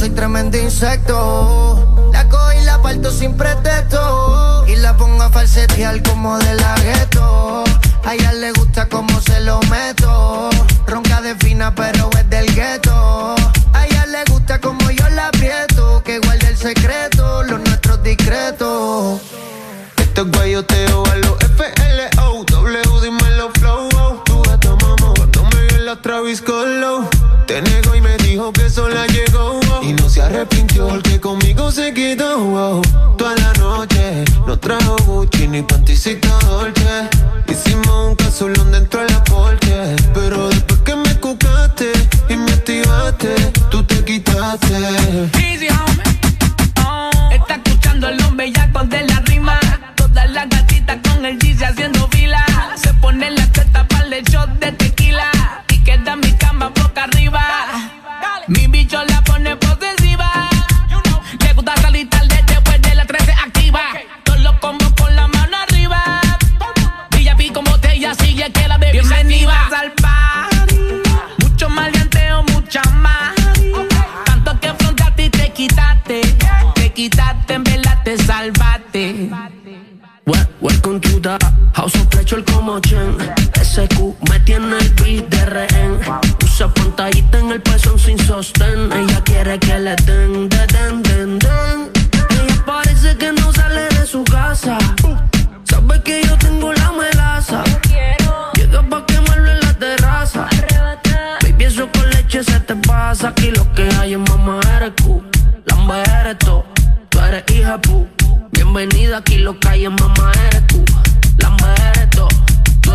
Soy 0.00 0.10
tremendo 0.10 0.56
insecto. 0.56 2.08
La 2.10 2.26
cojo 2.30 2.52
y 2.54 2.64
la 2.64 2.80
parto 2.80 3.10
sin 3.10 3.36
pretexto. 3.36 4.64
Y 4.66 4.76
la 4.76 4.96
pongo 4.96 5.22
a 5.22 5.28
falsetear 5.28 6.02
como 6.02 6.38
de 6.38 6.54
la 6.54 6.74
gueto. 6.76 7.64
A 8.02 8.14
ella 8.14 8.32
le 8.32 8.50
gusta 8.52 8.88
como 8.88 9.20
se 9.20 9.40
lo 9.40 9.60
meto. 9.68 10.48
Ronca 10.86 11.20
de 11.20 11.34
fina, 11.34 11.74
pero 11.74 12.08
es 12.18 12.30
del 12.30 12.46
gueto. 12.54 13.34
A 13.74 13.86
ella 13.86 14.06
le 14.06 14.24
gusta 14.32 14.58
como 14.58 14.90
yo 14.90 15.06
la 15.10 15.28
aprieto. 15.28 16.02
Que 16.02 16.18
guarde 16.18 16.48
el 16.48 16.56
secreto, 16.56 17.42
los 17.42 17.60
nuestros 17.60 18.02
discretos. 18.02 19.20
Este 19.98 20.22
es 20.22 20.30
guayoteo 20.30 21.04
a 21.12 21.16
los 21.16 21.29
Porque 30.40 31.20
conmigo 31.20 31.70
se 31.70 31.92
quedó. 31.92 32.80
Toda 33.18 33.36
la 33.36 33.52
noche 33.54 34.24
no 34.46 34.58
trajo 34.58 34.96
Gucci 35.04 35.46
ni 35.46 35.60
panticita 35.60 36.30
Dolce. 36.46 37.10
Hicimos 37.46 38.08
un 38.08 38.14
casulón 38.14 38.72
dentro 38.72 39.02
de 39.02 39.10
la 39.10 39.22
porche. 39.24 39.96
Pero 40.14 40.48
después 40.48 40.80
que 40.80 40.96
me 40.96 41.14
cucaste 41.20 41.92
y 42.30 42.36
me 42.36 42.52
activaste, 42.52 43.34
tú 43.70 43.84
te 43.84 44.02
quitaste. 44.02 45.49
House 81.80 81.94
of 81.94 82.08
Pleasure 82.08 82.44
como 82.44 82.78
Chen. 82.80 83.16
SQ 83.62 83.98
me 84.28 84.38
tiene 84.40 84.76
el 84.76 84.90
beat 85.00 85.30
de 85.30 85.46
rehén. 85.46 85.98
Usa 86.44 86.68
pantallita 86.74 87.38
en 87.38 87.52
el 87.52 87.62
pezón 87.62 87.98
sin 87.98 88.18
sostén. 88.18 88.92
Ella 88.92 89.22
quiere 89.24 89.58
que 89.58 89.78
le 89.78 89.96
den, 90.04 90.46
den, 90.50 90.66
den, 90.66 91.02
den, 91.02 91.38
den. 91.38 91.90
Ella 92.36 92.62
parece 92.66 93.16
que 93.16 93.32
no 93.32 93.50
sale 93.54 93.88
de 93.96 94.04
su 94.04 94.22
casa. 94.24 94.76
Sabe 95.64 96.02
que 96.02 96.22
yo 96.22 96.36
tengo 96.36 96.70
la 96.70 96.92
melaza. 96.92 97.64
Llega 98.56 98.82
pa' 98.82 99.06
quemarlo 99.06 99.50
en 99.50 99.60
la 99.60 99.72
terraza. 99.72 100.48
Baby, 101.42 101.64
eso 101.64 101.88
con 101.90 102.10
leche 102.10 102.44
se 102.44 102.60
te 102.60 102.76
pasa. 102.76 103.28
Aquí 103.28 103.52
lo 103.52 103.64
que 103.72 103.88
hay 103.98 104.12
es 104.12 104.18
mamá 104.18 104.60
eres 104.76 104.92
Q 105.02 105.22
Lamba 105.64 106.02
eres 106.20 106.36
tú. 106.40 106.62
Tú 107.08 107.18
eres 107.20 107.42
hija 107.54 107.80
pu. 107.80 108.06
Bienvenida 108.52 109.16
aquí 109.16 109.38
lo 109.38 109.58
que 109.58 109.66
hay 109.66 109.86
es 109.86 109.90
mamá 109.90 110.30
eres 110.50 110.66
tú 110.66 110.84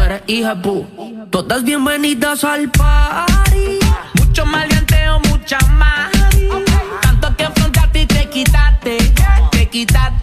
eres 0.05 0.21
hija 0.27 0.55
pu 0.61 0.85
Todas 1.29 1.63
bienvenidas 1.63 2.43
al 2.43 2.69
party 2.69 3.79
Mucho 4.19 4.45
maleanteo, 4.45 5.19
mucha 5.29 5.57
más. 5.79 6.11
Tanto 7.01 7.35
que 7.37 7.45
afrontaste 7.45 8.01
y 8.01 8.05
te 8.05 8.29
quitaste. 8.29 8.97
Te 9.51 9.69
quitaste, 9.69 10.14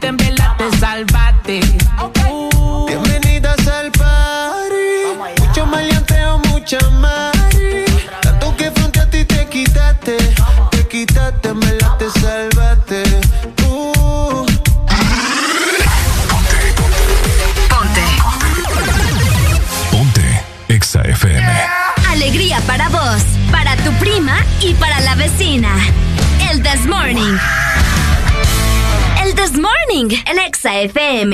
Morning, 29.62 30.10
el 30.26 30.38
Exa 30.38 30.72
FM. 30.90 31.30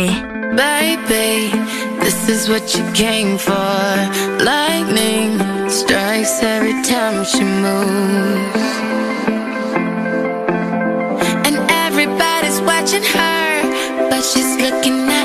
Baby, 0.54 1.48
this 2.04 2.28
is 2.28 2.46
what 2.50 2.74
you 2.76 2.84
came 2.92 3.38
for. 3.38 3.80
Lightning 4.44 5.40
strikes 5.70 6.42
every 6.42 6.76
time 6.82 7.24
she 7.24 7.42
moves. 7.64 8.66
And 11.46 11.56
everybody's 11.86 12.60
watching 12.70 13.04
her, 13.16 14.08
but 14.10 14.22
she's 14.22 14.52
looking 14.60 14.98
at 15.08 15.17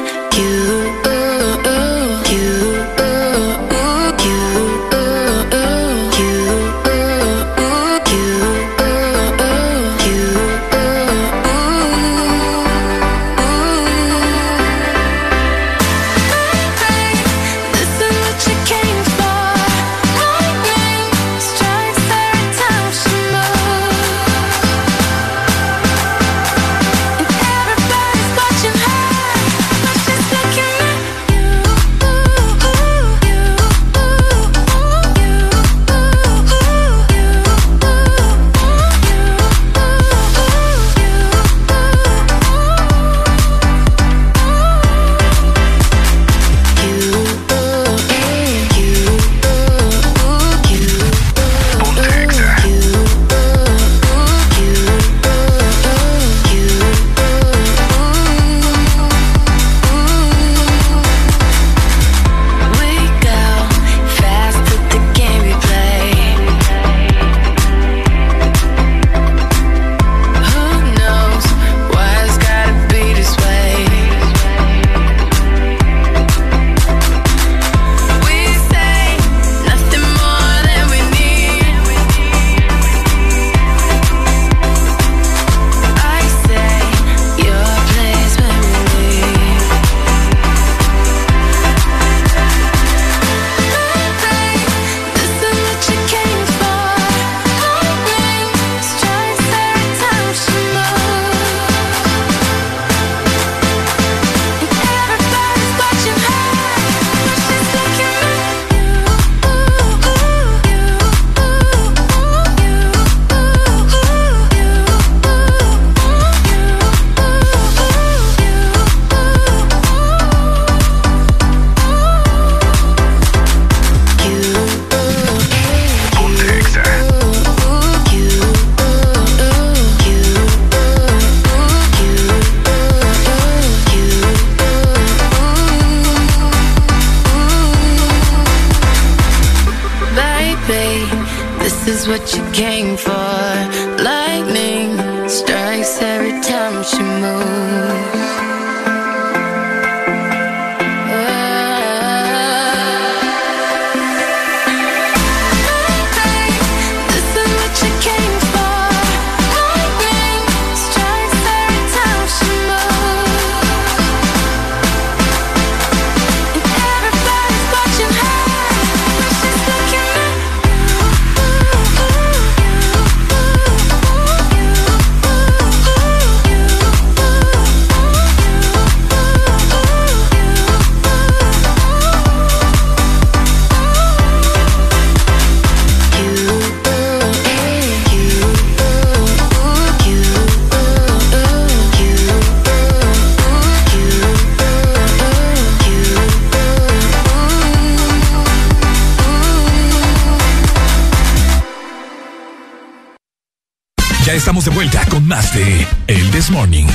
This 206.44 206.52
Morning. 206.52 206.86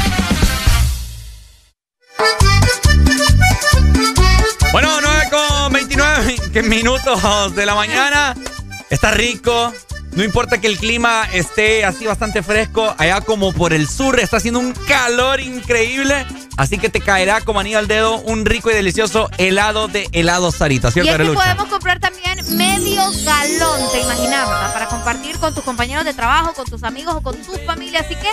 Bueno, 4.73 5.01
9 5.01 5.29
con 5.31 5.73
29 5.73 6.37
que 6.53 6.63
minutos 6.63 7.57
de 7.57 7.65
la 7.65 7.75
mañana. 7.75 8.35
Está 8.91 9.11
rico. 9.13 9.73
No 10.13 10.23
importa 10.23 10.61
que 10.61 10.67
el 10.67 10.77
clima 10.77 11.27
esté 11.33 11.87
así 11.87 12.05
bastante 12.05 12.43
fresco. 12.43 12.95
Allá 12.99 13.23
como 13.23 13.55
por 13.55 13.73
el 13.73 13.89
sur 13.89 14.21
está 14.21 14.37
haciendo 14.37 14.61
un 14.61 14.75
calor 14.87 15.41
increíble. 15.41 16.27
Así 16.59 16.77
que 16.77 16.91
te 16.91 17.01
caerá 17.01 17.41
como 17.41 17.61
anillo 17.61 17.79
al 17.79 17.89
dedo 17.89 18.19
un 18.19 18.45
rico 18.45 18.71
y 18.71 18.75
delicioso 18.75 19.31
helado 19.39 19.89
de 19.89 20.09
helado 20.13 20.51
Sarita, 20.51 20.89
Y 20.89 20.93
¿cierto, 20.93 21.11
es 21.11 21.17
que 21.17 21.23
Arelucha? 21.23 21.41
podemos 21.41 21.69
comprar 21.69 22.01
también 22.01 22.39
medio 22.57 23.01
galón, 23.25 23.81
te 23.93 24.01
imaginas, 24.01 24.49
¿verdad? 24.49 24.73
Para 24.73 24.89
compartir 24.89 25.39
con 25.39 25.55
tus 25.55 25.63
compañeros 25.63 26.05
de 26.05 26.13
trabajo, 26.15 26.53
con 26.55 26.67
tus 26.67 26.83
amigos 26.83 27.15
o 27.15 27.23
con 27.23 27.37
tu 27.37 27.53
familia. 27.65 28.01
Así 28.01 28.17
que 28.17 28.29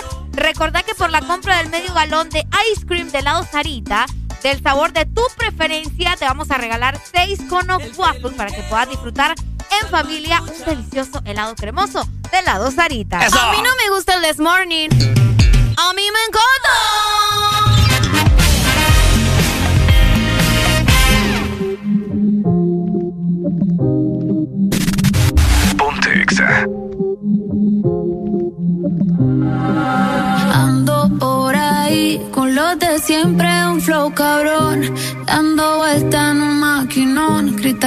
recordá 0.46 0.84
que 0.84 0.94
por 0.94 1.10
la 1.10 1.20
compra 1.22 1.56
del 1.56 1.70
medio 1.70 1.92
galón 1.92 2.30
de 2.30 2.46
ice 2.72 2.86
cream 2.86 3.10
de 3.10 3.18
helado 3.18 3.44
Sarita, 3.50 4.06
del 4.44 4.62
sabor 4.62 4.92
de 4.92 5.04
tu 5.04 5.22
preferencia, 5.36 6.14
te 6.16 6.24
vamos 6.24 6.52
a 6.52 6.56
regalar 6.56 7.00
seis 7.12 7.40
conos 7.48 7.82
waffle 7.96 8.30
para 8.30 8.52
que 8.52 8.62
puedas 8.62 8.88
disfrutar 8.88 9.34
en 9.82 9.88
familia 9.88 10.40
un 10.42 10.64
delicioso 10.64 11.20
helado 11.24 11.56
cremoso 11.56 12.08
de 12.30 12.38
helado 12.38 12.70
Sarita. 12.70 13.18
A 13.18 13.50
mí 13.50 13.56
no 13.56 13.70
me 13.74 13.90
gusta 13.90 14.14
el 14.14 14.22
This 14.22 14.38
Morning. 14.38 14.88
A 15.78 15.92
mí 15.94 16.02
me 16.12 16.22
encanta. 16.28 16.95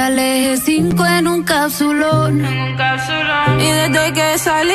Cristales 0.00 0.62
5 0.64 1.06
en 1.06 1.28
un 1.28 1.42
capsulón. 1.44 2.40
Y 3.60 3.70
desde 3.70 4.12
que 4.12 4.38
salí, 4.38 4.74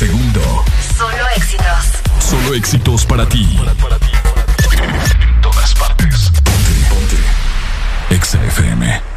Segundo. 0.00 0.40
Solo 0.96 1.28
éxitos. 1.36 1.84
Solo 2.20 2.54
éxitos 2.54 3.04
para 3.04 3.28
ti. 3.28 3.44
En 5.20 5.40
todas 5.42 5.74
partes. 5.74 6.30
Ponte, 6.42 6.72
ponte. 6.88 8.14
Exa 8.14 8.42
FM. 8.46 9.09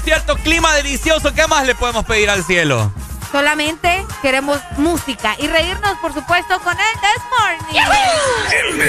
¿Cierto? 0.00 0.36
Clima 0.36 0.74
delicioso. 0.74 1.32
¿Qué 1.34 1.46
más 1.46 1.66
le 1.66 1.74
podemos 1.74 2.04
pedir 2.04 2.30
al 2.30 2.44
cielo? 2.44 2.92
Solamente 3.30 4.06
queremos 4.22 4.58
música 4.78 5.36
y 5.38 5.46
reírnos, 5.46 5.98
por 5.98 6.14
supuesto, 6.14 6.58
con 6.60 6.72
el 6.72 7.00
This 7.00 7.22
Morning. 7.30 7.82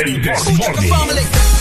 El 0.01 0.21
This 0.21 0.87
Morning. 0.87 1.58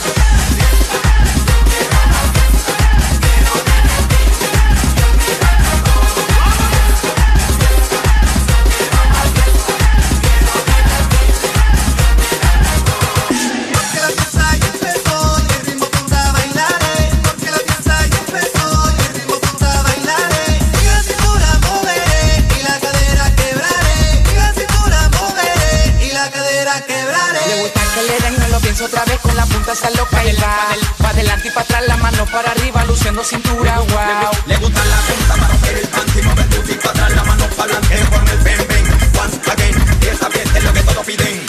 No 27.98 28.46
lo 28.46 28.60
pienso 28.60 28.84
otra 28.84 29.04
vez 29.06 29.18
con 29.18 29.34
la 29.34 29.44
punta 29.46 29.74
se 29.74 29.90
loca 29.96 30.24
y 30.24 30.32
va. 30.36 30.68
Pa' 30.98 31.08
adelante 31.08 31.48
y 31.48 31.50
para 31.50 31.62
atrás, 31.62 31.82
la 31.88 31.96
mano 31.96 32.24
para 32.26 32.52
arriba, 32.52 32.84
luciendo 32.84 33.24
cintura, 33.24 33.80
wow. 33.80 34.30
Le 34.46 34.56
gusta 34.58 34.84
la 34.84 34.96
punta 34.98 35.34
para 35.34 35.48
romper 35.48 35.76
el 35.78 35.88
panty, 35.88 36.22
mover 36.22 36.46
booty 36.46 36.74
para 36.74 36.90
atrás, 36.90 37.12
la 37.12 37.24
mano 37.24 37.44
para 37.56 37.76
adelante 37.76 38.08
con 38.08 38.28
el 38.28 38.38
bang 38.38 38.68
bang. 38.68 39.20
Once 39.20 39.50
again, 39.50 39.98
esta 40.12 40.30
fiesta 40.30 40.58
es 40.58 40.64
lo 40.64 40.72
que 40.72 40.82
todos 40.82 41.06
piden. 41.06 41.47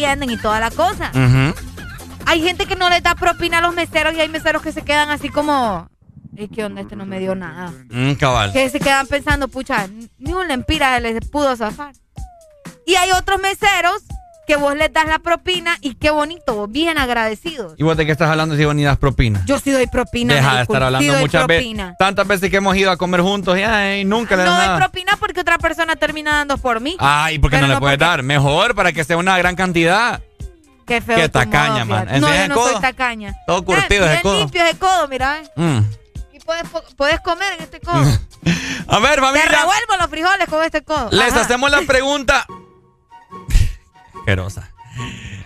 y 0.00 0.36
toda 0.38 0.60
la 0.60 0.70
cosa. 0.70 1.12
Hay 2.26 2.42
gente 2.42 2.66
que 2.66 2.76
no 2.76 2.88
les 2.88 3.02
da 3.02 3.14
propina 3.14 3.58
a 3.58 3.60
los 3.60 3.74
meseros 3.74 4.14
y 4.14 4.20
hay 4.20 4.28
meseros 4.28 4.62
que 4.62 4.72
se 4.72 4.82
quedan 4.82 5.10
así 5.10 5.28
como... 5.28 5.88
¿Y 6.36 6.48
qué 6.48 6.64
onda? 6.64 6.80
Este 6.80 6.96
no 6.96 7.04
me 7.04 7.18
dio 7.18 7.34
nada. 7.34 7.72
Mm, 7.90 8.12
que 8.52 8.70
se 8.70 8.80
quedan 8.80 9.06
pensando, 9.08 9.48
pucha, 9.48 9.88
ni 10.18 10.32
un 10.32 10.48
lempira 10.48 10.98
les 11.00 11.28
pudo 11.28 11.54
zafar. 11.56 11.92
Y 12.86 12.94
hay 12.94 13.10
otros 13.10 13.40
meseros 13.40 14.02
que 14.46 14.56
vos 14.56 14.74
les 14.76 14.92
das 14.92 15.06
la 15.06 15.18
propina 15.18 15.76
y 15.80 15.94
qué 15.94 16.10
bonito, 16.10 16.66
bien 16.66 16.98
agradecidos. 16.98 17.74
¿Y 17.76 17.82
vos 17.84 17.96
de 17.96 18.06
qué 18.06 18.12
estás 18.12 18.30
hablando 18.30 18.56
si 18.56 18.64
vos 18.64 18.74
ni 18.74 18.84
das 18.84 18.96
propina? 18.96 19.42
Yo 19.46 19.58
sí 19.58 19.70
doy 19.70 19.86
propina. 19.86 20.34
Deja 20.34 20.56
de 20.56 20.62
estar 20.62 20.82
hablando 20.82 21.14
muchas 21.18 21.46
veces. 21.46 21.76
Tantas 21.98 22.26
veces 22.26 22.50
que 22.50 22.56
hemos 22.56 22.76
ido 22.76 22.90
a 22.90 22.96
comer 22.96 23.20
juntos 23.20 23.56
y 23.58 24.04
nunca 24.04 24.36
le 24.36 24.44
no 24.44 24.50
das 24.50 24.66
nada 24.66 24.89
persona 25.60 25.96
termina 25.96 26.38
dando 26.38 26.58
por 26.58 26.80
mí. 26.80 26.96
Ay, 26.98 27.38
porque 27.38 27.56
no, 27.56 27.66
no 27.66 27.74
le 27.74 27.80
puedes 27.80 27.98
porque... 27.98 28.10
dar. 28.10 28.22
Mejor 28.22 28.74
para 28.74 28.92
que 28.92 29.04
sea 29.04 29.16
una 29.16 29.38
gran 29.38 29.56
cantidad. 29.56 30.22
Qué 30.86 31.00
feo. 31.00 31.16
Qué 31.16 31.28
tacaña, 31.28 31.84
modo, 31.84 32.04
man. 32.04 32.20
No, 32.20 32.34
yo 32.34 32.48
no 32.48 32.54
codo? 32.54 32.72
soy 32.72 32.80
tacaña. 32.80 33.34
Todo 33.46 33.64
curtido 33.64 34.06
ese 34.06 34.22
codo. 34.22 34.38
limpio 34.38 34.64
ese 34.64 34.78
codo, 34.78 35.06
mira. 35.08 35.40
Eh. 35.40 35.50
Mm. 35.54 35.84
Y 36.32 36.40
puedes, 36.40 36.64
puedes, 36.96 37.20
comer 37.20 37.52
en 37.58 37.62
este 37.62 37.78
codo. 37.80 38.02
A 38.88 38.98
ver, 38.98 39.20
familia. 39.20 39.48
Te 39.48 39.56
revuelvo 39.56 39.96
los 40.00 40.10
frijoles 40.10 40.48
con 40.48 40.64
este 40.64 40.82
codo. 40.82 41.10
Les 41.12 41.32
Ajá. 41.32 41.42
hacemos 41.42 41.70
la 41.70 41.82
pregunta. 41.82 42.44
Querosa. 44.26 44.72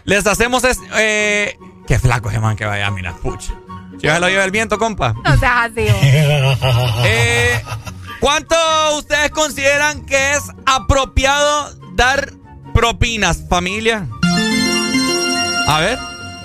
Les 0.05 0.27
hacemos 0.27 0.65
es. 0.65 0.81
Eh... 0.95 1.59
Qué 1.87 1.99
flaco 1.99 2.31
ese 2.31 2.41
man 2.41 2.57
que 2.57 2.65
vaya, 2.65 2.91
mira, 2.91 3.13
pucha. 3.15 3.53
Si 4.01 4.09
se 4.09 4.21
lo 4.21 4.29
lleva 4.29 4.45
el 4.45 4.51
viento, 4.51 4.79
compa. 4.79 5.13
No 5.13 5.37
seas 5.37 5.71
así, 5.71 5.87
eh, 7.05 7.63
¿Cuánto 8.21 8.57
consideran 9.35 10.07
que 10.07 10.33
es 10.33 10.43
apropiado 10.65 11.71
dar 11.95 12.33
propinas, 12.73 13.45
familia? 13.49 14.09
A 15.67 15.81
ver. 15.81 15.99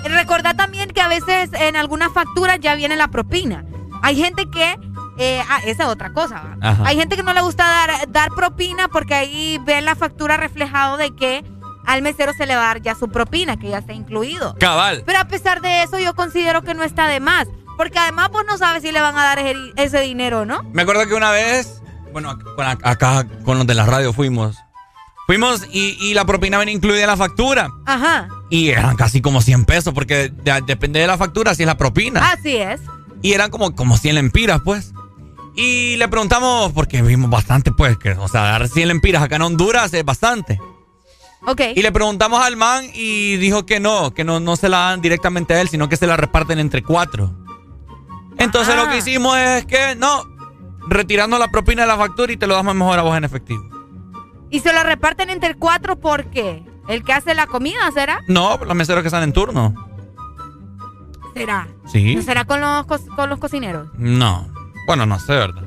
Recordad 0.04 0.56
también 0.56 0.90
que 0.90 1.00
a 1.00 1.08
veces 1.08 1.50
en 1.54 1.76
algunas 1.76 2.12
facturas 2.12 2.58
ya 2.60 2.74
viene 2.74 2.96
la 2.96 3.08
propina. 3.08 3.64
Hay 4.02 4.16
gente 4.16 4.50
que 4.50 4.76
eh, 5.18 5.42
ah, 5.48 5.60
esa 5.66 5.84
es 5.84 5.88
otra 5.88 6.12
cosa. 6.12 6.56
Hay 6.84 6.96
gente 6.96 7.16
que 7.16 7.22
no 7.22 7.34
le 7.34 7.42
gusta 7.42 7.64
dar, 7.64 8.10
dar 8.10 8.30
propina 8.30 8.88
porque 8.88 9.14
ahí 9.14 9.60
ve 9.64 9.80
la 9.82 9.94
factura 9.94 10.36
reflejado 10.36 10.96
de 10.96 11.14
que 11.14 11.44
al 11.84 12.02
mesero 12.02 12.32
se 12.32 12.46
le 12.46 12.56
va 12.56 12.62
a 12.62 12.66
dar 12.66 12.82
ya 12.82 12.94
su 12.94 13.08
propina, 13.08 13.58
que 13.58 13.68
ya 13.68 13.78
está 13.78 13.92
incluido. 13.92 14.54
Cabal. 14.58 15.02
Pero 15.04 15.18
a 15.18 15.28
pesar 15.28 15.60
de 15.60 15.82
eso, 15.82 15.98
yo 15.98 16.14
considero 16.14 16.62
que 16.62 16.74
no 16.74 16.84
está 16.84 17.06
de 17.06 17.20
más. 17.20 17.48
Porque 17.76 17.98
además 17.98 18.30
vos 18.30 18.44
no 18.46 18.58
sabes 18.58 18.82
si 18.82 18.92
le 18.92 19.00
van 19.00 19.16
a 19.16 19.24
dar 19.24 19.38
ese, 19.38 19.56
ese 19.76 20.00
dinero, 20.00 20.44
¿no? 20.44 20.62
Me 20.72 20.82
acuerdo 20.82 21.06
que 21.06 21.14
una 21.14 21.30
vez 21.30 21.79
bueno, 22.12 22.38
acá 22.82 23.26
con 23.44 23.58
los 23.58 23.66
de 23.66 23.74
la 23.74 23.86
radio 23.86 24.12
fuimos. 24.12 24.56
Fuimos 25.26 25.62
y, 25.70 25.96
y 26.00 26.14
la 26.14 26.24
propina 26.24 26.58
venía 26.58 26.74
incluida 26.74 27.00
en 27.02 27.06
la 27.06 27.16
factura. 27.16 27.70
Ajá. 27.86 28.28
Y 28.50 28.70
eran 28.70 28.96
casi 28.96 29.20
como 29.20 29.40
100 29.40 29.64
pesos, 29.64 29.94
porque 29.94 30.28
de- 30.28 30.62
depende 30.66 30.98
de 31.00 31.06
la 31.06 31.16
factura 31.16 31.54
si 31.54 31.62
es 31.62 31.66
la 31.66 31.76
propina. 31.76 32.32
Así 32.32 32.56
es. 32.56 32.80
Y 33.22 33.32
eran 33.32 33.50
como, 33.50 33.74
como 33.76 33.96
100 33.96 34.16
lempiras, 34.16 34.60
pues. 34.64 34.92
Y 35.54 35.96
le 35.98 36.08
preguntamos, 36.08 36.72
porque 36.72 37.02
vimos 37.02 37.30
bastante, 37.30 37.70
pues, 37.70 37.96
que, 37.98 38.12
o 38.12 38.26
sea, 38.28 38.42
dar 38.42 38.68
100 38.68 38.88
lempiras 38.88 39.22
acá 39.22 39.36
en 39.36 39.42
Honduras 39.42 39.92
es 39.94 40.04
bastante. 40.04 40.60
Ok. 41.46 41.60
Y 41.76 41.82
le 41.82 41.92
preguntamos 41.92 42.42
al 42.42 42.56
man 42.56 42.84
y 42.92 43.36
dijo 43.36 43.64
que 43.66 43.78
no, 43.78 44.12
que 44.12 44.24
no, 44.24 44.40
no 44.40 44.56
se 44.56 44.68
la 44.68 44.78
dan 44.90 45.00
directamente 45.00 45.54
a 45.54 45.60
él, 45.60 45.68
sino 45.68 45.88
que 45.88 45.96
se 45.96 46.06
la 46.06 46.16
reparten 46.16 46.58
entre 46.58 46.82
cuatro. 46.82 47.30
Entonces 48.38 48.74
lo 48.74 48.88
que 48.88 48.98
hicimos 48.98 49.36
es 49.38 49.64
que, 49.66 49.94
no, 49.96 50.24
retirando 50.88 51.38
la 51.38 51.48
propina 51.48 51.82
de 51.82 51.88
la 51.88 51.96
factura 51.96 52.32
y 52.32 52.36
te 52.36 52.46
lo 52.46 52.54
damos 52.54 52.74
mejor 52.74 52.98
a 52.98 53.02
vos 53.02 53.16
en 53.16 53.24
efectivo. 53.24 53.62
Y 54.50 54.60
se 54.60 54.72
lo 54.72 54.82
reparten 54.82 55.30
entre 55.30 55.54
cuatro, 55.54 55.98
¿por 56.00 56.26
qué? 56.30 56.64
¿El 56.88 57.04
que 57.04 57.12
hace 57.12 57.34
la 57.34 57.46
comida 57.46 57.78
será? 57.94 58.20
No, 58.26 58.56
los 58.58 58.74
meseros 58.74 59.02
que 59.02 59.08
están 59.08 59.22
en 59.22 59.32
turno. 59.32 59.74
¿Será? 61.34 61.68
Sí. 61.86 62.16
¿No 62.16 62.22
será 62.22 62.44
con 62.44 62.60
los, 62.60 62.86
co- 62.86 62.98
con 63.14 63.30
los 63.30 63.38
cocineros? 63.38 63.88
No. 63.94 64.48
Bueno, 64.86 65.06
no 65.06 65.18
sé, 65.20 65.32
¿verdad? 65.34 65.62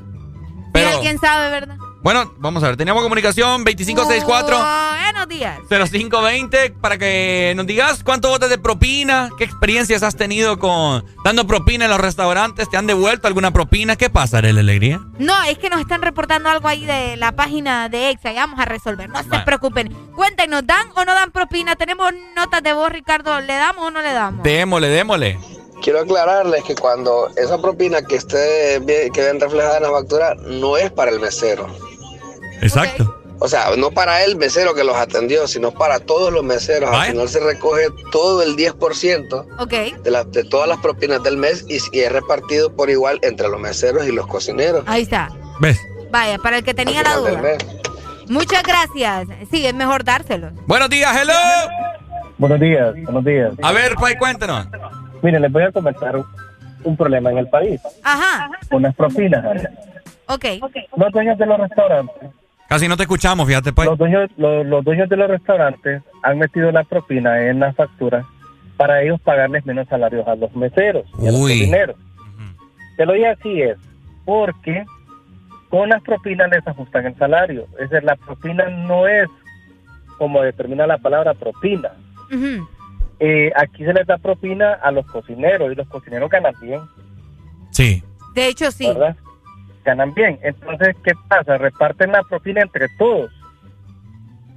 Pero, 0.73 0.89
alguien 0.89 1.17
sabe, 1.19 1.49
¿verdad? 1.49 1.77
Bueno, 2.03 2.33
vamos 2.37 2.61
a 2.63 2.67
ver. 2.67 2.77
Teníamos 2.77 3.01
comunicación 3.01 3.63
2564. 3.63 4.57
Buenos 4.57 5.27
días. 5.27 5.59
0520 5.69 6.71
para 6.81 6.97
que 6.97 7.53
nos 7.55 7.65
digas 7.65 8.03
cuánto 8.03 8.29
botas 8.29 8.49
de 8.49 8.57
propina, 8.57 9.29
qué 9.37 9.45
experiencias 9.45 10.03
has 10.03 10.15
tenido 10.15 10.59
con 10.59 11.05
dando 11.23 11.47
propina 11.47 11.85
en 11.85 11.91
los 11.91 11.99
restaurantes, 11.99 12.69
te 12.69 12.75
han 12.75 12.87
devuelto 12.87 13.27
alguna 13.27 13.51
propina, 13.51 13.95
¿qué 13.95 14.09
pasa, 14.09 14.39
Arely 14.39 14.59
Alegría? 14.59 14.99
No, 15.17 15.43
es 15.43 15.57
que 15.57 15.69
nos 15.69 15.79
están 15.79 16.01
reportando 16.01 16.49
algo 16.49 16.67
ahí 16.67 16.85
de 16.85 17.15
la 17.15 17.31
página 17.31 17.87
de 17.87 18.09
EXA 18.09 18.33
y 18.33 18.35
vamos 18.35 18.59
a 18.59 18.65
resolver. 18.65 19.09
No 19.09 19.23
se 19.23 19.39
preocupen. 19.45 19.95
Cuéntenos, 20.15 20.67
¿dan 20.67 20.87
o 20.95 21.05
no 21.05 21.13
dan 21.13 21.31
propina? 21.31 21.75
Tenemos 21.75 22.11
notas 22.35 22.61
de 22.61 22.73
voz, 22.73 22.91
Ricardo. 22.91 23.39
¿Le 23.39 23.53
damos 23.53 23.85
o 23.85 23.91
no 23.91 24.01
le 24.01 24.11
damos? 24.11 24.43
Démosle, 24.43 24.89
démosle. 24.89 25.39
Quiero 25.81 25.99
aclararles 25.99 26.63
que 26.63 26.75
cuando 26.75 27.29
esa 27.35 27.61
propina 27.61 28.01
que 28.01 28.15
esté 28.15 28.79
bien, 28.79 29.11
que 29.11 29.21
ven 29.21 29.39
reflejada 29.39 29.77
en 29.77 29.83
la 29.83 29.91
factura 29.91 30.35
no 30.35 30.77
es 30.77 30.91
para 30.91 31.11
el 31.11 31.19
mesero. 31.19 31.67
Exacto. 32.63 33.19
O 33.39 33.47
sea, 33.47 33.71
no 33.77 33.91
para 33.91 34.23
el 34.23 34.37
mesero 34.37 34.73
que 34.73 34.83
los 34.85 34.95
atendió, 34.95 35.47
sino 35.47 35.71
para 35.71 35.99
todos 35.99 36.31
los 36.31 36.43
meseros. 36.43 36.89
Al 36.91 37.07
final 37.11 37.27
se 37.27 37.39
recoge 37.41 37.87
todo 38.11 38.41
el 38.41 38.55
10% 38.55 39.45
Ok. 39.59 40.01
de, 40.03 40.11
la- 40.11 40.23
de 40.23 40.43
todas 40.45 40.69
las 40.69 40.77
propinas 40.79 41.21
del 41.23 41.35
mes 41.37 41.65
y, 41.67 41.77
y 41.91 42.01
es 42.01 42.11
repartido 42.11 42.73
por 42.73 42.89
igual 42.89 43.19
entre 43.21 43.49
los 43.49 43.59
meseros 43.59 44.07
y 44.07 44.11
los 44.13 44.27
cocineros. 44.27 44.83
Ahí 44.87 45.01
está. 45.01 45.29
¿Ves? 45.59 45.77
Vaya, 46.09 46.37
para 46.37 46.57
el 46.59 46.63
que 46.63 46.73
tenía 46.73 47.03
la 47.03 47.15
duda. 47.17 47.41
Muchas 48.29 48.63
gracias. 48.63 49.27
Sí, 49.51 49.65
es 49.65 49.73
mejor 49.73 50.03
dárselo. 50.05 50.51
Buenos 50.67 50.89
días, 50.89 51.13
hello. 51.21 51.33
Buenos 52.37 52.59
días, 52.59 52.93
buenos 53.03 53.25
días. 53.25 53.53
A 53.61 53.71
ver, 53.73 53.95
pues 53.95 54.15
cuéntanos. 54.17 54.67
Miren, 55.21 55.41
les 55.41 55.51
voy 55.51 55.63
a 55.63 55.71
comentar 55.71 56.15
un, 56.15 56.25
un 56.83 56.95
problema 56.95 57.31
en 57.31 57.39
el 57.39 57.49
país. 57.49 57.81
Ajá. 58.03 58.49
Unas 58.71 58.95
propinas. 58.95 59.43
Ok. 60.27 60.45
Los 60.95 61.11
dueños 61.11 61.37
de 61.37 61.45
los 61.45 61.59
restaurantes, 61.59 62.29
Casi 62.73 62.87
no 62.87 62.97
te 62.97 63.03
escuchamos, 63.03 63.45
fíjate, 63.47 63.71
pues. 63.71 63.87
los 63.87 63.99
dueños, 63.99 64.31
los, 64.35 64.65
los 64.65 64.83
dueños 64.83 65.07
de 65.07 65.15
los 65.15 65.29
restaurantes 65.29 66.01
han 66.23 66.39
metido 66.39 66.71
la 66.71 66.83
propina 66.83 67.47
en 67.47 67.59
la 67.59 67.71
factura 67.71 68.25
para 68.77 69.03
ellos 69.03 69.21
pagarles 69.21 69.63
menos 69.63 69.87
salarios 69.87 70.27
a 70.27 70.35
los 70.35 70.55
meseros 70.55 71.05
y 71.21 71.27
a 71.27 71.31
los 71.31 71.39
Uy. 71.39 71.59
cocineros. 71.59 71.95
Te 72.97 73.05
lo 73.05 73.13
digo 73.13 73.27
así 73.27 73.61
es, 73.61 73.77
porque 74.25 74.83
con 75.69 75.89
las 75.89 76.01
propinas 76.01 76.49
les 76.49 76.67
ajustan 76.67 77.05
el 77.05 77.15
salario. 77.15 77.67
Es 77.79 77.91
decir, 77.91 78.03
la 78.05 78.15
propina 78.15 78.67
no 78.67 79.05
es 79.07 79.29
como 80.17 80.41
determina 80.41 80.87
la 80.87 80.97
palabra 80.97 81.35
propina. 81.35 81.91
Eh, 83.19 83.51
aquí 83.55 83.85
se 83.85 83.93
les 83.93 84.07
da 84.07 84.17
propina 84.17 84.73
a 84.81 84.89
los 84.89 85.05
cocineros 85.05 85.71
y 85.71 85.75
los 85.75 85.87
cocineros 85.89 86.27
ganan 86.27 86.55
bien, 86.59 86.81
Sí. 87.69 88.01
De 88.33 88.47
hecho, 88.47 88.71
sí. 88.71 88.87
¿verdad? 88.87 89.15
Ganan 89.83 90.13
bien. 90.13 90.39
Entonces, 90.41 90.95
¿qué 91.03 91.13
pasa? 91.27 91.57
Reparten 91.57 92.11
la 92.11 92.23
propina 92.23 92.61
entre 92.61 92.87
todos. 92.97 93.31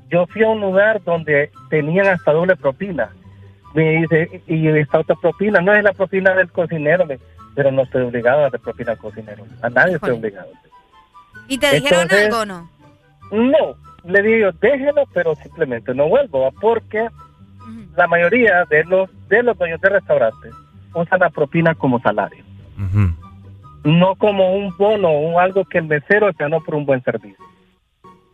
Yo 0.08 0.26
fui 0.28 0.44
a 0.44 0.48
un 0.48 0.60
lugar 0.60 1.02
donde 1.02 1.50
tenían 1.68 2.06
hasta 2.06 2.32
doble 2.32 2.54
propina. 2.56 3.10
Me 3.74 4.00
dice, 4.02 4.42
y 4.46 4.68
esta 4.68 5.00
otra 5.00 5.16
propina, 5.16 5.60
no 5.60 5.72
es 5.74 5.82
la 5.82 5.92
propina 5.92 6.32
del 6.34 6.50
cocinero, 6.50 7.04
pero 7.54 7.70
no 7.72 7.82
estoy 7.82 8.02
obligado 8.02 8.44
a 8.44 8.50
dar 8.50 8.60
propina 8.60 8.92
al 8.92 8.98
cocinero. 8.98 9.44
A 9.62 9.68
nadie 9.68 9.96
estoy 9.96 10.12
obligado. 10.12 10.48
¿Y 11.48 11.58
te 11.58 11.72
dijeron 11.74 12.02
Entonces- 12.02 12.26
algo 12.26 12.40
o 12.40 12.46
no? 12.46 12.70
No, 13.32 13.74
le 14.04 14.22
digo 14.22 14.50
yo, 14.50 14.52
déjelo, 14.60 15.02
pero 15.12 15.34
simplemente 15.34 15.92
no 15.92 16.08
vuelvo, 16.08 16.52
porque 16.60 17.08
la 17.96 18.06
mayoría 18.06 18.64
de 18.70 18.84
los 18.84 19.10
de 19.28 19.42
los 19.42 19.58
dueños 19.58 19.80
de 19.80 19.88
restaurantes 19.88 20.54
usan 20.94 21.18
la 21.18 21.30
propina 21.30 21.74
como 21.74 21.98
salario, 22.00 22.44
no 23.86 24.16
como 24.16 24.54
un 24.54 24.76
bono 24.76 25.08
o 25.08 25.38
algo 25.40 25.64
que 25.64 25.78
el 25.78 25.84
mesero 25.86 26.28
ganó 26.38 26.60
por 26.62 26.74
un 26.74 26.84
buen 26.84 27.02
servicio. 27.02 27.38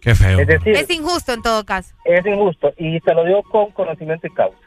Qué 0.00 0.14
feo. 0.14 0.40
Es 0.40 0.46
decir, 0.48 0.74
Es 0.74 0.90
injusto 0.90 1.32
en 1.32 1.42
todo 1.42 1.64
caso. 1.64 1.94
es 2.04 2.26
injusto 2.26 2.72
y 2.76 2.98
te 3.00 3.14
lo 3.14 3.24
digo 3.24 3.42
con 3.44 3.70
conocimiento 3.70 4.26
y 4.26 4.30
causa. 4.30 4.58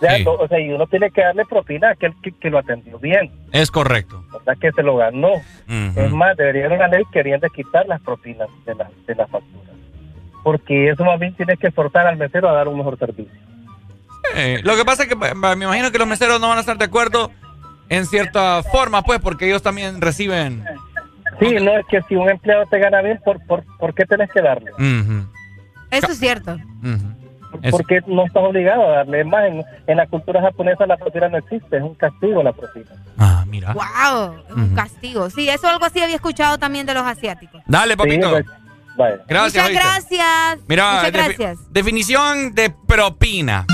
Ya, 0.00 0.16
Sí. 0.16 0.24
O 0.26 0.48
sea, 0.48 0.58
y 0.58 0.70
uno 0.72 0.86
tiene 0.86 1.10
que 1.10 1.20
darle 1.20 1.44
propina 1.44 1.88
a 1.88 1.92
aquel 1.92 2.14
que, 2.22 2.32
que 2.32 2.48
lo 2.48 2.58
atendió 2.58 2.98
bien, 2.98 3.30
Es 3.52 3.70
correcto. 3.70 4.24
o 4.32 4.40
sea, 4.42 4.54
que 4.54 4.72
se 4.72 4.82
lo 4.82 4.96
ganó. 4.96 5.32
Es 5.68 6.10
más, 6.12 6.36
debería 6.38 6.64
haber 6.66 6.78
una 6.78 6.88
ley 6.88 7.02
que 7.12 7.22
de 7.22 7.50
quitar 7.54 7.86
las 7.86 8.00
propinas 8.00 8.48
de 8.64 8.74
la, 8.76 8.90
de 9.06 9.14
la 9.14 9.26
factura. 9.26 9.70
Porque 10.42 10.88
eso 10.88 11.04
más 11.04 11.20
bien 11.20 11.34
tiene 11.34 11.56
que 11.58 11.70
forzar 11.70 12.06
al 12.06 12.16
mesero 12.16 12.48
a 12.48 12.52
dar 12.52 12.68
un 12.68 12.78
mejor 12.78 12.98
servicio. 12.98 13.34
Lo 14.62 14.76
que 14.76 14.84
pasa 14.86 15.02
es 15.02 15.08
que 15.10 15.16
me 15.16 15.28
imagino 15.30 15.90
que 15.90 15.98
los 15.98 16.08
meseros 16.08 16.40
no 16.40 16.48
van 16.48 16.56
a 16.58 16.60
estar 16.60 16.78
de 16.78 16.84
acuerdo 16.86 17.30
en 17.90 18.06
cierta 18.06 18.62
forma, 18.62 19.02
pues, 19.02 19.18
porque 19.20 19.46
ellos 19.46 19.62
también 19.62 20.00
reciben. 20.00 20.64
Sí, 21.38 21.54
no 21.60 21.76
es 21.76 21.84
que 21.90 22.00
si 22.08 22.16
un 22.16 22.28
empleado 22.30 22.64
te 22.70 22.78
gana 22.78 23.02
bien, 23.02 23.20
¿por, 23.24 23.44
por, 23.46 23.64
por 23.78 23.94
qué 23.94 24.04
tenés 24.06 24.30
que 24.30 24.40
darle? 24.40 24.70
Eso 25.90 26.12
es 26.12 26.18
cierto. 26.18 26.54
ujú. 26.82 27.20
Es- 27.62 27.72
Porque 27.72 28.00
no 28.06 28.24
estás 28.24 28.44
obligado 28.44 28.84
a 28.86 28.96
darle. 28.98 29.22
Es 29.22 29.26
más, 29.26 29.44
en, 29.46 29.64
en 29.88 29.96
la 29.96 30.06
cultura 30.06 30.40
japonesa 30.40 30.86
la 30.86 30.96
propina 30.96 31.28
no 31.28 31.38
existe, 31.38 31.78
es 31.78 31.82
un 31.82 31.94
castigo 31.96 32.42
la 32.44 32.52
propina. 32.52 32.86
Ah, 33.18 33.44
mira. 33.48 33.72
Wow, 33.74 34.36
un 34.56 34.74
castigo. 34.76 35.28
Sí, 35.30 35.48
eso 35.48 35.66
algo 35.66 35.84
así 35.84 36.00
había 36.00 36.14
escuchado 36.14 36.58
también 36.58 36.86
de 36.86 36.94
los 36.94 37.02
asiáticos. 37.02 37.60
Dale, 37.66 37.96
papito. 37.96 38.30
pues. 38.30 38.46
Gracias. 39.26 39.64
Muchas 39.64 39.66
¿oíste? 39.68 39.82
gracias. 39.82 40.58
Mira, 40.68 40.92
Muchas 40.92 41.12
defi- 41.12 41.12
gracias. 41.36 41.72
definición 41.72 42.54
de 42.54 42.70
propina. 42.86 43.66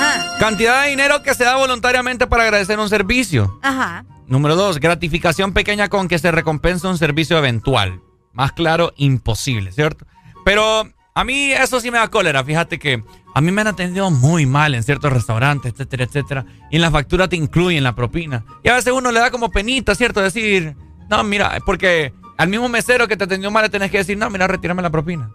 Ajá, 0.00 0.38
Cantidad 0.38 0.82
de 0.82 0.90
dinero 0.90 1.22
que 1.22 1.34
se 1.34 1.44
da 1.44 1.56
voluntariamente 1.56 2.26
para 2.26 2.44
agradecer 2.44 2.78
un 2.78 2.88
servicio. 2.88 3.58
ajá. 3.62 4.04
Número 4.26 4.54
dos, 4.54 4.78
gratificación 4.78 5.52
pequeña 5.52 5.88
con 5.88 6.06
que 6.06 6.18
se 6.20 6.30
recompensa 6.30 6.88
un 6.88 6.98
servicio 6.98 7.36
eventual. 7.36 8.00
Más 8.32 8.52
claro, 8.52 8.92
imposible, 8.96 9.72
¿cierto? 9.72 10.06
Pero 10.44 10.88
a 11.14 11.24
mí 11.24 11.50
eso 11.50 11.80
sí 11.80 11.90
me 11.90 11.98
da 11.98 12.06
cólera. 12.06 12.44
Fíjate 12.44 12.78
que 12.78 13.02
a 13.34 13.40
mí 13.40 13.50
me 13.50 13.60
han 13.62 13.66
atendido 13.66 14.08
muy 14.12 14.46
mal 14.46 14.76
en 14.76 14.84
ciertos 14.84 15.12
restaurantes, 15.12 15.72
etcétera, 15.72 16.04
etcétera. 16.04 16.46
Y 16.70 16.76
en 16.76 16.82
la 16.82 16.92
factura 16.92 17.26
te 17.26 17.34
incluyen 17.34 17.82
la 17.82 17.96
propina. 17.96 18.44
Y 18.62 18.68
a 18.68 18.74
veces 18.74 18.92
uno 18.92 19.10
le 19.10 19.18
da 19.18 19.32
como 19.32 19.50
penita, 19.50 19.96
¿cierto? 19.96 20.20
Decir, 20.22 20.76
no, 21.08 21.24
mira, 21.24 21.58
porque 21.66 22.12
al 22.38 22.48
mismo 22.48 22.68
mesero 22.68 23.08
que 23.08 23.16
te 23.16 23.24
atendió 23.24 23.50
mal 23.50 23.64
le 23.64 23.68
tenés 23.68 23.90
que 23.90 23.98
decir, 23.98 24.16
no, 24.16 24.30
mira, 24.30 24.46
retírame 24.46 24.80
la 24.80 24.90
propina. 24.90 25.28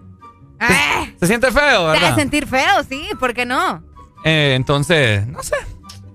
Se 1.20 1.28
siente 1.28 1.52
feo, 1.52 1.88
¿verdad? 1.88 2.16
sentir 2.16 2.48
feo, 2.48 2.82
sí, 2.88 3.10
¿por 3.20 3.34
qué 3.34 3.46
no? 3.46 3.84
Eh, 4.26 4.54
entonces, 4.56 5.26
no 5.28 5.42
sé. 5.44 5.56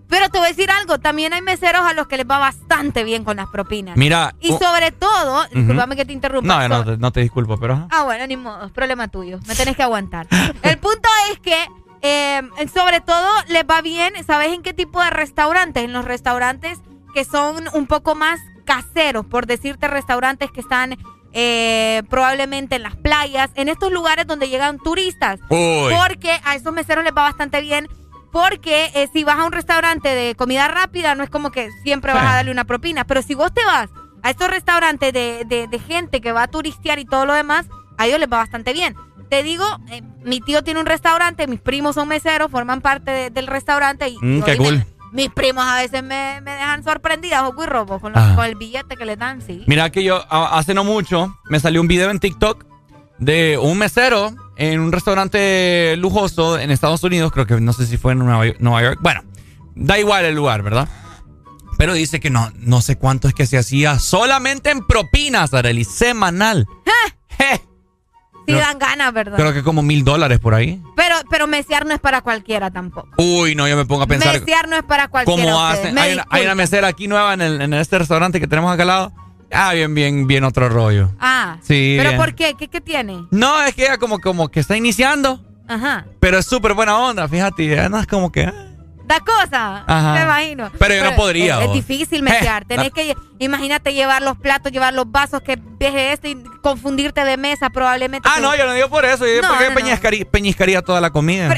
Pero 0.09 0.29
te 0.29 0.39
voy 0.39 0.47
a 0.47 0.51
decir 0.51 0.69
algo, 0.73 0.99
también 0.99 1.33
hay 1.33 1.41
meseros 1.41 1.83
a 1.83 1.95
los 1.95 2.09
que 2.09 2.17
les 2.17 2.27
va 2.29 2.39
bastante 2.39 3.05
bien 3.05 3.23
con 3.23 3.37
las 3.37 3.47
propinas. 3.47 3.97
Mira. 3.97 4.35
Y 4.41 4.49
sobre 4.49 4.91
todo, 4.91 5.45
Ujú. 5.45 5.55
discúlpame 5.55 5.95
que 5.95 6.05
te 6.05 6.13
interrumpa. 6.13 6.69
No, 6.69 6.85
no, 6.85 6.97
no 6.97 7.13
te 7.13 7.21
disculpo, 7.21 7.59
pero... 7.59 7.87
Ah, 7.93 8.03
bueno, 8.03 8.27
ni 8.27 8.37
modo, 8.37 8.67
es 8.67 8.73
problema 8.73 9.07
tuyo. 9.07 9.39
Me 9.47 9.55
tenés 9.55 9.77
que 9.77 9.85
aguantar. 9.85 10.27
El 10.63 10.79
punto 10.79 11.09
es 11.33 11.39
que, 11.39 11.57
eh, 12.03 12.43
sobre 12.75 13.01
todo, 13.01 13.29
les 13.47 13.63
va 13.63 13.81
bien, 13.83 14.13
¿sabes 14.27 14.53
en 14.53 14.63
qué 14.63 14.75
tipo 14.75 15.01
de 15.01 15.11
restaurantes? 15.11 15.85
En 15.85 15.93
los 15.93 16.05
restaurantes 16.05 16.81
que 17.15 17.25
son 17.25 17.65
un 17.73 17.87
poco 17.87 18.17
más 18.17 18.41
caseros, 18.65 19.25
por 19.27 19.47
decirte, 19.47 19.87
restaurantes 19.87 20.51
que 20.51 20.61
están 20.61 20.97
eh, 21.33 22.03
probablemente 22.11 22.75
en 22.77 22.83
las 22.83 22.97
playas, 22.97 23.51
en 23.55 23.69
estos 23.69 23.93
lugares 23.93 24.27
donde 24.27 24.49
llegan 24.49 24.79
turistas. 24.79 25.39
Uy. 25.49 25.93
Porque 26.05 26.41
a 26.45 26.57
esos 26.57 26.73
meseros 26.73 27.05
les 27.05 27.13
va 27.13 27.23
bastante 27.23 27.61
bien 27.61 27.87
Porque 28.33 28.91
eh, 28.94 29.09
si 29.12 29.25
vas 29.25 29.39
a 29.39 29.44
un 29.44 29.52
restaurante 29.52 30.09
de 30.09 30.34
comida 30.34 30.68
rápida, 30.68 31.15
no 31.15 31.25
es 31.25 31.31
como 31.31 31.50
que 31.50 31.70
siempre 31.83 32.12
vas 32.12 32.25
a 32.25 32.34
darle 32.36 32.50
una 32.52 32.65
propina. 32.65 33.05
Pero 33.05 33.23
si 33.23 33.34
vos 33.34 33.52
te 33.52 33.65
vas 33.65 33.91
a 34.23 34.31
estos 34.31 34.49
restaurantes 34.50 35.12
de, 35.12 35.44
de, 35.47 35.67
de 35.67 35.78
gente 35.78 36.20
que 36.20 36.31
va 36.33 36.44
a 36.44 36.49
turistear 36.49 36.99
y 36.99 37.05
todo 37.05 37.26
lo 37.26 37.34
demás, 37.34 37.67
a 37.99 38.07
ellos 38.07 38.20
les 38.20 38.28
va 38.31 38.36
bastante 38.39 38.73
bien. 38.73 38.94
Te 39.28 39.42
digo, 39.42 39.65
eh, 39.91 40.02
mi 40.25 40.41
tío 40.41 40.62
tiene 40.62 40.81
un 40.81 40.86
restaurante, 40.86 41.47
mis 41.47 41.60
primos 41.60 41.94
son 41.94 42.09
meseros, 42.09 42.50
forman 42.50 42.81
parte 42.81 43.10
de- 43.10 43.31
del 43.31 43.47
restaurante 43.47 44.09
y 44.09 44.17
Mm, 44.20 44.42
qué 44.42 44.57
cool. 44.57 44.84
mis 45.12 45.31
primos 45.31 45.65
a 45.65 45.76
veces 45.76 46.02
me, 46.02 46.41
me 46.42 46.50
dejan 46.52 46.83
sorprendida, 46.84 47.47
ojo 47.47 47.62
y 47.62 47.67
robo, 47.67 48.00
con, 48.00 48.12
los- 48.12 48.20
Ah. 48.23 48.33
con 48.36 48.44
el 48.44 48.57
billete 48.57 48.97
que 48.97 49.05
le 49.05 49.17
dan, 49.17 49.41
sí. 49.41 49.62
Mira 49.67 49.91
que 49.91 50.02
yo 50.02 50.25
hace 50.33 50.75
no 50.75 50.83
mucho 50.84 51.36
me 51.49 51.60
salió 51.60 51.81
un 51.81 51.86
video 51.89 52.10
en 52.10 52.18
TikTok 52.18 52.65
de 53.18 53.57
un 53.59 53.78
mesero 53.78 54.33
en 54.61 54.79
un 54.81 54.93
restaurante 54.93 55.97
lujoso 55.97 56.59
en 56.59 56.71
Estados 56.71 57.03
Unidos, 57.03 57.33
creo 57.33 57.47
que 57.47 57.61
no 57.61 57.73
sé 57.73 57.87
si 57.87 57.97
fue 57.97 58.13
en 58.13 58.19
Nueva 58.21 58.83
York. 58.83 58.99
Bueno, 59.01 59.23
da 59.75 59.99
igual 59.99 60.25
el 60.27 60.35
lugar, 60.35 60.63
¿verdad? 60.63 60.89
Pero 61.79 61.95
dice 61.95 62.21
que 62.21 62.29
no, 62.29 62.53
no 62.57 62.83
sé 62.83 62.97
cuánto 62.97 63.27
es 63.27 63.33
que 63.33 63.47
se 63.47 63.57
hacía 63.57 63.99
solamente 63.99 64.71
en 64.71 64.87
propinas, 64.87 65.55
Arely, 65.55 65.85
semanal. 65.85 66.67
Sí 68.47 68.55
Creo- 68.55 68.59
dan 68.61 68.79
ganas, 68.79 69.13
¿verdad? 69.13 69.37
Creo 69.37 69.53
que 69.53 69.63
como 69.63 69.81
mil 69.83 70.03
dólares 70.03 70.41
por 70.41 70.55
ahí. 70.55 70.83
Pero, 70.97 71.15
pero 71.31 71.47
mesear 71.47 71.87
no 71.87 71.95
es 71.95 72.01
para 72.01 72.21
cualquiera 72.23 72.71
tampoco. 72.71 73.09
Uy, 73.17 73.55
no, 73.55 73.69
yo 73.69 73.77
me 73.77 73.85
pongo 73.85 74.03
a 74.03 74.07
pensar 74.07 74.41
Mesear 74.41 74.69
no 74.69 74.77
es 74.77 74.83
para 74.83 75.09
cualquiera. 75.09 75.43
cómo 75.43 75.65
hacen. 75.65 75.97
Hay 75.99 76.15
una, 76.15 76.27
hay 76.31 76.45
una 76.45 76.55
mesera 76.55 76.89
aquí 76.89 77.07
nueva 77.07 77.35
en, 77.35 77.43
el- 77.43 77.61
en 77.63 77.75
este 77.75 77.99
restaurante 77.99 78.41
que 78.41 78.47
tenemos 78.49 78.73
acá 78.73 78.83
al 78.83 78.89
lado. 78.89 79.13
Ah, 79.53 79.73
bien, 79.75 79.95
bien, 79.95 80.27
bien 80.27 80.45
otro 80.45 80.69
rollo. 80.69 81.11
Ah. 81.19 81.57
Sí, 81.62 81.95
¿Pero 81.99 82.11
bien. 82.11 82.20
por 82.20 82.35
qué? 82.35 82.55
¿Qué, 82.55 82.69
qué 82.69 82.81
tiene? 82.81 83.25
No, 83.31 83.62
es 83.62 83.75
que 83.75 83.83
ella 83.85 83.99
como, 83.99 84.19
como 84.20 84.49
que 84.49 84.61
está 84.61 84.77
iniciando, 84.77 85.41
Ajá. 85.69 86.07
pero 86.20 86.39
es 86.39 86.47
súper 86.47 86.75
buena 86.75 86.97
onda, 86.99 87.27
fíjate. 87.29 87.65
ella 87.73 87.89
No 87.89 87.99
es 87.99 88.07
como 88.07 88.31
que... 88.31 88.45
ah. 88.45 88.67
Da 89.07 89.19
cosa. 89.19 89.85
Ajá. 89.89 90.15
Me 90.15 90.23
imagino. 90.23 90.70
Pero 90.79 90.95
yo 90.95 91.03
no 91.11 91.17
podría, 91.17 91.59
Es, 91.62 91.67
es 91.67 91.73
difícil. 91.73 92.25
Eh, 92.29 92.61
Tenés 92.69 92.93
que, 92.93 93.17
imagínate, 93.41 93.93
llevar 93.93 94.23
los 94.23 94.39
platos, 94.39 94.70
llevar 94.70 94.95
los 94.95 95.11
vasos, 95.11 95.43
que 95.43 95.59
deje 95.81 96.12
esto 96.12 96.29
y 96.29 96.41
confundirte 96.62 97.25
de 97.25 97.37
mesa 97.37 97.70
probablemente. 97.70 98.29
Ah, 98.31 98.37
que- 98.37 98.43
no, 98.43 98.55
yo 98.57 98.67
no 98.67 98.73
digo 98.73 98.89
por 98.89 99.05
eso. 99.05 99.27
Yo 99.27 99.43
No, 99.43 99.49
porque 99.49 99.65
no, 99.65 99.70
no. 99.70 99.77
peñiscaría, 99.77 100.25
peñiscaría 100.31 100.83
toda 100.83 101.01
la 101.01 101.11
comida. 101.11 101.53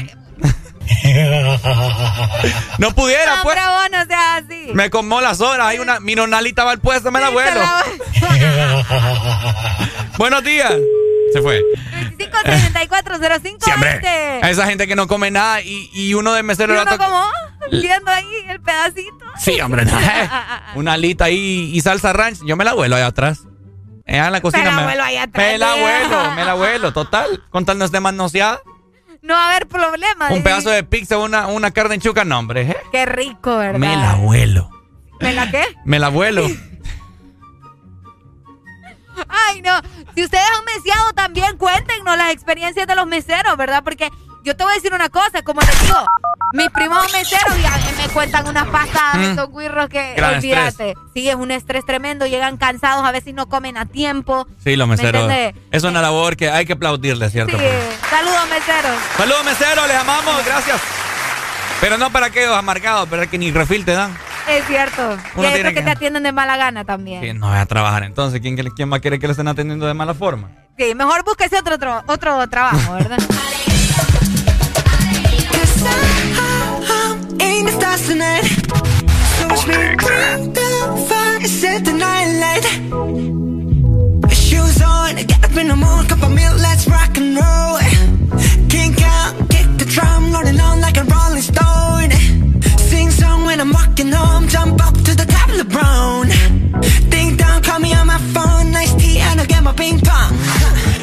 no 2.77 2.93
pudiera, 2.95 3.37
No, 3.37 3.43
pues. 3.43 3.57
no 3.91 4.05
seas 4.05 4.43
así. 4.43 4.67
Me 4.73 4.89
comó 4.89 5.21
las 5.21 5.41
horas. 5.41 5.67
Hay 5.67 5.79
una... 5.79 5.99
Mi 5.99 6.15
nonalita 6.15 6.63
va 6.63 6.71
al 6.71 6.79
puesto, 6.79 7.11
me 7.11 7.19
la 7.19 7.29
vuelo. 7.29 7.61
Buenos 10.17 10.43
días. 10.43 10.73
Se 11.33 11.41
fue. 11.41 11.61
5340520. 12.17 13.63
Sí, 13.63 13.71
hombre. 13.71 14.01
A 14.41 14.49
esa 14.49 14.65
gente 14.67 14.87
que 14.87 14.95
no 14.95 15.07
come 15.07 15.31
nada 15.31 15.61
y, 15.61 15.89
y 15.93 16.13
uno 16.13 16.33
de 16.33 16.41
Y 16.41 16.43
mesero 16.43 16.73
uno 16.73 16.85
toca- 16.85 17.05
como 17.05 17.23
viendo 17.71 18.11
ahí 18.11 18.25
el 18.49 18.61
pedacito. 18.61 19.25
Sí, 19.37 19.59
hombre. 19.61 19.85
no, 19.85 19.99
eh. 19.99 20.29
Una 20.75 20.93
alita 20.93 21.25
ahí 21.25 21.71
y 21.73 21.81
salsa 21.81 22.13
ranch. 22.13 22.39
Yo 22.45 22.55
me 22.55 22.63
la 22.65 22.73
vuelo 22.73 22.95
allá 22.95 23.07
atrás. 23.07 23.39
Allá 24.05 24.27
en 24.27 24.31
la 24.33 24.41
cocina. 24.41 24.65
la 24.65 24.71
me, 24.71 24.83
vuelo 24.83 25.03
ahí 25.03 25.17
atrás, 25.17 25.45
Me 25.47 25.57
la 25.57 25.73
vuelo, 25.75 26.31
me 26.31 26.45
la 26.45 26.53
vuelo, 26.55 26.93
total. 26.93 27.41
Con 27.49 27.65
tal 27.65 27.77
no 27.79 27.85
esté 27.85 27.99
manoseada. 27.99 28.59
No 29.23 29.33
va 29.35 29.45
a 29.45 29.49
haber 29.51 29.67
problema. 29.67 30.29
Un 30.31 30.43
pedazo 30.43 30.69
de 30.69 30.83
pizza, 30.83 31.17
una, 31.17 31.47
una 31.47 31.71
carne 31.71 31.95
en 31.95 32.01
chuca, 32.01 32.25
no, 32.25 32.37
hombre. 32.37 32.63
¿eh? 32.63 32.77
Qué 32.91 33.05
rico, 33.05 33.57
¿verdad? 33.57 33.79
Me 33.79 33.95
la 33.95 34.15
vuelo. 34.15 34.69
¿Me 35.21 35.31
la 35.33 35.49
qué? 35.49 35.63
Me 35.85 35.97
la 35.97 36.09
vuelo. 36.09 36.45
Ay, 39.29 39.61
no. 39.61 39.71
Si 40.13 40.23
ustedes 40.25 40.43
han 40.43 40.65
meseado 40.65 41.13
también, 41.13 41.57
cuéntenos 41.57 42.17
las 42.17 42.33
experiencias 42.33 42.85
de 42.85 42.95
los 42.95 43.07
meseros, 43.07 43.55
¿verdad? 43.55 43.81
Porque 43.81 44.09
yo 44.43 44.55
te 44.55 44.63
voy 44.63 44.73
a 44.73 44.75
decir 44.75 44.93
una 44.93 45.09
cosa, 45.09 45.41
como 45.43 45.61
les 45.61 45.81
digo, 45.83 46.05
mis 46.53 46.69
primos 46.69 47.01
meseros 47.13 47.61
ya 47.61 47.71
me 47.97 48.07
cuentan 48.13 48.47
unas 48.47 48.67
pasadas 48.67 49.13
de 49.19 49.27
Mm. 49.27 49.29
estos 49.31 49.49
guirros 49.57 49.89
que, 49.89 50.13
Gran 50.15 50.35
olvídate. 50.35 50.93
Sí, 51.13 51.29
es 51.29 51.35
un 51.35 51.51
estrés 51.51 51.85
tremendo, 51.85 52.25
llegan 52.27 52.57
cansados, 52.57 53.05
a 53.05 53.11
veces 53.11 53.33
no 53.33 53.47
comen 53.47 53.77
a 53.77 53.85
tiempo. 53.85 54.47
Sí, 54.63 54.75
los 54.75 54.87
¿Me 54.87 54.95
meseros. 54.95 55.23
entendés? 55.23 55.55
Es 55.71 55.83
una 55.83 56.01
labor 56.01 56.35
que 56.35 56.49
hay 56.51 56.65
que 56.65 56.73
aplaudirle, 56.73 57.29
¿cierto? 57.29 57.57
Sí, 57.57 57.65
saludos 58.09 58.49
meseros. 58.49 58.97
Saludos, 59.17 59.45
meseros, 59.45 59.87
les 59.87 59.97
amamos, 59.97 60.45
gracias. 60.45 60.81
Pero 61.81 61.97
no 61.97 62.11
para 62.11 62.27
aquellos 62.27 62.55
amargados, 62.55 63.07
pero 63.09 63.29
que 63.29 63.37
ni 63.37 63.51
refil 63.51 63.83
te 63.85 63.93
dan. 63.93 64.15
Es 64.47 64.65
cierto. 64.67 65.17
Uno 65.35 65.43
y 65.43 65.51
hay 65.53 65.63
que, 65.63 65.73
que- 65.73 65.81
te 65.81 65.91
atienden 65.91 66.23
de 66.23 66.31
mala 66.33 66.57
gana 66.57 66.83
también. 66.83 67.21
Sí, 67.23 67.33
no 67.33 67.47
voy 67.49 67.57
a 67.57 67.65
trabajar 67.65 68.03
entonces. 68.03 68.41
¿Quién, 68.41 68.55
quién 68.57 68.93
a 68.93 68.99
querer 68.99 69.19
que 69.19 69.27
le 69.27 69.31
estén 69.31 69.47
atendiendo 69.47 69.85
de 69.85 69.93
mala 69.93 70.13
forma? 70.13 70.49
Sí, 70.77 70.93
mejor 70.95 71.23
búsquese 71.23 71.57
otro, 71.57 71.75
otro, 71.75 72.03
otro 72.07 72.47
trabajo, 72.49 72.93
¿verdad? 72.93 73.17
Ain't 77.39 77.65
the 77.67 77.73
stars 77.79 78.07
tonight. 78.07 78.43
So 79.37 79.47
watch 79.47 79.67
me 79.67 79.95
bring 79.95 80.53
the 80.53 81.05
fire, 81.07 81.47
set 81.47 81.85
the 81.85 81.93
night 81.93 82.29
light. 82.43 82.65
Shoes 84.33 84.81
on, 84.81 85.15
get 85.15 85.43
up 85.43 85.55
in 85.57 85.67
the 85.67 85.75
morning, 85.75 86.07
cup 86.07 86.23
of 86.23 86.31
milk, 86.33 86.55
let's 86.59 86.87
rock 86.87 87.17
and 87.17 87.35
roll. 87.35 87.77
Kink 88.69 89.01
out, 89.01 89.33
kick 89.49 89.67
the 89.77 89.85
drum, 89.85 90.31
rolling 90.33 90.59
on 90.59 90.81
like 90.81 90.97
a 90.97 91.03
rolling 91.03 91.41
stone. 91.41 92.11
Sing 92.77 93.09
song 93.11 93.45
when 93.45 93.59
I'm 93.59 93.71
walking 93.71 94.11
home, 94.11 94.47
jump 94.47 94.81
up 94.85 94.95
to 94.95 95.15
the 95.15 95.25
top 95.25 95.49
of 95.49 95.57
the 95.57 95.65
brown. 95.65 96.27
Ding 97.09 97.37
dong, 97.37 97.61
call 97.61 97.79
me 97.79 97.93
on 97.93 98.07
my 98.07 98.19
phone, 98.33 98.71
nice 98.71 98.93
tea, 98.95 99.19
and 99.19 99.39
I'll 99.39 99.47
get 99.47 99.63
my 99.63 99.73
ping 99.73 99.99
pong. 99.99 101.02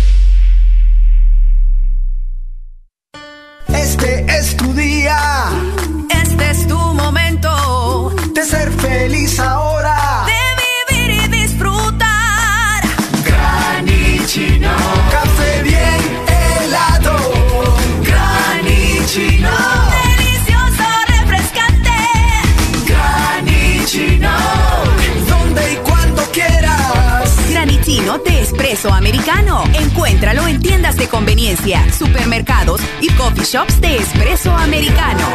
Espresso 28.81 28.93
americano. 28.95 29.63
Encuéntralo 29.75 30.47
en 30.47 30.59
tiendas 30.59 30.97
de 30.97 31.07
conveniencia, 31.07 31.85
supermercados 31.91 32.81
y 32.99 33.09
coffee 33.13 33.45
shops 33.45 33.79
de 33.79 33.97
espresso 33.97 34.51
americano. 34.51 35.27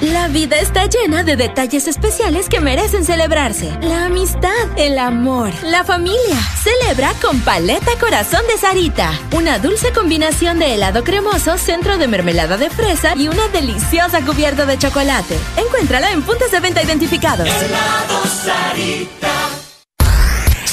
La 0.00 0.28
vida 0.28 0.56
está 0.56 0.86
llena 0.86 1.24
de 1.24 1.36
detalles 1.36 1.86
especiales 1.88 2.48
que 2.48 2.60
merecen 2.60 3.04
celebrarse. 3.04 3.70
La 3.82 4.06
amistad, 4.06 4.50
el 4.76 4.98
amor, 4.98 5.50
la 5.62 5.84
familia. 5.84 6.40
Celebra 6.62 7.12
con 7.20 7.38
Paleta 7.40 7.92
Corazón 8.00 8.42
de 8.48 8.56
Sarita. 8.56 9.12
Una 9.32 9.58
dulce 9.58 9.92
combinación 9.92 10.58
de 10.58 10.74
helado 10.74 11.04
cremoso, 11.04 11.58
centro 11.58 11.98
de 11.98 12.08
mermelada 12.08 12.56
de 12.56 12.70
fresa 12.70 13.14
y 13.14 13.28
una 13.28 13.48
deliciosa 13.48 14.22
cubierta 14.22 14.64
de 14.64 14.78
chocolate. 14.78 15.36
Encuéntrala 15.58 16.12
en 16.12 16.22
puntos 16.22 16.50
de 16.50 16.60
venta 16.60 16.82
identificados. 16.82 17.46
Helado 17.46 18.24
Sarita. 18.24 19.55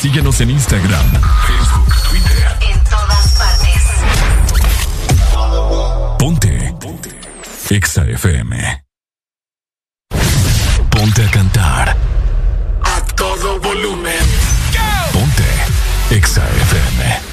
Síguenos 0.04 0.42
en 0.42 0.50
Instagram, 0.50 1.12
Facebook, 1.48 1.96
Twitter. 2.10 2.58
En 2.60 2.84
todas 2.84 3.38
partes. 3.38 3.84
Ponte. 6.20 6.76
Ponte. 6.78 7.10
Exa 7.70 8.04
FM. 8.10 8.84
Ponte 10.90 11.26
a 11.26 11.32
cantar. 11.32 11.96
A 12.84 13.02
todo 13.16 13.62
volumen. 13.62 14.20
Ponte. 15.14 15.46
Exa 16.14 16.44
FM. 16.50 17.33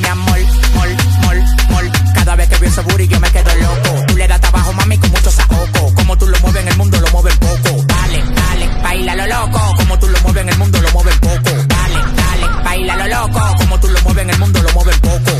Mi 0.00 0.08
amor. 0.08 0.38
Mol, 0.74 0.96
mol, 1.22 1.44
mol. 1.70 1.92
Cada 2.14 2.36
vez 2.36 2.48
que 2.48 2.56
veo 2.56 2.70
ese 2.70 2.80
booty 2.82 3.08
yo 3.08 3.20
me 3.20 3.30
quedo 3.30 3.54
loco. 3.54 4.04
Tú 4.08 4.16
le 4.16 4.28
das 4.28 4.40
trabajo, 4.40 4.72
mami, 4.72 4.98
con 4.98 5.10
mucho 5.10 5.30
saoco. 5.30 5.94
Como 5.94 6.16
tú 6.18 6.26
lo 6.26 6.38
mueves 6.40 6.62
en 6.62 6.68
el 6.68 6.76
mundo, 6.76 7.00
lo 7.00 7.08
mueves 7.08 7.36
poco. 7.36 7.84
Dale, 7.86 8.24
dale, 8.34 8.68
baila 8.82 9.16
lo 9.16 9.26
loco. 9.26 9.60
Como 9.76 9.98
tú 9.98 10.08
lo 10.08 10.20
mueves 10.20 10.42
en 10.42 10.48
el 10.48 10.58
mundo, 10.58 10.80
lo 10.80 10.90
mueves 10.92 11.18
poco. 11.18 11.50
Dale, 11.66 12.00
dale, 12.16 12.62
baila 12.64 12.96
lo 12.96 13.06
loco. 13.08 13.40
Como 13.58 13.80
tú 13.80 13.88
lo 13.88 14.00
mueves 14.02 14.22
en 14.22 14.30
el 14.30 14.38
mundo, 14.38 14.62
lo 14.62 14.72
mueves 14.72 14.98
poco. 14.98 15.32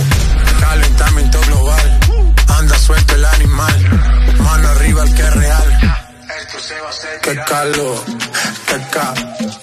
Calentamiento 0.60 1.40
global. 1.42 2.00
Anda 2.58 2.78
suelto 2.78 3.14
el 3.14 3.24
animal. 3.24 3.89
Mano 4.39 4.68
arriba 4.68 5.02
el 5.05 5.14
que 5.14 5.22
es 5.22 5.34
real. 5.34 5.97
Qué 7.22 7.34
calor, 7.47 8.05
qué 8.66 8.80
ca. 8.90 9.14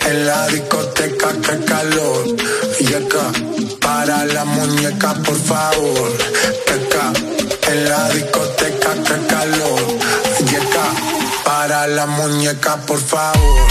En 0.09 0.26
la 0.26 0.48
discoteca, 0.48 1.30
qué 1.42 1.66
calor. 1.66 2.26
Yeca. 2.80 3.57
Para 4.08 4.24
la 4.24 4.45
muñeca, 4.45 5.16
por 5.16 5.36
favor. 5.36 6.18
Qué 6.66 6.88
ca. 6.88 7.11
En 7.69 7.90
la 7.90 8.08
discoteca, 8.08 8.94
qué 9.03 9.27
calor. 9.27 9.82
Yeca. 10.50 10.86
Para 11.44 11.88
la 11.88 12.06
muñeca, 12.06 12.77
por 12.77 13.02
favor. 13.02 13.68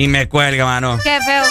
Y 0.00 0.08
me 0.08 0.30
cuelga, 0.30 0.64
mano. 0.64 0.98
Qué 1.02 1.18
feo. 1.26 1.44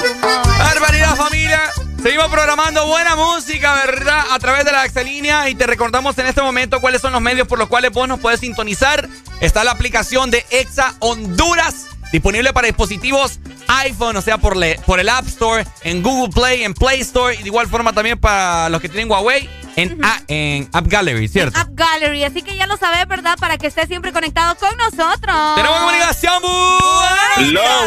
Barbaridad, 0.57 1.15
familia. 1.15 1.61
Seguimos 2.01 2.29
programando 2.29 2.87
buena 2.87 3.15
música, 3.15 3.75
¿verdad? 3.85 4.23
A 4.31 4.39
través 4.39 4.65
de 4.65 4.71
la 4.71 4.85
Excelínea 4.85 5.47
y 5.49 5.53
te 5.53 5.67
recordamos 5.67 6.17
en 6.17 6.25
este 6.25 6.41
momento 6.41 6.81
cuáles 6.81 6.99
son 6.99 7.11
los 7.13 7.21
medios 7.21 7.47
por 7.47 7.59
los 7.59 7.69
cuales 7.69 7.91
vos 7.91 8.07
nos 8.07 8.19
puedes 8.19 8.39
sintonizar. 8.39 9.07
Está 9.39 9.63
la 9.63 9.69
aplicación 9.69 10.31
de 10.31 10.43
Exa 10.49 10.95
Honduras 10.97 11.85
disponible 12.11 12.51
para 12.51 12.65
dispositivos 12.65 13.39
iPhone, 13.67 14.17
o 14.17 14.21
sea, 14.23 14.39
por, 14.39 14.57
le- 14.57 14.79
por 14.87 14.99
el 14.99 15.09
App 15.09 15.27
Store, 15.27 15.63
en 15.83 16.01
Google 16.01 16.33
Play, 16.33 16.63
en 16.63 16.73
Play 16.73 17.01
Store 17.01 17.35
y 17.35 17.43
de 17.43 17.45
igual 17.49 17.67
forma 17.67 17.93
también 17.93 18.17
para 18.17 18.67
los 18.69 18.81
que 18.81 18.89
tienen 18.89 19.11
Huawei 19.11 19.47
en, 19.75 20.03
A- 20.03 20.21
en 20.27 20.67
App 20.73 20.87
Gallery, 20.87 21.27
¿cierto? 21.27 21.59
App 21.59 21.67
Gallery, 21.73 22.23
así 22.23 22.41
que 22.41 22.57
ya 22.57 22.65
lo 22.65 22.77
sabes, 22.77 23.07
¿verdad? 23.07 23.37
Para 23.39 23.59
que 23.59 23.67
estés 23.67 23.87
siempre 23.87 24.11
conectado 24.11 24.55
con 24.55 24.75
nosotros. 24.75 25.55
Tenemos 25.55 25.79
comunicación, 25.81 26.41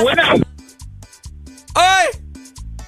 buenas. 0.05 0.39
¡Ay! 1.75 2.07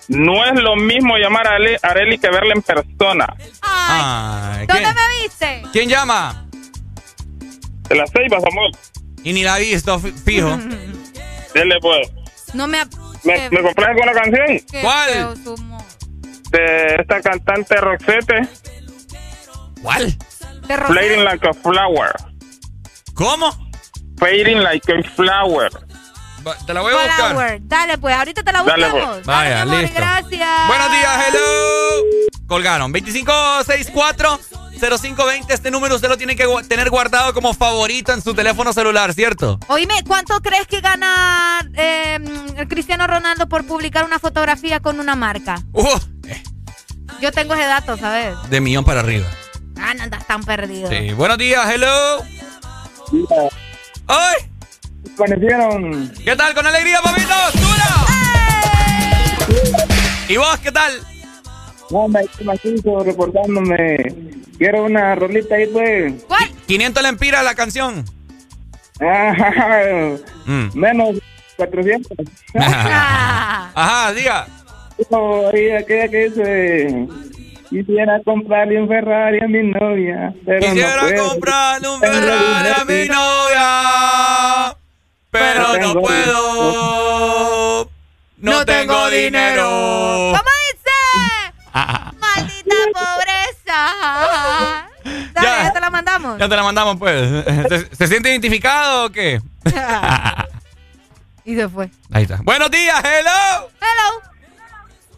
No 0.08 0.44
es 0.44 0.60
lo 0.60 0.76
mismo 0.76 1.16
llamar 1.16 1.46
a 1.48 1.56
Ale- 1.56 1.78
Areli 1.82 2.18
que 2.18 2.28
verla 2.30 2.52
en 2.54 2.62
persona. 2.62 3.34
Ay, 3.62 4.66
¿Dónde 4.66 4.82
¿quién, 4.82 4.94
me 4.94 5.22
viste? 5.22 5.62
quién 5.72 5.88
llama? 5.88 6.46
De 7.88 7.96
las 7.96 8.10
seis, 8.10 8.30
amor. 8.32 8.70
Y 9.22 9.32
ni 9.32 9.42
la 9.42 9.58
he 9.58 9.62
visto, 9.62 9.98
fijo. 9.98 10.58
Dele, 11.54 11.76
pues. 11.80 12.10
No 12.52 12.66
me... 12.66 12.84
¿Me, 13.24 13.48
¿me 13.48 13.62
compras 13.62 13.88
alguna 13.88 14.12
canción? 14.12 14.82
¿Cuál? 14.82 15.34
De 16.50 16.96
esta 17.00 17.20
cantante 17.22 17.74
Roxette. 17.76 18.48
¿Cuál? 19.82 20.14
De 20.68 20.76
Fading 20.76 21.24
like 21.24 21.48
a 21.48 21.54
flower. 21.54 22.12
¿Cómo? 23.14 23.50
Fading 24.18 24.62
like 24.62 24.92
a 24.92 25.02
flower. 25.16 25.70
Te 26.66 26.74
la 26.74 26.80
voy 26.82 26.92
a 26.92 26.96
buscar. 26.96 27.30
Flower. 27.30 27.58
Dale, 27.62 27.98
pues, 27.98 28.14
ahorita 28.16 28.42
te 28.42 28.52
la 28.52 28.62
Dale, 28.62 28.84
buscamos. 28.86 29.14
pues. 29.16 29.26
Vaya, 29.26 29.62
amor, 29.62 29.76
listo. 29.78 29.94
Gracias. 29.96 30.66
Buenos 30.68 30.90
días, 30.90 31.24
hello. 31.28 31.40
Colgaron. 32.46 32.92
2564-0520. 32.92 35.44
Este 35.48 35.70
número 35.70 35.94
usted 35.96 36.08
lo 36.08 36.16
tiene 36.18 36.36
que 36.36 36.46
tener 36.68 36.90
guardado 36.90 37.32
como 37.32 37.54
favorito 37.54 38.12
en 38.12 38.22
su 38.22 38.34
teléfono 38.34 38.72
celular, 38.72 39.12
¿cierto? 39.14 39.58
Oíme, 39.68 39.94
¿cuánto 40.06 40.40
crees 40.40 40.66
que 40.66 40.80
gana 40.80 41.60
eh, 41.74 42.18
el 42.56 42.68
Cristiano 42.68 43.06
Ronaldo 43.06 43.48
por 43.48 43.66
publicar 43.66 44.04
una 44.04 44.18
fotografía 44.18 44.80
con 44.80 45.00
una 45.00 45.16
marca? 45.16 45.62
Uh, 45.72 45.98
Yo 47.20 47.32
tengo 47.32 47.54
ese 47.54 47.64
dato, 47.66 47.96
¿sabes? 47.96 48.34
de 48.50 48.60
millón 48.60 48.84
para 48.84 49.00
arriba. 49.00 49.26
Ah, 49.80 49.94
no 49.94 50.02
andas 50.04 50.26
tan 50.26 50.42
perdido. 50.44 50.88
Sí. 50.90 51.12
Buenos 51.12 51.38
días, 51.38 51.66
hello. 51.72 52.22
¡Ay! 54.06 54.34
Conocieron. 55.16 56.12
¿Qué 56.24 56.34
tal? 56.36 56.54
¿Con 56.54 56.66
alegría, 56.66 57.00
papito? 57.02 57.34
¡Dura! 57.54 57.84
¿Y 60.28 60.36
vos 60.36 60.58
qué 60.58 60.72
tal? 60.72 60.92
No, 61.90 62.08
me 62.08 62.20
Macizo 62.44 63.04
reportándome. 63.04 63.96
Quiero 64.58 64.84
una 64.84 65.14
rolita 65.14 65.54
ahí, 65.56 65.66
pues. 65.66 66.24
¿Cuál? 66.26 66.50
500 66.66 67.02
lempiras 67.02 67.44
la 67.44 67.54
canción. 67.54 68.04
Mm. 70.46 70.78
Menos 70.78 71.16
400. 71.56 72.18
Ajá, 72.54 74.12
diga. 74.12 74.46
No, 75.10 75.48
aquella 75.48 75.84
que 76.10 76.28
dice. 76.28 77.08
Quisiera 77.70 78.20
comprarle 78.24 78.80
un 78.82 78.86
Ferrari 78.86 79.40
a 79.42 79.48
mi 79.48 79.62
novia. 79.70 80.34
Pero 80.44 80.60
Quisiera 80.60 81.10
no 81.10 81.28
comprarle 81.30 81.88
un 81.88 81.98
Ferrari 82.00 82.68
a 82.78 82.84
mi 82.84 83.08
novia, 83.08 84.76
pero 85.34 85.78
no 85.80 86.00
puedo. 86.00 87.90
No 88.36 88.64
tengo 88.64 89.10
dinero. 89.10 89.64
¿Cómo 90.30 90.50
dice? 90.70 90.92
Maldita 92.20 92.74
pobreza. 92.92 93.80
Dale, 95.34 95.64
ya. 95.64 95.72
te 95.72 95.80
la 95.80 95.90
mandamos. 95.90 96.38
Ya 96.38 96.48
te 96.48 96.56
la 96.56 96.62
mandamos, 96.62 96.96
pues. 96.98 97.44
¿Se, 97.68 97.96
se 97.96 98.06
siente 98.06 98.30
identificado 98.30 99.06
o 99.06 99.10
qué? 99.10 99.40
y 101.44 101.56
se 101.56 101.68
fue. 101.68 101.90
Ahí 102.12 102.22
está. 102.22 102.38
Buenos 102.42 102.70
días, 102.70 103.02
hello. 103.04 103.70
Hello. 103.80 104.22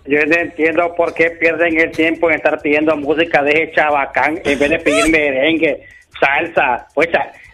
Yo 0.06 0.24
no 0.24 0.36
entiendo 0.36 0.94
por 0.94 1.12
qué 1.12 1.30
pierden 1.30 1.78
el 1.78 1.90
tiempo 1.90 2.30
en 2.30 2.36
estar 2.36 2.62
pidiendo 2.62 2.96
música 2.96 3.42
de 3.42 3.50
ese 3.50 3.72
chabacán 3.74 4.40
en 4.44 4.58
vez 4.58 4.70
de 4.70 4.78
pedir 4.78 5.10
merengue, 5.10 5.86
salsa. 6.18 6.86
Pues, 6.94 7.08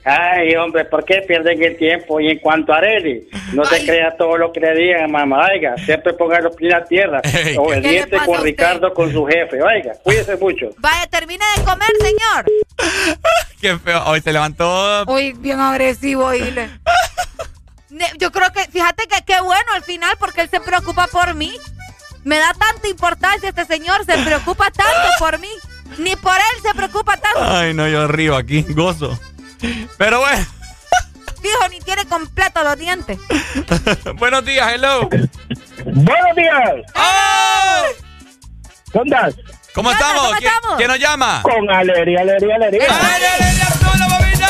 ay, 0.04 0.54
hombre, 0.56 0.84
¿por 0.84 1.04
qué 1.04 1.22
pierden 1.26 1.62
el 1.62 1.76
tiempo? 1.76 2.20
Y 2.20 2.30
en 2.30 2.38
cuanto 2.38 2.72
a 2.72 2.78
Areli, 2.78 3.28
no 3.52 3.64
se 3.64 3.84
crea 3.84 4.16
todo 4.16 4.36
lo 4.36 4.52
que 4.52 4.60
le 4.60 4.74
digan, 4.74 5.10
mamá. 5.10 5.48
Oiga, 5.52 5.76
siempre 5.84 6.12
ponga 6.14 6.40
los 6.40 6.54
pies 6.56 6.74
a 6.74 6.84
tierra. 6.84 7.20
Ey, 7.24 7.56
o 7.58 7.66
¿qué 7.66 7.74
el 7.74 7.82
le 7.82 7.88
diente 7.90 8.10
pasa 8.10 8.22
a 8.22 8.26
con 8.26 8.34
usted? 8.36 8.46
Ricardo 8.46 8.94
con 8.94 9.12
su 9.12 9.24
jefe. 9.26 9.62
Oiga, 9.62 9.92
cuídese 10.02 10.36
mucho. 10.36 10.70
Vaya, 10.78 11.06
termine 11.08 11.44
de 11.56 11.64
comer, 11.64 11.90
señor. 12.00 12.44
Qué 13.60 13.78
feo. 13.78 14.02
Hoy 14.06 14.20
se 14.20 14.32
levantó. 14.32 15.04
Uy, 15.06 15.34
bien 15.34 15.60
agresivo, 15.60 16.34
Ile. 16.34 16.68
Yo 18.18 18.32
creo 18.32 18.50
que, 18.52 18.62
fíjate 18.70 19.06
que 19.06 19.22
qué 19.24 19.40
bueno 19.40 19.72
al 19.74 19.82
final 19.82 20.16
porque 20.18 20.40
él 20.40 20.48
se 20.50 20.60
preocupa 20.60 21.06
por 21.06 21.34
mí. 21.34 21.52
Me 22.24 22.38
da 22.38 22.54
tanta 22.54 22.88
importancia 22.88 23.48
este 23.48 23.64
señor, 23.66 24.04
se 24.04 24.16
preocupa 24.18 24.70
tanto 24.70 25.08
por 25.18 25.38
mí. 25.38 25.48
Ni 25.98 26.16
por 26.16 26.34
él 26.34 26.62
se 26.62 26.74
preocupa 26.74 27.16
tanto. 27.16 27.40
Ay, 27.40 27.74
no, 27.74 27.86
yo 27.86 28.08
río 28.08 28.36
aquí, 28.36 28.64
gozo. 28.70 29.18
Pero 29.98 30.20
bueno, 30.20 30.46
Fijo, 31.40 31.68
ni 31.70 31.80
tiene 31.80 32.04
completo 32.06 32.62
los 32.62 32.78
dientes. 32.78 33.18
buenos 34.16 34.44
días, 34.44 34.72
hello. 34.72 35.08
Buenos 35.08 36.36
días. 36.36 36.70
¡Ay! 36.94 37.92
¿Dónde 38.92 39.16
andas? 39.16 39.34
¿Cómo 39.74 39.88
¿Qué 39.90 39.94
onda? 39.96 40.06
estamos? 40.06 40.26
¿Cómo 40.28 40.38
¿Quién, 40.38 40.52
estamos? 40.52 40.76
quién 40.76 40.88
nos 40.88 40.98
llama? 40.98 41.42
Con 41.42 41.70
alegría, 41.70 42.20
alegría, 42.20 42.56
alegría. 42.56 42.86
¡Ay, 42.90 43.22
alegría, 43.24 43.66
solo, 43.70 44.08
papito! 44.08 44.46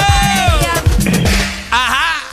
Ajá. 1.70 2.31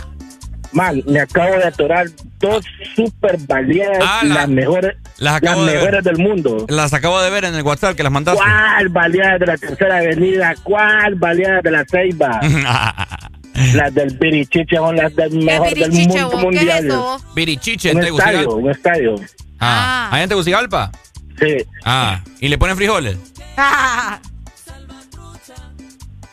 Man, 0.71 1.01
me 1.07 1.19
acabo 1.19 1.55
de 1.57 1.63
atorar 1.65 2.07
dos 2.39 2.63
super 2.95 3.37
baleadas, 3.47 3.99
Ah, 4.01 4.19
la- 4.23 4.35
las 4.35 4.49
mejores, 4.49 4.95
las 5.17 5.41
de 5.41 5.49
mejores 5.55 6.03
del 6.03 6.17
mundo. 6.17 6.65
Las 6.69 6.93
acabo 6.93 7.19
de 7.21 7.29
ver 7.31 7.45
en 7.45 7.55
el 7.55 7.63
WhatsApp 7.63 7.95
que 7.95 8.03
las 8.03 8.11
mandaste. 8.11 8.39
¿Cuál 8.43 8.89
baleada 8.89 9.37
de 9.39 9.45
la 9.47 9.57
tercera 9.57 9.97
avenida? 9.97 10.53
¿Cuál 10.63 11.15
baleada 11.15 11.61
de 11.61 11.71
la 11.71 11.85
Ceiba? 11.85 12.39
las 13.73 13.93
del 13.95 14.15
Birichiche 14.17 14.75
son 14.75 14.95
las 14.95 15.15
del 15.15 15.31
mejor 15.43 15.73
del 15.73 15.89
Birichiche, 15.89 16.07
mundo 16.07 16.29
vos? 16.29 16.29
¿Qué 16.29 16.37
es 16.37 16.43
mundial. 16.83 16.87
Virichiche, 17.35 17.91
Un 17.91 17.97
en 17.97 18.03
estadio, 18.13 18.51
un 18.55 18.69
estadio. 18.69 19.15
Ah, 19.59 20.09
¿ahí 20.11 20.23
en 20.23 20.29
Tegucigalpa? 20.29 20.91
Sí. 21.39 21.57
Ah, 21.83 22.21
¿y 22.39 22.47
le 22.47 22.57
ponen 22.57 22.77
frijoles? 22.77 23.17
Ah. 23.57 24.19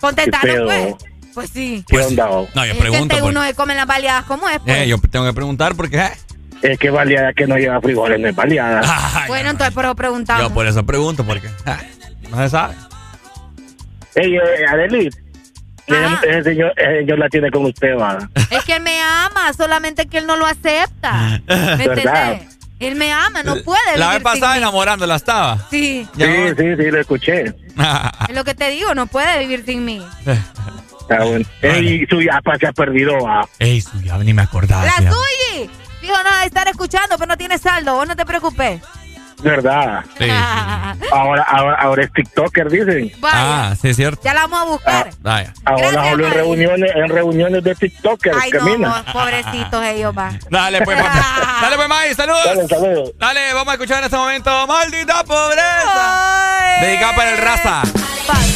Contestaron, 0.00 0.66
pues. 0.66 0.94
Pues 1.36 1.50
sí. 1.50 1.84
¿Qué 1.86 1.98
onda? 1.98 2.30
oh? 2.30 2.48
No, 2.54 2.64
yo 2.64 2.72
Es 2.72 2.76
que 2.78 2.80
pregunto. 2.80 3.14
este 3.14 3.20
por- 3.20 3.30
uno 3.30 3.44
se 3.44 3.52
come 3.52 3.74
las 3.74 3.86
baleadas, 3.86 4.24
¿cómo 4.24 4.48
es? 4.48 4.58
Pues? 4.60 4.74
Eh, 4.74 4.88
yo 4.88 4.96
tengo 5.10 5.26
que 5.26 5.34
preguntar 5.34 5.74
porque... 5.76 5.98
eh, 5.98 6.10
Es 6.62 6.78
que 6.78 6.88
baleada 6.88 7.34
que 7.34 7.46
no 7.46 7.58
lleva 7.58 7.78
frijoles, 7.82 8.18
no 8.18 8.26
es 8.28 8.34
baleada. 8.34 8.80
ay, 9.14 9.28
bueno, 9.28 9.50
entonces, 9.50 9.74
pero 9.76 9.94
preguntamos. 9.94 10.42
yo 10.48 10.54
por 10.54 10.66
eso 10.66 10.84
pregunto 10.86 11.24
porque... 11.24 11.48
eh, 11.48 11.76
no 12.30 12.38
se 12.38 12.48
sabe. 12.48 12.74
Ey, 14.14 14.34
eh, 14.34 14.40
Adeli, 14.66 15.10
Ajá. 15.90 16.20
ese 16.26 16.42
señor, 16.42 16.72
ese 16.74 17.00
señor 17.00 17.18
la 17.18 17.28
tiene 17.28 17.50
con 17.50 17.66
usted, 17.66 17.98
va. 17.98 18.16
Es 18.50 18.64
que 18.64 18.76
él 18.76 18.82
me 18.82 18.98
ama, 19.02 19.52
solamente 19.54 20.06
que 20.06 20.16
él 20.16 20.26
no 20.26 20.36
lo 20.36 20.46
acepta. 20.46 21.42
¿Me 21.46 21.86
¿Verdad? 21.86 22.32
entendés? 22.32 22.58
Él 22.78 22.94
me 22.96 23.12
ama, 23.12 23.42
no 23.42 23.56
puede 23.62 23.96
La 23.98 24.14
vez 24.14 24.22
pasada 24.22 24.52
mí. 24.52 24.58
enamorándola 24.58 25.16
estaba. 25.16 25.58
Sí, 25.70 26.06
Ya 26.16 26.26
Sí, 26.26 26.32
sí, 26.56 26.64
sí, 26.78 26.90
lo 26.90 26.98
escuché. 27.00 27.44
es 28.28 28.34
lo 28.34 28.42
que 28.44 28.54
te 28.54 28.70
digo, 28.70 28.94
no 28.94 29.06
puede 29.06 29.38
vivir 29.40 29.64
sin 29.66 29.84
mí. 29.84 30.02
Está 31.08 31.24
bueno. 31.24 31.44
Ey, 31.62 32.06
su 32.08 32.20
yapa 32.20 32.56
se 32.58 32.66
ha 32.66 32.72
perdido, 32.72 33.20
va. 33.20 33.46
Ey, 33.58 33.80
su 33.80 34.00
ya 34.02 34.16
ni 34.18 34.32
me 34.34 34.42
acordaba. 34.42 34.84
¡La 34.84 34.96
suya! 34.96 35.70
Dijo, 36.02 36.14
no, 36.22 36.38
de 36.40 36.46
estar 36.46 36.66
escuchando, 36.68 37.16
pero 37.16 37.26
no 37.28 37.36
tiene 37.36 37.58
saldo, 37.58 37.94
vos 37.94 38.06
no 38.06 38.16
te 38.16 38.24
preocupes. 38.26 38.80
¿Verdad? 39.42 40.02
Sí, 40.16 40.24
sí, 40.24 40.30
sí. 40.30 41.06
Ahora, 41.12 41.42
ahora, 41.42 41.76
ahora 41.78 42.04
es 42.04 42.12
TikToker, 42.12 42.70
dicen. 42.70 43.12
Vaya, 43.20 43.34
Ah, 43.70 43.74
sí, 43.80 43.88
es 43.90 43.96
cierto. 43.96 44.22
ya 44.24 44.32
la 44.32 44.46
vamos 44.46 44.60
a 44.60 44.64
buscar. 44.64 45.10
Vaya. 45.20 45.52
Ahora 45.66 45.90
Gracias, 45.90 46.06
hablo 46.12 46.26
en 46.26 46.32
reuniones, 46.32 46.90
en 46.96 47.08
reuniones 47.10 47.62
de 47.62 47.74
TikTokers, 47.74 48.36
Ay, 48.42 48.50
no, 48.50 48.58
camina. 48.60 48.88
vos, 48.88 49.12
pobrecitos 49.12 49.84
ellos, 49.84 50.16
va. 50.16 50.30
Dale, 50.50 50.80
pues, 50.82 51.00
papi. 51.02 51.18
Dale, 51.60 51.76
pues, 51.76 51.88
May, 51.88 52.14
saludos. 52.14 52.44
Dale, 52.46 52.66
saludos. 52.68 53.12
Dale, 53.18 53.52
vamos 53.52 53.68
a 53.68 53.72
escuchar 53.74 53.98
en 53.98 54.04
este 54.04 54.16
momento 54.16 54.66
Maldita 54.66 55.22
Pobreza. 55.24 56.78
Dedicada 56.80 57.14
para 57.16 57.30
el 57.32 57.38
raza. 57.38 57.82
En 57.84 58.55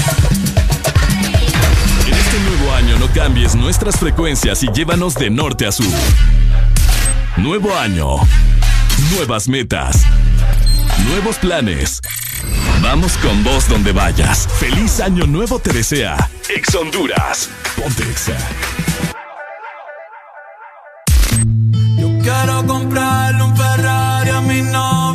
cambies 3.11 3.55
nuestras 3.55 3.99
frecuencias 3.99 4.63
y 4.63 4.69
llévanos 4.73 5.15
de 5.15 5.31
norte 5.31 5.67
a 5.67 5.73
sur. 5.73 5.87
Nuevo 7.37 7.75
año. 7.77 8.17
Nuevas 9.13 9.49
metas. 9.49 10.05
Nuevos 11.07 11.37
planes. 11.37 12.01
Vamos 12.83 13.17
con 13.19 13.43
vos 13.45 13.69
donde 13.69 13.93
vayas. 13.93 14.49
Feliz 14.59 15.01
año 15.01 15.27
nuevo 15.27 15.59
te 15.59 15.73
desea. 15.73 16.17
Ex 16.49 16.75
Honduras. 16.75 17.51
Ponte 17.77 18.03
Exa. 18.03 18.37
Quiero 22.23 22.67
comprarle 22.67 23.43
un 23.43 23.57
Ferrari 23.57 24.31
a 24.31 24.41
mi 24.43 24.63
novia, 24.63 25.10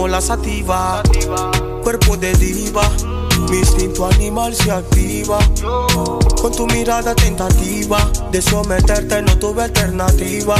fumo 0.00 0.08
la. 0.08 1.02
Cuerpo 1.82 2.16
de 2.16 2.32
diva, 2.34 2.88
mi 3.50 3.58
instinto 3.58 4.06
animal 4.06 4.54
se 4.54 4.70
activa. 4.70 5.38
Con 6.40 6.52
tu 6.52 6.66
mirada 6.66 7.14
tentativa 7.14 7.98
de 8.30 8.40
someterte 8.40 9.22
no 9.22 9.36
tuve 9.38 9.64
alternativa. 9.64 10.56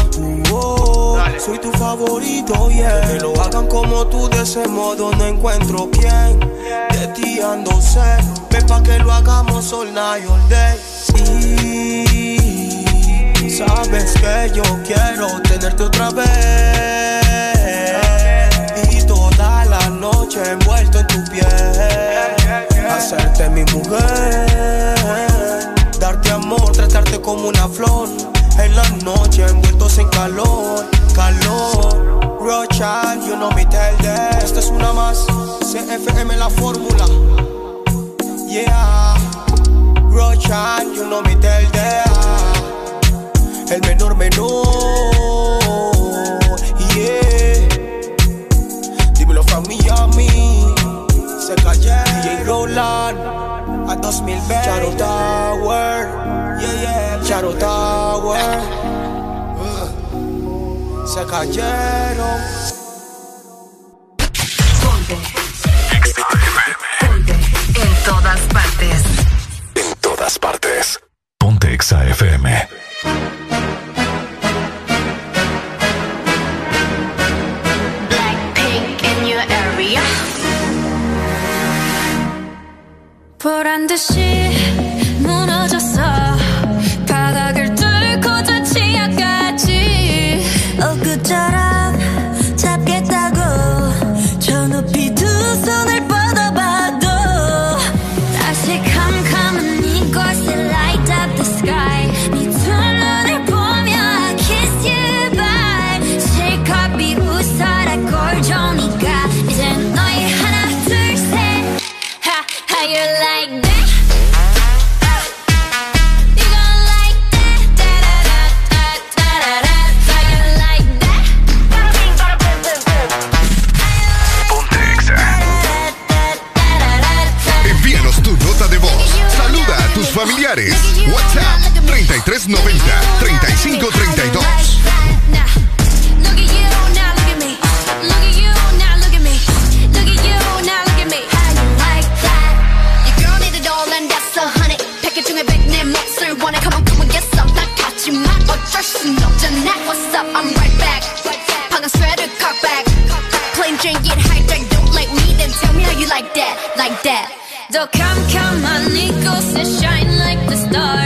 Don't 157.10 157.90
come, 157.90 158.18
come, 158.30 158.62
my 158.62 158.86
nickels, 158.86 159.54
and 159.54 159.68
shine 159.80 160.18
like 160.18 160.48
the 160.48 160.56
stars. 160.56 160.99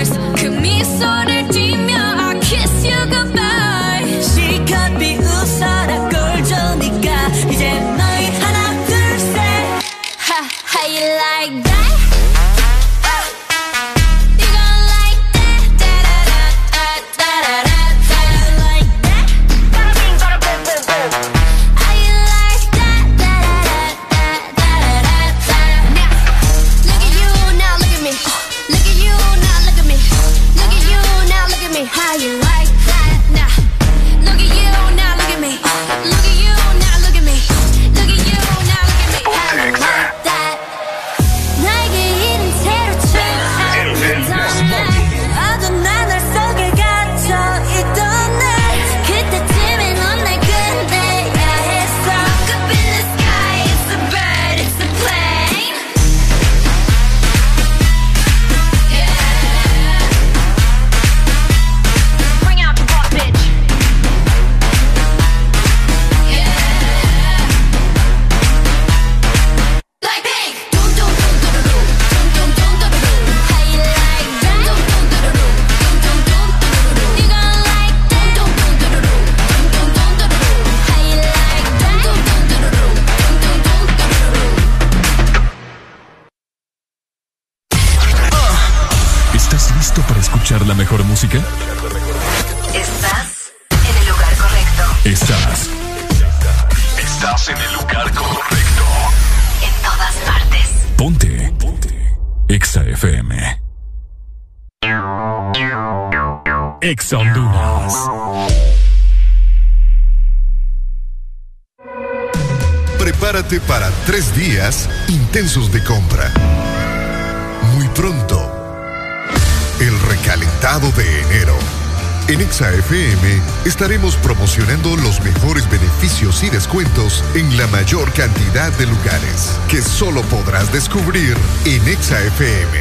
Y 126.25 126.49
descuentos 126.49 127.23
en 127.35 127.55
la 127.59 127.67
mayor 127.67 128.11
cantidad 128.15 128.73
de 128.79 128.87
lugares 128.87 129.61
que 129.69 129.83
solo 129.83 130.23
podrás 130.23 130.73
descubrir 130.73 131.37
en 131.67 131.87
ExaFM. 131.87 132.81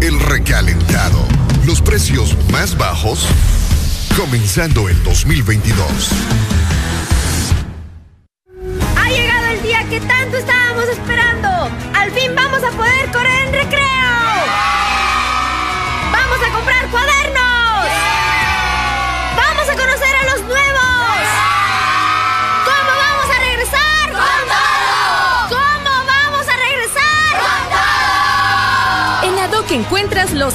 El 0.00 0.18
recalentado. 0.18 1.22
Los 1.66 1.82
precios 1.82 2.34
más 2.50 2.78
bajos 2.78 3.26
comenzando 4.16 4.88
el 4.88 5.02
2022. 5.02 6.08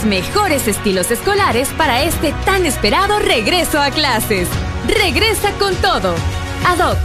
Mejores 0.08 0.68
estilos 0.68 1.12
escolares 1.12 1.70
para 1.78 2.04
este 2.04 2.34
tan 2.46 2.66
esperado 2.66 3.20
regreso 3.20 3.80
a 3.80 3.92
clases. 3.92 4.48
Regresa 4.88 5.52
con 5.60 5.76
todo. 5.76 6.16
ADOC. 6.66 6.98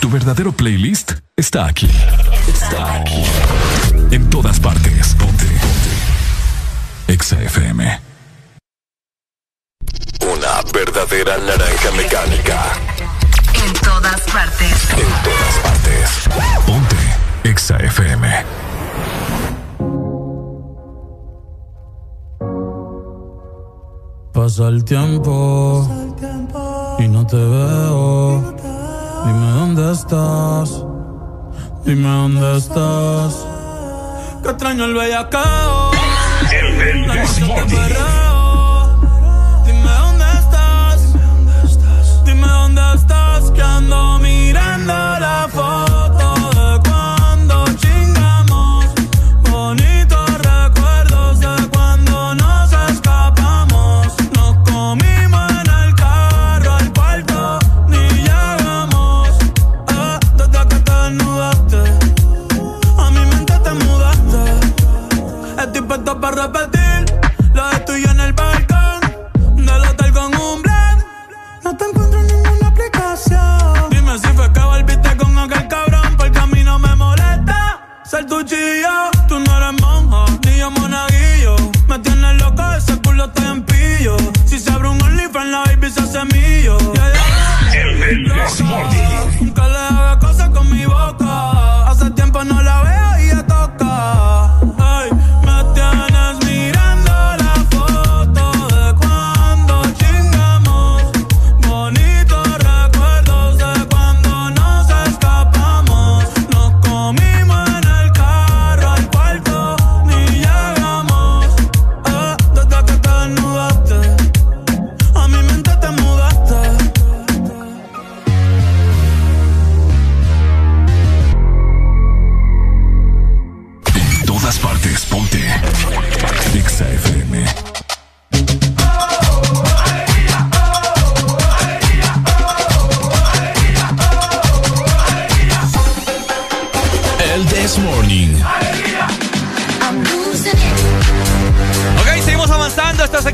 Tu 0.00 0.10
verdadero 0.10 0.52
playlist 0.52 1.12
está 1.36 1.66
aquí. 1.66 1.88
Está 2.48 2.96
aquí. 2.96 3.22
En 4.10 4.28
todas 4.30 4.58
partes. 4.58 5.14
Ponte. 5.14 5.44
Ponte. 5.44 7.12
Exa 7.12 7.40
FM. 7.42 8.00
Una 10.22 10.62
verdadera 10.72 11.36
naranja 11.38 11.90
mecánica. 11.96 12.62
En 13.64 13.72
todas 13.74 14.20
partes. 14.22 14.90
En 14.90 15.08
todas 15.22 15.58
partes. 15.62 16.28
Ponte. 16.66 16.96
Exa 17.44 17.76
FM. 17.76 18.61
Pasa 24.42 24.66
el 24.66 24.84
tiempo 24.84 25.86
y 26.98 27.06
no 27.06 27.24
te 27.24 27.36
veo. 27.36 28.56
Dime 29.24 29.50
dónde 29.52 29.92
estás. 29.92 30.84
Dime 31.84 32.08
dónde 32.08 32.56
estás. 32.56 33.46
Que 34.42 34.48
extraño 34.50 34.86
el 34.86 34.94
bellacao. 34.94 35.92
El 36.50 37.06
perreo. 37.70 39.00
Dime 39.64 39.92
dónde 40.00 40.24
estás. 40.40 41.14
Dime 42.24 42.48
dónde 42.48 42.82
estás. 42.96 43.50
Que 43.52 43.62
ando 43.62 44.18
mirando 44.18 44.41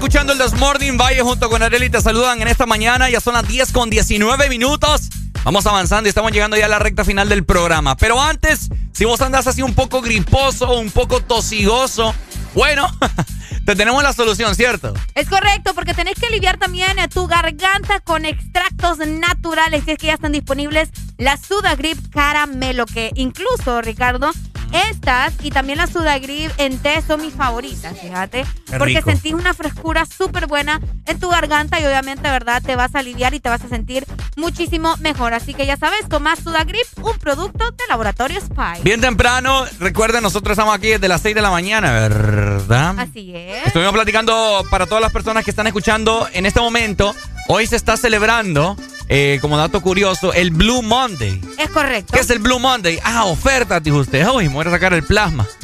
escuchando 0.09 0.33
el 0.33 0.39
This 0.39 0.59
Morning. 0.59 0.97
Valle 0.97 1.21
junto 1.21 1.51
con 1.51 1.63
Areli 1.63 1.91
te 1.91 2.01
saludan 2.01 2.41
en 2.41 2.49
esta 2.49 2.65
mañana. 2.65 3.11
Ya 3.11 3.21
son 3.21 3.35
las 3.35 3.47
10 3.47 3.73
con 3.73 3.91
19 3.91 4.49
minutos. 4.49 5.11
Vamos 5.45 5.67
avanzando 5.67 6.09
y 6.09 6.11
estamos 6.11 6.33
llegando 6.33 6.57
ya 6.57 6.65
a 6.65 6.69
la 6.69 6.79
recta 6.79 7.05
final 7.05 7.29
del 7.29 7.45
programa. 7.45 7.95
Pero 7.95 8.19
antes, 8.19 8.71
si 8.93 9.05
vos 9.05 9.21
andas 9.21 9.47
así 9.47 9.61
un 9.61 9.75
poco 9.75 10.01
griposo, 10.01 10.79
un 10.79 10.91
poco 10.91 11.21
tosigoso, 11.21 12.15
bueno, 12.55 12.89
te 13.67 13.77
tenemos 13.77 14.03
la 14.03 14.15
solución, 14.15 14.55
¿cierto? 14.55 14.95
Es 15.15 15.29
correcto, 15.29 15.75
porque 15.75 15.93
tenés 15.93 16.15
que 16.15 16.27
aliviar 16.27 16.57
también 16.57 16.99
a 16.99 17.09
tu 17.09 17.27
garganta 17.27 18.01
con 18.01 18.25
extractos 18.25 18.97
naturales, 19.07 19.85
si 19.85 19.91
es 19.91 19.99
que 19.99 20.07
ya 20.07 20.15
están 20.15 20.33
disponibles 20.33 20.89
la 21.19 21.37
Sudagrip 21.37 21.99
Caramelo, 22.11 22.87
que 22.87 23.11
incluso, 23.15 23.83
Ricardo, 23.83 24.31
estas 24.73 25.35
y 25.43 25.51
también 25.51 25.79
la 25.79 25.87
Sudagrip 25.87 26.51
en 26.59 26.79
té 26.79 27.03
son 27.07 27.21
mis 27.23 27.35
favoritas, 27.35 27.99
fíjate. 27.99 28.45
Qué 28.71 28.79
porque 28.79 28.97
rico. 28.97 29.11
sentís 29.11 29.35
una 29.35 29.55
frescura 29.55 30.05
súper 30.07 30.47
buena 30.47 30.81
en 31.07 31.19
tu 31.19 31.29
garganta 31.29 31.81
y 31.81 31.85
obviamente, 31.87 32.23
¿verdad? 32.31 32.63
Te 32.63 32.77
vas 32.77 32.95
a 32.95 33.01
aliviar 33.01 33.35
y 33.35 33.41
te 33.41 33.49
vas 33.49 33.63
a 33.65 33.69
sentir 33.69 34.05
muchísimo 34.37 34.97
mejor. 34.99 35.35
Así 35.35 35.55
que 35.55 35.67
ya 35.67 35.77
sabes, 35.77 36.09
toma 36.09 36.37
Sudagrip, 36.37 36.87
un 37.03 37.19
producto 37.19 37.71
de 37.71 37.85
Laboratorio 37.89 38.41
Spy. 38.41 38.83
Bien 38.83 39.01
temprano, 39.01 39.65
recuerden, 39.79 40.23
nosotros 40.23 40.53
estamos 40.53 40.75
aquí 40.75 40.89
desde 40.89 41.09
las 41.09 41.23
6 41.23 41.35
de 41.35 41.43
la 41.43 41.51
mañana, 41.51 41.93
¿verdad? 41.93 42.99
Así 42.99 43.33
es. 43.35 43.67
Estuvimos 43.67 43.93
platicando 43.93 44.65
para 44.71 44.87
todas 44.87 45.03
las 45.03 45.13
personas 45.13 45.45
que 45.45 45.51
están 45.51 45.67
escuchando 45.67 46.29
en 46.33 46.47
este 46.47 46.61
momento. 46.61 47.15
Hoy 47.49 47.67
se 47.67 47.77
está 47.77 47.97
celebrando, 47.97 48.77
eh, 49.09 49.39
como 49.41 49.57
dato 49.57 49.81
curioso, 49.81 50.33
el 50.33 50.51
Blue 50.51 50.83
Monday. 50.83 51.41
Es 51.59 51.71
correcto. 51.71 52.13
¿Qué 52.13 52.21
es 52.21 52.31
el 52.31 52.39
Blue 52.39 52.59
Monday? 52.59 52.99
Ah, 53.03 53.25
oferta, 53.25 53.81
dijo 53.81 53.99
usted. 53.99 54.27
Uy, 54.29 54.49
me 54.49 54.55
voy 54.55 54.67
a 54.67 54.71
sacar 54.71 54.93
el 54.93 55.03
plasma. 55.03 55.47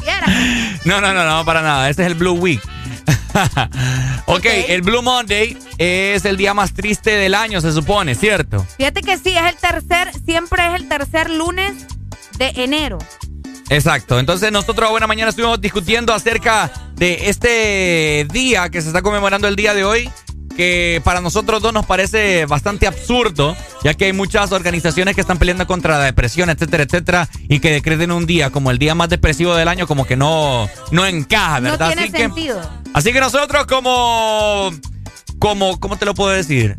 No, 0.85 1.01
no, 1.01 1.13
no, 1.13 1.25
no, 1.25 1.43
para 1.45 1.63
nada. 1.63 1.89
Este 1.89 2.03
es 2.03 2.07
el 2.07 2.13
Blue 2.13 2.33
Week. 2.33 2.61
ok, 4.27 4.45
el 4.67 4.81
Blue 4.83 5.01
Monday 5.01 5.57
es 5.79 6.25
el 6.25 6.37
día 6.37 6.53
más 6.53 6.73
triste 6.73 7.11
del 7.11 7.33
año, 7.33 7.59
se 7.59 7.71
supone, 7.71 8.13
¿cierto? 8.13 8.65
Fíjate 8.77 9.01
que 9.01 9.17
sí, 9.17 9.35
es 9.35 9.45
el 9.45 9.55
tercer, 9.55 10.11
siempre 10.25 10.67
es 10.67 10.75
el 10.75 10.87
tercer 10.87 11.31
lunes 11.31 11.87
de 12.37 12.51
enero. 12.55 12.99
Exacto. 13.69 14.19
Entonces 14.19 14.51
nosotros 14.51 14.89
buena 14.91 15.07
mañana 15.07 15.29
estuvimos 15.29 15.59
discutiendo 15.59 16.13
acerca 16.13 16.71
de 16.95 17.29
este 17.29 18.27
día 18.31 18.69
que 18.69 18.81
se 18.81 18.87
está 18.87 19.01
conmemorando 19.01 19.47
el 19.47 19.55
día 19.55 19.73
de 19.73 19.83
hoy 19.83 20.09
que 20.55 21.01
para 21.03 21.21
nosotros 21.21 21.61
dos 21.61 21.73
nos 21.73 21.85
parece 21.85 22.45
bastante 22.45 22.87
absurdo, 22.87 23.55
ya 23.83 23.93
que 23.93 24.05
hay 24.05 24.13
muchas 24.13 24.51
organizaciones 24.51 25.15
que 25.15 25.21
están 25.21 25.37
peleando 25.37 25.67
contra 25.67 25.97
la 25.97 26.05
depresión, 26.05 26.49
etcétera, 26.49 26.83
etcétera, 26.83 27.29
y 27.47 27.59
que 27.59 27.71
decreten 27.71 28.11
un 28.11 28.25
día 28.25 28.49
como 28.49 28.71
el 28.71 28.79
día 28.79 28.95
más 28.95 29.09
depresivo 29.09 29.55
del 29.55 29.67
año 29.67 29.87
como 29.87 30.05
que 30.05 30.15
no, 30.15 30.69
no 30.91 31.05
encaja, 31.05 31.59
¿verdad? 31.59 31.79
No 31.79 31.93
tiene 31.93 32.01
así 32.03 32.11
sentido. 32.11 32.61
Que, 32.61 32.89
así 32.93 33.13
que 33.13 33.19
nosotros 33.19 33.65
como, 33.67 34.71
como, 35.39 35.79
¿cómo 35.79 35.97
te 35.97 36.05
lo 36.05 36.13
puedo 36.15 36.31
decir? 36.31 36.77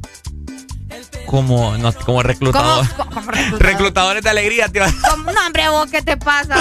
Como, 1.26 1.76
no, 1.76 1.92
como 1.92 2.22
reclutador. 2.22 2.86
reclutadores 3.58 4.22
de 4.22 4.30
alegría, 4.30 4.68
tío. 4.68 4.84
no, 4.86 5.46
hombre, 5.46 5.68
vos, 5.68 5.90
¿qué 5.90 6.00
te 6.00 6.16
pasa? 6.16 6.56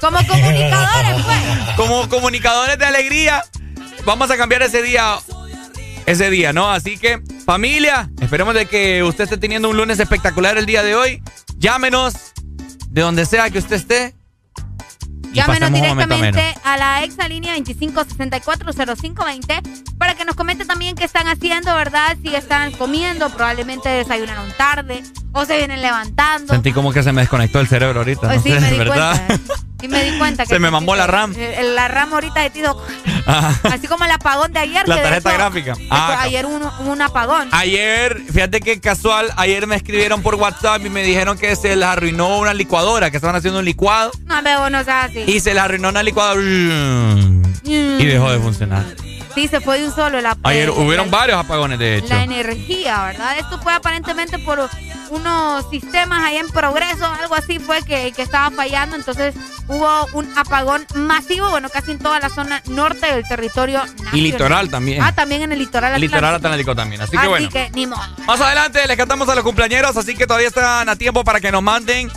Como 0.00 0.18
comunicadores, 0.26 1.24
pues. 1.24 1.76
Como 1.76 2.08
comunicadores 2.08 2.78
de 2.78 2.84
alegría, 2.84 3.42
vamos 4.04 4.30
a 4.30 4.36
cambiar 4.36 4.62
ese 4.62 4.82
día 4.82 5.18
ese 6.06 6.30
día, 6.30 6.52
¿no? 6.52 6.70
Así 6.70 6.96
que, 6.96 7.20
familia, 7.44 8.08
esperemos 8.20 8.54
de 8.54 8.66
que 8.66 9.02
usted 9.02 9.24
esté 9.24 9.36
teniendo 9.36 9.68
un 9.68 9.76
lunes 9.76 9.98
espectacular 9.98 10.56
el 10.56 10.64
día 10.64 10.82
de 10.82 10.94
hoy. 10.94 11.22
Llámenos 11.58 12.14
de 12.88 13.02
donde 13.02 13.26
sea 13.26 13.50
que 13.50 13.58
usted 13.58 13.76
esté. 13.76 14.14
Llámenos 15.32 15.72
directamente 15.72 16.54
a 16.64 16.78
la 16.78 17.04
exalínea 17.04 17.54
25640520 17.58 19.60
para 19.98 20.14
que 20.14 20.24
nos 20.24 20.34
comente 20.34 20.64
también 20.64 20.96
qué 20.96 21.04
están 21.04 21.28
haciendo, 21.28 21.74
¿verdad? 21.74 22.16
Si 22.22 22.34
están 22.34 22.72
comiendo, 22.72 23.28
probablemente 23.28 23.90
desayunaron 23.90 24.50
tarde 24.56 25.02
o 25.32 25.44
se 25.44 25.58
vienen 25.58 25.82
levantando. 25.82 26.54
Sentí 26.54 26.72
como 26.72 26.90
que 26.92 27.02
se 27.02 27.12
me 27.12 27.20
desconectó 27.20 27.60
el 27.60 27.68
cerebro 27.68 28.00
ahorita. 28.00 28.28
Pues 28.28 28.42
sí, 28.42 28.50
me 28.50 28.70
di 28.70 28.78
¿verdad? 28.78 29.26
cuenta. 29.26 29.54
Me 29.88 30.04
di 30.04 30.18
cuenta 30.18 30.44
que... 30.44 30.54
Se 30.54 30.58
me 30.58 30.70
mamó 30.70 30.96
la 30.96 31.06
RAM. 31.06 31.34
La 31.74 31.88
RAM 31.88 32.12
ahorita 32.12 32.40
de 32.40 32.50
tido. 32.50 32.82
Así 33.26 33.86
como 33.88 34.04
el 34.04 34.10
apagón 34.10 34.52
de 34.52 34.60
ayer. 34.60 34.86
La 34.86 35.02
tarjeta 35.02 35.32
gráfica. 35.32 35.74
Ah, 35.90 36.22
ayer 36.22 36.46
un, 36.46 36.62
un 36.86 37.02
apagón. 37.02 37.48
Ayer, 37.52 38.22
fíjate 38.32 38.60
que 38.60 38.80
casual, 38.80 39.32
ayer 39.36 39.66
me 39.66 39.76
escribieron 39.76 40.22
por 40.22 40.36
WhatsApp 40.36 40.84
y 40.84 40.90
me 40.90 41.02
dijeron 41.02 41.36
que 41.38 41.54
se 41.56 41.74
les 41.76 41.86
arruinó 41.86 42.38
una 42.38 42.54
licuadora, 42.54 43.10
que 43.10 43.16
estaban 43.16 43.36
haciendo 43.36 43.58
un 43.60 43.64
licuado. 43.64 44.12
No, 44.26 44.36
pero 44.42 44.70
no 44.70 44.84
sea 44.84 45.04
así. 45.04 45.20
Y 45.26 45.40
se 45.40 45.54
les 45.54 45.62
arruinó 45.62 45.88
una 45.88 46.02
licuadora 46.02 46.40
y 47.64 48.04
dejó 48.04 48.30
de 48.30 48.38
funcionar. 48.38 48.84
Sí, 49.36 49.48
se 49.48 49.60
fue 49.60 49.78
de 49.78 49.86
un 49.86 49.94
solo 49.94 50.18
el 50.18 50.24
apagón. 50.24 50.50
Ayer 50.50 50.70
hubieron 50.70 51.10
varios 51.10 51.38
apagones, 51.38 51.78
de 51.78 51.98
hecho. 51.98 52.08
La 52.08 52.24
energía, 52.24 53.04
¿verdad? 53.04 53.38
Esto 53.38 53.60
fue 53.60 53.74
aparentemente 53.74 54.38
por 54.38 54.66
unos 55.10 55.68
sistemas 55.68 56.24
ahí 56.24 56.38
en 56.38 56.48
progreso, 56.48 57.04
algo 57.04 57.34
así 57.34 57.58
fue 57.58 57.82
que, 57.82 58.12
que 58.12 58.22
estaba 58.22 58.50
fallando. 58.50 58.96
Entonces 58.96 59.34
hubo 59.68 60.06
un 60.14 60.26
apagón 60.38 60.86
masivo, 60.94 61.50
bueno, 61.50 61.68
casi 61.68 61.90
en 61.90 61.98
toda 61.98 62.18
la 62.18 62.30
zona 62.30 62.62
norte 62.68 63.12
del 63.12 63.28
territorio 63.28 63.80
nacional. 63.80 64.16
Y 64.16 64.20
litoral 64.22 64.70
también. 64.70 65.02
Ah, 65.02 65.14
también 65.14 65.42
en 65.42 65.52
el 65.52 65.58
litoral 65.58 65.94
El 65.94 66.00
litoral 66.00 66.34
atlántico 66.34 66.74
también. 66.74 67.02
Así 67.02 67.18
que 67.18 67.26
bueno. 67.26 67.46
Así 67.46 67.52
que 67.52 67.70
ni 67.74 67.86
modo. 67.86 68.00
Más 68.26 68.40
adelante 68.40 68.86
les 68.88 68.96
cantamos 68.96 69.28
a 69.28 69.34
los 69.34 69.44
cumpleañeros, 69.44 69.94
así 69.98 70.16
que 70.16 70.26
todavía 70.26 70.48
están 70.48 70.88
a 70.88 70.96
tiempo 70.96 71.24
para 71.24 71.40
que 71.42 71.52
nos 71.52 71.62
manden 71.62 72.10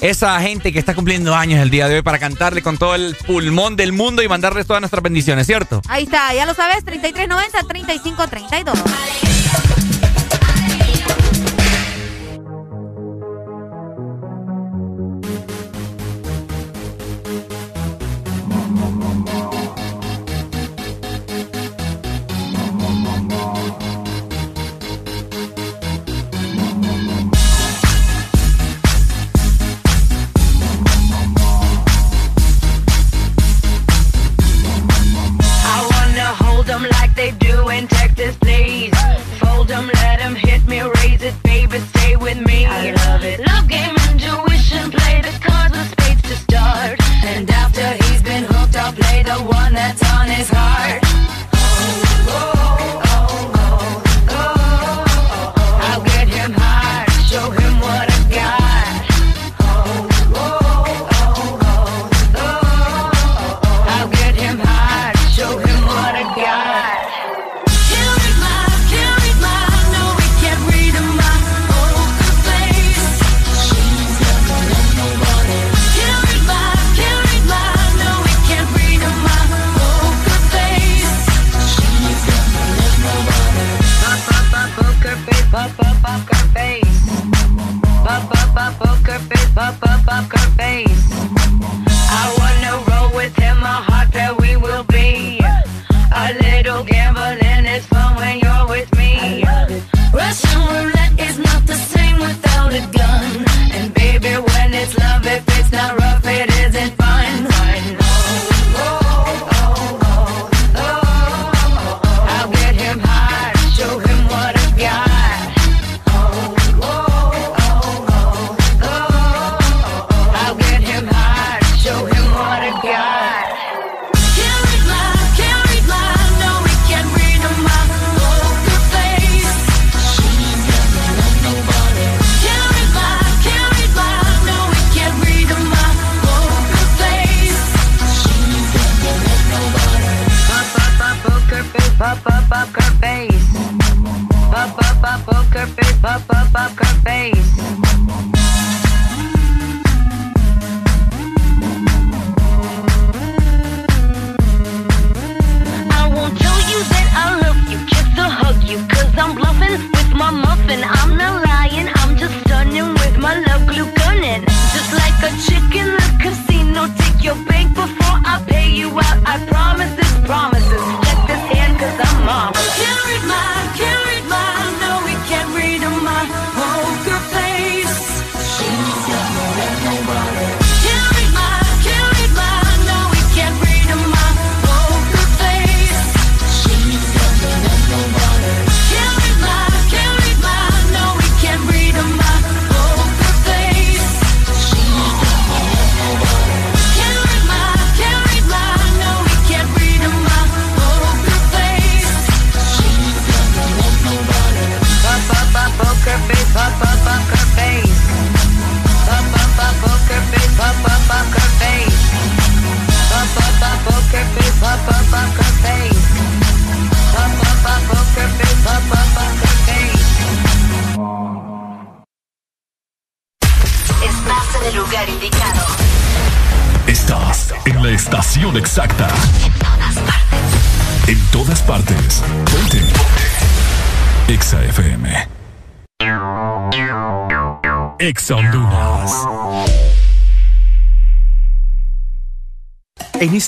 esa 0.00 0.40
gente 0.40 0.72
que 0.72 0.78
está 0.78 0.94
cumpliendo 0.94 1.34
años 1.34 1.60
el 1.60 1.70
día 1.70 1.88
de 1.88 1.96
hoy 1.96 2.02
para 2.02 2.18
cantarle 2.18 2.62
con 2.62 2.78
todo 2.78 2.94
el 2.94 3.16
pulmón 3.26 3.76
del 3.76 3.92
mundo 3.92 4.22
y 4.22 4.28
mandarles 4.28 4.66
todas 4.66 4.80
nuestras 4.80 5.02
bendiciones, 5.02 5.46
¿cierto? 5.46 5.82
Ahí 5.88 6.04
está, 6.04 6.32
ya 6.34 6.46
lo 6.46 6.54
sabes, 6.54 6.84
3390-3532. 6.84 9.35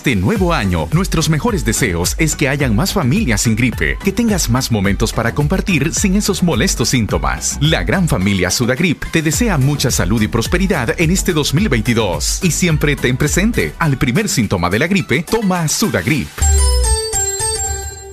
Este 0.09 0.23
nuevo 0.23 0.55
año, 0.55 0.89
nuestros 0.93 1.29
mejores 1.29 1.67
deseos 1.67 2.15
es 2.17 2.35
que 2.35 2.49
hayan 2.49 2.75
más 2.75 2.95
familias 2.95 3.43
sin 3.43 3.55
gripe, 3.55 3.99
que 4.03 4.11
tengas 4.11 4.49
más 4.49 4.73
momentos 4.73 5.13
para 5.13 5.35
compartir 5.35 5.95
sin 5.95 6.17
esos 6.17 6.43
molestos 6.43 6.89
síntomas. 6.89 7.59
La 7.61 7.85
gran 7.85 8.09
familia 8.09 8.51
Sudagrip 8.51 9.05
te 9.13 9.21
desea 9.21 9.59
mucha 9.59 9.91
salud 9.91 10.23
y 10.23 10.29
prosperidad 10.29 10.99
en 10.99 11.11
este 11.11 11.35
2022 11.35 12.41
y 12.43 12.53
siempre 12.53 12.97
ten 12.97 13.19
presente, 13.19 13.75
al 13.79 13.99
primer 13.99 14.31
síntoma 14.31 14.71
de 14.71 14.79
la 14.79 14.87
gripe, 14.87 15.25
toma 15.25 15.69
Sudagrip. 15.69 16.29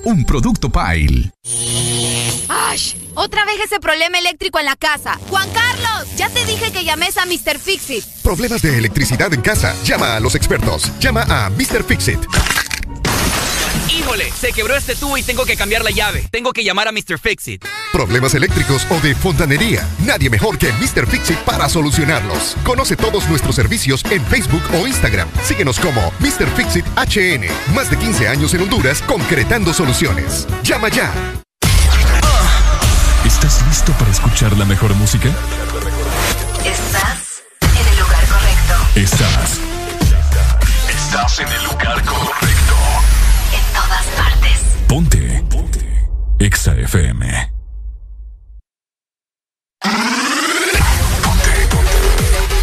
Un 0.04 0.26
producto 0.26 0.68
Pile. 0.70 1.32
¡Ash! 2.50 2.94
Otra 3.14 3.46
vez 3.46 3.56
ese 3.64 3.80
problema 3.80 4.18
eléctrico 4.18 4.58
en 4.58 4.66
la 4.66 4.76
casa. 4.76 5.18
Juan 5.30 5.48
Carlos, 5.48 6.14
ya 6.18 6.28
te 6.28 6.44
dije 6.44 6.72
que 6.72 6.84
llames 6.84 7.16
a 7.16 7.24
Mr. 7.24 7.58
Fixit. 7.58 8.04
Problemas 8.26 8.60
de 8.60 8.76
electricidad 8.76 9.32
en 9.32 9.40
casa. 9.40 9.72
Llama 9.84 10.16
a 10.16 10.18
los 10.18 10.34
expertos. 10.34 10.90
Llama 10.98 11.22
a 11.28 11.48
Mr. 11.48 11.84
Fixit. 11.84 12.18
Híjole, 13.88 14.32
se 14.32 14.52
quebró 14.52 14.74
este 14.74 14.96
tubo 14.96 15.16
y 15.16 15.22
tengo 15.22 15.44
que 15.44 15.56
cambiar 15.56 15.84
la 15.84 15.92
llave. 15.92 16.24
Tengo 16.32 16.52
que 16.52 16.64
llamar 16.64 16.88
a 16.88 16.90
Mr. 16.90 17.20
Fixit. 17.20 17.64
Problemas 17.92 18.34
eléctricos 18.34 18.84
o 18.90 18.98
de 18.98 19.14
fontanería. 19.14 19.88
Nadie 20.04 20.28
mejor 20.28 20.58
que 20.58 20.72
Mr. 20.72 21.06
Fixit 21.06 21.38
para 21.44 21.68
solucionarlos. 21.68 22.56
Conoce 22.64 22.96
todos 22.96 23.28
nuestros 23.28 23.54
servicios 23.54 24.04
en 24.10 24.26
Facebook 24.26 24.64
o 24.74 24.88
Instagram. 24.88 25.28
Síguenos 25.44 25.78
como 25.78 26.12
Mr. 26.18 26.48
Fixit 26.56 26.84
HN. 26.96 27.46
Más 27.76 27.88
de 27.92 27.96
15 27.96 28.26
años 28.26 28.52
en 28.54 28.62
Honduras 28.62 29.02
concretando 29.02 29.72
soluciones. 29.72 30.48
Llama 30.64 30.88
ya. 30.88 31.12
¿Estás 33.24 33.64
listo 33.68 33.92
para 33.92 34.10
escuchar 34.10 34.56
la 34.56 34.64
mejor 34.64 34.92
música? 34.96 35.30
Estás. 38.96 39.60
Estás 40.88 41.38
en 41.40 41.48
el 41.48 41.64
lugar 41.64 42.02
correcto. 42.02 42.74
En 43.52 43.74
todas 43.74 44.06
partes. 44.16 44.58
Ponte. 44.88 45.44
Ponte. 45.50 46.08
Exa 46.38 46.74
FM. 46.74 47.52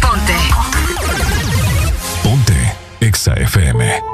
Ponte. 0.00 0.36
Ponte. 2.24 2.76
Exa 3.00 3.34
FM. 3.34 4.13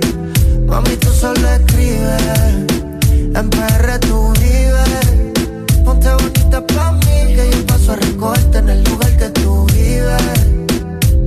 Mami, 0.71 0.95
tú 0.95 1.09
solo 1.11 1.49
escribes, 1.49 2.23
en 3.35 3.49
PR 3.49 3.99
tú 3.99 4.31
vives. 4.39 5.03
Ponte 5.83 6.09
bonita 6.13 6.65
pa' 6.65 6.93
mí 6.93 7.35
que 7.35 7.49
yo 7.51 7.65
paso 7.65 7.91
a 7.91 7.95
recogerte 7.97 8.59
en 8.59 8.69
el 8.69 8.83
lugar 8.85 9.17
que 9.17 9.29
tú 9.31 9.65
vives. 9.73 10.39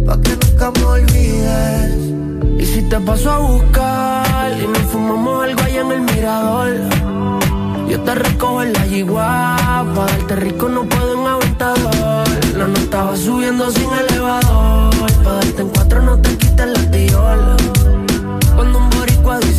Pa' 0.07 0.19
que 0.23 0.35
nunca 0.43 0.71
me 0.71 0.85
olvides. 0.85 1.95
Y 2.59 2.65
si 2.65 2.81
te 2.89 2.99
paso 3.01 3.31
a 3.33 3.39
buscar 3.41 4.51
y 4.63 4.67
nos 4.67 4.91
fumamos 4.91 5.45
algo 5.45 5.61
allá 5.61 5.81
en 5.83 5.93
el 5.93 6.01
mirador. 6.01 6.71
Yo 7.87 8.01
te 8.01 8.15
recojo 8.15 8.63
en 8.63 8.73
la 8.73 8.87
yigua, 8.87 9.85
pa' 9.95 10.07
darte 10.07 10.37
rico 10.37 10.71
no 10.71 10.85
puedo 10.85 11.21
en 11.21 11.27
aventador. 11.27 12.25
La 12.57 12.67
no 12.67 12.79
estaba 12.79 13.15
subiendo 13.15 13.71
sin 13.71 13.91
elevador, 13.93 15.13
pa' 15.23 15.33
darte 15.35 15.61
en 15.61 15.69
cuatro 15.69 16.01
no 16.01 16.17
te 16.17 16.35
quites 16.39 16.67
la 16.67 16.91
tiola. 16.91 17.64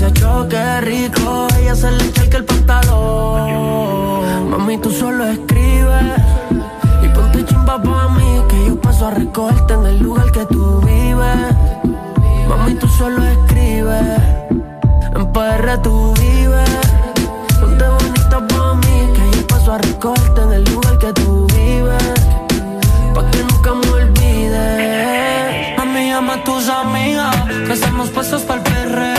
Dice 0.05 0.21
choque 0.21 0.81
rico, 0.81 1.47
ella 1.59 1.75
se 1.75 1.91
le 1.91 2.05
echa 2.05 2.23
el 2.37 2.45
pantalón. 2.45 4.49
Mami, 4.51 4.77
tú 4.77 4.91
solo 4.91 5.25
escribes 5.25 6.21
y 7.01 7.07
ponte 7.09 7.43
chimba 7.45 7.81
pa' 7.81 8.09
mí 8.09 8.43
que 8.47 8.67
yo 8.67 8.79
paso 8.79 9.07
a 9.07 9.11
recogerte 9.11 9.73
en 9.73 9.85
el 9.87 9.97
lugar 9.99 10.31
que 10.31 10.45
tú 10.45 10.79
vives. 10.81 11.55
Mami, 12.47 12.75
tú 12.75 12.87
solo 12.87 13.25
escribes, 13.25 14.21
en 15.15 15.33
PR 15.33 15.81
tú 15.81 16.13
vives. 16.19 16.69
Ponte 17.59 17.87
bonita 17.87 18.47
pa' 18.47 18.75
mí, 18.75 19.09
que 19.15 19.31
yo 19.37 19.47
paso 19.47 19.73
a 19.73 19.79
recogerte 19.79 20.41
en 20.41 20.53
el 20.53 20.63
lugar 20.65 20.99
que 20.99 21.13
tú 21.13 21.47
vives. 21.47 22.13
Pa' 23.15 23.31
que 23.31 23.43
nunca 23.43 23.73
me 23.73 23.89
olvides. 23.89 25.77
Mami, 25.77 26.09
llama 26.09 26.35
a 26.35 26.43
tus 26.43 26.69
amigas, 26.69 27.35
que 27.65 27.73
hacemos 27.73 28.09
pasos 28.09 28.43
para 28.43 28.83
el. 28.83 29.14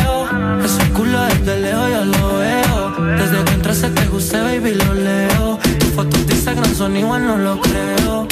Entraste 3.76 4.00
te 4.00 4.08
guste, 4.08 4.40
baby, 4.40 4.72
lo 4.72 4.94
leo. 4.94 5.58
Tus 5.78 5.90
fotos 5.90 6.26
de 6.26 6.32
Instagram 6.32 6.74
son 6.74 6.96
igual, 6.96 7.26
no 7.26 7.36
lo 7.36 7.60
creo. 7.60 8.26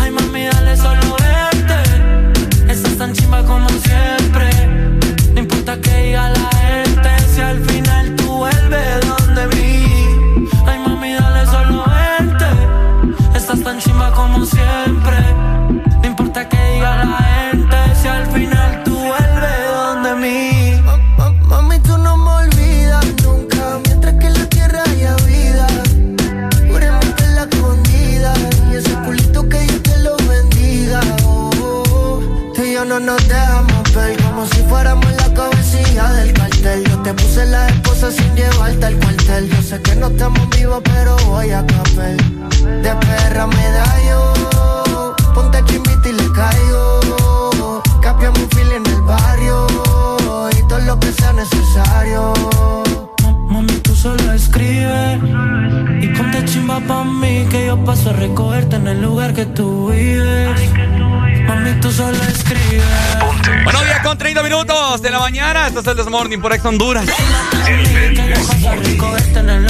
Ay, 0.00 0.10
mami, 0.10 0.46
dale 0.46 0.74
solo 0.74 1.16
verte. 1.20 2.72
Estás 2.72 2.96
tan 2.96 3.12
chimba 3.12 3.44
como 3.44 3.68
siempre. 3.68 4.48
No 5.34 5.40
importa 5.40 5.78
que 5.82 6.04
diga 6.04 6.30
la 6.30 6.48
gente, 6.62 7.10
si 7.34 7.42
al 7.42 7.62
final 7.62 8.16
tú 8.16 8.24
vuelves 8.24 9.03
que 39.82 39.96
no 39.96 40.08
estamos 40.08 40.48
vivos, 40.50 40.80
pero 40.84 41.16
voy 41.26 41.50
a 41.50 41.64
cambiar. 41.66 42.16
De 42.82 42.94
perra 43.06 43.46
me 43.46 43.68
da 43.70 43.86
yo, 44.08 45.14
ponte 45.34 45.62
chimbita 45.64 46.08
y 46.08 46.12
le 46.12 46.32
caigo. 46.32 47.82
Capiamos 48.00 48.40
un 48.40 48.50
fil 48.50 48.72
en 48.72 48.86
el 48.86 49.02
barrio 49.02 49.66
y 50.56 50.68
todo 50.68 50.78
lo 50.80 51.00
que 51.00 51.12
sea 51.12 51.32
necesario. 51.32 52.32
Mami, 53.48 53.72
tú 53.82 53.94
solo 53.94 54.32
escribes 54.32 55.20
y 56.00 56.08
ponte 56.08 56.44
chimba 56.44 56.80
pa' 56.80 57.04
mí 57.04 57.46
que 57.50 57.66
yo 57.66 57.84
paso 57.84 58.10
a 58.10 58.12
recogerte 58.12 58.76
en 58.76 58.86
el 58.86 59.02
lugar 59.02 59.34
que 59.34 59.46
tú 59.46 59.90
vives. 59.90 60.60
Mami, 61.54 61.80
tú 61.80 61.90
solo 61.92 62.16
escribes. 62.24 62.84
Buenos 63.62 63.84
días 63.84 64.00
con 64.00 64.18
30 64.18 64.42
minutos 64.42 65.00
de 65.00 65.10
la 65.10 65.20
mañana. 65.20 65.68
Esto 65.68 65.80
es 65.80 65.86
el 65.86 65.96
Desmorning 65.96 66.40
por 66.40 66.52
Ex 66.52 66.64
Honduras. 66.64 67.06
A 68.66 68.74
recogerte 68.74 69.38
en 69.38 69.50
el 69.50 69.64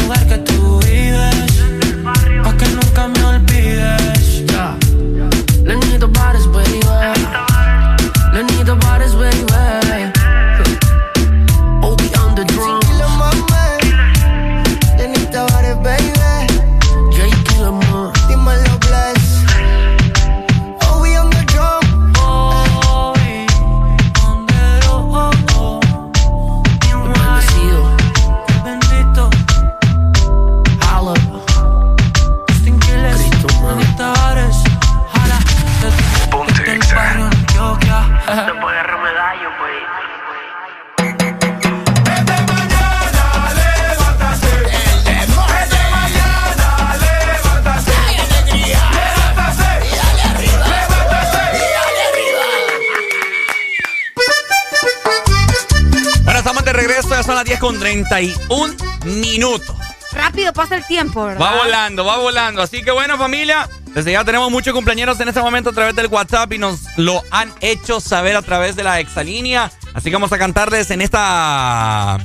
con 57.65 57.79
31 57.79 58.75
minutos. 59.07 59.75
Rápido 60.13 60.53
pasa 60.53 60.77
el 60.77 60.85
tiempo, 60.87 61.25
¿verdad? 61.25 61.41
Va 61.43 61.57
volando, 61.57 62.05
va 62.05 62.19
volando. 62.19 62.61
Así 62.61 62.83
que 62.83 62.91
bueno, 62.91 63.17
familia, 63.17 63.67
desde 63.95 64.13
ya 64.13 64.23
tenemos 64.23 64.51
muchos 64.51 64.75
cumpleaños 64.75 65.19
en 65.21 65.29
este 65.29 65.41
momento 65.41 65.71
a 65.71 65.73
través 65.73 65.95
del 65.97 66.09
WhatsApp 66.09 66.53
y 66.53 66.59
nos 66.59 66.81
lo 66.99 67.23
han 67.31 67.51
hecho 67.63 68.01
saber 68.01 68.37
a 68.37 68.43
través 68.43 68.77
de 68.77 68.83
la 68.85 69.01
exalínea. 69.01 69.73
Así 69.95 70.11
que 70.11 70.17
vamos 70.17 70.31
a 70.33 70.37
cantarles 70.39 70.91
en 70.91 71.01
esta 71.01 72.19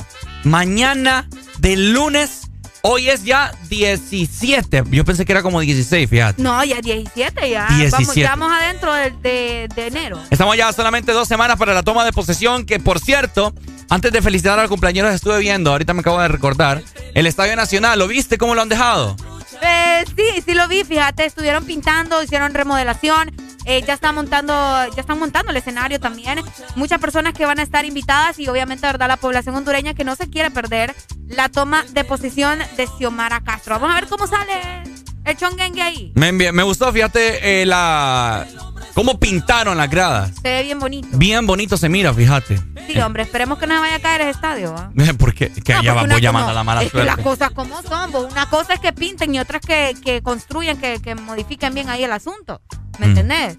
mañana 0.44 1.26
del 1.60 1.94
lunes. 1.94 2.42
Hoy 2.82 3.08
es 3.10 3.24
ya 3.24 3.54
17. 3.70 4.84
Yo 4.90 5.06
pensé 5.06 5.24
que 5.24 5.32
era 5.32 5.42
como 5.42 5.62
16, 5.62 6.10
fíjate. 6.10 6.42
No, 6.44 6.62
ya 6.66 6.82
17, 6.82 7.50
ya. 7.50 7.66
17. 7.70 7.92
Vamos, 7.92 8.16
ya 8.16 8.30
vamos 8.36 8.52
adentro 8.52 8.94
de, 8.94 9.12
de- 9.12 9.70
de 9.74 9.88
enero. 9.88 10.20
Estamos 10.32 10.58
ya 10.58 10.74
solamente 10.74 11.14
dos 11.14 11.30
semanas 11.30 11.56
para 11.58 11.74
la 11.74 11.84
toma 11.84 12.04
de 12.04 12.12
posesión, 12.12 12.66
que 12.66 12.80
por 12.80 13.00
cierto, 13.00 13.54
antes 13.90 14.12
de 14.12 14.22
felicitar 14.22 14.60
al 14.60 14.70
cumpleaños 14.70 15.14
estuve 15.14 15.40
viendo, 15.40 15.72
ahorita 15.72 15.94
me 15.94 16.02
acabo 16.02 16.20
de 16.20 16.28
recordar, 16.28 16.84
el 17.14 17.28
Estadio 17.28 17.56
Nacional, 17.56 18.00
¿lo 18.00 18.08
viste 18.08 18.38
cómo 18.38 18.56
lo 18.56 18.62
han 18.62 18.70
dejado? 18.70 19.16
Eh, 19.62 20.06
sí, 20.16 20.42
sí 20.46 20.54
lo 20.54 20.68
vi, 20.68 20.84
fíjate, 20.84 21.26
estuvieron 21.26 21.66
pintando, 21.66 22.24
hicieron 22.24 22.54
remodelación, 22.54 23.32
eh, 23.66 23.84
ya 23.86 23.94
están 23.94 24.16
montando, 24.16 24.54
ya 24.96 25.02
están 25.02 25.20
montando 25.20 25.52
el 25.52 25.58
escenario 25.58 26.00
también. 26.00 26.40
Muchas 26.76 27.00
personas 27.00 27.34
que 27.34 27.46
van 27.46 27.60
a 27.60 27.64
estar 27.64 27.84
invitadas 27.84 28.40
y 28.40 28.48
obviamente, 28.48 28.88
verdad, 28.88 29.08
la 29.08 29.18
población 29.18 29.56
hondureña 29.56 29.94
que 29.94 30.04
no 30.04 30.16
se 30.16 30.30
quiere 30.30 30.50
perder 30.50 30.96
la 31.28 31.50
toma 31.50 31.84
de 31.92 32.04
posesión 32.04 32.60
de 32.78 32.88
Xiomara 32.88 33.42
Castro. 33.42 33.80
Vamos 33.80 33.96
a 33.96 34.00
ver 34.00 34.10
cómo 34.10 34.28
sale 34.28 34.54
el 35.26 35.36
chongengue 35.36 35.82
ahí. 35.82 36.12
Me 36.16 36.64
gustó, 36.64 36.92
fíjate, 36.94 37.62
eh, 37.62 37.66
la 37.66 38.48
cómo 38.94 39.20
pintaron 39.20 39.78
las 39.78 39.90
gradas. 39.90 40.32
Se 40.42 40.50
ve 40.50 40.64
bien 40.64 40.80
bonito. 40.80 41.08
Bien 41.14 41.46
bonito 41.48 41.78
se 41.78 41.90
mira, 41.90 42.14
fíjate. 42.14 42.60
Sí, 42.88 43.00
hombre, 43.00 43.24
esperemos 43.24 43.58
que 43.60 43.68
no 43.68 43.76
se 43.76 43.80
vaya 43.82 43.96
a 43.96 44.00
caer 44.00 44.22
el 44.22 44.30
estadio. 44.30 44.74
¿va? 44.76 44.92
Porque 45.18 45.50
que 45.52 45.74
No, 45.74 45.84
ya 45.84 45.94
porque 45.96 46.14
voy 46.14 46.22
llamando 46.22 46.52
a 46.52 46.54
la 46.54 46.64
mala 46.64 46.84
es 46.84 46.92
que 46.92 46.98
las 47.00 47.16
suerte. 47.16 47.24
cosas 47.24 47.52
como 47.52 47.82
son, 47.84 48.12
pues, 48.12 48.26
una 48.32 48.48
cosa 48.50 48.74
es 48.74 48.80
que 48.80 48.92
pinten 48.94 49.34
y 49.36 49.40
otra 49.40 49.60
es 49.60 49.66
que, 49.66 49.96
que 50.04 50.22
construyan, 50.22 50.78
que, 50.78 51.00
que 51.02 51.16
modifiquen 51.16 51.74
bien 51.74 51.90
ahí 51.90 52.04
el 52.04 52.12
asunto. 52.12 52.62
¿Me 52.98 53.08
Mm. 53.08 53.10
entendés? 53.10 53.56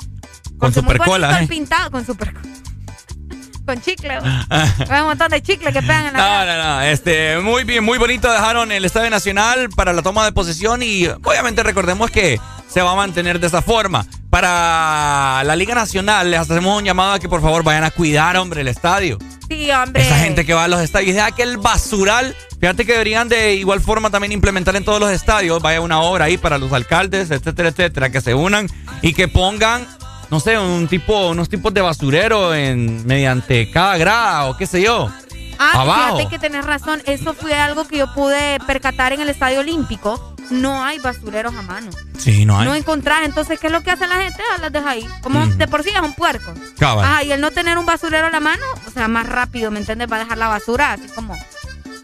Con 0.58 0.74
supercola, 0.74 1.42
¿eh? 1.42 1.46
pintado, 1.48 1.90
con 1.90 2.04
super 2.04 2.34
con 3.66 3.80
chicle. 3.80 4.18
un 4.20 5.02
montón 5.04 5.30
de 5.30 5.40
chicle 5.42 5.72
que 5.72 5.80
pegan 5.80 6.06
en 6.06 6.12
la 6.14 6.18
No, 6.18 6.44
no, 6.46 6.64
no. 6.76 6.82
Este, 6.82 7.38
muy 7.38 7.64
bien, 7.64 7.84
muy 7.84 7.98
bonito 7.98 8.30
dejaron 8.30 8.72
el 8.72 8.84
Estadio 8.84 9.10
Nacional 9.10 9.68
para 9.70 9.92
la 9.92 10.02
toma 10.02 10.24
de 10.24 10.32
posesión 10.32 10.82
y 10.82 11.06
obviamente 11.06 11.62
recordemos 11.62 12.10
que 12.10 12.40
se 12.68 12.82
va 12.82 12.92
a 12.92 12.96
mantener 12.96 13.38
de 13.40 13.46
esa 13.46 13.62
forma. 13.62 14.04
Para 14.30 15.42
la 15.44 15.56
Liga 15.56 15.74
Nacional 15.74 16.30
les 16.30 16.38
hacemos 16.38 16.78
un 16.78 16.84
llamado 16.84 17.14
a 17.14 17.18
que 17.18 17.28
por 17.28 17.42
favor 17.42 17.64
vayan 17.64 17.82
a 17.82 17.90
cuidar, 17.90 18.36
hombre, 18.36 18.60
el 18.60 18.68
estadio. 18.68 19.18
Sí, 19.48 19.68
hombre. 19.72 20.02
Esa 20.02 20.18
gente 20.18 20.46
que 20.46 20.54
va 20.54 20.64
a 20.64 20.68
los 20.68 20.80
estadios, 20.80 21.16
deja 21.16 21.32
que 21.32 21.42
el 21.42 21.56
basural, 21.58 22.36
fíjate 22.60 22.86
que 22.86 22.92
deberían 22.92 23.28
de 23.28 23.54
igual 23.54 23.80
forma 23.80 24.10
también 24.10 24.30
implementar 24.30 24.76
en 24.76 24.84
todos 24.84 25.00
los 25.00 25.10
estadios, 25.10 25.60
vaya 25.60 25.80
una 25.80 26.00
obra 26.00 26.26
ahí 26.26 26.38
para 26.38 26.58
los 26.58 26.72
alcaldes, 26.72 27.32
etcétera, 27.32 27.70
etcétera, 27.70 28.10
que 28.10 28.20
se 28.20 28.32
unan 28.32 28.68
y 29.02 29.14
que 29.14 29.26
pongan, 29.26 29.84
no 30.30 30.38
sé, 30.38 30.56
un 30.56 30.86
tipo, 30.86 31.30
unos 31.30 31.48
tipos 31.48 31.74
de 31.74 31.80
basurero 31.80 32.54
en 32.54 33.04
mediante 33.08 33.68
cada 33.72 33.96
grada 33.96 34.44
o 34.46 34.56
qué 34.56 34.68
sé 34.68 34.80
yo. 34.80 35.10
Ah, 35.60 35.82
abajo. 35.82 36.16
fíjate 36.16 36.28
que 36.30 36.38
tenés 36.38 36.64
razón. 36.64 37.02
Eso 37.06 37.34
fue 37.34 37.54
algo 37.54 37.86
que 37.86 37.98
yo 37.98 38.12
pude 38.14 38.58
percatar 38.66 39.12
en 39.12 39.20
el 39.20 39.28
Estadio 39.28 39.60
Olímpico. 39.60 40.34
No 40.50 40.82
hay 40.84 40.98
basureros 40.98 41.54
a 41.54 41.62
mano. 41.62 41.90
Sí, 42.18 42.44
no 42.44 42.58
hay. 42.58 42.66
No 42.66 42.74
encontrás. 42.74 43.20
Entonces, 43.24 43.60
¿qué 43.60 43.68
es 43.68 43.72
lo 43.72 43.82
que 43.82 43.90
hace 43.92 44.06
la 44.08 44.16
gente? 44.16 44.42
Ah, 44.54 44.58
Las 44.60 44.72
deja 44.72 44.90
ahí. 44.90 45.06
Como 45.22 45.40
Ujú. 45.42 45.50
de 45.56 45.68
por 45.68 45.82
sí 45.84 45.90
es 45.90 46.00
un 46.00 46.14
puerco. 46.14 46.52
Cabal. 46.78 47.04
Ajá, 47.04 47.22
y 47.22 47.30
el 47.32 47.40
no 47.40 47.50
tener 47.50 47.78
un 47.78 47.86
basurero 47.86 48.26
a 48.26 48.30
la 48.30 48.40
mano, 48.40 48.64
o 48.86 48.90
sea, 48.90 49.06
más 49.06 49.26
rápido, 49.28 49.70
¿me 49.70 49.78
entiendes? 49.78 50.10
Va 50.10 50.16
a 50.16 50.20
dejar 50.20 50.38
la 50.38 50.48
basura 50.48 50.94
así 50.94 51.06
como, 51.14 51.36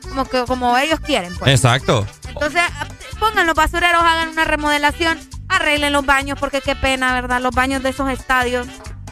como 0.09 0.25
que 0.27 0.45
como 0.45 0.77
ellos 0.79 1.01
quieren, 1.01 1.35
pues. 1.37 1.51
Exacto. 1.51 2.07
Entonces, 2.29 2.61
ah, 2.79 2.87
pongan 3.19 3.47
los 3.47 3.55
basureros, 3.57 4.01
hagan 4.03 4.29
una 4.29 4.45
remodelación, 4.45 5.19
arreglen 5.49 5.93
los 5.93 6.05
baños, 6.07 6.39
porque 6.39 6.61
qué 6.61 6.77
pena, 6.77 7.15
¿verdad? 7.15 7.41
Los 7.41 7.55
baños 7.55 7.83
de 7.83 7.89
esos 7.89 8.09
estadios 8.11 8.69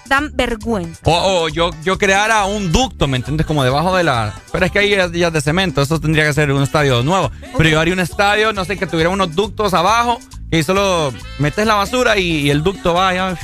dan 0.06 0.30
vergüenza. 0.34 1.00
O, 1.04 1.44
o 1.44 1.48
yo, 1.48 1.70
yo 1.82 1.98
creara 1.98 2.44
un 2.44 2.72
ducto, 2.72 3.06
¿me 3.08 3.16
entiendes? 3.16 3.46
Como 3.46 3.64
debajo 3.64 3.96
de 3.96 4.04
la... 4.04 4.34
Pero 4.52 4.66
es 4.66 4.72
que 4.72 4.78
ahí 4.80 4.90
ya 4.90 5.26
es 5.28 5.32
de 5.32 5.40
cemento, 5.40 5.82
eso 5.82 6.00
tendría 6.00 6.24
que 6.24 6.32
ser 6.32 6.50
un 6.52 6.62
estadio 6.62 7.02
nuevo. 7.02 7.30
Pero 7.56 7.68
yo 7.70 7.80
haría 7.80 7.94
un 7.94 8.00
estadio, 8.00 8.52
no 8.52 8.64
sé, 8.64 8.76
que 8.76 8.86
tuviera 8.86 9.10
unos 9.10 9.34
ductos 9.34 9.74
abajo, 9.74 10.20
que 10.50 10.62
solo 10.62 11.12
metes 11.38 11.66
la 11.66 11.74
basura 11.74 12.18
y, 12.18 12.40
y 12.40 12.50
el 12.50 12.62
ducto 12.62 12.94
va 12.94 13.14
ya... 13.14 13.38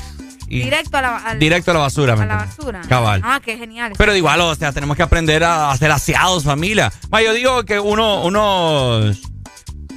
y- 0.48 0.62
Directo 0.62 0.98
a 0.98 1.02
la, 1.02 1.16
al- 1.16 1.38
Directo 1.38 1.70
a 1.70 1.74
la 1.74 1.80
basura, 1.80 2.16
¿me 2.16 2.22
a 2.24 2.26
la 2.26 2.36
basura. 2.36 2.80
Cabal. 2.88 3.22
Ah, 3.24 3.40
qué 3.44 3.56
genial. 3.56 3.92
Pero 3.96 4.14
igual, 4.14 4.40
o 4.40 4.54
sea, 4.54 4.72
tenemos 4.72 4.96
que 4.96 5.02
aprender 5.02 5.42
a 5.44 5.70
hacer 5.70 5.90
aseados, 5.90 6.44
familia. 6.44 6.92
Ma, 7.10 7.22
yo 7.22 7.32
digo 7.32 7.64
que 7.64 7.78
uno, 7.80 8.22
unos... 8.24 9.18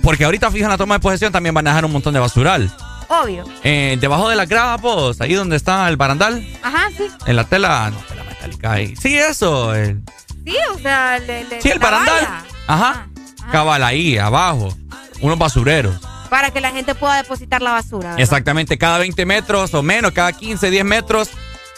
Porque 0.02 0.26
ahorita, 0.26 0.52
fija, 0.52 0.66
en 0.66 0.72
la 0.72 0.78
toma 0.78 0.96
de 0.96 1.00
posesión 1.00 1.32
también 1.32 1.56
van 1.56 1.66
a 1.68 1.70
dejar 1.72 1.86
un 1.86 1.92
montón 1.94 2.14
de 2.14 2.20
basural. 2.20 2.70
Obvio. 3.08 3.46
Eh, 3.64 3.98
debajo 4.00 4.30
de 4.30 4.36
la 4.36 4.46
grada, 4.46 4.78
pues, 4.78 5.20
ahí 5.22 5.34
donde 5.34 5.56
está 5.56 5.88
el 5.90 5.98
barandal, 5.98 6.46
Ajá, 6.62 6.90
sí. 6.98 7.08
en 7.26 7.36
la 7.36 7.44
tela, 7.46 7.90
no, 7.92 7.98
tela 8.08 8.24
metálica 8.24 8.72
ahí. 8.74 8.96
Sí, 8.96 9.18
eso. 9.18 9.74
el- 9.76 10.02
Sí, 10.46 10.56
o 10.76 10.80
sea, 10.80 11.20
le, 11.20 11.46
le- 11.46 11.62
sí, 11.62 11.70
el 11.70 11.80
barandal. 11.80 12.16
valla, 12.16 12.44
Ajá. 12.68 13.08
Cabal 13.52 13.84
ahí, 13.84 14.18
abajo. 14.18 14.76
Unos 15.22 15.38
basureros. 15.38 15.96
para 16.30 16.50
que 16.50 16.62
la 16.62 16.72
gente 16.72 16.96
pueda 16.96 17.18
depositar 17.18 17.62
la 17.62 17.74
basura. 17.74 18.08
¿verdad? 18.10 18.20
Exactamente, 18.20 18.76
cada 18.80 18.98
20 18.98 19.24
metros 19.24 19.72
o 19.76 19.84
menos, 19.84 20.14
cada 20.14 20.34
15, 20.34 20.72
10 20.72 20.84
metros, 20.84 21.30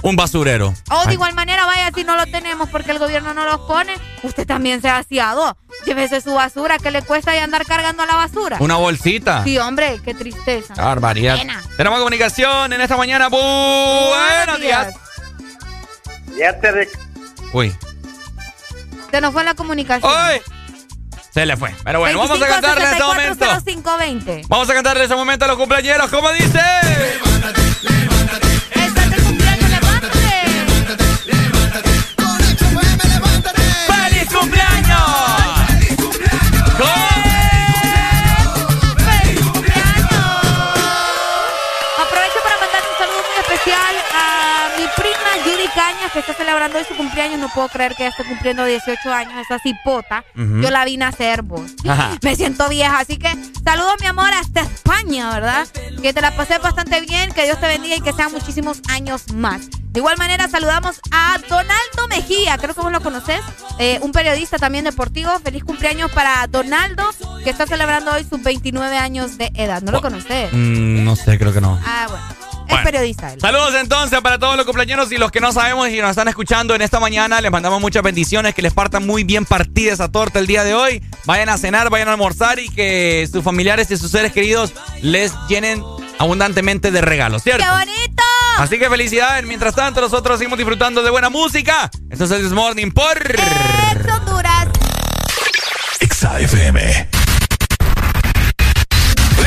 un 0.06 0.16
basurero. 0.16 0.72
O 0.92 1.06
de 1.08 1.14
igual 1.14 1.34
manera, 1.34 1.66
vaya, 1.66 1.90
si 1.94 2.04
no 2.04 2.16
lo 2.16 2.28
tenemos 2.28 2.70
porque 2.70 2.92
el 2.92 3.00
gobierno 3.00 3.34
no 3.34 3.44
los 3.44 3.62
pone, 3.62 3.96
usted 4.22 4.46
también 4.46 4.80
sea 4.80 4.98
aseado. 5.00 5.58
Llévese 5.86 6.22
su 6.22 6.34
basura, 6.36 6.78
que 6.78 6.92
le 6.92 7.02
cuesta 7.02 7.32
ahí 7.32 7.40
andar 7.40 7.66
cargando 7.66 8.06
la 8.06 8.16
basura. 8.16 8.58
Una 8.60 8.76
bolsita. 8.76 9.44
Sí, 9.44 9.58
hombre, 9.58 10.00
qué 10.06 10.14
tristeza. 10.14 10.76
Barbaridad. 10.76 11.38
Tenemos 11.76 11.98
comunicación 12.00 12.72
en 12.72 12.82
esta 12.82 12.98
mañana. 12.98 13.30
Bu- 13.30 14.36
Buenos 14.38 14.60
días. 14.62 14.94
Ya 16.38 16.60
te 16.60 16.88
Uy, 17.54 17.76
Se 19.10 19.22
nos 19.22 19.34
fue 19.34 19.44
la 19.44 19.56
comunicación. 19.56 20.12
¡Ay! 20.16 20.40
se 21.34 21.46
le 21.46 21.58
fue. 21.58 21.74
Pero 21.84 22.00
bueno, 22.00 22.20
vamos 22.20 22.42
a 22.42 22.48
cantarle 22.48 22.86
en 22.86 22.92
este 22.92 23.04
momento. 23.04 23.46
0520. 23.46 24.42
Vamos 24.48 24.70
a 24.70 24.74
cantarle 24.74 25.00
en 25.02 25.04
este 25.06 25.16
momento 25.16 25.46
a 25.46 25.48
los 25.48 25.58
cumpleaños. 25.58 26.10
¿Cómo 26.10 26.32
dice? 26.32 26.62
Que 46.16 46.22
está 46.22 46.34
celebrando 46.34 46.78
hoy 46.78 46.86
su 46.86 46.96
cumpleaños. 46.96 47.40
No 47.40 47.50
puedo 47.50 47.68
creer 47.68 47.94
que 47.94 48.04
ya 48.04 48.10
esté 48.10 48.24
cumpliendo 48.24 48.64
18 48.64 49.14
años, 49.14 49.34
esa 49.38 49.60
cipota. 49.60 50.24
Ujú. 50.34 50.62
Yo 50.62 50.72
la 50.72 50.86
vi 50.86 50.96
nacer, 50.96 51.42
vos. 51.42 51.72
Ajá. 51.88 52.18
Me 52.22 52.36
siento 52.36 52.70
vieja, 52.70 53.00
así 53.00 53.18
que 53.18 53.30
saludos, 53.64 53.96
mi 54.00 54.08
amor, 54.08 54.34
hasta 54.34 54.62
España, 54.62 55.32
¿verdad? 55.34 55.68
Que 56.02 56.14
te 56.14 56.22
la 56.22 56.36
pasé 56.36 56.58
bastante 56.58 57.02
bien, 57.02 57.34
que 57.34 57.44
Dios 57.44 57.60
te 57.60 57.68
bendiga 57.68 57.98
y 57.98 58.02
que 58.02 58.14
sean 58.14 58.32
muchísimos 58.32 58.82
años 58.90 59.32
más. 59.34 59.70
De 59.70 60.00
igual 60.00 60.18
manera, 60.18 60.48
saludamos 60.48 61.00
a 61.12 61.38
Donaldo 61.50 62.08
Mejía, 62.10 62.58
creo 62.58 62.74
que 62.74 62.82
vos 62.82 62.92
lo 62.92 63.02
conoces, 63.02 63.40
eh, 63.78 64.00
un 64.02 64.12
periodista 64.14 64.58
también 64.58 64.86
deportivo. 64.86 65.32
Feliz 65.40 65.64
cumpleaños 65.64 66.12
para 66.12 66.48
Donaldo, 66.48 67.04
que 67.44 67.50
está 67.50 67.66
celebrando 67.66 68.14
hoy 68.14 68.26
sus 68.30 68.42
29 68.42 68.98
años 68.98 69.38
de 69.38 69.52
edad. 69.56 69.82
¿No 69.82 69.92
lo 69.92 70.02
conoces? 70.02 70.52
Mm, 70.54 71.04
no 71.04 71.16
sé, 71.16 71.38
creo 71.38 71.54
que 71.54 71.62
no. 71.62 71.80
Ah, 71.86 72.08
bueno. 72.10 72.45
Es 72.68 72.78
periodista 72.84 73.34
él. 73.34 73.40
Saludos 73.40 73.74
entonces 73.76 74.20
para 74.22 74.40
todos 74.40 74.56
los 74.58 74.66
cumpleaños 74.66 75.12
y 75.12 75.18
los 75.18 75.32
que 75.32 75.40
no 75.40 75.52
sabemos 75.52 75.90
y 75.90 76.00
nos 76.00 76.12
están 76.12 76.28
escuchando 76.28 76.76
en 76.76 76.82
esta 76.82 77.00
mañana. 77.00 77.42
Les 77.42 77.52
mandamos 77.52 77.82
muchas 77.82 78.04
bendiciones, 78.04 78.54
que 78.54 78.62
les 78.62 78.74
partan 78.74 79.06
muy 79.06 79.24
bien 79.24 79.46
partida 79.46 79.94
esa 79.94 80.12
torta 80.12 80.40
el 80.40 80.48
día 80.48 80.64
de 80.64 80.74
hoy. 80.74 81.04
Vayan 81.26 81.50
a 81.50 81.58
cenar, 81.58 81.90
vayan 81.90 82.08
a 82.08 82.12
almorzar 82.14 82.60
y 82.60 82.70
que 82.70 83.28
sus 83.32 83.44
familiares 83.44 83.90
y 83.92 83.98
sus 83.98 84.12
seres 84.12 84.32
queridos 84.32 84.74
les 85.02 85.32
llenen 85.48 85.84
abundantemente 86.20 86.92
de 86.92 87.02
regalos, 87.02 87.44
¿cierto? 87.44 87.64
¡Qué 87.64 87.70
bonito! 87.70 88.24
Así 88.58 88.80
que 88.80 88.90
felicidades. 88.90 89.46
Mientras 89.46 89.76
tanto, 89.76 90.02
nosotros 90.02 90.38
seguimos 90.38 90.58
disfrutando 90.58 91.04
de 91.04 91.10
buena 91.10 91.30
música. 91.30 91.90
Esto 92.10 92.26
es 92.26 92.32
el 92.32 92.42
This 92.44 92.54
Morning 92.54 92.92
por 92.92 93.18
Honduras. 94.10 94.68
XAFM. 96.00 97.15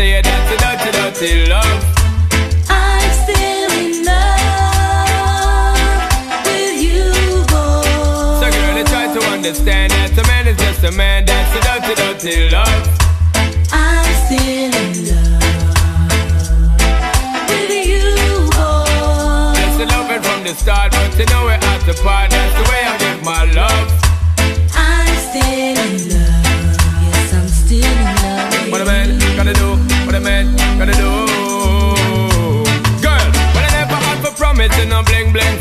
I'm 0.00 0.04
a 0.04 0.18
a 0.18 0.22
dirty, 0.22 0.90
dirty 0.92 1.50
love. 1.50 1.82
I'm 2.70 3.10
still 3.18 3.70
in 3.82 4.04
love 4.04 4.94
with 6.46 6.78
you, 6.80 7.10
boy. 7.50 7.82
So, 8.38 8.46
girl, 8.46 8.74
they 8.78 8.84
try 8.84 9.10
to 9.12 9.20
understand 9.34 9.90
that 9.90 10.16
a 10.16 10.22
man 10.28 10.46
is 10.46 10.56
just 10.56 10.84
a 10.84 10.92
man. 10.92 11.24
That's 11.24 11.50
a 11.50 11.60
dirty, 11.66 11.94
dirty 11.98 12.48
love. 12.48 12.86
I'm 13.72 14.14
still 14.22 14.70
in 14.70 14.94
love 15.10 15.42
with 17.50 17.74
you, 17.90 18.46
boy. 18.54 19.50
That's 19.58 19.78
the 19.78 19.86
loving 19.90 20.22
from 20.22 20.44
the 20.44 20.54
start, 20.54 20.92
but 20.92 21.18
you 21.18 21.26
know 21.26 21.42
we're 21.42 21.58
at 21.58 21.82
the 21.86 21.94
part. 22.04 22.30
That's 22.30 22.54
the 22.54 22.62
way 22.70 22.84
I 22.86 22.97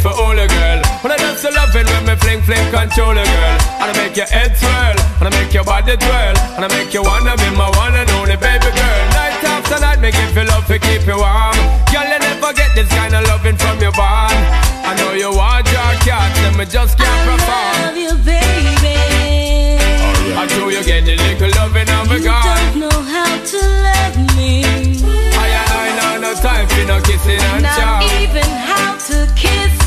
for 0.07 0.15
all 0.23 0.38
a 0.40 0.47
girl. 0.47 0.79
When 1.03 1.11
I 1.11 1.17
just 1.19 1.43
loving 1.43 1.88
when 1.91 2.03
me 2.07 2.15
fling 2.23 2.41
fling 2.47 2.67
control 2.72 3.11
a 3.11 3.23
girl. 3.23 3.57
And 3.83 3.88
I 3.91 3.93
make 3.99 4.15
your 4.15 4.29
head 4.31 4.56
swirl, 4.56 4.95
and 5.19 5.25
I 5.27 5.31
make 5.35 5.53
your 5.53 5.63
body 5.67 5.95
twirl, 5.97 6.35
and 6.56 6.63
I 6.63 6.69
make 6.72 6.93
you 6.95 7.03
wanna 7.03 7.35
be 7.35 7.49
my 7.59 7.69
one 7.75 7.95
and 7.95 8.09
only 8.17 8.38
baby 8.40 8.72
girl. 8.72 9.01
Night 9.19 9.43
after 9.43 9.79
night, 9.79 9.99
make 9.99 10.15
you 10.15 10.27
feel 10.35 10.47
love 10.47 10.65
to 10.72 10.79
keep 10.79 11.03
you 11.06 11.17
warm. 11.19 11.57
Girl, 11.91 12.07
you 12.07 12.19
never 12.19 12.51
get 12.53 12.72
this 12.75 12.90
kind 12.97 13.13
of 13.15 13.23
loving 13.27 13.57
from 13.57 13.75
your 13.83 13.91
bond. 13.99 14.38
I 14.88 14.95
know 14.99 15.11
you 15.13 15.31
want 15.35 15.67
your 15.75 15.91
cat, 16.07 16.31
and 16.47 16.56
me 16.57 16.65
just 16.65 16.97
can't 16.97 17.22
perform. 17.27 17.75
I 17.75 17.91
Love 17.91 17.97
you, 18.06 18.13
baby. 18.23 18.95
I 20.40 20.43
know 20.53 20.69
you 20.69 20.83
get 20.83 21.03
the 21.06 21.15
little 21.17 21.51
loving 21.59 21.90
of 21.97 22.11
a 22.11 22.17
You 22.19 22.31
don't 22.31 22.75
know 22.83 22.99
how 23.13 23.31
to 23.51 23.59
love 23.88 24.17
me. 24.38 24.63
I 25.43 25.47
I 25.83 25.88
know 25.99 26.13
no 26.25 26.31
time 26.35 26.67
for 26.69 26.85
no 26.85 26.97
kissing 27.01 27.41
and 27.41 27.63
Not 27.63 27.75
chow. 27.77 28.22
even 28.22 28.49
how 28.69 28.95
to 29.09 29.17
kiss. 29.35 29.75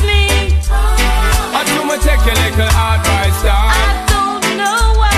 do 2.33 2.39
me 2.39 2.43
take 2.43 2.57
your 2.57 2.65
little 2.65 2.79
advice. 2.79 3.43
I 3.43 4.05
don't 4.07 4.45
know 4.57 4.81
why. 4.97 5.09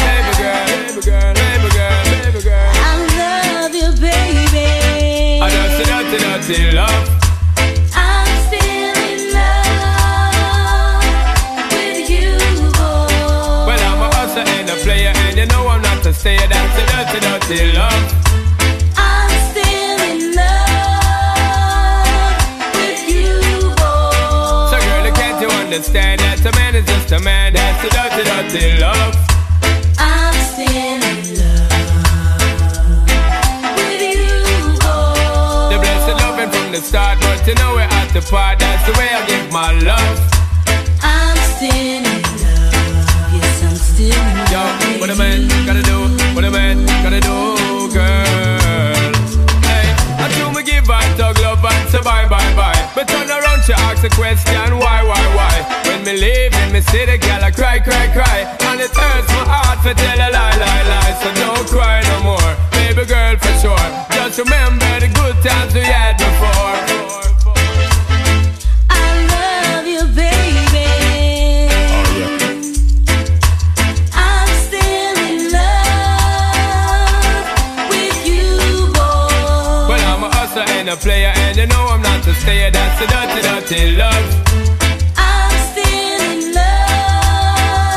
Baby 0.00 0.32
girl, 0.40 0.66
baby 0.66 1.00
girl, 1.06 1.32
baby 1.34 1.68
girl, 1.76 2.02
baby 2.24 2.40
girl. 2.42 2.72
I 2.74 2.96
love 3.20 3.74
you, 3.74 3.90
baby. 4.00 4.68
I 5.42 5.48
see 5.76 5.84
dirty, 5.84 6.18
dirty 6.18 6.58
love. 6.72 7.06
I'm 7.94 8.28
still 8.46 8.96
in 9.08 9.20
love 9.32 9.72
with 11.72 12.08
you, 12.10 12.32
boy. 12.72 13.66
Well, 13.66 13.80
I'm 13.80 14.00
a 14.02 14.08
hustler 14.14 14.44
and 14.46 14.68
a 14.68 14.76
player, 14.76 15.12
and 15.14 15.36
you 15.36 15.46
know 15.46 15.68
I'm 15.68 15.80
not 15.82 16.06
a 16.06 16.12
stayer. 16.12 16.46
That's 16.48 16.78
a 16.78 16.84
dirty, 16.90 17.18
dirty 17.20 17.72
love. 17.76 18.19
Understand 25.72 26.18
that 26.18 26.42
a 26.42 26.50
man 26.58 26.74
is 26.74 26.82
just 26.82 27.14
a 27.14 27.20
man? 27.22 27.54
That's 27.54 27.78
a 27.86 27.90
dirty, 27.94 28.26
dirty 28.26 28.82
love. 28.82 29.14
I'm 30.02 30.34
still 30.50 30.66
in 30.66 30.98
love 31.38 31.70
with 33.78 34.02
you, 34.02 34.18
boy. 34.82 35.70
The 35.70 35.78
blessed 35.78 36.18
loving 36.26 36.50
from 36.50 36.74
the 36.74 36.82
start, 36.82 37.22
but 37.22 37.46
you 37.46 37.54
know 37.54 37.78
we're 37.78 37.86
at 37.86 38.10
the 38.10 38.18
part. 38.26 38.58
That's 38.58 38.82
the 38.82 38.98
way 38.98 39.14
I 39.14 39.22
give 39.30 39.46
my 39.54 39.70
love. 39.86 40.18
I'm 41.06 41.38
still 41.54 41.70
in 41.70 42.02
love. 42.02 43.30
Yes, 43.30 43.62
I'm 43.62 43.78
still 43.78 44.10
in 44.10 44.42
love. 44.42 44.50
Yo, 44.50 44.98
what 44.98 45.06
a 45.06 45.14
man 45.14 45.46
gotta 45.70 45.86
do, 45.86 46.10
what 46.34 46.42
a 46.42 46.50
man 46.50 46.82
gotta 47.06 47.22
do, 47.22 47.86
girl. 47.94 49.06
Hey, 49.70 49.86
I 50.18 50.26
do 50.34 50.50
me 50.50 50.66
give 50.66 50.90
and 50.90 51.14
talk 51.14 51.38
love 51.38 51.62
and 51.62 51.88
say 51.94 52.02
bye, 52.02 52.26
bye, 52.26 52.42
bye. 52.58 52.74
But 52.90 53.06
turn 53.06 53.30
around, 53.30 53.49
she 53.70 53.76
ask 53.86 54.02
a 54.04 54.08
question, 54.10 54.78
why, 54.78 55.02
why, 55.04 55.22
why? 55.36 55.54
When 55.86 56.02
me 56.04 56.12
leave 56.18 56.52
in 56.54 56.72
me 56.72 56.80
city, 56.80 57.18
girl, 57.18 57.44
I 57.44 57.50
cry, 57.52 57.78
cry, 57.78 58.08
cry. 58.12 58.38
And 58.66 58.80
it 58.80 58.90
hurts 58.90 59.28
my 59.28 59.44
heart 59.46 59.82
to 59.86 59.94
tell 59.94 60.18
a 60.18 60.28
lie, 60.32 60.56
lie, 60.58 60.84
lie. 60.90 61.14
So 61.22 61.30
don't 61.38 61.68
cry 61.68 62.02
no 62.10 62.22
more, 62.30 62.56
baby 62.72 63.04
girl, 63.06 63.36
for 63.36 63.54
sure. 63.62 63.88
Just 64.10 64.38
remember 64.38 64.90
the 64.98 65.08
good 65.14 65.36
times 65.46 65.74
we 65.74 65.82
had 65.82 66.16
before. 66.18 66.78
I 68.90 69.06
love 69.34 69.86
you, 69.86 70.02
baby. 70.18 70.88
Oh, 71.70 72.26
I'm 74.18 74.50
still 74.66 75.16
in 75.30 75.52
love 75.54 76.10
with 77.90 78.18
you, 78.26 78.50
boy. 78.98 79.94
Well, 79.94 80.02
I'm 80.10 80.22
a 80.24 80.28
hustler 80.34 80.66
and 80.74 80.88
a 80.88 80.96
player, 80.96 81.32
and 81.36 81.56
you 81.56 81.66
know 81.66 81.86
I'm 81.86 82.02
not 82.02 82.09
a 82.30 82.34
stayer. 82.34 82.70
That's 82.70 83.00
a 83.02 83.06
dirty, 83.12 83.40
dirty 83.48 83.96
love. 83.96 84.26
I'm 85.16 85.54
still 85.70 86.20
in 86.32 86.40
love 86.54 87.90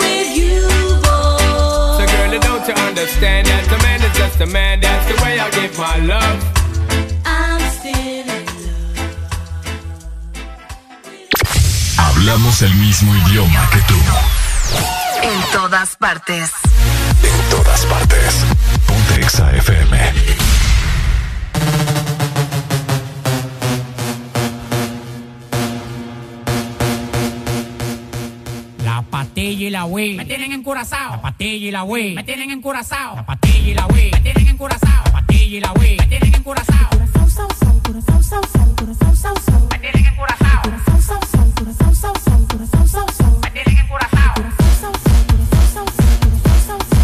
with 0.00 0.30
you, 0.40 0.62
boy. 1.04 1.98
So, 1.98 2.04
girl, 2.12 2.32
don't 2.48 2.64
you 2.68 2.76
understand 2.88 3.46
that 3.48 3.64
a 3.76 3.78
man 3.86 4.00
is 4.06 4.14
just 4.16 4.40
a 4.40 4.46
man? 4.46 4.80
That's 4.80 5.06
the 5.10 5.16
way 5.22 5.34
I 5.38 5.50
give 5.50 5.78
my 5.78 5.96
love. 6.12 6.38
I'm 7.24 7.60
still 7.78 8.28
in 8.36 8.46
Hablamos 11.98 12.62
el 12.62 12.74
mismo 12.74 13.14
idioma 13.14 13.70
que 13.70 13.80
tú. 13.90 13.98
En 15.22 15.40
todas 15.52 15.96
partes. 15.96 16.50
En 17.22 17.40
todas 17.50 17.84
partes. 17.86 18.44
Ponte 18.86 19.20
Exa 19.20 19.50
FM. 19.56 20.55
patilla 29.16 29.66
y 29.66 29.70
la 29.70 29.86
wey. 29.86 30.14
Me 30.14 30.24
tienen. 30.26 30.62
La 30.66 31.22
patilla 31.22 31.68
y 31.68 31.70
la 31.70 31.84
wey. 31.84 32.14
Me 32.14 32.22
tienen 32.22 32.50
encurazao. 32.50 33.16
La 33.16 33.24
patilla 33.24 33.70
y 33.70 33.74
la 33.74 33.86
wey. 33.86 34.10
Me 34.10 34.20
tienen 34.20 34.48
encurazao. 34.48 35.04
La 35.06 35.12
patilla 35.12 35.56
y 35.56 35.60
la 35.60 35.72
wey. 35.72 35.96
Me 35.96 36.06
tienen 36.06 36.34
sao, 36.34 37.48
sao, 42.90 43.08
sao. 43.08 43.28
Me 43.32 43.50
tienen 43.50 43.76
sao, 46.66 46.95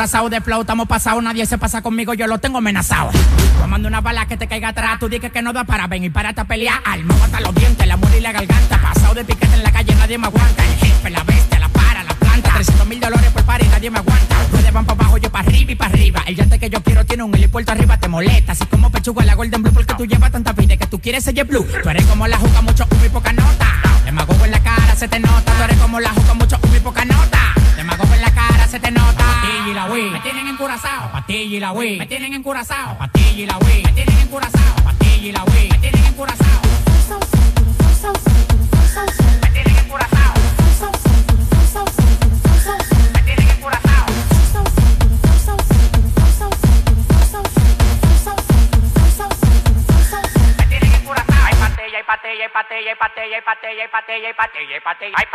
encurazados 0.00 0.30
de 0.30 0.40
flow, 0.40 0.62
estamos 0.62 0.88
pasados, 0.88 1.22
nadie 1.22 1.44
se 1.44 1.58
pasa 1.58 1.82
conmigo, 1.82 2.14
yo 2.14 2.26
lo 2.26 2.38
tengo 2.38 2.56
amenazado. 2.56 3.10
Tomando 3.60 3.86
una 3.86 4.00
bala 4.00 4.24
que 4.24 4.38
te 4.38 4.46
caiga 4.46 4.68
atrás, 4.68 4.98
tú 4.98 5.10
dices 5.10 5.30
que 5.30 5.42
no 5.42 5.52
da 5.52 5.64
para 5.64 5.88
venir 5.88 6.10
para 6.10 6.30
esta 6.30 6.44
pelea. 6.44 6.80
Alma, 6.86 7.14
hasta 7.22 7.38
los 7.40 7.54
dientes, 7.54 7.86
la 7.86 7.98
muerte 7.98 8.16
y 8.16 8.22
la 8.22 8.32
garganta. 8.32 8.80
Pasado 8.80 9.12
de 9.12 9.26
piquete 9.26 9.54
en 9.54 9.62
la 9.62 9.70
calle, 9.70 9.94
nadie 9.96 10.16
me 10.16 10.28
aguanta. 10.28 10.64
El 10.64 10.78
jefe, 10.78 11.10
la 11.10 11.22
bestia, 11.24 11.58
la 11.58 11.68
para, 11.68 12.02
la 12.02 12.14
planta. 12.14 12.50
300 12.54 12.86
mil 12.86 12.98
dólares 12.98 13.30
por 13.30 13.44
par 13.44 13.62
y 13.62 13.68
nadie 13.68 13.90
me 13.90 13.98
aguanta. 13.98 14.36
Ustedes 14.44 14.72
van 14.72 14.86
para 14.86 15.00
abajo, 15.02 15.18
yo 15.18 15.30
para 15.30 15.46
arriba 15.46 15.72
y 15.72 15.74
para 15.74 15.92
arriba. 15.92 16.22
El 16.26 16.36
yate 16.36 16.58
que 16.58 16.70
yo 16.70 16.82
quiero 16.82 17.04
tiene 17.04 17.22
un 17.22 17.34
helipuerto 17.34 17.72
arriba, 17.72 17.98
te 17.98 18.08
molesta. 18.08 18.52
Así 18.52 18.64
como 18.64 18.90
pechuga 18.90 19.22
la 19.26 19.34
Golden 19.34 19.62
Blue, 19.62 19.74
porque 19.74 19.92
tú 19.92 20.06
llevas 20.06 20.32
tanta 20.32 20.54
vida 20.54 20.78
que 20.78 20.86
tú 20.86 20.98
quieres 20.98 21.24
ser 21.24 21.44
blue. 21.44 21.66
Tú 21.82 21.90
eres 21.90 22.06
como 22.06 22.26
la 22.26 22.38
juca, 22.38 22.62
mucho 22.62 22.86
humo 22.90 23.04
y 23.04 23.08
poca 23.10 23.34
nota. 23.34 23.82
Demagogo 24.06 24.46
en 24.46 24.50
la 24.50 24.60
cara, 24.60 24.96
se 24.96 25.08
te 25.08 25.20
nota. 25.20 25.52
Tú 25.52 25.62
eres 25.62 25.76
como 25.76 26.00
la 26.00 26.08
juca, 26.08 26.32
mucho 26.32 26.58
humo 26.62 26.74
y 26.74 26.80
poca 26.80 27.04
nota. 27.04 27.54
Demagogo 27.90 28.14
en 28.14 28.20
la 28.22 28.30
cara, 28.30 28.68
se 28.68 28.78
te 28.78 28.90
nota. 28.90 29.16
Patilla 29.16 29.68
y 29.68 29.74
la 29.74 29.86
Wii, 29.86 30.10
me 30.10 30.20
tienen 30.20 30.46
encurazao. 30.46 31.10
Patilla 31.10 31.56
y 31.56 31.60
la 31.60 31.72
Wii, 31.72 31.98
me 31.98 32.06
tienen 32.06 32.34
encurazao. 32.34 32.96
Patilla 32.98 33.42
y 33.42 33.46
la 33.46 33.58
Wii, 33.58 33.82
me 33.82 33.92
tienen 33.92 34.18
encurazao. 34.18 34.76
Patilla 34.84 35.26
y 35.26 35.32
la 35.32 35.44
Wii, 35.44 35.68
me 35.70 35.78
tienen 35.78 36.04
encurazao. 36.04 36.60
Me 39.42 39.50
tienen 39.50 39.76
encurazao. 39.76 40.34
Me 43.12 43.22
tienen 43.22 43.48
encurazao. 43.48 43.89
Ay, 55.14 55.26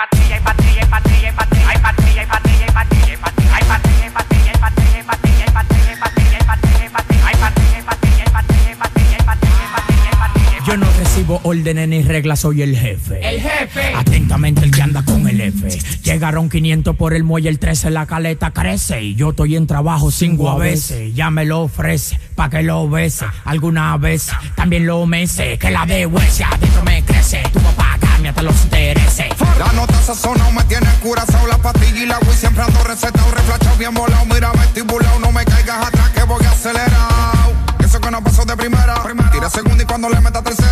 Recibo 11.25 11.41
órdenes 11.43 11.87
ni 11.87 12.03
reglas, 12.03 12.41
soy 12.41 12.61
el 12.61 12.77
jefe. 12.77 13.19
El 13.27 13.41
jefe. 13.41 13.95
Atentamente 13.95 14.63
el 14.63 14.69
que 14.69 14.83
anda 14.83 15.03
con 15.03 15.27
el 15.27 15.41
F. 15.41 15.69
Llegaron 16.03 16.49
500 16.49 16.95
por 16.95 17.15
el 17.15 17.23
muelle, 17.23 17.49
el 17.49 17.57
13 17.57 17.89
la 17.89 18.05
caleta 18.05 18.51
crece. 18.51 19.01
Y 19.01 19.15
yo 19.15 19.31
estoy 19.31 19.55
en 19.55 19.65
trabajo 19.65 20.11
cinco 20.11 20.51
a 20.51 20.57
veces. 20.59 21.15
Ya 21.15 21.31
me 21.31 21.45
lo 21.45 21.61
ofrece, 21.61 22.19
pa' 22.35 22.51
que 22.51 22.61
lo 22.61 22.87
bese. 22.87 23.25
Alguna 23.43 23.97
vez 23.97 24.29
también 24.55 24.85
lo 24.85 25.03
mece. 25.07 25.57
Que 25.57 25.71
la 25.71 25.87
de 25.87 26.05
huesia 26.05 26.47
adentro 26.47 26.83
me 26.83 27.03
crece. 27.03 27.41
Tu 27.51 27.59
papá 27.59 27.97
cambia 27.99 28.29
hasta 28.29 28.43
los 28.43 28.63
intereses. 28.63 29.25
La 29.57 29.71
nota 29.71 29.99
sazonado 30.01 30.51
me 30.51 30.63
tiene 30.65 30.87
curazao 31.01 31.47
La 31.47 31.57
pastilla 31.57 32.03
y 32.03 32.05
la 32.05 32.19
Wii 32.19 32.33
siempre 32.33 32.63
ando 32.63 32.83
recetado 32.83 33.31
Reflachado 33.31 33.77
bien 33.77 33.93
volado, 33.93 34.25
mira 34.25 34.51
vestibulado 34.51 35.19
No 35.19 35.31
me 35.31 35.45
caigas 35.45 35.87
atrás 35.87 36.09
que 36.09 36.23
voy 36.23 36.43
acelerado 36.43 37.53
Eso 37.79 38.01
que 38.01 38.11
no 38.11 38.21
pasó 38.21 38.43
de 38.43 38.57
primera 38.57 39.01
Tira 39.31 39.49
segunda 39.49 39.81
y 39.81 39.85
cuando 39.85 40.09
le 40.09 40.19
meta 40.19 40.41
tercera 40.41 40.64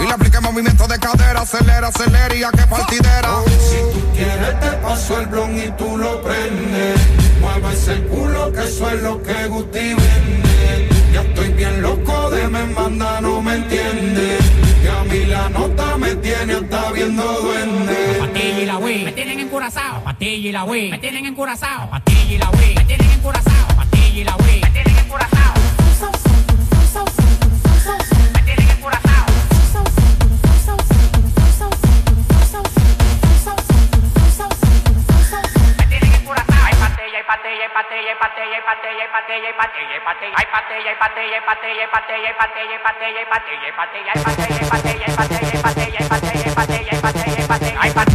Y 0.00 0.04
le 0.04 0.12
aplique 0.12 0.40
movimiento 0.40 0.86
de 0.86 0.98
cadera 0.98 1.40
Acelera, 1.40 1.88
acelera 1.88 2.34
y 2.34 2.42
a 2.42 2.50
que 2.50 2.66
partidera 2.66 3.30
Si 3.58 3.76
tú 3.92 4.12
quieres 4.14 4.60
te 4.60 4.70
paso 4.82 5.20
el 5.20 5.26
blon 5.26 5.56
y 5.56 5.70
tú 5.78 5.96
lo 5.96 6.22
prendes 6.22 7.00
Mueve 7.40 7.72
ese 7.72 8.02
culo 8.08 8.52
que 8.52 8.64
eso 8.64 8.90
es 8.90 9.02
lo 9.02 9.22
que 9.22 9.46
Guti 9.46 9.94
vende 9.94 10.88
Ya 11.14 11.22
estoy 11.22 11.48
bien 11.52 11.80
loco 11.80 12.28
de 12.30 12.46
me 12.48 12.66
manda, 12.66 13.22
no 13.22 13.40
me 13.40 13.54
entiende 13.54 14.36
Que 14.82 14.90
a 14.90 15.04
mí 15.04 15.24
la 15.24 15.48
nota 15.48 15.96
me 15.96 16.14
tiene 16.16 16.52
hasta 16.54 16.92
viendo 16.92 17.22
duende 17.22 18.18
Patilla 18.20 18.60
y 18.60 18.66
la 18.66 18.76
Wii 18.76 19.04
me 19.04 19.12
tienen 19.12 19.40
encurazao. 19.40 20.04
Patilla 20.04 20.48
y 20.48 20.52
la 20.52 20.64
Wii 20.64 20.90
me 20.90 20.98
tienen 20.98 21.26
encurazao. 21.26 21.88
Patilla 21.88 22.34
y 22.34 22.38
la 22.38 22.50
Wii 22.50 22.74
me 22.74 22.84
tienen 22.84 23.10
encurazao. 23.10 23.76
Patilla 23.76 24.20
y 24.20 24.24
la 24.24 24.36
Wii 24.36 24.60
me 24.60 24.70
tienen 24.70 24.98
encurazao. 24.98 25.54
Bye. 47.94 48.13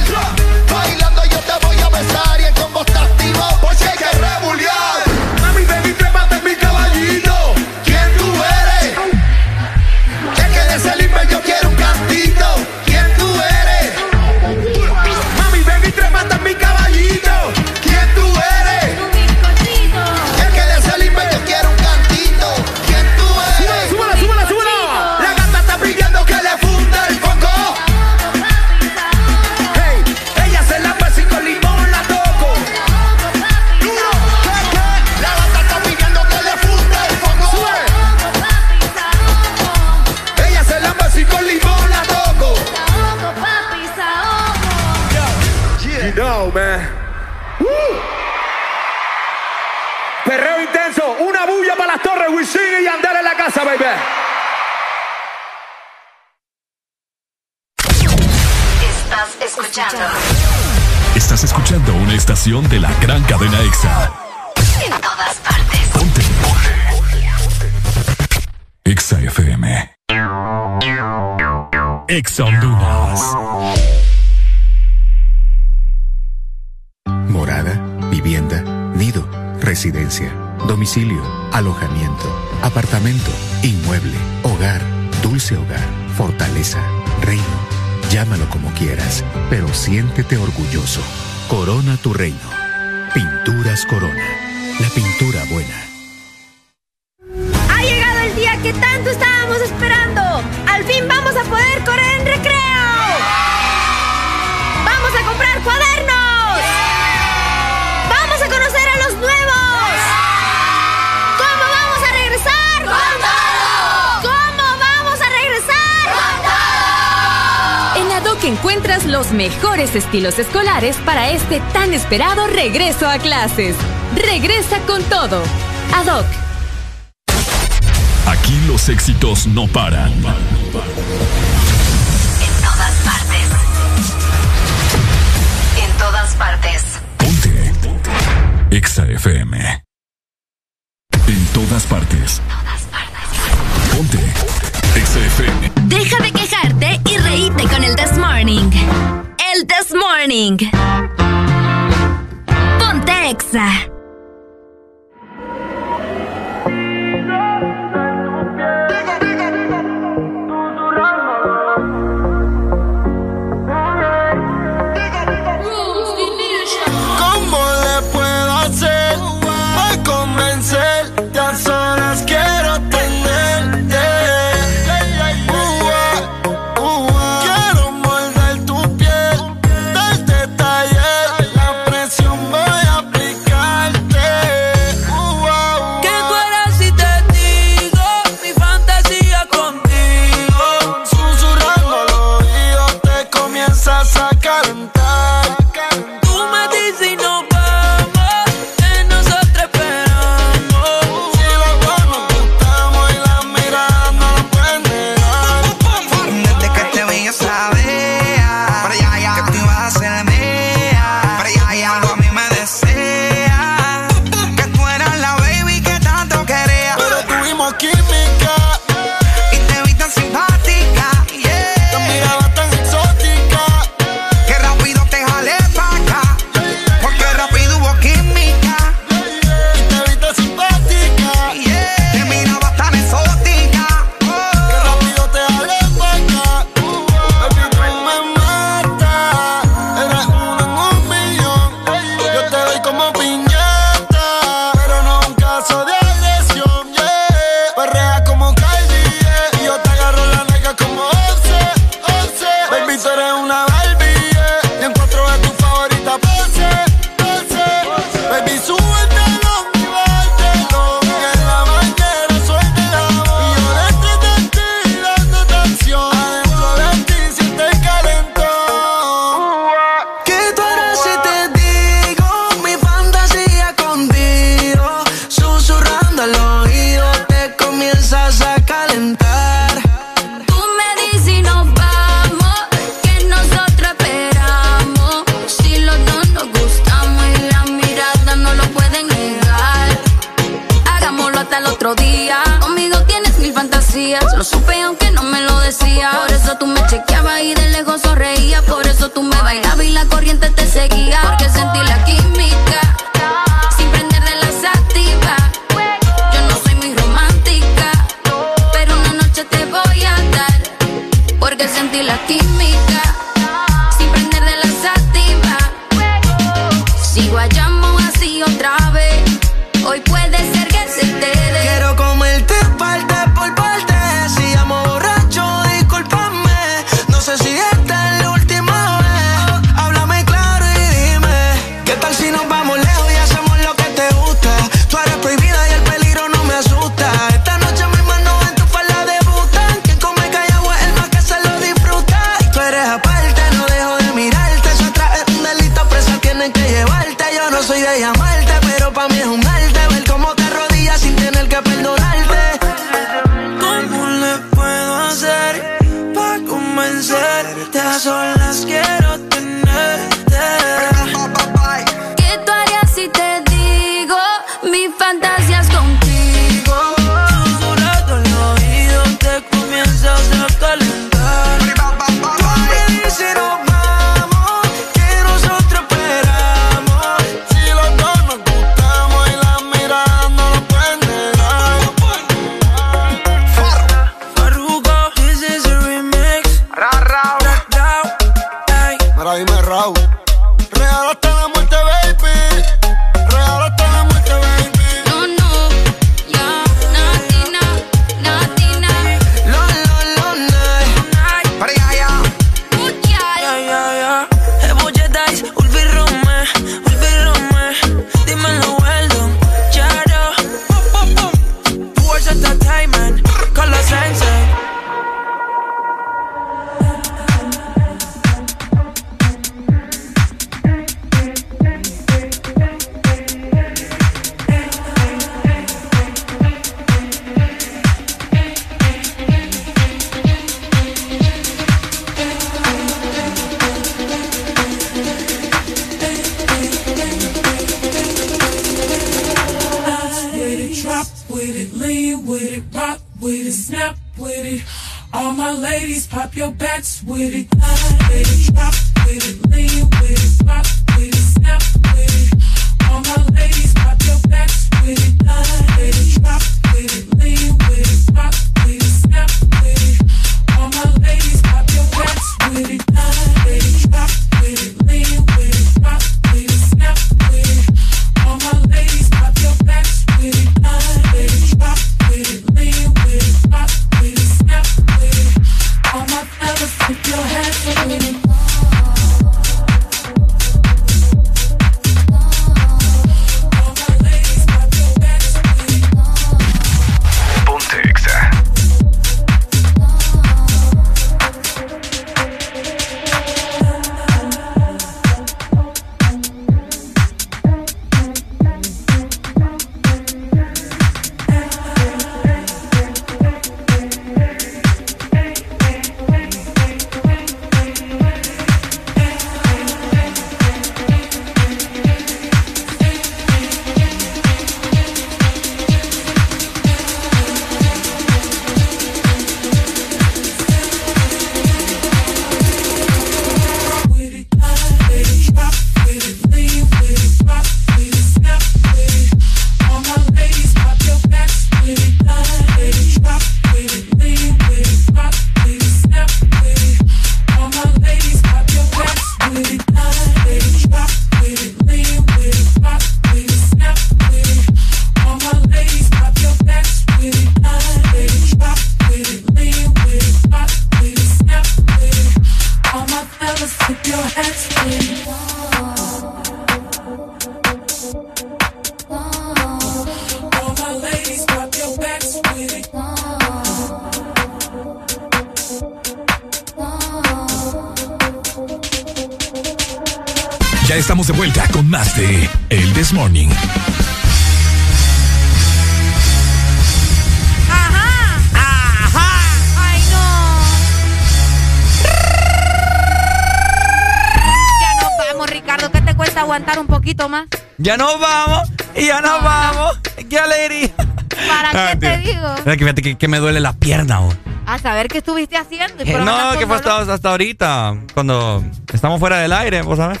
Que 592.56 592.64
fíjate 592.64 592.82
que, 592.82 592.98
que 592.98 593.08
me 593.08 593.18
duele 593.18 593.40
la 593.40 593.52
pierna, 593.54 594.00
oh. 594.00 594.12
A 594.46 594.58
saber 594.58 594.88
qué 594.88 594.98
estuviste 594.98 595.36
haciendo. 595.36 595.84
Eh, 595.84 595.92
no, 595.92 596.38
que 596.38 596.46
fue 596.46 596.56
hasta, 596.56 596.78
hasta 596.80 597.10
ahorita, 597.10 597.76
cuando 597.94 598.44
estamos 598.72 598.98
fuera 598.98 599.18
del 599.18 599.32
aire, 599.32 599.62
vos 599.62 599.78
sabés. 599.78 600.00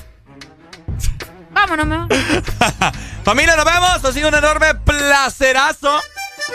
Vámonos, 1.52 1.86
mejor. 1.86 2.08
Familia, 3.24 3.56
nos 3.56 3.64
vemos. 3.64 4.04
Ha 4.04 4.12
sido 4.12 4.28
un 4.28 4.34
enorme 4.34 4.74
placerazo. 4.74 6.00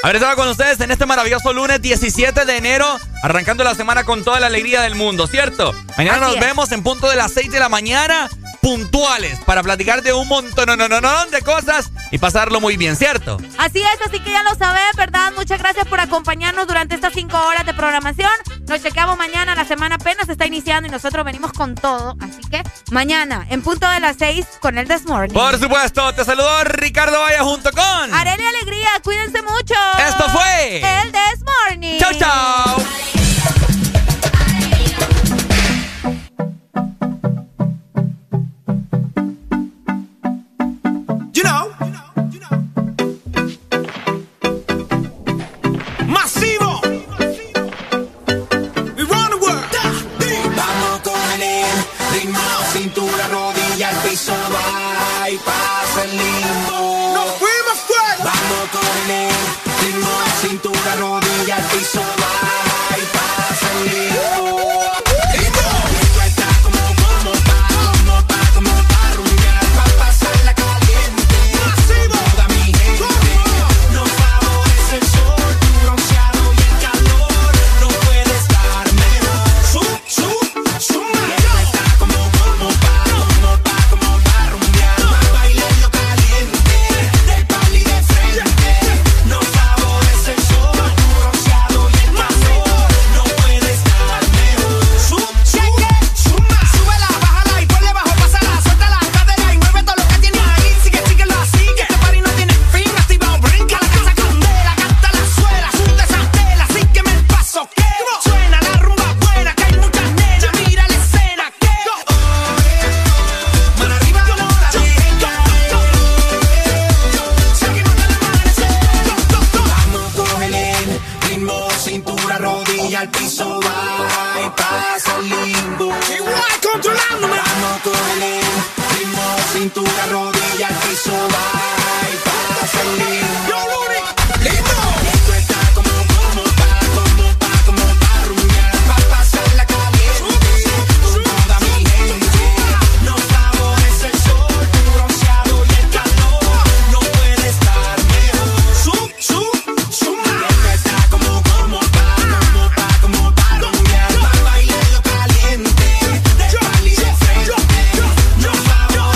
Haber 0.03 0.15
estado 0.17 0.35
con 0.35 0.47
ustedes 0.49 0.79
en 0.81 0.92
este 0.92 1.06
maravilloso 1.06 1.53
lunes 1.53 1.81
17 1.81 2.44
de 2.45 2.58
enero, 2.58 2.85
arrancando 3.24 3.63
la 3.63 3.76
semana 3.76 4.03
con 4.03 4.24
toda 4.24 4.40
la 4.40 4.47
alegría 4.47 4.81
del 4.81 4.95
mundo, 4.95 5.28
¿cierto? 5.28 5.74
Mañana 5.97 6.17
Así 6.17 6.26
nos 6.26 6.35
es. 6.35 6.42
vemos 6.42 6.72
en 6.72 6.83
punto 6.83 7.10
de 7.10 7.15
las 7.15 7.31
6 7.31 7.51
de 7.51 7.60
la 7.60 7.69
mañana, 7.69 8.29
puntuales, 8.61 9.40
para 9.45 9.61
platicar 9.63 10.01
de 10.01 10.11
un 10.11 10.28
montón 10.28 10.65
no, 10.65 10.76
no, 10.76 10.90
no, 10.90 10.99
no, 11.01 11.26
de 11.28 11.42
cosas 11.42 11.92
y 12.11 12.17
pasarlo 12.17 12.60
muy 12.60 12.78
bien, 12.78 12.95
¿cierto? 12.95 13.38
Así 13.58 13.79
es, 13.79 14.08
así 14.08 14.19
que 14.19 14.31
ya 14.31 14.44
lo 14.44 14.56
sabes, 14.56 14.95
¿verdad? 14.97 15.15
Muchas 15.35 15.60
gracias 15.60 15.88
por 15.88 16.00
acompañarnos 16.00 16.66
durante 16.66 16.96
estas 16.96 17.14
cinco 17.14 17.38
horas 17.38 17.66
de 17.66 17.74
programación. 17.74 18.32
Nos 18.68 18.82
chequeamos 18.82 19.18
mañana, 19.18 19.53
la 19.53 19.66
semana 19.66 19.96
apenas 19.96 20.28
está 20.30 20.46
iniciando 20.46 20.88
y 20.88 20.92
nosotros 20.92 21.24
venimos 21.26 21.51
con 21.53 21.76
todo. 21.76 22.16
Así 22.22 22.42
que 22.50 22.64
mañana, 22.92 23.46
en 23.50 23.62
punto 23.62 23.88
de 23.90 24.00
las 24.00 24.16
seis, 24.18 24.48
con 24.60 24.78
el 24.78 24.88
This 24.88 25.06
Morning. 25.06 25.34
Por 25.34 25.60
supuesto, 25.60 26.14
te 26.14 26.26
saludó 26.26 26.64
Ricardo 26.64 27.19
Vaya 27.19 27.44
junto 27.44 27.72
con... 27.72 28.14
Arely 28.14 28.44
Alegría, 28.44 28.90
cuídense 29.03 29.42
mucho. 29.42 29.76
Esto 30.08 30.30
fue... 30.30 30.78
El 30.78 31.12
This 31.12 31.24